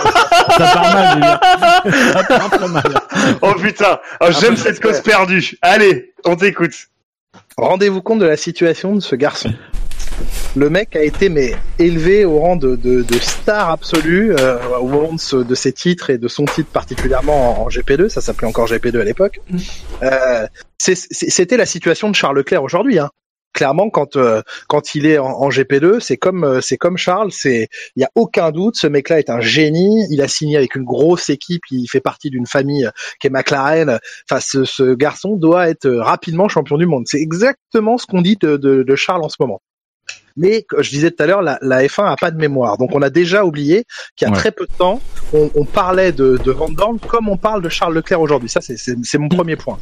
Ça 0.57 0.67
part 0.73 0.93
mal, 0.93 1.13
Julien. 1.13 1.39
Ça 2.13 2.23
part 2.23 2.49
très 2.49 2.67
mal. 2.67 2.93
Oh 3.41 3.53
putain, 3.61 3.99
oh, 4.21 4.27
j'aime 4.29 4.55
peu 4.55 4.61
cette 4.61 4.79
cause 4.81 5.01
perdue. 5.01 5.57
Allez, 5.61 6.13
on 6.25 6.35
t'écoute. 6.35 6.73
rendez-vous 7.57 8.01
compte 8.01 8.19
de 8.19 8.25
la 8.25 8.37
situation 8.37 8.95
de 8.95 8.99
ce 8.99 9.15
garçon. 9.15 9.51
Le 10.55 10.69
mec 10.69 10.95
a 10.95 11.01
été 11.01 11.29
mais 11.29 11.55
élevé 11.79 12.25
au 12.25 12.37
rang 12.39 12.55
de, 12.55 12.75
de, 12.75 13.01
de 13.01 13.13
star 13.19 13.71
absolue 13.71 14.35
euh, 14.39 14.57
au 14.79 14.87
moment 14.87 15.13
de, 15.13 15.19
ce- 15.19 15.37
de 15.37 15.55
ses 15.55 15.71
titres 15.73 16.11
et 16.11 16.19
de 16.19 16.27
son 16.27 16.45
titre 16.45 16.69
particulièrement 16.71 17.61
en, 17.61 17.65
en 17.65 17.69
GP2, 17.69 18.09
ça 18.09 18.21
s'appelait 18.21 18.47
encore 18.47 18.67
GP2 18.67 19.01
à 19.01 19.03
l'époque. 19.03 19.39
Euh, 20.03 20.45
c'est- 20.77 20.93
c'est- 21.11 21.31
C'était 21.31 21.57
la 21.57 21.65
situation 21.65 22.09
de 22.11 22.15
Charles 22.15 22.37
Leclerc 22.37 22.61
aujourd'hui. 22.61 22.99
Hein. 22.99 23.09
Clairement 23.53 23.89
quand 23.89 24.15
euh, 24.15 24.41
quand 24.67 24.95
il 24.95 25.05
est 25.05 25.17
en, 25.17 25.27
en 25.27 25.49
GP2, 25.49 25.99
c'est 25.99 26.17
comme 26.17 26.43
euh, 26.43 26.61
c'est 26.61 26.77
comme 26.77 26.97
Charles, 26.97 27.31
c'est 27.31 27.69
il 27.95 28.01
y 28.01 28.03
a 28.03 28.09
aucun 28.15 28.51
doute, 28.51 28.75
ce 28.75 28.87
mec-là 28.87 29.19
est 29.19 29.29
un 29.29 29.39
génie. 29.39 30.05
Il 30.09 30.21
a 30.21 30.27
signé 30.27 30.57
avec 30.57 30.75
une 30.75 30.83
grosse 30.83 31.29
équipe, 31.29 31.61
il 31.71 31.87
fait 31.87 32.01
partie 32.01 32.29
d'une 32.29 32.47
famille 32.47 32.85
euh, 32.85 32.91
qui 33.19 33.27
est 33.27 33.29
McLaren. 33.29 33.99
Enfin, 34.29 34.41
ce, 34.41 34.65
ce 34.65 34.93
garçon 34.95 35.35
doit 35.35 35.69
être 35.69 35.89
rapidement 35.89 36.47
champion 36.47 36.77
du 36.77 36.85
monde. 36.85 37.05
C'est 37.07 37.21
exactement 37.21 37.97
ce 37.97 38.05
qu'on 38.05 38.21
dit 38.21 38.37
de 38.41 38.95
Charles 38.95 39.23
en 39.23 39.29
ce 39.29 39.37
moment. 39.39 39.61
Mais 40.35 40.65
je 40.79 40.89
disais 40.89 41.11
tout 41.11 41.21
à 41.21 41.27
l'heure, 41.27 41.41
la, 41.41 41.57
la 41.61 41.83
F1 41.83 42.05
a 42.11 42.15
pas 42.15 42.31
de 42.31 42.37
mémoire, 42.37 42.77
donc 42.77 42.89
on 42.93 43.01
a 43.01 43.09
déjà 43.09 43.45
oublié 43.45 43.85
qu'il 44.15 44.27
y 44.27 44.29
a 44.29 44.33
Ouais. 44.33 44.39
très 44.39 44.51
peu 44.51 44.65
de 44.65 44.73
temps, 44.77 44.99
on, 45.33 45.51
on 45.55 45.65
parlait 45.65 46.11
de, 46.11 46.37
de 46.43 46.51
Van 46.51 46.69
Dorn 46.69 46.99
comme 46.99 47.29
on 47.29 47.37
parle 47.37 47.61
de 47.61 47.69
Charles 47.69 47.93
Leclerc 47.93 48.19
aujourd'hui. 48.21 48.49
Ça, 48.49 48.61
c'est- 48.61 48.77
c'est 48.77 48.95
c'est 49.03 49.17
mon 49.17 49.29
premier 49.29 49.55
point. 49.55 49.77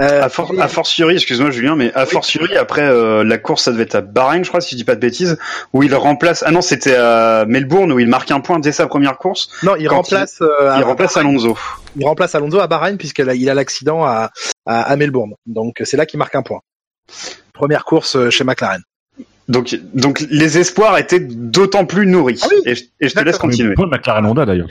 Euh, 0.00 0.22
A, 0.22 0.28
for- 0.30 0.52
a 0.58 0.68
fortiori, 0.68 1.14
excuse-moi 1.14 1.50
Julien, 1.50 1.76
mais 1.76 1.92
a 1.94 2.06
fortiori 2.06 2.56
après 2.56 2.82
euh, 2.82 3.24
la 3.24 3.38
course, 3.38 3.64
ça 3.64 3.72
devait 3.72 3.82
être 3.84 3.94
à 3.94 4.00
Bahreïn, 4.00 4.42
je 4.42 4.48
crois, 4.48 4.60
si 4.60 4.70
je 4.72 4.76
dis 4.76 4.84
pas 4.84 4.94
de 4.94 5.00
bêtises, 5.00 5.36
où 5.72 5.82
il 5.82 5.94
remplace. 5.94 6.42
Ah 6.46 6.50
non, 6.50 6.62
c'était 6.62 6.94
à 6.96 7.44
Melbourne 7.46 7.92
où 7.92 7.98
il 7.98 8.08
marque 8.08 8.30
un 8.30 8.40
point 8.40 8.58
dès 8.58 8.72
sa 8.72 8.86
première 8.86 9.18
course. 9.18 9.50
non, 9.62 9.76
il 9.76 9.88
remplace, 9.88 10.38
euh, 10.40 10.74
Il 10.78 10.82
remplace 10.84 11.16
Alonso. 11.16 11.56
il 11.96 12.06
remplace 12.06 12.34
Alonso 12.34 12.58
à 12.60 12.66
Bahreïn 12.66 12.96
puisqu'il 12.96 13.28
a, 13.28 13.34
il 13.34 13.48
a 13.50 13.54
l'accident 13.54 14.02
à, 14.04 14.30
à, 14.66 14.82
à 14.82 14.96
Melbourne. 14.96 15.34
Donc 15.46 15.80
c'est 15.84 15.96
là 15.98 16.06
qu'il 16.06 16.18
marque 16.18 16.34
un 16.34 16.42
point. 16.42 16.60
Première 17.52 17.84
course 17.84 18.16
euh, 18.16 18.30
chez 18.30 18.44
McLaren. 18.44 18.82
Donc, 19.52 19.78
donc 19.94 20.20
les 20.30 20.58
espoirs 20.58 20.96
étaient 20.98 21.20
d'autant 21.20 21.84
plus 21.86 22.06
nourris. 22.06 22.40
Ah 22.42 22.48
oui, 22.50 22.62
et, 22.64 22.74
je- 22.74 22.84
et 23.00 23.08
je 23.08 23.14
te 23.14 23.20
laisse 23.24 23.36
continuer. 23.38 23.74
Paul 23.74 23.88
McLaren 23.90 24.24
Honda 24.26 24.44
d'ailleurs. 24.46 24.68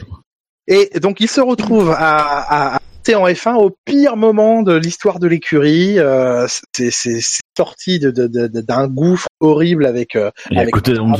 Et 0.67 0.99
donc 0.99 1.19
il 1.19 1.27
se 1.29 1.41
retrouve 1.41 1.89
à, 1.91 1.95
à, 2.17 2.75
à 2.75 2.79
monter 2.97 3.15
en 3.15 3.27
F1 3.27 3.55
au 3.55 3.75
pire 3.85 4.15
moment 4.15 4.61
de 4.63 4.73
l'histoire 4.75 5.19
de 5.19 5.27
l'écurie. 5.27 5.99
Euh, 5.99 6.45
c'est 6.75 6.91
c'est- 6.91 7.19
c'est 7.21 7.41
sorti 7.57 7.99
de- 7.99 8.11
de- 8.11 8.27
de- 8.27 8.47
de- 8.47 8.61
d'un 8.61 8.87
gouffre 8.87 9.27
horrible 9.39 9.85
avec 9.85 10.15
euh, 10.15 10.29
avec, 10.61 10.73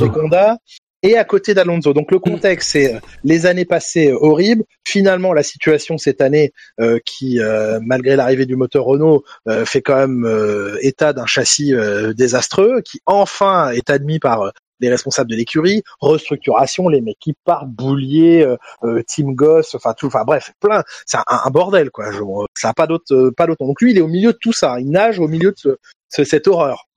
avec 0.06 0.16
Honda 0.16 0.56
et 1.02 1.16
à 1.16 1.24
côté 1.24 1.54
d'Alonso. 1.54 1.92
Donc 1.92 2.10
le 2.12 2.18
contexte, 2.18 2.70
c'est 2.72 2.94
euh, 2.94 2.98
les 3.24 3.46
années 3.46 3.64
passées 3.64 4.12
horribles. 4.12 4.64
Finalement, 4.86 5.32
la 5.32 5.42
situation 5.42 5.98
cette 5.98 6.20
année, 6.20 6.52
euh, 6.80 6.98
qui 7.04 7.40
euh, 7.40 7.78
malgré 7.82 8.16
l'arrivée 8.16 8.46
du 8.46 8.56
moteur 8.56 8.84
Renault, 8.84 9.24
euh, 9.48 9.64
fait 9.64 9.82
quand 9.82 9.96
même 9.96 10.24
euh, 10.24 10.76
état 10.82 11.12
d'un 11.12 11.26
châssis 11.26 11.74
euh, 11.74 12.12
désastreux, 12.12 12.80
qui 12.82 13.00
enfin 13.06 13.70
est 13.70 13.90
admis 13.90 14.18
par 14.18 14.52
les 14.80 14.88
responsables 14.88 15.30
de 15.30 15.36
l'écurie, 15.36 15.82
restructuration, 16.00 16.88
les 16.88 17.00
mecs 17.00 17.18
qui 17.20 17.34
partent, 17.44 17.68
Boulier, 17.68 18.44
euh, 18.84 19.02
Team 19.06 19.34
Goss, 19.34 19.76
enfin 19.76 19.94
tout, 19.96 20.08
enfin 20.08 20.24
bref, 20.24 20.50
plein, 20.60 20.82
c'est 21.06 21.18
un, 21.18 21.24
un 21.28 21.50
bordel 21.50 21.90
quoi. 21.90 22.10
Je- 22.10 22.18
ça 22.58 22.70
a 22.70 22.72
pas 22.74 22.88
d'autre, 22.88 23.30
pas 23.36 23.46
d'autre. 23.46 23.64
Donc 23.64 23.80
lui, 23.80 23.92
il 23.92 23.98
est 23.98 24.02
au 24.02 24.08
milieu 24.08 24.32
de 24.32 24.38
tout 24.40 24.52
ça, 24.52 24.80
il 24.80 24.90
nage 24.90 25.20
au 25.20 25.28
milieu 25.28 25.52
de 25.52 25.78
ce- 26.08 26.24
cette 26.24 26.48
horreur. 26.48 26.88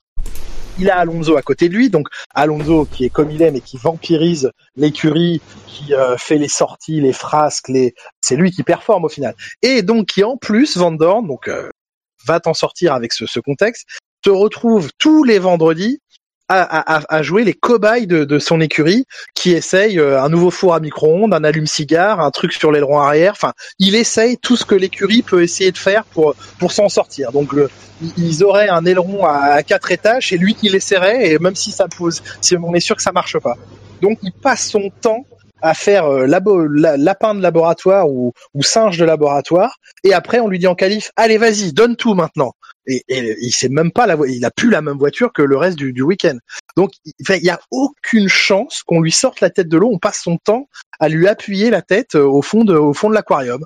Il 0.77 0.89
a 0.89 0.97
Alonso 0.97 1.38
à 1.38 1.41
côté 1.41 1.69
de 1.69 1.73
lui, 1.73 1.89
donc 1.89 2.07
Alonso 2.34 2.85
qui 2.85 3.06
est 3.06 3.10
comme 3.10 3.31
il 3.31 3.41
est, 3.41 3.52
mais 3.52 3.61
qui 3.61 3.77
vampirise 3.77 4.52
l'écurie, 4.76 5.41
qui 5.68 5.93
euh, 5.93 6.18
fait 6.18 6.38
les 6.38 6.49
sorties, 6.49 6.99
les 6.99 7.14
frasques, 7.14 7.69
les, 7.69 7.95
c'est 8.22 8.35
lui 8.35 8.52
qui 8.52 8.64
performe 8.64 9.06
au 9.06 9.10
final. 9.10 9.35
Et 9.61 9.81
donc 9.81 10.07
qui 10.07 10.23
en 10.23 10.35
plus 10.35 10.76
Van 10.77 10.91
Dorn, 10.91 11.27
donc 11.27 11.47
euh, 11.47 11.69
va 12.26 12.39
t'en 12.39 12.53
sortir 12.53 12.93
avec 12.93 13.14
ce, 13.14 13.26
ce 13.26 13.39
contexte, 13.39 13.85
se 14.26 14.31
retrouve 14.31 14.89
tous 14.97 15.23
les 15.23 15.39
vendredis 15.39 15.99
à, 16.47 16.61
à, 16.95 17.01
à- 17.09 17.23
jouer 17.23 17.43
les 17.43 17.53
cobayes 17.53 18.07
de, 18.07 18.23
de 18.23 18.39
son 18.39 18.61
écurie, 18.61 19.05
qui 19.34 19.51
essaye 19.51 19.99
euh, 19.99 20.22
un 20.22 20.30
nouveau 20.30 20.51
four 20.51 20.73
à 20.76 20.80
micro-ondes, 20.80 21.34
un 21.34 21.43
allume-cigare, 21.43 22.19
un 22.19 22.31
truc 22.31 22.53
sur 22.53 22.72
l'aileron 22.72 22.99
arrière. 22.99 23.31
Enfin, 23.34 23.53
il 23.80 23.95
essaye 23.95 24.38
tout 24.38 24.55
ce 24.55 24.65
que 24.65 24.76
l'écurie 24.76 25.22
peut 25.23 25.41
essayer 25.43 25.72
de 25.72 25.77
faire 25.77 26.03
pour 26.05 26.35
pour 26.59 26.72
s'en 26.72 26.89
sortir. 26.89 27.31
Donc 27.31 27.53
le, 27.53 27.69
ils 28.17 28.43
auraient 28.43 28.69
un 28.69 28.85
aileron 28.85 29.26
à, 29.26 29.38
à 29.53 29.63
quatre 29.63 29.91
étages, 29.91 30.30
c'est 30.30 30.38
lui 30.38 30.53
qui 30.55 30.69
l'essaierait, 30.69 31.30
et 31.31 31.39
même 31.39 31.55
si 31.55 31.72
ça 31.72 31.88
pose, 31.88 32.22
si 32.41 32.55
on 32.57 32.73
est 32.73 32.80
sûr 32.80 32.95
que 32.95 33.01
ça 33.01 33.11
marche 33.11 33.38
pas. 33.39 33.55
Donc 34.01 34.19
il 34.22 34.31
passe 34.31 34.67
son 34.69 34.89
temps 35.01 35.26
à 35.61 35.73
faire 35.73 36.05
euh, 36.05 36.27
la- 36.27 36.97
lapin 36.97 37.34
de 37.34 37.41
laboratoire 37.41 38.07
ou, 38.09 38.34
ou 38.53 38.61
singe 38.61 38.97
de 38.97 39.05
laboratoire, 39.05 39.77
et 40.03 40.13
après 40.13 40.39
on 40.39 40.47
lui 40.47 40.59
dit 40.59 40.67
en 40.67 40.76
qualif, 40.76 41.11
allez 41.15 41.38
vas-y, 41.38 41.73
donne 41.73 41.95
tout 41.95 42.13
maintenant. 42.13 42.53
Et, 42.87 43.03
et 43.07 43.35
il 43.41 43.51
sait 43.51 43.69
même 43.69 43.91
pas 43.91 44.05
la, 44.07 44.17
il 44.27 44.43
a 44.45 44.51
plus 44.51 44.69
la 44.69 44.81
même 44.81 44.97
voiture 44.97 45.33
que 45.33 45.41
le 45.41 45.57
reste 45.57 45.77
du, 45.77 45.93
du 45.93 46.01
week-end. 46.01 46.37
Donc 46.77 46.91
il 47.05 47.13
enfin, 47.21 47.35
il 47.35 47.43
y 47.45 47.49
a 47.49 47.59
aucune 47.71 48.27
chance 48.27 48.83
qu'on 48.83 49.01
lui 49.01 49.11
sorte 49.11 49.41
la 49.41 49.49
tête 49.49 49.67
de 49.67 49.77
l'eau. 49.77 49.89
On 49.91 49.99
passe 49.99 50.21
son 50.23 50.37
temps 50.37 50.67
à 50.99 51.09
lui 51.09 51.27
appuyer 51.27 51.69
la 51.69 51.81
tête 51.81 52.15
euh, 52.15 52.23
au 52.25 52.41
fond 52.41 52.63
de, 52.63 52.75
au 52.75 52.93
fond 52.93 53.09
de 53.09 53.15
l'aquarium. 53.15 53.63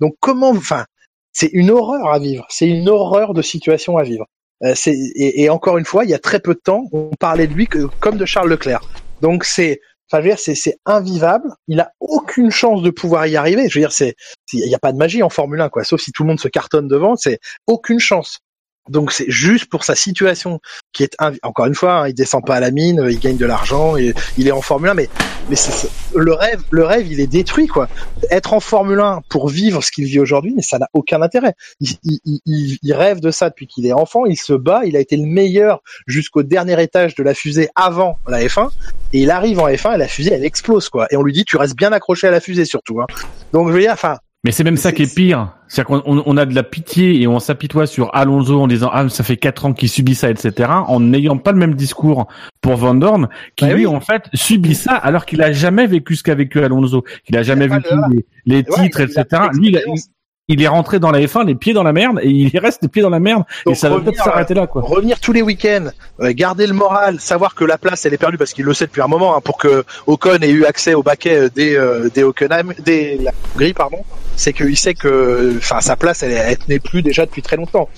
Donc 0.00 0.14
comment, 0.20 0.50
enfin, 0.50 0.84
c'est 1.32 1.50
une 1.52 1.70
horreur 1.70 2.08
à 2.12 2.18
vivre. 2.18 2.46
C'est 2.50 2.68
une 2.68 2.88
horreur 2.88 3.34
de 3.34 3.42
situation 3.42 3.96
à 3.96 4.02
vivre. 4.02 4.26
Euh, 4.64 4.74
et, 4.86 5.42
et 5.44 5.50
encore 5.50 5.78
une 5.78 5.84
fois, 5.84 6.04
il 6.04 6.10
y 6.10 6.14
a 6.14 6.18
très 6.18 6.40
peu 6.40 6.54
de 6.54 6.60
temps, 6.60 6.84
on 6.92 7.10
parlait 7.20 7.46
de 7.46 7.54
lui 7.54 7.66
que, 7.68 7.86
comme 8.00 8.16
de 8.16 8.24
Charles 8.26 8.50
Leclerc. 8.50 8.80
Donc 9.22 9.44
c'est, 9.44 9.80
enfin, 10.10 10.22
je 10.22 10.30
veux 10.30 10.36
c'est 10.36 10.54
c'est 10.56 10.78
invivable. 10.84 11.48
Il 11.68 11.80
a 11.80 11.92
aucune 12.00 12.50
chance 12.50 12.82
de 12.82 12.90
pouvoir 12.90 13.26
y 13.28 13.36
arriver. 13.36 13.68
Je 13.68 13.78
veux 13.78 13.82
dire, 13.82 13.92
c'est- 13.92 14.16
il 14.52 14.66
n'y 14.66 14.74
a 14.74 14.78
pas 14.80 14.92
de 14.92 14.98
magie 14.98 15.22
en 15.22 15.28
Formule 15.30 15.60
1, 15.60 15.68
quoi. 15.68 15.84
Sauf 15.84 16.00
si 16.00 16.10
tout 16.12 16.22
le 16.24 16.28
monde 16.28 16.40
se 16.40 16.48
cartonne 16.48 16.88
devant, 16.88 17.14
c'est 17.16 17.38
aucune 17.66 18.00
chance. 18.00 18.40
Donc 18.88 19.12
c'est 19.12 19.30
juste 19.30 19.66
pour 19.66 19.84
sa 19.84 19.94
situation 19.94 20.60
qui 20.92 21.02
est 21.04 21.16
encore 21.42 21.66
une 21.66 21.74
fois, 21.74 22.00
hein, 22.02 22.08
il 22.08 22.14
descend 22.14 22.44
pas 22.44 22.56
à 22.56 22.60
la 22.60 22.70
mine, 22.70 23.04
il 23.08 23.18
gagne 23.18 23.36
de 23.36 23.46
l'argent, 23.46 23.96
et 23.96 24.14
il 24.36 24.48
est 24.48 24.52
en 24.52 24.62
Formule 24.62 24.90
1, 24.90 24.94
mais 24.94 25.08
mais 25.50 25.56
c'est- 25.56 25.88
le 26.14 26.32
rêve, 26.34 26.60
le 26.70 26.84
rêve, 26.84 27.06
il 27.10 27.20
est 27.20 27.26
détruit 27.26 27.66
quoi. 27.68 27.88
Être 28.30 28.52
en 28.52 28.60
Formule 28.60 29.00
1 29.00 29.20
pour 29.28 29.48
vivre 29.48 29.82
ce 29.82 29.90
qu'il 29.90 30.04
vit 30.04 30.18
aujourd'hui, 30.20 30.52
mais 30.54 30.62
ça 30.62 30.78
n'a 30.78 30.88
aucun 30.92 31.22
intérêt. 31.22 31.54
Il, 31.80 31.90
il- 32.04 32.20
il- 32.24 32.40
il- 32.46 32.78
il 32.82 32.92
rêve 32.94 33.20
de 33.20 33.30
ça 33.30 33.48
depuis 33.50 33.66
qu'il 33.66 33.86
est 33.86 33.92
enfant, 33.92 34.26
il 34.26 34.36
se 34.36 34.52
bat, 34.52 34.82
il 34.84 34.96
a 34.96 35.00
été 35.00 35.16
le 35.16 35.26
meilleur 35.26 35.80
jusqu'au 36.06 36.42
dernier 36.42 36.80
étage 36.82 37.14
de 37.14 37.22
la 37.22 37.34
fusée 37.34 37.68
avant 37.76 38.18
la 38.26 38.40
F1, 38.42 38.68
et 39.12 39.20
il 39.22 39.30
arrive 39.30 39.58
en 39.60 39.68
F1 39.68 39.94
et 39.94 39.98
la 39.98 40.08
fusée 40.08 40.32
elle 40.34 40.44
explose 40.44 40.88
quoi. 40.88 41.06
Et 41.10 41.16
on 41.16 41.22
lui 41.22 41.32
dit 41.32 41.44
tu 41.44 41.56
restes 41.56 41.76
bien 41.76 41.92
accroché 41.92 42.26
à 42.26 42.30
la 42.30 42.40
fusée 42.40 42.64
surtout. 42.64 43.00
Hein. 43.00 43.06
Donc 43.52 43.68
je 43.68 43.72
veux 43.74 43.80
dire, 43.80 43.92
enfin 43.92 44.18
Mais 44.44 44.52
c'est 44.52 44.62
même 44.64 44.76
ça 44.76 44.92
qui 44.92 45.02
est 45.02 45.12
pire. 45.14 45.52
C'est-à-dire 45.66 46.00
qu'on 46.02 46.16
on- 46.18 46.22
on 46.24 46.36
a 46.36 46.46
de 46.46 46.54
la 46.54 46.62
pitié 46.62 47.20
et 47.20 47.26
on 47.26 47.40
s'apitoie 47.40 47.86
sur 47.86 48.14
Alonso 48.14 48.60
en 48.60 48.68
disant 48.68 48.88
ah 48.92 49.08
ça 49.08 49.24
fait 49.24 49.36
quatre 49.36 49.66
ans 49.66 49.72
qu'il 49.72 49.88
subit 49.88 50.14
ça 50.14 50.30
etc. 50.30 50.70
En 50.86 51.00
n'ayant 51.00 51.36
pas 51.38 51.50
le 51.52 51.58
même 51.58 51.74
discours 51.74 52.28
pour 52.60 52.76
Van 52.76 52.94
Dorn 52.94 53.28
qui 53.56 53.66
Bah 53.66 53.72
lui 53.74 53.84
oui. 53.84 53.94
en 53.94 54.00
fait 54.00 54.22
subit 54.34 54.76
ça 54.76 54.92
alors 54.94 55.26
qu'il 55.26 55.42
a 55.42 55.50
jamais 55.52 55.86
vécu 55.88 56.14
ce 56.14 56.22
qu'a 56.22 56.36
vécu 56.36 56.60
Alonso. 56.62 57.04
Il 57.28 57.36
a 57.36 57.42
jamais 57.42 57.66
vécu 57.66 57.88
le- 57.90 58.16
les, 58.46 58.56
les 58.58 58.64
titres 58.64 59.00
etc. 59.00 59.24
pas 59.28 59.50
Lui 59.54 59.68
il, 59.68 59.76
a- 59.76 59.80
d'expérience. 59.80 60.08
Il 60.48 60.62
est 60.62 60.68
rentré 60.68 60.98
dans 60.98 61.10
la 61.10 61.20
F1 61.20 61.46
les 61.46 61.54
pieds 61.54 61.74
dans 61.74 61.82
la 61.82 61.92
merde 61.92 62.18
et 62.22 62.30
il 62.30 62.58
reste 62.58 62.82
les 62.82 62.88
pieds 62.88 63.02
dans 63.02 63.10
la 63.10 63.20
merde 63.20 63.44
et 63.68 63.74
ça 63.74 63.88
va 63.88 64.00
peut-être 64.00 64.22
s'arrêter 64.22 64.54
là 64.54 64.66
quoi. 64.66 64.82
revenir 64.82 65.20
tous 65.20 65.32
les 65.32 65.42
week-ends, 65.42 65.88
euh, 66.20 66.32
garder 66.34 66.66
le 66.66 66.72
moral, 66.72 67.20
savoir 67.20 67.54
que 67.54 67.64
la 67.64 67.78
place 67.78 68.06
elle 68.06 68.14
est 68.14 68.18
perdue 68.18 68.38
parce 68.38 68.52
qu'il 68.52 68.64
le 68.64 68.74
sait 68.74 68.86
depuis 68.86 69.02
un 69.02 69.08
moment 69.08 69.36
hein, 69.36 69.40
pour 69.42 69.58
que 69.58 69.84
Ocon 70.06 70.38
ait 70.40 70.50
eu 70.50 70.64
accès 70.64 70.94
au 70.94 71.02
baquet 71.02 71.36
euh, 71.36 71.48
des 71.54 71.76
euh, 71.76 72.08
des 72.14 72.22
Hockenheim, 72.22 72.72
des 72.78 73.18
la 73.18 73.32
Hongrie 73.54 73.74
pardon, 73.74 73.98
c'est 74.36 74.52
qu'il 74.52 74.76
sait 74.76 74.94
que 74.94 75.54
enfin 75.58 75.80
sa 75.80 75.96
place 75.96 76.22
elle, 76.22 76.32
elle 76.32 76.56
tenait 76.56 76.78
plus 76.80 77.02
déjà 77.02 77.26
depuis 77.26 77.42
très 77.42 77.56
longtemps. 77.56 77.88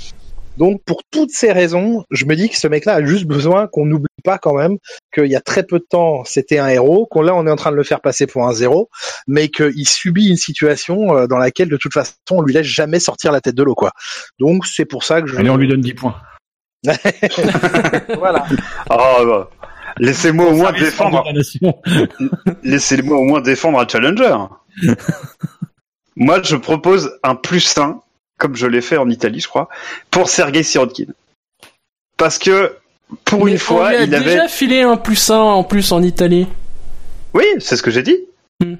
Donc 0.56 0.82
pour 0.84 1.02
toutes 1.10 1.30
ces 1.30 1.52
raisons, 1.52 2.04
je 2.10 2.24
me 2.26 2.36
dis 2.36 2.48
que 2.48 2.56
ce 2.56 2.68
mec-là 2.68 2.94
a 2.94 3.04
juste 3.04 3.26
besoin 3.26 3.66
qu'on 3.66 3.86
n'oublie 3.86 4.08
pas 4.24 4.38
quand 4.38 4.54
même 4.54 4.76
qu'il 5.14 5.26
y 5.26 5.36
a 5.36 5.40
très 5.40 5.62
peu 5.62 5.78
de 5.78 5.86
temps 5.88 6.24
c'était 6.24 6.58
un 6.58 6.68
héros, 6.68 7.06
qu'on 7.06 7.22
là 7.22 7.34
on 7.34 7.46
est 7.46 7.50
en 7.50 7.56
train 7.56 7.70
de 7.70 7.76
le 7.76 7.84
faire 7.84 8.00
passer 8.00 8.26
pour 8.26 8.46
un 8.46 8.52
zéro, 8.52 8.90
mais 9.26 9.48
qu'il 9.48 9.88
subit 9.88 10.28
une 10.28 10.36
situation 10.36 11.16
euh, 11.16 11.26
dans 11.26 11.38
laquelle 11.38 11.68
de 11.68 11.76
toute 11.76 11.94
façon 11.94 12.14
on 12.30 12.42
lui 12.42 12.52
laisse 12.52 12.66
jamais 12.66 13.00
sortir 13.00 13.32
la 13.32 13.40
tête 13.40 13.54
de 13.54 13.62
l'eau 13.62 13.74
quoi. 13.74 13.92
Donc 14.38 14.66
c'est 14.66 14.84
pour 14.84 15.04
ça 15.04 15.22
que 15.22 15.28
je 15.28 15.36
Allez 15.36 15.50
on 15.50 15.56
lui 15.56 15.68
donne 15.68 15.80
10 15.80 15.94
points. 15.94 16.16
voilà. 18.18 18.46
Ah, 18.88 19.18
bah. 19.24 19.50
Laissez-moi 19.98 20.46
au 20.46 20.54
moins 20.54 20.72
défendre. 20.72 21.24
Laissez-moi 22.62 23.18
au 23.18 23.24
moins 23.24 23.40
défendre 23.40 23.80
un 23.80 23.88
challenger. 23.88 24.36
Moi, 26.16 26.42
je 26.42 26.56
propose 26.56 27.18
un 27.22 27.34
plus 27.34 27.78
1, 27.78 28.00
comme 28.40 28.56
je 28.56 28.66
l'ai 28.66 28.80
fait 28.80 28.96
en 28.96 29.08
Italie, 29.08 29.38
je 29.38 29.46
crois, 29.48 29.68
pour 30.10 30.28
Sergei 30.28 30.64
Sirotkin. 30.64 31.04
Parce 32.16 32.38
que, 32.38 32.74
pour 33.24 33.44
Mais 33.44 33.52
une 33.52 33.58
fois, 33.58 33.94
il 33.94 34.14
avait... 34.14 34.24
déjà 34.24 34.48
filé 34.48 34.82
un 34.82 34.96
plus 34.96 35.30
un 35.30 35.38
en 35.38 35.62
plus 35.62 35.92
en 35.92 36.02
Italie. 36.02 36.48
Oui, 37.34 37.44
c'est 37.60 37.76
ce 37.76 37.82
que 37.82 37.90
j'ai 37.90 38.02
dit. 38.02 38.16
Hmm. 38.60 38.74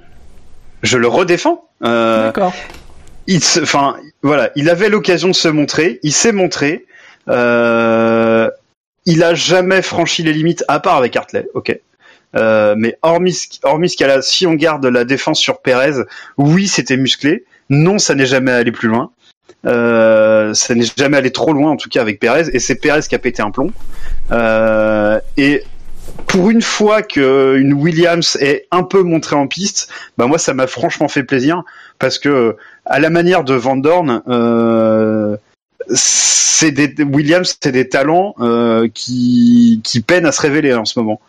Je 0.83 0.99
le 0.99 1.07
redéfends. 1.07 1.69
Euh, 1.85 2.27
D'accord. 2.27 2.55
il 3.27 3.43
se- 3.45 3.61
enfin, 3.61 3.97
voilà, 4.23 4.51
il 4.57 4.69
avait 4.69 4.89
l'occasion 4.89 5.29
de 5.29 5.35
se 5.35 5.49
montrer, 5.49 6.01
il 6.03 6.13
s'est 6.13 6.33
montré. 6.33 6.87
Euh, 7.29 8.51
il 9.07 9.23
a 9.23 9.35
jamais 9.35 9.83
franchi 9.83 10.23
les 10.23 10.33
limites, 10.33 10.65
à 10.69 10.81
part 10.81 10.97
avec 10.97 11.17
Hartley, 11.17 11.47
ok. 11.55 11.79
Euh, 12.37 12.75
mais 12.77 12.97
hormis, 13.03 13.37
hormis 13.63 13.91
ce 13.91 13.97
qu'elle 13.97 14.11
a, 14.11 14.23
si 14.23 14.47
on 14.47 14.55
garde 14.55 14.87
la 14.87 15.05
défense 15.05 15.39
sur 15.41 15.61
Perez, 15.61 16.03
oui, 16.39 16.69
c'était 16.69 16.97
musclé. 16.97 17.45
Non, 17.71 17.99
ça 17.99 18.15
n'est 18.15 18.27
jamais 18.27 18.53
allé 18.53 18.73
plus 18.73 18.89
loin. 18.89 19.11
Euh, 19.67 20.55
ça 20.55 20.75
n'est 20.75 20.87
jamais 20.97 21.17
allé 21.17 21.31
trop 21.31 21.53
loin, 21.53 21.71
en 21.71 21.77
tout 21.77 21.89
cas 21.89 22.01
avec 22.01 22.19
Perez, 22.19 22.45
et 22.53 22.59
c'est 22.59 22.77
Perez 22.77 23.03
qui 23.03 23.15
a 23.15 23.19
pété 23.19 23.43
un 23.43 23.51
plomb. 23.51 23.71
Euh, 24.33 25.21
et 25.37 25.65
pour 26.27 26.51
une 26.51 26.63
fois 26.63 27.03
que 27.03 27.57
une 27.59 27.75
Williams 27.75 28.37
est 28.41 28.67
un 28.71 28.83
peu 28.83 29.03
montrée 29.03 29.37
en 29.37 29.47
piste, 29.47 29.91
bah 30.17 30.27
moi 30.27 30.39
ça 30.39 30.55
m'a 30.55 30.67
franchement 30.67 31.09
fait 31.09 31.23
plaisir 31.23 31.63
parce 31.99 32.19
que 32.19 32.57
à 32.87 33.01
la 33.01 33.11
manière 33.11 33.45
de 33.45 33.55
Van 33.55 33.77
Dorn, 33.77 34.23
euh, 34.29 35.37
c'est 35.93 36.71
des 36.71 37.03
Williams, 37.03 37.57
c'est 37.63 37.73
des 37.73 37.89
talents 37.89 38.35
euh, 38.41 38.89
qui 38.93 39.81
qui 39.85 40.01
peinent 40.01 40.27
à 40.27 40.33
se 40.33 40.41
révéler 40.41 40.75
en 40.75 40.85
ce 40.85 40.99
moment. 40.99 41.21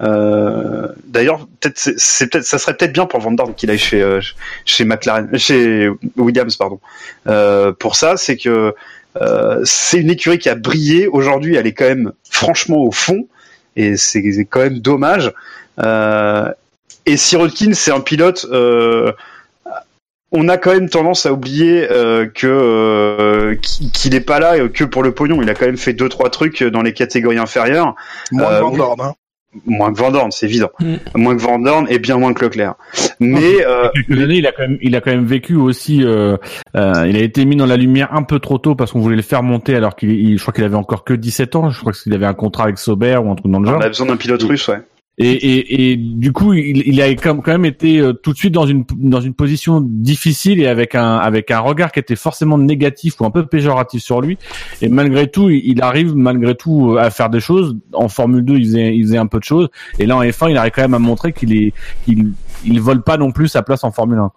Euh, 0.00 0.88
D'ailleurs, 1.06 1.46
peut-être 1.60 1.78
c'est- 1.78 1.98
c'est 1.98 2.28
peut-être 2.30 2.44
ça 2.44 2.58
serait 2.58 2.74
peut-être 2.74 2.92
bien 2.92 3.06
pour 3.06 3.20
Van 3.20 3.32
Dorn 3.32 3.54
qu'il 3.54 3.70
aille 3.70 3.78
chez 3.78 4.00
euh, 4.00 4.20
chez 4.64 4.84
McLaren, 4.84 5.28
chez 5.38 5.88
Williams 6.16 6.56
pardon. 6.56 6.80
Euh, 7.26 7.72
pour 7.72 7.96
ça, 7.96 8.16
c'est 8.16 8.36
que 8.36 8.74
euh, 9.20 9.60
c'est 9.64 9.98
une 9.98 10.10
écurie 10.10 10.38
qui 10.38 10.48
a 10.48 10.54
brillé 10.54 11.06
aujourd'hui. 11.06 11.56
Elle 11.56 11.66
est 11.66 11.72
quand 11.74 11.84
même 11.88 12.12
franchement 12.30 12.78
au 12.78 12.92
fond 12.92 13.26
et 13.76 13.96
c'est 13.96 14.22
quand 14.48 14.60
même 14.60 14.78
dommage. 14.78 15.32
Euh, 15.80 16.50
et 17.06 17.16
Sirotkin, 17.16 17.72
c'est 17.74 17.90
un 17.92 18.00
pilote. 18.00 18.46
Euh, 18.50 19.12
on 20.32 20.48
a 20.48 20.56
quand 20.58 20.72
même 20.72 20.88
tendance 20.88 21.26
à 21.26 21.32
oublier 21.32 21.90
euh, 21.90 22.26
que 22.26 22.46
euh, 22.46 23.56
qu'il 23.56 23.90
qu'il 23.90 24.14
est 24.14 24.20
pas 24.20 24.38
là 24.38 24.68
que 24.68 24.84
pour 24.84 25.02
le 25.02 25.12
pognon. 25.12 25.42
Il 25.42 25.50
a 25.50 25.54
quand 25.54 25.66
même 25.66 25.76
fait 25.76 25.92
deux 25.92 26.08
trois 26.08 26.30
trucs 26.30 26.62
dans 26.62 26.82
les 26.82 26.92
catégories 26.94 27.38
inférieures, 27.38 27.96
Moins 28.30 28.54
de 28.54 28.60
Van 28.60 28.70
oui. 28.70 28.76
Dorn, 28.78 29.00
hein. 29.00 29.14
Moins 29.66 29.92
que 29.92 29.98
Van 29.98 30.10
Dorn, 30.10 30.30
c'est 30.30 30.46
évident. 30.46 30.70
Mm. 30.80 30.94
Moins 31.16 31.36
que 31.36 31.42
Van 31.42 31.58
Dorn 31.58 31.86
et 31.90 31.98
bien 31.98 32.16
moins 32.18 32.32
que 32.34 32.44
Leclerc. 32.44 32.74
Mais 33.18 33.64
euh, 33.66 33.88
années, 34.10 34.36
il 34.36 34.46
a 34.46 34.52
quand 34.52 34.62
même, 34.62 34.78
il 34.80 34.94
a 34.96 35.00
quand 35.00 35.10
même 35.10 35.24
vécu 35.26 35.56
aussi. 35.56 36.02
Euh, 36.04 36.36
euh, 36.76 37.06
il 37.08 37.16
a 37.16 37.20
été 37.20 37.44
mis 37.44 37.56
dans 37.56 37.66
la 37.66 37.76
lumière 37.76 38.08
un 38.14 38.22
peu 38.22 38.38
trop 38.38 38.58
tôt 38.58 38.74
parce 38.74 38.92
qu'on 38.92 39.00
voulait 39.00 39.16
le 39.16 39.22
faire 39.22 39.42
monter 39.42 39.74
alors 39.74 39.96
qu'il, 39.96 40.10
il- 40.10 40.36
je 40.38 40.42
crois 40.42 40.52
qu'il 40.54 40.64
avait 40.64 40.76
encore 40.76 41.04
que 41.04 41.14
17 41.14 41.56
ans. 41.56 41.70
Je 41.70 41.80
crois 41.80 41.92
qu'il 41.92 42.14
avait 42.14 42.26
un 42.26 42.34
contrat 42.34 42.64
avec 42.64 42.78
Sauber 42.78 43.16
ou 43.22 43.30
un 43.30 43.34
truc 43.34 43.50
dans 43.50 43.58
le 43.60 43.68
on 43.68 43.72
genre. 43.72 43.82
a 43.82 43.88
besoin 43.88 44.06
d'un 44.06 44.16
pilote 44.16 44.42
russe, 44.44 44.68
ouais. 44.68 44.80
Et, 45.22 45.32
et, 45.32 45.90
et 45.90 45.96
du 45.96 46.32
coup, 46.32 46.54
il, 46.54 46.78
il 46.86 47.02
a 47.02 47.08
quand 47.10 47.36
quand 47.42 47.52
même 47.52 47.66
été 47.66 47.98
euh, 47.98 48.14
tout 48.14 48.32
de 48.32 48.38
suite 48.38 48.54
dans 48.54 48.64
une 48.64 48.84
dans 48.96 49.20
une 49.20 49.34
position 49.34 49.82
difficile 49.82 50.62
et 50.62 50.66
avec 50.66 50.94
un 50.94 51.18
avec 51.18 51.50
un 51.50 51.58
regard 51.58 51.92
qui 51.92 51.98
était 51.98 52.16
forcément 52.16 52.56
négatif 52.56 53.20
ou 53.20 53.26
un 53.26 53.30
peu 53.30 53.44
péjoratif 53.44 54.02
sur 54.02 54.22
lui. 54.22 54.38
Et 54.80 54.88
malgré 54.88 55.30
tout, 55.30 55.50
il 55.50 55.60
il 55.62 55.82
arrive 55.82 56.16
malgré 56.16 56.54
tout 56.54 56.96
à 56.98 57.10
faire 57.10 57.28
des 57.28 57.40
choses. 57.40 57.76
En 57.92 58.08
Formule 58.08 58.42
2, 58.42 58.54
il 58.56 58.64
faisait, 58.64 58.96
il 58.96 59.02
faisait 59.02 59.18
un 59.18 59.26
peu 59.26 59.38
de 59.38 59.44
choses. 59.44 59.68
Et 59.98 60.06
là, 60.06 60.16
en 60.16 60.22
F1, 60.22 60.52
il 60.52 60.56
arrive 60.56 60.72
quand 60.74 60.82
même 60.82 60.94
à 60.94 60.98
montrer 60.98 61.34
qu'il 61.34 61.52
est 61.54 61.74
qu'il 62.06 62.32
il 62.64 62.80
vole 62.80 63.02
pas 63.02 63.18
non 63.18 63.30
plus 63.30 63.48
sa 63.48 63.60
place 63.60 63.84
en 63.84 63.92
Formule 63.92 64.20
1. 64.20 64.32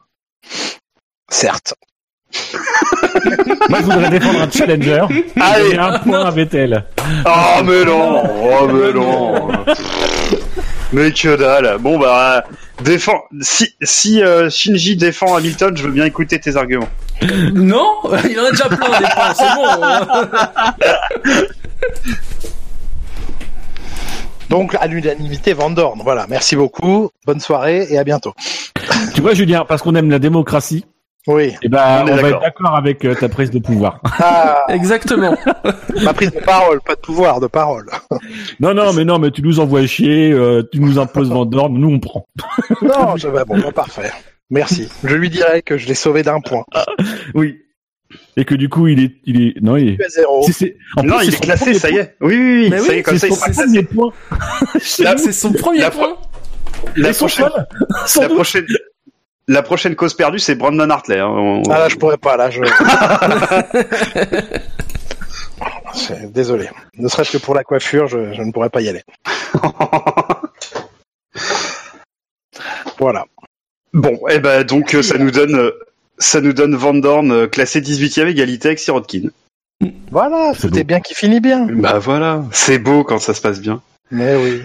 Certes. 1.30 1.76
Moi, 3.69 3.80
je 3.80 3.85
voudrais 3.85 4.10
défendre 4.10 4.41
un 4.41 4.51
challenger. 4.51 5.05
Allez. 5.39 5.77
Un 5.77 5.99
point 5.99 6.26
à 6.26 6.31
Vettel. 6.31 6.84
Oh 7.26 7.64
mais 7.64 7.85
non, 7.85 8.23
oh 8.26 8.68
mais 8.68 8.93
non. 8.93 9.47
mais 10.91 11.11
que 11.11 11.35
dalle. 11.35 11.77
Bon 11.80 11.97
bah 11.97 12.43
défend. 12.84 13.23
Si 13.41 13.73
si 13.81 14.22
euh, 14.22 14.49
Shinji 14.49 14.97
défend 14.97 15.35
Hamilton, 15.35 15.76
je 15.77 15.84
veux 15.84 15.91
bien 15.91 16.05
écouter 16.05 16.39
tes 16.39 16.55
arguments. 16.55 16.89
Non, 17.53 18.01
il 18.30 18.39
en 18.39 18.45
a 18.45 18.51
déjà 18.51 18.68
plein 18.68 18.99
des 18.99 19.05
points, 19.05 19.34
c'est 19.34 19.55
bon. 19.55 19.65
Donc, 24.49 24.76
à 24.80 24.85
l'unanimité, 24.85 25.53
Van 25.53 25.72
Dorn. 25.72 25.99
Voilà. 26.03 26.27
Merci 26.30 26.55
beaucoup. 26.55 27.10
Bonne 27.26 27.39
soirée 27.39 27.88
et 27.89 27.97
à 27.97 28.03
bientôt. 28.03 28.35
Tu 29.15 29.22
vois, 29.22 29.34
Julien, 29.34 29.65
parce 29.68 29.81
qu'on 29.81 29.95
aime 29.95 30.11
la 30.11 30.19
démocratie, 30.19 30.85
Oui. 31.28 31.54
eh 31.62 31.70
ben, 31.70 32.02
On 32.02 32.06
va 32.06 32.16
d'accord. 32.16 32.28
être 32.30 32.41
d'accord 32.41 32.76
avec 32.76 33.06
euh, 33.06 33.16
ta 33.16 33.30
prise 33.30 33.50
de 33.52 33.60
pouvoir. 33.60 34.02
Ah, 34.20 34.66
Exactement. 34.70 35.36
ma 36.04 36.14
prise 36.14 36.32
de 36.32 36.40
parole, 36.40 36.82
pas 36.82 36.95
de 36.95 37.00
pouvoir, 37.00 37.40
de 37.40 37.48
parole. 37.48 37.86
Non, 38.60 38.74
non, 38.74 38.91
mais 38.94 39.06
non, 39.06 39.20
mais 39.20 39.32
tu 39.32 39.41
nous 39.41 39.60
envoies 39.60 39.86
chier, 39.88 40.32
euh, 40.32 40.64
tu 40.72 40.80
nous 40.80 41.00
imposes 41.00 41.30
Vendorme, 41.30 41.78
nous 41.78 41.90
on 41.90 42.00
prend. 42.00 42.26
Non, 42.82 43.16
je 43.18 43.28
vais, 43.28 43.45
bon, 43.45 43.60
bah, 43.60 43.72
parfait. 43.72 44.12
Merci. 44.50 44.90
Je 45.04 45.16
lui 45.16 45.30
dirai 45.30 45.62
que 45.62 45.78
je 45.78 45.88
l'ai 45.88 45.95
sauvé 45.95 46.22
d'un 46.24 46.40
point. 46.41 46.64
Oui. 47.34 47.60
Et 48.38 48.45
que 48.45 48.54
du 48.54 48.70
coup, 48.70 48.88
il 48.88 49.04
est, 49.04 49.12
il 49.26 49.41
est, 49.41 49.62
non, 49.62 49.76
il 49.78 49.90
est. 49.90 50.02
Es 50.06 50.10
zéro. 50.10 50.45
En 50.98 51.04
non, 51.04 51.18
plus, 51.18 51.28
il 51.28 51.30
est 51.30 51.38
son 51.38 51.40
classé, 51.41 51.64
premier 51.66 51.80
ça 51.80 51.90
y 51.90 51.94
point. 51.94 52.02
est. 52.04 52.16
Oui 52.22 52.36
oui, 52.36 52.62
oui 52.66 52.70
Mais 52.70 52.78
ça 52.80 52.84
oui, 52.90 52.95
y 52.95 52.98
est 53.00 53.04
comme 53.04 53.18
ça 53.18 53.28
C'est 53.28 53.34
son 53.34 53.52
premier 53.64 53.84
point. 53.84 54.12
C'est 54.80 55.32
son 55.32 55.54
premier 55.54 55.80
la- 55.80 55.91
point. 55.91 56.16
La 56.98 57.10
Et 57.10 57.14
prochaine, 57.14 57.45
la 58.20 58.30
prochaine, 58.30 58.66
la 59.48 59.61
prochaine 59.61 59.95
cause 59.95 60.14
perdue, 60.14 60.40
c'est 60.40 60.56
Brandon 60.56 60.90
Hartley. 60.90 61.20
hein. 61.20 61.28
On- 61.28 61.64
Ah 61.70 61.80
là, 61.80 61.90
je 61.90 61.95
pourrais 61.95 62.18
pas, 62.18 62.38
là, 62.38 62.49
je... 62.49 62.61
Désolé. 66.34 66.70
Ne 66.98 67.07
serait-ce 67.07 67.32
que 67.38 67.38
pour 67.38 67.56
la 67.56 67.64
coiffure, 67.64 68.07
je, 68.07 68.34
je 68.34 68.41
ne 68.41 68.52
pourrais 68.52 68.70
pas 68.70 68.82
y 68.82 68.90
aller. 68.90 69.03
Voilà. 72.99 73.26
Bon, 73.94 74.18
et 74.30 74.40
ben 74.40 74.64
donc 74.64 74.95
euh, 74.95 75.02
ça 75.02 75.18
nous 75.18 75.32
donne, 75.32 75.56
euh, 75.56 75.72
ça 76.18 76.41
nous 76.41 76.53
donne 76.53 76.76
Van 76.76 76.94
Dorn 76.94 77.32
euh, 77.32 77.48
classé 77.48 77.82
18e 77.82 78.28
égalité 78.28 78.70
avec 78.70 78.80
Sirotkin. 78.80 79.30
Voilà, 80.11 80.53
tout 80.60 80.68
est 80.68 80.84
beau. 80.84 80.88
bien 80.88 80.99
qui 81.02 81.14
finit 81.14 81.40
bien. 81.41 81.68
Bah 81.70 81.99
voilà, 81.99 82.44
c'est 82.52 82.80
beau 82.80 83.03
quand 83.03 83.20
ça 83.20 83.34
se 83.34 83.41
passe 83.41 83.60
bien. 83.60 83.82
Mais 84.11 84.36
oui. 84.36 84.61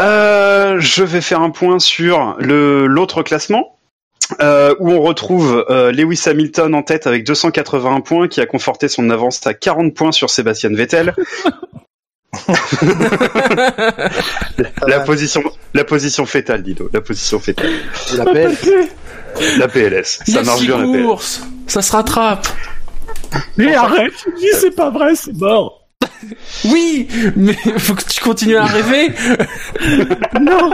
Euh, 0.00 0.76
je 0.80 1.04
vais 1.04 1.20
faire 1.20 1.40
un 1.42 1.50
point 1.50 1.78
sur 1.78 2.36
le 2.38 2.86
l'autre 2.86 3.22
classement. 3.22 3.76
euh, 4.40 4.74
où 4.78 4.90
on 4.92 5.00
retrouve 5.00 5.64
euh, 5.70 5.90
Lewis 5.90 6.22
Hamilton 6.26 6.74
en 6.74 6.82
tête 6.82 7.06
avec 7.08 7.24
281 7.24 8.00
points, 8.00 8.28
qui 8.28 8.40
a 8.40 8.46
conforté 8.46 8.86
son 8.88 9.10
avance 9.10 9.44
à 9.46 9.54
40 9.54 9.92
points 9.94 10.12
sur 10.12 10.30
Sébastien 10.30 10.70
Vettel. 10.72 11.14
La 14.86 15.00
position, 15.00 15.42
la 15.74 15.84
position 15.84 16.26
fétale, 16.26 16.62
Dido, 16.62 16.88
la 16.92 17.00
position 17.00 17.40
fétale. 17.40 17.70
Je. 18.08 18.16
La 19.58 19.68
PLS, 19.68 20.20
Il 20.26 20.30
y 20.30 20.36
ça 20.36 20.42
marche 20.42 20.60
bien 20.62 20.78
la 20.78 20.84
PLS. 20.92 21.42
Ça 21.66 21.82
se 21.82 21.92
rattrape. 21.92 22.46
Mais 23.56 23.74
arrête, 23.74 24.12
tu 24.22 24.32
dis 24.38 24.46
c'est 24.60 24.74
pas 24.74 24.90
vrai, 24.90 25.14
c'est 25.14 25.36
mort. 25.36 25.79
Oui, 26.64 27.08
mais 27.36 27.54
faut 27.78 27.94
que 27.94 28.04
tu 28.04 28.20
continues 28.20 28.56
à 28.56 28.66
rêver. 28.66 29.12
Non. 30.40 30.72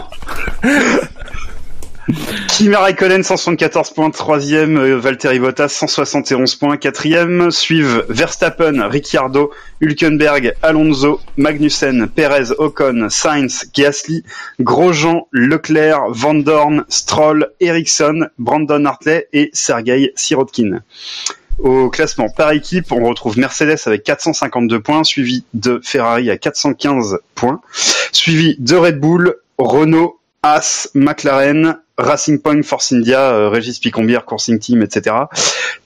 Kimi 2.48 2.76
Raikkonen 2.76 3.24
174 3.24 3.90
points, 3.92 4.10
troisième, 4.10 4.76
euh, 4.76 4.96
Valtteri 4.96 5.40
Bottas 5.40 5.68
171 5.68 6.54
points, 6.54 6.76
quatrième, 6.76 7.50
suivent 7.50 8.04
Verstappen, 8.08 8.88
Ricciardo, 8.88 9.50
Hülkenberg, 9.80 10.54
Alonso, 10.62 11.20
Magnussen, 11.36 12.06
Perez, 12.06 12.52
Ocon, 12.58 13.08
Sainz, 13.10 13.68
Gasly, 13.74 14.22
Grosjean, 14.60 15.26
Leclerc, 15.32 16.02
Van 16.10 16.34
Dorn, 16.34 16.84
Stroll, 16.88 17.50
Ericsson, 17.58 18.28
Brandon 18.38 18.84
Hartley 18.84 19.26
et 19.32 19.50
Sergei 19.52 20.12
Sirotkin. 20.14 20.82
Au 21.58 21.88
classement 21.88 22.28
par 22.28 22.52
équipe, 22.52 22.92
on 22.92 23.04
retrouve 23.04 23.38
Mercedes 23.38 23.78
avec 23.86 24.04
452 24.04 24.80
points, 24.80 25.04
suivi 25.04 25.44
de 25.54 25.80
Ferrari 25.82 26.30
à 26.30 26.36
415 26.36 27.18
points, 27.34 27.60
suivi 28.12 28.56
de 28.58 28.76
Red 28.76 29.00
Bull, 29.00 29.36
Renault, 29.56 30.20
As, 30.42 30.90
McLaren, 30.94 31.78
Racing 31.98 32.40
Point, 32.40 32.62
Force 32.62 32.92
India, 32.92 33.20
euh, 33.32 33.48
Régis 33.48 33.78
Picombière, 33.78 34.26
Coursing 34.26 34.58
Team, 34.58 34.82
etc. 34.82 35.16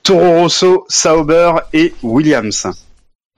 Toro 0.03 0.41
Rosso, 0.41 0.85
Sauber 0.89 1.53
et 1.73 1.95
Williams. 2.03 2.67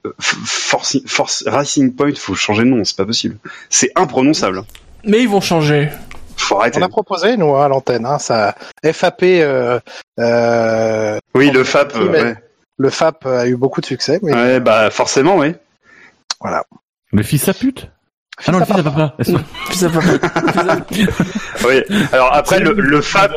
Euh, 0.06 0.12
Force, 0.18 0.98
Force, 1.06 1.44
Racing 1.46 1.94
Point, 1.94 2.14
faut 2.16 2.34
changer 2.34 2.64
de 2.64 2.68
nom, 2.68 2.82
c'est 2.84 2.96
pas 2.96 3.04
possible. 3.04 3.36
C'est 3.68 3.90
imprononçable. 3.94 4.64
Mais 5.04 5.22
ils 5.22 5.28
vont 5.28 5.40
changer. 5.40 5.90
Faut 6.36 6.58
arrêter. 6.60 6.78
On 6.80 6.84
a 6.84 6.88
proposé, 6.88 7.36
nous, 7.36 7.56
à 7.56 7.68
l'antenne, 7.68 8.06
hein, 8.06 8.18
ça, 8.18 8.54
FAP, 8.84 9.22
euh, 9.22 9.78
euh, 10.18 11.18
Oui, 11.34 11.50
le 11.50 11.64
FAP, 11.64 11.94
Mais- 11.96 12.22
ouais. 12.22 12.34
le 12.78 12.90
FAP 12.90 13.26
a 13.26 13.46
eu 13.46 13.56
beaucoup 13.56 13.80
de 13.80 13.86
succès, 13.86 14.18
mais 14.22 14.32
Ouais, 14.34 14.60
bah 14.60 14.90
forcément, 14.90 15.36
oui. 15.36 15.54
Le 17.12 17.22
fils 17.22 17.48
à 17.48 17.54
pute? 17.54 17.88
Ah 18.46 18.50
non, 18.52 18.58
le 18.60 18.64
fils 18.64 18.78
à 18.78 18.82
papa. 18.82 18.98
Va- 18.98 19.14
puis 19.18 19.76
ça- 19.78 19.88
Oui. 21.68 21.82
Alors 22.12 22.34
après, 22.34 22.58
le, 22.60 22.72
le 22.72 23.00
FAP, 23.02 23.32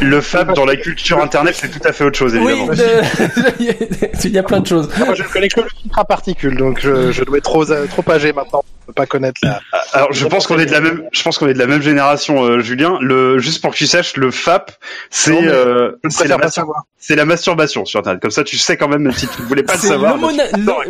le 0.00 0.20
FAP 0.20 0.54
dans 0.54 0.64
la 0.66 0.76
culture 0.76 1.18
internet, 1.20 1.56
c'est 1.58 1.68
tout 1.70 1.80
à 1.86 1.92
fait 1.92 2.04
autre 2.04 2.18
chose, 2.18 2.34
Oui, 2.34 2.52
évidemment. 2.52 2.72
de- 2.72 4.16
il 4.24 4.30
y 4.30 4.38
a 4.38 4.42
plein 4.42 4.60
de 4.60 4.66
choses. 4.66 4.88
moi, 4.98 5.14
je 5.14 5.22
ne 5.22 5.28
connais 5.28 5.48
que 5.48 5.60
le 5.60 5.68
filtre 5.68 5.98
à 5.98 6.04
particules, 6.04 6.56
donc 6.56 6.78
je, 6.80 7.10
je 7.10 7.24
dois 7.24 7.38
être 7.38 7.44
trop, 7.44 7.64
trop 7.64 8.10
âgé 8.10 8.32
maintenant 8.32 8.62
pour 8.62 8.88
ne 8.88 8.92
pas 8.92 9.06
connaître 9.06 9.40
la. 9.42 9.60
Alors, 9.94 10.12
je 10.12 10.26
pense 10.26 10.46
qu'on 10.46 10.58
est 10.58 10.66
de 10.66 10.72
la 10.72 10.80
même, 10.80 11.02
je 11.12 11.22
pense 11.22 11.38
qu'on 11.38 11.48
est 11.48 11.54
de 11.54 11.58
la 11.58 11.66
même 11.66 11.82
génération, 11.82 12.42
euh, 12.44 12.60
Julien. 12.60 12.98
Le, 13.00 13.38
juste 13.38 13.60
pour 13.62 13.72
que 13.72 13.76
tu 13.76 13.86
saches, 13.86 14.16
le 14.16 14.30
FAP, 14.30 14.72
c'est, 15.10 15.32
euh, 15.48 15.92
c'est 16.10 16.28
la, 16.28 16.36
mastur- 16.36 16.66
masturbation 17.26 17.84
sur 17.84 18.00
internet. 18.00 18.20
Comme 18.22 18.30
ça, 18.30 18.44
tu 18.44 18.56
sais 18.58 18.76
quand 18.76 18.88
même, 18.88 19.02
même 19.02 19.12
si 19.12 19.26
tu 19.26 19.40
ne 19.42 19.46
voulais 19.46 19.62
pas 19.62 19.74
le 19.74 19.78
savoir. 19.80 20.16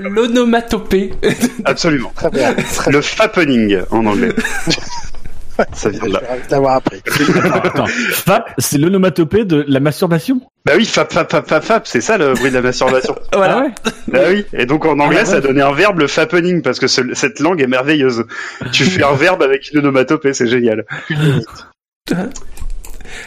l'onomatopée. 0.00 1.12
Absolument. 1.64 2.12
Très 2.14 2.30
bien. 2.30 2.54
Très 2.54 2.90
Le 2.90 3.00
fappening 3.22 3.78
en 3.90 4.04
anglais. 4.06 4.30
ça 5.74 5.90
vient 5.90 6.00
de 6.06 6.12
là. 6.14 6.20
L'avoir 6.50 6.76
appris. 6.76 7.00
Fap, 8.12 8.50
c'est 8.58 8.78
l'onomatopée 8.78 9.44
de 9.44 9.64
la 9.68 9.80
masturbation. 9.80 10.40
Bah 10.64 10.72
oui, 10.76 10.84
fap, 10.86 11.12
fap, 11.12 11.30
fap, 11.30 11.46
fap, 11.48 11.62
fap, 11.64 11.86
c'est 11.86 12.00
ça 12.00 12.16
le 12.18 12.32
bruit 12.34 12.50
de 12.50 12.54
la 12.56 12.62
masturbation. 12.62 13.14
Voilà. 13.34 13.56
Ah 13.58 13.60
ouais 13.62 13.70
bah 14.08 14.20
oui. 14.30 14.44
Et 14.52 14.66
donc 14.66 14.84
en 14.86 14.98
anglais, 14.98 15.20
Ah, 15.22 15.26
ça 15.26 15.40
donné 15.40 15.60
un 15.62 15.72
verbe, 15.72 15.98
le 16.00 16.06
fappening, 16.06 16.62
parce 16.62 16.78
que 16.80 16.86
ce- 16.86 17.14
cette 17.14 17.38
langue 17.40 17.60
est 17.62 17.66
merveilleuse. 17.66 18.24
Tu 18.72 18.84
fais 18.84 19.02
un 19.04 19.14
verbe 19.14 19.42
avec 19.42 19.70
une 19.72 19.78
onomatopée, 19.80 20.32
c'est 20.34 20.46
génial. 20.48 20.84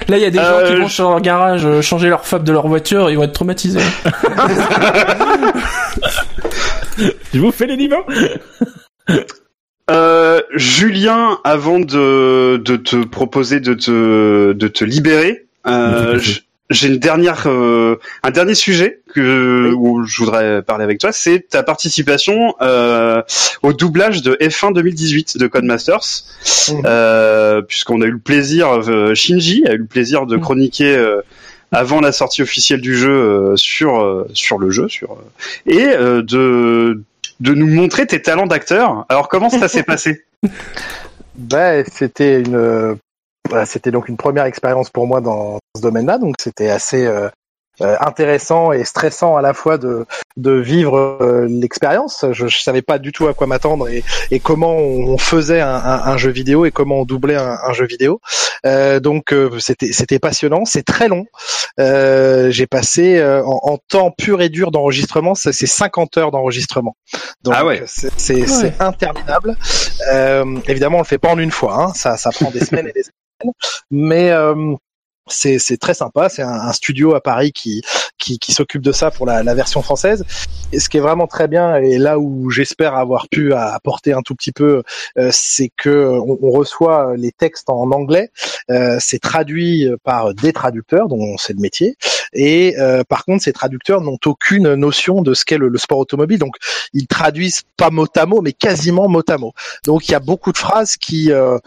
Là, 0.08 0.18
il 0.18 0.24
y 0.24 0.26
a 0.26 0.30
des 0.32 0.38
gens 0.40 0.44
Euh, 0.60 0.68
qui 0.74 0.76
vont 0.82 0.88
je- 0.88 0.94
sur 0.94 1.10
leur 1.10 1.22
garage 1.22 1.66
euh, 1.66 1.82
changer 1.82 2.10
leur 2.10 2.26
fab 2.26 2.44
de 2.44 2.52
leur 2.52 2.68
voiture, 2.68 3.10
ils 3.12 3.18
vont 3.18 3.24
être 3.24 3.34
traumatisés. 3.34 3.80
Je 7.34 7.40
vous 7.40 7.52
fais 7.52 7.68
les 7.68 7.78
niveaux. 7.78 8.04
Euh, 9.92 10.42
Julien, 10.56 11.40
avant 11.44 11.80
de, 11.80 12.58
de 12.58 12.76
te 12.76 13.04
proposer 13.06 13.60
de 13.60 13.74
te, 13.76 14.54
de 14.54 14.68
te 14.68 14.84
libérer, 14.84 15.46
euh, 15.68 16.20
j'ai 16.72 16.88
une 16.88 16.98
dernière, 16.98 17.44
euh, 17.48 18.00
un 18.24 18.32
dernier 18.32 18.56
sujet 18.56 19.02
que 19.14 19.72
où 19.76 20.04
je 20.06 20.18
voudrais 20.18 20.64
parler 20.64 20.84
avec 20.84 21.00
toi, 21.00 21.12
c'est 21.12 21.50
ta 21.50 21.62
participation 21.62 22.56
euh, 22.62 23.22
au 23.62 23.74
doublage 23.74 24.24
de 24.24 24.36
F1 24.42 24.74
2018 24.74 25.38
de 25.38 25.46
Codemasters, 25.46 26.24
euh, 26.86 27.62
puisqu'on 27.62 28.02
a 28.02 28.06
eu 28.06 28.12
le 28.12 28.20
plaisir, 28.20 28.82
Shinji 29.14 29.66
a 29.68 29.74
eu 29.74 29.78
le 29.78 29.86
plaisir 29.86 30.26
de 30.26 30.38
chroniquer. 30.38 30.96
euh, 30.96 31.22
avant 31.72 32.00
la 32.00 32.12
sortie 32.12 32.42
officielle 32.42 32.80
du 32.80 32.96
jeu 32.96 33.12
euh, 33.12 33.56
sur 33.56 34.00
euh, 34.02 34.28
sur 34.34 34.60
le 34.60 34.70
jeu 34.70 34.88
sur 34.88 35.14
euh, 35.14 35.70
et 35.72 35.88
euh, 35.88 36.22
de 36.22 37.02
de 37.40 37.54
nous 37.54 37.68
montrer 37.68 38.08
tes 38.08 38.22
talents 38.22 38.48
d'acteur. 38.48 39.06
Alors 39.10 39.30
comment 39.30 39.50
ça 39.50 39.68
s'est 39.68 39.84
passé? 39.94 40.26
Ben, 41.36 41.84
c'était 41.92 42.42
une, 42.42 42.56
euh, 42.56 42.96
voilà, 43.50 43.66
c'était 43.66 43.92
donc 43.92 44.08
une 44.10 44.18
première 44.18 44.46
expérience 44.46 44.90
pour 44.90 45.08
moi 45.08 45.22
dans 45.22 45.60
ce 45.76 45.82
domaine-là, 45.82 46.18
donc 46.18 46.36
c'était 46.40 46.70
assez 46.70 47.06
euh, 47.06 47.30
euh, 47.82 47.96
intéressant 48.00 48.72
et 48.72 48.84
stressant 48.86 49.36
à 49.38 49.42
la 49.42 49.54
fois 49.54 49.78
de 49.78 50.06
de 50.38 50.52
vivre 50.52 50.98
euh, 51.22 51.48
l'expérience. 51.50 52.26
Je, 52.32 52.48
je 52.48 52.62
savais 52.62 52.82
pas 52.82 53.00
du 53.00 53.12
tout 53.14 53.28
à 53.28 53.34
quoi 53.34 53.48
m'attendre 53.48 53.88
et, 53.88 54.04
et 54.32 54.40
comment 54.40 54.76
on 54.76 55.18
faisait 55.18 55.62
un, 55.62 55.70
un- 55.76 56.04
un 56.04 56.18
jeu 56.18 56.30
vidéo 56.32 56.66
et 56.66 56.72
comment 56.72 56.98
on 57.02 57.06
doublait 57.06 57.36
un, 57.38 57.58
un 57.64 57.74
jeu 57.74 57.86
vidéo. 57.86 58.20
Euh, 58.66 59.00
donc 59.00 59.32
euh, 59.32 59.60
c'était 59.60 59.92
c'était 59.94 60.20
passionnant. 60.20 60.66
C'est 60.66 60.84
très 60.84 61.08
long. 61.08 61.26
Euh, 61.80 62.50
J'ai 62.52 62.68
passé 62.68 63.18
euh, 63.18 63.44
en, 63.46 63.60
en 63.64 63.78
temps 63.78 64.12
pur 64.12 64.42
et 64.42 64.50
dur 64.50 64.72
d'enregistrement, 64.72 65.36
c'est 65.36 65.54
50 65.54 66.18
heures 66.18 66.32
d'enregistrement. 66.32 66.96
Donc 67.44 67.54
Ah 67.58 67.66
ouais. 67.66 67.84
c'est 67.86 68.12
c'est- 68.18 68.46
c'est 68.48 68.74
interminable. 68.82 69.56
Euh, 70.12 70.44
évidemment, 70.68 70.98
on 70.98 71.02
le 71.02 71.06
fait 71.06 71.18
pas 71.18 71.30
en 71.30 71.40
une 71.40 71.52
fois. 71.52 71.82
Hein. 71.82 71.94
Ça, 71.96 72.18
ça 72.18 72.32
prend 72.32 72.52
des 72.52 72.60
semaines 72.64 72.88
et 72.88 72.92
des 72.92 73.04
semaines. 73.04 73.54
Mais 73.92 74.32
euh, 74.32 74.74
c'est 75.28 75.60
c'est 75.60 75.78
très 75.78 75.94
sympa. 75.94 76.30
C'est 76.30 76.44
un, 76.44 76.50
un 76.50 76.74
studio 76.74 77.16
à 77.16 77.22
Paris 77.22 77.52
qui 77.52 77.82
qui, 78.18 78.40
qui 78.40 78.54
s'occupe 78.54 78.82
de 78.82 78.92
ça 78.92 79.12
pour 79.12 79.26
la, 79.26 79.44
la 79.44 79.54
version 79.54 79.82
française. 79.82 80.24
Et 80.72 80.80
ce 80.80 80.90
qui 80.90 80.98
est 80.98 81.02
vraiment 81.02 81.28
très 81.28 81.48
bien 81.48 81.76
et 81.78 81.98
là 81.98 82.18
où 82.18 82.50
j'espère 82.50 82.96
avoir 82.96 83.28
pu 83.30 83.54
apporter 83.54 84.14
un 84.14 84.22
tout 84.22 84.36
petit 84.36 84.52
peu, 84.52 84.84
euh, 85.18 85.30
c'est 85.32 85.70
que 85.78 86.10
on, 86.10 86.38
on 86.42 86.52
reçoit 86.52 87.14
les 87.18 87.32
textes 87.32 87.70
en 87.70 87.92
anglais. 87.92 88.30
Euh, 88.72 88.98
c'est 89.00 89.20
traduit 89.20 89.88
par 90.04 90.34
des 90.34 90.54
traducteurs 90.54 91.08
dont 91.08 91.38
c'est 91.38 91.54
le 91.54 91.60
métier. 91.60 91.96
Et 92.34 92.76
euh, 92.80 93.04
par 93.04 93.26
contre, 93.26 93.44
ces 93.44 93.54
traducteurs 93.54 94.02
n'ont 94.02 94.18
aucune 94.26 94.74
notion 94.74 95.22
de 95.22 95.34
ce 95.34 95.46
qu'est 95.46 95.58
le, 95.58 95.70
le 95.70 95.78
sport 95.78 96.00
automobile. 96.00 96.40
Donc 96.40 96.56
ils 96.94 97.08
traduisent 97.08 97.62
pas 97.78 97.90
mot 97.90 98.08
à 98.16 98.26
mot, 98.26 98.42
mais 98.42 98.54
quasiment 98.54 99.08
mot 99.08 99.24
à 99.28 99.38
mot. 99.38 99.54
Donc 99.86 100.08
il 100.08 100.12
y 100.12 100.16
a 100.16 100.20
beaucoup 100.20 100.52
de 100.52 100.58
phrases 100.58 100.98
qui 100.98 101.32
euh, 101.32 101.58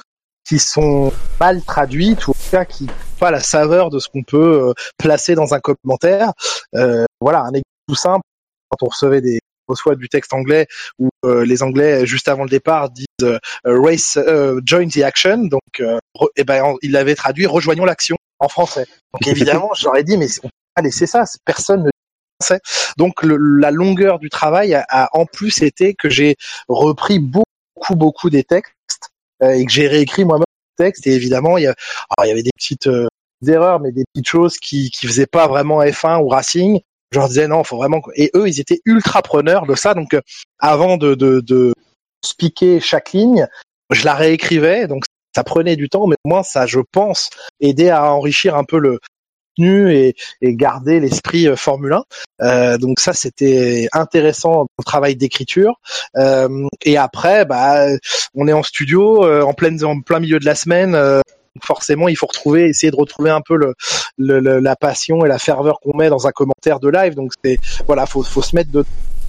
qui 0.49 0.59
sont 0.59 1.13
mal 1.39 1.63
traduites 1.63 2.27
ou 2.27 2.31
en 2.31 2.35
tout 2.35 2.51
cas 2.51 2.65
qui 2.65 2.85
n'ont 2.85 2.93
pas 3.21 3.31
la 3.31 3.41
saveur 3.41 3.91
de 3.91 3.99
ce 3.99 4.09
qu'on 4.09 4.23
peut 4.23 4.69
euh, 4.69 4.73
placer 4.97 5.35
dans 5.35 5.53
un 5.55 5.61
commentaire. 5.61 6.33
Euh, 6.75 7.05
voilà, 7.21 7.41
un 7.41 7.49
exemple 7.49 7.65
tout 7.89 7.95
simple. 7.95 8.25
Quand 8.71 8.87
on 8.87 8.91
recevait 8.91 9.21
des 9.21 9.41
on 9.71 9.75
reçoit 9.75 9.97
du 9.97 10.09
texte 10.09 10.33
anglais 10.33 10.67
où 10.99 11.11
euh, 11.27 11.45
les 11.45 11.63
Anglais 11.63 12.07
juste 12.07 12.29
avant 12.29 12.45
le 12.45 12.49
départ 12.49 12.89
disent 12.89 13.07
euh, 13.23 13.39
race 13.67 14.17
euh, 14.17 14.63
join 14.65 14.89
the 14.89 15.03
action, 15.03 15.37
donc 15.45 15.61
euh, 15.81 15.99
re- 16.15 16.29
eh 16.37 16.45
ben 16.45 16.75
il 16.81 16.93
l'avait 16.93 17.15
traduit 17.15 17.45
rejoignons 17.45 17.85
l'action 17.85 18.17
en 18.39 18.49
français. 18.49 18.87
Donc 19.13 19.27
évidemment, 19.27 19.71
j'aurais 19.75 20.05
dit 20.05 20.17
mais 20.17 20.29
on 20.43 20.49
peut 20.49 20.55
pas 20.75 20.81
laisser 20.81 21.07
ça, 21.07 21.25
personne 21.45 21.83
ne. 21.85 21.91
Donc 22.97 23.23
le- 23.23 23.37
la 23.37 23.71
longueur 23.71 24.19
du 24.19 24.31
travail 24.31 24.73
a, 24.75 24.87
a 24.89 25.11
en 25.13 25.27
plus 25.27 25.61
été 25.61 25.93
que 25.95 26.09
j'ai 26.09 26.37
repris 26.69 27.19
beaucoup 27.19 27.45
beaucoup 27.91 28.31
des 28.31 28.45
textes 28.45 29.08
et 29.43 29.65
que 29.65 29.71
j'ai 29.71 29.89
réécrit 29.89 30.25
moi-même 30.25 30.45
le 30.79 30.85
texte. 30.85 31.07
Et 31.07 31.13
évidemment 31.13 31.59
il 31.59 31.65
y, 31.65 31.67
a, 31.67 31.75
alors, 32.17 32.27
il 32.27 32.29
y 32.29 32.33
avait 32.33 32.43
des 32.43 32.53
petites 32.57 32.87
euh, 32.87 33.07
erreurs 33.47 33.81
mais 33.81 33.93
des 33.93 34.05
petites 34.13 34.29
choses 34.29 34.59
qui 34.59 34.91
qui 34.91 35.07
faisaient 35.07 35.27
pas 35.27 35.47
vraiment 35.49 35.83
F1 35.83 36.23
ou 36.23 36.29
Racing. 36.29 36.81
Je 37.13 37.19
leur 37.19 37.29
disais 37.29 37.49
non 37.49 37.65
faut 37.65 37.77
vraiment 37.77 38.01
et 38.15 38.31
eux 38.35 38.49
ils 38.49 38.61
étaient 38.61 38.81
ultra 38.85 39.23
preneurs 39.23 39.67
de 39.67 39.75
ça. 39.75 39.95
Donc 39.95 40.15
euh, 40.15 40.21
avant 40.59 40.97
de 40.97 41.15
de, 41.15 41.41
de 41.41 41.73
speaker 42.25 42.81
chaque 42.81 43.13
ligne 43.13 43.47
je 43.91 44.05
la 44.05 44.15
réécrivais. 44.15 44.87
Donc 44.87 45.05
ça 45.35 45.45
prenait 45.45 45.77
du 45.77 45.89
temps 45.89 46.07
mais 46.07 46.17
au 46.25 46.29
moins 46.29 46.43
ça 46.43 46.67
je 46.67 46.81
pense 46.93 47.31
aidait 47.61 47.91
à 47.91 48.13
enrichir 48.13 48.57
un 48.57 48.65
peu 48.65 48.79
le 48.79 48.99
et, 49.67 50.15
et 50.41 50.55
garder 50.55 51.01
l'esprit 51.01 51.49
euh, 51.49 51.57
Formule 51.57 51.93
1 51.93 52.03
Euh, 52.41 52.79
donc 52.79 53.01
ça 53.01 53.13
c'était 53.13 53.89
intéressant 53.93 54.67
le 54.79 54.85
travail 54.85 55.17
d'écriture. 55.17 55.81
Euh, 56.17 56.67
et 56.85 56.97
après 56.97 57.45
bah 57.45 57.87
on 58.35 58.47
est 58.49 58.53
en 58.53 58.63
studio 58.63 59.25
en 59.43 59.53
pleine 59.55 59.83
en 59.85 60.01
plein 60.01 60.21
milieu 60.21 60.39
de 60.39 60.45
la 60.47 60.55
semaine. 60.55 60.97
Forcément 61.65 62.07
il 62.09 62.17
faut 62.17 62.27
retrouver 62.27 62.69
essayer 62.69 62.91
de 62.93 62.97
retrouver 62.97 63.31
un 63.31 63.41
peu 63.41 63.57
le, 63.57 63.75
le- 64.17 64.39
le- 64.41 64.61
la 64.61 64.77
passion 64.77 65.25
et 65.25 65.29
la 65.29 65.39
ferveur 65.41 65.81
qu'on 65.81 65.97
met 65.97 66.09
dans 66.09 66.27
un 66.29 66.31
commentaire 66.31 66.79
de 66.79 66.89
live. 66.89 67.15
Donc 67.15 67.33
c'est 67.45 67.59
voilà 67.87 68.07
faut 68.07 68.23
faut 68.23 68.43
se 68.43 68.55
mettre 68.55 68.71
de 68.71 68.85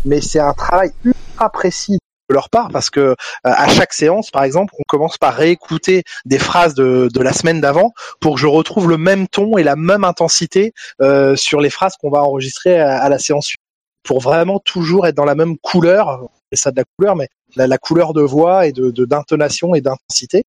mais 0.05 0.21
c'est 0.21 0.39
un 0.39 0.53
travail 0.53 0.91
ultra 1.03 1.49
précis 1.49 1.97
leur 2.33 2.49
part 2.49 2.69
parce 2.69 2.89
que 2.89 2.99
euh, 2.99 3.15
à 3.43 3.67
chaque 3.69 3.93
séance 3.93 4.31
par 4.31 4.43
exemple 4.43 4.73
on 4.79 4.83
commence 4.87 5.17
par 5.17 5.33
réécouter 5.33 6.03
des 6.25 6.39
phrases 6.39 6.73
de, 6.73 7.09
de 7.13 7.21
la 7.21 7.33
semaine 7.33 7.61
d'avant 7.61 7.93
pour 8.19 8.35
que 8.35 8.41
je 8.41 8.47
retrouve 8.47 8.89
le 8.89 8.97
même 8.97 9.27
ton 9.27 9.57
et 9.57 9.63
la 9.63 9.75
même 9.75 10.03
intensité 10.03 10.73
euh, 11.01 11.35
sur 11.35 11.61
les 11.61 11.69
phrases 11.69 11.95
qu'on 11.97 12.09
va 12.09 12.23
enregistrer 12.23 12.79
à, 12.79 13.01
à 13.01 13.09
la 13.09 13.19
séance 13.19 13.47
suivante. 13.47 13.59
Pour 14.03 14.21
vraiment 14.21 14.59
toujours 14.59 15.07
être 15.07 15.15
dans 15.15 15.25
la 15.25 15.35
même 15.35 15.57
couleur 15.57 16.29
et 16.51 16.55
ça 16.55 16.71
de 16.71 16.77
la 16.77 16.83
couleur 16.97 17.15
mais 17.15 17.27
la, 17.55 17.67
la 17.67 17.77
couleur 17.77 18.13
de 18.13 18.21
voix 18.21 18.65
et 18.65 18.71
de 18.71 18.91
d'intonation 19.05 19.75
et 19.75 19.81
d'intensité. 19.81 20.43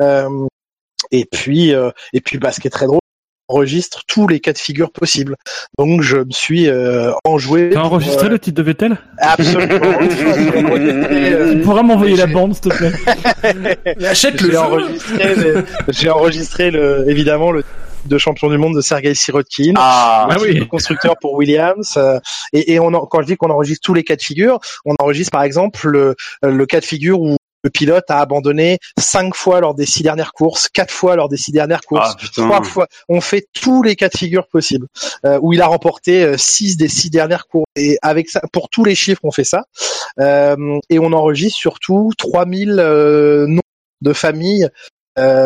Euh, 0.00 0.46
et 1.10 1.24
puis 1.24 1.74
euh, 1.74 1.90
et 2.12 2.20
puis 2.20 2.38
bah, 2.38 2.52
ce 2.52 2.60
qui 2.60 2.66
est 2.66 2.70
très 2.70 2.86
drôle 2.86 3.00
enregistre 3.48 4.02
tous 4.06 4.26
les 4.26 4.40
cas 4.40 4.52
de 4.52 4.58
figure 4.58 4.90
possibles. 4.90 5.36
Donc 5.78 6.02
je 6.02 6.16
me 6.18 6.30
suis 6.30 6.68
euh, 6.68 7.12
enjoué 7.24 7.70
T'as 7.70 7.80
pour, 7.80 7.92
enregistré 7.92 8.26
euh, 8.26 8.30
le 8.30 8.38
titre 8.38 8.56
de 8.56 8.62
Vettel? 8.62 8.96
Absolument. 9.18 9.78
Tu 11.52 11.58
pourras 11.62 11.82
m'envoyer 11.82 12.16
la 12.16 12.26
bande, 12.26 12.54
s'il 12.54 12.62
te 12.62 12.68
plaît. 12.76 14.06
Achète 14.06 14.40
le 14.40 14.50
j'ai 14.50 14.56
enregistré, 14.56 15.34
le- 15.34 15.64
j'ai 15.88 16.10
enregistré 16.10 16.70
le, 16.70 17.08
évidemment 17.08 17.50
le 17.52 17.64
de 18.06 18.18
champion 18.18 18.50
du 18.50 18.58
monde 18.58 18.74
de 18.76 18.82
Sergei 18.82 19.14
Sirotkin, 19.14 19.72
Ah, 19.76 20.28
Ah 20.30 20.36
oui. 20.38 20.52
le 20.52 20.66
constructeur 20.66 21.14
pour 21.18 21.32
Williams. 21.34 21.94
euh, 21.96 22.18
et, 22.52 22.74
et 22.74 22.78
on 22.80 22.88
en- 22.88 23.06
quand 23.06 23.22
je 23.22 23.26
dis 23.28 23.36
qu'on 23.38 23.48
enregistre 23.48 23.80
tous 23.82 23.94
les 23.94 24.04
cas 24.04 24.14
de 24.16 24.20
figure, 24.22 24.58
on 24.84 24.94
enregistre 25.00 25.30
par 25.32 25.42
exemple 25.42 25.88
le, 25.88 26.14
le 26.42 26.66
cas 26.66 26.80
de 26.80 26.84
figure 26.84 27.18
où 27.20 27.36
le 27.64 27.70
pilote 27.70 28.04
a 28.08 28.20
abandonné 28.20 28.78
cinq 28.98 29.34
fois 29.34 29.60
lors 29.60 29.74
des 29.74 29.86
six 29.86 30.02
dernières 30.02 30.32
courses, 30.32 30.68
quatre 30.68 30.92
fois 30.92 31.16
lors 31.16 31.28
des 31.28 31.36
six 31.38 31.50
dernières 31.50 31.80
courses, 31.80 32.10
ah 32.12 32.16
putain. 32.20 32.44
trois 32.46 32.62
fois. 32.62 32.86
On 33.08 33.20
fait 33.20 33.46
tous 33.54 33.82
les 33.82 33.96
cas 33.96 34.08
de 34.08 34.16
figure 34.16 34.46
possibles 34.46 34.86
euh, 35.24 35.38
où 35.42 35.52
il 35.54 35.60
a 35.62 35.66
remporté 35.66 36.22
euh, 36.24 36.36
six 36.36 36.76
des 36.76 36.88
six 36.88 37.10
dernières 37.10 37.46
courses. 37.46 37.64
Et 37.74 37.96
avec 38.02 38.28
ça, 38.28 38.42
pour 38.52 38.68
tous 38.68 38.84
les 38.84 38.94
chiffres, 38.94 39.22
on 39.24 39.30
fait 39.32 39.44
ça. 39.44 39.64
Euh, 40.20 40.78
et 40.90 40.98
on 40.98 41.12
enregistre 41.12 41.58
surtout 41.58 42.12
3000 42.18 42.76
euh, 42.78 43.46
noms 43.48 43.60
de 44.02 44.12
familles 44.12 44.68
euh, 45.18 45.44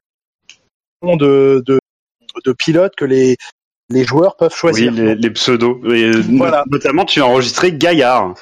de, 1.02 1.62
de, 1.64 1.78
de 2.44 2.52
pilotes 2.52 2.94
que 2.96 3.04
les 3.04 3.36
les 3.90 4.04
joueurs 4.04 4.36
peuvent 4.36 4.50
Oui, 4.52 4.58
choisir. 4.58 4.92
les, 4.92 5.14
les 5.14 5.30
pseudos. 5.30 5.80
Et, 5.94 6.10
Voilà. 6.36 6.64
Notamment, 6.70 7.06
tu 7.06 7.22
as 7.22 7.26
enregistré 7.26 7.72
Gaillard. 7.72 8.34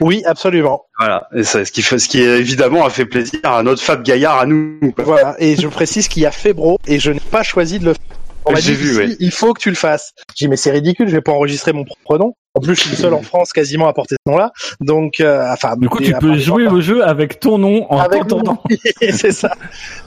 Oui, 0.00 0.22
absolument. 0.26 0.84
Voilà. 0.98 1.26
Et 1.34 1.42
ça, 1.44 1.64
ce 1.64 1.72
qui 1.72 1.82
fait, 1.82 1.98
ce 1.98 2.08
qui 2.08 2.20
évidemment 2.20 2.84
a 2.84 2.90
fait 2.90 3.06
plaisir 3.06 3.40
à 3.44 3.62
notre 3.62 3.82
Fab 3.82 4.02
Gaillard 4.02 4.38
à 4.38 4.46
nous. 4.46 4.78
quoi. 4.94 5.04
Voilà. 5.04 5.36
Et 5.38 5.56
je 5.56 5.66
précise 5.68 6.08
qu'il 6.08 6.22
y 6.22 6.26
a 6.26 6.30
Febro 6.30 6.78
et 6.86 6.98
je 6.98 7.10
n'ai 7.10 7.20
pas 7.20 7.42
choisi 7.42 7.78
de 7.78 7.86
le 7.86 7.92
faire. 7.94 8.02
On 8.46 8.52
m'a 8.52 8.60
J'ai 8.60 8.72
dit 8.72 8.78
vu, 8.78 8.96
ouais. 8.98 9.16
il 9.20 9.30
faut 9.32 9.52
que 9.52 9.60
tu 9.60 9.68
le 9.68 9.76
fasses. 9.76 10.12
J'ai 10.34 10.46
dit 10.46 10.48
mais 10.50 10.56
c'est 10.56 10.70
ridicule, 10.70 11.08
je 11.08 11.14
vais 11.14 11.20
pas 11.20 11.32
enregistrer 11.32 11.72
mon 11.74 11.84
propre 11.84 12.16
nom. 12.18 12.32
En 12.54 12.60
plus, 12.60 12.74
je 12.74 12.80
suis 12.80 12.90
le 12.90 12.96
seul 12.96 13.14
en 13.14 13.22
France 13.22 13.52
quasiment 13.52 13.86
à 13.86 13.92
porter 13.92 14.16
ce 14.26 14.30
nom-là. 14.32 14.50
Donc, 14.80 15.20
euh, 15.20 15.44
enfin, 15.52 15.76
Du 15.76 15.88
coup, 15.88 16.00
tu 16.00 16.12
à 16.14 16.18
peux 16.18 16.36
jouer 16.38 16.66
au 16.66 16.80
jeu 16.80 17.04
avec 17.04 17.38
ton 17.38 17.58
nom 17.58 17.86
en 17.92 17.98
avec 17.98 18.26
t'entendant. 18.26 18.60
mon- 18.68 18.76
c'est 19.12 19.30
ça. 19.32 19.52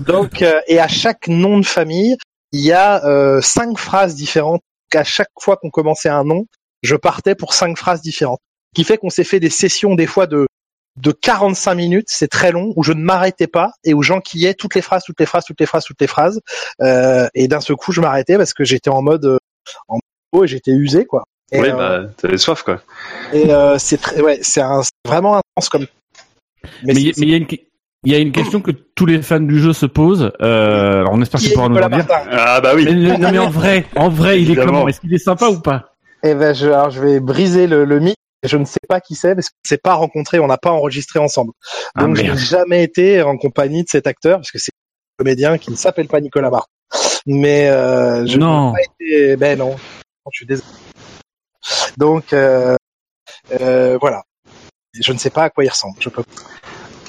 Donc, 0.02 0.42
euh, 0.42 0.60
et 0.68 0.80
à 0.80 0.88
chaque 0.90 1.28
nom 1.30 1.60
de 1.60 1.66
famille, 1.66 2.18
il 2.52 2.62
y 2.62 2.74
a 2.74 3.06
euh, 3.06 3.40
cinq 3.42 3.78
phrases 3.78 4.16
différentes. 4.16 4.62
À 4.94 5.04
chaque 5.04 5.30
fois 5.40 5.56
qu'on 5.58 5.70
commençait 5.70 6.10
un 6.10 6.24
nom, 6.24 6.46
je 6.82 6.96
partais 6.96 7.34
pour 7.36 7.54
cinq 7.54 7.78
phrases 7.78 8.02
différentes. 8.02 8.42
Qui 8.74 8.84
fait 8.84 8.98
qu'on 8.98 9.10
s'est 9.10 9.24
fait 9.24 9.40
des 9.40 9.50
sessions 9.50 9.96
des 9.96 10.08
fois 10.08 10.28
de 10.28 10.48
de 11.02 11.12
45 11.12 11.74
minutes, 11.74 12.06
c'est 12.08 12.28
très 12.28 12.52
long, 12.52 12.72
où 12.76 12.84
je 12.84 12.94
ne 12.94 13.02
m'arrêtais 13.02 13.48
pas 13.48 13.72
et 13.84 13.96
où 13.96 14.04
j'enquillais 14.04 14.54
toutes 14.54 14.76
les 14.76 14.82
phrases, 14.84 15.04
toutes 15.04 15.20
les 15.20 15.26
phrases, 15.26 15.44
toutes 15.44 15.60
les 15.60 15.66
phrases, 15.66 15.86
toutes 15.86 16.00
les 16.00 16.06
phrases. 16.06 16.40
Euh, 16.82 17.28
et 17.34 17.48
d'un 17.48 17.62
seul 17.62 17.78
coup, 17.78 17.92
je 17.92 18.00
m'arrêtais 18.00 18.38
parce 18.38 18.54
que 18.54 18.64
j'étais 18.64 18.92
en 18.92 19.02
mode 19.02 19.26
euh, 19.26 19.38
en 19.88 19.98
mode 20.34 20.44
et 20.44 20.48
j'étais 20.48 20.70
usé 20.72 21.06
quoi. 21.06 21.24
Et, 21.52 21.60
Oui, 21.60 21.70
euh, 21.70 21.76
bah, 22.06 22.10
t'avais 22.18 22.38
soif, 22.38 22.62
quoi. 22.62 22.82
et 23.32 23.52
euh, 23.52 23.78
c'est 23.80 23.98
très, 23.98 24.22
ouais, 24.22 24.38
c'est 24.44 24.62
un- 24.62 24.84
c'est 24.84 24.92
vraiment 25.08 25.38
intense 25.38 25.70
comme. 25.70 25.88
Mais 26.84 26.94
il 26.94 27.08
y, 27.08 27.14
c'est- 27.14 27.22
mais 27.22 27.28
il 27.28 27.32
y 27.32 27.34
a 27.34 27.38
une, 27.38 27.48
Il 28.06 28.12
y 28.12 28.16
a 28.16 28.20
une 28.20 28.32
question 28.34 28.60
que 28.62 28.72
tous 28.72 29.06
les 29.08 29.22
fans 29.24 29.40
du 29.40 29.60
jeu 29.60 29.72
se 29.74 29.86
posent. 29.88 30.32
Euh, 30.42 31.00
alors 31.00 31.14
on 31.14 31.22
espère 31.24 31.40
que 31.40 31.46
Qui 31.46 31.50
tu 31.50 31.54
est 31.54 31.56
pourras 31.56 31.70
nous 31.70 31.96
dire. 31.96 32.06
Ah 32.32 32.60
bah 32.62 32.74
oui. 32.76 32.84
Mais, 32.86 33.18
non 33.18 33.32
mais 33.32 33.40
en 33.40 33.50
vrai, 33.50 33.86
en 33.96 34.10
vrai, 34.10 34.42
il 34.42 34.50
est 34.50 34.52
Évidemment. 34.52 34.72
comment 34.74 34.88
Est-ce 34.90 35.00
qu'il 35.02 35.14
est 35.14 35.18
sympa 35.18 35.48
ou 35.48 35.60
pas? 35.62 35.94
Eh 36.22 36.36
ben, 36.36 36.54
je, 36.54 36.68
alors 36.68 36.90
je 36.92 37.02
vais 37.02 37.20
briser 37.20 37.66
le, 37.66 37.86
le 37.86 38.00
mythe. 38.00 38.16
Je 38.44 38.58
ne 38.58 38.66
sais 38.66 38.80
pas 38.90 39.00
qui 39.00 39.16
c'est 39.16 39.36
parce 39.36 39.50
qu'on 39.50 39.56
ne 39.64 39.68
s'est 39.70 39.78
pas 39.78 39.94
rencontré, 39.94 40.40
on 40.40 40.48
n'a 40.48 40.58
pas 40.58 40.72
enregistré 40.72 41.20
ensemble. 41.20 41.52
Ah, 41.96 42.02
Donc 42.04 42.16
je 42.18 42.24
n'ai 42.24 42.38
jamais 42.38 42.84
été 42.84 43.22
en 43.22 43.38
compagnie 43.38 43.84
de 43.84 43.90
cet 43.90 44.06
acteur 44.08 44.40
parce 44.40 44.52
que 44.52 44.60
c'est 44.60 44.72
un 44.74 45.24
comédien 45.24 45.58
qui 45.58 45.72
ne 45.72 45.76
s'appelle 45.76 46.08
pas 46.08 46.20
Nicolas 46.20 46.50
Martin. 46.50 46.68
Mais 47.26 47.70
euh, 47.70 48.26
je 48.26 48.38
Non. 48.38 48.68
n'ai 48.68 48.74
pas 48.74 48.82
été. 49.00 49.36
Ben 49.38 49.58
non, 49.58 49.76
je 50.32 50.38
suis 50.38 50.46
désolé. 50.46 50.68
Donc 51.98 52.34
euh, 52.34 52.76
euh, 53.62 53.98
voilà. 54.02 54.24
Je 55.00 55.12
ne 55.14 55.18
sais 55.18 55.30
pas 55.30 55.44
à 55.44 55.50
quoi 55.50 55.64
il 55.64 55.70
ressemble. 55.70 55.96
Je 56.00 56.10
peux. 56.10 56.24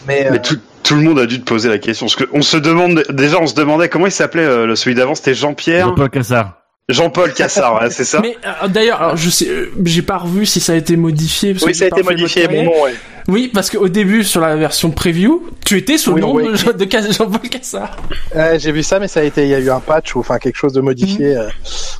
Mais, 0.06 0.27
euh, 0.27 0.31
Mais 0.32 0.40
tout, 0.43 0.59
tout 0.82 0.94
le 0.94 1.02
monde 1.02 1.19
a 1.19 1.27
dû 1.27 1.40
te 1.40 1.44
poser 1.44 1.69
la 1.69 1.78
question. 1.78 2.06
Parce 2.06 2.16
que 2.16 2.24
on 2.32 2.43
se 2.43 2.56
demande 2.56 3.05
déjà, 3.11 3.39
on 3.40 3.47
se 3.47 3.55
demandait 3.55 3.89
comment 3.89 4.06
il 4.06 4.12
s'appelait 4.12 4.44
euh, 4.44 4.66
le 4.66 4.77
celui 4.77 4.94
d'avant. 4.94 5.15
C'était 5.15 5.35
Jean-Pierre, 5.35 5.89
Jean-Paul 5.89 6.11
Cassard. 6.11 6.59
Jean-Paul 6.89 7.32
Cassard, 7.32 7.81
ouais, 7.81 7.90
c'est 7.90 8.05
ça. 8.05 8.20
Mais 8.20 8.36
euh, 8.44 8.69
d'ailleurs, 8.69 9.16
je 9.16 9.31
sais, 9.31 9.48
euh, 9.48 9.73
j'ai 9.85 10.02
pas 10.02 10.19
revu 10.19 10.44
si 10.44 10.61
ça 10.61 10.74
a 10.74 10.77
été 10.77 10.97
modifié. 10.97 11.55
parce 11.55 11.65
oui, 11.65 11.73
que 11.73 11.78
ça 11.78 11.85
a 11.86 11.89
été 11.89 12.02
modifié. 12.02 12.47
ouais. 12.47 12.94
Oui, 13.27 13.51
parce 13.55 13.70
qu'au 13.70 13.89
début, 13.89 14.23
sur 14.23 14.43
la 14.43 14.55
version 14.55 14.90
preview, 14.90 15.48
tu 15.65 15.78
étais 15.78 15.97
sous 15.97 16.11
Oui, 16.12 16.20
le 16.20 16.27
nom 16.27 16.35
oui. 16.35 16.44
de, 16.47 16.56
Jean-Paul 16.56 17.48
Cassard. 17.48 17.97
Ouais, 18.35 18.59
J'ai 18.59 18.70
vu 18.70 18.82
ça, 18.82 18.98
mais 19.01 19.09
ça 19.09 19.20
a 19.20 19.23
été. 19.23 19.44
Il 19.44 19.48
y 19.48 19.55
a 19.55 19.61
eu 19.61 19.70
un 19.70 19.81
patch 19.81 20.15
ou 20.15 20.20
enfin 20.20 20.39
quelque 20.39 20.56
chose 20.56 20.74
de 20.74 20.82
modifié. 20.82 21.35
euh, 21.39 21.48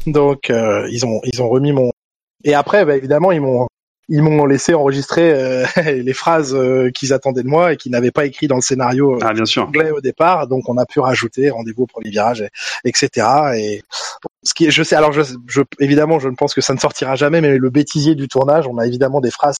donc 0.06 0.51
euh, 0.51 0.86
ils 0.90 1.06
ont 1.06 1.20
ils 1.24 1.40
ont 1.40 1.48
remis 1.48 1.73
mon. 1.73 1.90
Et 2.44 2.52
après, 2.52 2.85
bah, 2.85 2.94
évidemment, 2.94 3.32
ils 3.32 3.40
m'ont 3.40 3.66
ils 4.11 4.20
m'ont 4.20 4.44
laissé 4.44 4.74
enregistrer 4.74 5.32
euh, 5.32 5.65
les 5.82 6.12
phrases 6.12 6.55
euh, 6.55 6.90
qu'ils 6.90 7.15
attendaient 7.15 7.43
de 7.43 7.48
moi 7.48 7.73
et 7.73 7.78
qu'ils 7.78 7.93
n'avaient 7.93 8.11
pas 8.11 8.27
écrit 8.27 8.48
dans 8.48 8.56
le 8.56 8.61
scénario 8.61 9.19
Ah 9.23 9.32
bien 9.32 9.47
sûr. 9.47 9.62
anglais 9.62 9.93
au 9.93 10.02
départ. 10.02 10.47
Donc 10.47 10.69
on 10.69 10.77
a 10.77 10.85
pu 10.85 11.01
rajouter 11.01 11.48
rendez-vous 11.48 11.85
au 11.85 11.86
premier 11.86 12.11
virage, 12.11 12.43
et- 12.43 12.51
etc. 12.90 13.27
Et 13.56 13.82
ce 14.45 14.55
qui 14.55 14.71
je 14.71 14.83
sais. 14.83 14.97
Alors 14.97 15.12
je, 15.12 15.23
je 15.47 15.62
évidemment, 15.81 16.19
je 16.19 16.29
ne 16.29 16.35
pense 16.35 16.55
que 16.55 16.61
ça 16.61 16.75
ne 16.75 16.79
sortira 16.79 17.16
jamais, 17.16 17.41
mais 17.41 17.59
le 17.59 17.71
bêtisier 17.71 18.15
du 18.15 18.29
tournage, 18.29 18.66
on 18.66 18.79
a 18.79 18.87
évidemment 18.87 19.21
des 19.21 19.31
phrases 19.31 19.57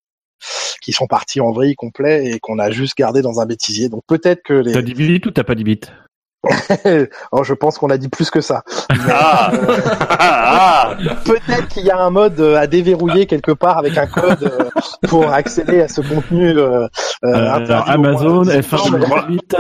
qui 0.81 0.93
sont 0.93 1.07
parties 1.07 1.41
en 1.41 1.53
vrille 1.53 1.75
complet 1.75 2.27
et 2.27 2.39
qu'on 2.39 2.59
a 2.59 2.71
juste 2.71 2.97
gardé 2.97 3.23
dans 3.23 3.41
un 3.41 3.47
bêtisier. 3.47 3.89
Donc 3.89 4.03
peut-être 4.07 4.43
que 4.43 4.55
les 4.55 4.73
T'as 4.73 4.83
dit 4.83 4.95
bit 4.95 5.25
ou 5.27 5.31
t'as 5.31 5.45
pas 5.45 5.55
dit 5.55 5.65
oh, 7.33 7.45
je 7.45 7.55
pense 7.55 7.79
qu'on 7.79 7.91
a 7.91 7.97
dit 7.97 8.09
plus 8.09 8.31
que 8.31 8.41
ça. 8.41 8.63
Ah, 9.11 9.51
ah, 10.11 10.91
Peut-être 11.25 11.69
qu'il 11.69 11.85
y 11.85 11.91
a 11.91 11.99
un 11.99 12.11
mode 12.11 12.39
euh, 12.41 12.57
à 12.57 12.67
déverrouiller 12.67 13.27
quelque 13.27 13.53
part 13.53 13.79
avec 13.79 13.97
un 13.99 14.07
code 14.07 14.43
euh, 14.43 14.69
pour 15.09 15.33
accéder 15.33 15.83
à 15.83 15.89
ce 15.89 16.01
contenu. 16.01 16.51
Euh, 16.59 16.87
Amazon, 17.23 18.45
moins 18.45 18.45
de- 18.45 18.53
F1 18.61 18.91
Non, 18.91 18.99
mais- 19.29 19.35
bit. 19.37 19.57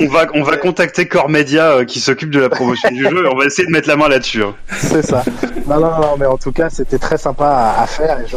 on 0.00 0.06
va 0.08 0.26
on 0.34 0.42
va 0.42 0.56
contacter 0.56 1.06
Core 1.08 1.28
Media 1.28 1.70
euh, 1.72 1.84
qui 1.84 2.00
s'occupe 2.00 2.30
de 2.30 2.40
la 2.40 2.48
promotion 2.48 2.88
du 2.90 3.02
jeu 3.02 3.24
et 3.26 3.28
on 3.32 3.36
va 3.36 3.44
essayer 3.44 3.66
de 3.66 3.72
mettre 3.72 3.88
la 3.88 3.96
main 3.96 4.08
là-dessus. 4.08 4.42
hein. 4.42 4.54
C'est 4.78 5.02
ça. 5.02 5.22
Non, 5.66 5.80
non, 5.80 5.90
non, 6.00 6.16
mais 6.18 6.26
en 6.26 6.36
tout 6.38 6.52
cas, 6.52 6.70
c'était 6.70 6.98
très 6.98 7.18
sympa 7.18 7.46
à, 7.46 7.82
à 7.82 7.86
faire 7.86 8.20
et 8.20 8.26
je, 8.26 8.36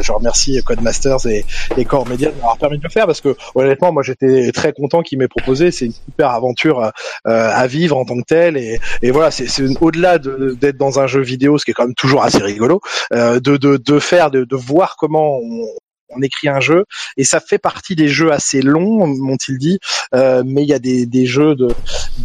je 0.00 0.12
remercie 0.12 0.62
Codemasters 0.64 1.26
et, 1.26 1.44
et 1.76 1.84
Core 1.84 2.08
Media 2.08 2.30
de 2.30 2.34
m'avoir 2.36 2.58
permis 2.58 2.78
de 2.78 2.82
le 2.82 2.90
faire 2.90 3.06
parce 3.06 3.20
que 3.20 3.36
honnêtement, 3.54 3.92
moi, 3.92 4.02
j'étais 4.02 4.52
très 4.52 4.72
content 4.72 5.02
qu'ils 5.02 5.18
m'aient 5.18 5.28
proposé. 5.28 5.70
C'est 5.70 5.86
une 5.86 5.92
super 5.92 6.30
aventure 6.30 6.80
euh, 6.80 6.90
à 7.24 7.66
vivre 7.66 7.96
en 7.96 8.04
tant 8.04 8.16
que 8.16 8.26
telle. 8.26 8.56
Et, 8.56 9.10
voilà, 9.10 9.30
c'est 9.30 9.46
au-delà 9.80 10.18
de- 10.18 10.56
d'être 10.60 10.76
dans 10.76 11.00
un 11.00 11.06
jeu 11.06 11.20
vidéo, 11.22 11.58
ce 11.58 11.64
qui 11.64 11.70
est 11.70 11.74
quand 11.74 11.84
même 11.84 11.94
toujours 11.94 12.22
assez 12.22 12.42
rigolo, 12.42 12.80
euh, 13.12 13.40
de, 13.40 13.56
de, 13.56 13.76
de 13.76 13.98
faire, 13.98 14.30
de, 14.30 14.44
de 14.44 14.56
voir 14.56 14.96
comment 14.98 15.38
on, 15.38 15.66
on 16.10 16.22
écrit 16.22 16.48
un 16.48 16.60
jeu. 16.60 16.84
Et 17.16 17.24
ça 17.24 17.40
fait 17.40 17.58
partie 17.58 17.96
des 17.96 18.08
jeux 18.08 18.32
assez 18.32 18.62
longs, 18.62 19.06
m'ont-ils 19.06 19.58
dit, 19.58 19.78
euh, 20.14 20.42
mais 20.46 20.62
il 20.62 20.68
y 20.68 20.74
a 20.74 20.78
des, 20.78 21.06
des 21.06 21.26
jeux 21.26 21.54
de, 21.54 21.68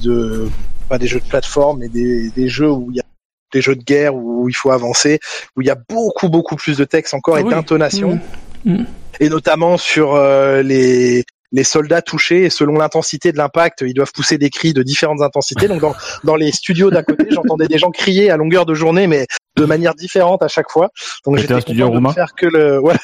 de 0.04 0.48
pas 0.90 0.98
des 0.98 1.08
jeux 1.08 1.20
de 1.20 1.26
plateforme, 1.26 1.80
mais 1.80 1.90
des, 1.90 2.30
des 2.32 2.48
jeux 2.50 2.70
où 2.70 2.88
il 2.92 2.98
y 2.98 3.00
a 3.00 3.04
des 3.52 3.62
jeux 3.62 3.76
de 3.76 3.84
guerre 3.84 4.16
où 4.16 4.48
il 4.50 4.54
faut 4.54 4.72
avancer, 4.72 5.20
où 5.56 5.62
il 5.62 5.68
y 5.68 5.72
a 5.72 5.78
beaucoup 5.90 6.30
beaucoup 6.30 6.56
plus 6.56 6.78
de 6.78 6.86
texte 6.86 7.14
encore 7.14 7.38
et 7.38 7.42
Ah 7.42 7.46
oui. 7.46 7.52
d'intonation, 7.54 8.20
Mm. 8.64 8.84
et 9.20 9.30
notamment 9.30 9.78
sur 9.78 10.14
euh, 10.16 10.62
les 10.62 11.24
les 11.54 11.64
soldats 11.66 12.02
touchés 12.02 12.44
et 12.44 12.50
selon 12.50 12.76
l'intensité 12.76 13.32
de 13.34 13.38
l'impact, 13.38 13.84
ils 13.86 13.94
doivent 13.94 14.14
pousser 14.14 14.38
des 14.38 14.50
cris 14.50 14.74
de 14.74 14.84
différentes 14.84 15.22
intensités. 15.22 15.68
Donc 15.68 15.82
dans, 15.82 15.94
dans 16.24 16.36
les 16.36 16.52
studios 16.54 16.90
d'à 16.92 17.04
côté, 17.04 17.26
j'entendais 17.30 17.68
des 17.68 17.78
gens 17.78 17.92
crier 17.92 18.32
à 18.32 18.38
longueur 18.38 18.66
de 18.66 18.74
journée, 18.74 19.08
mais 19.08 19.28
de 19.58 19.66
manière 19.66 19.96
différente 19.96 20.42
à 20.44 20.48
chaque 20.48 20.70
fois. 20.70 20.90
Donc 21.26 21.38
j'étais 21.38 21.54
content 21.54 21.90
de 21.90 22.00
ne 22.00 22.12
faire 22.12 22.34
que 22.36 22.46
le 22.46 22.80
ouais, 22.82 22.96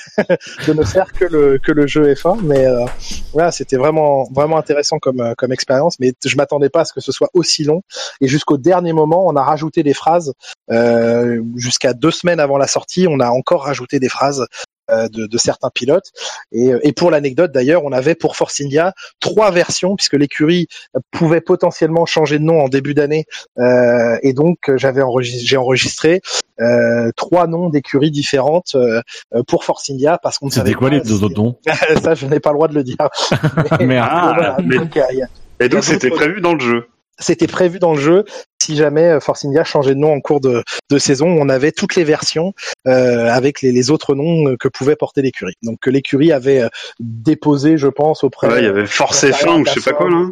de 0.67 0.73
ne 0.73 0.83
faire 0.83 1.11
que 1.13 1.25
le 1.25 1.59
que 1.59 1.71
le 1.71 1.87
jeu 1.87 2.13
F1, 2.13 2.39
mais 2.41 2.65
euh, 2.65 2.85
voilà, 3.33 3.51
c'était 3.51 3.77
vraiment 3.77 4.27
vraiment 4.33 4.57
intéressant 4.57 4.99
comme 4.99 5.21
euh, 5.21 5.33
comme 5.37 5.51
expérience. 5.51 5.99
Mais 5.99 6.13
je 6.25 6.35
m'attendais 6.35 6.69
pas 6.69 6.81
à 6.81 6.85
ce 6.85 6.93
que 6.93 7.01
ce 7.01 7.11
soit 7.11 7.29
aussi 7.33 7.63
long. 7.63 7.81
Et 8.21 8.27
jusqu'au 8.27 8.57
dernier 8.57 8.93
moment, 8.93 9.27
on 9.27 9.35
a 9.35 9.43
rajouté 9.43 9.83
des 9.83 9.93
phrases. 9.93 10.33
Euh, 10.71 11.41
Jusqu'à 11.55 11.93
deux 11.93 12.11
semaines 12.11 12.39
avant 12.39 12.57
la 12.57 12.67
sortie, 12.67 13.07
on 13.09 13.19
a 13.19 13.29
encore 13.29 13.63
rajouté 13.63 13.99
des 13.99 14.09
phrases 14.09 14.45
de, 14.89 15.27
de 15.27 15.37
certains 15.37 15.69
pilotes. 15.69 16.11
Et, 16.51 16.71
et 16.83 16.93
pour 16.93 17.11
l'anecdote 17.11 17.51
d'ailleurs, 17.51 17.83
on 17.83 17.91
avait 17.91 18.15
pour 18.15 18.35
Force 18.35 18.61
India 18.61 18.93
trois 19.19 19.51
versions 19.51 19.95
puisque 19.95 20.13
l'écurie 20.13 20.67
pouvait 21.11 21.41
potentiellement 21.41 22.05
changer 22.05 22.39
de 22.39 22.43
nom 22.43 22.61
en 22.61 22.69
début 22.69 22.93
d'année. 22.93 23.25
Euh, 23.57 24.17
et 24.23 24.33
donc 24.33 24.57
j'avais 24.75 25.01
enregistré, 25.01 25.45
j'ai 25.45 25.57
enregistré 25.57 26.21
euh, 26.59 27.11
trois 27.15 27.47
noms 27.47 27.69
d'écuries 27.69 28.11
différentes 28.11 28.75
euh, 28.75 29.01
euh, 29.35 29.43
pour 29.47 29.63
Force 29.63 29.89
India 29.89 30.17
parce 30.21 30.37
qu'on 30.39 30.47
ne 30.47 30.51
savait 30.51 30.69
C'était 30.69 30.77
quoi 30.79 30.89
pas 30.89 30.95
les 30.95 31.01
deux 31.01 31.23
autres 31.23 31.35
noms? 31.39 31.57
Ça, 32.01 32.15
je 32.15 32.25
n'ai 32.25 32.39
pas 32.39 32.49
le 32.51 32.55
droit 32.55 32.67
de 32.67 32.73
le 32.75 32.83
dire. 32.83 32.97
Mais- 33.79 33.85
Merde. 33.85 34.09
Ah, 34.11 34.31
voilà, 34.35 34.57
mais- 34.63 34.77
donc, 34.77 34.95
il 35.11 35.17
y 35.17 35.21
a- 35.21 35.27
Et 35.59 35.69
donc 35.69 35.83
c'était 35.83 36.09
prévu 36.09 36.39
dans 36.41 36.53
le 36.53 36.59
jeu. 36.59 36.87
C'était 37.19 37.47
prévu 37.47 37.79
dans 37.79 37.93
le 37.93 37.99
jeu. 37.99 38.25
Si 38.61 38.75
jamais 38.75 39.05
euh, 39.05 39.19
Force 39.19 39.45
India 39.45 39.63
changeait 39.63 39.95
de 39.95 39.99
nom 39.99 40.13
en 40.13 40.19
cours 40.19 40.41
de, 40.41 40.63
de 40.89 40.97
saison, 40.97 41.27
on 41.27 41.49
avait 41.49 41.71
toutes 41.71 41.95
les 41.95 42.03
versions 42.03 42.53
euh, 42.87 43.29
avec 43.29 43.61
les, 43.61 43.71
les 43.71 43.91
autres 43.91 44.15
noms 44.15 44.49
euh, 44.49 44.57
que 44.57 44.67
pouvait 44.67 44.95
porter 44.95 45.21
l'écurie. 45.21 45.55
Donc 45.63 45.79
que 45.81 45.89
l'écurie 45.89 46.31
avait 46.31 46.61
euh, 46.61 46.69
déposé, 46.99 47.77
je 47.77 47.87
pense, 47.87 48.23
auprès. 48.23 48.47
Ouais, 48.47 48.59
il 48.59 48.65
y 48.65 48.67
avait 48.67 48.85
Force 48.85 49.23
Ouais, 49.23 49.31
F1 49.31 49.61
ou 49.61 49.65
je 49.65 49.79
sais 49.79 49.91
pas 49.91 49.97
quoi 49.97 50.09
là. 50.09 50.27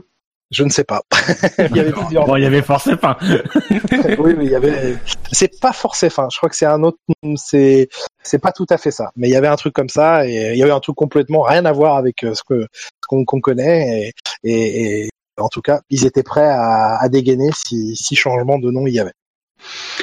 Je 0.52 0.64
ne 0.64 0.70
sais 0.70 0.84
pas. 0.84 1.02
il 1.58 1.76
y 1.76 1.80
avait 1.80 1.92
plusieurs. 1.92 2.26
Bon, 2.26 2.36
il 2.36 2.44
y 2.44 2.46
avait 2.46 2.62
forcément 2.62 2.98
pas. 2.98 3.18
oui, 4.20 4.36
mais 4.38 4.46
il 4.46 4.52
y 4.52 4.56
avait. 4.56 4.96
C'est 5.32 5.60
pas 5.60 5.74
Force 5.74 6.04
F1. 6.04 6.28
Je 6.32 6.38
crois 6.38 6.50
que 6.50 6.56
c'est 6.56 6.68
un 6.68 6.84
autre. 6.84 7.00
C'est 7.36 7.90
c'est 8.22 8.38
pas 8.38 8.52
tout 8.52 8.68
à 8.70 8.78
fait 8.78 8.92
ça. 8.92 9.12
Mais 9.16 9.28
il 9.28 9.32
y 9.32 9.36
avait 9.36 9.48
un 9.48 9.56
truc 9.56 9.74
comme 9.74 9.90
ça 9.90 10.28
et 10.28 10.52
il 10.54 10.58
y 10.58 10.64
avait 10.64 10.72
un 10.72 10.80
truc 10.80 10.96
complètement 10.96 11.42
rien 11.42 11.66
à 11.66 11.72
voir 11.72 11.96
avec 11.96 12.24
euh, 12.24 12.36
ce 12.36 12.44
que 12.44 12.62
ce 12.62 13.08
qu'on 13.08 13.26
qu'on 13.26 13.42
connaît 13.42 14.12
et, 14.44 14.52
et, 14.52 15.06
et 15.06 15.10
en 15.38 15.50
tout 15.50 15.62
cas, 15.62 15.82
ils 15.90 16.06
étaient 16.06 16.24
prêts 16.24 16.48
à, 16.48 16.98
à 17.00 17.10
dégainer 17.10 17.50
si, 17.56 17.96
si 17.96 18.16
changement 18.16 18.58
de 18.60 18.72
nom 18.72 18.88
il 18.88 18.94
y 18.94 19.00
avait. 19.00 19.14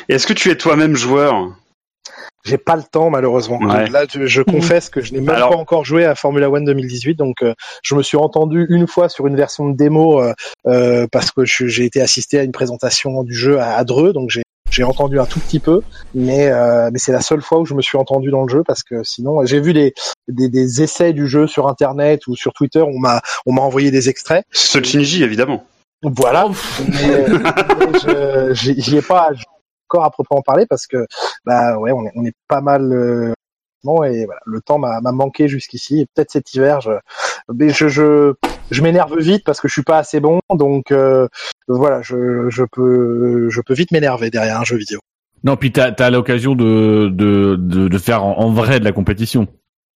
Est-ce 0.09 0.27
que 0.27 0.33
tu 0.33 0.51
es 0.51 0.57
toi-même 0.57 0.97
joueur? 0.97 1.55
J'ai 2.45 2.59
pas 2.59 2.75
le 2.75 2.83
temps 2.83 3.09
malheureusement. 3.09 3.59
Ouais. 3.59 3.89
Là, 3.89 4.05
je, 4.13 4.27
je 4.27 4.43
confesse 4.43 4.91
que 4.91 5.01
je 5.01 5.13
n'ai 5.13 5.21
même 5.21 5.31
Alors- 5.37 5.51
pas 5.51 5.57
encore 5.57 5.85
joué 5.85 6.05
à 6.05 6.15
Formula 6.17 6.51
One 6.51 6.65
2018, 6.65 7.15
donc 7.15 7.37
euh, 7.43 7.55
je 7.85 7.95
me 7.95 8.03
suis 8.03 8.17
entendu 8.17 8.67
une 8.69 8.89
fois 8.89 9.09
sur 9.09 9.29
une 9.29 9.37
version 9.37 9.69
de 9.69 9.77
démo 9.77 10.21
euh, 10.21 10.33
euh, 10.67 11.07
parce 11.13 11.31
que 11.31 11.45
j'ai 11.45 11.85
été 11.85 12.01
assisté 12.01 12.41
à 12.41 12.43
une 12.43 12.51
présentation 12.51 13.23
du 13.23 13.35
jeu 13.35 13.61
à, 13.61 13.77
à 13.77 13.85
Dreux, 13.85 14.13
donc 14.13 14.31
j'ai 14.31 14.43
j'ai 14.73 14.85
entendu 14.85 15.21
un 15.21 15.27
tout 15.27 15.39
petit 15.39 15.61
peu, 15.61 15.83
mais 16.15 16.49
euh, 16.49 16.89
mais 16.93 16.99
c'est 16.99 17.13
la 17.13 17.21
seule 17.21 17.43
fois 17.43 17.61
où 17.61 17.67
je 17.67 17.75
me 17.75 17.83
suis 17.83 17.99
entendu 17.99 18.31
dans 18.31 18.43
le 18.43 18.49
jeu 18.49 18.63
parce 18.67 18.83
que 18.83 19.05
sinon 19.05 19.45
j'ai 19.45 19.61
vu 19.61 19.73
des, 19.75 19.93
des 20.29 20.49
des 20.49 20.83
essais 20.83 21.13
du 21.13 21.29
jeu 21.29 21.47
sur 21.47 21.69
internet 21.69 22.27
ou 22.27 22.35
sur 22.35 22.53
Twitter, 22.55 22.81
on 22.81 22.99
m'a 22.99 23.21
on 23.47 23.53
m'a 23.53 23.63
envoyé 23.63 23.91
des 23.91 24.09
extraits. 24.09 24.45
Sochinji 24.51 25.23
évidemment. 25.23 25.67
Voilà, 26.03 26.49
mais, 26.89 27.27
mais 27.79 27.99
je 27.99 28.55
j'y 28.55 28.97
ai 28.97 29.03
pas 29.03 29.31
encore 29.89 30.05
à 30.05 30.11
proprement 30.11 30.43
parler 30.43 30.67
parce 30.69 30.87
que 30.87 31.07
bah 31.45 31.79
ouais 31.79 31.93
on 31.93 32.07
est, 32.07 32.13
on 32.17 32.25
est 32.25 32.35
pas 32.49 32.61
mal 32.63 32.93
euh, 32.93 33.33
bon, 33.85 34.03
et 34.03 34.25
voilà, 34.25 34.41
le 34.47 34.61
temps 34.63 34.79
m'a 34.79 35.01
m'a 35.01 35.13
manqué 35.13 35.49
jusqu'ici 35.49 36.01
et 36.01 36.07
peut-être 36.13 36.31
cet 36.31 36.55
hiver 36.55 36.81
je 36.81 36.93
mais 37.53 37.69
je 37.69 37.89
je, 37.89 38.33
je 38.71 38.83
m'énerve 38.83 39.17
vite 39.19 39.45
parce 39.45 39.61
que 39.61 39.69
je 39.69 39.75
suis 39.75 39.83
pas 39.83 39.99
assez 39.99 40.19
bon 40.19 40.41
donc 40.55 40.91
euh, 40.91 41.29
voilà 41.69 42.03
je, 42.03 42.49
je 42.49 42.65
peux 42.71 43.49
je 43.51 43.61
peux 43.61 43.75
vite 43.75 43.91
m'énerver 43.93 44.31
derrière 44.31 44.61
un 44.61 44.65
jeu 44.65 44.77
vidéo. 44.77 45.01
Non, 45.45 45.57
puis 45.57 45.73
t'as 45.73 45.91
as, 45.99 46.11
l'occasion 46.11 46.55
de, 46.55 47.09
de, 47.13 47.57
de, 47.59 47.89
de 47.89 47.99
faire 47.99 48.25
en, 48.25 48.39
en 48.39 48.53
vrai 48.53 48.79
de 48.79 48.85
la 48.85 48.93
compétition. 48.93 49.49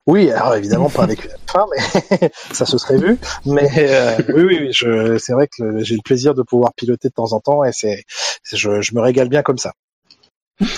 Oui, 0.07 0.31
alors 0.31 0.55
évidemment 0.55 0.89
pas 0.89 1.03
avec 1.03 1.23
une 1.25 1.31
fin, 1.47 1.65
mais 1.71 2.29
ça 2.51 2.65
se 2.65 2.77
serait 2.77 2.97
vu. 2.97 3.17
Mais 3.45 3.69
euh, 3.77 4.17
oui, 4.29 4.43
oui, 4.43 4.57
oui, 4.61 4.69
je, 4.71 5.17
c'est 5.17 5.33
vrai 5.33 5.47
que 5.47 5.83
j'ai 5.83 5.95
le 5.95 6.01
plaisir 6.03 6.33
de 6.35 6.43
pouvoir 6.43 6.73
piloter 6.75 7.09
de 7.09 7.13
temps 7.13 7.33
en 7.33 7.39
temps 7.39 7.63
et 7.63 7.71
c'est, 7.71 8.03
c'est- 8.43 8.57
je, 8.57 8.81
je 8.81 8.93
me 8.95 9.01
régale 9.01 9.29
bien 9.29 9.41
comme 9.41 9.57
ça. 9.57 9.73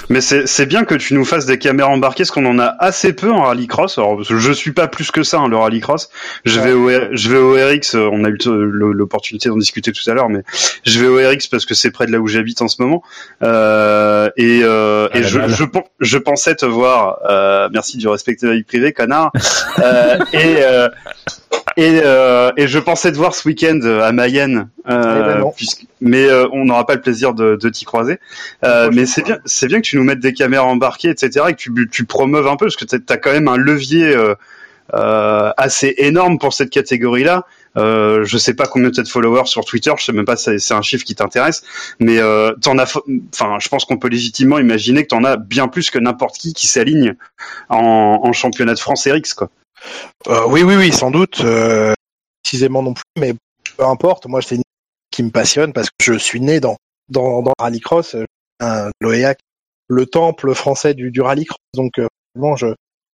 Mais 0.10 0.22
c'est 0.22 0.66
bien 0.66 0.86
que 0.86 0.96
tu 0.96 1.14
nous 1.14 1.24
fasses 1.24 1.46
des 1.46 1.60
caméras 1.60 1.90
embarquées, 1.90 2.24
parce 2.24 2.32
qu'on 2.32 2.46
en 2.48 2.58
a 2.58 2.76
assez 2.80 3.14
peu 3.14 3.32
en 3.32 3.44
rallycross. 3.44 4.00
Alors 4.00 4.24
je 4.24 4.52
suis 4.52 4.72
pas 4.72 4.88
plus 4.88 5.12
que 5.12 5.22
ça 5.22 5.38
hein, 5.38 5.48
le 5.48 5.56
rallycross. 5.58 6.10
Je 6.46 6.60
vais 6.60 6.74
au 6.74 6.90
R- 6.90 7.10
je 7.12 7.30
vais 7.30 7.38
au 7.38 7.54
RX. 7.54 7.94
euh, 7.96 8.10
On 8.12 8.24
a 8.24 8.30
eu 8.30 8.38
l'opportunité 8.44 9.50
d'en 9.50 9.58
discuter 9.58 9.92
tout 9.92 10.10
à 10.10 10.16
l'heure, 10.16 10.30
mais 10.30 10.42
je 10.84 11.00
vais 11.00 11.08
au 11.08 11.18
RX 11.18 11.46
parce 11.52 11.66
que 11.68 11.76
c'est 11.76 11.92
près 11.92 12.08
de 12.08 12.12
là 12.12 12.20
où 12.20 12.28
j'habite 12.28 12.62
en 12.64 12.68
ce 12.68 12.82
moment. 12.82 13.04
Euh, 13.44 14.32
et 14.36 14.62
euh, 14.64 15.10
À 15.14 15.20
et 15.20 15.24
je, 15.24 15.48
je 15.48 15.64
pen- 15.66 15.84
je 16.00 16.18
pensais 16.18 16.56
te 16.56 16.66
voir. 16.66 17.20
Euh, 17.30 17.70
merci 17.72 17.98
de 18.00 18.08
respecter 18.08 18.48
la 18.48 18.54
vie 18.54 18.64
privée, 18.64 18.94
connard. 18.94 19.32
Euh, 19.80 20.18
et 20.34 20.56
euh, 20.64 20.90
et, 21.76 22.02
euh, 22.04 22.52
et 22.58 22.68
je 22.68 22.80
pensais 22.80 23.12
te 23.12 23.18
voir 23.18 23.36
ce 23.36 23.48
week-end 23.48 23.80
à 24.02 24.12
Mayenne, 24.12 24.70
euh, 24.90 25.36
Eh 25.36 25.40
ben 25.44 25.52
puisque- 25.56 25.86
mais 26.02 26.26
euh, 26.26 26.48
on 26.52 26.66
n'aura 26.66 26.88
pas 26.88 26.96
le 26.96 27.02
plaisir 27.02 27.36
de, 27.36 27.56
de 27.56 27.70
t'y 27.70 27.86
croiser. 27.86 28.20
Euh, 28.66 28.90
mais 28.92 29.06
c'est 29.06 29.22
bien, 29.24 29.38
c'est 29.46 29.67
bien 29.68 29.82
que 29.82 29.86
tu 29.88 29.98
nous 29.98 30.04
mettes 30.04 30.20
des 30.20 30.34
caméras 30.34 30.66
embarquées, 30.66 31.10
etc., 31.10 31.46
et 31.50 31.54
que 31.54 31.58
tu, 31.58 31.72
tu 31.92 32.06
promeuves 32.06 32.48
un 32.48 32.56
peu, 32.56 32.66
parce 32.66 32.76
que 32.76 32.86
t'as 32.86 33.14
as 33.14 33.18
quand 33.18 33.32
même 33.32 33.48
un 33.48 33.58
levier 33.58 34.06
euh, 34.16 34.36
euh, 34.94 35.52
assez 35.58 35.94
énorme 35.98 36.38
pour 36.40 36.54
cette 36.54 36.70
catégorie-là. 36.70 37.46
Euh, 37.78 38.24
je 38.26 38.38
sais 38.38 38.56
pas 38.56 38.66
combien 38.66 38.90
tu 38.90 39.00
as 39.00 39.04
de 39.04 39.08
followers 39.08 39.46
sur 39.46 39.64
Twitter, 39.66 39.92
je 39.98 40.04
sais 40.06 40.12
même 40.14 40.26
pas 40.26 40.36
si 40.36 40.46
c'est- 40.46 40.60
c'est 40.60 40.74
un 40.74 40.82
chiffre 40.82 41.04
qui 41.06 41.14
t'intéresse, 41.14 41.62
mais 42.00 42.18
euh, 42.20 42.54
t'en 42.62 42.78
as, 42.80 42.98
enfin, 43.34 43.58
je 43.60 43.68
pense 43.70 43.86
qu'on 43.86 43.98
peut 43.98 44.08
légitimement 44.08 44.58
imaginer 44.58 45.04
que 45.04 45.10
t'en 45.10 45.24
as 45.24 45.38
bien 45.38 45.68
plus 45.68 45.92
que 45.92 46.00
n'importe 46.00 46.38
qui 46.38 46.54
qui 46.54 46.66
s'aligne 46.68 47.16
en, 47.70 48.32
championnat 48.34 48.74
de 48.74 48.80
France 48.80 49.08
RX, 49.08 49.34
quoi. 49.36 49.50
Oui, 50.48 50.64
oui, 50.64 50.76
oui, 50.76 50.92
sans 50.92 51.12
doute. 51.12 51.44
Précisément 52.44 52.82
non 52.82 52.94
plus, 52.94 53.04
mais 53.20 53.34
peu 53.78 53.86
importe. 53.86 54.26
Moi, 54.26 54.42
c'est 54.42 54.56
une 54.56 54.64
qui 55.12 55.22
me 55.24 55.30
passionne 55.30 55.74
parce 55.74 55.90
que 55.90 55.96
je 56.14 56.14
suis 56.18 56.40
né 56.42 56.60
dans 56.60 56.78
dans, 57.10 57.42
dans 57.42 57.54
rallycross, 57.60 58.16
un 58.60 58.90
l'OEAC, 59.02 59.38
le 59.88 60.06
temple 60.06 60.54
français 60.54 60.94
du, 60.94 61.12
du 61.12 61.22
rallycross. 61.22 61.58
Donc, 61.74 62.00
euh, 62.00 62.08
vraiment, 62.36 62.56
je 62.56 62.68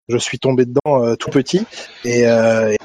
je 0.08 0.18
suis 0.18 0.38
tombé 0.38 0.66
dedans 0.66 1.02
euh, 1.02 1.16
tout 1.16 1.30
petit 1.30 1.66
et, 2.04 2.26
euh, 2.26 2.70
et 2.70 2.76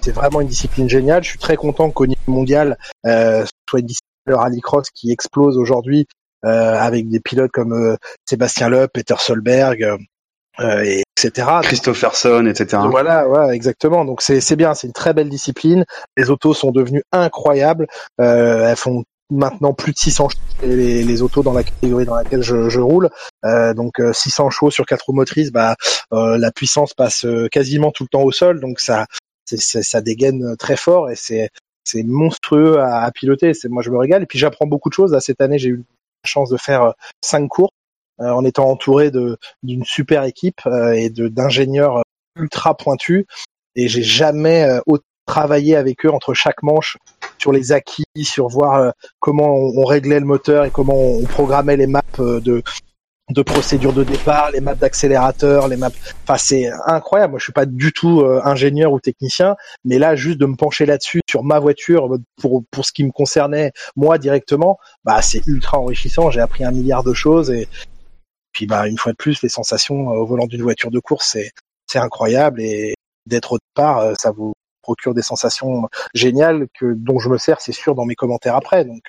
c'est 0.00 0.10
vraiment 0.10 0.40
une 0.40 0.48
discipline 0.48 0.88
géniale. 0.88 1.22
Je 1.22 1.28
suis 1.28 1.38
très 1.38 1.56
content 1.56 1.90
qu'au 1.90 2.06
niveau 2.06 2.20
mondial, 2.26 2.76
euh, 3.06 3.44
soit 3.68 3.80
une 3.80 3.86
discipline 3.86 4.10
le 4.26 4.34
rallycross 4.34 4.90
qui 4.90 5.12
explose 5.12 5.56
aujourd'hui 5.56 6.06
euh, 6.44 6.74
avec 6.74 7.08
des 7.08 7.20
pilotes 7.20 7.52
comme 7.52 7.72
euh, 7.72 7.96
Sébastien 8.24 8.68
Loeb, 8.68 8.90
Peter 8.92 9.14
Solberg, 9.18 9.96
euh, 10.60 10.82
et 10.82 11.02
etc. 11.16 11.48
Christopherson, 11.62 12.46
etc. 12.46 12.82
Voilà, 12.90 13.28
ouais, 13.28 13.54
exactement. 13.54 14.04
Donc 14.04 14.22
c'est 14.22 14.40
c'est 14.40 14.56
bien, 14.56 14.74
c'est 14.74 14.86
une 14.86 14.92
très 14.92 15.14
belle 15.14 15.28
discipline. 15.28 15.84
Les 16.16 16.30
autos 16.30 16.54
sont 16.54 16.72
devenues 16.72 17.04
incroyables. 17.12 17.86
Euh, 18.20 18.68
elles 18.68 18.76
font 18.76 19.04
maintenant 19.30 19.72
plus 19.74 19.92
de 19.92 19.98
600 19.98 20.28
chevaux 20.28 20.40
les, 20.74 21.02
les 21.04 21.22
autos 21.22 21.42
dans 21.42 21.52
la 21.52 21.62
catégorie 21.64 22.04
dans 22.06 22.14
laquelle 22.14 22.42
je, 22.42 22.68
je 22.68 22.80
roule. 22.80 23.10
Euh, 23.44 23.74
donc 23.74 24.00
euh, 24.00 24.12
600 24.12 24.50
chevaux 24.50 24.70
sur 24.70 24.86
quatre 24.86 25.02
roues 25.06 25.12
motrices, 25.14 25.50
bah 25.52 25.76
euh, 26.12 26.38
la 26.38 26.50
puissance 26.52 26.94
passe 26.94 27.24
euh, 27.24 27.48
quasiment 27.48 27.90
tout 27.90 28.04
le 28.04 28.08
temps 28.08 28.22
au 28.22 28.32
sol, 28.32 28.60
donc 28.60 28.80
ça 28.80 29.06
c'est- 29.44 29.60
c'est- 29.60 29.82
ça 29.82 30.00
dégaine 30.00 30.56
très 30.56 30.76
fort 30.76 31.10
et 31.10 31.16
c'est 31.16 31.50
c'est 31.84 32.02
monstrueux 32.02 32.78
à, 32.80 33.02
à 33.02 33.10
piloter. 33.12 33.54
C'est 33.54 33.68
moi 33.68 33.82
je 33.82 33.90
me 33.90 33.98
régale 33.98 34.22
et 34.22 34.26
puis 34.26 34.38
j'apprends 34.38 34.66
beaucoup 34.66 34.88
de 34.88 34.94
choses. 34.94 35.12
Là, 35.12 35.20
cette 35.20 35.40
année 35.40 35.58
j'ai 35.58 35.68
eu 35.68 35.76
la 36.24 36.28
chance 36.28 36.48
de 36.50 36.56
faire 36.56 36.82
euh, 36.82 36.92
cinq 37.20 37.46
cours 37.48 37.70
euh, 38.20 38.30
en 38.30 38.44
étant 38.44 38.68
entouré 38.70 39.10
de 39.10 39.36
d'une 39.62 39.84
super 39.84 40.24
équipe 40.24 40.60
euh, 40.66 40.92
et 40.92 41.10
de 41.10 41.28
d'ingénieurs 41.28 42.02
ultra 42.38 42.76
pointus 42.76 43.24
et 43.76 43.88
j'ai 43.88 44.02
jamais 44.02 44.64
euh, 44.64 44.80
autant 44.86 45.02
travaillé 45.26 45.74
avec 45.74 46.06
eux 46.06 46.10
entre 46.10 46.34
chaque 46.34 46.62
manche 46.62 46.96
sur 47.46 47.52
les 47.52 47.70
acquis, 47.70 48.04
sur 48.24 48.48
voir 48.48 48.74
euh, 48.74 48.90
comment 49.20 49.54
on, 49.54 49.84
réglait 49.84 50.18
le 50.18 50.26
moteur 50.26 50.64
et 50.64 50.70
comment 50.72 50.96
on, 50.96 51.22
programmait 51.22 51.76
les 51.76 51.86
maps 51.86 52.02
euh, 52.18 52.40
de 52.40 52.60
de 53.30 53.42
procédure 53.42 53.92
de 53.92 54.04
départ, 54.04 54.50
les 54.52 54.60
maps 54.60 54.76
d'accélérateur, 54.76 55.66
les 55.66 55.76
maps. 55.76 55.90
Enfin, 56.24 56.38
c'est 56.38 56.70
incroyable. 56.86 57.32
Moi, 57.32 57.38
je 57.40 57.44
suis 57.44 57.52
pas 57.52 57.66
du 57.66 57.92
tout 57.92 58.20
euh, 58.20 58.40
ingénieur 58.44 58.92
ou 58.92 59.00
technicien, 59.00 59.56
mais 59.84 59.98
là, 59.98 60.14
juste 60.16 60.38
de 60.38 60.46
me 60.46 60.56
pencher 60.56 60.86
là-dessus 60.86 61.20
sur 61.28 61.44
ma 61.44 61.60
voiture 61.60 62.08
pour 62.40 62.64
pour 62.72 62.84
ce 62.84 62.92
qui 62.92 63.04
me 63.04 63.12
concernait 63.12 63.72
moi 63.94 64.18
directement, 64.18 64.78
bah 65.04 65.22
c'est 65.22 65.46
ultra 65.46 65.78
enrichissant. 65.78 66.30
J'ai 66.30 66.40
appris 66.40 66.64
un 66.64 66.72
milliard 66.72 67.04
de 67.04 67.14
choses 67.14 67.50
et 67.52 67.68
puis 68.52 68.66
bah 68.66 68.88
une 68.88 68.98
fois 68.98 69.12
de 69.12 69.16
plus, 69.16 69.40
les 69.42 69.48
sensations 69.48 70.08
au 70.08 70.26
volant 70.26 70.46
d'une 70.46 70.62
voiture 70.62 70.90
de 70.90 70.98
course, 70.98 71.30
c'est 71.32 71.50
c'est 71.86 72.00
incroyable 72.00 72.60
et 72.60 72.94
d'être 73.26 73.52
autre 73.52 73.64
part, 73.74 73.98
euh, 73.98 74.14
ça 74.18 74.32
vous 74.32 74.52
procure 74.86 75.14
des 75.14 75.22
sensations 75.22 75.88
géniales 76.14 76.66
que 76.78 76.92
dont 76.94 77.18
je 77.18 77.28
me 77.28 77.38
sers, 77.38 77.60
c'est 77.60 77.72
sûr, 77.72 77.96
dans 77.96 78.04
mes 78.04 78.14
commentaires 78.14 78.54
après. 78.54 78.84
Donc, 78.84 79.02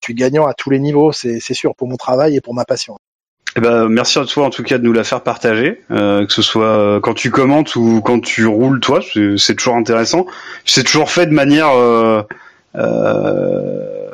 je 0.00 0.04
suis 0.04 0.14
gagnant 0.14 0.46
à 0.46 0.54
tous 0.54 0.70
les 0.70 0.78
niveaux, 0.78 1.10
c'est 1.12 1.40
sûr, 1.40 1.74
pour 1.74 1.88
mon 1.88 1.96
travail 1.96 2.36
et 2.36 2.40
pour 2.40 2.54
ma 2.54 2.64
passion. 2.64 2.96
Eh 3.56 3.60
ben, 3.60 3.88
merci 3.88 4.18
à 4.20 4.24
toi 4.24 4.44
en 4.46 4.50
tout 4.50 4.62
cas 4.62 4.78
de 4.78 4.84
nous 4.84 4.92
la 4.92 5.02
faire 5.02 5.22
partager, 5.22 5.82
euh, 5.90 6.24
que 6.26 6.32
ce 6.32 6.42
soit 6.42 6.66
euh, 6.78 7.00
quand 7.00 7.14
tu 7.14 7.30
commentes 7.30 7.74
ou 7.74 8.00
quand 8.04 8.20
tu 8.20 8.46
roules 8.46 8.78
toi, 8.78 9.00
c'est 9.36 9.56
toujours 9.56 9.74
intéressant. 9.74 10.26
C'est 10.64 10.84
toujours 10.84 11.10
fait 11.10 11.26
de 11.26 11.32
manière, 11.32 11.70
euh, 11.70 12.22
euh, 12.76 14.10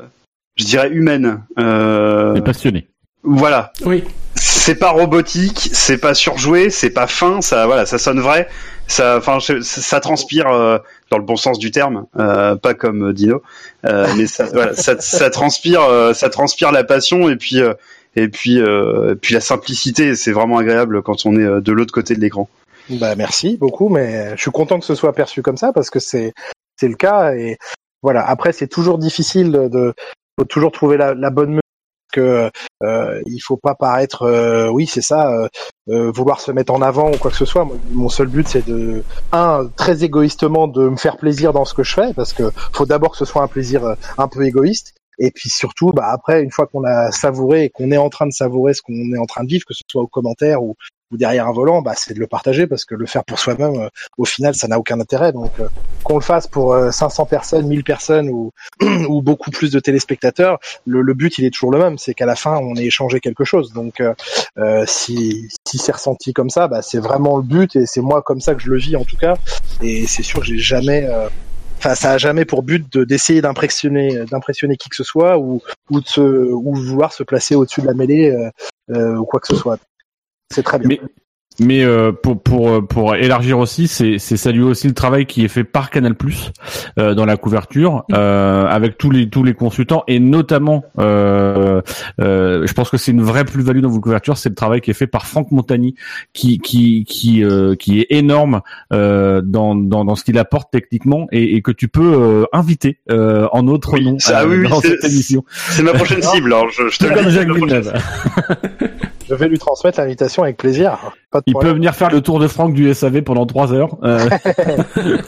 je 0.57 0.65
dirais 0.65 0.89
humaine. 0.91 1.43
Euh, 1.59 2.35
T'es 2.35 2.41
passionné. 2.43 2.89
voilà, 3.23 3.73
Oui. 3.85 4.05
c'est 4.35 4.77
pas 4.77 4.91
robotique, 4.91 5.69
c'est 5.73 5.99
pas 5.99 6.15
surjoué, 6.15 6.71
c'est 6.71 6.91
pas 6.91 7.07
fin, 7.07 7.43
ça 7.43 7.67
voilà, 7.67 7.85
ça 7.87 7.99
sonne 7.99 8.21
vrai, 8.21 8.49
ça 8.87 9.17
enfin 9.17 9.39
ça, 9.41 10.01
transpire 10.01 10.49
euh, 10.49 10.79
dans 11.11 11.19
le 11.19 11.25
bon 11.25 11.37
sens 11.37 11.59
du 11.59 11.71
terme, 11.71 12.07
euh, 12.19 12.57
pas 12.57 12.75
comme 12.75 13.13
Dino, 13.13 13.43
euh, 13.87 14.07
mais 14.17 14.27
ça, 14.27 14.45
voilà, 14.45 14.75
ça, 14.75 15.01
ça 15.01 15.31
transpire 15.31 15.83
euh, 15.83 16.13
ça 16.13 16.29
transpire 16.31 16.73
la 16.73 16.85
passion 16.85 17.29
et 17.29 17.37
puis 17.37 17.61
euh, 17.61 17.75
et 18.17 18.29
puis 18.29 18.61
euh, 18.61 19.15
puis 19.15 19.35
la 19.35 19.41
simplicité, 19.41 20.15
c'est 20.15 20.33
vraiment 20.33 20.59
agréable 20.59 21.03
quand 21.03 21.27
on 21.27 21.37
est 21.37 21.45
euh, 21.45 21.61
de 21.61 21.73
l'autre 21.73 21.93
côté 21.93 22.15
de 22.15 22.21
l'écran. 22.21 22.49
Bah 22.91 23.15
merci 23.17 23.57
beaucoup, 23.57 23.89
mais 23.89 24.37
je 24.37 24.43
suis 24.43 24.51
content 24.51 24.79
que 24.79 24.85
ce 24.85 24.95
soit 24.95 25.15
perçu 25.15 25.41
comme 25.41 25.57
ça 25.57 25.73
parce 25.73 25.89
que 25.91 25.99
c'est 25.99 26.35
c'est 26.77 26.89
le 26.89 26.97
cas 26.97 27.33
et 27.35 27.57
voilà. 28.03 28.23
Après, 28.29 28.53
c'est 28.53 28.69
toujours 28.69 28.99
difficile 28.99 29.51
de, 29.51 29.69
de 29.69 29.95
faut 30.39 30.45
toujours 30.45 30.73
trouver 30.73 30.97
la, 30.99 31.15
la 31.15 31.31
bonne 31.31 31.59
que 32.15 32.51
euh, 32.83 33.23
il 33.27 33.41
faut 33.41 33.57
pas 33.57 33.75
paraître 33.75 34.23
euh, 34.23 34.69
oui 34.69 34.87
c'est 34.87 35.03
ça 35.03 35.31
euh, 35.31 35.49
euh, 35.89 36.11
vouloir 36.13 36.41
se 36.41 36.53
mettre 36.53 36.73
en 36.73 36.81
avant 36.81 37.11
ou 37.13 37.19
quoi 37.19 37.31
que 37.31 37.37
ce 37.37 37.45
soit. 37.45 37.67
Mon 37.91 38.09
seul 38.09 38.29
but 38.29 38.49
c'est 38.49 38.67
de 38.67 39.03
un 39.33 39.69
très 39.77 40.05
égoïstement 40.05 40.69
de 40.69 40.89
me 40.89 40.97
faire 40.97 41.17
plaisir 41.17 41.53
dans 41.53 41.65
ce 41.65 41.75
que 41.75 41.83
je 41.83 41.93
fais 41.95 42.15
parce 42.15 42.33
que 42.33 42.51
faut 42.73 42.87
d'abord 42.87 43.13
que 43.13 43.19
ce 43.19 43.25
soit 43.25 43.43
un 43.43 43.49
plaisir 43.49 43.85
euh, 43.85 43.95
un 44.17 44.29
peu 44.29 44.47
égoïste. 44.47 44.95
Et 45.19 45.31
puis 45.31 45.49
surtout 45.49 45.93
bah 45.93 46.09
après 46.11 46.43
une 46.43 46.51
fois 46.51 46.67
qu'on 46.67 46.85
a 46.85 47.13
savouré 47.13 47.65
et 47.65 47.71
qu'on 47.71 47.91
est 47.93 47.99
en 47.99 48.09
train 48.09 48.27
de 48.27 48.33
savourer 48.33 48.75
ce 48.75 48.83
qu'on 48.83 49.13
est 49.15 49.19
en 49.19 49.27
train 49.27 49.45
de 49.45 49.49
vivre 49.49 49.65
que 49.65 49.75
ce 49.75 49.83
soit 49.89 50.03
au 50.03 50.09
commentaire 50.09 50.63
ou 50.63 50.75
ou 51.11 51.17
derrière 51.17 51.47
un 51.47 51.53
volant, 51.53 51.83
bah, 51.83 51.93
c'est 51.97 52.15
de 52.15 52.21
le 52.21 52.27
partager 52.27 52.67
parce 52.67 52.85
que 52.85 52.95
le 52.95 53.07
faire 53.07 53.25
pour 53.25 53.39
soi-même, 53.39 53.75
euh, 53.75 53.89
au 54.19 54.25
final, 54.25 54.55
ça 54.55 54.69
n'a 54.69 54.79
aucun 54.79 55.01
intérêt. 55.01 55.33
Donc, 55.33 55.53
euh, 55.61 55.69
qu'on 56.03 56.15
le 56.15 56.23
fasse 56.23 56.47
pour 56.47 56.75
euh, 56.75 56.91
500 56.91 57.27
personnes, 57.27 57.67
1000 57.67 57.85
personnes 57.85 58.29
ou, 58.31 58.53
ou 58.83 59.23
beaucoup 59.23 59.51
plus 59.51 59.71
de 59.71 59.81
téléspectateurs, 59.81 60.59
le, 60.87 61.03
le 61.03 61.15
but, 61.15 61.39
il 61.39 61.45
est 61.45 61.51
toujours 61.51 61.71
le 61.71 61.79
même. 61.79 61.99
C'est 61.99 62.15
qu'à 62.15 62.27
la 62.27 62.37
fin, 62.37 62.57
on 62.57 62.75
ait 62.75 62.85
échangé 62.85 63.21
quelque 63.21 63.45
chose. 63.45 63.73
Donc, 63.73 64.01
euh, 64.01 64.15
euh, 64.59 64.85
si, 64.87 65.49
si 65.67 65.79
c'est 65.79 65.93
ressenti 65.93 66.33
comme 66.33 66.51
ça, 66.51 66.69
bah, 66.69 66.83
c'est 66.83 66.99
vraiment 66.99 67.37
le 67.37 67.43
but 67.43 67.77
et 67.77 67.87
c'est 67.87 68.01
moi 68.01 68.23
comme 68.23 68.41
ça 68.41 68.55
que 68.55 68.63
je 68.63 68.71
le 68.71 68.79
vis 68.79 68.97
en 68.97 69.05
tout 69.05 69.17
cas. 69.17 69.35
Et 69.83 70.07
c'est 70.07 70.23
sûr 70.23 70.41
que 70.41 70.47
j'ai 70.47 70.59
jamais, 70.59 71.07
euh, 71.09 71.29
Enfin, 71.79 71.97
ça 71.97 72.13
a 72.13 72.19
jamais 72.19 72.47
pour 72.47 72.63
but 72.63 72.91
de 72.95 73.05
d'essayer 73.05 73.43
d'impressionner, 73.43 74.25
d'impressionner 74.31 74.79
qui 74.79 74.89
que 74.89 74.97
ce 74.97 75.05
soit, 75.05 75.37
ou 75.37 75.61
ou 75.91 76.01
de 76.01 76.07
se, 76.07 76.21
ou 76.21 76.75
vouloir 76.75 77.13
se 77.13 77.23
placer 77.25 77.57
au-dessus 77.57 77.83
de 77.83 77.87
la 77.87 77.93
mêlée 77.93 78.35
euh, 78.91 79.17
ou 79.17 79.25
quoi 79.25 79.41
que 79.41 79.49
ce 79.49 79.57
soit. 79.57 79.79
C'est 80.55 80.63
très 80.63 80.79
bien. 80.79 80.89
Mais 80.89 81.01
mais 81.61 81.85
euh, 81.85 82.11
pour 82.11 82.43
pour 82.43 82.69
euh, 82.69 82.81
pour 82.81 83.15
élargir 83.15 83.61
aussi, 83.61 83.87
c'est 83.87 84.19
c'est 84.19 84.37
saluer 84.37 84.65
aussi 84.65 84.89
le 84.89 84.93
travail 84.93 85.25
qui 85.25 85.45
est 85.45 85.49
fait 85.49 85.63
par 85.63 85.91
Canal 85.91 86.17
Plus 86.17 86.51
euh, 86.99 87.15
dans 87.15 87.25
la 87.27 87.37
couverture 87.37 88.03
euh, 88.13 88.67
avec 88.67 88.99
tous 88.99 89.09
les 89.13 89.29
tous 89.31 89.45
les 89.45 89.55
consultants 89.55 90.03
et 90.09 90.19
notamment, 90.19 90.83
euh, 90.99 91.81
euh, 92.21 92.67
je 92.67 92.73
pense 92.73 92.91
que 92.91 92.97
c'est 92.97 93.13
une 93.13 93.23
vraie 93.23 93.45
plus-value 93.45 93.83
dans 93.83 93.89
vos 93.89 94.01
couvertures, 94.01 94.37
c'est 94.37 94.49
le 94.49 94.57
travail 94.57 94.81
qui 94.81 94.91
est 94.91 94.95
fait 94.95 95.07
par 95.07 95.27
Franck 95.29 95.53
Montagny 95.53 95.95
qui 96.33 96.59
qui 96.59 97.05
qui 97.05 97.45
euh, 97.45 97.77
qui 97.77 98.01
est 98.01 98.07
énorme 98.11 98.61
euh, 98.93 99.41
dans 99.41 99.77
dans 99.77 100.05
dans 100.05 100.17
ce 100.17 100.25
qu'il 100.25 100.39
apporte 100.39 100.73
techniquement 100.73 101.29
et, 101.31 101.55
et 101.55 101.63
que 101.63 101.71
tu 101.71 101.87
peux 101.87 102.15
euh, 102.21 102.45
inviter 102.53 102.99
euh, 103.13 103.47
en 103.53 103.69
autre 103.69 103.93
Oui, 103.93 104.05
nom 104.05 104.19
ça, 104.19 104.41
euh, 104.43 104.49
oui, 104.49 104.57
oui, 104.65 104.69
dans 104.69 104.81
c'est- 104.81 104.89
cette 104.89 105.05
émission. 105.05 105.45
C'est 105.71 105.85
ma 105.85 105.93
prochaine 105.93 106.21
cible, 106.35 106.53
alors 106.53 106.69
je, 106.71 106.89
je 106.89 106.99
te 106.99 107.05
le 107.05 107.81
dis. 107.81 107.89
Je 109.35 109.39
vais 109.41 109.49
lui 109.49 109.59
transmettre 109.59 109.99
l'invitation 109.99 110.45
avec 110.45 110.57
plaisir. 110.57 111.13
Pas 111.31 111.41
de 111.41 111.45
Il 111.47 111.55
peut 111.55 111.73
venir 111.73 111.95
faire 111.95 112.11
le 112.11 112.21
tour 112.21 112.39
de 112.39 112.47
Franck 112.47 112.73
du 112.73 112.93
SAV 112.95 113.23
pendant 113.23 113.47
trois 113.47 113.73
heures. 113.73 113.97
Euh, 114.05 114.29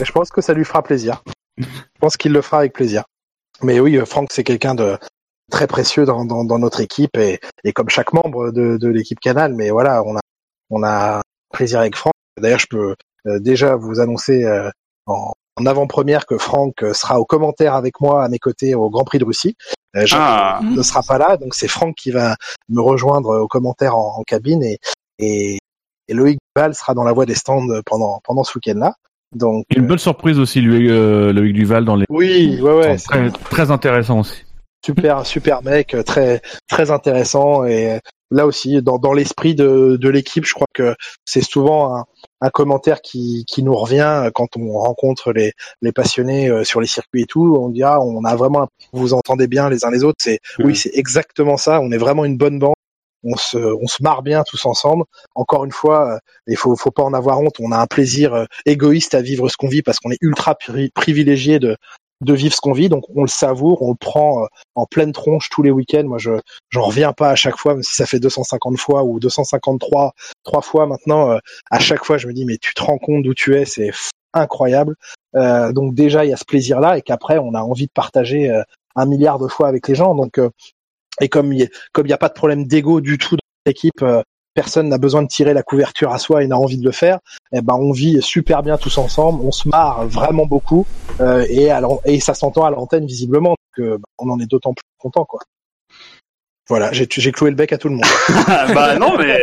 Je 0.00 0.12
pense 0.12 0.30
que 0.30 0.40
ça 0.40 0.52
lui 0.52 0.64
fera 0.64 0.82
plaisir. 0.82 1.22
Je 1.58 1.64
pense 2.00 2.16
qu'il 2.16 2.32
le 2.32 2.40
fera 2.40 2.58
avec 2.58 2.72
plaisir. 2.72 3.04
Mais 3.62 3.80
oui, 3.80 3.98
Franck, 4.06 4.28
c'est 4.30 4.44
quelqu'un 4.44 4.74
de 4.74 4.96
très 5.50 5.66
précieux 5.66 6.04
dans, 6.04 6.24
dans, 6.24 6.44
dans 6.44 6.58
notre 6.58 6.80
équipe 6.80 7.16
et, 7.16 7.40
et 7.64 7.72
comme 7.72 7.88
chaque 7.88 8.12
membre 8.12 8.52
de, 8.52 8.76
de 8.76 8.88
l'équipe 8.88 9.18
Canal. 9.18 9.54
Mais 9.54 9.70
voilà, 9.70 10.04
on 10.04 10.16
a, 10.16 10.20
on 10.70 10.84
a 10.84 11.22
plaisir 11.52 11.80
avec 11.80 11.96
Franck. 11.96 12.12
D'ailleurs, 12.40 12.60
je 12.60 12.66
peux 12.68 12.94
euh, 13.26 13.40
déjà 13.40 13.74
vous 13.74 13.98
annoncer 13.98 14.44
euh, 14.44 14.70
en, 15.06 15.32
avant-première 15.64 16.26
que 16.26 16.38
Franck 16.38 16.84
sera 16.92 17.18
au 17.18 17.24
commentaire 17.24 17.74
avec 17.74 18.00
moi 18.00 18.22
à 18.22 18.28
mes 18.28 18.38
côtés 18.38 18.74
au 18.74 18.90
Grand 18.90 19.04
Prix 19.04 19.18
de 19.18 19.24
Russie. 19.24 19.56
Euh, 19.96 20.06
Jacques 20.06 20.20
Ah, 20.22 20.60
ne 20.62 20.82
sera 20.82 21.02
pas 21.02 21.18
là, 21.18 21.36
donc 21.36 21.54
c'est 21.54 21.68
Franck 21.68 21.96
qui 21.96 22.10
va 22.10 22.36
me 22.68 22.80
rejoindre 22.80 23.40
au 23.40 23.48
commentaire 23.48 23.96
en, 23.96 24.18
en 24.18 24.22
cabine 24.22 24.62
et, 24.62 24.78
et, 25.18 25.58
et 26.08 26.14
Loïc 26.14 26.38
Duval 26.54 26.74
sera 26.74 26.94
dans 26.94 27.04
la 27.04 27.12
voie 27.12 27.26
des 27.26 27.34
stands 27.34 27.66
pendant 27.86 28.20
pendant 28.24 28.44
ce 28.44 28.56
week-end-là. 28.58 28.94
Donc 29.34 29.64
Une 29.74 29.86
bonne 29.86 29.98
surprise 29.98 30.38
aussi, 30.38 30.60
lui, 30.60 30.90
euh, 30.90 31.32
Loïc 31.32 31.52
Duval 31.54 31.84
dans 31.84 31.96
les. 31.96 32.06
oui, 32.10 32.60
ouais, 32.60 32.72
ouais, 32.72 32.98
c'est 32.98 33.08
très, 33.08 33.30
très 33.30 33.70
intéressant 33.70 34.20
aussi. 34.20 34.44
super 34.84 35.26
super 35.26 35.62
mec, 35.62 35.94
euh, 35.94 36.02
très 36.02 36.40
très 36.68 36.90
intéressant 36.90 37.64
et 37.64 37.94
euh, 37.94 37.98
là 38.30 38.46
aussi 38.46 38.82
dans, 38.82 38.98
dans 38.98 39.12
l'esprit 39.12 39.54
de, 39.54 39.96
de 40.00 40.08
l'équipe, 40.08 40.44
je 40.44 40.54
crois 40.54 40.66
que 40.74 40.94
c'est 41.24 41.42
souvent 41.44 41.96
un, 41.96 42.04
un 42.40 42.50
commentaire 42.50 43.00
qui, 43.00 43.44
qui 43.46 43.62
nous 43.62 43.74
revient 43.74 44.24
euh, 44.26 44.30
quand 44.34 44.56
on 44.56 44.78
rencontre 44.78 45.32
les, 45.32 45.52
les 45.82 45.92
passionnés 45.92 46.48
euh, 46.48 46.64
sur 46.64 46.80
les 46.80 46.86
circuits 46.86 47.22
et 47.22 47.26
tout. 47.26 47.56
On 47.60 47.68
dit 47.68 47.82
ah 47.82 48.00
on 48.00 48.24
a 48.24 48.36
vraiment 48.36 48.68
vous 48.92 49.14
entendez 49.14 49.46
bien 49.46 49.70
les 49.70 49.84
uns 49.84 49.90
les 49.90 50.04
autres. 50.04 50.18
C'est 50.20 50.40
oui 50.58 50.76
c'est 50.76 50.90
exactement 50.94 51.56
ça. 51.56 51.80
On 51.80 51.92
est 51.92 51.98
vraiment 51.98 52.24
une 52.24 52.36
bonne 52.36 52.58
bande. 52.58 52.74
On 53.24 53.36
se 53.36 53.56
on 53.58 53.86
se 53.88 54.02
marre 54.02 54.22
bien 54.22 54.44
tous 54.44 54.66
ensemble. 54.66 55.04
Encore 55.34 55.64
une 55.64 55.72
fois, 55.72 56.14
euh, 56.14 56.18
il 56.46 56.56
faut 56.56 56.76
faut 56.76 56.92
pas 56.92 57.02
en 57.02 57.12
avoir 57.14 57.40
honte. 57.40 57.56
On 57.60 57.72
a 57.72 57.78
un 57.78 57.86
plaisir 57.86 58.46
égoïste 58.66 59.14
à 59.14 59.22
vivre 59.22 59.48
ce 59.48 59.56
qu'on 59.56 59.68
vit 59.68 59.82
parce 59.82 59.98
qu'on 59.98 60.10
est 60.10 60.18
ultra 60.20 60.54
pri- 60.54 60.92
privilégié 60.92 61.58
de 61.58 61.76
de 62.20 62.34
vivre 62.34 62.54
ce 62.54 62.60
qu'on 62.60 62.72
vit. 62.72 62.88
Donc 62.88 63.04
on 63.14 63.22
le 63.22 63.28
savoure, 63.28 63.82
on 63.82 63.90
le 63.90 63.96
prend 63.96 64.44
euh, 64.44 64.46
en 64.74 64.86
pleine 64.86 65.12
tronche 65.12 65.48
tous 65.50 65.62
les 65.62 65.70
week-ends. 65.70 66.04
Moi, 66.04 66.18
je 66.18 66.32
j'en 66.70 66.82
reviens 66.82 67.12
pas 67.12 67.30
à 67.30 67.34
chaque 67.34 67.56
fois, 67.56 67.74
même 67.74 67.82
si 67.82 67.94
ça 67.94 68.06
fait 68.06 68.20
250 68.20 68.78
fois 68.78 69.04
ou 69.04 69.20
253 69.20 70.12
trois 70.44 70.62
fois 70.62 70.86
maintenant. 70.86 71.30
euh, 71.30 71.38
à 71.70 71.78
chaque 71.78 72.04
fois, 72.04 72.18
je 72.18 72.26
me 72.26 72.32
dis 72.32 72.44
mais 72.44 72.58
tu 72.58 72.74
te 72.74 72.82
rends 72.82 72.98
compte 72.98 73.22
d'où 73.22 73.34
tu 73.34 73.56
es, 73.56 73.64
c'est 73.64 73.90
incroyable. 74.32 74.96
Euh, 75.34 75.72
donc 75.72 75.94
déjà, 75.94 76.24
il 76.24 76.30
y 76.30 76.32
a 76.32 76.36
ce 76.36 76.44
plaisir-là 76.44 76.98
et 76.98 77.02
qu'après, 77.02 77.38
on 77.38 77.54
a 77.54 77.60
envie 77.60 77.86
de 77.86 77.92
partager 77.92 78.50
euh, 78.50 78.62
un 78.94 79.06
milliard 79.06 79.38
de 79.38 79.48
fois 79.48 79.68
avec 79.68 79.88
les 79.88 79.94
gens. 79.94 80.14
Donc 80.14 80.38
euh, 80.38 80.50
et 81.20 81.28
comme 81.28 81.52
il 81.52 81.70
comme 81.92 82.06
il 82.06 82.10
n'y 82.10 82.14
a 82.14 82.18
pas 82.18 82.28
de 82.28 82.34
problème 82.34 82.66
d'ego 82.66 83.00
du 83.00 83.18
tout 83.18 83.36
dans 83.36 83.42
l'équipe. 83.66 84.04
Personne 84.56 84.88
n'a 84.88 84.96
besoin 84.98 85.22
de 85.22 85.28
tirer 85.28 85.52
la 85.52 85.62
couverture 85.62 86.10
à 86.12 86.18
soi 86.18 86.42
et 86.42 86.46
n'a 86.46 86.56
envie 86.58 86.78
de 86.78 86.84
le 86.84 86.90
faire. 86.92 87.18
Eh 87.52 87.60
ben, 87.60 87.74
on 87.74 87.92
vit 87.92 88.20
super 88.22 88.62
bien 88.62 88.78
tous 88.78 88.96
ensemble. 88.98 89.40
On 89.44 89.52
se 89.52 89.68
marre 89.68 90.06
vraiment 90.08 90.46
beaucoup 90.46 90.86
euh, 91.20 91.44
et, 91.50 91.70
à 91.70 91.80
et 92.06 92.18
ça 92.20 92.32
s'entend 92.32 92.64
à 92.64 92.70
l'antenne 92.70 93.04
visiblement. 93.06 93.50
Donc, 93.50 93.86
euh, 93.86 93.98
on 94.18 94.30
en 94.30 94.40
est 94.40 94.46
d'autant 94.50 94.72
plus 94.72 94.82
content, 94.98 95.26
quoi. 95.26 95.40
Voilà, 96.68 96.90
j'ai 96.92 97.06
cloué 97.06 97.50
le 97.50 97.56
bec 97.56 97.72
à 97.72 97.78
tout 97.78 97.88
le 97.88 97.94
monde. 97.94 98.04
bah 98.74 98.96
non 98.98 99.16
mais 99.16 99.38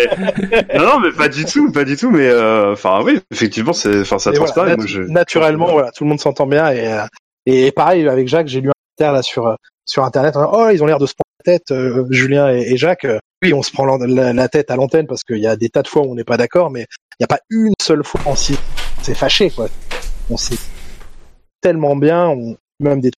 non, 0.76 0.84
non 0.86 1.00
mais 1.00 1.12
pas 1.14 1.30
du 1.30 1.46
tout, 1.46 1.72
pas 1.72 1.86
du 1.86 1.96
tout. 1.96 2.12
Mais 2.12 2.28
euh, 2.28 2.74
enfin 2.74 3.02
oui, 3.02 3.22
effectivement, 3.32 3.72
c'est 3.72 4.02
enfin 4.02 4.20
ça 4.20 4.32
Et 4.32 4.36
voilà, 4.36 4.52
transparaît. 4.52 4.76
nat- 4.76 4.86
je... 4.86 5.02
naturellement, 5.04 5.72
voilà, 5.72 5.92
tout 5.92 6.04
le 6.04 6.10
monde 6.10 6.20
s'entend 6.20 6.48
bien 6.48 6.70
et 6.72 6.86
euh, 6.92 7.06
et 7.46 7.72
pareil 7.72 8.06
avec 8.10 8.28
Jacques, 8.28 8.48
j'ai 8.48 8.60
lu 8.60 8.70
un 8.70 8.74
commentaire 8.98 9.14
là 9.14 9.22
sur 9.22 9.48
euh, 9.48 9.56
sur 9.86 10.04
internet. 10.04 10.36
Oh, 10.36 10.68
ils 10.74 10.84
ont 10.84 10.86
l'air 10.86 11.00
de 11.00 11.06
se 11.06 11.14
prendre 11.14 11.32
la 11.46 11.54
tête, 11.54 11.72
euh, 11.72 12.06
Julien 12.10 12.54
et, 12.54 12.74
et 12.74 12.78
Jacques. 12.78 13.08
Oui, 13.44 13.54
on 13.54 13.62
se 13.62 13.72
prend 13.72 13.86
la, 13.86 14.48
tête 14.48 14.72
à 14.72 14.76
l'antenne 14.78 15.06
parce 15.06 15.24
qu'il 15.24 15.38
y 15.40 15.48
a 15.48 15.56
des 15.58 15.70
tas 15.70 15.82
de 15.82 15.88
fois 15.90 16.02
où 16.04 16.12
on 16.12 16.16
n'est 16.16 16.24
pas 16.24 16.38
d'accord, 16.38 16.72
mais 16.72 16.88
il 17.12 17.16
n'y 17.20 17.24
a 17.26 17.28
pas 17.28 17.40
une 17.50 17.74
seule 17.82 18.04
fois 18.04 18.22
en 18.26 18.36
si 18.38 18.58
c'est 19.02 19.14
fâché 19.16 19.50
quoi. 19.50 19.68
On 20.30 20.38
s'est 20.38 20.58
tellement 21.62 21.96
bien, 21.98 22.30
on 22.30 22.56
même 22.80 23.02
des 23.02 23.12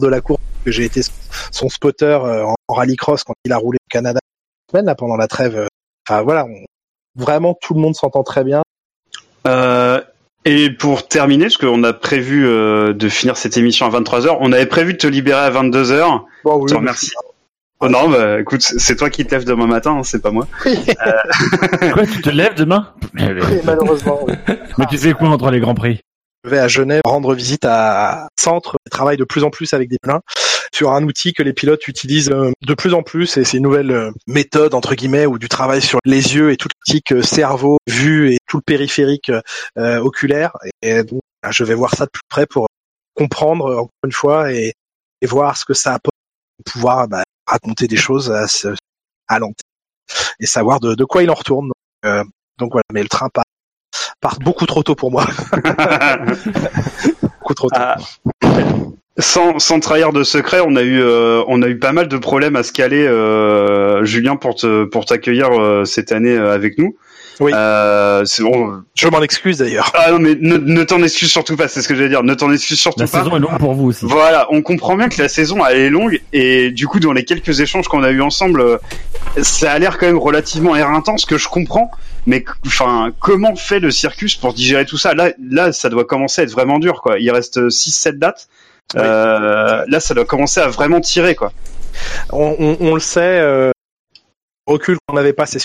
de 0.00 0.06
la 0.06 0.20
course 0.20 0.40
que 0.64 0.70
j'ai 0.70 0.84
été 0.84 1.00
son 1.50 1.68
spotter 1.70 2.04
euh, 2.06 2.44
en, 2.44 2.54
en 2.68 2.74
rallycross 2.74 3.24
quand 3.24 3.34
il 3.44 3.52
a 3.52 3.56
roulé 3.56 3.76
au 3.76 3.88
Canada 3.90 4.20
la 4.22 4.70
semaine 4.72 4.86
là 4.86 4.94
pendant 4.94 5.16
la 5.16 5.28
trêve. 5.28 5.56
euh, 5.56 5.66
Enfin 6.08 6.22
voilà, 6.22 6.44
on- 6.44 6.64
vraiment 7.16 7.56
tout 7.60 7.74
le 7.74 7.80
monde 7.80 7.94
s'entend 7.94 8.22
très 8.22 8.44
bien. 8.44 8.62
Euh, 9.46 10.00
et 10.44 10.70
pour 10.70 11.08
terminer, 11.08 11.44
parce 11.44 11.56
qu'on 11.56 11.84
a 11.84 11.92
prévu 11.92 12.46
euh, 12.46 12.92
de 12.92 13.08
finir 13.08 13.36
cette 13.36 13.56
émission 13.56 13.86
à 13.86 13.90
23h, 14.00 14.36
on 14.40 14.52
avait 14.52 14.66
prévu 14.66 14.92
de 14.94 14.98
te 14.98 15.06
libérer 15.06 15.40
à 15.40 15.50
22h. 15.50 16.22
Bon, 16.44 16.56
oui, 16.56 16.68
Je 16.68 16.74
te 16.74 16.78
remercie. 16.78 17.10
Oh 17.82 17.88
non, 17.88 18.10
bah 18.10 18.40
écoute, 18.40 18.60
c'est 18.60 18.96
toi 18.96 19.08
qui 19.08 19.24
te 19.24 19.34
lèves 19.34 19.46
demain 19.46 19.66
matin, 19.66 19.92
hein, 19.92 20.02
c'est 20.02 20.20
pas 20.20 20.30
moi. 20.30 20.46
Quoi, 20.64 22.06
tu 22.06 22.20
te 22.20 22.28
lèves 22.28 22.54
demain? 22.54 22.92
Mais, 23.14 23.32
oui, 23.32 23.60
malheureusement. 23.64 24.20
oui. 24.26 24.34
mais 24.76 24.84
tu 24.86 24.98
fais 24.98 25.14
quoi 25.14 25.30
entre 25.30 25.50
les 25.50 25.60
grands 25.60 25.74
prix? 25.74 26.00
Je 26.44 26.50
vais 26.50 26.58
à 26.58 26.68
Genève 26.68 27.00
rendre 27.06 27.34
visite 27.34 27.64
à 27.64 28.28
centre 28.38 28.76
qui 28.84 28.90
travaille 28.90 29.16
de 29.16 29.24
plus 29.24 29.44
en 29.44 29.50
plus 29.50 29.72
avec 29.72 29.88
des 29.88 29.96
pleins 30.02 30.20
sur 30.74 30.92
un 30.92 31.02
outil 31.04 31.32
que 31.32 31.42
les 31.42 31.52
pilotes 31.52 31.86
utilisent 31.88 32.30
euh, 32.30 32.52
de 32.66 32.74
plus 32.74 32.94
en 32.94 33.02
plus 33.02 33.36
et 33.36 33.44
c'est 33.44 33.56
une 33.56 33.64
nouvelle 33.64 33.90
euh, 33.90 34.10
méthode 34.26 34.74
entre 34.74 34.94
guillemets 34.94 35.26
ou 35.26 35.38
du 35.38 35.48
travail 35.48 35.82
sur 35.82 35.98
les 36.04 36.34
yeux 36.34 36.50
et 36.52 36.56
tout 36.56 36.68
l'optique 36.68 37.12
euh, 37.12 37.22
cerveau, 37.22 37.78
vue 37.86 38.32
et 38.32 38.38
tout 38.46 38.58
le 38.58 38.62
périphérique 38.62 39.30
euh, 39.78 39.98
oculaire 39.98 40.52
et 40.82 41.02
donc 41.02 41.20
là, 41.42 41.50
je 41.50 41.64
vais 41.64 41.74
voir 41.74 41.94
ça 41.94 42.06
de 42.06 42.10
plus 42.10 42.22
près 42.28 42.46
pour 42.46 42.68
comprendre 43.14 43.66
euh, 43.66 43.76
encore 43.78 43.90
une 44.04 44.12
fois 44.12 44.52
et, 44.52 44.72
et 45.20 45.26
voir 45.26 45.56
ce 45.56 45.64
que 45.64 45.74
ça 45.74 45.94
apporte 45.94 46.14
pour 46.64 46.72
pouvoir 46.72 47.08
bah, 47.08 47.22
raconter 47.50 47.86
des 47.88 47.96
choses 47.96 48.30
à, 48.30 48.46
à 49.28 49.38
l'antenne 49.38 49.54
et 50.38 50.46
savoir 50.46 50.80
de, 50.80 50.94
de 50.94 51.04
quoi 51.04 51.22
il 51.22 51.30
en 51.30 51.34
retourne. 51.34 51.68
Donc, 51.68 51.74
euh, 52.06 52.24
donc 52.58 52.72
voilà, 52.72 52.84
mais 52.92 53.02
le 53.02 53.08
train 53.08 53.28
part, 53.28 53.44
part 54.20 54.38
beaucoup 54.40 54.66
trop 54.66 54.82
tôt 54.82 54.94
pour 54.94 55.10
moi, 55.10 55.26
beaucoup 57.40 57.54
trop 57.54 57.68
tôt. 57.68 57.76
Ah, 57.78 57.96
sans, 59.18 59.58
sans 59.58 59.80
trahir 59.80 60.12
de 60.12 60.22
secret, 60.22 60.60
on 60.64 60.76
a 60.76 60.82
eu 60.82 61.00
euh, 61.00 61.42
on 61.46 61.62
a 61.62 61.68
eu 61.68 61.78
pas 61.78 61.92
mal 61.92 62.08
de 62.08 62.16
problèmes 62.16 62.56
à 62.56 62.62
se 62.62 62.72
caler, 62.72 63.06
euh, 63.06 64.04
Julien, 64.04 64.36
pour 64.36 64.54
te 64.54 64.84
pour 64.84 65.04
t'accueillir 65.04 65.50
cette 65.86 66.12
année 66.12 66.36
avec 66.36 66.78
nous. 66.78 66.96
Oui. 67.40 67.52
Euh, 67.54 68.24
c'est 68.26 68.42
bon. 68.42 68.82
Je 68.94 69.08
m'en 69.08 69.22
excuse 69.22 69.58
d'ailleurs. 69.58 69.90
Ah 69.94 70.10
non 70.12 70.18
mais 70.18 70.34
ne, 70.38 70.56
ne 70.58 70.84
t'en 70.84 71.02
excuse 71.02 71.30
surtout 71.30 71.56
pas, 71.56 71.68
c'est 71.68 71.80
ce 71.82 71.88
que 71.88 71.94
j'allais 71.94 72.10
dire. 72.10 72.22
Ne 72.22 72.34
t'en 72.34 72.52
excuse 72.52 72.78
surtout 72.78 73.00
La 73.00 73.06
pas. 73.06 73.18
saison 73.24 73.36
est 73.36 73.40
longue 73.40 73.58
pour 73.58 73.72
vous 73.74 73.86
aussi. 73.88 74.04
Voilà, 74.04 74.46
on 74.50 74.60
comprend 74.62 74.94
bien 74.96 75.08
que 75.08 75.20
la 75.20 75.28
saison 75.28 75.64
elle 75.64 75.78
est 75.78 75.90
longue 75.90 76.20
et 76.32 76.70
du 76.70 76.86
coup 76.86 77.00
dans 77.00 77.12
les 77.12 77.24
quelques 77.24 77.60
échanges 77.60 77.88
qu'on 77.88 78.02
a 78.02 78.10
eu 78.10 78.20
ensemble, 78.20 78.78
ça 79.42 79.72
a 79.72 79.78
l'air 79.78 79.96
quand 79.98 80.06
même 80.06 80.18
relativement 80.18 80.76
éreintant, 80.76 81.16
ce 81.16 81.26
que 81.26 81.38
je 81.38 81.48
comprends. 81.48 81.90
Mais 82.26 82.44
enfin, 82.66 83.12
comment 83.20 83.56
fait 83.56 83.80
le 83.80 83.90
circus 83.90 84.36
pour 84.36 84.52
digérer 84.52 84.84
tout 84.84 84.98
ça? 84.98 85.14
Là, 85.14 85.30
là, 85.42 85.72
ça 85.72 85.88
doit 85.88 86.04
commencer 86.04 86.42
à 86.42 86.44
être 86.44 86.50
vraiment 86.52 86.78
dur, 86.78 87.00
quoi. 87.00 87.18
Il 87.18 87.30
reste 87.30 87.58
6-7 87.58 88.18
dates. 88.18 88.48
Oui. 88.94 89.00
Euh, 89.02 89.84
là, 89.88 90.00
ça 90.00 90.12
doit 90.12 90.26
commencer 90.26 90.60
à 90.60 90.68
vraiment 90.68 91.00
tirer, 91.00 91.34
quoi. 91.34 91.52
On, 92.30 92.54
on, 92.58 92.76
on 92.80 92.94
le 92.94 93.00
sait, 93.00 93.20
euh, 93.40 93.70
recul 94.66 94.98
qu'on 95.06 95.14
n'avait 95.14 95.32
pas, 95.32 95.46
c'est 95.46 95.60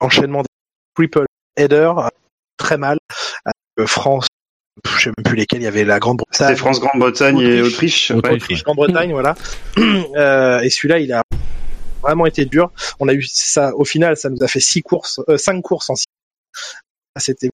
enchaînement 0.00 0.42
des 0.42 0.48
triple 0.94 1.26
headers, 1.56 1.98
euh, 1.98 2.08
très 2.56 2.76
mal. 2.76 2.98
Euh, 3.78 3.86
France, 3.86 4.26
je 4.84 5.04
sais 5.04 5.10
même 5.10 5.24
plus 5.24 5.36
lesquels, 5.36 5.60
il 5.60 5.64
y 5.64 5.68
avait 5.68 5.84
la 5.84 5.98
Grande-Bretagne. 5.98 6.48
C'est 6.48 6.56
France, 6.56 6.80
Grande-Bretagne 6.80 7.38
et 7.40 7.62
Autriche. 7.62 8.10
Autriche. 8.10 8.10
ouais. 8.10 8.36
Autriche, 8.36 8.64
Grande-Bretagne, 8.64 9.12
voilà. 9.12 9.34
Euh, 10.16 10.60
et 10.60 10.70
celui-là, 10.70 11.00
il 11.00 11.12
a 11.12 11.22
vraiment 12.02 12.26
été 12.26 12.44
dur. 12.44 12.70
On 13.00 13.08
a 13.08 13.14
eu 13.14 13.22
ça, 13.22 13.74
au 13.74 13.84
final, 13.84 14.16
ça 14.16 14.30
nous 14.30 14.42
a 14.42 14.46
fait 14.46 14.60
six 14.60 14.82
courses, 14.82 15.20
euh, 15.28 15.36
cinq 15.36 15.60
courses 15.62 15.90
en 15.90 15.96
six. 15.96 16.06
C'était 17.16 17.50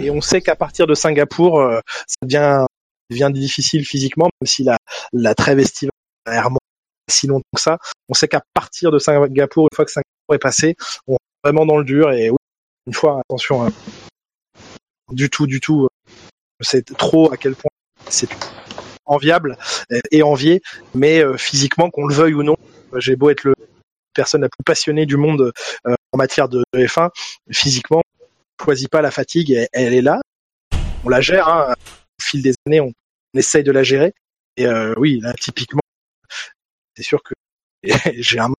et 0.00 0.10
on 0.10 0.20
sait 0.20 0.40
qu'à 0.40 0.56
partir 0.56 0.86
de 0.86 0.94
Singapour, 0.94 1.60
euh, 1.60 1.80
ça 2.06 2.16
devient, 2.22 2.64
devient 3.10 3.30
difficile 3.32 3.84
physiquement, 3.84 4.28
même 4.40 4.46
si 4.46 4.64
la, 4.64 4.76
la 5.12 5.34
trêve 5.34 5.58
estivale 5.58 5.90
vraiment 6.26 6.58
si 7.08 7.26
longtemps 7.26 7.44
que 7.54 7.60
ça. 7.60 7.78
On 8.08 8.14
sait 8.14 8.28
qu'à 8.28 8.42
partir 8.54 8.90
de 8.90 8.98
Singapour, 8.98 9.68
une 9.70 9.76
fois 9.76 9.84
que 9.84 9.90
Singapour 9.90 10.34
est 10.34 10.38
passé, 10.38 10.76
on 11.06 11.14
est 11.14 11.18
vraiment 11.44 11.66
dans 11.66 11.78
le 11.78 11.84
dur 11.84 12.12
et 12.12 12.30
oui, 12.30 12.36
une 12.86 12.94
fois, 12.94 13.20
attention, 13.20 13.64
hein, 13.64 13.72
du 15.10 15.30
tout, 15.30 15.46
du 15.46 15.60
tout, 15.60 15.84
euh, 15.84 15.88
c'est 16.60 16.96
trop 16.96 17.32
à 17.32 17.36
quel 17.36 17.54
point 17.54 17.70
c'est 18.08 18.28
enviable 19.06 19.56
euh, 19.92 20.00
et 20.10 20.22
envié, 20.22 20.62
mais 20.94 21.22
euh, 21.22 21.36
physiquement, 21.36 21.90
qu'on 21.90 22.06
le 22.06 22.14
veuille 22.14 22.34
ou 22.34 22.42
non, 22.42 22.56
j'ai 22.96 23.16
beau 23.16 23.30
être 23.30 23.44
le 23.44 23.54
personne 24.14 24.42
la 24.42 24.48
plus 24.48 24.62
passionnée 24.64 25.06
du 25.06 25.16
monde 25.16 25.52
en 25.84 26.16
matière 26.16 26.48
de, 26.48 26.62
de 26.72 26.86
F1, 26.86 27.10
physiquement, 27.50 28.02
on 28.60 28.64
choisit 28.64 28.88
pas 28.88 29.02
la 29.02 29.10
fatigue, 29.10 29.66
elle 29.72 29.92
est 29.92 30.02
là, 30.02 30.20
on 31.04 31.08
la 31.08 31.20
gère, 31.20 31.48
hein, 31.48 31.74
au 32.20 32.22
fil 32.22 32.40
des 32.40 32.54
années, 32.66 32.80
on, 32.80 32.92
essaye 33.36 33.64
de 33.64 33.72
la 33.72 33.82
gérer, 33.82 34.14
et 34.56 34.68
oui, 34.96 35.18
là, 35.18 35.32
typiquement, 35.32 35.80
c'est 36.96 37.02
sûr 37.02 37.24
que 37.24 37.34
j'ai 38.14 38.38
un 38.38 38.53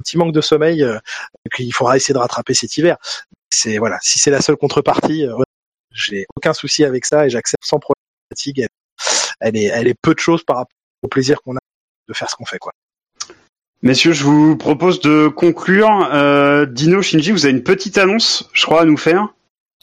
petit 0.00 0.18
manque 0.18 0.32
de 0.32 0.40
sommeil 0.40 0.82
euh, 0.82 0.98
qu'il 1.54 1.72
faudra 1.72 1.96
essayer 1.96 2.12
de 2.14 2.18
rattraper 2.18 2.54
cet 2.54 2.76
hiver. 2.76 2.96
C'est 3.50 3.78
voilà, 3.78 3.98
si 4.02 4.18
c'est 4.18 4.30
la 4.30 4.40
seule 4.40 4.56
contrepartie, 4.56 5.26
euh, 5.26 5.34
j'ai 5.92 6.26
aucun 6.36 6.52
souci 6.52 6.84
avec 6.84 7.04
ça 7.06 7.26
et 7.26 7.30
j'accepte 7.30 7.64
sans 7.64 7.78
problème 7.78 7.96
la 8.30 8.34
fatigue. 8.36 8.60
Elle, 8.60 8.68
elle 9.40 9.56
est, 9.56 9.64
elle 9.66 9.88
est 9.88 9.94
peu 10.00 10.14
de 10.14 10.18
choses 10.20 10.44
par 10.44 10.56
rapport 10.56 10.76
au 11.02 11.08
plaisir 11.08 11.40
qu'on 11.42 11.56
a 11.56 11.60
de 12.08 12.14
faire 12.14 12.28
ce 12.30 12.36
qu'on 12.36 12.44
fait, 12.44 12.58
quoi. 12.58 12.72
Messieurs, 13.82 14.12
je 14.12 14.24
vous 14.24 14.56
propose 14.56 15.00
de 15.00 15.28
conclure. 15.28 15.88
Euh, 16.12 16.66
Dino, 16.66 17.00
Shinji, 17.00 17.30
vous 17.32 17.46
avez 17.46 17.54
une 17.54 17.62
petite 17.62 17.96
annonce, 17.96 18.48
je 18.52 18.66
crois, 18.66 18.82
à 18.82 18.84
nous 18.84 18.98
faire. 18.98 19.28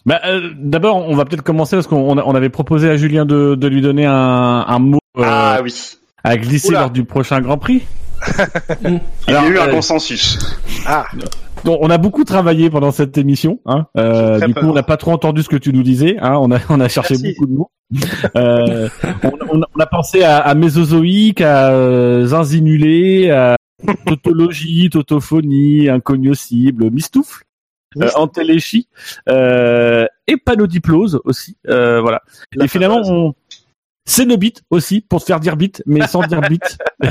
Bah, 0.06 0.22
euh, 0.26 0.52
D'abord, 0.56 0.98
on 0.98 1.16
va 1.16 1.26
peut-être 1.26 1.42
commencer 1.42 1.76
parce 1.76 1.88
qu'on 1.88 2.18
on 2.20 2.36
avait 2.36 2.50
proposé 2.50 2.90
à 2.90 2.96
Julien 2.96 3.26
de, 3.26 3.56
de 3.56 3.68
lui 3.68 3.82
donner 3.82 4.06
un, 4.06 4.14
un 4.14 4.80
mot 4.80 5.00
euh, 5.18 5.24
Ah 5.26 5.60
oui. 5.64 5.98
à 6.24 6.38
glisser 6.38 6.70
Oula. 6.70 6.82
lors 6.82 6.92
du 6.92 7.06
prochain 7.06 7.42
Grand 7.42 7.58
Prix. 7.58 7.84
Il 8.84 9.34
y 9.34 9.36
a 9.36 9.48
eu 9.48 9.58
un 9.58 9.68
euh, 9.68 9.72
consensus. 9.72 10.38
Ah, 10.86 11.06
Donc, 11.64 11.80
on 11.82 11.90
a 11.90 11.98
beaucoup 11.98 12.24
travaillé 12.24 12.70
pendant 12.70 12.92
cette 12.92 13.18
émission. 13.18 13.60
Hein. 13.66 13.88
Euh, 13.98 14.40
du 14.40 14.54
coup, 14.54 14.62
peur. 14.62 14.70
on 14.70 14.74
n'a 14.74 14.84
pas 14.84 14.98
trop 14.98 15.12
entendu 15.12 15.44
ce 15.44 15.50
que 15.50 15.56
tu 15.58 15.74
nous 15.74 15.84
disais. 15.84 16.18
Hein. 16.20 16.38
On 16.42 16.52
a 16.52 16.60
on 16.70 16.80
a 16.80 16.88
cherché 16.90 17.16
Merci. 17.16 17.34
beaucoup 17.34 17.46
de 17.48 17.54
mots. 17.58 17.72
Euh, 18.36 18.90
on, 19.24 19.32
on- 19.58 19.62
on 19.76 19.80
a 19.80 19.86
pensé 19.86 20.24
à, 20.24 20.40
à 20.40 20.54
Mésozoïque, 20.56 21.42
à 21.42 21.70
euh, 21.72 22.26
Zinzinulé, 22.26 23.30
à 23.32 23.56
tautologie, 24.06 24.90
tautophonie, 24.90 25.88
incognoscible, 25.90 26.90
mistoufle, 26.92 27.44
euh, 28.02 28.10
entéléchie, 28.16 28.88
euh, 29.30 30.06
et 30.28 30.36
panodiplose 30.38 31.22
aussi. 31.24 31.58
Euh, 31.70 32.02
voilà. 32.02 32.22
et 32.62 32.68
finalement, 32.68 33.02
on... 33.06 33.34
Cénobite 34.10 34.64
aussi, 34.70 35.02
pour 35.02 35.20
te 35.20 35.26
faire 35.26 35.40
dire 35.42 35.58
bit, 35.58 35.84
mais 35.86 36.08
sans 36.08 36.22
dire 36.26 36.40
bit. 36.42 36.62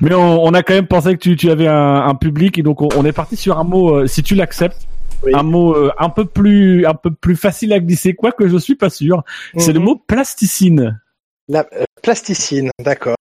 mais 0.00 0.14
on, 0.14 0.42
on 0.44 0.54
a 0.54 0.62
quand 0.62 0.74
même 0.74 0.86
pensé 0.86 1.12
que 1.14 1.18
tu, 1.18 1.36
tu 1.36 1.50
avais 1.50 1.66
un, 1.66 2.06
un 2.06 2.14
public, 2.14 2.58
et 2.58 2.62
donc 2.62 2.80
on, 2.80 2.88
on 2.96 3.04
est 3.04 3.12
parti 3.12 3.36
sur 3.36 3.58
un 3.58 3.64
mot, 3.64 3.94
euh, 3.94 4.06
si 4.06 4.22
tu 4.22 4.34
l'acceptes, 4.36 4.86
Oui. 5.24 5.32
un 5.34 5.42
mot 5.42 5.74
euh, 5.74 5.90
un 5.98 6.10
peu 6.10 6.24
plus 6.26 6.86
un 6.86 6.94
peu 6.94 7.10
plus 7.10 7.36
facile 7.36 7.72
à 7.72 7.80
glisser, 7.80 8.14
quoique 8.14 8.46
je 8.48 8.56
suis 8.56 8.76
pas 8.76 8.88
sûr. 8.90 9.24
C'est 9.56 9.72
le 9.72 9.80
Mhm. 9.80 9.84
mot 9.84 9.96
plasticine. 10.06 11.00
La 11.48 11.66
euh, 11.74 11.84
plasticine, 12.02 12.70
d'accord. 12.84 13.16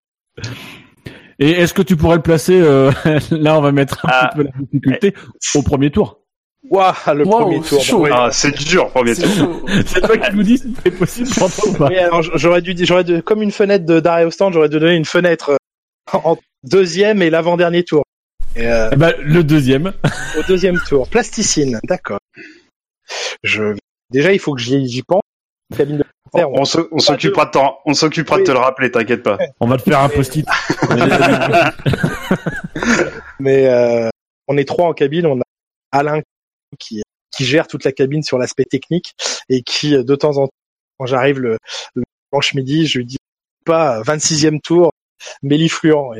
Et 1.40 1.52
est-ce 1.52 1.74
que 1.74 1.82
tu 1.82 1.96
pourrais 1.98 2.16
le 2.18 2.22
placer 2.22 2.60
euh, 2.62 2.92
Là, 3.32 3.58
on 3.58 3.62
va 3.62 3.72
mettre 3.72 4.06
un 4.06 4.10
Ah. 4.12 4.30
petit 4.30 4.38
peu 4.38 4.44
la 4.44 4.52
difficulté 4.62 5.14
au 5.56 5.62
premier 5.64 5.90
tour? 5.92 6.20
Waouh, 6.70 6.94
le 7.14 7.24
premier 7.26 7.62
c'est 7.64 7.70
tour. 7.70 7.84
chaud. 7.84 8.08
Ah, 8.12 8.30
c'est 8.32 8.52
dur, 8.58 8.90
premier 8.90 9.16
tour. 9.16 9.62
C'est 9.86 10.02
toi 10.02 10.18
qui 10.18 10.36
nous 10.36 10.44
dis 10.44 10.58
si 10.58 10.74
c'est 10.84 10.92
possible 10.92 11.30
pour 11.30 11.52
toi 11.54 11.70
ou 11.70 11.74
pas. 11.74 11.88
Oui, 11.88 11.98
alors 11.98 12.22
j- 12.22 12.32
j'aurais 12.36 12.62
dû, 12.62 12.74
dire- 12.74 12.86
j'aurais 12.86 13.04
dû, 13.04 13.22
comme 13.22 13.42
une 13.42 13.52
fenêtre 13.52 13.86
de 13.86 14.00
d'arrêt 14.00 14.26
au 14.26 14.32
stand, 14.32 14.54
j'aurais 14.54 14.70
dû 14.70 14.80
donner 14.80 14.96
une 14.96 15.06
fenêtre 15.06 15.52
euh, 15.52 16.18
en 16.24 16.38
deuxième 16.64 17.22
et 17.22 17.30
l'avant-dernier 17.30 17.84
tour. 17.84 18.04
Et, 18.56 18.68
euh, 18.68 18.90
ben, 18.92 19.14
le 19.22 19.44
deuxième. 19.44 19.94
au 20.40 20.44
deuxième 20.48 20.80
tour, 20.80 21.08
plasticine, 21.10 21.80
d'accord. 21.84 22.20
Je, 23.44 23.76
déjà, 24.12 24.32
il 24.34 24.40
faut 24.40 24.54
que 24.56 24.62
j'y 24.62 24.88
j'y 24.88 25.04
pense. 25.04 25.22
Cabine 25.76 25.98
de 25.98 26.04
commentaire, 26.32 26.60
On, 26.62 26.66
se- 26.66 26.88
on 26.92 27.00
s'occupera 27.00 27.46
de 27.46 27.52
t'en- 27.52 27.78
on 27.86 27.94
s'occupera 27.94 28.38
de 28.40 28.44
te 28.44 28.52
le 28.52 28.58
rappeler, 28.60 28.92
t'inquiète 28.92 29.24
pas. 29.24 29.38
On 29.60 29.68
va 29.68 29.78
te 29.78 29.84
faire 29.84 30.00
un 30.00 30.10
post-it. 30.10 30.46
mais 33.40 33.68
euh, 33.68 34.10
on 34.48 34.58
est 34.58 34.66
trois 34.68 34.88
en 34.88 34.94
cabine. 34.94 35.26
On 35.26 35.40
a 35.40 35.44
Alain 35.92 36.22
qui, 36.80 37.02
qui 37.36 37.46
gère 37.46 37.68
toute 37.68 37.84
la 37.84 37.92
cabine 37.92 38.24
sur 38.24 38.38
l'aspect 38.38 38.66
technique 38.66 39.14
et 39.50 39.62
qui, 39.62 39.96
euh, 39.96 40.04
de 40.04 40.16
temps 40.16 40.38
en 40.38 40.48
temps, 40.48 40.54
quand 41.00 41.06
j'arrive 41.06 41.40
le, 41.40 41.58
le 41.96 42.04
dimanche 42.32 42.54
midi, 42.54 42.88
je 42.88 43.00
lui 43.00 43.06
dis 43.06 43.18
pas 43.66 44.02
26e 44.02 44.62
tour, 44.62 44.92
mélifluent. 45.44 46.16
Et 46.16 46.20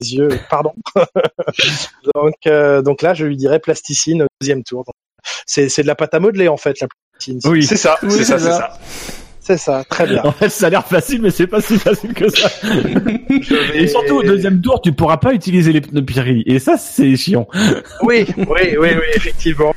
les 0.00 0.14
yeux, 0.16 0.28
pardon. 0.50 0.72
donc, 2.14 2.34
euh, 2.46 2.82
donc 2.82 3.02
là, 3.02 3.14
je 3.14 3.24
lui 3.26 3.36
dirais 3.36 3.60
plasticine 3.60 4.22
au 4.22 4.26
deuxième 4.40 4.62
tour. 4.62 4.84
C'est, 5.46 5.68
c'est 5.68 5.82
de 5.82 5.86
la 5.86 5.94
pâte 5.94 6.14
à 6.14 6.20
modeler 6.20 6.48
en 6.48 6.56
fait, 6.56 6.80
la 6.80 6.86
plasticine. 7.12 7.40
Oui. 7.50 7.64
C'est 7.64 7.76
ça, 7.76 7.98
Oui, 8.02 8.10
c'est 8.12 8.24
ça, 8.24 8.38
c'est 8.38 8.44
ça. 8.44 8.58
ça. 8.58 8.78
C'est 9.40 9.58
ça, 9.58 9.84
très 9.88 10.06
bien. 10.08 10.22
En 10.24 10.32
fait, 10.32 10.48
ça 10.48 10.66
a 10.66 10.70
l'air 10.70 10.84
facile, 10.84 11.22
mais 11.22 11.30
c'est 11.30 11.46
pas 11.46 11.60
si 11.60 11.78
facile 11.78 12.12
que 12.14 12.28
ça. 12.28 12.48
Vais- 12.64 13.82
Et 13.82 13.86
surtout, 13.86 14.16
au 14.16 14.22
deuxième 14.24 14.60
tour, 14.60 14.80
tu 14.82 14.92
pourras 14.92 15.18
pas 15.18 15.32
utiliser 15.32 15.72
les 15.72 15.80
pneus 15.80 16.04
Pirelli. 16.04 16.42
Et 16.46 16.58
ça, 16.58 16.76
c'est 16.76 17.14
chiant. 17.16 17.46
Oui, 18.02 18.26
oui, 18.36 18.44
oui, 18.76 18.76
oui, 18.78 19.06
effectivement. 19.14 19.72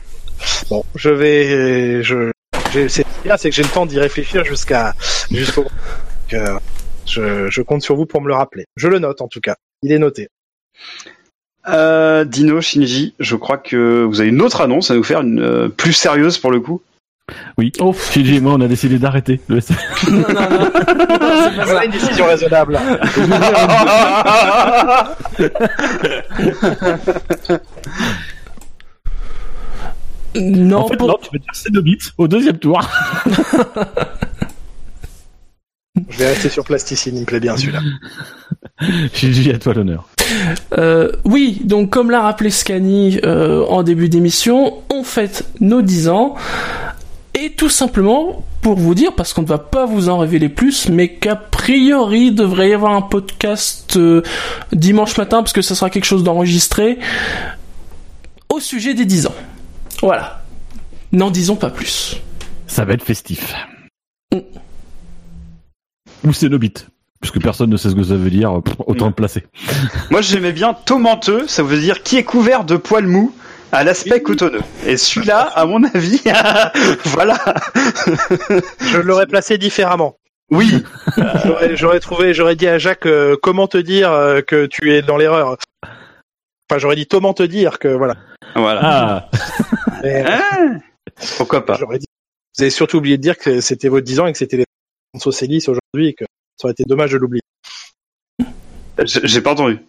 Bon, 0.70 0.84
je 0.96 1.10
vais, 1.10 2.04
je, 2.04 2.32
j'ai- 2.72 2.90
c'est 2.90 3.06
bien, 3.24 3.38
c'est 3.38 3.50
que 3.50 3.56
j'ai 3.56 3.64
le 3.64 3.70
temps 3.70 3.86
d'y 3.88 4.00
réfléchir 4.00 4.46
jusqu'à, 4.46 4.94
jusqu'au, 5.32 5.66
euh, 6.34 6.60
je, 7.06 7.50
je 7.50 7.62
compte 7.62 7.82
sur 7.82 7.96
vous 7.96 8.06
pour 8.06 8.22
me 8.22 8.28
le 8.28 8.36
rappeler. 8.36 8.66
Je 8.76 8.88
le 8.88 9.00
note 9.00 9.22
en 9.22 9.28
tout 9.28 9.42
cas. 9.42 9.56
Il 9.82 9.92
est 9.92 9.98
noté. 10.00 10.28
Euh, 11.68 12.24
Dino, 12.24 12.62
Shinji, 12.62 13.16
je 13.20 13.36
crois 13.36 13.58
que 13.58 14.04
vous 14.04 14.22
avez 14.22 14.30
une 14.30 14.42
autre 14.42 14.62
annonce 14.62 14.92
à 14.92 14.96
nous 14.96 15.04
faire, 15.04 15.22
une 15.22 15.42
euh, 15.42 15.70
plus 15.70 15.94
sérieuse 15.94 16.38
pour 16.38 16.52
le 16.52 16.60
coup. 16.60 16.82
Oui. 17.58 17.72
Oh, 17.80 17.94
Shinji 17.94 18.36
et 18.38 18.40
moi, 18.40 18.54
on 18.54 18.62
a 18.62 18.68
décidé 18.68 18.98
d'arrêter 19.00 19.40
le 19.48 19.58
SF. 19.58 20.08
non, 20.12 20.20
non, 20.20 20.26
non. 20.30 20.72
Non, 21.30 21.66
c'est 21.66 21.74
pas 21.76 21.86
une 21.86 21.92
décision 21.92 22.26
raisonnable. 22.26 22.80
Non, 30.36 30.80
en 30.80 30.88
fait, 30.88 30.98
pour- 30.98 31.08
non, 31.08 31.18
tu 31.22 31.30
veux 31.34 31.40
dire 31.40 31.54
Cénobite 31.54 32.12
au 32.18 32.28
deuxième 32.28 32.58
tour. 32.58 32.82
Je 36.10 36.18
vais 36.18 36.28
rester 36.28 36.50
sur 36.50 36.64
plasticine, 36.64 37.16
il 37.18 37.22
me 37.22 37.26
plaît 37.26 37.40
bien 37.40 37.58
celui-là. 37.58 37.82
Shinji, 39.14 39.52
à 39.52 39.58
toi 39.60 39.74
l'honneur. 39.74 40.08
Euh, 40.78 41.12
oui, 41.26 41.62
donc 41.66 41.90
comme 41.90 42.12
l'a 42.12 42.22
rappelé 42.22 42.52
Scani 42.52 43.20
euh, 43.26 43.66
en 43.66 43.84
début 43.84 44.08
d'émission, 44.08 44.76
on 44.92 45.04
fête 45.04 45.46
nos 45.60 45.82
10 45.82 46.08
ans. 46.10 46.36
Et 47.34 47.52
tout 47.52 47.70
simplement 47.70 48.46
pour 48.62 48.76
vous 48.76 48.94
dire, 48.96 49.14
parce 49.14 49.34
qu'on 49.34 49.42
ne 49.42 49.48
va 49.48 49.58
pas 49.58 49.86
vous 49.86 50.10
en 50.10 50.18
révéler 50.20 50.50
plus, 50.50 50.90
mais 50.90 51.14
qu'a 51.16 51.36
priori 51.36 52.28
il 52.28 52.36
devrait 52.36 52.70
y 52.70 52.74
avoir 52.74 52.94
un 52.94 53.02
podcast 53.02 53.96
euh, 53.98 54.22
dimanche 54.74 55.18
matin, 55.18 55.38
parce 55.42 55.54
que 55.54 55.62
ça 55.62 55.76
sera 55.76 55.90
quelque 55.90 56.06
chose 56.06 56.24
d'enregistré, 56.24 57.00
au 58.50 58.60
sujet 58.60 58.94
des 58.94 59.06
10 59.06 59.28
ans. 59.28 59.36
Voilà. 60.02 60.42
N'en 61.12 61.32
disons 61.32 61.56
pas 61.56 61.70
plus. 61.70 62.22
Ça 62.68 62.86
va 62.86 62.94
être 62.94 63.04
festif. 63.04 63.54
Mm. 64.34 64.40
Ou 66.26 66.34
Cénobite. 66.34 66.88
Puisque 67.22 67.42
personne 67.42 67.70
ne 67.70 67.78
sait 67.78 67.90
ce 67.90 67.96
que 67.96 68.04
ça 68.04 68.16
veut 68.16 68.30
dire, 68.30 68.62
autant 68.88 69.08
le 69.08 69.14
placer. 69.14 69.46
Moi, 70.10 70.22
j'aimais 70.22 70.54
bien 70.54 70.74
tomenteux, 70.74 71.48
ça 71.48 71.64
veut 71.64 71.80
dire 71.80 72.02
qui 72.02 72.16
est 72.18 72.24
couvert 72.24 72.64
de 72.64 72.78
poils 72.78 73.08
mous 73.08 73.36
à 73.74 73.84
l'aspect 73.84 74.22
cotonneux. 74.22 74.62
Et 74.86 74.96
celui-là, 74.96 75.42
à 75.42 75.66
mon 75.66 75.84
avis, 75.84 76.22
voilà. 77.06 77.38
Je 78.80 79.00
l'aurais 79.00 79.28
placé 79.28 79.58
différemment. 79.58 80.16
Oui, 80.52 80.84
J'aurais, 81.46 81.76
j'aurais 81.76 82.00
trouvé, 82.00 82.34
j'aurais 82.34 82.56
dit 82.56 82.68
à 82.68 82.80
Jacques, 82.80 83.06
euh, 83.06 83.36
comment 83.42 83.68
te 83.68 83.78
dire 83.78 84.12
euh, 84.12 84.42
que 84.42 84.66
tu 84.66 84.92
es 84.94 85.04
dans 85.04 85.16
l'erreur. 85.18 85.58
Enfin, 85.84 86.80
j'aurais 86.80 86.96
dit 86.96 87.06
comment 87.06 87.34
te 87.34 87.44
dire 87.44 87.78
que 87.78 87.88
voilà. 87.88 88.16
voilà. 88.56 88.80
Ah, 88.84 89.30
Mais, 90.04 90.26
euh, 90.26 90.30
Ah, 90.30 90.80
pourquoi 91.38 91.66
pas 91.66 91.76
j'aurais 91.80 92.00
dit. 92.00 92.06
Vous 92.58 92.64
avez 92.64 92.70
surtout 92.72 92.98
oublié 92.98 93.18
de 93.18 93.22
dire 93.22 93.38
que 93.38 93.62
c'était 93.62 93.90
votre 93.90 94.06
10 94.06 94.20
ans 94.20 94.28
et 94.28 94.32
que 94.32 94.38
c'était 94.38 94.58
les 94.58 94.66
Socialis 95.20 95.66
aujourd'hui 95.68 96.08
et 96.10 96.14
que 96.14 96.26
ça 96.58 96.66
aurait 96.68 96.74
été 96.74 96.84
dommage 96.86 97.12
de 97.12 97.18
l'oublier. 97.18 97.42
J'ai 99.06 99.42
pas 99.42 99.52
entendu. 99.52 99.80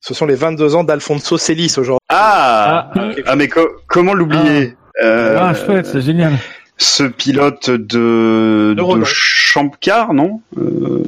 Ce 0.00 0.14
sont 0.14 0.26
les 0.26 0.34
22 0.34 0.74
ans 0.74 0.84
d'Alfonso 0.84 1.38
Celis 1.38 1.74
aujourd'hui. 1.78 1.98
Ah, 2.10 2.90
Ah, 2.94 3.10
ah, 3.26 3.36
mais 3.36 3.48
co- 3.48 3.68
comment 3.86 4.14
l'oublier 4.14 4.76
Euh, 5.02 5.36
ah 5.40 5.54
chouette, 5.54 5.86
c'est 5.86 6.00
génial. 6.02 6.34
Ce 6.76 7.02
pilote 7.02 7.70
de, 7.70 8.74
De 8.76 8.98
de 8.98 9.04
Champcar, 9.04 10.12
non 10.14 10.40
Euh, 10.56 11.02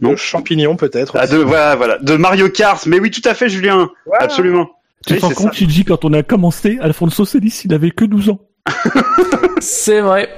Non. 0.00 0.10
Le 0.10 0.16
champignon 0.16 0.76
peut-être. 0.76 1.16
Ah, 1.18 1.26
de, 1.26 1.38
voilà, 1.38 1.74
voilà, 1.74 1.98
de 1.98 2.14
Mario 2.16 2.48
Kart. 2.48 2.84
Mais 2.86 3.00
oui, 3.00 3.10
tout 3.10 3.26
à 3.28 3.34
fait, 3.34 3.48
Julien. 3.48 3.90
Absolument. 4.20 4.70
Tu 5.06 5.14
Oui, 5.14 5.20
te 5.20 5.24
rends 5.24 5.32
compte. 5.32 5.54
Shinji, 5.54 5.84
quand 5.84 6.04
on 6.04 6.12
a 6.12 6.22
commencé, 6.22 6.78
Alfonso 6.80 7.24
Celis, 7.24 7.62
il 7.64 7.72
avait 7.72 7.90
que 7.90 8.04
12 8.04 8.30
ans. 8.30 8.40
C'est 9.60 10.00
vrai. 10.00 10.28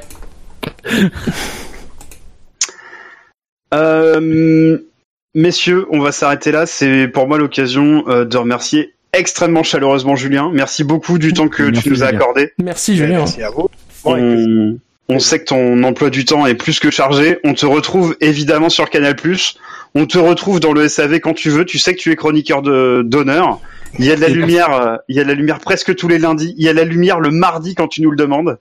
Euh, 3.74 4.78
messieurs, 5.34 5.86
on 5.90 6.00
va 6.00 6.10
s'arrêter 6.10 6.52
là. 6.52 6.64
C'est 6.64 7.06
pour 7.06 7.28
moi 7.28 7.36
l'occasion 7.36 8.02
euh, 8.08 8.24
de 8.24 8.34
remercier 8.38 8.94
extrêmement 9.12 9.62
chaleureusement 9.62 10.16
Julien. 10.16 10.50
Merci 10.54 10.84
beaucoup 10.84 11.18
du 11.18 11.34
temps 11.34 11.48
que 11.48 11.64
Merci, 11.64 11.82
tu 11.82 11.90
nous 11.90 12.02
as 12.02 12.06
accordé. 12.06 12.52
Merci 12.56 12.96
Julien. 12.96 13.18
Merci 13.18 13.42
à 13.42 13.50
vous. 13.50 13.68
On, 14.06 14.78
on 15.10 15.18
sait 15.18 15.40
que 15.40 15.44
ton 15.44 15.82
emploi 15.82 16.08
du 16.10 16.24
temps 16.24 16.46
est 16.46 16.54
plus 16.54 16.80
que 16.80 16.90
chargé. 16.90 17.38
On 17.44 17.52
te 17.52 17.66
retrouve 17.66 18.16
évidemment 18.20 18.70
sur 18.70 18.88
Canal+. 18.88 19.16
On 19.94 20.06
te 20.06 20.18
retrouve 20.18 20.60
dans 20.60 20.72
le 20.72 20.88
SAV 20.88 21.20
quand 21.20 21.34
tu 21.34 21.50
veux. 21.50 21.64
Tu 21.64 21.78
sais 21.78 21.94
que 21.94 22.00
tu 22.00 22.10
es 22.10 22.16
chroniqueur 22.16 22.62
de 22.62 23.02
d'honneur. 23.04 23.60
Il 23.98 24.04
y 24.04 24.10
a 24.10 24.16
de 24.16 24.20
la 24.20 24.28
lumière. 24.28 24.72
euh, 24.72 24.96
Il 25.08 25.16
y 25.16 25.20
a 25.20 25.24
de 25.24 25.28
la 25.28 25.34
lumière 25.34 25.58
presque 25.60 25.94
tous 25.94 26.08
les 26.08 26.18
lundis. 26.18 26.54
Il 26.56 26.64
y 26.64 26.68
a 26.68 26.72
de 26.72 26.78
la 26.78 26.84
lumière 26.84 27.20
le 27.20 27.30
mardi 27.30 27.74
quand 27.74 27.88
tu 27.88 28.02
nous 28.02 28.10
le 28.10 28.16
demandes. 28.16 28.58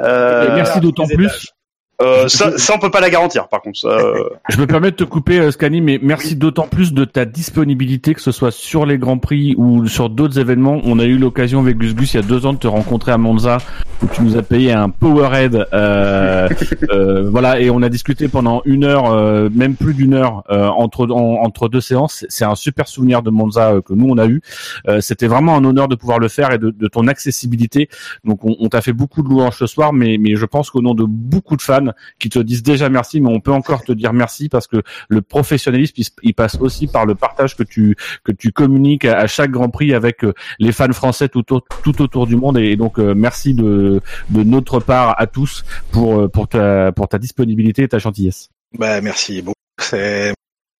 Euh, 0.00 0.54
merci 0.54 0.80
d'autant 0.80 1.06
plus. 1.06 1.52
Euh, 2.00 2.28
ça, 2.28 2.56
ça, 2.58 2.74
on 2.76 2.78
peut 2.78 2.90
pas 2.90 3.00
la 3.00 3.10
garantir. 3.10 3.48
Par 3.48 3.60
contre, 3.60 3.78
ça, 3.80 3.88
euh, 3.88 4.22
Je 4.48 4.60
me 4.60 4.66
permets 4.66 4.90
de 4.92 4.96
te 4.96 5.04
couper, 5.04 5.40
euh, 5.40 5.50
Scani, 5.50 5.80
mais 5.80 5.98
merci 6.00 6.36
d'autant 6.36 6.68
plus 6.68 6.92
de 6.92 7.04
ta 7.04 7.24
disponibilité, 7.24 8.14
que 8.14 8.20
ce 8.20 8.30
soit 8.30 8.52
sur 8.52 8.86
les 8.86 8.98
Grands 8.98 9.18
Prix 9.18 9.54
ou 9.58 9.86
sur 9.88 10.08
d'autres 10.08 10.38
événements. 10.38 10.80
On 10.84 10.98
a 11.00 11.04
eu 11.04 11.18
l'occasion 11.18 11.58
avec 11.60 11.76
Gus 11.78 11.94
Gus 11.96 12.14
il 12.14 12.16
y 12.18 12.20
a 12.20 12.22
deux 12.26 12.46
ans 12.46 12.52
de 12.52 12.58
te 12.58 12.68
rencontrer 12.68 13.10
à 13.10 13.18
Monza, 13.18 13.58
où 14.02 14.06
tu 14.06 14.22
nous 14.22 14.36
as 14.36 14.42
payé 14.42 14.72
un 14.72 14.90
Powerhead. 14.90 15.66
Euh, 15.72 16.48
euh, 16.90 17.28
voilà, 17.28 17.58
et 17.60 17.68
on 17.70 17.82
a 17.82 17.88
discuté 17.88 18.28
pendant 18.28 18.62
une 18.64 18.84
heure, 18.84 19.10
euh, 19.12 19.48
même 19.52 19.74
plus 19.74 19.94
d'une 19.94 20.14
heure, 20.14 20.44
euh, 20.50 20.66
entre 20.68 21.08
en- 21.10 21.42
entre 21.42 21.68
deux 21.68 21.80
séances. 21.80 22.24
C'est 22.28 22.44
un 22.44 22.54
super 22.54 22.86
souvenir 22.86 23.22
de 23.22 23.30
Monza 23.30 23.74
que 23.84 23.92
nous 23.92 24.06
on 24.08 24.18
a 24.18 24.26
eu. 24.26 24.40
Euh, 24.88 25.00
C'était 25.00 25.26
vraiment 25.26 25.56
un 25.56 25.64
honneur 25.64 25.88
de 25.88 25.96
pouvoir 25.96 26.20
le 26.20 26.28
faire 26.28 26.52
et 26.52 26.58
de, 26.58 26.70
de 26.70 26.86
ton 26.86 27.08
accessibilité. 27.08 27.88
Donc 28.24 28.44
on, 28.44 28.54
on 28.60 28.68
t'a 28.68 28.82
fait 28.82 28.92
beaucoup 28.92 29.22
de 29.22 29.28
louanges 29.28 29.56
ce 29.58 29.66
soir, 29.66 29.92
mais 29.92 30.16
mais 30.20 30.36
je 30.36 30.44
pense 30.46 30.70
qu'au 30.70 30.80
nom 30.80 30.94
de 30.94 31.04
beaucoup 31.04 31.56
de 31.56 31.62
fans, 31.62 31.86
qui 32.18 32.28
te 32.28 32.38
disent 32.38 32.62
déjà 32.62 32.88
merci, 32.88 33.20
mais 33.20 33.28
on 33.30 33.40
peut 33.40 33.52
encore 33.52 33.82
te 33.84 33.92
dire 33.92 34.12
merci 34.12 34.48
parce 34.48 34.66
que 34.66 34.82
le 35.08 35.22
professionnalisme, 35.22 35.94
il, 35.96 36.06
il 36.22 36.34
passe 36.34 36.56
aussi 36.60 36.86
par 36.86 37.06
le 37.06 37.14
partage 37.14 37.56
que 37.56 37.62
tu 37.62 37.96
que 38.24 38.32
tu 38.32 38.52
communiques 38.52 39.04
à, 39.04 39.18
à 39.18 39.26
chaque 39.26 39.50
Grand 39.50 39.68
Prix 39.70 39.94
avec 39.94 40.24
euh, 40.24 40.32
les 40.58 40.72
fans 40.72 40.92
français 40.92 41.28
tout, 41.28 41.52
au- 41.54 41.60
tout 41.82 42.00
autour 42.02 42.26
du 42.26 42.36
monde. 42.36 42.58
Et, 42.58 42.76
donc 42.76 42.98
euh, 42.98 43.14
merci 43.14 43.54
de 43.54 44.00
de 44.30 44.42
notre 44.42 44.80
part 44.80 45.14
à 45.20 45.26
tous 45.26 45.64
pour 45.92 46.20
euh, 46.20 46.28
pour 46.28 46.48
ta 46.48 46.92
pour 46.92 47.08
ta 47.08 47.18
disponibilité 47.18 47.82
et 47.82 47.88
ta 47.88 47.98
gentillesse. 47.98 48.48
Bah, 48.78 49.00
merci 49.00 49.42
beaucoup. 49.42 49.54
C'est. 49.80 50.32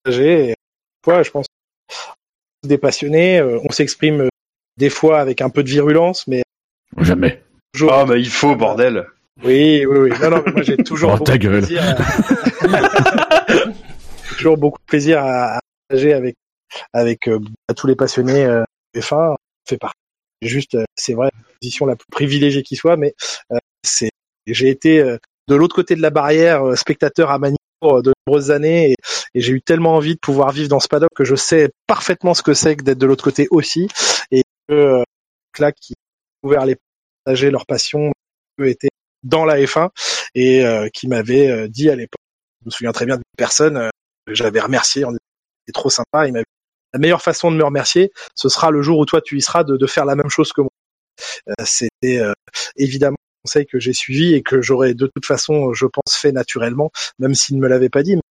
Et, 0.07 0.55
ouais, 1.07 1.23
je 1.23 1.31
pense 1.31 1.45
des 2.67 2.77
passionnés, 2.77 3.41
on 3.41 3.71
s'exprime 3.71 4.27
des 4.77 4.89
fois 4.89 5.19
avec 5.19 5.41
un 5.41 5.49
peu 5.49 5.63
de 5.63 5.69
virulence, 5.69 6.27
mais 6.27 6.43
Jamais. 6.97 7.43
toujours. 7.73 7.93
Ah 7.93 8.05
bah 8.05 8.17
il 8.17 8.27
faut 8.29 8.55
bordel. 8.55 9.05
Oui, 9.43 9.85
oui, 9.85 9.97
oui. 9.97 10.09
Non, 10.21 10.29
non, 10.31 10.43
mais 10.45 10.51
moi 10.51 10.61
j'ai 10.63 10.77
toujours 10.83 11.11
Oh, 11.11 11.17
beaucoup 11.17 11.23
ta 11.25 11.37
de 11.37 11.37
gueule. 11.37 11.59
plaisir. 11.65 11.83
À... 11.83 13.45
toujours 14.37 14.57
beaucoup 14.57 14.79
de 14.79 14.85
plaisir 14.85 15.19
à, 15.23 15.59
partager 15.87 16.13
avec 16.13 16.35
avec 16.93 17.27
euh, 17.27 17.39
à 17.67 17.73
tous 17.73 17.87
les 17.87 17.95
passionnés 17.95 18.45
euh, 18.45 18.63
F1. 18.95 19.35
Fait 19.67 19.77
partie. 19.77 19.95
Juste, 20.41 20.75
euh, 20.75 20.85
c'est 20.95 21.13
vrai, 21.13 21.29
la 21.33 21.43
position 21.61 21.85
la 21.85 21.95
plus 21.95 22.07
privilégiée 22.11 22.63
qui 22.63 22.75
soit, 22.75 22.97
mais 22.97 23.13
euh, 23.51 23.57
c'est. 23.83 24.09
J'ai 24.47 24.69
été 24.69 24.99
euh, 25.01 25.17
de 25.47 25.55
l'autre 25.55 25.75
côté 25.75 25.95
de 25.95 26.01
la 26.01 26.09
barrière, 26.09 26.63
euh, 26.69 26.75
spectateur 26.75 27.29
à 27.31 27.39
Manicourt 27.39 27.57
euh, 27.83 28.01
de 28.01 28.13
nombreuses 28.25 28.49
années, 28.51 28.91
et, 28.91 28.95
et 29.35 29.41
j'ai 29.41 29.53
eu 29.53 29.61
tellement 29.61 29.95
envie 29.95 30.15
de 30.15 30.19
pouvoir 30.19 30.51
vivre 30.51 30.69
dans 30.69 30.79
ce 30.79 30.87
paddock 30.87 31.09
que 31.15 31.23
je 31.25 31.35
sais 31.35 31.69
parfaitement 31.87 32.33
ce 32.33 32.41
que 32.41 32.53
c'est 32.53 32.75
que 32.77 32.83
d'être 32.83 32.97
de 32.97 33.05
l'autre 33.05 33.23
côté 33.23 33.47
aussi, 33.51 33.87
et 34.31 34.43
que 34.67 34.73
euh, 34.73 35.03
là 35.59 35.71
qui 35.73 35.93
ont 36.43 36.47
ouvert 36.49 36.65
les 36.65 36.77
partager 37.25 37.51
leur 37.51 37.65
passion, 37.65 38.11
eux 38.61 38.67
étaient 38.69 38.89
dans 39.23 39.45
la 39.45 39.57
F1 39.57 39.89
et 40.35 40.65
euh, 40.65 40.89
qui 40.89 41.07
m'avait 41.07 41.49
euh, 41.49 41.67
dit 41.67 41.89
à 41.89 41.95
l'époque, 41.95 42.21
je 42.61 42.65
me 42.67 42.71
souviens 42.71 42.91
très 42.91 43.05
bien 43.05 43.15
d'une 43.15 43.23
personne 43.37 43.77
euh, 43.77 43.89
que 44.25 44.33
j'avais 44.33 44.59
remercié 44.59 45.05
en 45.05 45.09
disant 45.09 45.19
trop 45.73 45.89
sympa, 45.89 46.25
il 46.27 46.33
m'avait 46.33 46.45
la 46.93 46.99
meilleure 46.99 47.21
façon 47.21 47.51
de 47.51 47.55
me 47.55 47.63
remercier, 47.63 48.11
ce 48.33 48.49
sera 48.49 48.71
le 48.71 48.81
jour 48.81 48.97
où 48.97 49.05
toi 49.05 49.21
tu 49.21 49.37
y 49.37 49.41
seras 49.41 49.63
de, 49.63 49.77
de 49.77 49.85
faire 49.85 50.05
la 50.05 50.15
même 50.15 50.29
chose 50.29 50.51
que 50.51 50.61
moi. 50.61 50.71
C'était 51.63 52.23
évidemment 52.77 53.17
un 53.19 53.41
conseil 53.43 53.67
que 53.67 53.79
j'ai 53.79 53.93
suivi 53.93 54.33
et 54.33 54.41
que 54.41 54.63
j'aurais 54.63 54.95
de 54.95 55.05
toute 55.05 55.23
façon, 55.27 55.71
je 55.73 55.85
pense, 55.85 56.15
fait 56.15 56.31
naturellement, 56.31 56.91
même 57.19 57.35
s'il 57.35 57.57
ne 57.57 57.61
me 57.61 57.67
l'avait 57.67 57.89
pas 57.89 58.01
dit. 58.01 58.15
Mais 58.15 58.21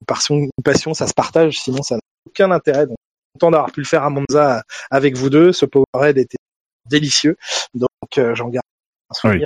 une 0.00 0.06
passion, 0.06 0.36
une 0.36 0.50
passion, 0.64 0.94
ça 0.94 1.06
se 1.06 1.12
partage, 1.12 1.60
sinon 1.60 1.82
ça 1.82 1.96
n'a 1.96 2.00
aucun 2.26 2.50
intérêt. 2.50 2.86
Donc, 2.86 2.96
content 3.34 3.50
d'avoir 3.50 3.70
pu 3.70 3.80
le 3.80 3.86
faire 3.86 4.02
à 4.02 4.08
Monza 4.08 4.62
avec 4.90 5.14
vous 5.16 5.28
deux. 5.28 5.52
Ce 5.52 5.66
Powerhead 5.66 6.16
était 6.16 6.38
délicieux, 6.88 7.36
donc 7.74 7.90
euh, 8.16 8.34
j'en 8.34 8.48
garde 8.48 8.64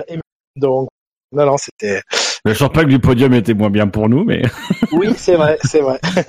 ému. 0.09 0.21
Donc, 0.57 0.89
non, 1.33 1.47
non, 1.47 1.57
c'était. 1.57 2.03
Le 2.45 2.55
champagne 2.55 2.89
du 2.89 2.99
podium 2.99 3.33
était 3.35 3.55
moins 3.55 3.71
bien 3.71 3.87
pour 3.89 4.09
nous, 4.09 4.25
mais 4.25 4.43
Oui, 4.93 5.15
c'est 5.17 5.37
vrai, 5.37 5.59
c'est 5.63 5.81
vrai. 5.81 6.01
Je 6.05 6.21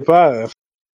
sais 0.00 0.06
pas, 0.06 0.32
euh, 0.32 0.46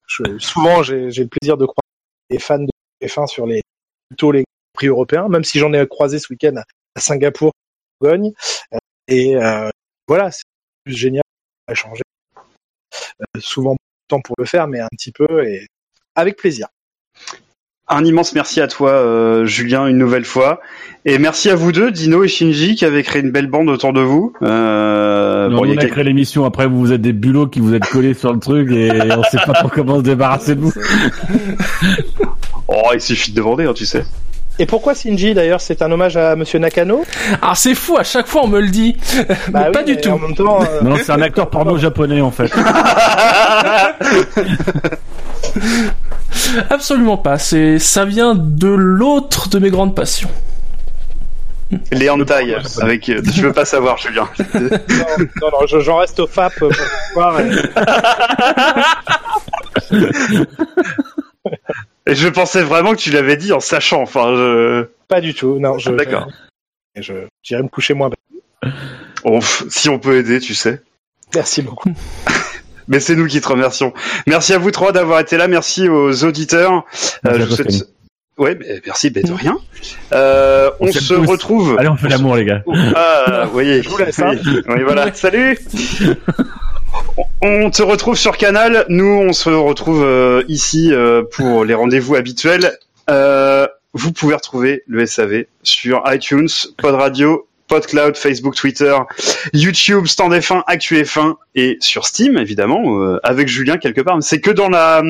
je- 0.06 0.38
souvent, 0.38 0.82
j'ai 0.82 1.10
j'ai 1.10 1.22
le 1.24 1.28
plaisir 1.28 1.56
de 1.56 1.64
croire 1.66 1.82
les 2.30 2.38
fans 2.38 2.58
de 2.58 2.68
F1 3.06 3.26
sur 3.26 3.46
les 3.46 3.62
plutôt 4.08 4.32
les 4.32 4.44
prix 4.72 4.88
européens, 4.88 5.28
même 5.28 5.44
si 5.44 5.58
j'en 5.58 5.72
ai 5.72 5.86
croisé 5.86 6.18
ce 6.18 6.32
week-end 6.32 6.56
à- 6.56 6.64
à 6.96 7.00
Singapour, 7.00 7.48
en 7.48 8.04
Bourgogne. 8.06 8.32
Euh, 8.74 8.78
Et 9.08 9.36
euh, 9.36 9.68
voilà, 10.08 10.30
c'est 10.30 10.42
juste 10.86 10.98
génial 11.00 11.22
à 11.66 11.74
changer. 11.74 12.02
Euh, 13.20 13.40
souvent, 13.40 13.76
temps 14.08 14.20
pour 14.20 14.34
le 14.38 14.44
faire, 14.44 14.66
mais 14.68 14.80
un 14.80 14.88
petit 14.92 15.12
peu 15.12 15.46
et 15.46 15.66
avec 16.14 16.36
plaisir. 16.36 16.68
Un 17.92 18.04
immense 18.04 18.34
merci 18.34 18.60
à 18.60 18.68
toi, 18.68 18.90
euh, 18.92 19.46
Julien, 19.46 19.88
une 19.88 19.98
nouvelle 19.98 20.24
fois. 20.24 20.60
Et 21.04 21.18
merci 21.18 21.50
à 21.50 21.56
vous 21.56 21.72
deux, 21.72 21.90
Dino 21.90 22.22
et 22.22 22.28
Shinji, 22.28 22.76
qui 22.76 22.84
avez 22.84 23.02
créé 23.02 23.20
une 23.20 23.32
belle 23.32 23.48
bande 23.48 23.68
autour 23.68 23.92
de 23.92 24.00
vous. 24.00 24.32
Euh, 24.42 25.48
Non, 25.48 25.56
bon, 25.58 25.64
il 25.64 25.70
y 25.70 25.74
on 25.74 25.76
a 25.76 25.80
quelques- 25.80 25.92
créé 25.94 26.04
l'émission. 26.04 26.44
Après, 26.44 26.68
vous 26.68 26.78
vous 26.78 26.92
êtes 26.92 27.02
des 27.02 27.12
bulots 27.12 27.48
qui 27.48 27.58
vous 27.58 27.74
êtes 27.74 27.84
collés 27.86 28.14
sur 28.14 28.32
le 28.32 28.38
truc 28.38 28.70
et 28.70 28.92
on 29.16 29.24
sait 29.24 29.38
pas 29.44 29.54
trop 29.54 29.68
comment 29.68 29.96
se 29.98 30.02
débarrasser 30.02 30.54
de 30.54 30.60
vous. 30.60 30.72
Oh, 32.72 32.90
il 32.94 33.00
suffit 33.00 33.32
de 33.32 33.36
demander, 33.36 33.64
hein, 33.64 33.72
tu 33.74 33.84
sais. 33.84 34.04
Et 34.60 34.66
pourquoi 34.66 34.94
Shinji 34.94 35.34
d'ailleurs 35.34 35.60
C'est 35.60 35.82
un 35.82 35.90
hommage 35.90 36.16
à 36.16 36.36
Monsieur 36.36 36.60
Nakano? 36.60 37.02
Ah, 37.42 37.54
c'est 37.56 37.74
fou, 37.74 37.96
à 37.98 38.04
chaque 38.04 38.28
fois 38.28 38.42
on 38.44 38.46
me 38.46 38.60
le 38.60 38.68
dit. 38.68 38.96
Bah 39.50 39.70
pas 39.72 39.82
du 39.82 39.96
tout. 39.96 40.10
En 40.10 40.18
même 40.20 40.36
temps, 40.36 40.62
euh, 40.62 40.80
Non, 40.82 40.94
c'est 41.02 41.10
un 41.10 41.20
acteur 41.20 41.50
porno 41.50 41.76
japonais 41.78 42.20
en 42.20 42.30
fait. 42.30 42.52
Absolument 46.70 47.16
pas. 47.16 47.38
C'est, 47.38 47.78
ça 47.78 48.04
vient 48.04 48.34
de 48.34 48.68
l'autre 48.68 49.48
de 49.48 49.58
mes 49.58 49.70
grandes 49.70 49.94
passions. 49.96 50.30
Les 51.92 52.10
hentai, 52.10 52.56
avec, 52.80 53.08
euh, 53.08 53.22
je 53.32 53.42
veux 53.42 53.52
pas 53.52 53.64
savoir, 53.64 53.96
Julien. 53.96 54.28
non, 54.54 54.60
non, 54.60 55.48
non, 55.52 55.66
je- 55.68 55.78
j'en 55.80 55.98
reste 55.98 56.18
au 56.18 56.26
FAP 56.26 56.52
pour 56.58 56.72
voir. 57.14 57.40
et- 57.40 57.50
Et 62.06 62.14
je 62.14 62.28
pensais 62.28 62.62
vraiment 62.62 62.92
que 62.92 62.96
tu 62.98 63.10
l'avais 63.10 63.36
dit 63.36 63.52
en 63.52 63.60
sachant, 63.60 64.02
enfin, 64.02 64.34
je... 64.34 64.88
Pas 65.08 65.20
du 65.20 65.34
tout, 65.34 65.58
non. 65.60 65.78
Je, 65.78 65.90
D'accord. 65.92 66.26
Je, 66.96 67.02
je- 67.02 67.12
j'irai 67.42 67.62
me 67.62 67.68
coucher 67.68 67.94
moins. 67.94 68.10
si 69.68 69.88
on 69.88 69.98
peut 70.00 70.16
aider, 70.16 70.40
tu 70.40 70.54
sais. 70.54 70.82
Merci 71.34 71.62
beaucoup. 71.62 71.92
Mais 72.90 73.00
c'est 73.00 73.16
nous 73.16 73.26
qui 73.26 73.40
te 73.40 73.48
remercions. 73.48 73.94
Merci 74.26 74.52
à 74.52 74.58
vous 74.58 74.70
trois 74.70 74.92
d'avoir 74.92 75.20
été 75.20 75.38
là. 75.38 75.48
Merci 75.48 75.88
aux 75.88 76.24
auditeurs. 76.24 76.84
Euh, 77.26 77.38
Merci 77.38 77.40
je 77.40 77.44
vous 77.46 77.56
souhaite- 77.56 77.88
Ouais, 78.38 78.58
merci, 78.86 79.12
mais 79.14 79.22
de 79.22 79.32
rien. 79.32 79.58
Euh, 80.14 80.70
on 80.80 80.90
se 80.90 81.12
tous. 81.14 81.26
retrouve. 81.26 81.76
Allez, 81.78 81.88
on 81.88 81.96
fait 81.96 82.08
l'amour, 82.08 82.36
les 82.36 82.44
gars. 82.46 82.62
Ah, 82.96 83.44
vous 83.46 83.52
voyez. 83.52 83.82
Je 83.82 83.88
vous 83.90 83.98
laisse, 83.98 84.18
hein. 84.18 84.32
Oui, 84.44 84.62
oui, 84.68 84.82
voilà. 84.82 85.12
Salut. 85.14 85.58
On 87.42 87.70
te 87.70 87.82
retrouve 87.82 88.16
sur 88.16 88.36
Canal. 88.36 88.84
Nous, 88.88 89.04
on 89.28 89.32
se 89.32 89.50
retrouve 89.50 90.02
euh, 90.04 90.42
ici 90.48 90.90
euh, 90.92 91.22
pour 91.22 91.64
les 91.64 91.74
rendez-vous 91.74 92.14
habituels. 92.16 92.78
Euh, 93.08 93.66
vous 93.92 94.12
pouvez 94.12 94.34
retrouver 94.34 94.82
le 94.86 95.04
SAV 95.06 95.44
sur 95.62 96.02
iTunes, 96.06 96.48
Pod 96.78 96.94
Radio, 96.94 97.46
PodCloud, 97.70 98.16
Facebook, 98.18 98.54
Twitter, 98.54 98.94
YouTube, 99.54 100.06
Stand 100.06 100.32
F1, 100.34 100.62
Actu 100.66 100.96
F1 101.02 101.36
et 101.54 101.78
sur 101.80 102.04
Steam 102.04 102.36
évidemment 102.36 102.98
euh, 103.00 103.18
avec 103.22 103.48
Julien 103.48 103.78
quelque 103.78 104.02
part. 104.02 104.16
Mais 104.16 104.22
c'est 104.22 104.40
que 104.40 104.50
dans 104.50 104.68
la, 104.68 105.02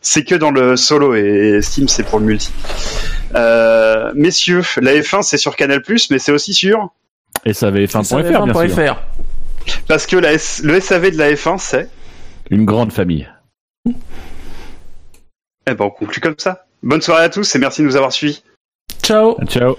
c'est 0.00 0.24
que 0.24 0.34
dans 0.34 0.50
le 0.52 0.76
solo 0.76 1.14
et 1.14 1.60
Steam 1.60 1.88
c'est 1.88 2.04
pour 2.04 2.18
le 2.20 2.24
multi. 2.26 2.50
Euh, 3.34 4.12
messieurs, 4.14 4.62
la 4.80 4.92
F1 4.94 5.22
c'est 5.22 5.36
sur 5.36 5.56
Canal+, 5.56 5.82
mais 6.10 6.18
c'est 6.18 6.32
aussi 6.32 6.54
sur 6.54 6.94
Et 7.44 7.52
ça 7.52 7.66
avait 7.66 7.84
F1.fr, 7.84 8.44
bien 8.44 8.54
sûr. 8.54 8.76
SAV1.fr. 8.76 8.96
parce 9.88 10.06
que 10.06 10.16
la 10.16 10.32
S- 10.32 10.62
le 10.64 10.80
SAV 10.80 11.10
de 11.10 11.18
la 11.18 11.32
F1 11.32 11.58
c'est 11.58 11.88
Une 12.50 12.64
grande 12.64 12.92
famille. 12.92 13.28
Eh 15.68 15.74
ben, 15.74 15.84
on 15.86 15.90
conclut 15.90 16.20
comme 16.20 16.38
ça. 16.38 16.64
Bonne 16.82 17.02
soirée 17.02 17.24
à 17.24 17.28
tous 17.28 17.54
et 17.56 17.58
merci 17.58 17.82
de 17.82 17.86
nous 17.86 17.96
avoir 17.96 18.12
suivis. 18.12 18.42
Ciao. 19.02 19.36
Ciao. 19.48 19.76